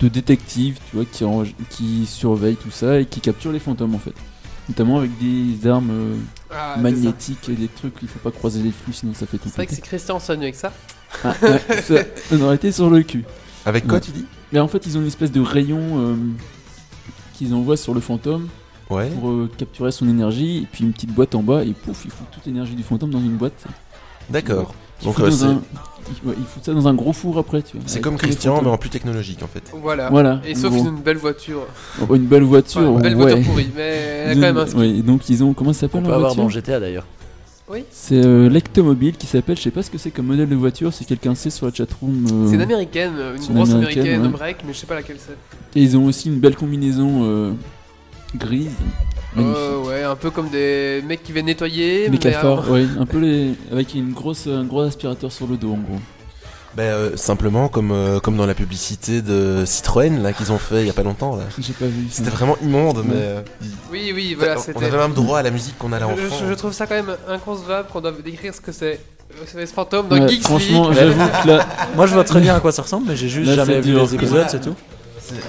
de 0.00 0.08
détectives, 0.08 0.78
tu 0.90 0.96
vois, 0.96 1.04
qui, 1.04 1.24
en- 1.24 1.44
qui 1.70 2.06
surveillent 2.06 2.56
tout 2.56 2.70
ça 2.72 2.98
et 3.00 3.06
qui 3.06 3.20
capturent 3.20 3.52
les 3.52 3.60
fantômes 3.60 3.94
en 3.94 3.98
fait. 4.00 4.14
Notamment 4.68 4.98
avec 4.98 5.10
des 5.18 5.66
armes 5.68 5.90
euh, 5.90 6.16
Ah, 6.50 6.76
magnétiques 6.80 7.48
et 7.48 7.52
des 7.54 7.68
trucs, 7.68 7.94
il 8.02 8.08
faut 8.08 8.18
pas 8.18 8.30
croiser 8.32 8.62
les 8.62 8.70
flux 8.72 8.92
sinon 8.92 9.12
ça 9.14 9.26
fait 9.26 9.38
C'est 9.44 9.54
vrai 9.54 9.66
que 9.66 9.74
c'est 9.74 9.80
Christian 9.80 10.18
Sonnu 10.18 10.42
avec 10.44 10.54
ça. 10.56 10.72
Ah, 11.24 11.34
ouais, 11.42 11.80
ça, 11.82 11.94
on 12.32 12.40
aurait 12.40 12.56
été 12.56 12.72
sur 12.72 12.90
le 12.90 13.02
cul. 13.02 13.24
Avec 13.64 13.84
quoi, 13.86 13.94
Ouais. 13.94 14.00
tu 14.00 14.10
dis? 14.12 14.24
Mais 14.52 14.58
en 14.60 14.66
fait, 14.68 14.86
ils 14.86 14.96
ont 14.98 15.00
une 15.00 15.06
espèce 15.06 15.30
de 15.32 15.40
rayon 15.40 15.80
euh, 15.98 16.16
qu'ils 17.34 17.54
envoient 17.54 17.76
sur 17.76 17.94
le 17.94 18.00
fantôme 18.00 18.48
Ouais. 18.90 19.08
pour 19.10 19.30
euh, 19.30 19.48
capturer 19.56 19.90
son 19.92 20.08
énergie 20.08 20.58
et 20.58 20.68
puis 20.70 20.84
une 20.84 20.92
petite 20.92 21.12
boîte 21.14 21.34
en 21.36 21.42
bas 21.42 21.64
et 21.64 21.72
pouf, 21.72 22.04
ils 22.04 22.10
foutent 22.10 22.30
toute 22.32 22.44
l'énergie 22.46 22.74
du 22.74 22.82
fantôme 22.82 23.10
dans 23.10 23.20
une 23.20 23.36
boîte. 23.36 23.64
D'accord. 24.30 24.74
Ils 25.02 25.06
Donc, 25.06 25.14
foutent 25.16 25.24
euh, 25.24 25.30
c'est- 25.30 26.26
ouais, 26.28 26.34
ça 26.62 26.72
dans 26.72 26.88
un 26.88 26.94
gros 26.94 27.12
four 27.12 27.36
après, 27.38 27.62
tu 27.62 27.76
vois. 27.76 27.82
C'est 27.86 28.00
comme 28.00 28.16
Christian, 28.16 28.60
mais 28.62 28.68
en 28.68 28.78
plus 28.78 28.90
technologique 28.90 29.42
en 29.42 29.46
fait. 29.48 29.62
Voilà. 29.82 30.08
Voilà, 30.10 30.40
Et 30.46 30.54
sauf 30.54 30.72
bon. 30.72 30.84
une 30.86 31.00
belle 31.02 31.16
voiture. 31.16 31.66
Oh, 32.08 32.14
une 32.14 32.24
belle 32.26 32.42
voiture, 32.44 32.80
Enfin, 32.82 32.96
une 32.96 33.02
belle 33.02 33.16
ouais. 33.16 33.32
voiture 33.32 33.50
pourrie, 33.50 33.70
mais 33.76 33.82
elle 33.82 34.28
a 34.28 34.32
Ils 34.32 34.40
quand 34.40 34.40
même 34.40 34.58
un 34.58 34.78
ouais, 34.78 35.02
donc 35.02 35.28
ils 35.28 35.42
ont 35.44 35.52
comment 35.54 35.72
ça 35.72 35.86
On 35.86 35.88
s'appelle 35.88 36.02
peut 36.02 36.08
la 36.08 36.14
avoir 36.14 36.34
voiture 36.34 36.44
dans 36.44 36.48
GTA 36.48 36.80
d'ailleurs. 36.80 37.06
C'est 37.90 38.22
euh, 38.22 38.50
l'Ectomobile 38.50 39.16
qui 39.16 39.26
s'appelle, 39.26 39.56
je 39.56 39.62
sais 39.62 39.70
pas 39.70 39.82
ce 39.82 39.90
que 39.90 39.96
c'est 39.96 40.10
comme 40.10 40.26
modèle 40.26 40.48
de 40.48 40.54
voiture, 40.56 40.92
si 40.92 41.06
quelqu'un 41.06 41.34
sait 41.34 41.48
sur 41.48 41.64
la 41.64 41.72
chatroom. 41.72 42.26
euh, 42.30 42.46
C'est 42.48 42.56
une 42.56 42.60
américaine, 42.60 43.12
une 43.34 43.40
c'est 43.40 43.48
une 43.48 43.54
grosse 43.54 43.70
américaine, 43.72 44.28
break, 44.28 44.58
mais 44.66 44.74
je 44.74 44.78
sais 44.78 44.86
pas 44.86 44.94
laquelle 44.96 45.16
c'est. 45.18 45.78
Et 45.78 45.82
ils 45.82 45.96
ont 45.96 46.04
aussi 46.04 46.28
une 46.28 46.38
belle 46.38 46.54
combinaison 46.54 47.20
euh, 47.24 47.52
grise. 48.36 48.72
Euh, 49.38 49.78
ouais, 49.78 50.02
un 50.02 50.16
peu 50.16 50.30
comme 50.30 50.48
des 50.50 51.02
mecs 51.06 51.22
qui 51.22 51.32
viennent 51.32 51.46
nettoyer. 51.46 52.04
Les 52.04 52.10
mais 52.10 52.18
cafards, 52.18 52.64
alors- 52.64 52.76
un 53.00 53.06
peu 53.06 53.18
les, 53.18 53.54
avec 53.70 53.94
une 53.94 54.12
grosse, 54.12 54.46
un 54.46 54.64
gros 54.64 54.82
aspirateur 54.82 55.32
sur 55.32 55.46
le 55.46 55.56
dos 55.56 55.72
en 55.72 55.78
gros. 55.78 56.00
Ben, 56.74 56.84
euh, 56.84 57.16
simplement 57.16 57.68
comme, 57.68 57.92
euh, 57.92 58.18
comme 58.18 58.36
dans 58.38 58.46
la 58.46 58.54
publicité 58.54 59.20
de 59.20 59.64
Citroën 59.66 60.22
là 60.22 60.32
qu'ils 60.32 60.52
ont 60.52 60.58
fait 60.58 60.80
il 60.80 60.86
y 60.86 60.90
a 60.90 60.94
pas 60.94 61.02
longtemps 61.02 61.36
là. 61.36 61.42
J'ai 61.58 61.74
pas 61.74 61.84
vu. 61.84 62.06
C'était 62.10 62.30
vraiment 62.30 62.56
immonde, 62.62 63.02
mais 63.06 63.14
euh, 63.14 63.40
Oui, 63.90 64.10
oui, 64.14 64.34
voilà, 64.38 64.56
on 64.58 64.62
c'était. 64.62 64.82
avait 64.86 64.96
même 64.96 65.12
droit 65.12 65.38
à 65.40 65.42
la 65.42 65.50
musique 65.50 65.76
qu'on 65.78 65.92
a 65.92 65.98
là 65.98 66.06
Je, 66.16 66.24
enfant. 66.26 66.36
je- 66.40 66.48
je 66.48 66.54
trouve 66.54 66.72
ça 66.72 66.86
quand 66.86 66.94
même 66.94 67.14
inconcevable 67.28 67.88
qu'on 67.92 68.00
doive 68.00 68.22
décrire 68.22 68.54
ce 68.54 68.60
que 68.62 68.72
c'est. 68.72 69.00
Ce 69.46 69.66
fantôme 69.66 70.08
dans 70.08 70.18
Ouais, 70.18 70.28
Geeks 70.28 70.42
franchement, 70.44 70.92
j'avoue 70.92 71.14
que 71.42 71.48
là, 71.48 71.66
Moi, 71.96 72.06
je 72.06 72.12
vois 72.14 72.24
très 72.24 72.40
bien 72.40 72.54
à 72.54 72.60
quoi 72.60 72.70
ça 72.72 72.82
ressemble, 72.82 73.06
mais 73.08 73.16
j'ai 73.16 73.28
juste 73.30 73.48
Là, 73.48 73.56
jamais 73.64 73.80
vu 73.80 73.92
dur, 73.92 74.02
les 74.02 74.14
épisodes, 74.14 74.46
c'est 74.48 74.60
tout. 74.60 74.74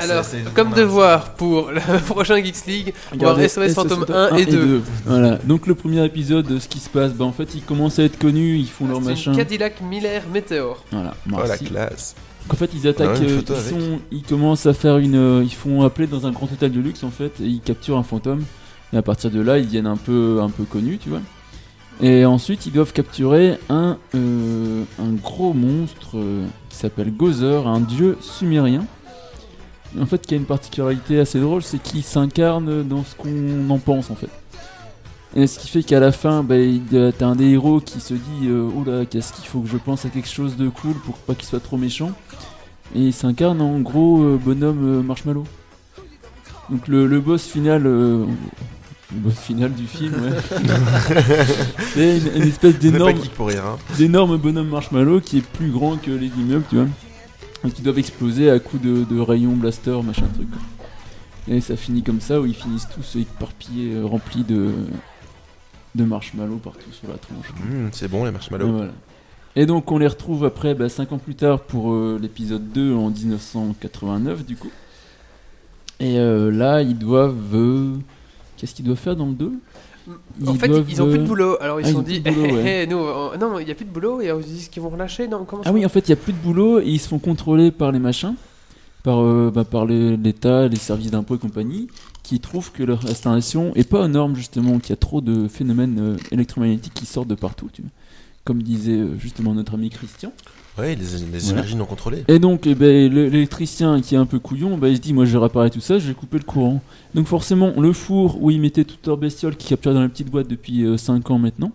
Alors, 0.01 0.23
c'est- 0.23 0.43
c'est- 0.43 0.53
comme 0.53 0.71
devoir 0.73 1.33
pour 1.35 1.71
le 1.71 1.79
prochain 2.07 2.37
Geeks 2.43 2.65
League, 2.67 2.93
voir 3.13 3.35
regardez 3.35 3.47
SOS 3.47 3.73
Fantôme 3.73 4.05
1 4.09 4.35
et 4.37 4.45
2. 4.45 4.81
Voilà, 5.05 5.35
donc 5.45 5.67
le 5.67 5.75
premier 5.75 6.03
épisode, 6.05 6.59
ce 6.59 6.67
qui 6.67 6.79
se 6.79 6.89
passe, 6.89 7.13
bah 7.13 7.25
en 7.25 7.31
fait 7.31 7.55
ils 7.55 7.61
commencent 7.63 7.99
à 7.99 8.03
être 8.03 8.17
connus, 8.19 8.57
ils 8.57 8.67
font 8.69 8.87
leur 8.87 9.01
C'est 9.01 9.09
machin. 9.09 9.33
Cadillac 9.35 9.81
Miller 9.81 10.21
Meteor. 10.33 10.83
Voilà, 10.91 11.13
Oh 11.31 11.37
la 11.47 11.57
classe. 11.57 12.15
qu'en 12.47 12.55
fait 12.57 12.69
ils 12.73 12.87
attaquent, 12.87 13.19
ouais, 13.19 13.27
ils, 13.47 13.69
sont- 13.69 13.99
ils 14.11 14.23
commencent 14.23 14.65
à 14.65 14.73
faire 14.73 14.97
une, 14.97 15.15
euh, 15.15 15.41
ils 15.43 15.53
font 15.53 15.81
appeler 15.83 16.07
dans 16.07 16.25
un 16.27 16.31
grand 16.31 16.45
hôtel 16.51 16.71
de 16.71 16.79
luxe 16.79 17.03
en 17.03 17.11
fait, 17.11 17.39
et 17.41 17.45
ils 17.45 17.61
capturent 17.61 17.97
un 17.97 18.03
fantôme. 18.03 18.43
Et 18.91 18.97
à 18.97 19.01
partir 19.01 19.31
de 19.31 19.41
là, 19.41 19.57
ils 19.57 19.65
deviennent 19.65 19.87
un 19.87 19.97
peu, 19.97 20.39
un 20.41 20.49
peu 20.49 20.63
connus, 20.65 20.99
tu 20.99 21.09
vois. 21.09 21.21
Et 22.01 22.25
ensuite, 22.25 22.65
ils 22.65 22.71
doivent 22.71 22.91
capturer 22.93 23.57
un, 23.69 23.97
euh, 24.15 24.83
un 24.99 25.11
gros 25.13 25.53
monstre 25.53 26.09
euh, 26.17 26.45
qui 26.69 26.77
s'appelle 26.77 27.11
Gozer, 27.15 27.67
un 27.67 27.79
dieu 27.79 28.17
sumérien. 28.21 28.85
En 29.99 30.05
fait, 30.05 30.25
qui 30.25 30.33
a 30.33 30.37
une 30.37 30.45
particularité 30.45 31.19
assez 31.19 31.39
drôle, 31.39 31.61
c'est 31.61 31.77
qu'il 31.81 32.03
s'incarne 32.03 32.83
dans 32.83 33.03
ce 33.03 33.15
qu'on 33.15 33.69
en 33.69 33.77
pense 33.77 34.09
en 34.09 34.15
fait. 34.15 34.29
Et 35.35 35.47
ce 35.47 35.57
qui 35.59 35.67
fait 35.67 35.83
qu'à 35.83 35.99
la 35.99 36.11
fin, 36.11 36.43
bah, 36.43 36.55
t'as 37.17 37.25
un 37.25 37.35
des 37.35 37.49
héros 37.49 37.79
qui 37.79 37.99
se 37.99 38.13
dit 38.13 38.47
euh, 38.47 38.69
Oh 38.75 38.83
là, 38.85 39.05
qu'est-ce 39.05 39.33
qu'il 39.33 39.45
faut 39.47 39.61
que 39.61 39.67
je 39.69 39.77
pense 39.77 40.05
à 40.05 40.09
quelque 40.09 40.29
chose 40.29 40.55
de 40.57 40.69
cool 40.69 40.93
pour 41.05 41.15
pas 41.17 41.33
qu'il 41.35 41.45
soit 41.45 41.59
trop 41.59 41.77
méchant. 41.77 42.11
Et 42.95 42.99
il 43.01 43.13
s'incarne 43.13 43.59
en 43.61 43.79
gros 43.79 44.21
euh, 44.21 44.37
bonhomme 44.43 44.99
euh, 44.99 45.01
marshmallow. 45.01 45.45
Donc 46.69 46.87
le, 46.87 47.07
le 47.07 47.19
boss 47.19 47.45
final. 47.47 47.85
euh, 47.87 48.25
le 49.11 49.19
boss 49.19 49.35
final 49.39 49.71
du 49.73 49.85
film, 49.85 50.13
ouais. 50.13 50.57
c'est 51.93 52.17
une, 52.17 52.41
une 52.41 52.47
espèce 52.47 52.79
d'énorme 52.79 53.13
rien. 53.39 53.77
d'énormes 53.97 54.37
bonhommes 54.37 54.69
marshmallow 54.69 55.19
qui 55.21 55.37
est 55.39 55.45
plus 55.45 55.69
grand 55.71 55.97
que 55.97 56.09
les 56.11 56.27
immeubles, 56.27 56.65
tu 56.69 56.75
vois. 56.77 56.85
Et 57.65 57.71
qui 57.71 57.81
doivent 57.81 57.99
exploser 57.99 58.49
à 58.49 58.59
coups 58.59 58.83
de, 58.83 59.03
de 59.03 59.19
rayons 59.19 59.55
blaster, 59.55 59.97
machin 60.03 60.27
truc. 60.33 60.49
Et 61.47 61.61
ça 61.61 61.75
finit 61.75 62.03
comme 62.03 62.21
ça, 62.21 62.39
où 62.41 62.45
ils 62.45 62.55
finissent 62.55 62.87
tous 62.93 63.17
éparpillés, 63.19 63.95
euh, 63.95 64.05
remplis 64.05 64.43
de, 64.43 64.71
de 65.95 66.03
marshmallows 66.03 66.57
partout 66.57 66.91
sur 66.91 67.07
la 67.09 67.17
tronche. 67.17 67.47
Hum, 67.61 67.89
c'est 67.91 68.07
bon 68.09 68.25
les 68.25 68.31
marshmallows. 68.31 68.67
Et, 68.67 68.71
voilà. 68.71 68.91
Et 69.55 69.65
donc 69.65 69.91
on 69.91 69.97
les 69.97 70.07
retrouve 70.07 70.45
après, 70.45 70.75
5 70.89 71.11
ans 71.11 71.17
plus 71.19 71.35
tard, 71.35 71.61
pour 71.61 71.93
euh, 71.93 72.17
l'épisode 72.21 72.71
2 72.71 72.93
en 72.95 73.09
1989 73.09 74.45
du 74.45 74.55
coup. 74.55 74.71
Et 75.99 76.17
euh, 76.17 76.51
là, 76.51 76.81
ils 76.81 76.97
doivent... 76.97 77.35
euh, 77.53 77.93
Qu'est-ce 78.57 78.75
qu'ils 78.75 78.85
doivent 78.85 78.97
faire 78.97 79.15
dans 79.15 79.27
le 79.27 79.33
2 79.33 79.51
En 80.45 80.53
fait, 80.55 80.67
doivent, 80.67 80.85
ils 80.89 81.01
ont 81.01 81.09
plus 81.09 81.19
de 81.19 81.25
boulot. 81.25 81.57
Alors 81.61 81.79
ils 81.79 81.83
ah, 81.83 81.87
se 81.87 81.91
ils 81.91 81.95
sont 81.95 82.01
dit, 82.01 82.19
boulot, 82.19 82.45
eh, 82.45 82.53
ouais. 82.53 82.63
eh, 82.65 82.83
eh, 82.83 82.87
nous, 82.87 82.97
on- 82.97 83.37
non, 83.37 83.59
il 83.59 83.65
n'y 83.65 83.71
a 83.71 83.75
plus 83.75 83.85
de 83.85 83.91
boulot 83.91 84.21
et 84.21 84.27
ils 84.27 84.43
se 84.43 84.47
disent 84.47 84.67
qu'ils 84.69 84.81
vont 84.81 84.89
relâcher. 84.89 85.27
Non, 85.27 85.45
comment 85.45 85.63
Ah 85.65 85.71
oui, 85.71 85.85
en 85.85 85.89
fait, 85.89 86.07
il 86.07 86.11
n'y 86.11 86.19
a 86.19 86.21
plus 86.21 86.33
de 86.33 86.37
boulot 86.37 86.79
et 86.79 86.87
ils 86.87 86.99
se 86.99 87.07
font 87.07 87.19
contrôler 87.19 87.71
par 87.71 87.91
les 87.91 87.99
machins, 87.99 88.35
par, 89.03 89.21
euh, 89.21 89.51
bah, 89.53 89.63
par 89.63 89.85
l'État, 89.85 90.67
les 90.67 90.75
services 90.77 91.11
d'impôts 91.11 91.35
et 91.35 91.39
compagnie, 91.39 91.87
qui 92.23 92.39
trouvent 92.39 92.71
que 92.71 92.83
leur 92.83 93.05
installation 93.05 93.73
est 93.75 93.89
pas 93.89 94.01
aux 94.01 94.07
normes, 94.07 94.35
justement, 94.35 94.79
qu'il 94.79 94.89
y 94.89 94.93
a 94.93 94.97
trop 94.97 95.21
de 95.21 95.47
phénomènes 95.47 95.97
euh, 95.99 96.17
électromagnétiques 96.31 96.93
qui 96.93 97.05
sortent 97.05 97.27
de 97.27 97.35
partout, 97.35 97.69
tu 97.71 97.81
vois. 97.81 97.91
Comme 98.45 98.61
disait 98.61 98.97
euh, 98.97 99.17
justement 99.17 99.53
notre 99.53 99.75
ami 99.75 99.89
Christian. 99.89 100.33
Ouais, 100.77 100.95
les, 100.95 101.03
les 101.03 101.39
Voilà. 101.39 101.51
énergies 101.51 101.75
non 101.75 101.85
contrôlées. 101.85 102.23
Et 102.27 102.39
donc, 102.39 102.65
eh 102.65 102.73
ben, 102.73 103.11
le- 103.13 103.29
l'électricien 103.29 104.01
qui 104.01 104.15
est 104.15 104.17
un 104.17 104.25
peu 104.25 104.39
couillon, 104.39 104.77
bah, 104.77 104.89
il 104.89 104.95
se 104.97 105.01
dit 105.01 105.13
Moi 105.13 105.25
je 105.25 105.33
vais 105.37 105.43
réparer 105.43 105.69
tout 105.69 105.81
ça, 105.81 105.99
je 105.99 106.07
vais 106.07 106.13
couper 106.15 106.37
le 106.39 106.43
courant. 106.43 106.81
Donc, 107.13 107.27
forcément, 107.27 107.73
le 107.79 107.93
four 107.93 108.41
où 108.41 108.49
ils 108.49 108.59
mettaient 108.59 108.83
toutes 108.85 109.05
leurs 109.05 109.17
bestioles 109.17 109.55
qui 109.55 109.67
capturaient 109.67 109.93
dans 109.93 110.01
la 110.01 110.09
petite 110.09 110.29
boîte 110.31 110.47
depuis 110.47 110.85
5 110.97 111.29
ans 111.29 111.37
maintenant, 111.37 111.71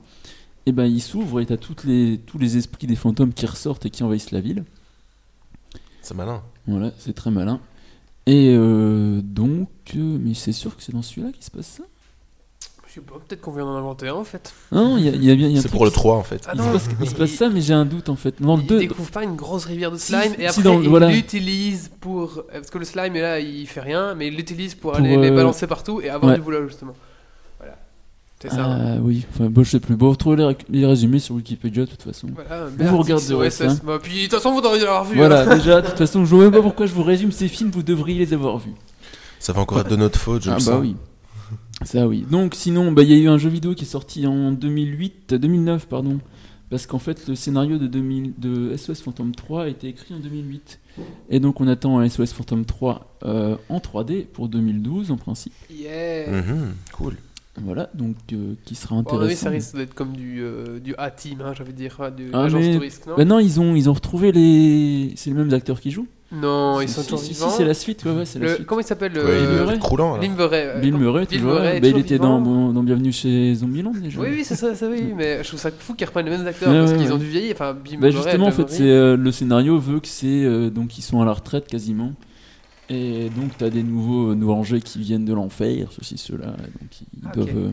et 0.67 0.73
ben 0.73 0.85
il 0.87 1.01
s'ouvre 1.01 1.41
et 1.41 1.47
t'as 1.47 1.57
toutes 1.57 1.85
les, 1.85 2.19
tous 2.27 2.39
les 2.39 2.57
esprits 2.57 2.87
des 2.89 2.97
fantômes 2.97 3.33
qui 3.33 3.47
ressortent 3.47 3.87
et 3.87 3.91
qui 3.91 4.03
envahissent 4.03 4.33
la 4.33 4.41
ville. 4.41 4.65
C'est 6.03 6.15
malin. 6.15 6.43
Voilà, 6.67 6.91
c'est 6.99 7.15
très 7.15 7.31
malin. 7.31 7.61
Et 8.27 8.53
euh, 8.55 9.21
donc, 9.23 9.69
euh, 9.97 10.19
mais 10.21 10.35
c'est 10.35 10.53
sûr 10.53 10.77
que 10.77 10.83
c'est 10.83 10.93
dans 10.93 11.03
celui-là 11.03 11.31
qu'il 11.33 11.43
se 11.45 11.51
passe 11.51 11.67
ça? 11.67 11.85
Sais 13.01 13.05
pas, 13.07 13.15
peut-être 13.27 13.41
qu'on 13.41 13.53
vient 13.53 13.65
d'en 13.65 13.77
inventer 13.77 14.09
un 14.09 14.15
en 14.15 14.25
fait. 14.25 14.53
Non, 14.73 14.97
il 14.99 15.05
y 15.05 15.09
a, 15.09 15.13
il 15.13 15.25
y 15.25 15.31
a 15.31 15.35
bien. 15.35 15.49
il 15.49 15.53
y 15.53 15.57
a 15.57 15.59
un 15.59 15.63
C'est 15.63 15.71
pour 15.71 15.85
le 15.85 15.91
qui- 15.91 15.97
3 15.97 16.17
en 16.17 16.23
fait. 16.23 16.43
Ah 16.47 16.53
Il, 16.55 16.59
non, 16.61 16.67
se 16.67 16.73
passe, 16.73 16.89
il 17.01 17.09
se 17.09 17.15
passe 17.15 17.31
il- 17.33 17.37
ça, 17.37 17.49
mais 17.49 17.61
j'ai 17.61 17.75
un 17.75 17.85
doute 17.85 18.09
en 18.09 18.17
fait. 18.17 18.41
Dans 18.41 18.57
le 18.57 18.63
il 18.63 18.69
2, 18.69 18.79
découvre 18.79 19.11
pas 19.11 19.25
une 19.25 19.37
grosse 19.37 19.65
rivière 19.65 19.91
de 19.91 19.97
slime 19.97 20.35
si, 20.37 20.43
et 20.43 20.47
après 20.47 20.63
dans- 20.63 20.81
il 20.81 20.89
voilà. 20.89 21.09
l'utilise 21.11 21.91
pour. 22.01 22.43
Parce 22.53 22.71
que 22.71 22.79
le 22.79 22.85
slime 22.85 23.17
est 23.17 23.21
là, 23.21 23.41
il 23.41 23.67
fait 23.67 23.81
rien, 23.81 24.15
mais 24.15 24.29
il 24.29 24.37
l'utilise 24.37 24.75
pour, 24.75 24.93
Pour, 24.93 25.01
aller 25.01 25.17
les 25.17 25.31
euh, 25.31 25.35
balancer 25.37 25.67
partout 25.67 26.01
et 26.01 26.09
avoir 26.11 26.33
ouais. 26.33 26.39
du 26.39 26.45
boulot 26.45 26.67
justement. 26.69 26.95
Voilà. 27.59 27.77
C'est 28.41 28.51
ça. 28.51 28.65
hein. 28.65 28.95
Ah 28.97 29.01
oui, 29.03 29.27
enfin, 29.35 29.49
bon, 29.51 29.65
je 29.65 29.71
sais 29.71 29.81
plus. 29.81 29.97
Bon, 29.97 30.07
vous 30.07 30.13
retrouvez 30.13 30.55
les, 30.71 30.87
résumés 30.87 31.19
sur 31.19 31.35
Wikipédia 31.35 31.85
de 31.85 31.91
toute 31.91 32.03
façon. 32.03 32.29
Voilà, 32.35 32.67
Vous 32.67 32.77
Bertix 32.77 32.97
regarderez 32.99 33.47
OSS. 33.49 33.57
ça. 33.57 33.67
Bah, 33.85 33.99
puis 34.03 34.15
de 34.15 34.23
toute 34.23 34.35
façon, 34.35 34.53
vous 34.53 34.61
devriez 34.61 34.85
l'avoir 34.85 35.05
vu. 35.05 35.17
Voilà, 35.17 35.41
hein. 35.43 35.57
déjà, 35.57 35.81
de 35.83 35.87
toute 35.89 35.99
façon, 35.99 36.25
je 36.25 36.35
vois 36.35 36.45
même 36.45 36.53
pas 36.53 36.63
pourquoi 36.63 36.87
je 36.87 36.93
vous 36.93 37.03
résume 37.03 37.33
ces 37.33 37.49
films, 37.49 37.71
vous 37.71 37.83
devriez 37.83 38.19
les 38.19 38.33
avoir 38.35 38.59
vus. 38.59 38.75
Ça 39.41 39.53
va 39.53 39.61
encore 39.61 39.81
être 39.81 39.89
de 39.91 39.97
notre 39.97 40.19
faute, 40.19 40.43
je 40.43 40.51
ah 40.51 40.55
le 40.55 40.59
bah 40.59 40.65
sens. 40.65 40.81
oui. 40.81 40.97
Ça 41.85 42.09
oui. 42.09 42.27
Donc 42.29 42.55
sinon, 42.55 42.93
bah, 42.93 43.03
il 43.03 43.11
y 43.11 43.15
a 43.15 43.17
eu 43.17 43.29
un 43.29 43.39
jeu 43.39 43.49
vidéo 43.49 43.75
qui 43.75 43.85
est 43.85 43.89
sorti 43.89 44.27
en 44.27 44.53
2008, 44.53 45.33
euh, 45.33 45.39
2009 45.39 45.87
pardon, 45.87 46.19
parce 46.71 46.87
qu'en 46.87 46.99
fait 46.99 47.29
le 47.29 47.35
scénario 47.35 47.79
de, 47.79 47.87
2000, 47.87 48.35
de 48.39 48.77
SOS 48.77 49.01
Phantom 49.01 49.35
3 49.35 49.65
a 49.65 49.69
été 49.69 49.89
écrit 49.89 50.15
en 50.15 50.19
2008. 50.19 50.81
Et 51.31 51.39
donc 51.41 51.61
on 51.61 51.69
attend 51.69 51.99
un 51.99 52.09
SOS 52.09 52.33
Phantom 52.33 52.65
3 52.65 53.19
euh, 53.25 53.57
en 53.69 53.79
3D 53.79 54.27
pour 54.27 54.49
2012 54.49 55.11
en 55.11 55.17
principe. 55.17 55.53
Yeah. 55.71 56.31
Mhm, 56.31 56.75
cool. 56.93 57.17
Voilà, 57.65 57.91
donc 57.95 58.17
euh, 58.33 58.55
qui 58.65 58.75
sera 58.75 58.95
Bon, 58.95 59.01
intéressant. 59.01 59.45
ça 59.45 59.51
risque 59.51 59.77
d'être 59.77 59.95
comme 59.95 60.13
du, 60.13 60.41
euh, 60.43 60.79
du 60.79 60.95
A-Team, 60.99 61.41
hein, 61.45 61.53
j'avais 61.57 61.73
dire, 61.73 61.97
hein, 62.01 62.11
du 62.11 62.31
Ah, 62.33 62.43
agence 62.45 62.61
mais- 62.63 62.75
touriste, 62.75 63.07
non 63.07 63.15
Bah 63.17 63.25
non, 63.25 63.39
ils 63.39 63.61
ont, 63.61 63.75
ils 63.75 63.89
ont 63.91 63.93
retrouvé 63.93 64.33
les. 64.33 65.13
C'est 65.17 65.31
les 65.31 65.37
mêmes 65.37 65.53
acteurs 65.53 65.81
qui 65.81 65.91
jouent 65.91 66.07
Non, 66.33 66.81
ils 66.81 66.89
Si, 66.89 66.95
sont 66.95 67.01
si, 67.01 67.07
toujours 67.09 67.21
si, 67.21 67.27
si, 67.27 67.33
vivants. 67.35 67.51
c'est 67.51 67.65
la 67.65 67.75
suite, 67.75 68.05
ouais, 68.05 68.13
ouais, 68.13 68.25
c'est 68.27 68.39
la 68.39 68.47
Le- 68.49 68.55
suite. 68.57 68.67
Comment 68.67 68.81
il 68.83 68.85
s'appelle 68.87 69.13
le... 69.13 69.25
Ouais, 69.25 69.33
est 69.69 69.73
vite 69.73 69.81
croulant 69.81 70.15
là. 70.15 70.21
Bill 70.21 70.33
Murray. 70.33 70.65
euh, 70.77 70.81
Bill 70.81 70.95
Murray, 70.97 71.27
Bill. 71.29 71.43
Murray 71.43 71.81
Bah, 71.81 71.89
il 71.89 71.99
était 71.99 72.19
dans, 72.19 72.41
dans 72.73 72.83
Bienvenue 72.83 73.13
chez 73.13 73.55
Zombieland 73.55 73.93
déjà. 73.93 74.21
Oui, 74.21 74.29
oui, 74.33 74.43
c'est 74.45 74.55
ça, 74.55 74.75
ça, 74.75 74.89
oui, 74.89 75.13
mais 75.17 75.43
je 75.43 75.49
trouve 75.49 75.61
ça 75.61 75.71
fou 75.77 75.95
qu'ils 75.95 76.07
reprennent 76.07 76.27
les 76.27 76.37
mêmes 76.37 76.47
acteurs 76.47 76.71
Ouais, 76.71 76.79
parce 76.81 76.93
ouais, 76.93 76.99
qu'ils 76.99 77.07
ouais. 77.07 77.13
ont 77.13 77.19
dû 77.19 77.27
vieillir. 77.27 77.53
Enfin, 77.55 77.73
Bill 77.75 77.99
Bah 77.99 78.09
Murray, 78.09 78.23
justement, 78.23 78.47
en 78.47 78.51
fait, 78.53 78.69
c'est 78.69 78.83
euh, 78.91 79.17
le 79.17 79.33
scénario 79.33 79.79
veut 79.79 80.01
que 80.01 80.09
c'est 80.09 80.27
euh, 80.45 80.69
donc 80.71 80.99
ils 80.99 81.03
sont 81.03 81.21
à 81.23 81.25
la 81.25 81.33
retraite 81.33 81.67
quasiment, 81.67 82.13
et 82.89 83.31
donc 83.31 83.53
t'as 83.59 83.71
des 83.71 83.83
nouveaux 83.83 84.31
euh, 84.31 84.35
Nourangers 84.35 84.81
qui 84.81 85.01
viennent 85.01 85.25
de 85.25 85.35
l'enfer, 85.35 85.89
ceci 85.93 86.19
cela, 86.19 86.47
donc 86.47 87.01
ils 87.01 87.27
Ah, 87.27 87.33
doivent 87.35 87.57
euh, 87.57 87.71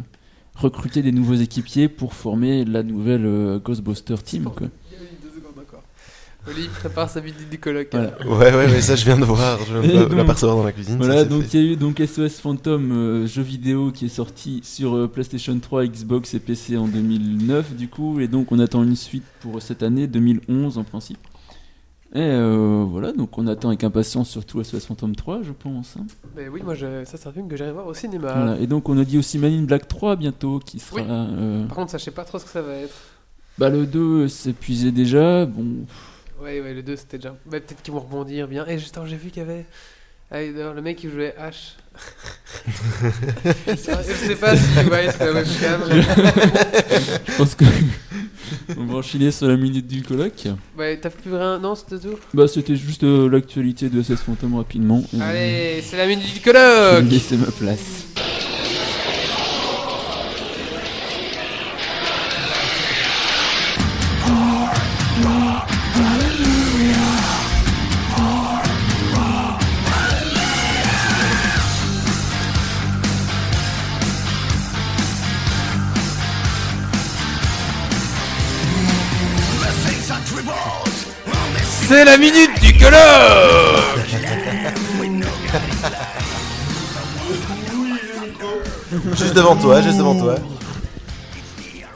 recruter 0.56 1.02
des 1.02 1.12
nouveaux 1.12 1.36
équipiers 1.36 1.88
pour 1.90 2.14
former 2.14 2.66
la 2.66 2.84
nouvelle 2.84 3.26
euh, 3.26 3.60
Ghostbuster 3.60 4.16
Team. 4.24 4.44
Quoi. 4.56 4.68
Deux 4.68 5.30
secondes 5.30 5.60
encore. 5.60 5.84
Oli 6.48 6.68
prépare 6.68 7.10
sa 7.10 7.20
visite 7.22 7.50
du 7.50 7.58
colloque. 7.60 7.88
Voilà. 7.92 8.12
Ouais, 8.26 8.54
ouais, 8.56 8.68
mais 8.68 8.82
ça 8.82 8.96
je 8.96 9.04
viens 9.06 9.18
de 9.18 9.26
voir. 9.26 9.58
Je 9.68 9.78
viens 9.80 10.06
de 10.08 10.16
l'apercevoir 10.16 10.58
dans 10.58 10.64
la 10.64 10.72
cuisine. 10.72 10.98
Voilà, 10.98 11.26
donc 11.26 11.54
il 11.54 11.60
y 11.60 11.64
a 11.64 11.72
eu 11.72 11.76
donc 11.76 12.00
SOS 12.06 12.40
Phantom 12.40 12.92
euh, 12.92 13.28
jeu 13.28 13.42
vidéo 13.42 13.92
qui 13.92 14.06
est 14.06 14.10
sorti 14.10 14.62
sur 14.64 14.96
euh, 14.96 15.08
PlayStation 15.08 15.58
3, 15.60 15.88
Xbox 15.88 16.34
et 16.36 16.40
PC 16.40 16.78
en 16.78 16.88
2009 16.88 17.76
du 17.76 17.88
coup, 17.88 18.20
et 18.20 18.28
donc 18.28 18.52
on 18.52 18.60
attend 18.60 18.84
une 18.84 18.96
suite 18.96 19.24
pour 19.42 19.62
cette 19.62 19.82
année 19.84 20.08
2011 20.08 20.78
en 20.78 20.84
principe. 20.84 21.18
Et 22.16 22.20
euh, 22.22 22.86
voilà, 22.90 23.12
donc 23.12 23.38
on 23.38 23.46
attend 23.46 23.68
avec 23.68 23.84
impatience 23.84 24.30
surtout 24.30 24.64
SOS 24.64 24.86
Phantom 24.86 25.14
3, 25.14 25.42
je 25.44 25.52
pense. 25.52 25.98
hein. 25.98 26.06
Mais 26.36 26.48
oui, 26.48 26.62
moi, 26.64 26.74
je... 26.74 27.04
ça, 27.04 27.18
c'est 27.18 27.28
un 27.28 27.32
film 27.34 27.50
que 27.50 27.58
j'irai 27.58 27.74
voir 27.74 27.86
au 27.88 27.94
cinéma. 27.94 28.32
Voilà, 28.34 28.58
et 28.60 28.68
donc 28.68 28.88
on 28.88 28.98
a 28.98 29.04
dit 29.04 29.18
aussi 29.18 29.38
Man 29.38 29.52
in 29.52 29.64
Black 29.64 29.86
3 29.88 30.16
bientôt 30.16 30.60
qui 30.60 30.80
sera. 30.80 31.02
Oui. 31.02 31.08
euh, 31.10 31.66
Par 31.68 31.76
contre, 31.76 31.92
ça, 31.92 31.98
je 31.98 32.04
sais 32.06 32.12
pas 32.12 32.24
trop 32.24 32.40
ce 32.40 32.46
que 32.46 32.52
ça 32.52 32.62
va 32.62 32.74
être. 32.74 32.96
bah 33.58 33.70
le 33.70 33.86
2 33.86 34.30
s'épuisait 34.30 34.92
déjà, 34.92 35.46
bon. 35.46 35.86
Ouais, 36.42 36.62
ouais, 36.62 36.74
le 36.74 36.84
2 36.84 36.96
c'était 36.96 37.18
déjà. 37.18 37.32
Bah, 37.46 37.60
peut-être 37.60 37.82
qu'ils 37.82 37.94
vont 37.94 38.00
rebondir 38.00 38.48
bien. 38.48 38.66
Et 38.66 38.80
juste, 38.80 38.98
j'ai 39.06 39.18
vu 39.18 39.30
qu'il 39.30 39.42
y 39.42 39.46
avait. 39.46 39.66
Ah, 40.32 40.42
le 40.42 40.82
mec 40.82 40.98
qui 40.98 41.10
jouait 41.10 41.36
H. 41.40 41.74
je 43.68 43.76
sais 43.76 44.36
pas 44.36 44.56
si 44.58 44.64
tu 44.78 44.84
vois, 44.84 45.12
c'est 45.12 45.20
la 45.26 45.32
webcam. 45.32 45.82
Je 47.28 47.38
pense 47.38 47.56
que. 47.56 47.64
on 48.78 48.86
va 48.86 48.96
enchaîner 48.96 49.32
sur 49.32 49.48
la 49.48 49.56
minute 49.56 49.88
du 49.88 50.02
colloque. 50.04 50.48
Ouais, 50.78 50.98
t'as 51.02 51.10
plus 51.10 51.34
rien 51.34 51.60
Non, 51.60 51.76
c'était 51.76 52.00
tout? 52.00 52.18
Bah 52.34 52.48
c'était 52.48 52.76
juste 52.76 53.04
euh, 53.04 53.30
l'actualité 53.30 53.88
de 53.90 54.02
SOS 54.02 54.22
Phantom 54.26 54.56
rapidement. 54.56 55.04
euh, 55.14 55.20
Allez, 55.22 55.82
c'est 55.88 55.98
la 55.98 56.06
minute 56.08 56.26
du 56.34 56.40
Je 56.42 56.52
vais 56.52 56.52
colloque 56.54 57.10
laisser 57.12 57.38
ma 57.38 57.52
place. 57.52 58.06
C'est 81.96 82.04
la 82.04 82.18
minute 82.18 82.52
du 82.62 82.74
colloque 82.74 84.06
Juste 89.18 89.34
devant 89.34 89.56
toi, 89.56 89.82
juste 89.82 89.98
devant 89.98 90.16
toi. 90.20 90.36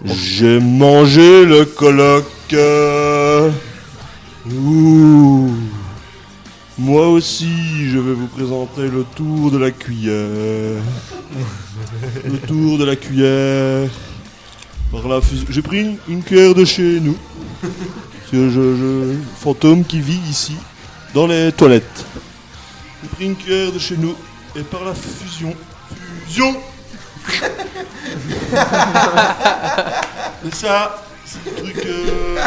J'ai 0.05 0.59
mangé 0.61 1.43
le 1.45 1.65
colloque. 1.65 2.25
euh. 2.53 3.49
Ouh. 4.49 5.49
Moi 6.77 7.09
aussi, 7.09 7.49
je 7.89 7.99
vais 7.99 8.13
vous 8.13 8.27
présenter 8.27 8.83
le 8.87 9.03
tour 9.17 9.51
de 9.51 9.57
la 9.57 9.71
cuillère. 9.71 10.81
Le 12.23 12.37
tour 12.47 12.77
de 12.77 12.85
la 12.85 12.95
cuillère. 12.95 13.89
Par 14.93 15.05
la 15.09 15.19
fus- 15.19 15.45
J'ai 15.49 15.61
pris 15.61 15.81
une, 15.81 15.97
une 16.07 16.23
cuillère 16.23 16.55
de 16.55 16.63
chez 16.63 17.01
nous. 17.01 17.17
Je, 18.31 18.49
je- 18.49 19.15
Fantôme 19.39 19.83
qui 19.85 19.99
vit 20.01 20.19
ici. 20.29 20.55
dans 21.13 21.25
les 21.27 21.51
toilettes. 21.51 22.05
J'ai 23.01 23.09
pris 23.09 23.25
une 23.25 23.35
cuillère 23.35 23.71
de 23.71 23.79
chez 23.79 23.97
nous 23.97 24.15
et 24.55 24.61
par 24.61 24.83
la 24.85 24.93
fusion. 24.93 25.55
Fusion 26.27 26.55
Et 30.45 30.51
ça, 30.55 31.03
c'est 31.25 31.43
le 31.45 31.57
truc 31.63 31.77
euh, 31.85 32.37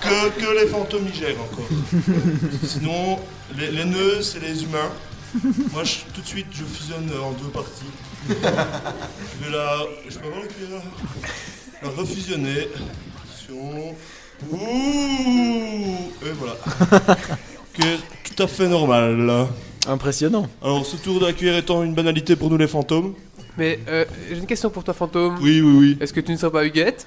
que, 0.00 0.28
que 0.40 0.60
les 0.60 0.66
fantômes 0.68 1.06
y 1.12 1.14
gèrent 1.16 1.40
encore. 1.40 1.66
Sinon, 2.64 3.18
les, 3.56 3.70
les 3.70 3.84
nœuds, 3.84 4.22
c'est 4.22 4.40
les 4.40 4.62
humains. 4.64 4.90
Moi, 5.72 5.84
je- 5.84 5.98
tout 6.14 6.20
de 6.22 6.26
suite, 6.26 6.46
je 6.52 6.64
fusionne 6.64 7.10
en 7.22 7.32
deux 7.32 7.48
parties. 7.48 7.90
Je 8.28 8.34
vais 8.34 9.50
la. 9.56 9.78
Je 10.08 10.18
peux 10.18 10.26
avoir 10.26 10.40
la 10.42 10.46
cuillère 10.48 10.82
La 11.82 11.88
refusionner. 11.90 12.68
Attention. 12.74 13.94
Ouh 14.50 14.56
Et 16.24 16.32
voilà. 16.38 16.56
Que 17.76 17.82
tout 18.34 18.42
à 18.42 18.46
fait 18.46 18.68
normal. 18.68 19.46
Impressionnant. 19.86 20.48
Alors, 20.62 20.86
ce 20.86 20.96
tour 20.96 21.20
de 21.20 21.26
la 21.26 21.34
cuillère 21.34 21.56
étant 21.58 21.82
une 21.82 21.94
banalité 21.94 22.34
pour 22.34 22.48
nous 22.48 22.56
les 22.56 22.66
fantômes. 22.66 23.12
Mais 23.58 23.78
euh, 23.88 24.06
j'ai 24.30 24.38
une 24.38 24.46
question 24.46 24.70
pour 24.70 24.82
toi, 24.82 24.94
fantôme. 24.94 25.36
Oui, 25.42 25.60
oui, 25.60 25.76
oui. 25.78 25.98
Est-ce 26.00 26.12
que 26.14 26.20
tu 26.20 26.32
ne 26.32 26.38
seras 26.38 26.50
pas 26.50 26.64
Huguette? 26.64 27.06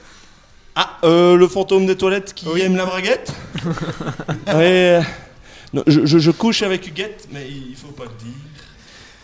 Ah, 0.76 0.98
euh, 1.04 1.36
le 1.36 1.48
fantôme 1.48 1.88
des 1.88 1.96
toilettes 1.96 2.34
qui 2.36 2.48
aime 2.62 2.76
la 2.76 2.86
braguette 2.86 3.34
Ouais. 4.48 5.02
Non, 5.74 5.84
je, 5.88 6.06
je- 6.06 6.20
je 6.20 6.32
couche 6.32 6.62
avec 6.62 6.88
Huguette, 6.88 7.28
mais 7.32 7.48
il 7.50 7.76
faut 7.76 7.88
pas 7.88 8.04
le 8.04 8.24
dire. 8.24 8.34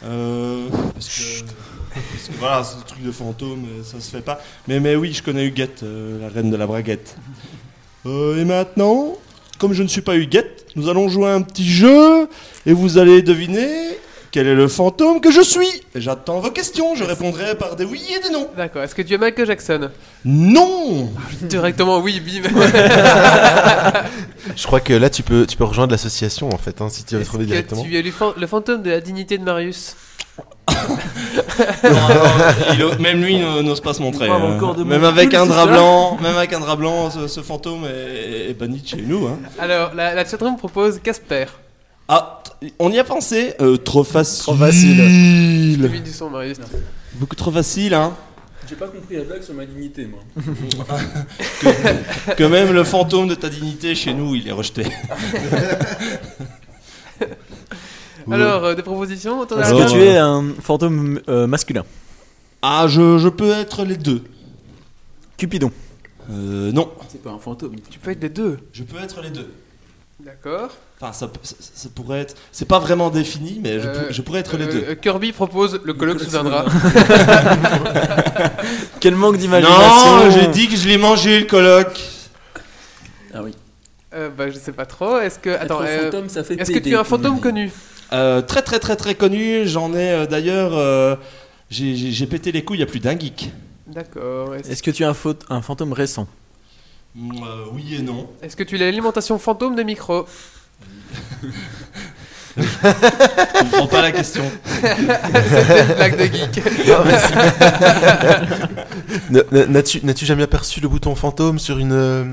Euh, 0.03 0.67
parce, 0.93 1.07
que, 1.07 1.43
parce 1.93 2.27
que 2.27 2.33
voilà, 2.39 2.63
ce 2.63 2.83
truc 2.85 3.03
de 3.03 3.11
fantôme, 3.11 3.65
euh, 3.79 3.83
ça 3.83 3.99
se 3.99 4.09
fait 4.09 4.21
pas. 4.23 4.41
Mais, 4.67 4.79
mais 4.79 4.95
oui, 4.95 5.13
je 5.13 5.21
connais 5.23 5.45
Huguette, 5.45 5.81
euh, 5.83 6.19
la 6.21 6.29
reine 6.29 6.49
de 6.51 6.55
la 6.57 6.65
braguette. 6.67 7.15
Euh, 8.05 8.39
et 8.39 8.45
maintenant, 8.45 9.15
comme 9.59 9.73
je 9.73 9.83
ne 9.83 9.87
suis 9.87 10.01
pas 10.01 10.15
Huguette, 10.15 10.65
nous 10.75 10.89
allons 10.89 11.09
jouer 11.09 11.29
à 11.29 11.33
un 11.33 11.41
petit 11.41 11.67
jeu 11.67 12.27
et 12.65 12.73
vous 12.73 12.97
allez 12.97 13.21
deviner 13.21 13.67
quel 14.31 14.47
est 14.47 14.55
le 14.55 14.67
fantôme 14.67 15.21
que 15.21 15.31
je 15.31 15.41
suis. 15.41 15.69
J'attends 15.95 16.41
vos 16.41 16.51
questions, 16.51 16.93
je 16.95 17.05
répondrai 17.05 17.55
par 17.55 17.77
des 17.77 17.85
oui 17.85 18.01
et 18.15 18.19
des 18.21 18.29
non. 18.33 18.49
D'accord. 18.57 18.83
Est-ce 18.83 18.93
que 18.93 19.01
tu 19.01 19.13
es 19.13 19.17
Michael 19.17 19.47
Jackson? 19.47 19.89
Non 20.25 21.09
Directement, 21.41 21.99
oui, 21.99 22.19
bim. 22.19 22.49
Je 24.55 24.67
crois 24.67 24.79
que 24.81 24.93
là, 24.93 25.09
tu 25.09 25.23
peux, 25.23 25.45
tu 25.47 25.57
peux 25.57 25.63
rejoindre 25.63 25.91
l'association 25.91 26.49
en 26.49 26.57
fait, 26.57 26.81
hein, 26.81 26.89
si 26.89 27.03
tu 27.03 27.15
veux 27.15 27.23
trouver 27.23 27.45
directement. 27.45 27.83
tu 27.83 27.97
es 27.97 28.01
le, 28.01 28.11
fan- 28.11 28.33
le 28.37 28.47
fantôme 28.47 28.83
de 28.83 28.91
la 28.91 29.01
dignité 29.01 29.37
de 29.37 29.43
Marius? 29.43 29.95
Il 32.73 33.01
même 33.01 33.21
lui 33.23 33.39
n'o- 33.39 33.61
n'ose 33.61 33.81
pas 33.81 33.93
se 33.93 34.01
montrer. 34.01 34.29
Hein. 34.29 34.57
Même 34.85 35.03
avec 35.03 35.33
un 35.33 35.45
drap 35.45 35.67
blanc, 35.67 36.17
même 36.21 36.35
avec 36.37 36.53
un 36.53 36.59
drap 36.59 36.75
blanc, 36.75 37.09
ce, 37.11 37.27
ce 37.27 37.41
fantôme 37.41 37.85
est, 37.85 38.49
est 38.49 38.53
banni 38.53 38.79
de 38.81 38.87
chez 38.87 39.01
nous. 39.01 39.27
hein. 39.27 39.37
Alors, 39.59 39.93
la, 39.93 40.13
la 40.13 40.25
chatroom 40.25 40.57
propose 40.57 40.99
Casper. 40.99 41.45
Ah, 42.07 42.43
on 42.79 42.91
y 42.91 42.99
a 42.99 43.03
pensé. 43.03 43.53
euh, 43.61 43.77
trop 43.77 44.03
facile. 44.03 44.43
Trop 44.43 44.55
facile. 44.55 46.01
Du 46.03 46.11
son, 46.11 46.29
Marius. 46.29 46.57
Beaucoup 47.13 47.35
trop 47.35 47.51
facile, 47.51 47.93
hein. 47.93 48.13
J'ai 48.67 48.75
pas 48.75 48.87
compris 48.87 49.15
la 49.17 49.23
blague 49.23 49.43
sur 49.43 49.53
ma 49.53 49.65
dignité, 49.65 50.07
moi. 50.07 50.21
Que 52.35 52.43
même 52.43 52.73
le 52.73 52.83
fantôme 52.83 53.27
de 53.27 53.35
ta 53.35 53.49
dignité 53.49 53.93
chez 53.95 54.13
nous, 54.13 54.35
il 54.35 54.47
est 54.47 54.51
rejeté. 54.51 54.85
Alors, 58.31 58.65
euh, 58.65 58.75
des 58.75 58.81
propositions 58.81 59.39
autour 59.39 59.57
de 59.57 59.61
la 59.61 59.67
Est-ce 59.69 59.75
que 59.75 59.79
table 59.83 59.91
tu 59.91 60.01
es 60.03 60.17
un 60.17 60.45
fantôme 60.61 61.19
euh, 61.29 61.47
masculin? 61.47 61.83
Ah, 62.61 62.85
je, 62.87 63.17
je 63.19 63.29
peux 63.29 63.51
être 63.51 63.83
les 63.83 63.97
deux. 63.97 64.23
Cupidon. 65.37 65.71
Euh, 66.31 66.71
non, 66.71 66.91
C'est 67.09 67.21
pas 67.21 67.31
un 67.31 67.37
fantôme. 67.39 67.75
Tu 67.89 67.99
peux 67.99 68.11
être 68.11 68.21
les 68.23 68.29
deux. 68.29 68.57
je 68.73 68.83
peux 68.83 68.97
être 69.01 69.21
les 69.21 69.29
deux. 69.29 69.47
D'accord. 70.19 70.69
Enfin, 70.99 71.11
ça, 71.13 71.29
ça, 71.43 71.55
ça 71.59 71.89
pourrait 71.93 72.21
être. 72.21 72.35
C'est 72.51 72.67
pas 72.67 72.79
vraiment 72.79 73.09
défini, 73.09 73.59
mais 73.61 73.79
je, 73.81 73.87
Euh, 73.87 74.03
pour- 74.05 74.13
je 74.13 74.21
pourrais 74.21 74.39
être 74.39 74.57
les 74.57 74.65
deux. 74.65 74.83
euh, 74.87 74.95
Kirby 74.95 75.33
propose 75.33 75.79
le 75.83 75.93
colloque 75.93 76.21
sous 76.21 76.35
un 76.37 76.43
drap. 76.45 76.65
Quel 78.99 79.15
manque 79.15 79.35
Non, 79.35 79.39
d'imagination 79.41 80.29
j'ai 80.31 80.47
dit 80.47 80.67
que 80.67 80.75
je 80.77 80.87
l'ai 80.87 80.97
mangé 80.97 81.39
le 81.41 81.45
colloque. 81.45 81.99
Ah 83.33 83.41
oui. 83.43 83.51
Euh, 84.13 84.29
bah, 84.29 84.49
je 84.49 84.57
sais 84.57 84.71
pas 84.71 84.85
trop. 84.85 85.19
Est-ce 85.19 85.39
que. 85.39 85.49
Attends, 85.49 85.83
Être 85.83 85.83
un 85.83 85.85
euh, 85.85 86.03
fantôme, 86.05 86.29
ça 86.29 86.43
fait 86.43 86.55
est-ce 86.55 86.71
que 86.71 86.79
tu 86.79 86.89
es 86.91 86.95
un 86.95 87.03
comme 87.03 87.05
on 87.05 87.09
fantôme 87.09 87.35
dit. 87.35 87.41
connu? 87.41 87.71
Euh, 88.15 88.41
très 88.41 88.61
très 88.61 88.79
très 88.79 88.95
très 88.95 89.15
connu, 89.15 89.67
j'en 89.67 89.93
ai 89.93 90.09
euh, 90.11 90.25
d'ailleurs. 90.25 90.71
euh, 90.73 91.15
j'ai- 91.69 91.95
J'ai 91.95 92.11
j'ai 92.11 92.27
pété 92.27 92.51
les 92.51 92.63
couilles 92.63 92.81
à 92.83 92.85
plus 92.85 92.99
d'un 92.99 93.17
geek. 93.19 93.51
D'accord. 93.87 94.55
Est-ce 94.55 94.69
Est-ce 94.71 94.83
que 94.83 94.91
tu 94.91 95.03
es 95.03 95.05
un, 95.05 95.13
faute- 95.13 95.45
un 95.49 95.61
fantôme 95.61 95.93
récent? 95.93 96.27
Mm, 97.15 97.31
euh, 97.43 97.65
oui 97.73 97.95
et 97.95 98.01
non. 98.01 98.27
est-ce 98.41 98.55
que 98.55 98.63
tu 98.63 98.75
es 98.75 98.77
l'alimentation 98.79 99.37
fantôme 99.39 99.75
des 99.75 99.83
micros 99.83 100.25
Je 102.57 103.59
comprends 103.59 103.87
pas 103.87 104.01
la 104.01 104.11
question. 104.13 104.43
C'était 104.81 105.81
une 105.81 105.93
blague 105.95 106.17
de 106.17 106.25
geek. 106.35 106.63
N'as-tu 109.69 110.05
n'as-tu 110.05 110.25
jamais 110.25 110.43
aperçu 110.43 110.79
le 110.79 110.87
bouton 110.87 111.15
fantôme 111.15 111.59
sur 111.59 111.77
une 111.79 111.91
euh, 111.91 112.23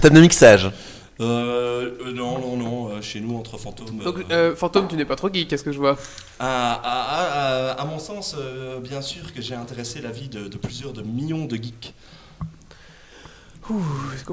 table 0.00 0.16
de 0.16 0.20
mixage? 0.20 0.70
Euh, 1.20 1.90
euh, 2.06 2.12
non, 2.12 2.38
non, 2.40 2.56
non, 2.56 2.88
euh, 2.88 3.00
chez 3.00 3.20
nous, 3.20 3.36
entre 3.36 3.56
fantômes. 3.56 3.98
Donc, 4.04 4.16
euh, 4.30 4.56
fantôme, 4.56 4.88
tu 4.88 4.96
n'es 4.96 5.04
pas 5.04 5.14
trop 5.16 5.32
geek, 5.32 5.48
qu'est-ce 5.48 5.62
que 5.62 5.72
je 5.72 5.78
vois? 5.78 5.96
À, 6.40 6.72
à- 6.74 7.70
à- 7.70 7.80
à 7.80 7.84
mon 7.84 7.98
sens, 8.00 8.34
euh, 8.38 8.80
bien 8.80 9.00
sûr 9.00 9.32
que 9.32 9.40
j'ai 9.40 9.54
intéressé 9.54 10.00
la 10.00 10.10
vie 10.10 10.28
de, 10.28 10.48
de 10.48 10.56
plusieurs 10.56 10.92
de 10.92 11.02
millions 11.02 11.44
de 11.46 11.56
geeks. 11.56 11.94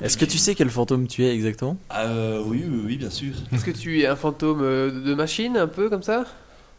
Est-ce 0.02 0.18
que 0.18 0.26
tu 0.26 0.38
sais 0.38 0.56
quel 0.56 0.70
fantôme 0.70 1.08
tu 1.08 1.24
es 1.24 1.34
exactement? 1.34 1.78
Euh, 1.96 2.44
oui, 2.46 2.66
oui, 2.68 2.82
oui, 2.86 2.98
bien 2.98 3.10
sûr. 3.10 3.34
Est-ce 3.54 3.64
que 3.64 3.72
tu 3.72 4.02
es 4.02 4.08
un 4.08 4.16
fantôme 4.16 4.60
de 4.62 5.14
machine, 5.14 5.56
un 5.58 5.68
peu 5.68 5.90
comme 5.90 6.04
ça? 6.04 6.26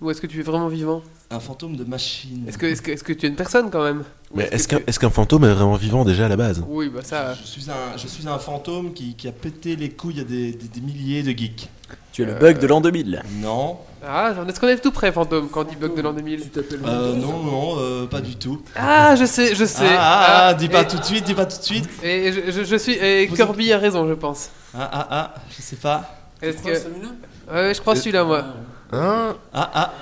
Ou 0.02 0.10
est-ce 0.10 0.20
que 0.20 0.26
tu 0.26 0.40
es 0.40 0.42
vraiment 0.42 0.68
vivant? 0.68 1.02
Un 1.30 1.40
fantôme 1.40 1.76
de 1.76 1.84
machine. 1.84 2.44
Est-ce 2.46 2.58
que, 2.58 2.66
est-ce 2.66 2.82
que, 2.82 3.12
tu 3.12 3.24
es 3.24 3.28
une 3.28 3.36
personne 3.36 3.70
quand 3.70 3.82
même? 3.84 4.04
Mais 4.34 4.48
est-ce 4.50 4.66
qu'un 4.68 4.80
est-ce 4.86 4.98
qu'un 4.98 5.10
fantôme 5.10 5.44
est 5.44 5.52
vraiment 5.52 5.74
vivant 5.76 6.04
déjà 6.04 6.26
à 6.26 6.28
la 6.28 6.36
base? 6.36 6.62
Oui, 6.68 6.88
bah 6.88 7.00
ça. 7.02 7.34
je, 7.34 7.46
suis 7.46 7.70
un, 7.70 7.96
je 7.98 8.06
suis 8.06 8.26
un 8.28 8.38
fantôme 8.38 8.92
qui, 8.94 9.14
qui 9.14 9.28
a 9.28 9.32
pété 9.32 9.76
les 9.76 9.90
couilles 9.90 10.20
à 10.20 10.24
des, 10.24 10.52
des- 10.52 10.68
des 10.68 10.80
milliers 10.80 11.22
de 11.22 11.30
geeks. 11.30 11.68
Tu 12.12 12.22
es 12.22 12.24
le 12.26 12.32
Euh, 12.32 12.38
bug 12.38 12.59
de 12.59 12.66
l'an 12.66 12.80
2000. 12.80 13.22
Non, 13.40 13.78
Ah, 14.06 14.32
est-ce 14.48 14.59
qu'on 14.60 14.68
est 14.68 14.76
tout 14.78 14.90
près, 14.92 15.12
fantôme, 15.12 15.48
quand 15.50 15.60
on 15.60 15.64
dit 15.64 15.76
bug 15.76 15.94
de 15.94 16.02
l'an 16.02 16.12
2000 16.12 16.42
Tu 16.42 16.48
t'appelles 16.48 16.80
euh, 16.86 17.14
non, 17.16 17.38
non, 17.42 17.74
euh, 17.78 18.06
pas 18.06 18.20
du 18.20 18.36
tout. 18.36 18.62
Ah, 18.76 19.14
je 19.16 19.24
sais, 19.24 19.54
je 19.54 19.64
sais. 19.64 19.84
Ah, 19.96 19.98
ah, 19.98 20.46
ah, 20.48 20.54
dis 20.54 20.68
pas 20.68 20.82
et- 20.82 20.86
tout 20.86 20.98
de 20.98 21.04
suite, 21.04 21.24
dis 21.24 21.34
pas 21.34 21.46
tout 21.46 21.59
de 21.59 21.62
suite. 21.62 21.88
Et 22.02 22.32
je, 22.32 22.50
je- 22.52 22.64
je 22.64 22.76
suis. 22.76 22.92
Et 22.92 23.26
Vous 23.26 23.36
Kirby 23.36 23.72
a 23.72 23.78
raison, 23.78 24.06
je 24.09 24.14
pense. 24.14 24.48
Ah, 24.74 24.88
ah, 24.92 25.06
ah, 25.10 25.34
je 25.56 25.62
sais 25.62 25.76
pas. 25.76 26.16
Est-ce 26.40 26.62
que. 26.62 26.74
celui-là? 26.74 27.09
Ouais, 27.50 27.54
ouais, 27.68 27.74
je 27.74 27.80
crois 27.80 27.96
celui-là, 27.96 28.24
moi. 28.24 28.44
Hein? 28.92 29.34
Ah, 29.52 29.70
ah. 29.74 29.92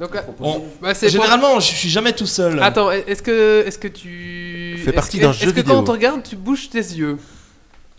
Donc, 0.00 0.14
là- 0.14 0.24
Bon, 0.38 0.64
bah, 0.80 0.94
pour- 0.94 1.08
généralement, 1.08 1.58
je 1.60 1.66
suis 1.74 1.88
jamais 1.88 2.12
tout 2.12 2.26
seul. 2.26 2.62
Attends, 2.62 2.90
est-ce 2.92 3.20
que, 3.22 3.64
est-ce 3.66 3.78
que 3.78 3.88
tu. 3.88 4.76
Fais 4.78 4.90
est-ce 4.90 4.94
partie 4.94 5.16
que- 5.18 5.22
d'un 5.24 5.30
Est-ce 5.32 5.40
jeu 5.44 5.50
que 5.50 5.56
vidéo. 5.56 5.74
quand 5.74 5.80
on 5.80 5.84
te 5.84 5.90
regarde, 5.90 6.22
tu 6.22 6.36
bouges 6.36 6.68
tes 6.70 6.78
yeux? 6.78 7.16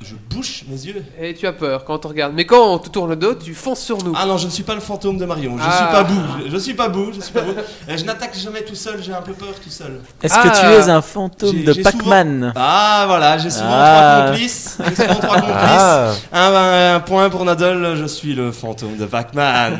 Je 0.01 0.15
bouche 0.33 0.63
mes 0.69 0.77
yeux. 0.85 1.03
et 1.21 1.33
tu 1.33 1.45
as 1.45 1.51
peur 1.51 1.83
quand 1.83 1.95
on 1.95 1.97
te 1.97 2.07
regarde 2.07 2.33
Mais 2.33 2.45
quand 2.45 2.73
on 2.73 2.77
te 2.77 2.87
tourne 2.89 3.09
le 3.09 3.15
dos, 3.17 3.35
tu 3.35 3.53
fonces 3.53 3.81
sur 3.81 3.97
nous. 4.03 4.13
Ah 4.15 4.25
non, 4.25 4.37
je 4.37 4.45
ne 4.45 4.51
suis 4.51 4.63
pas 4.63 4.73
le 4.73 4.79
fantôme 4.79 5.17
de 5.17 5.25
Marion. 5.25 5.57
Je 5.57 5.63
Ah. 5.65 5.71
suis 5.75 5.85
pas 5.93 6.03
bou. 6.03 6.21
Je, 6.45 6.51
je 6.51 6.57
suis 6.57 6.73
pas 6.73 6.87
bou. 6.87 7.11
Je 7.13 7.19
suis 7.19 7.33
pas 7.33 7.41
bou. 7.41 7.51
Je 7.87 8.03
n'attaque 8.05 8.33
jamais 8.37 8.61
tout 8.63 8.75
seul. 8.75 9.03
J'ai 9.03 9.13
un 9.13 9.21
peu 9.21 9.33
peur 9.33 9.49
tout 9.61 9.69
seul. 9.69 9.99
Est-ce 10.23 10.35
Ah. 10.37 10.43
que 10.49 10.57
tu 10.59 10.65
es 10.65 10.89
un 10.89 11.01
fantôme 11.01 11.63
de 11.63 11.73
Pac-Man 11.73 12.53
Ah 12.55 13.03
voilà, 13.07 13.37
j'ai 13.37 13.49
souvent 13.49 13.65
Ah. 13.71 14.15
trois 14.21 14.31
complices. 14.31 14.77
J'ai 14.87 14.95
souvent 14.95 15.15
trois 15.19 15.35
complices. 15.41 15.55
Ah 15.81 16.11
Un, 16.31 16.53
un- 16.55 16.95
un 16.95 16.99
point 17.01 17.29
pour 17.29 17.43
Nadal. 17.43 17.95
Je 17.97 18.05
suis 18.05 18.33
le 18.33 18.51
fantôme 18.53 18.95
de 18.95 19.05
Pac-Man. 19.05 19.79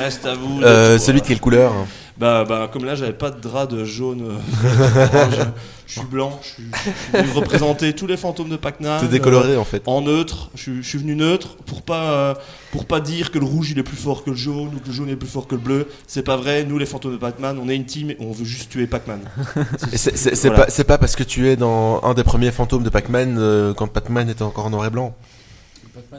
Reste 0.00 0.24
à 0.24 0.34
vous. 0.34 0.60
de 0.60 0.64
euh, 0.64 0.98
Celui 0.98 1.20
de 1.20 1.26
quelle 1.26 1.40
couleur 1.40 1.72
Bah, 2.18 2.44
bah, 2.46 2.68
comme 2.72 2.84
là, 2.84 2.94
j'avais 2.94 3.14
pas 3.14 3.30
de 3.30 3.40
drap 3.40 3.66
de 3.66 3.84
jaune. 3.84 4.22
euh, 4.22 5.40
je 5.86 5.92
suis 5.98 6.06
blanc. 6.06 6.38
Je 6.42 6.48
suis, 6.48 6.62
je 6.72 7.18
suis 7.18 7.26
venu 7.26 7.32
représenter 7.32 7.94
tous 7.94 8.06
les 8.06 8.16
fantômes 8.18 8.50
de 8.50 8.56
Pac-Man. 8.56 9.00
T'es 9.00 9.08
décoloré 9.08 9.56
en 9.56 9.64
fait. 9.64 9.78
euh, 9.78 9.90
en 9.90 10.02
neutre, 10.02 10.50
je, 10.54 10.60
suis- 10.62 10.82
je 10.82 10.88
suis 10.88 10.98
venu 10.98 11.16
neutre 11.16 11.56
pour 11.66 11.80
pas 11.82 12.12
euh, 12.12 12.34
pour 12.70 12.84
pas 12.84 13.00
dire 13.00 13.30
que 13.30 13.38
le 13.38 13.46
rouge 13.46 13.70
il 13.70 13.78
est 13.78 13.82
plus 13.82 13.96
fort 13.96 14.24
que 14.24 14.30
le 14.30 14.36
jaune 14.36 14.70
ou 14.76 14.78
que 14.78 14.88
le 14.88 14.92
jaune 14.92 15.08
est 15.08 15.16
plus 15.16 15.28
fort 15.28 15.46
que 15.46 15.54
le 15.54 15.60
bleu. 15.62 15.88
C'est 16.06 16.22
pas 16.22 16.36
vrai. 16.36 16.64
Nous 16.64 16.78
les 16.78 16.86
fantômes 16.86 17.12
de 17.12 17.16
Pac-Man, 17.16 17.58
on 17.62 17.68
est 17.70 17.76
une 17.76 17.86
team 17.86 18.10
et 18.10 18.16
on 18.20 18.30
veut 18.30 18.44
juste 18.44 18.70
tuer 18.70 18.86
Pac-Man. 18.86 19.20
Et 19.92 19.96
c'est- 19.96 20.34
Voilà. 20.48 20.64
pas, 20.66 20.70
c'est 20.70 20.84
pas 20.84 20.98
parce 20.98 21.16
que 21.16 21.22
tu 21.24 21.48
es 21.48 21.56
dans 21.56 22.00
un 22.04 22.12
des 22.14 22.24
premiers 22.24 22.52
fantômes 22.52 22.82
de 22.82 22.90
Pac-Man 22.90 23.36
euh, 23.38 23.72
quand 23.74 23.86
Pac-Man 23.88 24.28
était 24.28 24.42
encore 24.42 24.66
en 24.66 24.70
noir 24.70 24.84
et 24.86 24.90
blanc. 24.90 25.14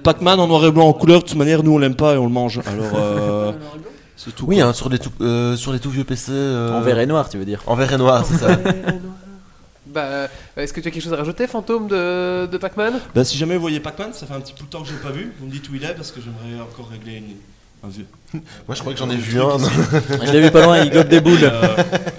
Pac-Man 0.03 0.40
en 0.40 0.48
noir 0.48 0.65
et 0.65 0.72
blanc 0.72 0.88
en 0.88 0.94
couleur, 0.94 1.22
de 1.22 1.28
toute 1.28 1.38
manière, 1.38 1.64
nous 1.64 1.74
on 1.74 1.78
l'aime 1.78 1.95
pas 1.95 2.15
et 2.15 2.18
on 2.18 2.26
le 2.26 2.32
mange. 2.32 2.60
Alors 2.65 2.94
euh, 2.95 3.52
c'est 4.23 4.35
tout. 4.35 4.45
Oui, 4.47 4.61
hein, 4.61 4.73
sur, 4.73 4.89
les 4.89 4.99
tout, 4.99 5.11
euh, 5.21 5.55
sur 5.55 5.73
les 5.73 5.79
tout 5.79 5.89
vieux 5.89 6.03
PC. 6.03 6.31
euh, 6.31 6.77
En 6.77 6.81
vert 6.81 6.99
et 6.99 7.05
noir, 7.05 7.29
tu 7.29 7.37
veux 7.37 7.45
dire 7.45 7.61
En 7.67 7.75
vert 7.75 7.91
et 7.93 7.97
noir, 7.97 8.25
c'est 8.25 8.37
ça. 8.37 8.57
Bah, 9.85 10.01
euh, 10.05 10.27
est-ce 10.57 10.73
que 10.73 10.81
tu 10.81 10.87
as 10.87 10.91
quelque 10.91 11.03
chose 11.03 11.13
à 11.13 11.17
rajouter, 11.17 11.45
fantôme 11.45 11.87
de, 11.87 12.47
de 12.47 12.57
Pac-Man? 12.57 12.99
Bah, 13.13 13.23
si 13.23 13.37
jamais 13.37 13.55
vous 13.55 13.61
voyez 13.61 13.79
Pac-Man, 13.79 14.11
ça 14.13 14.25
fait 14.25 14.33
un 14.33 14.39
petit 14.39 14.53
bout 14.57 14.63
de 14.65 14.69
temps 14.69 14.81
que 14.81 14.87
j'ai 14.87 14.95
pas 14.95 15.11
vu. 15.11 15.33
Vous 15.39 15.45
me 15.45 15.51
dites 15.51 15.69
où 15.69 15.75
il 15.75 15.83
est 15.83 15.93
parce 15.93 16.11
que 16.11 16.19
j'aimerais 16.19 16.61
encore 16.63 16.89
régler 16.89 17.17
une, 17.17 17.35
Vas-y. 17.84 18.05
Moi, 18.68 18.76
je 18.76 18.80
crois 18.80 18.93
que 18.93 18.99
j'en 18.99 19.10
ai 19.10 19.18
vu 19.18 19.41
un. 19.41 19.57
Je 19.60 20.31
l'ai 20.31 20.41
vu 20.41 20.51
pas 20.51 20.64
loin, 20.64 20.80
il 20.80 20.89
gobe 20.89 21.10
des 21.10 21.19
boules. 21.19 21.43
Euh, 21.43 21.76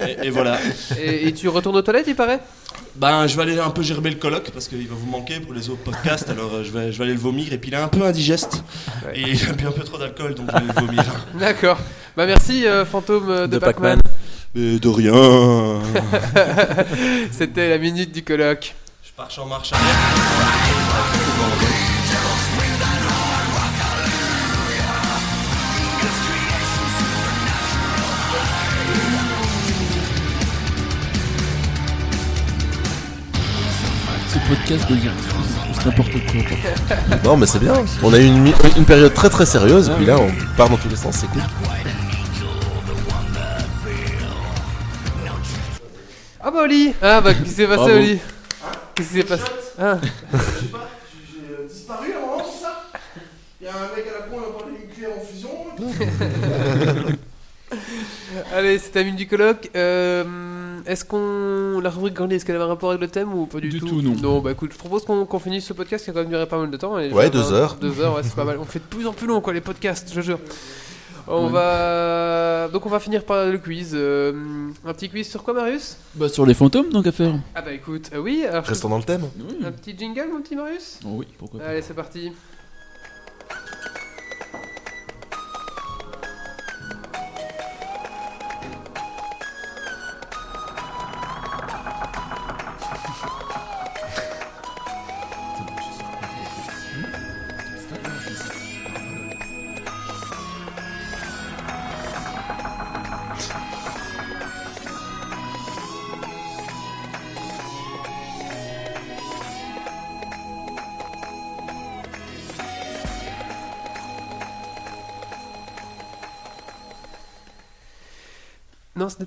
et, 0.07 0.27
et 0.27 0.31
voilà. 0.31 0.59
Et, 1.01 1.29
et 1.29 1.33
tu 1.33 1.49
retournes 1.49 1.77
aux 1.77 1.83
toilettes, 1.83 2.07
il 2.07 2.15
paraît? 2.15 2.41
Ben, 2.97 3.27
je 3.27 3.35
vais 3.35 3.43
aller 3.43 3.59
un 3.59 3.71
peu 3.71 3.83
gerber 3.83 4.11
le 4.11 4.17
colloque 4.17 4.51
parce 4.53 4.69
qu'il 4.69 4.87
va 4.87 4.95
vous 4.95 5.11
manquer 5.11 5.41
pour 5.41 5.53
les 5.55 5.69
autres 5.71 5.83
podcasts. 5.83 6.29
alors, 6.31 6.53
euh, 6.55 6.65
je 6.65 6.71
vais, 6.71 6.93
je 6.93 6.99
vais 6.99 7.05
aller 7.05 7.15
le 7.15 7.19
vomir. 7.19 7.53
Et 7.53 7.59
puis, 7.59 7.71
il 7.71 7.75
est 7.75 7.79
un 7.79 7.89
peu 7.89 8.03
indigeste. 8.05 8.63
Ouais. 9.07 9.19
Et 9.19 9.31
il 9.31 9.49
a 9.49 9.53
bu 9.53 9.67
un 9.67 9.73
peu 9.73 9.83
trop 9.83 9.99
d'alcool, 9.99 10.35
donc 10.35 10.51
je 10.53 10.59
vais 10.61 10.67
le 10.67 10.87
vomir. 10.87 11.05
D'accord. 11.41 11.79
Bah 12.17 12.27
merci 12.27 12.67
euh, 12.67 12.85
fantôme 12.85 13.27
de, 13.27 13.47
De 13.47 13.59
Pac-Man. 13.59 13.99
Pac-Man. 14.01 14.15
Mais 14.55 14.79
de 14.79 14.89
rien. 14.89 15.81
C'était 17.33 17.71
la 17.71 17.79
minute 17.79 18.13
du 18.13 18.23
colloque. 18.23 18.75
Je 19.03 19.11
pars 19.17 19.29
en 19.39 19.47
marche 19.47 19.73
arrière. 19.73 20.84
Podcast 34.49 34.89
devient 34.91 35.11
c'est 35.75 35.87
n'importe 35.87 36.13
quoi. 36.13 36.41
Non, 37.25 37.37
mais 37.37 37.47
c'est 37.47 37.59
bien. 37.59 37.75
On 38.03 38.13
a 38.13 38.19
eu 38.19 38.27
une, 38.27 38.85
période 38.85 39.13
très 39.13 39.31
très 39.31 39.47
sérieuse, 39.47 39.91
puis 39.97 40.07
là, 40.07 40.19
on 40.19 40.31
part 40.57 40.71
dans 40.71 40.77
tous 40.77 40.89
les 40.89 40.97
sens, 40.97 41.17
c'est 41.17 41.27
cool. 41.29 41.43
Ah 46.41 46.51
bah 46.51 46.61
Oli 46.63 46.95
Ah 47.01 47.21
bah 47.23 47.33
qu'est-ce 47.33 47.45
qui 47.45 47.51
s'est 47.51 47.67
passé 47.67 47.77
Bravo. 47.77 47.97
Oli? 47.97 48.19
Qu'est-ce 48.95 49.09
qui 49.09 49.15
s'est 49.15 49.25
passé? 49.25 49.45
Ah 49.79 49.97
Je 50.03 50.39
sais 50.39 50.67
pas, 50.67 50.91
j'ai 51.33 51.67
disparu 51.67 52.13
à 52.13 52.19
un 52.19 52.21
moment, 52.21 52.45
c'est 52.45 52.63
ça? 52.63 52.85
Il 53.61 53.67
y 53.67 53.69
a 53.69 53.73
un 53.73 53.97
mec 53.97 54.07
à 54.07 54.13
la 54.21 54.27
con, 54.27 54.37
il 54.37 54.45
a 54.45 54.59
parlé 54.59 54.75
nucléaire 54.87 55.11
en 55.17 55.25
fusion. 55.25 55.49
Allez, 58.55 58.79
c'est 58.79 58.95
la 58.95 59.05
minute 59.05 59.19
du 59.19 59.27
colloque. 59.27 59.71
Euh, 59.75 60.25
est-ce 60.87 61.05
qu'on... 61.05 61.81
La 61.81 61.91
rubrique 61.91 62.15
Gandhi, 62.15 62.37
est-ce 62.37 62.45
qu'elle 62.45 62.57
avait 62.57 62.65
un 62.65 62.69
rapport 62.69 62.91
avec 62.91 63.01
le 63.01 63.09
thème 63.09 63.35
ou 63.35 63.47
pas 63.47 63.61
du, 63.61 63.69
Du 63.69 63.81
tout? 63.81 63.87
tout, 63.89 64.03
non. 64.03 64.15
Non, 64.23 64.41
bah 64.41 64.53
écoute, 64.53 64.73
je 64.73 64.79
propose 64.79 65.05
qu'on 65.05 65.25
qu'on 65.27 65.39
finisse 65.39 65.65
ce 65.67 65.73
podcast 65.73 66.05
qui 66.05 66.11
a 66.11 66.13
quand 66.13 66.21
même 66.21 66.29
duré 66.29 66.47
pas 66.47 66.59
mal 66.59 66.71
de 66.71 66.77
temps. 66.77 66.99
et 66.99 67.13
Ouais, 67.13 67.31
deux 67.31 67.53
heures. 67.53 67.77
Deux 67.81 68.01
heures, 68.01 68.17
ouais, 68.17 68.23
c'est 68.23 68.35
pas 68.35 68.45
mal. 68.45 68.59
On 68.61 68.65
fait 68.65 68.79
de 68.81 68.85
plus 68.85 69.07
en 69.07 69.13
plus 69.13 69.27
long, 69.27 69.41
quoi, 69.41 69.53
les 69.53 69.61
podcasts, 69.61 70.13
je 70.15 70.21
jure. 70.21 70.39
On 71.27 71.47
Ouais. 71.47 71.53
va... 71.53 72.69
Donc 72.71 72.85
on 72.85 72.91
va 72.91 73.01
finir 73.01 73.25
par 73.25 73.47
le 73.47 73.57
quiz. 73.57 73.93
Euh, 73.95 74.33
un 74.85 74.93
petit 74.93 75.09
quiz 75.09 75.27
sur 75.27 75.43
quoi, 75.43 75.55
Marius? 75.55 75.97
Bah, 76.15 76.29
sur 76.29 76.45
les 76.45 76.53
fantômes, 76.55 76.91
donc 76.91 77.07
à 77.07 77.13
faire. 77.13 77.35
Ah 77.55 77.63
bah 77.63 77.73
écoute, 77.73 78.11
euh, 78.15 78.19
oui, 78.19 78.45
alors... 78.47 78.63
je- 78.65 78.69
Restons 78.71 78.91
dans 78.91 78.99
le 78.99 79.05
thème. 79.05 79.23
Oui, 79.39 79.65
Un 79.65 79.73
petit 79.73 79.97
jingle, 79.99 80.29
mon 80.33 80.43
petit 80.43 80.55
Marius? 80.55 81.01
Oh 81.07 81.11
oui 81.15 81.27
pourquoi 81.39 81.61
pas. 81.61 81.67
Allez, 81.69 81.81
c'est 81.83 81.95
parti. 81.95 82.31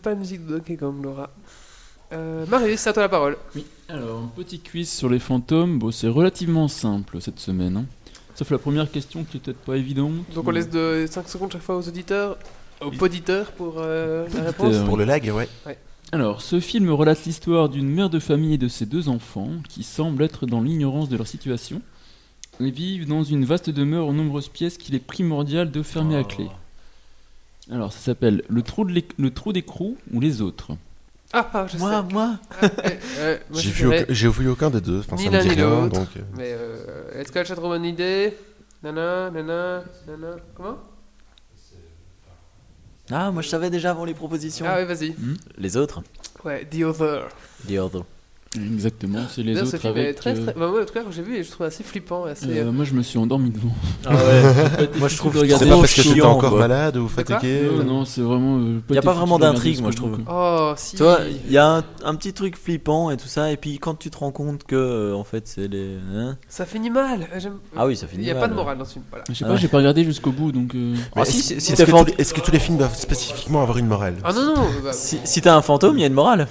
Pas 0.08 0.16
musique 0.16 0.46
de 0.46 0.54
Donkey 0.54 0.78
Kong, 0.78 1.04
Laura. 1.04 1.30
Euh, 2.14 2.46
Marius, 2.48 2.80
c'est 2.80 2.92
à 2.92 2.94
toi 2.94 3.04
la 3.04 3.10
parole. 3.10 3.36
Oui, 3.56 3.66
alors 3.90 4.20
un 4.20 4.32
petit 4.34 4.60
quiz 4.60 4.90
sur 4.90 5.10
les 5.10 5.20
fantômes, 5.20 5.80
bon, 5.80 5.92
c'est 5.92 6.08
relativement 6.08 6.70
simple 6.70 7.20
cette 7.20 7.40
semaine. 7.40 7.76
hein. 7.76 7.86
Sauf 8.34 8.50
la 8.52 8.58
première 8.58 8.90
question 8.90 9.26
qui 9.26 9.36
est 9.36 9.40
peut-être 9.42 9.60
pas 9.60 9.76
évidente. 9.76 10.14
Donc 10.34 10.48
on 10.48 10.52
laisse 10.52 10.70
de 10.70 11.06
5 11.10 11.28
secondes 11.28 11.52
chaque 11.52 11.62
fois 11.62 11.76
aux 11.76 11.86
auditeurs, 11.86 12.38
aux 12.80 12.92
poditeurs 12.92 13.52
pour 13.52 13.80
euh, 13.80 14.26
la 14.34 14.44
réponse. 14.44 14.78
Pour 14.86 14.96
le 14.96 15.04
lag, 15.04 15.30
ouais. 15.36 15.50
Alors, 16.14 16.42
ce 16.42 16.62
film 16.62 16.90
relate 16.92 17.26
l'histoire 17.26 17.68
d'une 17.68 17.90
mère 17.90 18.10
de 18.10 18.20
famille 18.20 18.54
et 18.54 18.58
de 18.58 18.70
ses 18.70 18.86
deux 18.86 19.10
enfants 19.10 19.50
qui 19.68 19.84
semblent 19.84 20.24
être 20.24 20.46
dans 20.46 20.62
l'ignorance 20.62 21.10
de 21.10 21.18
leur 21.18 21.28
situation 21.28 21.82
et 22.62 22.72
vivent 22.72 23.10
dans 23.10 23.24
une 23.24 23.44
vaste 23.44 23.70
demeure 23.70 24.08
aux 24.08 24.14
nombreuses 24.14 24.48
pièces 24.48 24.78
qu'il 24.78 24.96
est 24.96 25.06
primordial 25.06 25.70
de 25.70 25.84
fermer 25.84 26.16
à 26.16 26.24
clé. 26.24 26.48
Alors, 27.72 27.92
ça 27.94 28.00
s'appelle 28.00 28.44
le 28.50 28.62
trou 28.62 28.86
de 28.86 29.02
le 29.18 29.32
trou 29.32 29.52
d'écrou 29.54 29.98
ou 30.14 30.20
les 30.20 30.42
autres. 30.42 30.72
Ah, 31.34 31.50
ah, 31.54 31.68
je 31.68 31.78
Moi, 31.78 31.92
sais. 32.08 32.14
moi. 32.14 32.40
Ah, 32.50 32.56
euh, 32.64 32.70
euh, 33.18 33.38
moi, 33.50 33.60
J'ai 33.62 33.70
vu, 33.72 33.88
aucun- 33.88 34.06
j'ai 34.08 34.30
vu 34.30 34.48
aucun 34.50 34.70
des 34.70 34.80
deux. 34.82 35.00
Enfin, 35.00 35.18
Ni 35.18 35.26
ça 35.26 35.32
l'un 35.32 35.38
me 35.40 35.44
dit 35.44 35.50
ni 35.50 35.56
rien, 35.56 35.70
l'autre. 35.82 36.00
donc. 36.00 36.08
euh, 36.16 36.22
Mais 36.38 36.54
euh, 36.54 37.20
est-ce 37.20 37.32
que 37.32 37.40
la 37.40 37.46
chatroom 37.46 37.72
a 37.74 37.76
une 37.78 37.86
idée? 37.86 38.38
Nana, 38.84 39.30
nana, 39.32 39.84
nana. 40.08 40.36
Comment? 40.56 40.78
Ah, 43.12 43.32
moi 43.32 43.42
je 43.42 43.48
savais 43.50 43.70
déjà 43.70 43.92
avant 43.92 44.04
les 44.06 44.14
propositions. 44.14 44.66
Ah, 44.68 44.78
oui, 44.80 44.86
vas-y. 44.86 45.16
Les 45.58 45.78
autres? 45.78 46.02
Ouais, 46.44 46.66
The 46.66 46.84
Other. 46.84 47.28
The 47.68 47.78
Other. 47.80 48.02
Exactement, 48.56 49.20
c'est 49.30 49.44
les 49.44 49.56
ce 49.56 49.62
autres 49.64 49.78
film 49.78 49.98
est 49.98 50.00
avec. 50.02 50.16
très, 50.16 50.32
euh, 50.32 50.44
très... 50.44 50.54
Bah, 50.54 50.68
moi, 50.70 50.82
en 50.82 50.86
tout 50.86 50.94
cas, 50.94 51.04
quand 51.04 51.12
j'ai 51.12 51.22
vu, 51.22 51.44
je 51.44 51.52
trouve 51.52 51.68
assez 51.68 51.84
flippant. 51.84 52.24
Assez... 52.26 52.46
euh, 52.60 52.72
moi, 52.72 52.86
je 52.86 52.94
me 52.94 53.02
suis 53.04 53.18
endormi 53.20 53.50
devant. 53.50 53.70
Ah 54.06 54.16
ouais. 54.16 54.90
moi 55.00 55.08
je 55.10 55.18
trouve 55.18 55.34
de 55.34 55.40
C'est 55.40 55.44
regarder 55.46 55.70
pas 55.70 55.78
parce 55.78 55.94
que 55.94 56.02
chiant, 56.02 56.32
encore 56.32 56.52
quoi. 56.52 56.60
malade 56.60 56.98
ou 56.98 57.08
fatigué 57.08 57.64
Non, 57.78 57.84
non, 57.84 58.06
c'est 58.06 58.22
vraiment. 58.22 58.58
euh, 58.60 58.80
Y 58.90 58.98
a 58.98 59.02
pas 59.02 59.14
vraiment 59.14 59.38
d'intrigue, 59.40 59.82
moi, 59.82 59.92
je 59.92 59.98
trouve. 59.98 60.20
Oh, 60.30 60.74
si. 60.78 60.96
Tu 60.96 61.04
vois, 61.04 61.20
il 61.46 61.52
y 61.52 61.58
a 61.58 61.68
un, 61.78 61.84
un 62.04 62.16
petit 62.16 62.34
truc 62.34 62.58
flippant 62.58 63.12
et 63.12 63.18
tout 63.18 63.28
ça, 63.28 63.52
et 63.52 63.58
puis 63.58 63.80
quand 63.80 63.96
tu 63.96 64.10
te 64.10 64.18
rends 64.18 64.32
compte 64.32 64.64
que, 64.64 64.76
euh, 64.76 65.14
en 65.14 65.24
fait, 65.24 65.48
c'est 65.48 65.68
les. 65.68 65.98
hein 66.16 66.38
Ça 66.48 66.66
finit 66.66 66.90
mal. 66.90 67.28
Ah 67.76 67.86
oui, 67.86 67.96
ça 67.96 68.08
finit 68.08 68.24
Il 68.24 68.26
n'y 68.26 68.32
a 68.32 68.34
mal, 68.36 68.44
pas 68.44 68.48
de 68.50 68.54
morale 68.54 68.78
dans 68.78 68.86
ce 68.86 68.94
film. 68.94 69.06
Voilà. 69.10 69.26
Je 69.30 69.34
sais 69.34 69.46
Ah 69.46 69.50
pas, 69.50 69.56
j'ai 69.58 69.68
pas 69.68 69.78
regardé 69.78 70.04
jusqu'au 70.04 70.32
bout 70.32 70.52
donc. 70.52 70.74
euh, 70.74 70.96
Est-ce 71.18 71.54
que, 72.34 72.40
tous 72.42 72.52
les- 72.52 72.58
que 72.58 72.64
films 72.64 72.78
doivent 72.78 72.96
spécifiquement 72.98 73.62
avoir 73.62 73.78
une 73.78 73.88
morale? 73.88 74.16
Ah 74.24 74.32
non, 74.34 74.46
non. 74.56 74.68
bah- 74.84 74.94
si, 74.94 75.20
si 75.24 75.42
t'as 75.42 75.56
un 75.56 75.62
fantôme, 75.62 75.98
il 75.98 76.02
y 76.02 76.04
a 76.04 76.08
une 76.08 76.14
morale. 76.14 76.48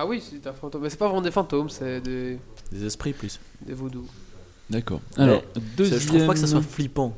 Ah 0.00 0.06
oui, 0.06 0.22
c'est 0.24 0.46
un 0.46 0.52
fantôme. 0.52 0.82
Mais 0.82 0.90
c'est 0.90 0.96
pas 0.98 1.06
vraiment 1.06 1.20
des 1.22 1.32
fantômes, 1.32 1.68
c'est 1.68 2.00
des, 2.00 2.38
Des 2.70 2.84
esprits 2.84 3.12
plus. 3.12 3.40
des 3.66 3.74
vaudous. 3.74 4.06
D'accord. 4.70 5.00
Alors, 5.16 5.42
Mais 5.56 5.62
deuxième... 5.76 5.98
Je 6.00 6.06
trouve 6.06 6.24
pas 6.26 6.34
que 6.34 6.38
ça 6.38 6.46
soit 6.46 6.62
flippant. 6.62 7.16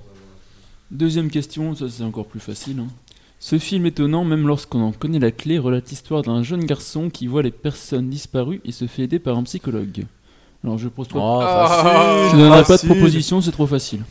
deuxième 0.90 1.30
question, 1.30 1.74
ça 1.74 1.86
c'est 1.90 2.02
encore 2.04 2.26
plus 2.26 2.40
facile. 2.40 2.78
hein. 2.80 2.86
Ce 3.38 3.58
film 3.58 3.84
étonnant, 3.84 4.24
même 4.24 4.46
lorsqu'on 4.46 4.80
en 4.80 4.92
connaît 4.92 5.18
la 5.18 5.30
clé, 5.30 5.58
relate 5.58 5.90
l'histoire 5.90 6.22
d'un 6.22 6.42
jeune 6.42 6.64
garçon 6.64 7.10
qui 7.10 7.26
voit 7.26 7.42
les 7.42 7.50
personnes 7.50 8.08
disparues 8.08 8.60
et 8.64 8.72
se 8.72 8.86
fait 8.86 9.02
aider 9.02 9.18
par 9.18 9.36
un 9.36 9.42
psychologue. 9.42 10.06
Alors 10.64 10.78
je 10.78 10.88
propose 10.88 11.12
pas. 11.12 11.18
Oh, 11.20 11.40
Ah. 11.42 11.68
facile, 11.68 12.30
je 12.38 12.42
donnerai 12.42 12.64
pas 12.64 12.76
de 12.78 12.86
proposition, 12.86 13.40
c'est 13.42 13.52
trop 13.52 13.66
facile. 13.66 14.04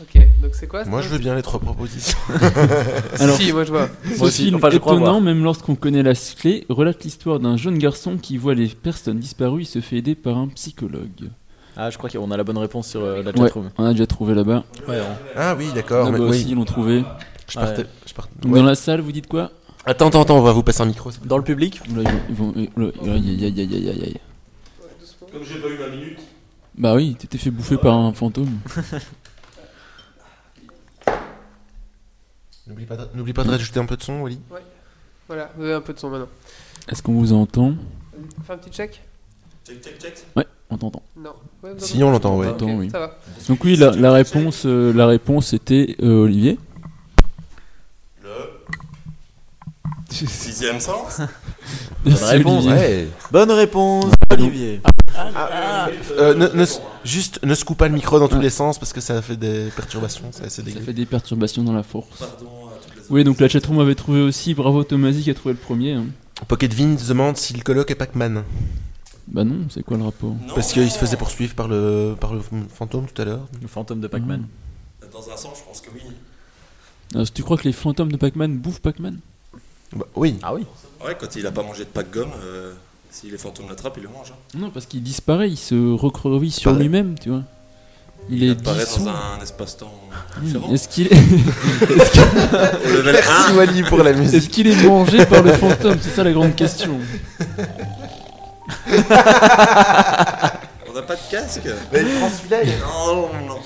Ok, 0.00 0.20
donc 0.42 0.54
c'est 0.54 0.66
quoi 0.66 0.84
Moi, 0.84 1.02
je 1.02 1.08
veux 1.08 1.18
bien 1.18 1.34
les 1.34 1.42
trois 1.42 1.60
propositions. 1.60 2.18
Alors, 3.20 3.36
Si, 3.36 3.52
moi 3.52 3.64
je 3.64 3.70
vois. 3.70 3.88
Ce 4.14 4.18
Moi 4.18 4.30
film 4.30 4.54
Enfin, 4.56 4.70
je 4.70 4.78
crois 4.78 4.94
étonnant, 4.94 5.10
voir. 5.12 5.20
même 5.20 5.42
lorsqu'on 5.42 5.74
connaît 5.74 6.02
la 6.02 6.14
clé, 6.14 6.64
relate 6.68 7.02
l'histoire 7.04 7.40
d'un 7.40 7.56
jeune 7.56 7.78
garçon 7.78 8.16
qui 8.16 8.36
voit 8.36 8.54
les 8.54 8.68
personnes 8.68 9.18
disparues 9.18 9.62
et 9.62 9.64
se 9.64 9.80
fait 9.80 9.96
aider 9.96 10.14
par 10.14 10.36
un 10.38 10.48
psychologue. 10.48 11.30
Ah, 11.76 11.90
je 11.90 11.98
crois 11.98 12.10
qu'on 12.10 12.30
a 12.30 12.36
la 12.36 12.44
bonne 12.44 12.58
réponse 12.58 12.88
sur 12.88 13.02
euh, 13.02 13.22
la 13.22 13.30
Ouais, 13.30 13.36
chatroom. 13.46 13.70
on 13.78 13.84
a 13.84 13.92
déjà 13.92 14.06
trouvé 14.06 14.34
là-bas. 14.34 14.64
Ouais, 14.88 14.98
Ah 15.36 15.54
oui, 15.56 15.66
d'accord. 15.74 16.06
Là-bas 16.06 16.18
mais 16.18 16.24
oui. 16.24 16.30
aussi, 16.30 16.46
ils 16.50 16.54
l'ont 16.56 16.64
trouvé. 16.64 17.04
Je 17.48 17.54
partais. 17.54 17.82
Ouais. 17.82 17.88
je 18.06 18.14
partais- 18.14 18.32
dans 18.48 18.62
la 18.64 18.74
salle, 18.74 19.00
vous 19.00 19.12
dites 19.12 19.28
quoi? 19.28 19.50
Attends, 19.86 20.08
attends, 20.08 20.22
attends, 20.22 20.38
on 20.38 20.42
va 20.42 20.52
vous 20.52 20.62
passer 20.64 20.82
un 20.82 20.86
micro. 20.86 21.10
Dans 21.24 21.38
le 21.38 21.44
public? 21.44 21.80
Ils 21.88 22.34
vont. 22.34 22.52
aïe, 22.56 22.68
aïe, 22.76 23.42
aïe, 23.44 23.56
aïe, 23.60 23.88
aïe. 24.04 24.16
Comme 25.32 25.42
j'ai 25.44 25.58
pas 25.60 25.68
eu 25.68 25.78
ma 25.78 25.88
minute. 25.96 26.18
Bah 26.76 26.94
oui, 26.94 27.16
t'étais 27.18 27.38
fait 27.38 27.50
bouffer 27.50 27.76
par 27.76 27.94
un 27.96 28.12
fantôme. 28.12 28.50
N'oublie 32.68 32.84
pas, 32.86 32.96
de- 32.96 33.08
n'oublie 33.14 33.32
pas 33.32 33.44
de 33.44 33.50
rajouter 33.50 33.80
un 33.80 33.86
peu 33.86 33.96
de 33.96 34.02
son, 34.02 34.20
Wally. 34.20 34.38
Voilà, 35.26 35.50
vous 35.56 35.64
avez 35.64 35.74
un 35.74 35.80
peu 35.80 35.92
de 35.92 35.98
son 35.98 36.10
maintenant. 36.10 36.28
Est-ce 36.88 37.02
qu'on 37.02 37.14
vous 37.14 37.32
entend? 37.32 37.74
Fais 38.46 38.52
un 38.52 38.58
petit 38.58 38.70
check 38.70 39.02
Check, 39.66 39.82
check, 39.82 39.98
check. 40.00 40.24
Ouais, 40.36 40.46
on 40.70 40.78
t'entend. 40.78 41.02
Non. 41.16 41.32
Ouais, 41.62 41.70
Si, 41.78 42.02
on 42.02 42.10
l'entend, 42.10 42.36
ouais. 42.38 42.48
Oui. 42.62 42.88
Ça 42.90 42.98
va. 42.98 43.18
Donc 43.48 43.62
oui, 43.64 43.76
la, 43.76 43.90
la 43.90 44.12
réponse, 44.12 44.64
euh, 44.64 44.92
la 44.92 45.06
réponse 45.06 45.52
était 45.52 45.96
euh, 46.02 46.24
Olivier. 46.24 46.58
Le 48.22 48.30
sixième 50.10 50.80
sens. 50.80 51.20
Bonne 52.04 52.14
réponse. 52.14 52.64
Ouais. 52.66 53.08
Bonne 53.30 53.50
réponse, 53.50 54.12
Olivier. 54.30 54.80
Euh, 56.18 56.34
ne, 56.34 56.46
ne 56.48 56.64
juste, 57.04 57.40
ne 57.44 57.54
secoue 57.54 57.74
pas 57.74 57.88
le 57.88 57.94
micro 57.94 58.18
dans 58.18 58.28
tous 58.28 58.40
les 58.40 58.50
sens 58.50 58.78
parce 58.78 58.92
que 58.92 59.00
ça 59.00 59.20
fait 59.22 59.36
des 59.36 59.68
perturbations, 59.74 60.30
Ça 60.32 60.48
fait 60.48 60.92
des 60.92 61.06
perturbations 61.06 61.62
dans 61.64 61.72
la 61.72 61.82
force. 61.82 62.18
Pardon 62.18 62.68
à 62.68 62.78
toutes 62.84 62.96
les 62.96 63.02
Oui, 63.10 63.24
donc 63.24 63.40
la 63.40 63.48
chatroom 63.48 63.80
avait 63.80 63.94
trouvé 63.96 64.20
aussi. 64.20 64.54
Bravo 64.54 64.84
Tomasi 64.84 65.22
qui 65.22 65.30
a 65.30 65.34
trouvé 65.34 65.54
le 65.54 65.58
premier. 65.60 65.94
hein. 65.94 66.06
Pocket 66.46 66.72
Vince 66.72 67.06
demande 67.08 67.36
si 67.36 67.52
le 67.54 67.62
coloc 67.62 67.90
est 67.90 67.96
Pac-Man. 67.96 68.44
Bah 69.26 69.44
non, 69.44 69.66
c'est 69.68 69.82
quoi 69.82 69.96
le 69.98 70.04
rapport? 70.04 70.30
Non, 70.46 70.54
Parce 70.54 70.72
qu'il 70.72 70.90
se 70.90 70.98
faisait 70.98 71.16
poursuivre 71.16 71.54
par 71.54 71.68
le, 71.68 72.14
par 72.18 72.32
le 72.32 72.40
fantôme 72.72 73.06
tout 73.12 73.20
à 73.20 73.24
l'heure. 73.24 73.46
Le 73.60 73.66
fantôme 73.68 74.00
de 74.00 74.06
Pac-Man. 74.06 74.46
Dans 75.12 75.18
un 75.32 75.36
sens, 75.36 75.58
je 75.58 75.64
pense 75.64 75.80
que 75.80 75.90
oui. 75.94 76.00
Alors, 77.14 77.30
tu 77.30 77.42
crois 77.42 77.56
que 77.58 77.64
les 77.64 77.72
fantômes 77.72 78.12
de 78.12 78.16
Pac-Man 78.16 78.56
bouffent 78.56 78.80
Pac-Man? 78.80 79.18
Bah, 79.94 80.06
oui. 80.16 80.38
Ah 80.42 80.54
oui. 80.54 80.66
Ouais, 81.04 81.16
quand 81.18 81.34
il 81.36 81.46
a 81.46 81.50
pas 81.50 81.62
mangé 81.62 81.84
de 81.84 81.88
pack 81.88 82.10
gomme, 82.10 82.30
euh, 82.42 82.72
si 83.10 83.30
les 83.30 83.38
fantômes 83.38 83.68
l'attrapent, 83.68 83.94
il 83.96 84.02
le 84.02 84.08
mange. 84.08 84.32
hein. 84.32 84.58
Non, 84.58 84.70
parce 84.70 84.86
qu'il 84.86 85.02
disparaît, 85.02 85.48
il 85.48 85.56
se 85.56 85.92
recrevit 85.94 86.50
sur 86.50 86.72
Pareil. 86.72 86.82
lui-même, 86.88 87.18
tu 87.18 87.30
vois. 87.30 87.42
Il, 88.30 88.42
Il 88.42 88.48
est 88.50 88.60
apparaît 88.60 88.84
dissous. 88.84 89.04
dans 89.04 89.10
un 89.10 89.40
espace-temps 89.42 89.94
différent. 90.42 90.70
Est-ce 90.74 90.88
qu'il 90.88 91.06
est... 91.06 91.12
est-ce 91.12 92.10
qu'il- 92.10 92.20
Au 92.20 92.92
level 92.96 93.12
Merci 93.14 93.52
1, 93.52 93.56
Wally 93.56 93.82
pour 93.84 93.98
la 94.02 94.12
musique. 94.12 94.34
est-ce 94.34 94.48
qu'il 94.50 94.66
est 94.66 94.82
mangé 94.84 95.24
par 95.24 95.42
le 95.42 95.52
fantôme? 95.52 95.96
C'est 96.02 96.10
ça 96.10 96.24
la 96.24 96.32
grande 96.32 96.54
question. 96.54 96.98
on 100.88 100.92
n'a 100.92 101.02
pas 101.02 101.16
de 101.16 101.30
casque? 101.30 101.62
Mais 101.92 102.02
prends 102.18 102.28
celui-là. 102.28 102.62
il- 102.64 102.78
Non, 102.80 103.16
non, 103.32 103.46
non. 103.46 103.58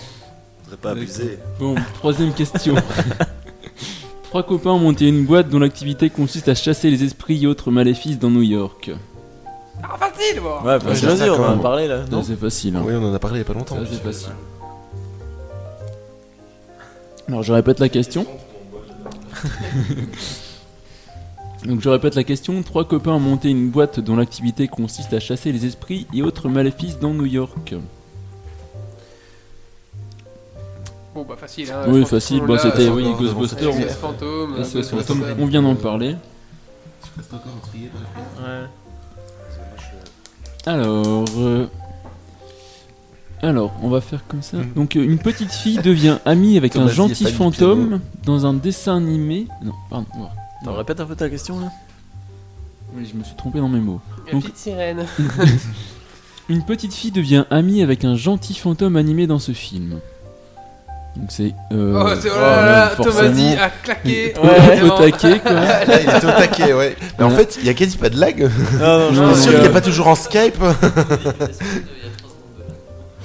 Faudrait 0.64 0.76
pas 0.80 0.90
abuser. 0.90 1.38
Bon, 1.58 1.74
troisième 1.94 2.32
question. 2.32 2.76
Trois 4.32 4.44
copains 4.44 4.70
ont 4.70 4.78
monté 4.78 5.06
une 5.08 5.26
boîte 5.26 5.50
dont 5.50 5.58
l'activité 5.58 6.08
consiste 6.08 6.48
à 6.48 6.54
chasser 6.54 6.90
les 6.90 7.04
esprits 7.04 7.42
et 7.44 7.46
autres 7.46 7.70
maléfices 7.70 8.18
dans 8.18 8.30
New 8.30 8.40
York. 8.40 8.90
Ah, 9.82 9.98
facile, 9.98 10.40
bon. 10.40 10.66
Ouais, 10.66 10.78
bah, 10.78 10.94
ça, 10.94 11.14
vas-y, 11.14 11.28
on 11.28 11.34
en 11.34 11.58
a 11.58 11.62
parlé 11.62 11.86
là. 11.86 12.06
Ça, 12.06 12.10
Non 12.10 12.22
c'est 12.22 12.36
facile. 12.40 12.76
hein. 12.76 12.82
Oui, 12.86 12.94
on 12.96 13.04
en 13.10 13.12
a 13.12 13.18
parlé 13.18 13.36
il 13.36 13.38
y 13.40 13.42
a 13.42 13.44
pas 13.44 13.52
longtemps. 13.52 13.74
Ça, 13.76 13.82
c'est 13.92 14.02
facile. 14.02 14.30
Alors, 17.28 17.42
je 17.42 17.52
répète 17.52 17.78
la 17.78 17.90
question. 17.90 18.24
Donc, 21.66 21.82
je 21.82 21.90
répète 21.90 22.14
la 22.14 22.24
question. 22.24 22.62
Trois 22.62 22.86
copains 22.88 23.12
ont 23.12 23.20
monté 23.20 23.50
une 23.50 23.68
boîte 23.68 24.00
dont 24.00 24.16
l'activité 24.16 24.66
consiste 24.66 25.12
à 25.12 25.20
chasser 25.20 25.52
les 25.52 25.66
esprits 25.66 26.06
et 26.14 26.22
autres 26.22 26.48
maléfices 26.48 26.98
dans 26.98 27.12
New 27.12 27.26
York. 27.26 27.74
Bon, 31.14 31.24
bah 31.28 31.36
facile. 31.36 31.70
Hein, 31.70 31.84
Oui, 31.88 32.04
facile. 32.06 32.42
Bah, 32.46 32.56
c'était, 32.58 32.88
euh, 32.88 32.92
oui, 32.94 33.04
Ghostbusters. 33.18 33.74
fantôme. 33.90 34.56
Ghostbusters. 34.56 35.16
On 35.38 35.46
vient 35.46 35.62
d'en 35.62 35.74
parler. 35.74 36.16
Ouais. 37.18 38.66
Alors, 40.64 41.24
euh, 41.38 41.66
alors, 43.42 43.72
on 43.82 43.88
va 43.88 44.00
faire 44.00 44.24
comme 44.28 44.42
ça. 44.42 44.58
Mhm. 44.58 44.72
Donc, 44.74 44.94
une 44.94 45.18
petite 45.18 45.52
fille 45.52 45.78
devient 45.78 46.18
amie 46.24 46.56
avec 46.56 46.76
un 46.76 46.86
gentil 46.88 47.26
fantôme 47.26 48.00
dans 48.24 48.46
un 48.46 48.54
dessin 48.54 48.96
animé. 48.96 49.48
Non, 49.62 49.72
pardon. 49.90 50.06
ouais. 50.16 50.26
Attends, 50.62 50.74
répète 50.76 51.00
un 51.00 51.06
peu 51.06 51.16
ta 51.16 51.28
question 51.28 51.58
là? 51.60 51.70
Oui, 52.94 53.08
je 53.10 53.18
me 53.18 53.24
suis 53.24 53.34
trompé 53.34 53.58
dans 53.58 53.68
mes 53.68 53.80
mots. 53.80 54.00
Donc- 54.30 54.42
petite 54.42 54.56
sirène. 54.56 55.04
Une 56.48 56.62
petite 56.64 56.92
fille 56.94 57.10
devient 57.10 57.44
amie 57.50 57.82
avec 57.82 58.04
un 58.04 58.14
gentil 58.14 58.54
fantôme 58.54 58.96
animé 58.96 59.26
dans 59.26 59.38
ce 59.40 59.52
film. 59.52 59.98
Donc 61.14 61.26
c'est. 61.28 61.52
Euh, 61.72 62.02
oh, 62.04 62.08
c'est 62.20 62.30
oh 62.30 62.34
ouais, 62.34 62.40
là 62.40 62.66
là. 62.66 62.92
Thomasy 62.96 63.54
a 63.60 63.68
claqué. 63.82 64.32
Ouais, 64.42 64.82
au 64.82 64.90
taquet 64.98 65.38
quoi. 65.40 65.52
Là, 65.52 65.84
il 66.00 66.08
était 66.08 66.26
au 66.26 66.30
taquet, 66.30 66.72
ouais. 66.72 66.96
Mais 67.18 67.24
en 67.24 67.28
Voilà. 67.28 67.44
fait, 67.44 67.58
il 67.60 67.66
y 67.66 67.68
a 67.68 67.74
quasi 67.74 67.98
pas 67.98 68.08
de 68.08 68.18
lag. 68.18 68.48
Non, 68.80 69.12
non, 69.12 69.28
Je 69.30 69.34
suis 69.34 69.42
sûr 69.42 69.52
il 69.52 69.54
y 69.54 69.56
qu'il 69.56 69.64
a- 69.64 69.68
n'est 69.68 69.74
pas 69.74 69.80
toujours 69.82 70.06
en 70.08 70.14
Skype. 70.14 70.56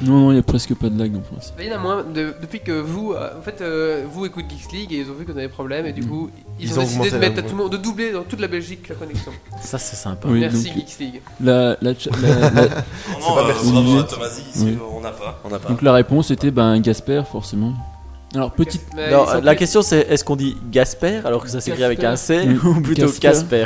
Non, 0.02 0.14
non, 0.19 0.32
il 0.32 0.36
y 0.36 0.40
a 0.40 0.44
presque 0.44 0.76
pas 0.76 0.90
de 0.90 0.99
lag 0.99 1.15
en 1.15 1.19
principe. 1.22 1.56
Il 1.60 1.65
y 1.68 1.72
en 1.74 1.76
a 1.76 1.80
moins 1.80 2.03
de- 2.03 2.34
depuis 2.40 2.60
que 2.60 2.72
vous, 2.72 3.14
euh, 3.14 3.30
en 3.38 3.41
fait, 3.41 3.61
euh, 3.61 4.03
vous 4.11 4.26
écoutez 4.26 4.48
Geeks 4.49 4.72
League 4.72 4.94
et 4.94 4.98
ils 4.98 5.10
ont 5.10 5.15
vu 5.15 5.26
qu'on 5.26 5.32
avait 5.32 5.44
des 5.44 5.48
problèmes 5.48 5.86
et 5.88 5.94
du 5.94 6.02
Mm. 6.03 6.07
coup 6.07 6.30
ils, 6.60 6.65
Ils 6.65 6.74
ont 6.74 6.82
ont 6.82 6.86
décidé 6.86 6.98
de 7.10 7.15
augmenté 7.15 7.19
mettre 7.19 7.40
à 7.40 7.41
tout 7.44 7.56
le 7.56 7.64
monde, 7.64 7.72
de 7.72 7.78
doubler 7.78 8.11
dans 8.11 8.24
toute 8.24 8.40
la 8.40 8.48
Belgique 8.48 8.88
la 8.90 8.95
connexion. 8.95 9.32
Ça 9.61 9.78
c'est 9.80 9.95
sympa. 9.95 10.28
Oui, 10.30 10.40
Merci 10.40 10.65
donc, 10.69 10.74
Geeks 10.76 10.99
League. 10.99 11.22
la, 11.41 11.78
la, 11.82 11.95
cha- 11.98 12.10
la- 12.22 12.28
la- 12.30 12.49
Non, 12.52 13.19
non, 13.22 13.36
pas 13.36 13.41
euh, 13.41 13.48
merci. 13.48 13.72
bravo 13.72 13.91
à 13.98 14.02
Oui. 14.02 14.07
Thomasy, 14.07 14.41
ici, 14.53 14.64
Oui. 14.65 14.78
on 14.95 15.02
n'a 15.02 15.11
pas. 15.11 15.41
On 15.44 15.49
n'a 15.49 15.60
pas. 15.60 15.69
donc 15.69 15.82
la 15.82 15.94
réponse 15.94 16.30
était 16.32 16.52
ben 16.52 16.80
Gasper 16.80 17.24
forcément. 17.32 17.74
Alors 18.36 18.52
petite. 18.52 18.84
Mais 18.95 19.10
Non, 19.10 19.24
ils 19.26 19.32
sont 19.32 19.41
la 19.41 19.52
plus- 19.53 19.60
question 19.60 19.82
c'est 19.82 20.02
est-ce 20.10 20.24
qu'on 20.24 20.36
dit 20.36 20.57
Gasper 20.72 21.22
alors 21.26 21.44
que 21.44 21.49
ça 21.49 21.60
s'écrit 21.61 21.84
avec 21.84 22.03
un 22.03 22.15
C 22.18 22.48
ou 22.64 22.82
plutôt 22.82 23.07
Casper. 23.07 23.19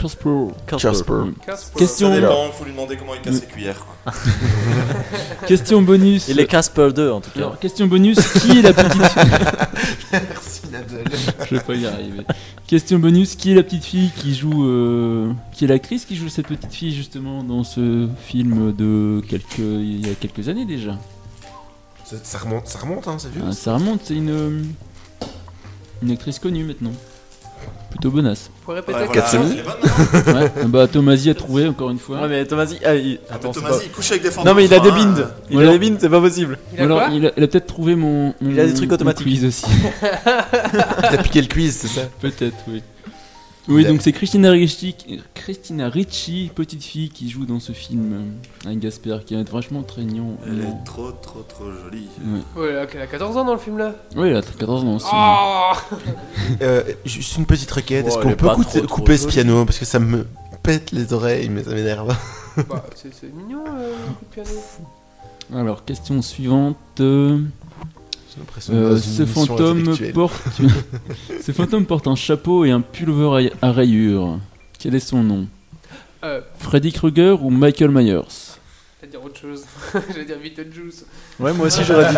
Casper. 0.00 0.30
Casper. 0.66 1.14
Casper. 1.46 1.78
Question- 1.78 2.08
Ça 2.14 2.20
dépend, 2.20 2.50
faut 2.52 2.64
lui 2.64 2.72
demander 2.72 2.96
comment 2.96 3.14
il 3.14 3.20
casse 3.20 3.40
ses 3.40 3.46
cuillères. 3.46 3.84
Question 5.46 5.82
bonus. 5.82 6.28
Il 6.28 6.38
est 6.40 6.46
Casper 6.46 6.90
2 6.94 7.10
en 7.10 7.20
tout 7.20 7.30
cas. 7.30 7.38
Alors, 7.38 7.58
question 7.58 7.86
bonus, 7.86 8.18
qui 8.40 8.58
est 8.58 8.62
la 8.62 8.72
petite 8.72 8.92
fille 9.06 9.30
Merci 10.12 10.60
Nadal. 10.70 11.04
Je 11.48 11.54
vais 11.54 11.60
pas 11.60 11.74
y 11.74 11.86
arriver. 11.86 12.22
Question 12.66 12.98
bonus, 12.98 13.34
qui 13.34 13.52
est 13.52 13.54
la 13.54 13.62
petite 13.62 13.84
fille 13.84 14.10
qui 14.16 14.34
joue 14.34 14.66
euh, 14.66 15.32
qui 15.52 15.64
est 15.64 15.68
l'actrice 15.68 16.04
qui 16.04 16.16
joue 16.16 16.28
cette 16.28 16.46
petite 16.46 16.72
fille 16.72 16.94
justement 16.94 17.42
dans 17.42 17.64
ce 17.64 18.08
film 18.26 18.72
de 18.74 19.22
quelques 19.28 19.58
il 19.58 20.06
y 20.06 20.10
a 20.10 20.14
quelques 20.14 20.48
années 20.48 20.64
déjà? 20.66 20.98
Ça, 22.04 22.16
ça 22.22 22.38
remonte, 22.38 22.66
ça 22.66 22.78
remonte, 22.78 23.06
hein, 23.08 23.16
c'est 23.18 23.30
vieux. 23.30 23.42
Ah, 23.46 23.52
ça 23.52 23.74
remonte, 23.74 24.00
c'est 24.04 24.14
une 24.14 24.30
euh, 24.30 24.62
une 26.02 26.10
actrice 26.10 26.38
connue 26.38 26.64
maintenant. 26.64 26.92
Plutôt 27.90 28.10
bonasse. 28.10 28.50
Faut 28.64 28.72
répéter. 28.72 28.98
Ouais, 28.98 29.06
voilà, 29.06 30.40
Ouais, 30.42 30.52
ah 30.62 30.66
bah 30.66 30.86
Tomasi 30.86 31.30
a 31.30 31.34
trouvé 31.34 31.66
encore 31.66 31.90
une 31.90 31.98
fois. 31.98 32.20
Ouais 32.20 32.28
mais 32.28 32.44
Thomasy, 32.44 32.78
ah, 32.84 32.94
il- 32.94 33.18
Ah, 33.30 33.34
attends, 33.36 33.48
mais 33.48 33.54
c'est 33.54 33.60
Thomasy, 33.60 33.78
pas- 33.78 33.84
il 33.86 33.90
couche 33.92 34.10
avec 34.10 34.22
des 34.22 34.30
fantômes. 34.30 34.48
Non 34.50 34.54
mais 34.54 34.64
il 34.66 34.74
a 34.74 34.78
des 34.78 34.88
hein, 34.90 34.94
bindes. 34.94 35.28
Il 35.48 35.54
Voilà. 35.54 35.70
a 35.70 35.72
des 35.72 35.78
bindes, 35.78 35.96
c'est 36.00 36.08
pas 36.10 36.20
possible. 36.20 36.58
Il 36.74 36.80
a 36.80 36.84
Alors, 36.84 36.98
quoi 36.98 37.08
il 37.14 37.26
a, 37.26 37.30
il 37.36 37.42
a 37.42 37.46
peut-être 37.48 37.66
trouvé 37.66 37.94
mon, 37.96 38.34
mon- 38.40 38.50
Il 38.50 38.60
a 38.60 38.66
des 38.66 38.74
trucs 38.74 38.92
automatiques. 38.92 39.26
quiz 39.26 39.44
aussi. 39.46 39.64
T'as 40.32 41.22
piqué 41.22 41.40
le 41.40 41.46
quiz, 41.48 41.76
c'est 41.76 41.88
ça? 41.88 42.02
Peut-être, 42.20 42.56
oui. 42.68 42.82
Oui, 43.68 43.84
donc 43.84 44.00
c'est 44.02 44.12
Christina 44.12 44.50
Ricci, 44.50 44.96
Christina 45.34 45.88
Ricci, 45.88 46.50
petite 46.54 46.82
fille 46.82 47.10
qui 47.10 47.28
joue 47.28 47.44
dans 47.44 47.60
ce 47.60 47.72
film 47.72 48.12
euh, 48.64 48.66
avec 48.66 48.78
Gasper, 48.80 49.18
qui 49.26 49.34
est 49.34 49.48
vachement 49.50 49.82
traignant. 49.82 50.36
Elle 50.46 50.60
est 50.60 50.84
trop, 50.84 51.12
trop, 51.12 51.40
trop 51.42 51.66
jolie. 51.70 52.08
Ouais. 52.56 52.62
Ouais, 52.62 52.86
elle 52.94 53.00
a 53.02 53.06
14 53.06 53.36
ans 53.36 53.44
dans 53.44 53.52
le 53.52 53.58
film 53.58 53.76
là. 53.78 53.94
Oui, 54.16 54.28
elle 54.28 54.36
a 54.36 54.42
14 54.42 54.84
ans 54.84 54.94
aussi. 54.96 55.06
Oh 55.12 55.72
Euh, 56.62 56.82
Juste 57.04 57.36
une 57.36 57.46
petite 57.46 57.70
requête. 57.70 58.06
Est-ce 58.06 58.18
qu'on 58.18 58.30
est 58.30 58.36
peut 58.36 58.48
couper, 58.48 58.64
trop, 58.70 58.80
trop 58.86 58.94
couper 58.96 59.16
ce 59.18 59.28
piano? 59.28 59.64
Parce 59.66 59.78
que 59.78 59.84
ça 59.84 59.98
me 59.98 60.26
pète 60.62 60.92
les 60.92 61.12
oreilles, 61.12 61.48
mais 61.50 61.62
ça 61.62 61.70
m'énerve. 61.74 62.16
Bah, 62.68 62.84
c'est 62.94 63.32
mignon 63.34 63.64
euh, 63.68 63.90
le 64.08 64.14
coup 64.14 64.24
de 64.24 64.42
piano. 64.42 64.60
Alors, 65.54 65.84
question 65.84 66.20
suivante. 66.22 66.76
Euh, 68.70 68.72
euh, 68.92 68.96
ce 68.98 69.24
fantôme 69.26 69.96
porte, 70.12 70.42
ce 71.42 71.52
fantôme 71.52 71.86
porte 71.86 72.06
un 72.06 72.14
chapeau 72.14 72.64
et 72.64 72.70
un 72.70 72.80
pullover 72.80 73.50
à- 73.62 73.72
rayures. 73.72 74.38
Quel 74.78 74.94
est 74.94 75.00
son 75.00 75.22
nom? 75.22 75.46
Euh, 76.24 76.40
Freddy 76.58 76.92
Krueger 76.92 77.42
ou 77.42 77.50
Michael 77.50 77.90
Myers? 77.90 78.20
J'allais 79.00 79.10
dire 79.10 79.24
autre 79.24 79.38
chose. 79.40 79.64
j'allais 80.12 80.24
dire 80.24 80.38
Beetlejuice. 80.42 81.04
Ouais 81.40 81.52
moi 81.52 81.66
aussi 81.66 81.82
j'aurais 81.84 82.08
dit 82.10 82.16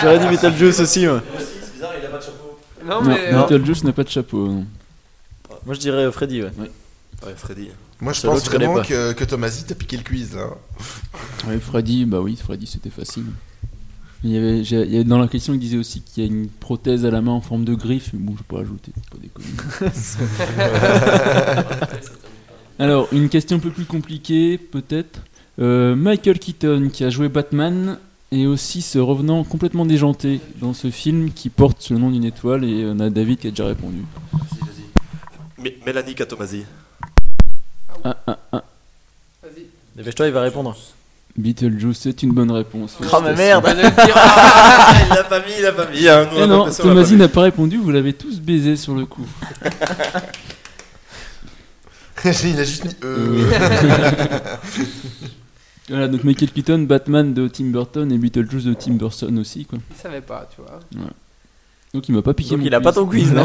j'aurais 0.00 0.18
dit 0.18 0.26
Beetlejuice 0.28 0.80
aussi. 0.80 1.06
ouais. 1.08 1.18
C'est 1.38 1.72
bizarre, 1.74 1.92
il 2.00 2.06
a 2.06 2.08
pas 2.08 2.18
de 2.18 2.22
chapeau. 2.22 2.58
Non, 2.84 3.02
Non, 3.02 3.08
mais. 3.08 3.32
non. 3.32 3.40
Beetlejuice 3.46 3.84
n'a 3.84 3.92
pas 3.92 4.04
de 4.04 4.08
chapeau. 4.10 4.46
non. 4.48 4.66
Moi 5.66 5.74
je 5.74 5.80
dirais 5.80 6.10
Freddy 6.12 6.42
ouais. 6.42 6.50
Ouais, 7.24 7.32
Freddy. 7.36 7.68
Moi, 8.00 8.12
je 8.12 8.20
pense 8.22 8.44
vraiment 8.44 8.82
que, 8.82 9.12
que 9.12 9.24
Thomasy 9.24 9.64
t'a 9.64 9.74
piqué 9.74 9.96
le 9.96 10.02
quiz 10.02 10.34
là. 10.34 10.48
Ouais, 11.46 11.58
Freddy, 11.58 12.04
bah 12.04 12.20
oui, 12.20 12.36
Freddy 12.36 12.66
c'était 12.66 12.90
facile. 12.90 13.24
Il 14.24 14.30
y, 14.30 14.38
avait, 14.38 14.64
j'ai- 14.64 14.82
il 14.84 14.90
y 14.92 14.94
avait 14.96 15.04
dans 15.04 15.18
la 15.18 15.28
question, 15.28 15.52
il 15.52 15.58
disait 15.60 15.76
aussi 15.76 16.00
qu'il 16.00 16.24
y 16.24 16.26
a 16.26 16.30
une 16.30 16.48
prothèse 16.48 17.04
à 17.04 17.10
la 17.10 17.20
main 17.20 17.32
en 17.32 17.42
forme 17.42 17.64
de 17.66 17.74
griffe, 17.74 18.10
mais 18.14 18.20
bon, 18.20 18.32
je 18.32 18.42
peux 18.42 18.56
pas 18.56 18.62
ajouter, 18.62 18.90
pas 19.10 19.18
déconner. 19.18 19.46
Alors, 22.78 23.06
une 23.12 23.28
question 23.28 23.58
un 23.58 23.60
peu 23.60 23.70
plus 23.70 23.84
compliquée, 23.84 24.58
peut-être. 24.58 25.20
Euh, 25.60 25.94
Michael 25.94 26.38
Keaton, 26.38 26.88
qui 26.92 27.04
a 27.04 27.10
joué 27.10 27.28
Batman, 27.28 27.98
est 28.32 28.46
aussi 28.46 28.82
ce 28.82 28.98
revenant 28.98 29.44
complètement 29.44 29.86
déjanté 29.86 30.40
dans 30.60 30.72
ce 30.74 30.90
film 30.90 31.30
qui 31.30 31.50
porte 31.50 31.90
le 31.90 31.98
nom 31.98 32.10
d'une 32.10 32.24
étoile, 32.24 32.64
et 32.64 32.84
on 32.86 32.98
a 33.00 33.10
David 33.10 33.38
qui 33.38 33.46
a 33.48 33.50
déjà 33.50 33.66
répondu. 33.66 34.04
Vas-y, 34.32 34.58
vas-y. 34.60 35.62
Mé- 35.68 35.74
Mélanie 35.86 36.14
Katomazi. 36.14 36.64
Ah, 38.02 38.16
ah, 38.26 38.38
ah. 38.52 38.64
Vas-y. 39.42 39.66
Dépêche-toi 39.96 40.26
il 40.26 40.32
va 40.32 40.40
répondre. 40.42 40.74
Beetlejuice, 41.36 41.98
c'est 41.98 42.22
une 42.22 42.32
bonne 42.32 42.52
réponse. 42.52 42.96
Oh 43.12 43.20
ma 43.20 43.32
merde. 43.32 43.64
Ah, 43.66 44.94
il 45.10 45.14
l'a 45.14 45.24
pas 45.24 45.40
mis, 45.40 45.52
il 45.56 45.62
l'a 45.62 45.72
pas 45.72 45.86
mis. 45.86 46.08
hein, 46.08 46.28
nous, 46.32 46.38
on 46.38 46.42
a 46.42 46.46
non, 46.46 46.70
pas 46.70 47.10
n'a 47.16 47.28
pas 47.28 47.42
répondu, 47.42 47.76
vous 47.76 47.90
l'avez 47.90 48.12
tous 48.12 48.40
baisé 48.40 48.76
sur 48.76 48.94
le 48.94 49.04
coup. 49.04 49.26
Il 52.24 52.58
a 52.58 52.64
juste 52.64 52.84
mis. 52.84 52.96
Euh... 53.04 53.50
Voilà, 55.90 56.08
donc 56.08 56.24
Michael 56.24 56.50
Keaton, 56.50 56.78
Batman 56.88 57.34
de 57.34 57.46
Tim 57.46 57.66
Burton 57.66 58.10
et 58.10 58.16
Beetlejuice 58.16 58.64
de 58.64 58.72
Tim 58.72 58.94
Burton 58.94 59.38
aussi, 59.38 59.66
quoi. 59.66 59.78
Il 59.90 59.96
savait 59.96 60.22
pas, 60.22 60.48
tu 60.54 60.62
vois. 60.62 60.80
Donc 61.92 62.08
il 62.08 62.14
m'a 62.14 62.22
pas 62.22 62.32
piqué 62.32 62.52
Donc 62.52 62.60
mon 62.60 62.64
il 62.64 62.74
a 62.74 62.80
pas 62.80 62.92
ton 62.92 63.06
quiz 63.06 63.32
non 63.32 63.44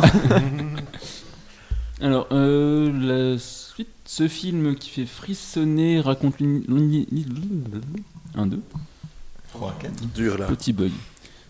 Alors, 2.02 2.28
euh, 2.32 3.34
la 3.34 3.38
suite, 3.80 3.90
ce 4.06 4.28
film 4.28 4.76
qui 4.76 4.90
fait 4.90 5.06
frissonner 5.06 6.02
raconte 6.02 6.36
un 8.36 8.46
deux 8.48 8.62
Dur 10.16 10.38
là. 10.38 10.46
petit 10.48 10.74
bug. 10.74 10.92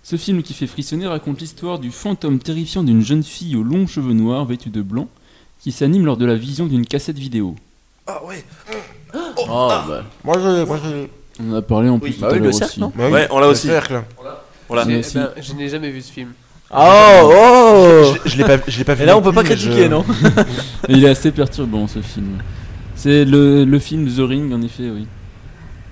Ce 0.04 0.16
film 0.16 0.44
qui 0.44 0.54
fait 0.54 0.68
frissonner 0.68 1.08
raconte 1.08 1.42
l'histoire 1.42 1.80
du 1.80 1.92
fantôme 1.92 2.40
terrifiant 2.40 2.84
d'une 2.84 3.04
jeune 3.04 3.24
fille 3.24 3.56
aux 3.56 3.64
longs 3.64 3.88
cheveux 3.88 4.14
noirs 4.14 4.46
vêtue 4.46 4.70
de 4.70 4.82
blanc 4.82 5.08
qui 5.60 5.72
s'anime 5.72 6.06
lors 6.06 6.18
de 6.18 6.26
la 6.26 6.36
vision 6.36 6.68
d'une 6.68 6.86
cassette 6.86 7.18
vidéo. 7.18 7.56
Ah 8.08 8.24
ouais. 8.26 8.44
Oh 9.14 9.68
bah. 9.88 10.04
Moi, 10.24 10.36
je. 10.40 10.66
Moi, 10.66 10.80
je... 10.84 11.08
On 11.44 11.52
en 11.54 11.56
a 11.56 11.62
parlé 11.62 11.90
en 11.90 12.00
plus 12.00 12.10
Oui, 12.10 12.16
tout 12.16 12.22
bah 12.22 12.28
à 12.28 12.32
oui, 12.34 12.38
l'heure 12.38 12.46
le 12.48 12.52
cercle, 12.52 12.72
aussi. 12.72 12.80
non 12.82 12.92
Bah 12.96 13.06
oui, 13.08 13.12
Ouais, 13.14 13.28
on 13.32 13.40
l'a 13.40 13.48
aussi. 13.48 13.68
cercle. 13.68 14.04
Aussi. 14.70 15.16
ben, 15.16 15.30
je 15.42 15.54
n'ai 15.54 15.70
jamais 15.70 15.90
vu 15.90 16.02
ce 16.02 16.12
film. 16.12 16.34
Oh, 16.72 17.32
oh 17.34 18.14
Je, 18.26 18.30
je 18.32 18.38
l'ai 18.38 18.44
pas, 18.44 18.58
je 18.68 18.78
l'ai 18.78 18.84
pas 18.84 18.94
vu. 18.94 19.04
Et 19.04 19.06
là, 19.06 19.18
on 19.18 19.22
peut 19.22 19.32
pas 19.34 19.44
critiquer, 19.44 19.84
je- 19.86 19.88
non 19.90 20.06
il 20.90 21.04
est 21.04 21.10
assez 21.10 21.32
perturbant 21.32 21.88
ce 21.88 22.02
film. 22.02 22.38
C'est 22.96 23.26
le, 23.26 23.64
le 23.66 23.80
film 23.80 24.08
The 24.08 24.20
Ring, 24.20 24.54
en 24.54 24.62
effet, 24.62 24.90
oui. 24.90 25.08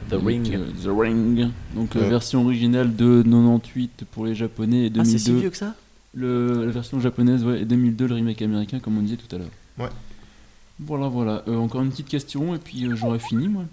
The 0.09 0.11
Donc, 0.13 0.27
Ring. 0.27 0.53
euh, 0.55 0.65
The 0.83 0.89
Ring. 0.95 1.47
Donc, 1.75 1.95
euh, 1.95 2.01
Ouais. 2.01 2.09
version 2.09 2.43
originale 2.45 2.95
de 2.95 3.23
98 3.23 4.03
pour 4.11 4.25
les 4.25 4.35
Japonais 4.35 4.85
et 4.87 4.91
Ah, 4.97 5.03
c'est 5.03 5.11
2002. 5.13 5.17
si 5.19 5.33
vieux 5.33 5.49
que 5.49 5.57
ça 5.57 5.73
le, 6.13 6.65
la 6.65 6.71
version 6.71 6.99
japonaise, 6.99 7.43
ouais, 7.43 7.61
et 7.61 7.65
2002, 7.65 8.07
le 8.07 8.15
remake 8.15 8.41
américain, 8.41 8.79
comme 8.79 8.97
on 8.97 9.01
disait 9.01 9.17
tout 9.17 9.35
à 9.35 9.39
l'heure. 9.39 9.49
Ouais. 9.77 9.89
Voilà, 10.79 11.07
voilà. 11.09 11.43
Euh, 11.47 11.57
encore 11.57 11.81
une 11.81 11.89
petite 11.91 12.07
question, 12.07 12.55
et 12.55 12.57
puis 12.59 12.85
euh, 12.85 12.95
j'aurais 12.95 13.19
fini, 13.19 13.47
moi. 13.47 13.63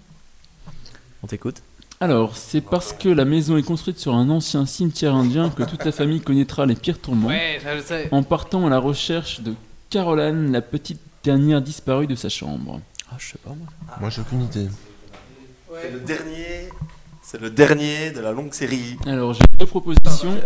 On 1.23 1.27
t'écoute. 1.27 1.61
Alors, 2.05 2.37
c'est 2.37 2.61
parce 2.61 2.93
que 2.93 3.09
la 3.09 3.25
maison 3.25 3.57
est 3.57 3.63
construite 3.63 3.97
sur 3.97 4.13
un 4.13 4.29
ancien 4.29 4.67
cimetière 4.67 5.15
indien 5.15 5.49
que 5.49 5.63
toute 5.63 5.83
la 5.85 5.91
famille 5.91 6.21
connaîtra 6.21 6.67
les 6.67 6.75
pires 6.75 6.99
tourments. 6.99 7.29
Ouais, 7.29 7.59
ça 7.63 7.75
je 7.75 7.81
sais. 7.81 8.09
En 8.11 8.21
partant 8.21 8.67
à 8.67 8.69
la 8.69 8.77
recherche 8.77 9.41
de 9.41 9.55
Caroline, 9.89 10.51
la 10.51 10.61
petite 10.61 10.99
dernière 11.23 11.63
disparue 11.63 12.05
de 12.05 12.13
sa 12.13 12.29
chambre. 12.29 12.79
Ah, 13.11 13.15
je 13.17 13.31
sais 13.31 13.39
pas 13.43 13.49
moi. 13.49 13.67
Moi, 13.99 14.09
j'ai 14.11 14.21
aucune 14.21 14.43
idée. 14.43 14.67
C'est 15.81 15.91
le 15.91 15.99
dernier. 15.99 16.69
C'est 17.23 17.41
le 17.41 17.49
dernier 17.49 18.11
de 18.11 18.19
la 18.19 18.31
longue 18.31 18.53
série. 18.53 18.97
Alors, 19.07 19.33
j'ai 19.33 19.41
deux 19.57 19.65
propositions. 19.65 20.37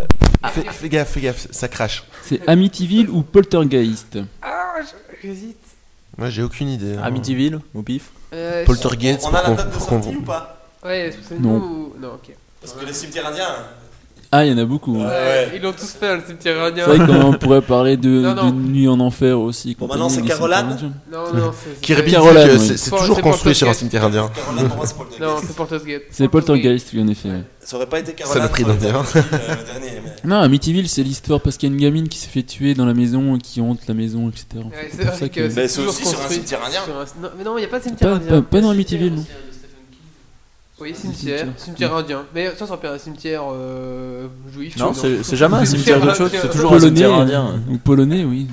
Fais, 0.53 0.63
fais 0.63 0.87
gaffe, 0.87 1.09
fais 1.11 1.19
gaffe, 1.19 1.47
ça 1.51 1.67
crache. 1.67 2.05
C'est 2.23 2.39
Amityville 2.47 3.09
ou 3.09 3.21
Poltergeist 3.21 4.17
Ah, 4.41 4.75
j'hésite. 5.21 5.57
Moi, 6.17 6.29
j'ai 6.29 6.41
aucune 6.41 6.69
idée. 6.69 6.95
hein. 6.95 7.01
Amityville, 7.03 7.59
au 7.73 7.81
pif 7.83 8.11
Euh, 8.31 8.63
Poltergeist, 8.65 9.25
On 9.29 9.33
a 9.35 9.41
la 9.43 9.49
date 9.55 9.67
de 9.67 9.71
pour 9.73 9.87
qu'on- 9.87 10.01
sortie 10.01 10.15
ou 10.17 10.21
pas? 10.21 10.55
Ouais, 10.83 11.11
c'est 11.27 11.39
Non. 11.39 11.59
nous. 11.59 11.93
Non, 11.99 12.09
ok. 12.15 12.35
Parce 12.61 12.73
que 12.73 12.85
les 12.85 12.93
cimetières 12.93 13.27
indiens. 13.27 13.55
Ah, 14.31 14.45
il 14.45 14.51
y 14.51 14.53
en 14.53 14.59
a 14.59 14.65
beaucoup. 14.65 14.95
Ouais. 14.95 15.49
Ils 15.55 15.61
l'ont 15.61 15.71
tous 15.71 15.87
fait, 15.99 16.15
le 16.17 16.21
cimetière 16.23 16.61
indien. 16.61 16.85
C'est 16.87 16.97
vrai 16.97 17.07
qu'on 17.07 17.33
pourrait 17.39 17.63
parler 17.63 17.97
de, 17.97 18.09
Non, 18.21 18.35
non. 18.35 18.51
de 18.51 18.55
Nuit 18.55 18.87
en 18.87 18.99
Enfer 18.99 19.39
aussi. 19.39 19.75
Bon, 19.79 19.87
maintenant, 19.87 20.07
c'est 20.07 20.21
indiens. 20.21 20.91
Non, 21.11 21.33
non, 21.33 21.51
c'est. 21.51 21.81
Kirby 21.81 22.11
c'est- 22.11 22.91
que 22.91 22.99
toujours 22.99 23.21
construit 23.21 23.55
sur 23.55 23.67
un 23.67 23.73
cimetière 23.73 24.05
indien. 24.05 24.29
Caroline, 24.35 24.67
pour 24.67 24.77
moi, 24.77 24.85
c'est 24.85 24.95
Poltergeist. 24.97 25.21
Non, 25.21 25.35
c'est 25.47 25.55
Poltergeist. 25.55 26.03
C'est 26.11 26.27
Poltergeist, 26.27 26.89
oui, 26.93 27.01
en 27.01 27.07
effet. 27.07 27.29
Ça 27.63 27.75
aurait 27.77 27.87
pas 27.87 27.99
été 27.99 28.13
Caroline. 28.13 28.41
Saloperie 28.41 28.63
ça 28.63 28.69
aurait 28.69 28.77
été 28.77 28.85
d'indien. 28.85 29.03
Euh, 29.15 29.21
le 29.49 29.73
dernier. 29.73 30.01
mais- 30.03 30.29
Non, 30.29 30.35
Amityville, 30.41 30.87
c'est 30.89 31.01
l'histoire 31.03 31.41
parce 31.41 31.57
qu'il 31.57 31.69
y 31.69 31.71
a 31.71 31.73
une 31.75 31.81
gamine 31.81 32.07
qui 32.07 32.19
s'est 32.19 32.29
fait 32.29 32.43
tuer 32.43 32.75
dans 32.75 32.85
la 32.85 32.93
maison, 32.93 33.37
qui 33.39 33.61
hante 33.61 33.79
la 33.87 33.95
maison, 33.95 34.29
etc. 34.29 34.45
Ouais, 34.65 34.91
C'est 35.67 35.81
aussi 35.81 36.05
sur 36.05 36.21
un 36.21 36.29
cimetière 36.29 36.63
indien. 36.63 36.81
mais 37.35 37.43
non, 37.43 37.57
il 37.57 37.61
n'y 37.61 37.65
a 37.65 37.69
pas 37.69 37.79
de 37.79 37.83
cimetière 37.85 38.11
Pas, 38.11 38.15
indien. 38.17 38.29
pas, 38.29 38.41
pas 38.43 38.61
dans 38.61 38.69
Amityville, 38.69 39.15
non 39.15 39.25
Oui, 40.81 40.93
cimetière, 40.95 41.39
Cimetière. 41.39 41.53
cimetière 41.57 41.95
indien. 41.95 42.25
Mais 42.33 42.47
ça, 42.51 42.59
ça 42.59 42.67
s'appelle 42.67 42.91
un 42.91 42.97
cimetière 42.97 43.43
euh, 43.51 44.27
juif. 44.53 44.77
Non, 44.77 44.93
c'est 44.93 45.35
jamais 45.35 45.57
un 45.57 45.65
cimetière 45.65 45.99
d'autre 45.99 46.15
chose, 46.15 46.31
c'est 46.31 46.49
toujours 46.49 46.73
un 46.73 46.77
Polonais, 46.77 46.87
cimetière 46.97 47.13
euh, 47.17 47.21
indien. 47.21 47.61
ou 47.69 47.77
polonais, 47.77 48.23
oui. 48.23 48.47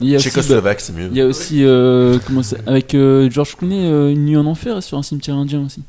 Il 0.00 0.08
y 0.08 0.14
a 0.14 0.16
aussi, 0.16 0.28
Tchécoslovaque, 0.28 0.80
c'est 0.80 0.92
mieux. 0.92 1.08
il 1.10 1.16
y 1.16 1.20
a 1.20 1.26
aussi 1.26 1.64
euh, 1.64 2.18
comment 2.26 2.42
avec 2.66 2.94
euh, 2.94 3.30
George 3.30 3.56
Clooney, 3.56 3.86
euh, 3.86 4.10
Une 4.10 4.24
nuit 4.26 4.36
en 4.36 4.44
enfer 4.46 4.82
sur 4.82 4.98
un 4.98 5.02
cimetière 5.02 5.36
indien 5.36 5.64
aussi. 5.64 5.82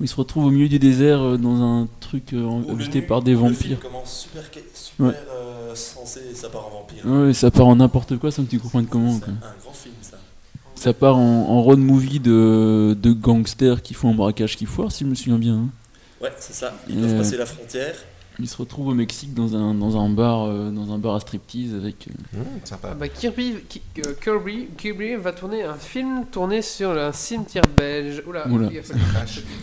Où 0.00 0.04
il 0.04 0.08
se 0.08 0.14
retrouve 0.14 0.44
au 0.46 0.50
milieu 0.50 0.68
du 0.68 0.78
désert 0.78 1.20
euh, 1.20 1.36
dans 1.36 1.60
un 1.60 1.88
truc 2.00 2.32
euh, 2.32 2.48
le 2.66 2.72
habité 2.72 3.02
par 3.02 3.20
des 3.20 3.32
Le 3.32 3.38
film 3.38 3.48
vampires. 3.50 3.80
commence 3.80 4.26
super, 4.30 4.42
super 4.74 5.06
Ouais. 5.06 5.12
euh, 5.32 5.74
sensé 5.74 6.20
et 6.30 6.34
ça 6.34 6.48
part 6.48 6.66
en 6.66 6.70
vampire. 6.70 7.04
Ouais, 7.04 7.32
ça 7.34 7.50
part 7.50 7.66
en 7.66 7.76
n'importe 7.76 8.16
quoi 8.16 8.30
sans 8.30 8.44
que 8.44 8.50
tu 8.50 8.58
comprennes 8.60 8.86
comment. 8.86 9.18
C'est 9.18 9.28
un 9.28 9.34
grand 9.62 9.72
film 9.72 9.94
ça. 10.78 10.84
Ça 10.84 10.92
part 10.94 11.16
en, 11.18 11.48
en 11.48 11.62
road 11.62 11.78
movie 11.78 12.20
de, 12.20 12.96
de 13.00 13.12
gangsters 13.12 13.82
qui 13.82 13.94
font 13.94 14.10
un 14.10 14.14
braquage 14.14 14.56
qui 14.56 14.64
foire, 14.66 14.90
si 14.92 15.04
je 15.04 15.08
me 15.10 15.14
souviens 15.14 15.38
bien. 15.38 15.54
hein. 15.54 15.68
Ouais, 16.22 16.32
c'est 16.38 16.54
ça. 16.54 16.72
Ils 16.88 16.96
Euh, 16.98 17.00
doivent 17.02 17.18
passer 17.18 17.36
la 17.36 17.46
frontière. 17.46 17.94
Il 18.40 18.48
se 18.48 18.56
retrouve 18.56 18.86
au 18.86 18.94
Mexique 18.94 19.34
dans 19.34 19.56
un, 19.56 19.74
dans 19.74 19.96
un 20.00 20.08
bar 20.10 20.44
euh, 20.46 20.70
dans 20.70 20.92
un 20.92 20.98
bar 20.98 21.16
à 21.16 21.20
striptease 21.20 21.74
avec. 21.74 22.06
euh, 22.06 22.38
Mmh, 22.38 22.44
sympa. 22.64 22.90
Ah 22.92 22.94
bah, 22.94 23.08
Kirby, 23.08 23.54
Ki- 23.68 23.82
euh, 24.06 24.12
Kirby, 24.22 24.68
Kirby 24.76 25.16
va 25.16 25.32
tourner 25.32 25.64
un 25.64 25.74
film 25.74 26.24
tourné 26.30 26.62
sur 26.62 26.90
un 26.92 27.10
cimetière 27.12 27.64
belge. 27.76 28.22
Oula, 28.28 28.46
Oula. 28.48 28.68
il 28.72 28.80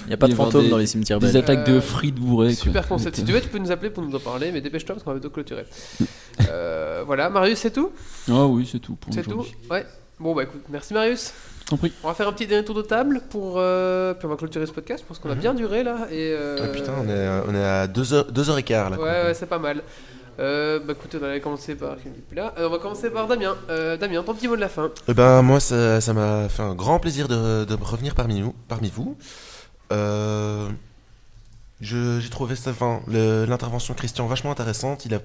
n'y 0.08 0.14
a 0.14 0.18
pas 0.18 0.28
de 0.28 0.34
fantômes 0.36 0.64
des- 0.64 0.70
dans 0.70 0.78
les 0.78 0.88
cimetières 0.88 1.20
des 1.20 1.28
belges. 1.28 1.38
attaques 1.38 1.66
de 1.68 1.76
Euh, 1.78 1.82
frites 1.82 2.16
bourrées. 2.16 2.54
quoi. 2.54 2.64
Super 2.64 2.86
concept. 2.90 3.16
Si 3.16 3.24
tu 3.24 3.32
veux, 3.32 3.40
tu 3.40 3.48
peux 3.48 3.60
nous 3.60 3.72
appeler 3.72 3.92
pour 3.92 4.04
nous 4.04 4.14
en 4.14 4.20
parler, 4.20 4.52
mais 4.52 4.60
dépêche-toi 4.60 4.96
parce 4.96 5.04
qu'on 5.06 5.12
va 5.12 5.20
bientôt 5.20 5.30
clôturer. 5.34 5.66
Euh, 6.50 7.04
voilà, 7.06 7.30
Marius, 7.30 7.60
c'est 7.60 7.72
tout? 7.72 7.92
Euh, 8.28 8.34
Ah 8.34 8.46
oui, 8.46 8.68
c'est 8.70 8.80
tout 8.80 8.98
C'est 9.10 9.24
tout? 9.24 9.46
Ouais. 9.72 9.86
Bon, 10.20 10.34
bah 10.34 10.44
écoute, 10.44 10.64
merci 10.70 10.94
Marius. 10.94 11.34
Prie. 11.78 11.92
On 12.04 12.08
va 12.08 12.14
faire 12.14 12.28
un 12.28 12.34
petit 12.34 12.46
dernier 12.48 12.64
tour 12.64 12.76
de 12.76 12.84
table 12.84 13.22
pour. 13.30 13.56
euh, 13.58 14.14
Puis 14.14 14.26
on 14.28 14.30
va 14.30 14.36
clôturer 14.36 14.66
ce 14.68 14.72
podcast 14.72 15.04
parce 15.08 15.20
qu'on 15.20 15.32
a 15.32 15.36
bien 15.36 15.54
duré 15.54 15.84
là. 15.84 16.08
Et, 16.12 16.32
euh, 16.32 16.58
Ah, 16.64 16.68
putain, 16.68 16.94
on 17.04 17.10
est, 17.10 17.28
on 17.50 17.56
est 17.56 17.64
à 17.64 17.88
2h15 17.88 18.90
là. 18.92 18.98
Ouais, 19.00 19.24
ouais, 19.26 19.34
c'est 19.34 19.48
pas 19.48 19.58
mal. 19.60 19.82
Euh, 20.38 20.80
bah 20.80 20.94
écoutez, 20.94 21.18
on 21.20 21.26
allait 21.26 21.40
commencer 21.40 21.76
par. 21.76 21.96
là. 22.34 22.54
Euh, 22.60 22.68
on 22.68 22.70
va 22.70 22.78
commencer 22.78 23.10
par 23.10 23.26
Damien. 23.28 23.56
Euh, 23.70 23.98
Damien, 23.98 24.22
ton 24.22 24.34
petit 24.36 24.48
mot 24.48 24.56
de 24.56 24.62
la 24.62 24.70
fin. 24.70 24.92
Eh 25.08 25.14
ben, 25.14 25.42
moi, 25.42 25.60
ça 25.60 26.00
ça 26.02 26.14
m'a 26.14 26.50
fait 26.50 26.62
un 26.64 26.76
grand 26.76 27.00
plaisir 27.00 27.28
de, 27.28 27.66
de 27.66 27.74
revenir 27.74 28.14
parmi, 28.16 28.40
nous, 28.42 28.54
parmi 28.68 28.90
vous. 28.90 29.18
Euh, 29.92 30.68
je- 31.82 32.20
J'ai 32.20 32.30
trouvé 32.30 32.56
l'intervention 33.08 33.94
de 33.94 33.98
Christian 34.00 34.28
vachement 34.28 34.52
intéressante. 34.52 35.06
Il, 35.06 35.14
a 35.16 35.20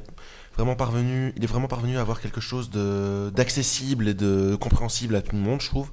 vraiment 0.57 0.77
parvenu, 0.77 1.33
il 1.37 1.45
est 1.45 1.47
vraiment 1.47 1.69
parvenu 1.69 1.97
à 1.97 2.01
avoir 2.03 2.21
quelque 2.21 2.41
chose 2.41 2.71
de- 2.71 3.31
d'accessible 3.35 4.09
et 4.09 4.15
de 4.15 4.57
compréhensible 4.61 5.17
à 5.17 5.23
tout 5.23 5.35
le 5.37 5.43
monde, 5.43 5.61
je 5.61 5.69
trouve. 5.69 5.91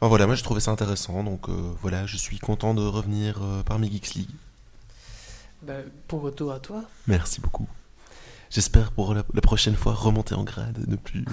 Enfin 0.00 0.08
voilà, 0.08 0.26
moi 0.26 0.34
j'ai 0.34 0.42
trouvé 0.42 0.60
ça 0.60 0.70
intéressant, 0.70 1.24
donc 1.24 1.48
euh, 1.48 1.52
voilà, 1.80 2.04
je 2.06 2.16
suis 2.18 2.38
content 2.38 2.74
de 2.74 2.82
revenir 2.82 3.38
euh, 3.42 3.62
parmi 3.64 3.90
Geeks 3.90 4.14
League. 4.14 4.30
Bah, 5.62 5.72
bon 6.08 6.18
retour 6.18 6.52
à 6.52 6.58
toi. 6.58 6.82
Merci 7.06 7.40
beaucoup. 7.40 7.66
J'espère 8.50 8.92
pour 8.92 9.12
la, 9.14 9.24
la 9.34 9.40
prochaine 9.40 9.74
fois 9.74 9.92
remonter 9.94 10.34
en 10.34 10.44
grade, 10.44 10.78
et 10.86 10.90
ne 10.90 10.96
plus, 10.96 11.24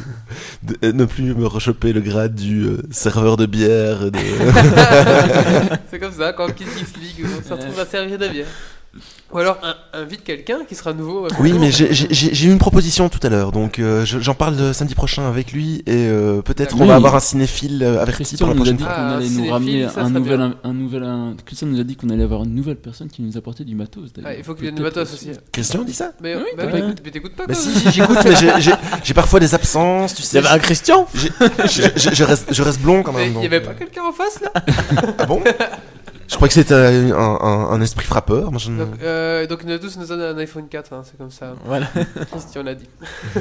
de- 0.64 0.78
euh, 0.84 0.94
ne 0.94 1.06
plus 1.06 1.36
me 1.36 1.46
rechoper 1.46 1.92
le 1.94 2.00
grade 2.02 2.34
du 2.36 2.64
euh, 2.64 2.82
serveur 2.90 3.36
de 3.38 3.46
bière. 3.46 4.10
de- 4.10 4.18
c'est 5.92 6.00
comme 6.00 6.14
ça, 6.14 6.32
quand 6.34 6.48
on 6.50 6.54
quitte 6.54 6.70
Geeks 6.76 6.98
League, 6.98 7.26
on 7.26 7.44
se 7.48 7.54
retrouve 7.54 7.80
à 7.80 7.86
servir 7.86 8.18
de 8.18 8.28
bière. 8.30 8.48
Ou 9.34 9.40
alors 9.40 9.58
un- 9.64 10.00
invite 10.00 10.24
quelqu'un 10.24 10.60
qui 10.68 10.76
sera 10.76 10.94
nouveau. 10.94 11.26
à 11.26 11.30
son 11.30 11.36
oui, 11.42 11.50
tour. 11.52 11.60
mais 11.60 11.72
j'ai- 11.72 11.92
eu 12.48 12.52
une 12.52 12.60
proposition 12.60 13.10
tout 13.10 13.20
à 13.24 13.30
l'heure, 13.30 13.52
donc 13.52 13.80
euh, 13.80 14.06
je- 14.06 14.20
j'en 14.20 14.36
parle 14.36 14.56
de 14.56 14.72
samedi 14.74 14.94
prochain 14.94 15.28
avec 15.28 15.52
lui 15.52 15.78
et 15.88 16.06
euh, 16.08 16.44
peut-être 16.44 16.76
on 16.78 16.82
Oui. 16.82 16.88
va 16.88 16.96
avoir 16.96 17.16
un 17.16 17.20
cinéphile 17.20 17.82
euh, 17.82 18.00
averti 18.00 18.24
Christian 18.24 18.46
pour 18.46 18.48
la 18.50 18.54
nous 18.54 18.62
a 18.62 18.64
prochaine 18.66 18.78
dit 18.78 18.84
qu'on 18.84 18.90
fois. 18.90 18.96
Ah, 19.00 19.20
nous 19.46 19.50
ramener 19.52 19.86
un 19.86 20.10
nouvel, 20.12 20.42
un, 20.42 20.54
un 20.64 20.74
nouvel. 20.74 21.04
un- 21.04 21.36
Christian 21.44 21.68
nous 21.68 21.80
a 21.80 21.84
dit 21.84 21.96
qu'on 21.96 22.10
allait 22.10 22.24
avoir 22.24 22.44
une 22.44 22.54
nouvelle 22.54 22.76
personne 22.76 23.08
qui 23.10 23.24
nous 23.24 23.36
apportait 23.36 23.64
du 23.64 23.74
matos. 23.74 24.10
Ah, 24.24 24.36
il 24.36 24.44
faut 24.44 24.54
qu'il 24.54 24.66
y 24.66 24.68
ait 24.68 24.72
du 24.72 24.84
matos 24.84 25.12
aussi. 25.12 25.32
Christian 25.52 25.82
dit 25.84 25.94
ça 25.94 26.12
Mais, 26.22 26.36
Oui, 26.36 26.44
bah 26.56 26.64
oui, 26.68 26.72
pas- 26.72 26.78
t'écoutes- 26.82 27.02
mais 27.04 27.12
t'écoutes 27.12 27.36
pas 27.36 27.48
Bah 27.48 27.54
si, 27.56 27.72
j'écoute, 27.92 28.18
mais 28.26 28.36
j'ai- 29.04 29.14
parfois 29.16 29.40
des 29.40 29.56
absences, 29.56 30.14
tu 30.14 30.22
Il 30.22 30.26
y 30.26 30.28
sais. 30.28 30.38
avait 30.38 30.50
un 30.50 30.60
Christian 30.60 31.08
Je, 31.16 31.28
je- 31.96 32.14
je 32.14 32.24
reste, 32.24 32.54
je 32.54 32.62
reste 32.62 32.80
blond 32.82 33.02
quand 33.02 33.14
même. 33.14 33.34
il 33.38 33.42
y 33.44 33.46
avait 33.48 33.58
euh, 33.58 33.62
pas 33.62 33.74
quelqu'un 33.74 34.04
en 34.04 34.12
face 34.12 34.40
là? 34.42 34.52
Ah 35.18 35.26
bon? 35.26 35.42
Je 36.28 36.36
crois 36.36 36.48
que 36.48 36.54
c'était 36.54 36.74
un, 36.74 37.14
un- 37.16 37.70
un 37.72 37.82
esprit 37.82 38.06
frappeur. 38.06 38.52
Moi, 38.52 38.60
je 38.60 38.70
ne- 38.72 38.86
Donc, 38.86 39.02
euh, 39.02 39.46
donc 39.48 39.64
nous 39.64 39.78
tous 39.78 39.98
nous 39.98 40.06
donne 40.08 40.22
un 40.22 40.38
iPhone 40.38 40.68
4, 40.68 40.94
hein, 40.94 41.02
c'est 41.06 41.18
comme 41.18 41.32
ça. 41.32 41.54
Voilà. 41.66 41.88
Christian 42.32 42.64
l'a 42.64 42.76
dit. 42.76 42.88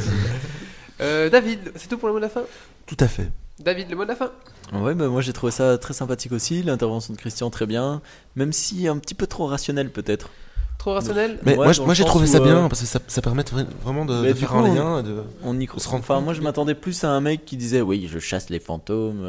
Euh, 1.01 1.29
David, 1.31 1.73
c'est 1.75 1.89
tout 1.89 1.99
pour 1.99 2.07
le 2.09 2.15
mot 2.15 2.21
de 2.21 2.25
la 2.25 2.29
fin? 2.31 2.43
Tout 2.87 2.97
à 3.01 3.09
fait. 3.09 3.29
David, 3.59 3.91
le 3.91 3.97
mot 3.97 4.05
de 4.05 4.09
la 4.09 4.15
fin? 4.17 4.31
Ouais, 4.73 4.95
bah, 4.95 5.09
moi 5.09 5.21
j'ai 5.21 5.33
trouvé 5.33 5.51
ça 5.51 5.77
très 5.79 5.95
sympathique 5.95 6.31
aussi, 6.33 6.63
l'intervention 6.63 7.13
de 7.13 7.19
Christian 7.19 7.51
très 7.51 7.67
bien, 7.67 8.01
même 8.37 8.53
si 8.53 8.87
un 8.87 8.97
petit 8.99 9.15
peu 9.15 9.27
trop 9.27 9.47
rationnel 9.47 9.91
peut-être. 9.91 10.31
Trop 10.79 10.93
rationnel? 10.95 11.39
Mais 11.45 11.57
Ouais, 11.57 11.73
moi, 11.85 11.95
j'ai 11.95 12.05
trouvé 12.05 12.27
où, 12.29 12.31
ça 12.31 12.39
euh, 12.39 12.45
bien 12.45 12.69
parce 12.69 12.81
que 12.83 12.87
ça, 12.87 13.01
ça 13.09 13.21
permet 13.21 13.43
vra- 13.43 13.67
vraiment 13.83 14.05
de, 14.05 14.23
de 14.27 14.35
faire 14.35 14.51
coup, 14.51 14.59
un 14.59 14.63
on- 14.71 14.75
lien. 14.75 14.99
et 15.01 15.03
de- 15.03 15.23
On 15.43 15.59
y 15.59 15.69
On 15.75 15.79
se 15.79 15.89
rend 15.89 15.99
Enfin, 15.99 16.21
moi 16.21 16.35
je 16.35 16.41
m'attendais 16.41 16.75
plus 16.75 17.03
à 17.05 17.11
un 17.11 17.21
mec 17.21 17.45
qui 17.45 17.57
disait 17.57 17.81
oui, 17.81 18.09
je 18.13 18.19
chasse 18.21 18.49
les 18.51 18.61
fantômes. 18.61 19.25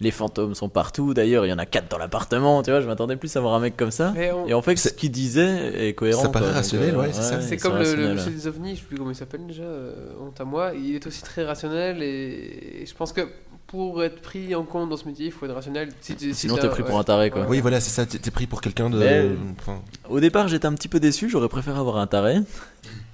Euh, 0.00 0.04
les 0.04 0.10
fantômes 0.10 0.54
sont 0.54 0.68
partout. 0.68 1.14
D'ailleurs, 1.14 1.44
il 1.46 1.50
y 1.50 1.52
en 1.52 1.58
a 1.58 1.66
quatre 1.66 1.88
dans 1.88 1.98
l'appartement. 1.98 2.62
Tu 2.62 2.70
vois, 2.70 2.80
je 2.80 2.86
m'attendais 2.86 3.16
plus 3.16 3.34
à 3.36 3.40
voir 3.40 3.54
un 3.54 3.60
mec 3.60 3.76
comme 3.76 3.90
ça. 3.90 4.14
On- 4.34 4.46
Et 4.46 4.54
en 4.54 4.62
fait, 4.62 4.76
ce 4.76 4.88
qu'il 4.90 5.10
disait 5.10 5.88
est 5.88 5.94
cohérent. 5.94 6.22
Ça 6.22 6.28
paraît 6.28 6.44
quoi, 6.46 6.48
donc, 6.52 6.56
rationnel, 6.56 6.96
ouais, 6.96 7.08
c'est 7.12 7.22
ça. 7.22 7.40
C'est 7.40 7.48
c'est 7.48 7.56
comme 7.58 7.78
le, 7.78 7.94
le 7.94 8.14
monsieur 8.14 8.30
des 8.30 8.46
ovnis, 8.46 8.76
je 8.76 8.80
sais 8.80 8.86
plus 8.86 8.96
comment 8.96 9.10
il 9.10 9.14
s'appelle 9.16 9.46
déjà, 9.46 9.62
euh, 9.62 9.92
honte 10.20 10.40
à 10.40 10.44
moi, 10.44 10.72
il 10.74 10.94
est 10.94 11.06
aussi 11.06 11.22
très 11.22 11.44
rationnel 11.44 12.02
et, 12.02 12.80
et 12.82 12.86
je 12.86 12.94
pense 12.94 13.12
que 13.12 13.28
pour 13.66 14.02
être 14.02 14.20
pris 14.20 14.52
en 14.56 14.64
compte 14.64 14.88
dans 14.90 14.96
ce 14.96 15.06
métier, 15.06 15.26
il 15.26 15.32
faut 15.32 15.46
être 15.46 15.54
rationnel. 15.54 15.90
Si 16.00 16.16
tu- 16.16 16.30
si 16.30 16.34
Sinon, 16.34 16.56
t'es 16.56 16.68
pris 16.68 16.82
pour 16.82 16.94
ouais. 16.94 17.00
un 17.00 17.04
taré 17.04 17.30
quoi. 17.30 17.46
Oui, 17.48 17.60
voilà, 17.60 17.78
c'est 17.80 17.90
ça. 17.90 18.04
T'es 18.04 18.18
t'es 18.18 18.30
pris 18.32 18.46
pour 18.48 18.60
quelqu'un 18.60 18.90
de. 18.90 18.98
Mais- 18.98 19.28
enfin, 19.60 19.80
Au 20.08 20.18
départ, 20.18 20.48
j'étais 20.48 20.66
un 20.66 20.74
petit 20.74 20.88
peu 20.88 20.98
déçu. 20.98 21.28
J'aurais 21.30 21.48
préféré 21.48 21.78
avoir 21.78 21.96
un 21.98 22.06
taré. 22.08 22.38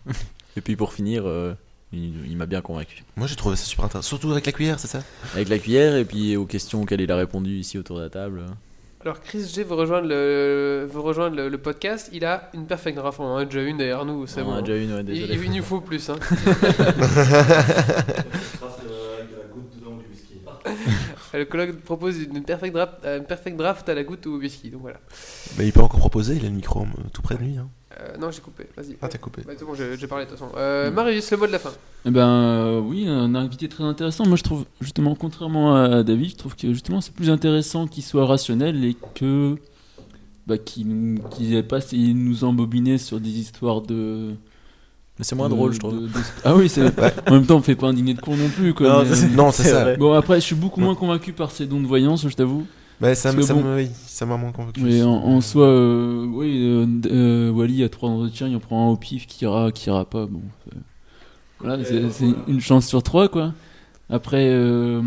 Et 0.57 0.61
puis 0.63 0.77
pour 0.77 0.93
finir, 0.95 1.25
euh, 1.27 1.53
il, 1.93 2.27
il 2.31 2.37
m'a 2.37 2.47
bien 2.47 2.61
convaincu. 2.61 3.05
moi, 3.17 3.27
j'ai 3.27 3.37
trouvé 3.37 3.57
ça 3.57 3.65
super 3.65 3.85
intéressant. 3.87 4.09
Surtout 4.09 4.31
avec 4.33 4.45
la 4.47 4.53
cuillère, 4.53 4.79
c'est 4.81 4.89
ça 4.89 5.03
Avec 5.35 5.49
la 5.49 5.59
cuillère 5.59 5.97
et 5.97 6.05
puis 6.05 6.37
aux 6.37 6.47
questions 6.47 6.83
auxquelles 6.83 7.01
il 7.01 7.11
a 7.13 7.17
répondu 7.17 7.57
ici 7.59 7.79
autour 7.79 7.99
de 7.99 8.03
la 8.03 8.11
table. 8.11 8.43
Alors 9.03 9.21
Chris 9.21 9.47
G 9.55 9.63
veut 9.63 9.75
rejoindre 9.77 10.09
le, 10.09 10.89
veut 10.93 11.01
rejoindre 11.01 11.37
le, 11.37 11.49
le 11.49 11.59
podcast, 11.59 12.11
il 12.13 12.25
a 12.25 12.51
une 12.55 12.67
perfect 12.67 12.97
draft, 12.99 13.21
on 13.21 13.25
en 13.25 13.37
a 13.37 13.45
déjà 13.45 13.63
une 13.63 13.77
derrière 13.77 14.05
nous, 14.05 14.27
c'est 14.27 14.41
On 14.43 14.47
en 14.47 14.51
bon. 14.53 14.57
a 14.57 14.63
déjà 14.63 14.77
une, 14.83 14.93
ouais, 14.95 15.01
il, 15.01 15.05
désolé. 15.07 15.35
il- 15.35 15.45
il 15.45 15.51
nous 15.59 15.63
faut 15.63 15.81
plus. 15.81 16.11
Hein. 16.11 16.17
le 21.35 21.45
colloque 21.45 21.77
propose 21.83 22.19
une 22.23 22.43
perfect 22.43 22.75
draft, 22.75 22.95
une 23.05 23.25
perfect 23.25 23.57
draft 23.57 23.89
à 23.89 23.95
la 23.95 24.05
goutte 24.05 24.27
ou 24.27 24.35
au 24.35 24.39
whisky, 24.39 24.71
donc 24.71 24.83
voilà. 24.83 24.99
Mais 25.59 25.67
il 25.67 25.73
peut 25.73 25.81
encore 25.83 26.01
proposer, 26.01 26.37
il 26.37 26.45
a 26.45 26.49
le 26.49 26.55
micro 26.55 26.83
euh, 26.83 27.09
tout 27.13 27.23
près 27.23 27.37
de 27.37 27.43
lui. 27.43 27.57
hein. 27.57 27.69
Euh, 27.99 28.17
non, 28.21 28.31
j'ai 28.31 28.41
coupé, 28.41 28.65
vas-y. 28.77 28.97
Ah, 29.01 29.09
t'as 29.09 29.17
coupé. 29.19 29.43
Bah, 29.47 29.53
c'est 29.57 29.65
bon, 29.65 29.73
j'ai 29.75 30.07
parlé 30.07 30.25
de 30.27 30.31
toute 30.31 30.39
façon. 30.39 30.53
Euh, 30.57 30.91
Marius, 30.91 31.31
le 31.31 31.37
mot 31.39 31.47
de 31.47 31.53
la 31.53 31.59
fin. 31.59 31.73
Eh 32.05 32.11
ben 32.11 32.29
euh, 32.29 32.79
oui, 32.81 33.07
un 33.09 33.35
invité 33.35 33.69
très 33.69 33.85
intéressant. 33.85 34.27
Moi 34.27 34.37
je 34.37 34.43
trouve 34.43 34.65
justement, 34.81 35.15
contrairement 35.15 35.75
à 35.77 36.03
David, 36.03 36.31
je 36.31 36.37
trouve 36.37 36.55
que 36.57 36.73
justement 36.73 37.01
c'est 37.01 37.15
plus 37.15 37.31
intéressant 37.31 37.87
qu'il 37.87 38.03
soit 38.05 38.27
rationnel 38.27 38.85
et 38.85 38.97
que 39.15 39.57
bah, 40.47 40.59
qu'il 40.59 41.21
ait 41.55 41.63
pas 41.63 41.79
essayé 41.79 42.13
de 42.13 42.19
nous 42.19 42.45
embobiner 42.45 42.99
sur 42.99 43.19
des 43.19 43.31
histoires 43.39 43.81
de. 43.81 44.35
Mais 45.19 45.25
c'est 45.25 45.35
moins 45.35 45.49
de- 45.49 45.55
drôle, 45.55 45.73
je 45.73 45.79
trouve. 45.79 45.95
de- 46.03 46.07
de- 46.09 46.13
Ah 46.45 46.55
oui, 46.55 46.69
c'est. 46.69 46.83
En 47.29 47.33
même 47.33 47.47
temps, 47.47 47.57
on 47.57 47.63
fait 47.63 47.75
pas 47.77 47.87
un 47.87 47.95
dîner 47.95 48.13
de 48.13 48.21
con 48.21 48.37
non 48.37 48.51
plus. 48.51 48.75
Quoi, 48.75 48.89
Non, 48.89 48.99
mais- 49.05 49.15
c'est- 49.15 49.63
C'est 49.63 49.71
ça. 49.71 49.83
vrai. 49.85 49.97
Bon 49.97 50.13
après, 50.13 50.37
je 50.39 50.45
suis 50.45 50.55
beaucoup 50.55 50.81
moins 50.81 50.95
convaincu 50.95 51.33
par 51.33 51.51
ces 51.51 51.65
dons 51.67 51.81
de 51.81 51.87
voyance, 51.87 52.29
je 52.29 52.35
t'avoue. 52.37 52.67
Mais 53.01 53.15
ça, 53.15 53.33
ça, 53.43 53.55
bon- 53.55 53.77
oui, 53.77 53.91
m'a 54.27 54.37
moins 54.37 54.53
convaincu. 54.53 54.81
Mais 54.81 55.03
en, 55.03 55.11
en 55.13 55.41
soi, 55.41 55.67
euh, 55.67 56.25
oui, 56.27 56.61
euh, 56.63 56.87
euh, 57.07 57.51
Wally 57.51 57.85
a 57.85 57.89
trois 57.89 58.09
entretiens, 58.09 58.49
il 58.49 58.57
en 58.57 58.61
prend 58.61 58.89
un 58.89 58.93
au 58.93 58.97
pif 58.97 59.27
qui 59.27 59.45
ira, 59.45 59.71
qui 59.73 59.89
ira 59.91 60.05
pas. 60.05 60.27
Bon, 60.27 60.41
c'est- 60.65 60.77
voilà, 61.61 61.85
c'est 61.85 62.27
une 62.49 62.61
chance 62.61 62.87
sur 62.87 63.03
trois, 63.03 63.29
quoi. 63.29 63.53
Après, 64.09 64.47
euh, 64.51 65.03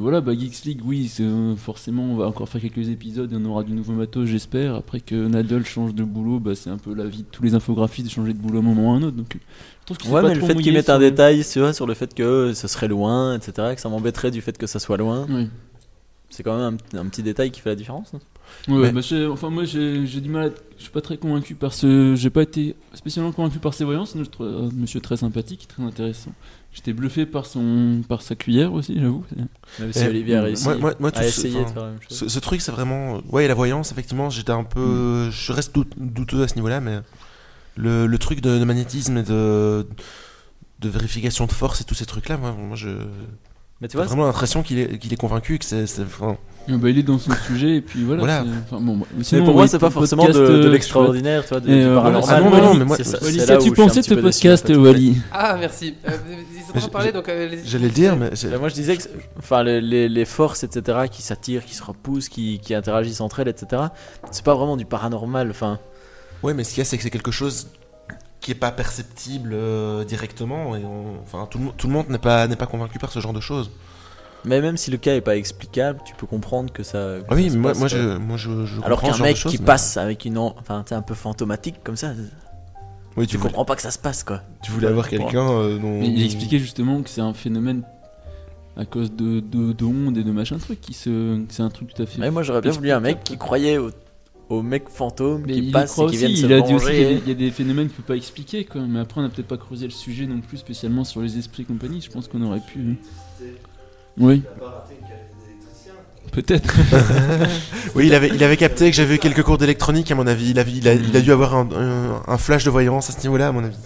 voilà, 0.00 0.20
bah, 0.20 0.32
Geeks 0.36 0.64
League, 0.64 0.80
oui, 0.84 1.06
c'est, 1.08 1.22
euh, 1.22 1.54
forcément, 1.54 2.02
on 2.02 2.16
va 2.16 2.26
encore 2.26 2.48
faire 2.48 2.60
quelques 2.60 2.88
épisodes 2.88 3.32
et 3.32 3.36
on 3.36 3.44
aura 3.44 3.62
du 3.62 3.72
nouveau 3.72 3.92
matos, 3.92 4.26
j'espère. 4.28 4.74
Après 4.74 4.98
que 5.00 5.14
Nadal 5.28 5.64
change 5.64 5.94
de 5.94 6.02
boulot, 6.02 6.40
bah, 6.40 6.56
c'est 6.56 6.68
un 6.68 6.76
peu 6.78 6.92
la 6.92 7.04
vie 7.06 7.18
de 7.22 7.28
tous 7.30 7.44
les 7.44 7.54
infographistes 7.54 8.08
de 8.08 8.12
changer 8.12 8.32
de 8.32 8.38
boulot 8.38 8.56
à 8.58 8.60
un 8.60 8.64
moment 8.64 8.90
ou 8.90 8.94
à 8.94 8.96
un 8.96 9.02
autre. 9.04 9.16
Donc, 9.16 9.38
je 9.88 9.94
trouve 9.94 10.12
Ouais, 10.14 10.20
pas 10.22 10.28
mais 10.28 10.34
le 10.34 10.40
fait 10.40 10.54
qu'ils 10.56 10.72
mettent 10.72 10.86
sur 10.86 10.94
un 10.94 10.98
le- 10.98 11.10
détail 11.10 11.44
vois, 11.56 11.72
sur 11.72 11.86
le 11.86 11.94
fait 11.94 12.12
que 12.12 12.52
ce 12.52 12.66
serait 12.66 12.88
loin, 12.88 13.36
etc., 13.36 13.52
que 13.76 13.80
ça 13.80 13.88
m'embêterait 13.88 14.32
du 14.32 14.40
fait 14.40 14.58
que 14.58 14.66
ça 14.66 14.80
soit 14.80 14.96
loin, 14.96 15.26
Oui. 15.30 15.48
C'est 16.30 16.42
quand 16.42 16.56
même 16.56 16.78
un, 16.94 16.98
un 16.98 17.06
petit 17.08 17.22
détail 17.22 17.50
qui 17.50 17.60
fait 17.60 17.70
la 17.70 17.76
différence. 17.76 18.12
non? 18.12 18.20
Ouais, 18.68 18.90
Mais- 18.92 19.00
bah, 19.00 19.30
enfin 19.32 19.48
moi 19.48 19.62
j'ai 19.64 20.04
du 20.20 20.28
mal, 20.28 20.48
à- 20.48 20.54
je 20.76 20.82
suis 20.82 20.90
pas 20.90 21.00
très 21.00 21.16
convaincu 21.16 21.54
par 21.54 21.72
ce, 21.72 22.14
j'ai 22.16 22.30
pas 22.30 22.42
été 22.42 22.74
spécialement 22.94 23.30
convaincu 23.30 23.58
par 23.60 23.74
ses 23.74 23.84
voyances. 23.84 24.10
sinon 24.10 24.24
je 24.24 24.30
trouve 24.30 24.46
euh, 24.46 24.68
Monsieur 24.74 25.00
très 25.00 25.16
sympathique, 25.18 25.68
très 25.68 25.82
intéressant. 25.84 26.32
J'étais 26.72 26.92
bluffé 26.92 27.26
par 27.26 27.46
son, 27.46 28.02
par 28.08 28.22
sa 28.22 28.34
cuillère 28.36 28.72
aussi, 28.72 28.96
j'avoue. 29.00 29.24
Même 29.78 29.92
si 29.92 30.00
Eh, 30.04 30.08
Olivier 30.08 30.36
a 30.36 30.42
réussi 30.42 30.64
moi- 30.64 30.76
moi- 30.78 30.94
moi, 31.00 31.10
à 31.14 31.22
ce- 31.22 31.28
essayer 31.28 31.54
de 31.54 31.60
enfin, 31.60 31.72
faire 31.74 31.82
la 31.84 31.90
même 31.90 32.00
chose. 32.08 32.18
Ce, 32.18 32.28
ce 32.28 32.38
truc, 32.40 32.60
c'est 32.60 32.72
vraiment. 32.72 33.20
Ouais, 33.30 33.46
la 33.48 33.54
voyance, 33.54 33.90
effectivement, 33.92 34.30
j'étais 34.30 34.52
un 34.52 34.64
peu. 34.64 35.26
Mm. 35.28 35.30
Je 35.30 35.52
reste 35.52 35.74
doute- 35.74 35.94
douteux 35.96 36.42
à 36.42 36.48
ce 36.48 36.54
niveau-là, 36.56 36.80
mais 36.80 36.98
le, 37.76 38.06
le 38.06 38.18
truc 38.18 38.40
de, 38.40 38.58
de 38.58 38.64
magnétisme 38.64 39.16
et 39.18 39.22
de, 39.22 39.86
de 40.80 40.88
vérification 40.88 41.46
de 41.46 41.52
force 41.52 41.80
et 41.80 41.84
tous 41.84 41.94
ces 41.94 42.06
trucs-là, 42.06 42.36
moi, 42.36 42.52
moi 42.52 42.76
je. 42.76 42.88
Mais 43.80 43.88
tu 43.88 43.96
vois, 43.96 44.04
vraiment 44.06 44.26
l'impression 44.26 44.62
qu'il 44.62 44.78
est, 44.78 44.98
qu'il 44.98 45.12
est 45.12 45.16
convaincu 45.16 45.58
que 45.58 45.64
c'est. 45.64 45.86
c'est- 45.86 46.02
enfin, 46.02 46.36
Euh, 46.68 46.76
bah, 46.76 46.90
il 46.90 46.98
est 46.98 47.02
dans 47.02 47.18
son 47.18 47.32
sujet 47.46 47.76
et 47.76 47.80
puis 47.80 48.04
voilà. 48.04 48.20
Voilà. 48.20 48.44
c'est- 48.44 48.74
enfin, 48.74 48.82
bon, 48.84 48.98
bah, 48.98 49.06
mais 49.16 49.38
pour 49.42 49.54
moi, 49.54 49.62
oui, 49.62 49.68
c'est 49.70 49.78
pas 49.78 49.88
forcément 49.88 50.24
de, 50.24 50.32
podcast, 50.32 50.50
de 50.52 50.66
euh, 50.66 50.70
l'extraordinaire, 50.70 51.42
tu 51.44 51.48
vois, 51.48 51.60
de- 51.60 51.70
Et, 51.70 51.74
du 51.80 51.86
euh, 51.86 51.94
paranormal. 51.96 52.36
Ah 52.36 52.40
non, 52.42 52.50
non, 52.50 52.74
mais 52.74 52.84
moi- 52.84 52.96
C'est 52.98 53.04
ça- 53.04 53.18
Wally, 53.22 53.40
c'est 53.40 53.46
là 53.46 53.54
où 53.54 53.58
qu'as-tu 53.58 53.68
je 53.70 53.74
suis 53.74 53.82
un 53.82 53.86
pensé 53.86 53.96
de 53.96 54.00
petit 54.02 54.08
ce 54.10 54.14
peu 54.14 54.22
déçu, 54.22 54.38
podcast, 54.42 54.64
en 54.64 54.68
fait. 54.68 54.76
Wally 54.76 55.16
Ah, 55.32 55.56
merci. 55.58 55.94
Euh, 56.06 56.10
ils 56.54 56.60
sont 56.62 56.68
en 56.76 56.78
train 56.78 56.86
de 56.86 56.92
parler, 56.92 57.12
donc 57.12 57.28
euh, 57.30 57.48
les- 57.48 57.64
J'allais 57.64 57.86
le 57.86 57.90
dire, 57.94 58.16
mais. 58.16 58.30
c'est- 58.34 58.48
Bah, 58.50 58.58
moi 58.58 58.68
je 58.68 58.74
disais 58.74 58.96
que 58.98 59.02
enfin, 59.38 59.62
les, 59.62 59.80
les- 59.80 60.08
les 60.10 60.24
forces, 60.26 60.62
etc., 60.62 60.98
qui 61.10 61.22
s'attirent, 61.22 61.64
qui 61.64 61.74
se 61.74 61.82
repoussent, 61.82 62.28
qui, 62.28 62.58
qui 62.60 62.74
interagissent 62.74 63.22
entre 63.22 63.40
elles, 63.40 63.48
etc., 63.48 63.84
c'est 64.30 64.44
pas 64.44 64.54
vraiment 64.54 64.76
du 64.76 64.84
paranormal. 64.84 65.48
Enfin, 65.50 65.78
Ouais, 66.42 66.52
mais 66.54 66.64
ce 66.64 66.70
qu'il 66.70 66.78
y 66.78 66.80
a, 66.82 66.84
c'est 66.84 66.96
que 66.98 67.02
c'est 67.02 67.10
quelque 67.10 67.30
chose 67.30 67.66
qui 68.40 68.50
est 68.52 68.54
pas 68.56 68.72
perceptible 68.72 69.50
euh, 69.52 70.04
directement. 70.04 70.74
Et 70.76 70.84
on- 70.84 71.20
enfin, 71.22 71.46
tout 71.50 71.58
le, 71.58 71.66
tout 71.76 71.86
le 71.86 71.92
monde 71.92 72.08
n'est 72.08 72.18
pas, 72.18 72.46
n'est 72.48 72.56
pas 72.56 72.66
convaincu 72.66 72.98
par 72.98 73.12
ce 73.12 73.20
genre 73.20 73.32
de 73.34 73.40
choses. 73.40 73.70
mais 74.44 74.60
même 74.62 74.76
si 74.78 74.90
le 74.90 74.96
cas 74.96 75.14
est 75.14 75.20
pas 75.20 75.36
explicable, 75.36 76.00
tu 76.06 76.14
peux 76.14 76.26
comprendre 76.26 76.72
que 76.72 76.82
ça. 76.82 77.18
que 77.20 77.24
Ah 77.28 77.34
oui, 77.34 77.50
ça 77.50 77.56
mais 77.56 77.60
moi, 77.60 77.72
moi, 77.74 77.88
quoi. 77.88 77.98
je, 77.98 78.16
moi 78.16 78.36
je, 78.38 78.64
je 78.66 78.80
Alors 78.82 79.00
qu'un 79.02 79.12
ce 79.12 79.18
genre 79.18 79.26
de 79.26 79.30
mec 79.32 79.36
choses, 79.36 79.52
qui 79.52 79.58
mais- 79.58 79.66
passe 79.66 79.96
avec 79.98 80.24
une. 80.24 80.38
en- 80.38 80.54
Enfin, 80.58 80.84
un 80.90 81.02
peu 81.02 81.14
fantomatique 81.14 81.76
comme 81.84 81.96
ça, 81.96 82.12
Oui, 83.16 83.26
tu 83.26 83.32
tu, 83.32 83.36
voulais, 83.36 83.50
comprends 83.50 83.64
pas 83.66 83.76
que 83.76 83.82
ça 83.82 83.90
se 83.90 83.98
passe, 83.98 84.24
quoi. 84.24 84.40
tu 84.62 84.70
voulais 84.72 84.86
avoir 84.88 85.08
quelqu'un 85.08 85.46
euh, 85.50 85.78
dont. 85.78 86.00
Mais 86.00 86.08
il 86.08 86.24
expliquait 86.24 86.58
justement 86.58 87.02
que 87.02 87.10
c'est 87.10 87.20
un 87.20 87.34
phénomène 87.34 87.82
à 88.76 88.86
cause 88.86 89.12
de, 89.12 89.40
de, 89.40 89.72
d'ondes 89.72 90.16
et 90.16 90.22
de 90.22 90.30
machin 90.32 90.56
truc 90.56 90.80
qui 90.80 90.94
se, 90.94 91.36
que 91.44 91.52
c'est 91.52 91.62
un 91.62 91.68
truc 91.68 91.92
tout 91.92 92.02
à 92.02 92.06
fait. 92.06 92.18
Mais 92.20 92.30
moi 92.30 92.42
j'aurais 92.42 92.62
bien 92.62 92.70
voulu 92.70 92.90
un 92.92 93.00
mec 93.00 93.22
qui 93.24 93.36
croyait 93.36 93.76
au, 93.76 93.90
au 94.50 94.62
mec 94.62 94.88
fantôme 94.90 95.44
Mais 95.46 95.52
qui 95.54 95.58
il 95.60 95.68
y 95.68 95.70
passe 95.70 95.92
croit 95.92 96.04
et 96.06 96.10
qui 96.10 96.16
aussi, 96.16 96.26
vient 96.26 96.30
de 96.34 96.36
se 96.36 96.46
il 96.46 96.52
a 96.52 96.60
dit 96.60 96.74
aussi 96.74 96.86
qu'il 96.86 96.94
y 97.00 97.04
a 97.04 97.08
des- 97.08 97.14
il 97.24 97.28
y, 97.28 97.30
a 97.30 97.34
des 97.34 97.50
phénomènes 97.50 97.86
qu'il 97.86 97.96
peut 97.96 98.02
pas 98.02 98.16
expliquer 98.16 98.64
quoi. 98.66 98.82
Mais 98.82 99.00
après 99.00 99.20
on 99.20 99.24
a 99.24 99.28
peut-être 99.30 99.48
pas 99.48 99.56
creusé 99.56 99.86
le 99.86 99.92
sujet 99.92 100.26
non 100.26 100.40
plus 100.40 100.58
spécialement 100.58 101.04
sur 101.04 101.22
les 101.22 101.38
esprits 101.38 101.62
et 101.62 101.66
compagnie. 101.66 102.00
Je 102.02 102.10
pense 102.10 102.28
qu'on 102.28 102.42
aurait 102.42 102.60
pu. 102.60 102.96
Oui. 104.18 104.42
Peut-être. 106.32 106.74
Oui, 107.96 108.06
il 108.06 108.14
avait, 108.14 108.28
il 108.28 108.42
avait 108.44 108.56
capté 108.56 108.88
que 108.88 108.96
j'avais 108.96 109.16
eu 109.16 109.18
quelques 109.18 109.42
cours 109.42 109.58
d'électronique, 109.58 110.10
à 110.12 110.14
mon 110.14 110.26
avis. 110.28 110.50
Il 110.50 110.58
a, 110.60 110.62
il 110.62 110.86
a, 110.86 110.94
il 110.94 111.16
a 111.16 111.20
dû 111.20 111.32
avoir 111.32 111.56
un, 111.56 111.68
un- 111.72 112.22
un 112.26 112.38
flash 112.38 112.62
de 112.64 112.70
voyance 112.70 113.10
à 113.10 113.12
ce 113.12 113.20
niveau-là, 113.22 113.48
à 113.48 113.52
mon 113.52 113.64
avis. 113.64 113.76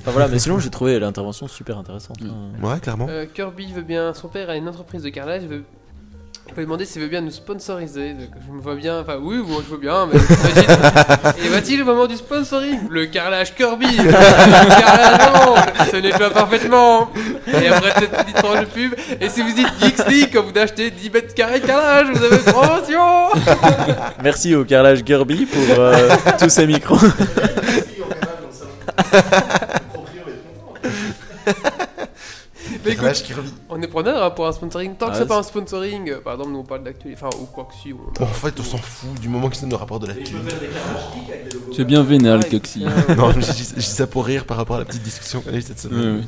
Enfin 0.00 0.10
voilà, 0.10 0.28
mais 0.28 0.38
sinon 0.38 0.58
j'ai 0.58 0.68
trouvé 0.68 0.98
l'intervention 1.00 1.48
super 1.48 1.78
intéressante. 1.78 2.18
Hein. 2.22 2.50
Ouais, 2.62 2.78
clairement. 2.80 3.06
Euh, 3.08 3.24
Kirby 3.32 3.72
veut 3.72 3.82
bien, 3.82 4.12
son 4.12 4.28
père 4.28 4.50
a 4.50 4.56
une 4.56 4.68
entreprise 4.68 5.02
de 5.02 5.08
carrelage, 5.08 5.44
veut, 5.44 5.64
il 6.46 6.52
peut 6.52 6.60
lui 6.60 6.66
demander 6.66 6.84
s'il 6.84 7.00
veut 7.00 7.08
bien 7.08 7.20
nous 7.20 7.30
sponsoriser. 7.30 8.12
Donc, 8.12 8.28
je 8.46 8.52
me 8.52 8.60
vois 8.60 8.74
bien, 8.74 9.00
enfin 9.00 9.16
oui, 9.20 9.36
moi 9.46 9.62
je 9.64 9.72
veux 9.72 9.80
bien, 9.80 10.06
mais 10.06 10.18
imagine. 10.18 11.44
Et 11.44 11.48
voici 11.48 11.76
le 11.76 11.84
moment 11.84 12.06
du 12.06 12.16
sponsoring? 12.16 12.80
Le 12.90 13.06
carrelage 13.06 13.54
Kirby, 13.54 13.86
le 13.96 14.12
carrelage 14.12 15.90
se 15.90 15.96
nettoie 15.96 16.30
parfaitement. 16.30 17.10
Et 17.46 17.68
après 17.68 17.92
cette 17.98 18.10
petite 18.10 18.36
tranche 18.36 18.60
de 18.60 18.66
pub, 18.66 18.94
et 19.20 19.28
si 19.28 19.42
vous 19.42 19.52
dites 19.52 19.68
Geeks 19.80 20.32
quand 20.32 20.42
vous 20.42 20.58
achetez 20.58 20.90
10 20.90 21.10
mètres 21.10 21.34
carrés 21.34 21.60
de 21.60 21.66
carrelage, 21.66 22.14
vous 22.14 22.22
avez 22.22 22.36
une 22.36 22.42
promotion 22.42 23.28
Merci 24.22 24.54
au 24.54 24.64
carrelage 24.64 25.02
Kirby 25.02 25.46
pour 25.46 25.78
euh, 25.78 26.08
tous 26.38 26.50
ces 26.50 26.66
micros. 26.66 26.98
Mais 32.83 32.83
écoute, 32.94 33.04
on 33.68 33.80
est 33.82 33.86
preneur 33.88 34.22
hein, 34.22 34.30
pour 34.30 34.46
un 34.46 34.52
sponsoring. 34.52 34.94
Tant 34.96 35.06
que 35.06 35.12
Ah, 35.12 35.18
c'est 35.18 35.26
pas 35.26 35.38
un 35.38 35.42
sponsoring, 35.42 36.10
euh, 36.10 36.20
par 36.20 36.34
exemple, 36.34 36.50
nous 36.52 36.58
on 36.60 36.64
parle 36.64 36.84
d'actualité, 36.84 37.20
enfin, 37.22 37.36
ou 37.40 37.44
quoi 37.46 37.64
que 37.64 37.74
si. 37.74 37.92
on- 37.92 38.22
En 38.22 38.26
fait, 38.26 38.58
on 38.58 38.62
s'en 38.62 38.78
fout 38.78 39.18
du 39.20 39.28
moment 39.28 39.48
que 39.50 39.56
c'est 39.56 39.66
nos 39.66 39.76
rapports 39.76 40.00
de 40.00 40.06
la 40.08 40.14
télé. 40.14 40.30
Tu 41.72 41.80
es 41.82 41.84
bien 41.84 42.02
vénal, 42.02 42.48
Coxy. 42.48 42.84
Non, 43.16 43.32
je 43.32 43.40
dis, 43.52 43.82
ça 43.82 44.06
pour 44.06 44.24
rire 44.24 44.44
par 44.44 44.56
rapport 44.56 44.76
à 44.76 44.80
la 44.80 44.84
petite 44.84 45.02
discussion 45.02 45.40
qu'on 45.40 45.50
a 45.50 45.56
eue 45.56 45.62
cette 45.62 45.80
semaine. 45.80 46.24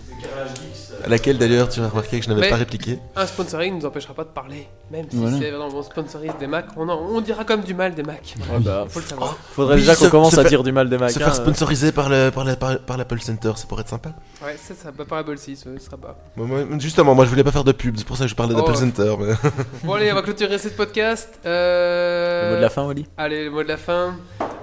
À 1.06 1.08
laquelle 1.08 1.38
d'ailleurs 1.38 1.68
tu 1.68 1.80
as 1.80 1.88
remarqué 1.88 2.18
que 2.18 2.24
je 2.26 2.30
n'avais 2.32 2.50
pas 2.50 2.56
répliqué. 2.56 2.98
Un 3.14 3.26
sponsoring 3.26 3.74
ne 3.74 3.80
nous 3.80 3.86
empêchera 3.86 4.12
pas 4.12 4.24
de 4.24 4.28
parler. 4.30 4.66
Même 4.90 5.06
si 5.08 5.16
Voilà. 5.16 5.38
c'est 5.38 5.50
vraiment 5.52 5.68
on 5.72 5.82
sponsorise 5.82 6.32
des 6.40 6.48
Macs, 6.48 6.66
on, 6.76 6.88
en- 6.88 6.98
on 7.00 7.20
dira 7.20 7.44
comme 7.44 7.60
du 7.62 7.74
mal 7.74 7.94
des 7.94 8.02
Macs. 8.02 8.34
Ouais, 8.52 8.58
bah, 8.60 8.84
Faut 8.88 8.98
le 9.00 9.06
savoir. 9.06 9.36
faudrait 9.52 9.74
Oui, 9.76 9.80
déjà 9.82 9.94
qu'on 9.94 10.08
commence 10.10 10.34
à 10.34 10.42
faire- 10.42 10.50
dire 10.50 10.62
du 10.64 10.72
mal 10.72 10.88
des 10.90 10.98
Macs. 10.98 11.12
Se 11.12 11.18
hein, 11.18 11.26
faire 11.26 11.32
euh. 11.32 11.36
sponsoriser 11.36 11.92
par 11.92 12.08
le 12.08 12.30
par 12.30 12.44
la- 12.44 12.56
par, 12.56 12.78
par 12.80 12.96
l'Apple 12.96 13.20
Center, 13.20 13.52
ça 13.54 13.66
pourrait 13.68 13.82
être 13.82 13.88
sympa. 13.88 14.10
Ouais, 14.44 14.56
ça, 14.56 14.74
ça 14.74 14.90
va 14.90 15.04
pas 15.04 15.22
Ball 15.22 15.38
6, 15.38 15.64
ce 15.64 15.78
sera 15.84 15.96
pas. 15.96 16.18
Moi- 16.36 16.64
justement, 16.80 17.14
moi 17.14 17.24
je 17.24 17.30
voulais 17.30 17.44
pas 17.44 17.52
faire 17.52 17.64
de 17.64 17.72
pub, 17.72 17.96
c'est 17.96 18.06
pour 18.06 18.16
ça 18.16 18.24
que 18.24 18.30
je 18.30 18.34
parlais 18.34 18.54
Oh. 18.56 18.60
d'Apple 18.60 18.76
Center. 18.76 19.14
mais- 19.20 19.34
Bon, 19.84 19.94
allez, 19.94 20.10
on 20.10 20.14
va 20.16 20.22
clôturer 20.22 20.58
ce 20.58 20.68
podcast. 20.70 21.38
Euh... 21.46 22.46
Le 22.46 22.50
mot 22.50 22.56
de 22.56 22.62
la 22.62 22.70
fin, 22.70 22.84
Wally 22.84 23.06
Allez, 23.16 23.44
le 23.44 23.50
mot 23.52 23.62
de 23.62 23.68
la 23.68 23.76
fin. 23.76 24.16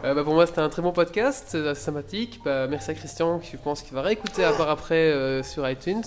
Euh, 0.03 0.13
bah, 0.13 0.23
pour 0.25 0.33
moi, 0.33 0.45
c'était 0.45 0.59
un 0.59 0.67
très 0.67 0.81
bon 0.81 0.91
podcast, 0.91 1.45
c'est 1.47 1.65
assez 1.65 1.81
sympathique. 1.81 2.41
Bah, 2.43 2.67
merci 2.67 2.91
à 2.91 2.93
Christian, 2.93 3.39
qui 3.39 3.51
je 3.53 3.57
pense 3.57 3.81
qu'il 3.81 3.93
va 3.95 4.01
réécouter 4.01 4.43
à 4.43 4.51
part 4.51 4.69
après 4.69 4.95
euh, 4.95 5.41
sur 5.43 5.67
iTunes. 5.69 6.01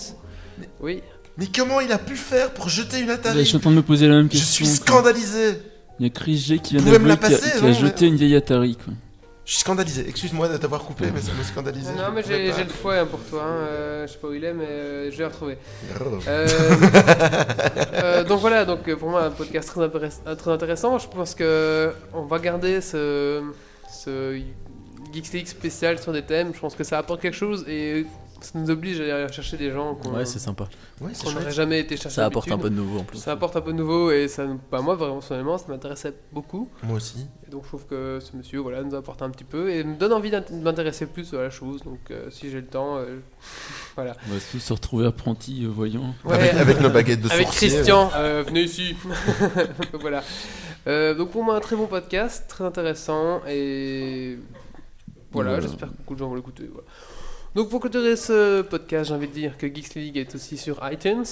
Oui. 0.79 1.01
Mais 1.37 1.45
comment 1.55 1.79
il 1.81 1.91
a 1.91 1.97
pu 1.99 2.15
faire 2.15 2.51
pour 2.51 2.67
jeter 2.69 2.99
une 2.99 3.07
Je 3.07 3.11
Atari 3.11 3.45
suis 3.45 3.57
en 3.57 3.59
train 3.59 3.69
de 3.71 3.75
me 3.75 3.83
poser 3.83 4.07
la 4.07 4.15
même 4.15 4.25
Je 4.27 4.37
question. 4.37 4.65
suis 4.65 4.77
quoi. 4.79 4.87
scandalisé 4.95 5.59
Il 5.99 6.05
y 6.05 6.09
a 6.09 6.11
Chris 6.11 6.37
G 6.37 6.59
qui 6.59 6.75
vient 6.77 6.83
d'avouer 6.91 7.07
la 7.09 7.15
qu'il 7.17 7.25
a, 7.25 7.29
passer, 7.29 7.51
qu'il 7.57 7.65
a 7.65 7.69
non, 7.69 7.73
jeté 7.73 8.05
mais- 8.05 8.07
une 8.11 8.15
vieille 8.17 8.35
Atari. 8.35 8.75
Quoi. 8.75 8.93
Je 9.45 9.51
suis 9.53 9.61
scandalisé. 9.61 10.03
Excuse-moi 10.09 10.49
de 10.49 10.57
t'avoir 10.57 10.83
coupé, 10.83 11.05
mais 11.13 11.21
ça 11.21 11.31
me 11.37 11.41
scandalisé. 11.43 11.91
Non, 11.93 12.07
je 12.09 12.11
mais 12.15 12.23
j'ai 12.23 12.63
le 12.63 12.69
fouet 12.69 12.97
hein, 12.97 13.05
pour 13.05 13.21
toi. 13.21 13.43
hein. 13.43 13.51
Euh, 13.69 14.07
je 14.07 14.11
sais 14.11 14.17
pas 14.17 14.27
où 14.27 14.33
il 14.33 14.43
est, 14.43 14.51
mais 14.53 14.65
euh, 14.65 15.11
je 15.11 15.15
vais 15.17 15.23
le 15.23 15.29
retrouver. 15.29 15.57
Oh. 16.01 16.03
Euh, 16.27 16.47
euh, 17.93 18.23
donc 18.23 18.39
voilà, 18.41 18.65
donc 18.65 18.93
pour 18.95 19.09
moi 19.09 19.23
un 19.25 19.31
podcast 19.31 19.69
très, 19.69 19.81
intéress- 19.81 20.21
très 20.37 20.51
intéressant. 20.51 20.97
Je 20.99 21.07
pense 21.07 21.33
que 21.35 21.93
on 22.13 22.23
va 22.25 22.39
garder 22.39 22.81
ce, 22.81 23.41
ce 23.89 24.37
Geeks 25.13 25.31
League 25.33 25.47
spécial 25.47 25.99
sur 25.99 26.11
des 26.13 26.23
thèmes. 26.23 26.51
Je 26.53 26.59
pense 26.59 26.75
que 26.75 26.83
ça 26.83 26.97
apporte 26.97 27.21
quelque 27.21 27.37
chose 27.37 27.63
et 27.69 28.05
ça 28.41 28.57
nous 28.59 28.69
oblige 28.69 28.99
à 29.01 29.23
aller 29.23 29.31
chercher 29.33 29.57
des 29.57 29.71
gens 29.71 29.95
qu'on 29.95 30.13
Ouais, 30.15 30.25
c'est 30.25 30.39
sympa. 30.39 30.67
Ouais, 31.01 31.11
c'est 31.13 31.23
qu'on 31.25 31.31
n'aurait 31.31 31.43
chouette. 31.45 31.53
jamais 31.55 31.79
été 31.79 31.95
chercher. 31.97 32.15
Ça 32.15 32.25
apporte 32.25 32.51
un 32.51 32.57
peu 32.57 32.69
de 32.69 32.75
nouveau 32.75 32.99
en 32.99 33.03
plus. 33.03 33.17
Ça 33.17 33.31
apporte 33.33 33.55
un 33.55 33.61
peu 33.61 33.71
de 33.71 33.77
nouveau 33.77 34.11
et 34.11 34.27
ça, 34.27 34.45
bah, 34.71 34.81
moi 34.81 34.95
vraiment 34.95 35.15
personnellement, 35.15 35.57
ça 35.57 35.65
m'intéressait 35.69 36.13
beaucoup. 36.31 36.69
Moi 36.83 36.97
aussi. 36.97 37.25
Et 37.47 37.51
donc 37.51 37.63
je 37.63 37.67
trouve 37.69 37.85
que 37.85 38.19
ce 38.21 38.35
monsieur 38.35 38.59
voilà, 38.59 38.83
nous 38.83 38.95
apporte 38.95 39.21
un 39.21 39.29
petit 39.29 39.43
peu 39.45 39.69
et 39.71 39.83
me 39.83 39.95
donne 39.95 40.11
envie 40.13 40.31
de 40.31 40.41
m'intéresser 40.61 41.05
plus 41.05 41.33
à 41.33 41.37
la 41.43 41.49
chose. 41.49 41.81
Donc 41.83 41.99
euh, 42.11 42.29
si 42.29 42.49
j'ai 42.49 42.61
le 42.61 42.67
temps, 42.67 42.97
euh, 42.97 43.19
voilà. 43.95 44.15
On 44.29 44.33
va 44.33 44.39
tous 44.51 44.59
se 44.59 44.73
retrouver 44.73 45.05
apprentis 45.07 45.63
euh, 45.65 45.69
voyants. 45.69 46.13
Ouais, 46.25 46.33
Avec, 46.35 46.53
avec 46.55 46.81
nos 46.81 46.89
baguettes 46.89 47.21
de 47.21 47.31
avec. 47.31 47.47
Christian, 47.47 48.09
euh, 48.15 48.43
venez 48.45 48.63
ici. 48.63 48.95
voilà. 49.93 50.23
Euh, 50.87 51.13
donc 51.13 51.31
pour 51.31 51.43
moi 51.43 51.55
un 51.55 51.59
très 51.59 51.75
bon 51.75 51.87
podcast, 51.87 52.45
très 52.47 52.63
intéressant 52.63 53.41
et 53.47 54.37
voilà, 55.33 55.51
Voilà. 55.51 55.67
j'espère 55.67 55.89
que 55.89 55.97
beaucoup 55.97 56.13
de 56.13 56.19
gens 56.19 56.29
vont 56.29 56.35
l'écouter. 56.35 56.69
voilà. 56.71 56.86
Donc 57.55 57.69
pour 57.69 57.79
clôturer 57.79 58.15
ce 58.15 58.61
podcast, 58.61 59.09
j'ai 59.09 59.15
envie 59.15 59.27
de 59.27 59.33
dire 59.33 59.57
que 59.57 59.65
Geeks 59.65 59.95
League 59.95 60.17
est 60.17 60.35
aussi 60.35 60.57
sur 60.57 60.79
iTunes. 60.91 61.23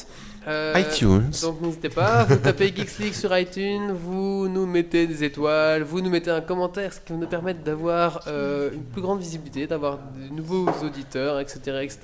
Euh, 0.47 0.73
iTunes. 0.75 1.31
Donc 1.41 1.61
n'hésitez 1.61 1.89
pas, 1.89 2.23
vous 2.23 2.37
tapez 2.37 2.73
Geeks 2.75 2.97
League 2.99 3.13
sur 3.13 3.37
iTunes, 3.37 3.91
vous 3.91 4.47
nous 4.47 4.65
mettez 4.65 5.07
des 5.07 5.23
étoiles, 5.23 5.83
vous 5.83 6.01
nous 6.01 6.09
mettez 6.09 6.31
un 6.31 6.41
commentaire, 6.41 6.93
ce 6.93 6.99
qui 6.99 7.13
va 7.13 7.19
nous 7.19 7.27
permettre 7.27 7.61
d'avoir 7.63 8.21
euh, 8.27 8.71
une 8.73 8.83
plus 8.83 9.01
grande 9.01 9.19
visibilité, 9.19 9.67
d'avoir 9.67 9.97
de 9.97 10.33
nouveaux 10.33 10.67
auditeurs, 10.83 11.39
etc., 11.39 11.59
etc. 11.83 11.99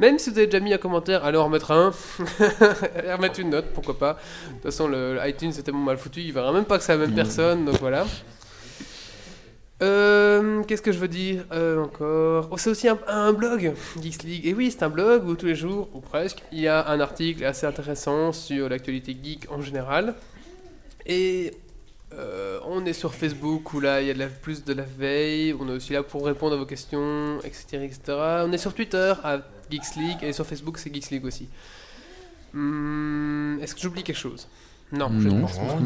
Même 0.00 0.18
si 0.18 0.30
vous 0.30 0.38
avez 0.38 0.46
déjà 0.46 0.60
mis 0.60 0.72
un 0.72 0.78
commentaire, 0.78 1.24
allez 1.24 1.38
en 1.38 1.44
remettre 1.44 1.70
un, 1.70 1.92
et 3.04 3.12
remettre 3.12 3.38
une 3.38 3.50
note, 3.50 3.66
pourquoi 3.74 3.98
pas. 3.98 4.14
De 4.14 4.54
toute 4.54 4.62
façon, 4.62 4.88
le, 4.88 5.14
le 5.14 5.28
iTunes 5.28 5.52
c'est 5.52 5.62
tellement 5.62 5.84
mal 5.84 5.98
foutu, 5.98 6.20
il 6.20 6.32
verra 6.32 6.52
même 6.52 6.64
pas 6.64 6.78
que 6.78 6.84
c'est 6.84 6.96
la 6.96 7.06
même 7.06 7.14
personne, 7.14 7.64
donc 7.64 7.78
voilà. 7.78 8.06
Euh, 9.82 10.62
Qu'est-ce 10.64 10.82
que 10.82 10.92
je 10.92 10.98
veux 10.98 11.08
dire 11.08 11.44
euh, 11.52 11.82
encore? 11.82 12.48
Oh, 12.50 12.56
C'est 12.58 12.70
aussi 12.70 12.88
un, 12.88 12.98
un 13.08 13.32
blog, 13.32 13.72
Geeks 14.00 14.22
League. 14.22 14.46
Et 14.46 14.54
oui, 14.54 14.70
c'est 14.70 14.82
un 14.84 14.88
blog 14.90 15.26
où 15.28 15.34
tous 15.34 15.46
les 15.46 15.54
jours, 15.56 15.88
ou 15.92 16.00
presque, 16.00 16.42
il 16.52 16.60
y 16.60 16.68
a 16.68 16.88
un 16.88 17.00
article 17.00 17.44
assez 17.44 17.66
intéressant 17.66 18.32
sur 18.32 18.68
l'actualité 18.68 19.16
geek 19.20 19.50
en 19.50 19.60
général. 19.60 20.14
Et 21.04 21.52
euh, 22.14 22.60
on 22.66 22.84
est 22.84 22.92
sur 22.92 23.12
Facebook 23.14 23.72
où 23.74 23.80
là 23.80 24.00
il 24.02 24.06
y 24.06 24.10
a 24.10 24.14
de 24.14 24.18
la- 24.20 24.26
plus 24.28 24.64
de 24.64 24.72
la 24.72 24.84
veille. 24.84 25.54
On 25.58 25.68
est 25.68 25.72
aussi 25.72 25.92
là 25.94 26.02
pour 26.02 26.24
répondre 26.26 26.54
à 26.54 26.58
vos 26.58 26.66
questions, 26.66 27.38
etc. 27.42 27.64
etc. 27.82 28.00
On 28.46 28.52
est 28.52 28.58
sur 28.58 28.74
Twitter 28.74 29.12
à 29.24 29.38
Geeks 29.70 29.96
League 29.96 30.18
et 30.22 30.32
sur 30.32 30.46
Facebook 30.46 30.78
c'est 30.78 30.94
Geeks 30.94 31.10
League 31.10 31.24
aussi. 31.24 31.48
Hmm, 32.52 33.58
Est-ce 33.60 33.74
que 33.74 33.80
j'oublie 33.80 34.02
quelque 34.02 34.16
chose? 34.18 34.46
Non, 34.92 35.08
Non, 35.08 35.20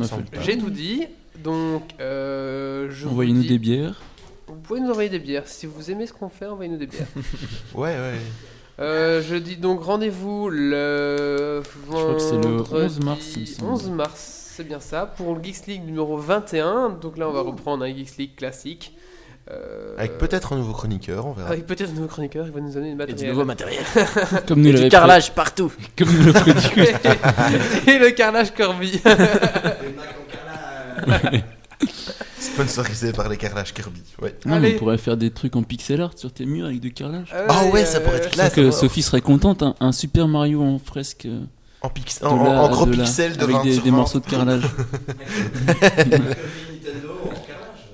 je 0.03 0.09
pense 0.09 0.11
J'ai 0.45 0.59
tout 0.59 0.71
dit. 0.71 1.07
Donc, 1.43 1.83
euh, 2.01 2.89
je 2.91 3.05
vous 3.05 3.11
Envoyez-nous 3.11 3.43
dis- 3.43 3.49
des 3.49 3.59
bières. 3.59 4.01
vous 4.49 4.55
pouvez 4.57 4.81
nous 4.81 4.91
envoyer 4.91 5.09
des 5.11 5.19
bières. 5.19 5.47
Si 5.47 5.67
vous 5.67 5.91
aimez 5.91 6.07
ce 6.07 6.13
qu'on 6.13 6.29
fait, 6.29 6.47
envoyez-nous 6.47 6.79
des 6.79 6.87
bières. 6.87 7.07
Ouais, 7.75 7.91
ouais. 7.95 8.15
Euh, 8.79 9.23
je 9.27 9.37
dis 9.37 9.57
donc 9.57 9.83
rendez-vous 9.83 10.51
le 10.51 11.63
crois 11.89 12.13
que 12.15 12.19
c'est 12.21 12.33
le 12.37 12.43
vendredi 12.43 12.85
11 12.85 13.01
mars, 13.05 13.27
il 13.37 13.41
me 13.41 13.47
semble. 13.47 13.71
11 13.73 13.91
mars, 13.91 14.51
c'est 14.55 14.65
bien 14.69 14.81
ça, 14.81 15.07
pour 15.07 15.35
le 15.35 15.43
Geeks 15.43 15.67
League 15.67 15.85
numéro 15.87 16.19
21. 16.19 16.91
Donc 16.91 17.17
là, 17.17 17.27
on 17.29 17.33
va 17.33 17.41
reprendre 17.41 17.85
un 17.85 17.89
Geeks 17.89 18.19
League 18.19 18.35
classique. 18.37 18.95
Euh, 19.49 19.95
Avec 19.97 20.19
peut-être 20.19 20.53
un 20.53 20.57
nouveau 20.57 20.73
chroniqueur, 20.73 21.25
on 21.25 21.33
verra. 21.33 21.51
Avec 21.51 21.67
peut-être 21.67 21.91
un 21.91 21.95
nouveau 21.95 22.09
chroniqueur 22.09 22.47
qui 22.47 22.51
va 22.51 22.61
nous 22.61 22.73
donner 22.73 22.91
du 22.91 22.97
matériel. 22.97 23.31
nouveau 23.31 23.45
matériel. 23.45 23.85
Comme 24.49 24.61
nous 24.61 24.71
Et 24.71 24.73
du 24.83 24.89
carrelage 24.89 25.33
partout. 25.35 25.73
Comme 25.97 26.09
nous 26.11 26.25
le 26.25 26.33
prédit. 26.33 26.69
Et 27.91 27.99
le 28.01 28.11
carrelage 28.11 28.53
Kirby. 28.53 29.01
Sponsorisé 32.39 33.13
par 33.13 33.29
les 33.29 33.37
carrelages 33.37 33.75
Kirby. 33.75 34.01
Ouais. 34.23 34.35
Non, 34.47 34.53
mais 34.59 34.67
Allez. 34.69 34.75
on 34.77 34.79
pourrait 34.79 34.99
faire 34.99 35.17
des 35.17 35.31
trucs 35.31 35.57
en 35.57 35.63
pixel 35.63 36.01
art 36.01 36.13
sur 36.17 36.33
tes 36.33 36.47
murs 36.47 36.67
avec 36.67 36.81
du 36.81 36.93
carrelage. 36.93 37.35
Ah 37.49 37.65
ouais, 37.67 37.85
ça 37.85 38.01
pourrait 38.01 38.17
être 38.19 38.31
Je 38.31 38.35
classe. 38.35 38.55
que. 38.55 38.71
Sophie 38.71 39.03
serait 39.03 39.21
contente, 39.21 39.63
un, 39.63 39.75
un 39.81 39.93
Super 39.93 40.27
Mario 40.29 40.63
en 40.63 40.79
fresque. 40.79 41.27
euh, 41.27 41.41
En, 41.83 41.91
pix- 41.91 42.21
de 42.21 42.27
en, 42.27 42.69
gros 42.71 42.87
de 42.87 42.93
pixels 42.93 43.37
de 43.37 43.43
avec 43.43 43.57
20 43.57 43.63
des, 43.65 43.75
sur 43.75 43.83
des 43.83 43.91
20. 43.91 43.97
morceaux 43.97 44.21
de 44.21 44.27
carrelage. 44.27 44.63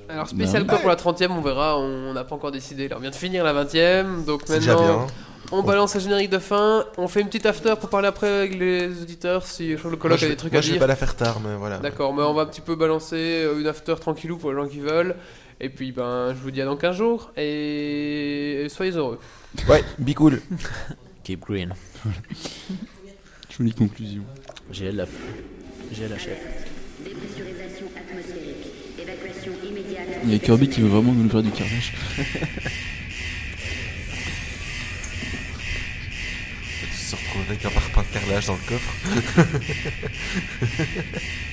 Alors, 0.09 0.29
spécial 0.29 0.65
Bah 0.65 0.75
quoi 0.75 0.79
pour 0.81 0.89
la 0.91 0.97
30ème, 0.97 1.31
on 1.31 1.41
verra, 1.41 1.79
on 1.79 2.13
n'a 2.13 2.25
pas 2.25 2.35
encore 2.35 2.53
décidé. 2.53 2.87
Là, 2.89 2.97
on 2.99 3.01
vient 3.01 3.11
de 3.11 3.15
finir 3.15 3.45
la 3.45 3.65
20ème, 3.65 4.25
donc 4.27 4.47
maintenant. 4.49 5.07
On 5.55 5.63
balance 5.63 5.95
un 5.97 5.99
générique 5.99 6.31
de 6.31 6.39
fin, 6.39 6.87
on 6.97 7.09
fait 7.09 7.21
une 7.21 7.27
petite 7.27 7.45
after 7.45 7.75
pour 7.79 7.91
parler 7.91 8.09
après 8.09 8.27
avec 8.29 8.59
les 8.59 9.03
auditeurs 9.03 9.47
si 9.47 9.73
je 9.73 9.77
trouve 9.77 9.91
le 9.91 9.97
Moi, 9.99 10.03
colloque 10.03 10.23
a 10.23 10.29
des 10.29 10.37
trucs 10.37 10.53
moi, 10.53 10.59
à 10.59 10.63
je 10.63 10.69
vais 10.69 10.73
dire. 10.73 10.81
pas 10.81 10.87
la 10.87 10.97
faire 10.97 11.15
tard, 11.15 11.41
mais 11.41 11.55
voilà. 11.57 11.77
D'accord, 11.79 12.15
mais 12.15 12.23
on 12.23 12.33
va 12.33 12.43
un 12.43 12.47
petit 12.47 12.63
peu 12.63 12.75
balancer 12.75 13.17
euh, 13.45 13.61
une 13.61 13.67
after 13.67 13.95
tranquillou 14.01 14.39
pour 14.39 14.51
les 14.51 14.57
gens 14.57 14.67
qui 14.67 14.81
veulent. 14.81 15.15
Et 15.61 15.69
puis 15.69 15.93
ben 15.93 16.31
je 16.35 16.43
vous 16.43 16.51
dis 16.51 16.63
à 16.63 16.65
dans 16.65 16.77
15 16.77 16.97
jours 16.97 17.31
et 17.37 18.67
soyez 18.71 18.93
heureux. 18.93 19.19
Ouais, 19.69 19.85
be 19.99 20.15
cool. 20.15 20.41
Keep 21.25 21.41
green. 21.41 21.75
Jolie 23.51 23.75
conclusion. 23.75 24.23
J'ai 24.71 24.91
la, 24.91 25.05
j'ai 25.93 26.09
la 26.09 26.19
chef. 26.19 26.39
Dépressurisation 27.05 27.87
atmosphérique. 27.95 28.67
Évacuation 28.99 29.53
immédiate. 29.69 30.09
Il 30.25 30.33
y 30.33 30.35
a 30.35 30.39
Kirby 30.39 30.69
qui 30.71 30.81
veut 30.81 30.89
vraiment 30.89 31.13
nous 31.13 31.29
faire 31.29 31.43
du 31.43 31.51
carrelage. 31.51 31.93
se 37.13 37.17
retrouver 37.17 37.45
avec 37.49 37.65
un 37.67 37.71
parpaing 37.71 38.03
de 38.03 38.07
carrelage 38.09 38.47
dans 38.47 38.55
le 38.55 38.61
coffre. 38.69 38.95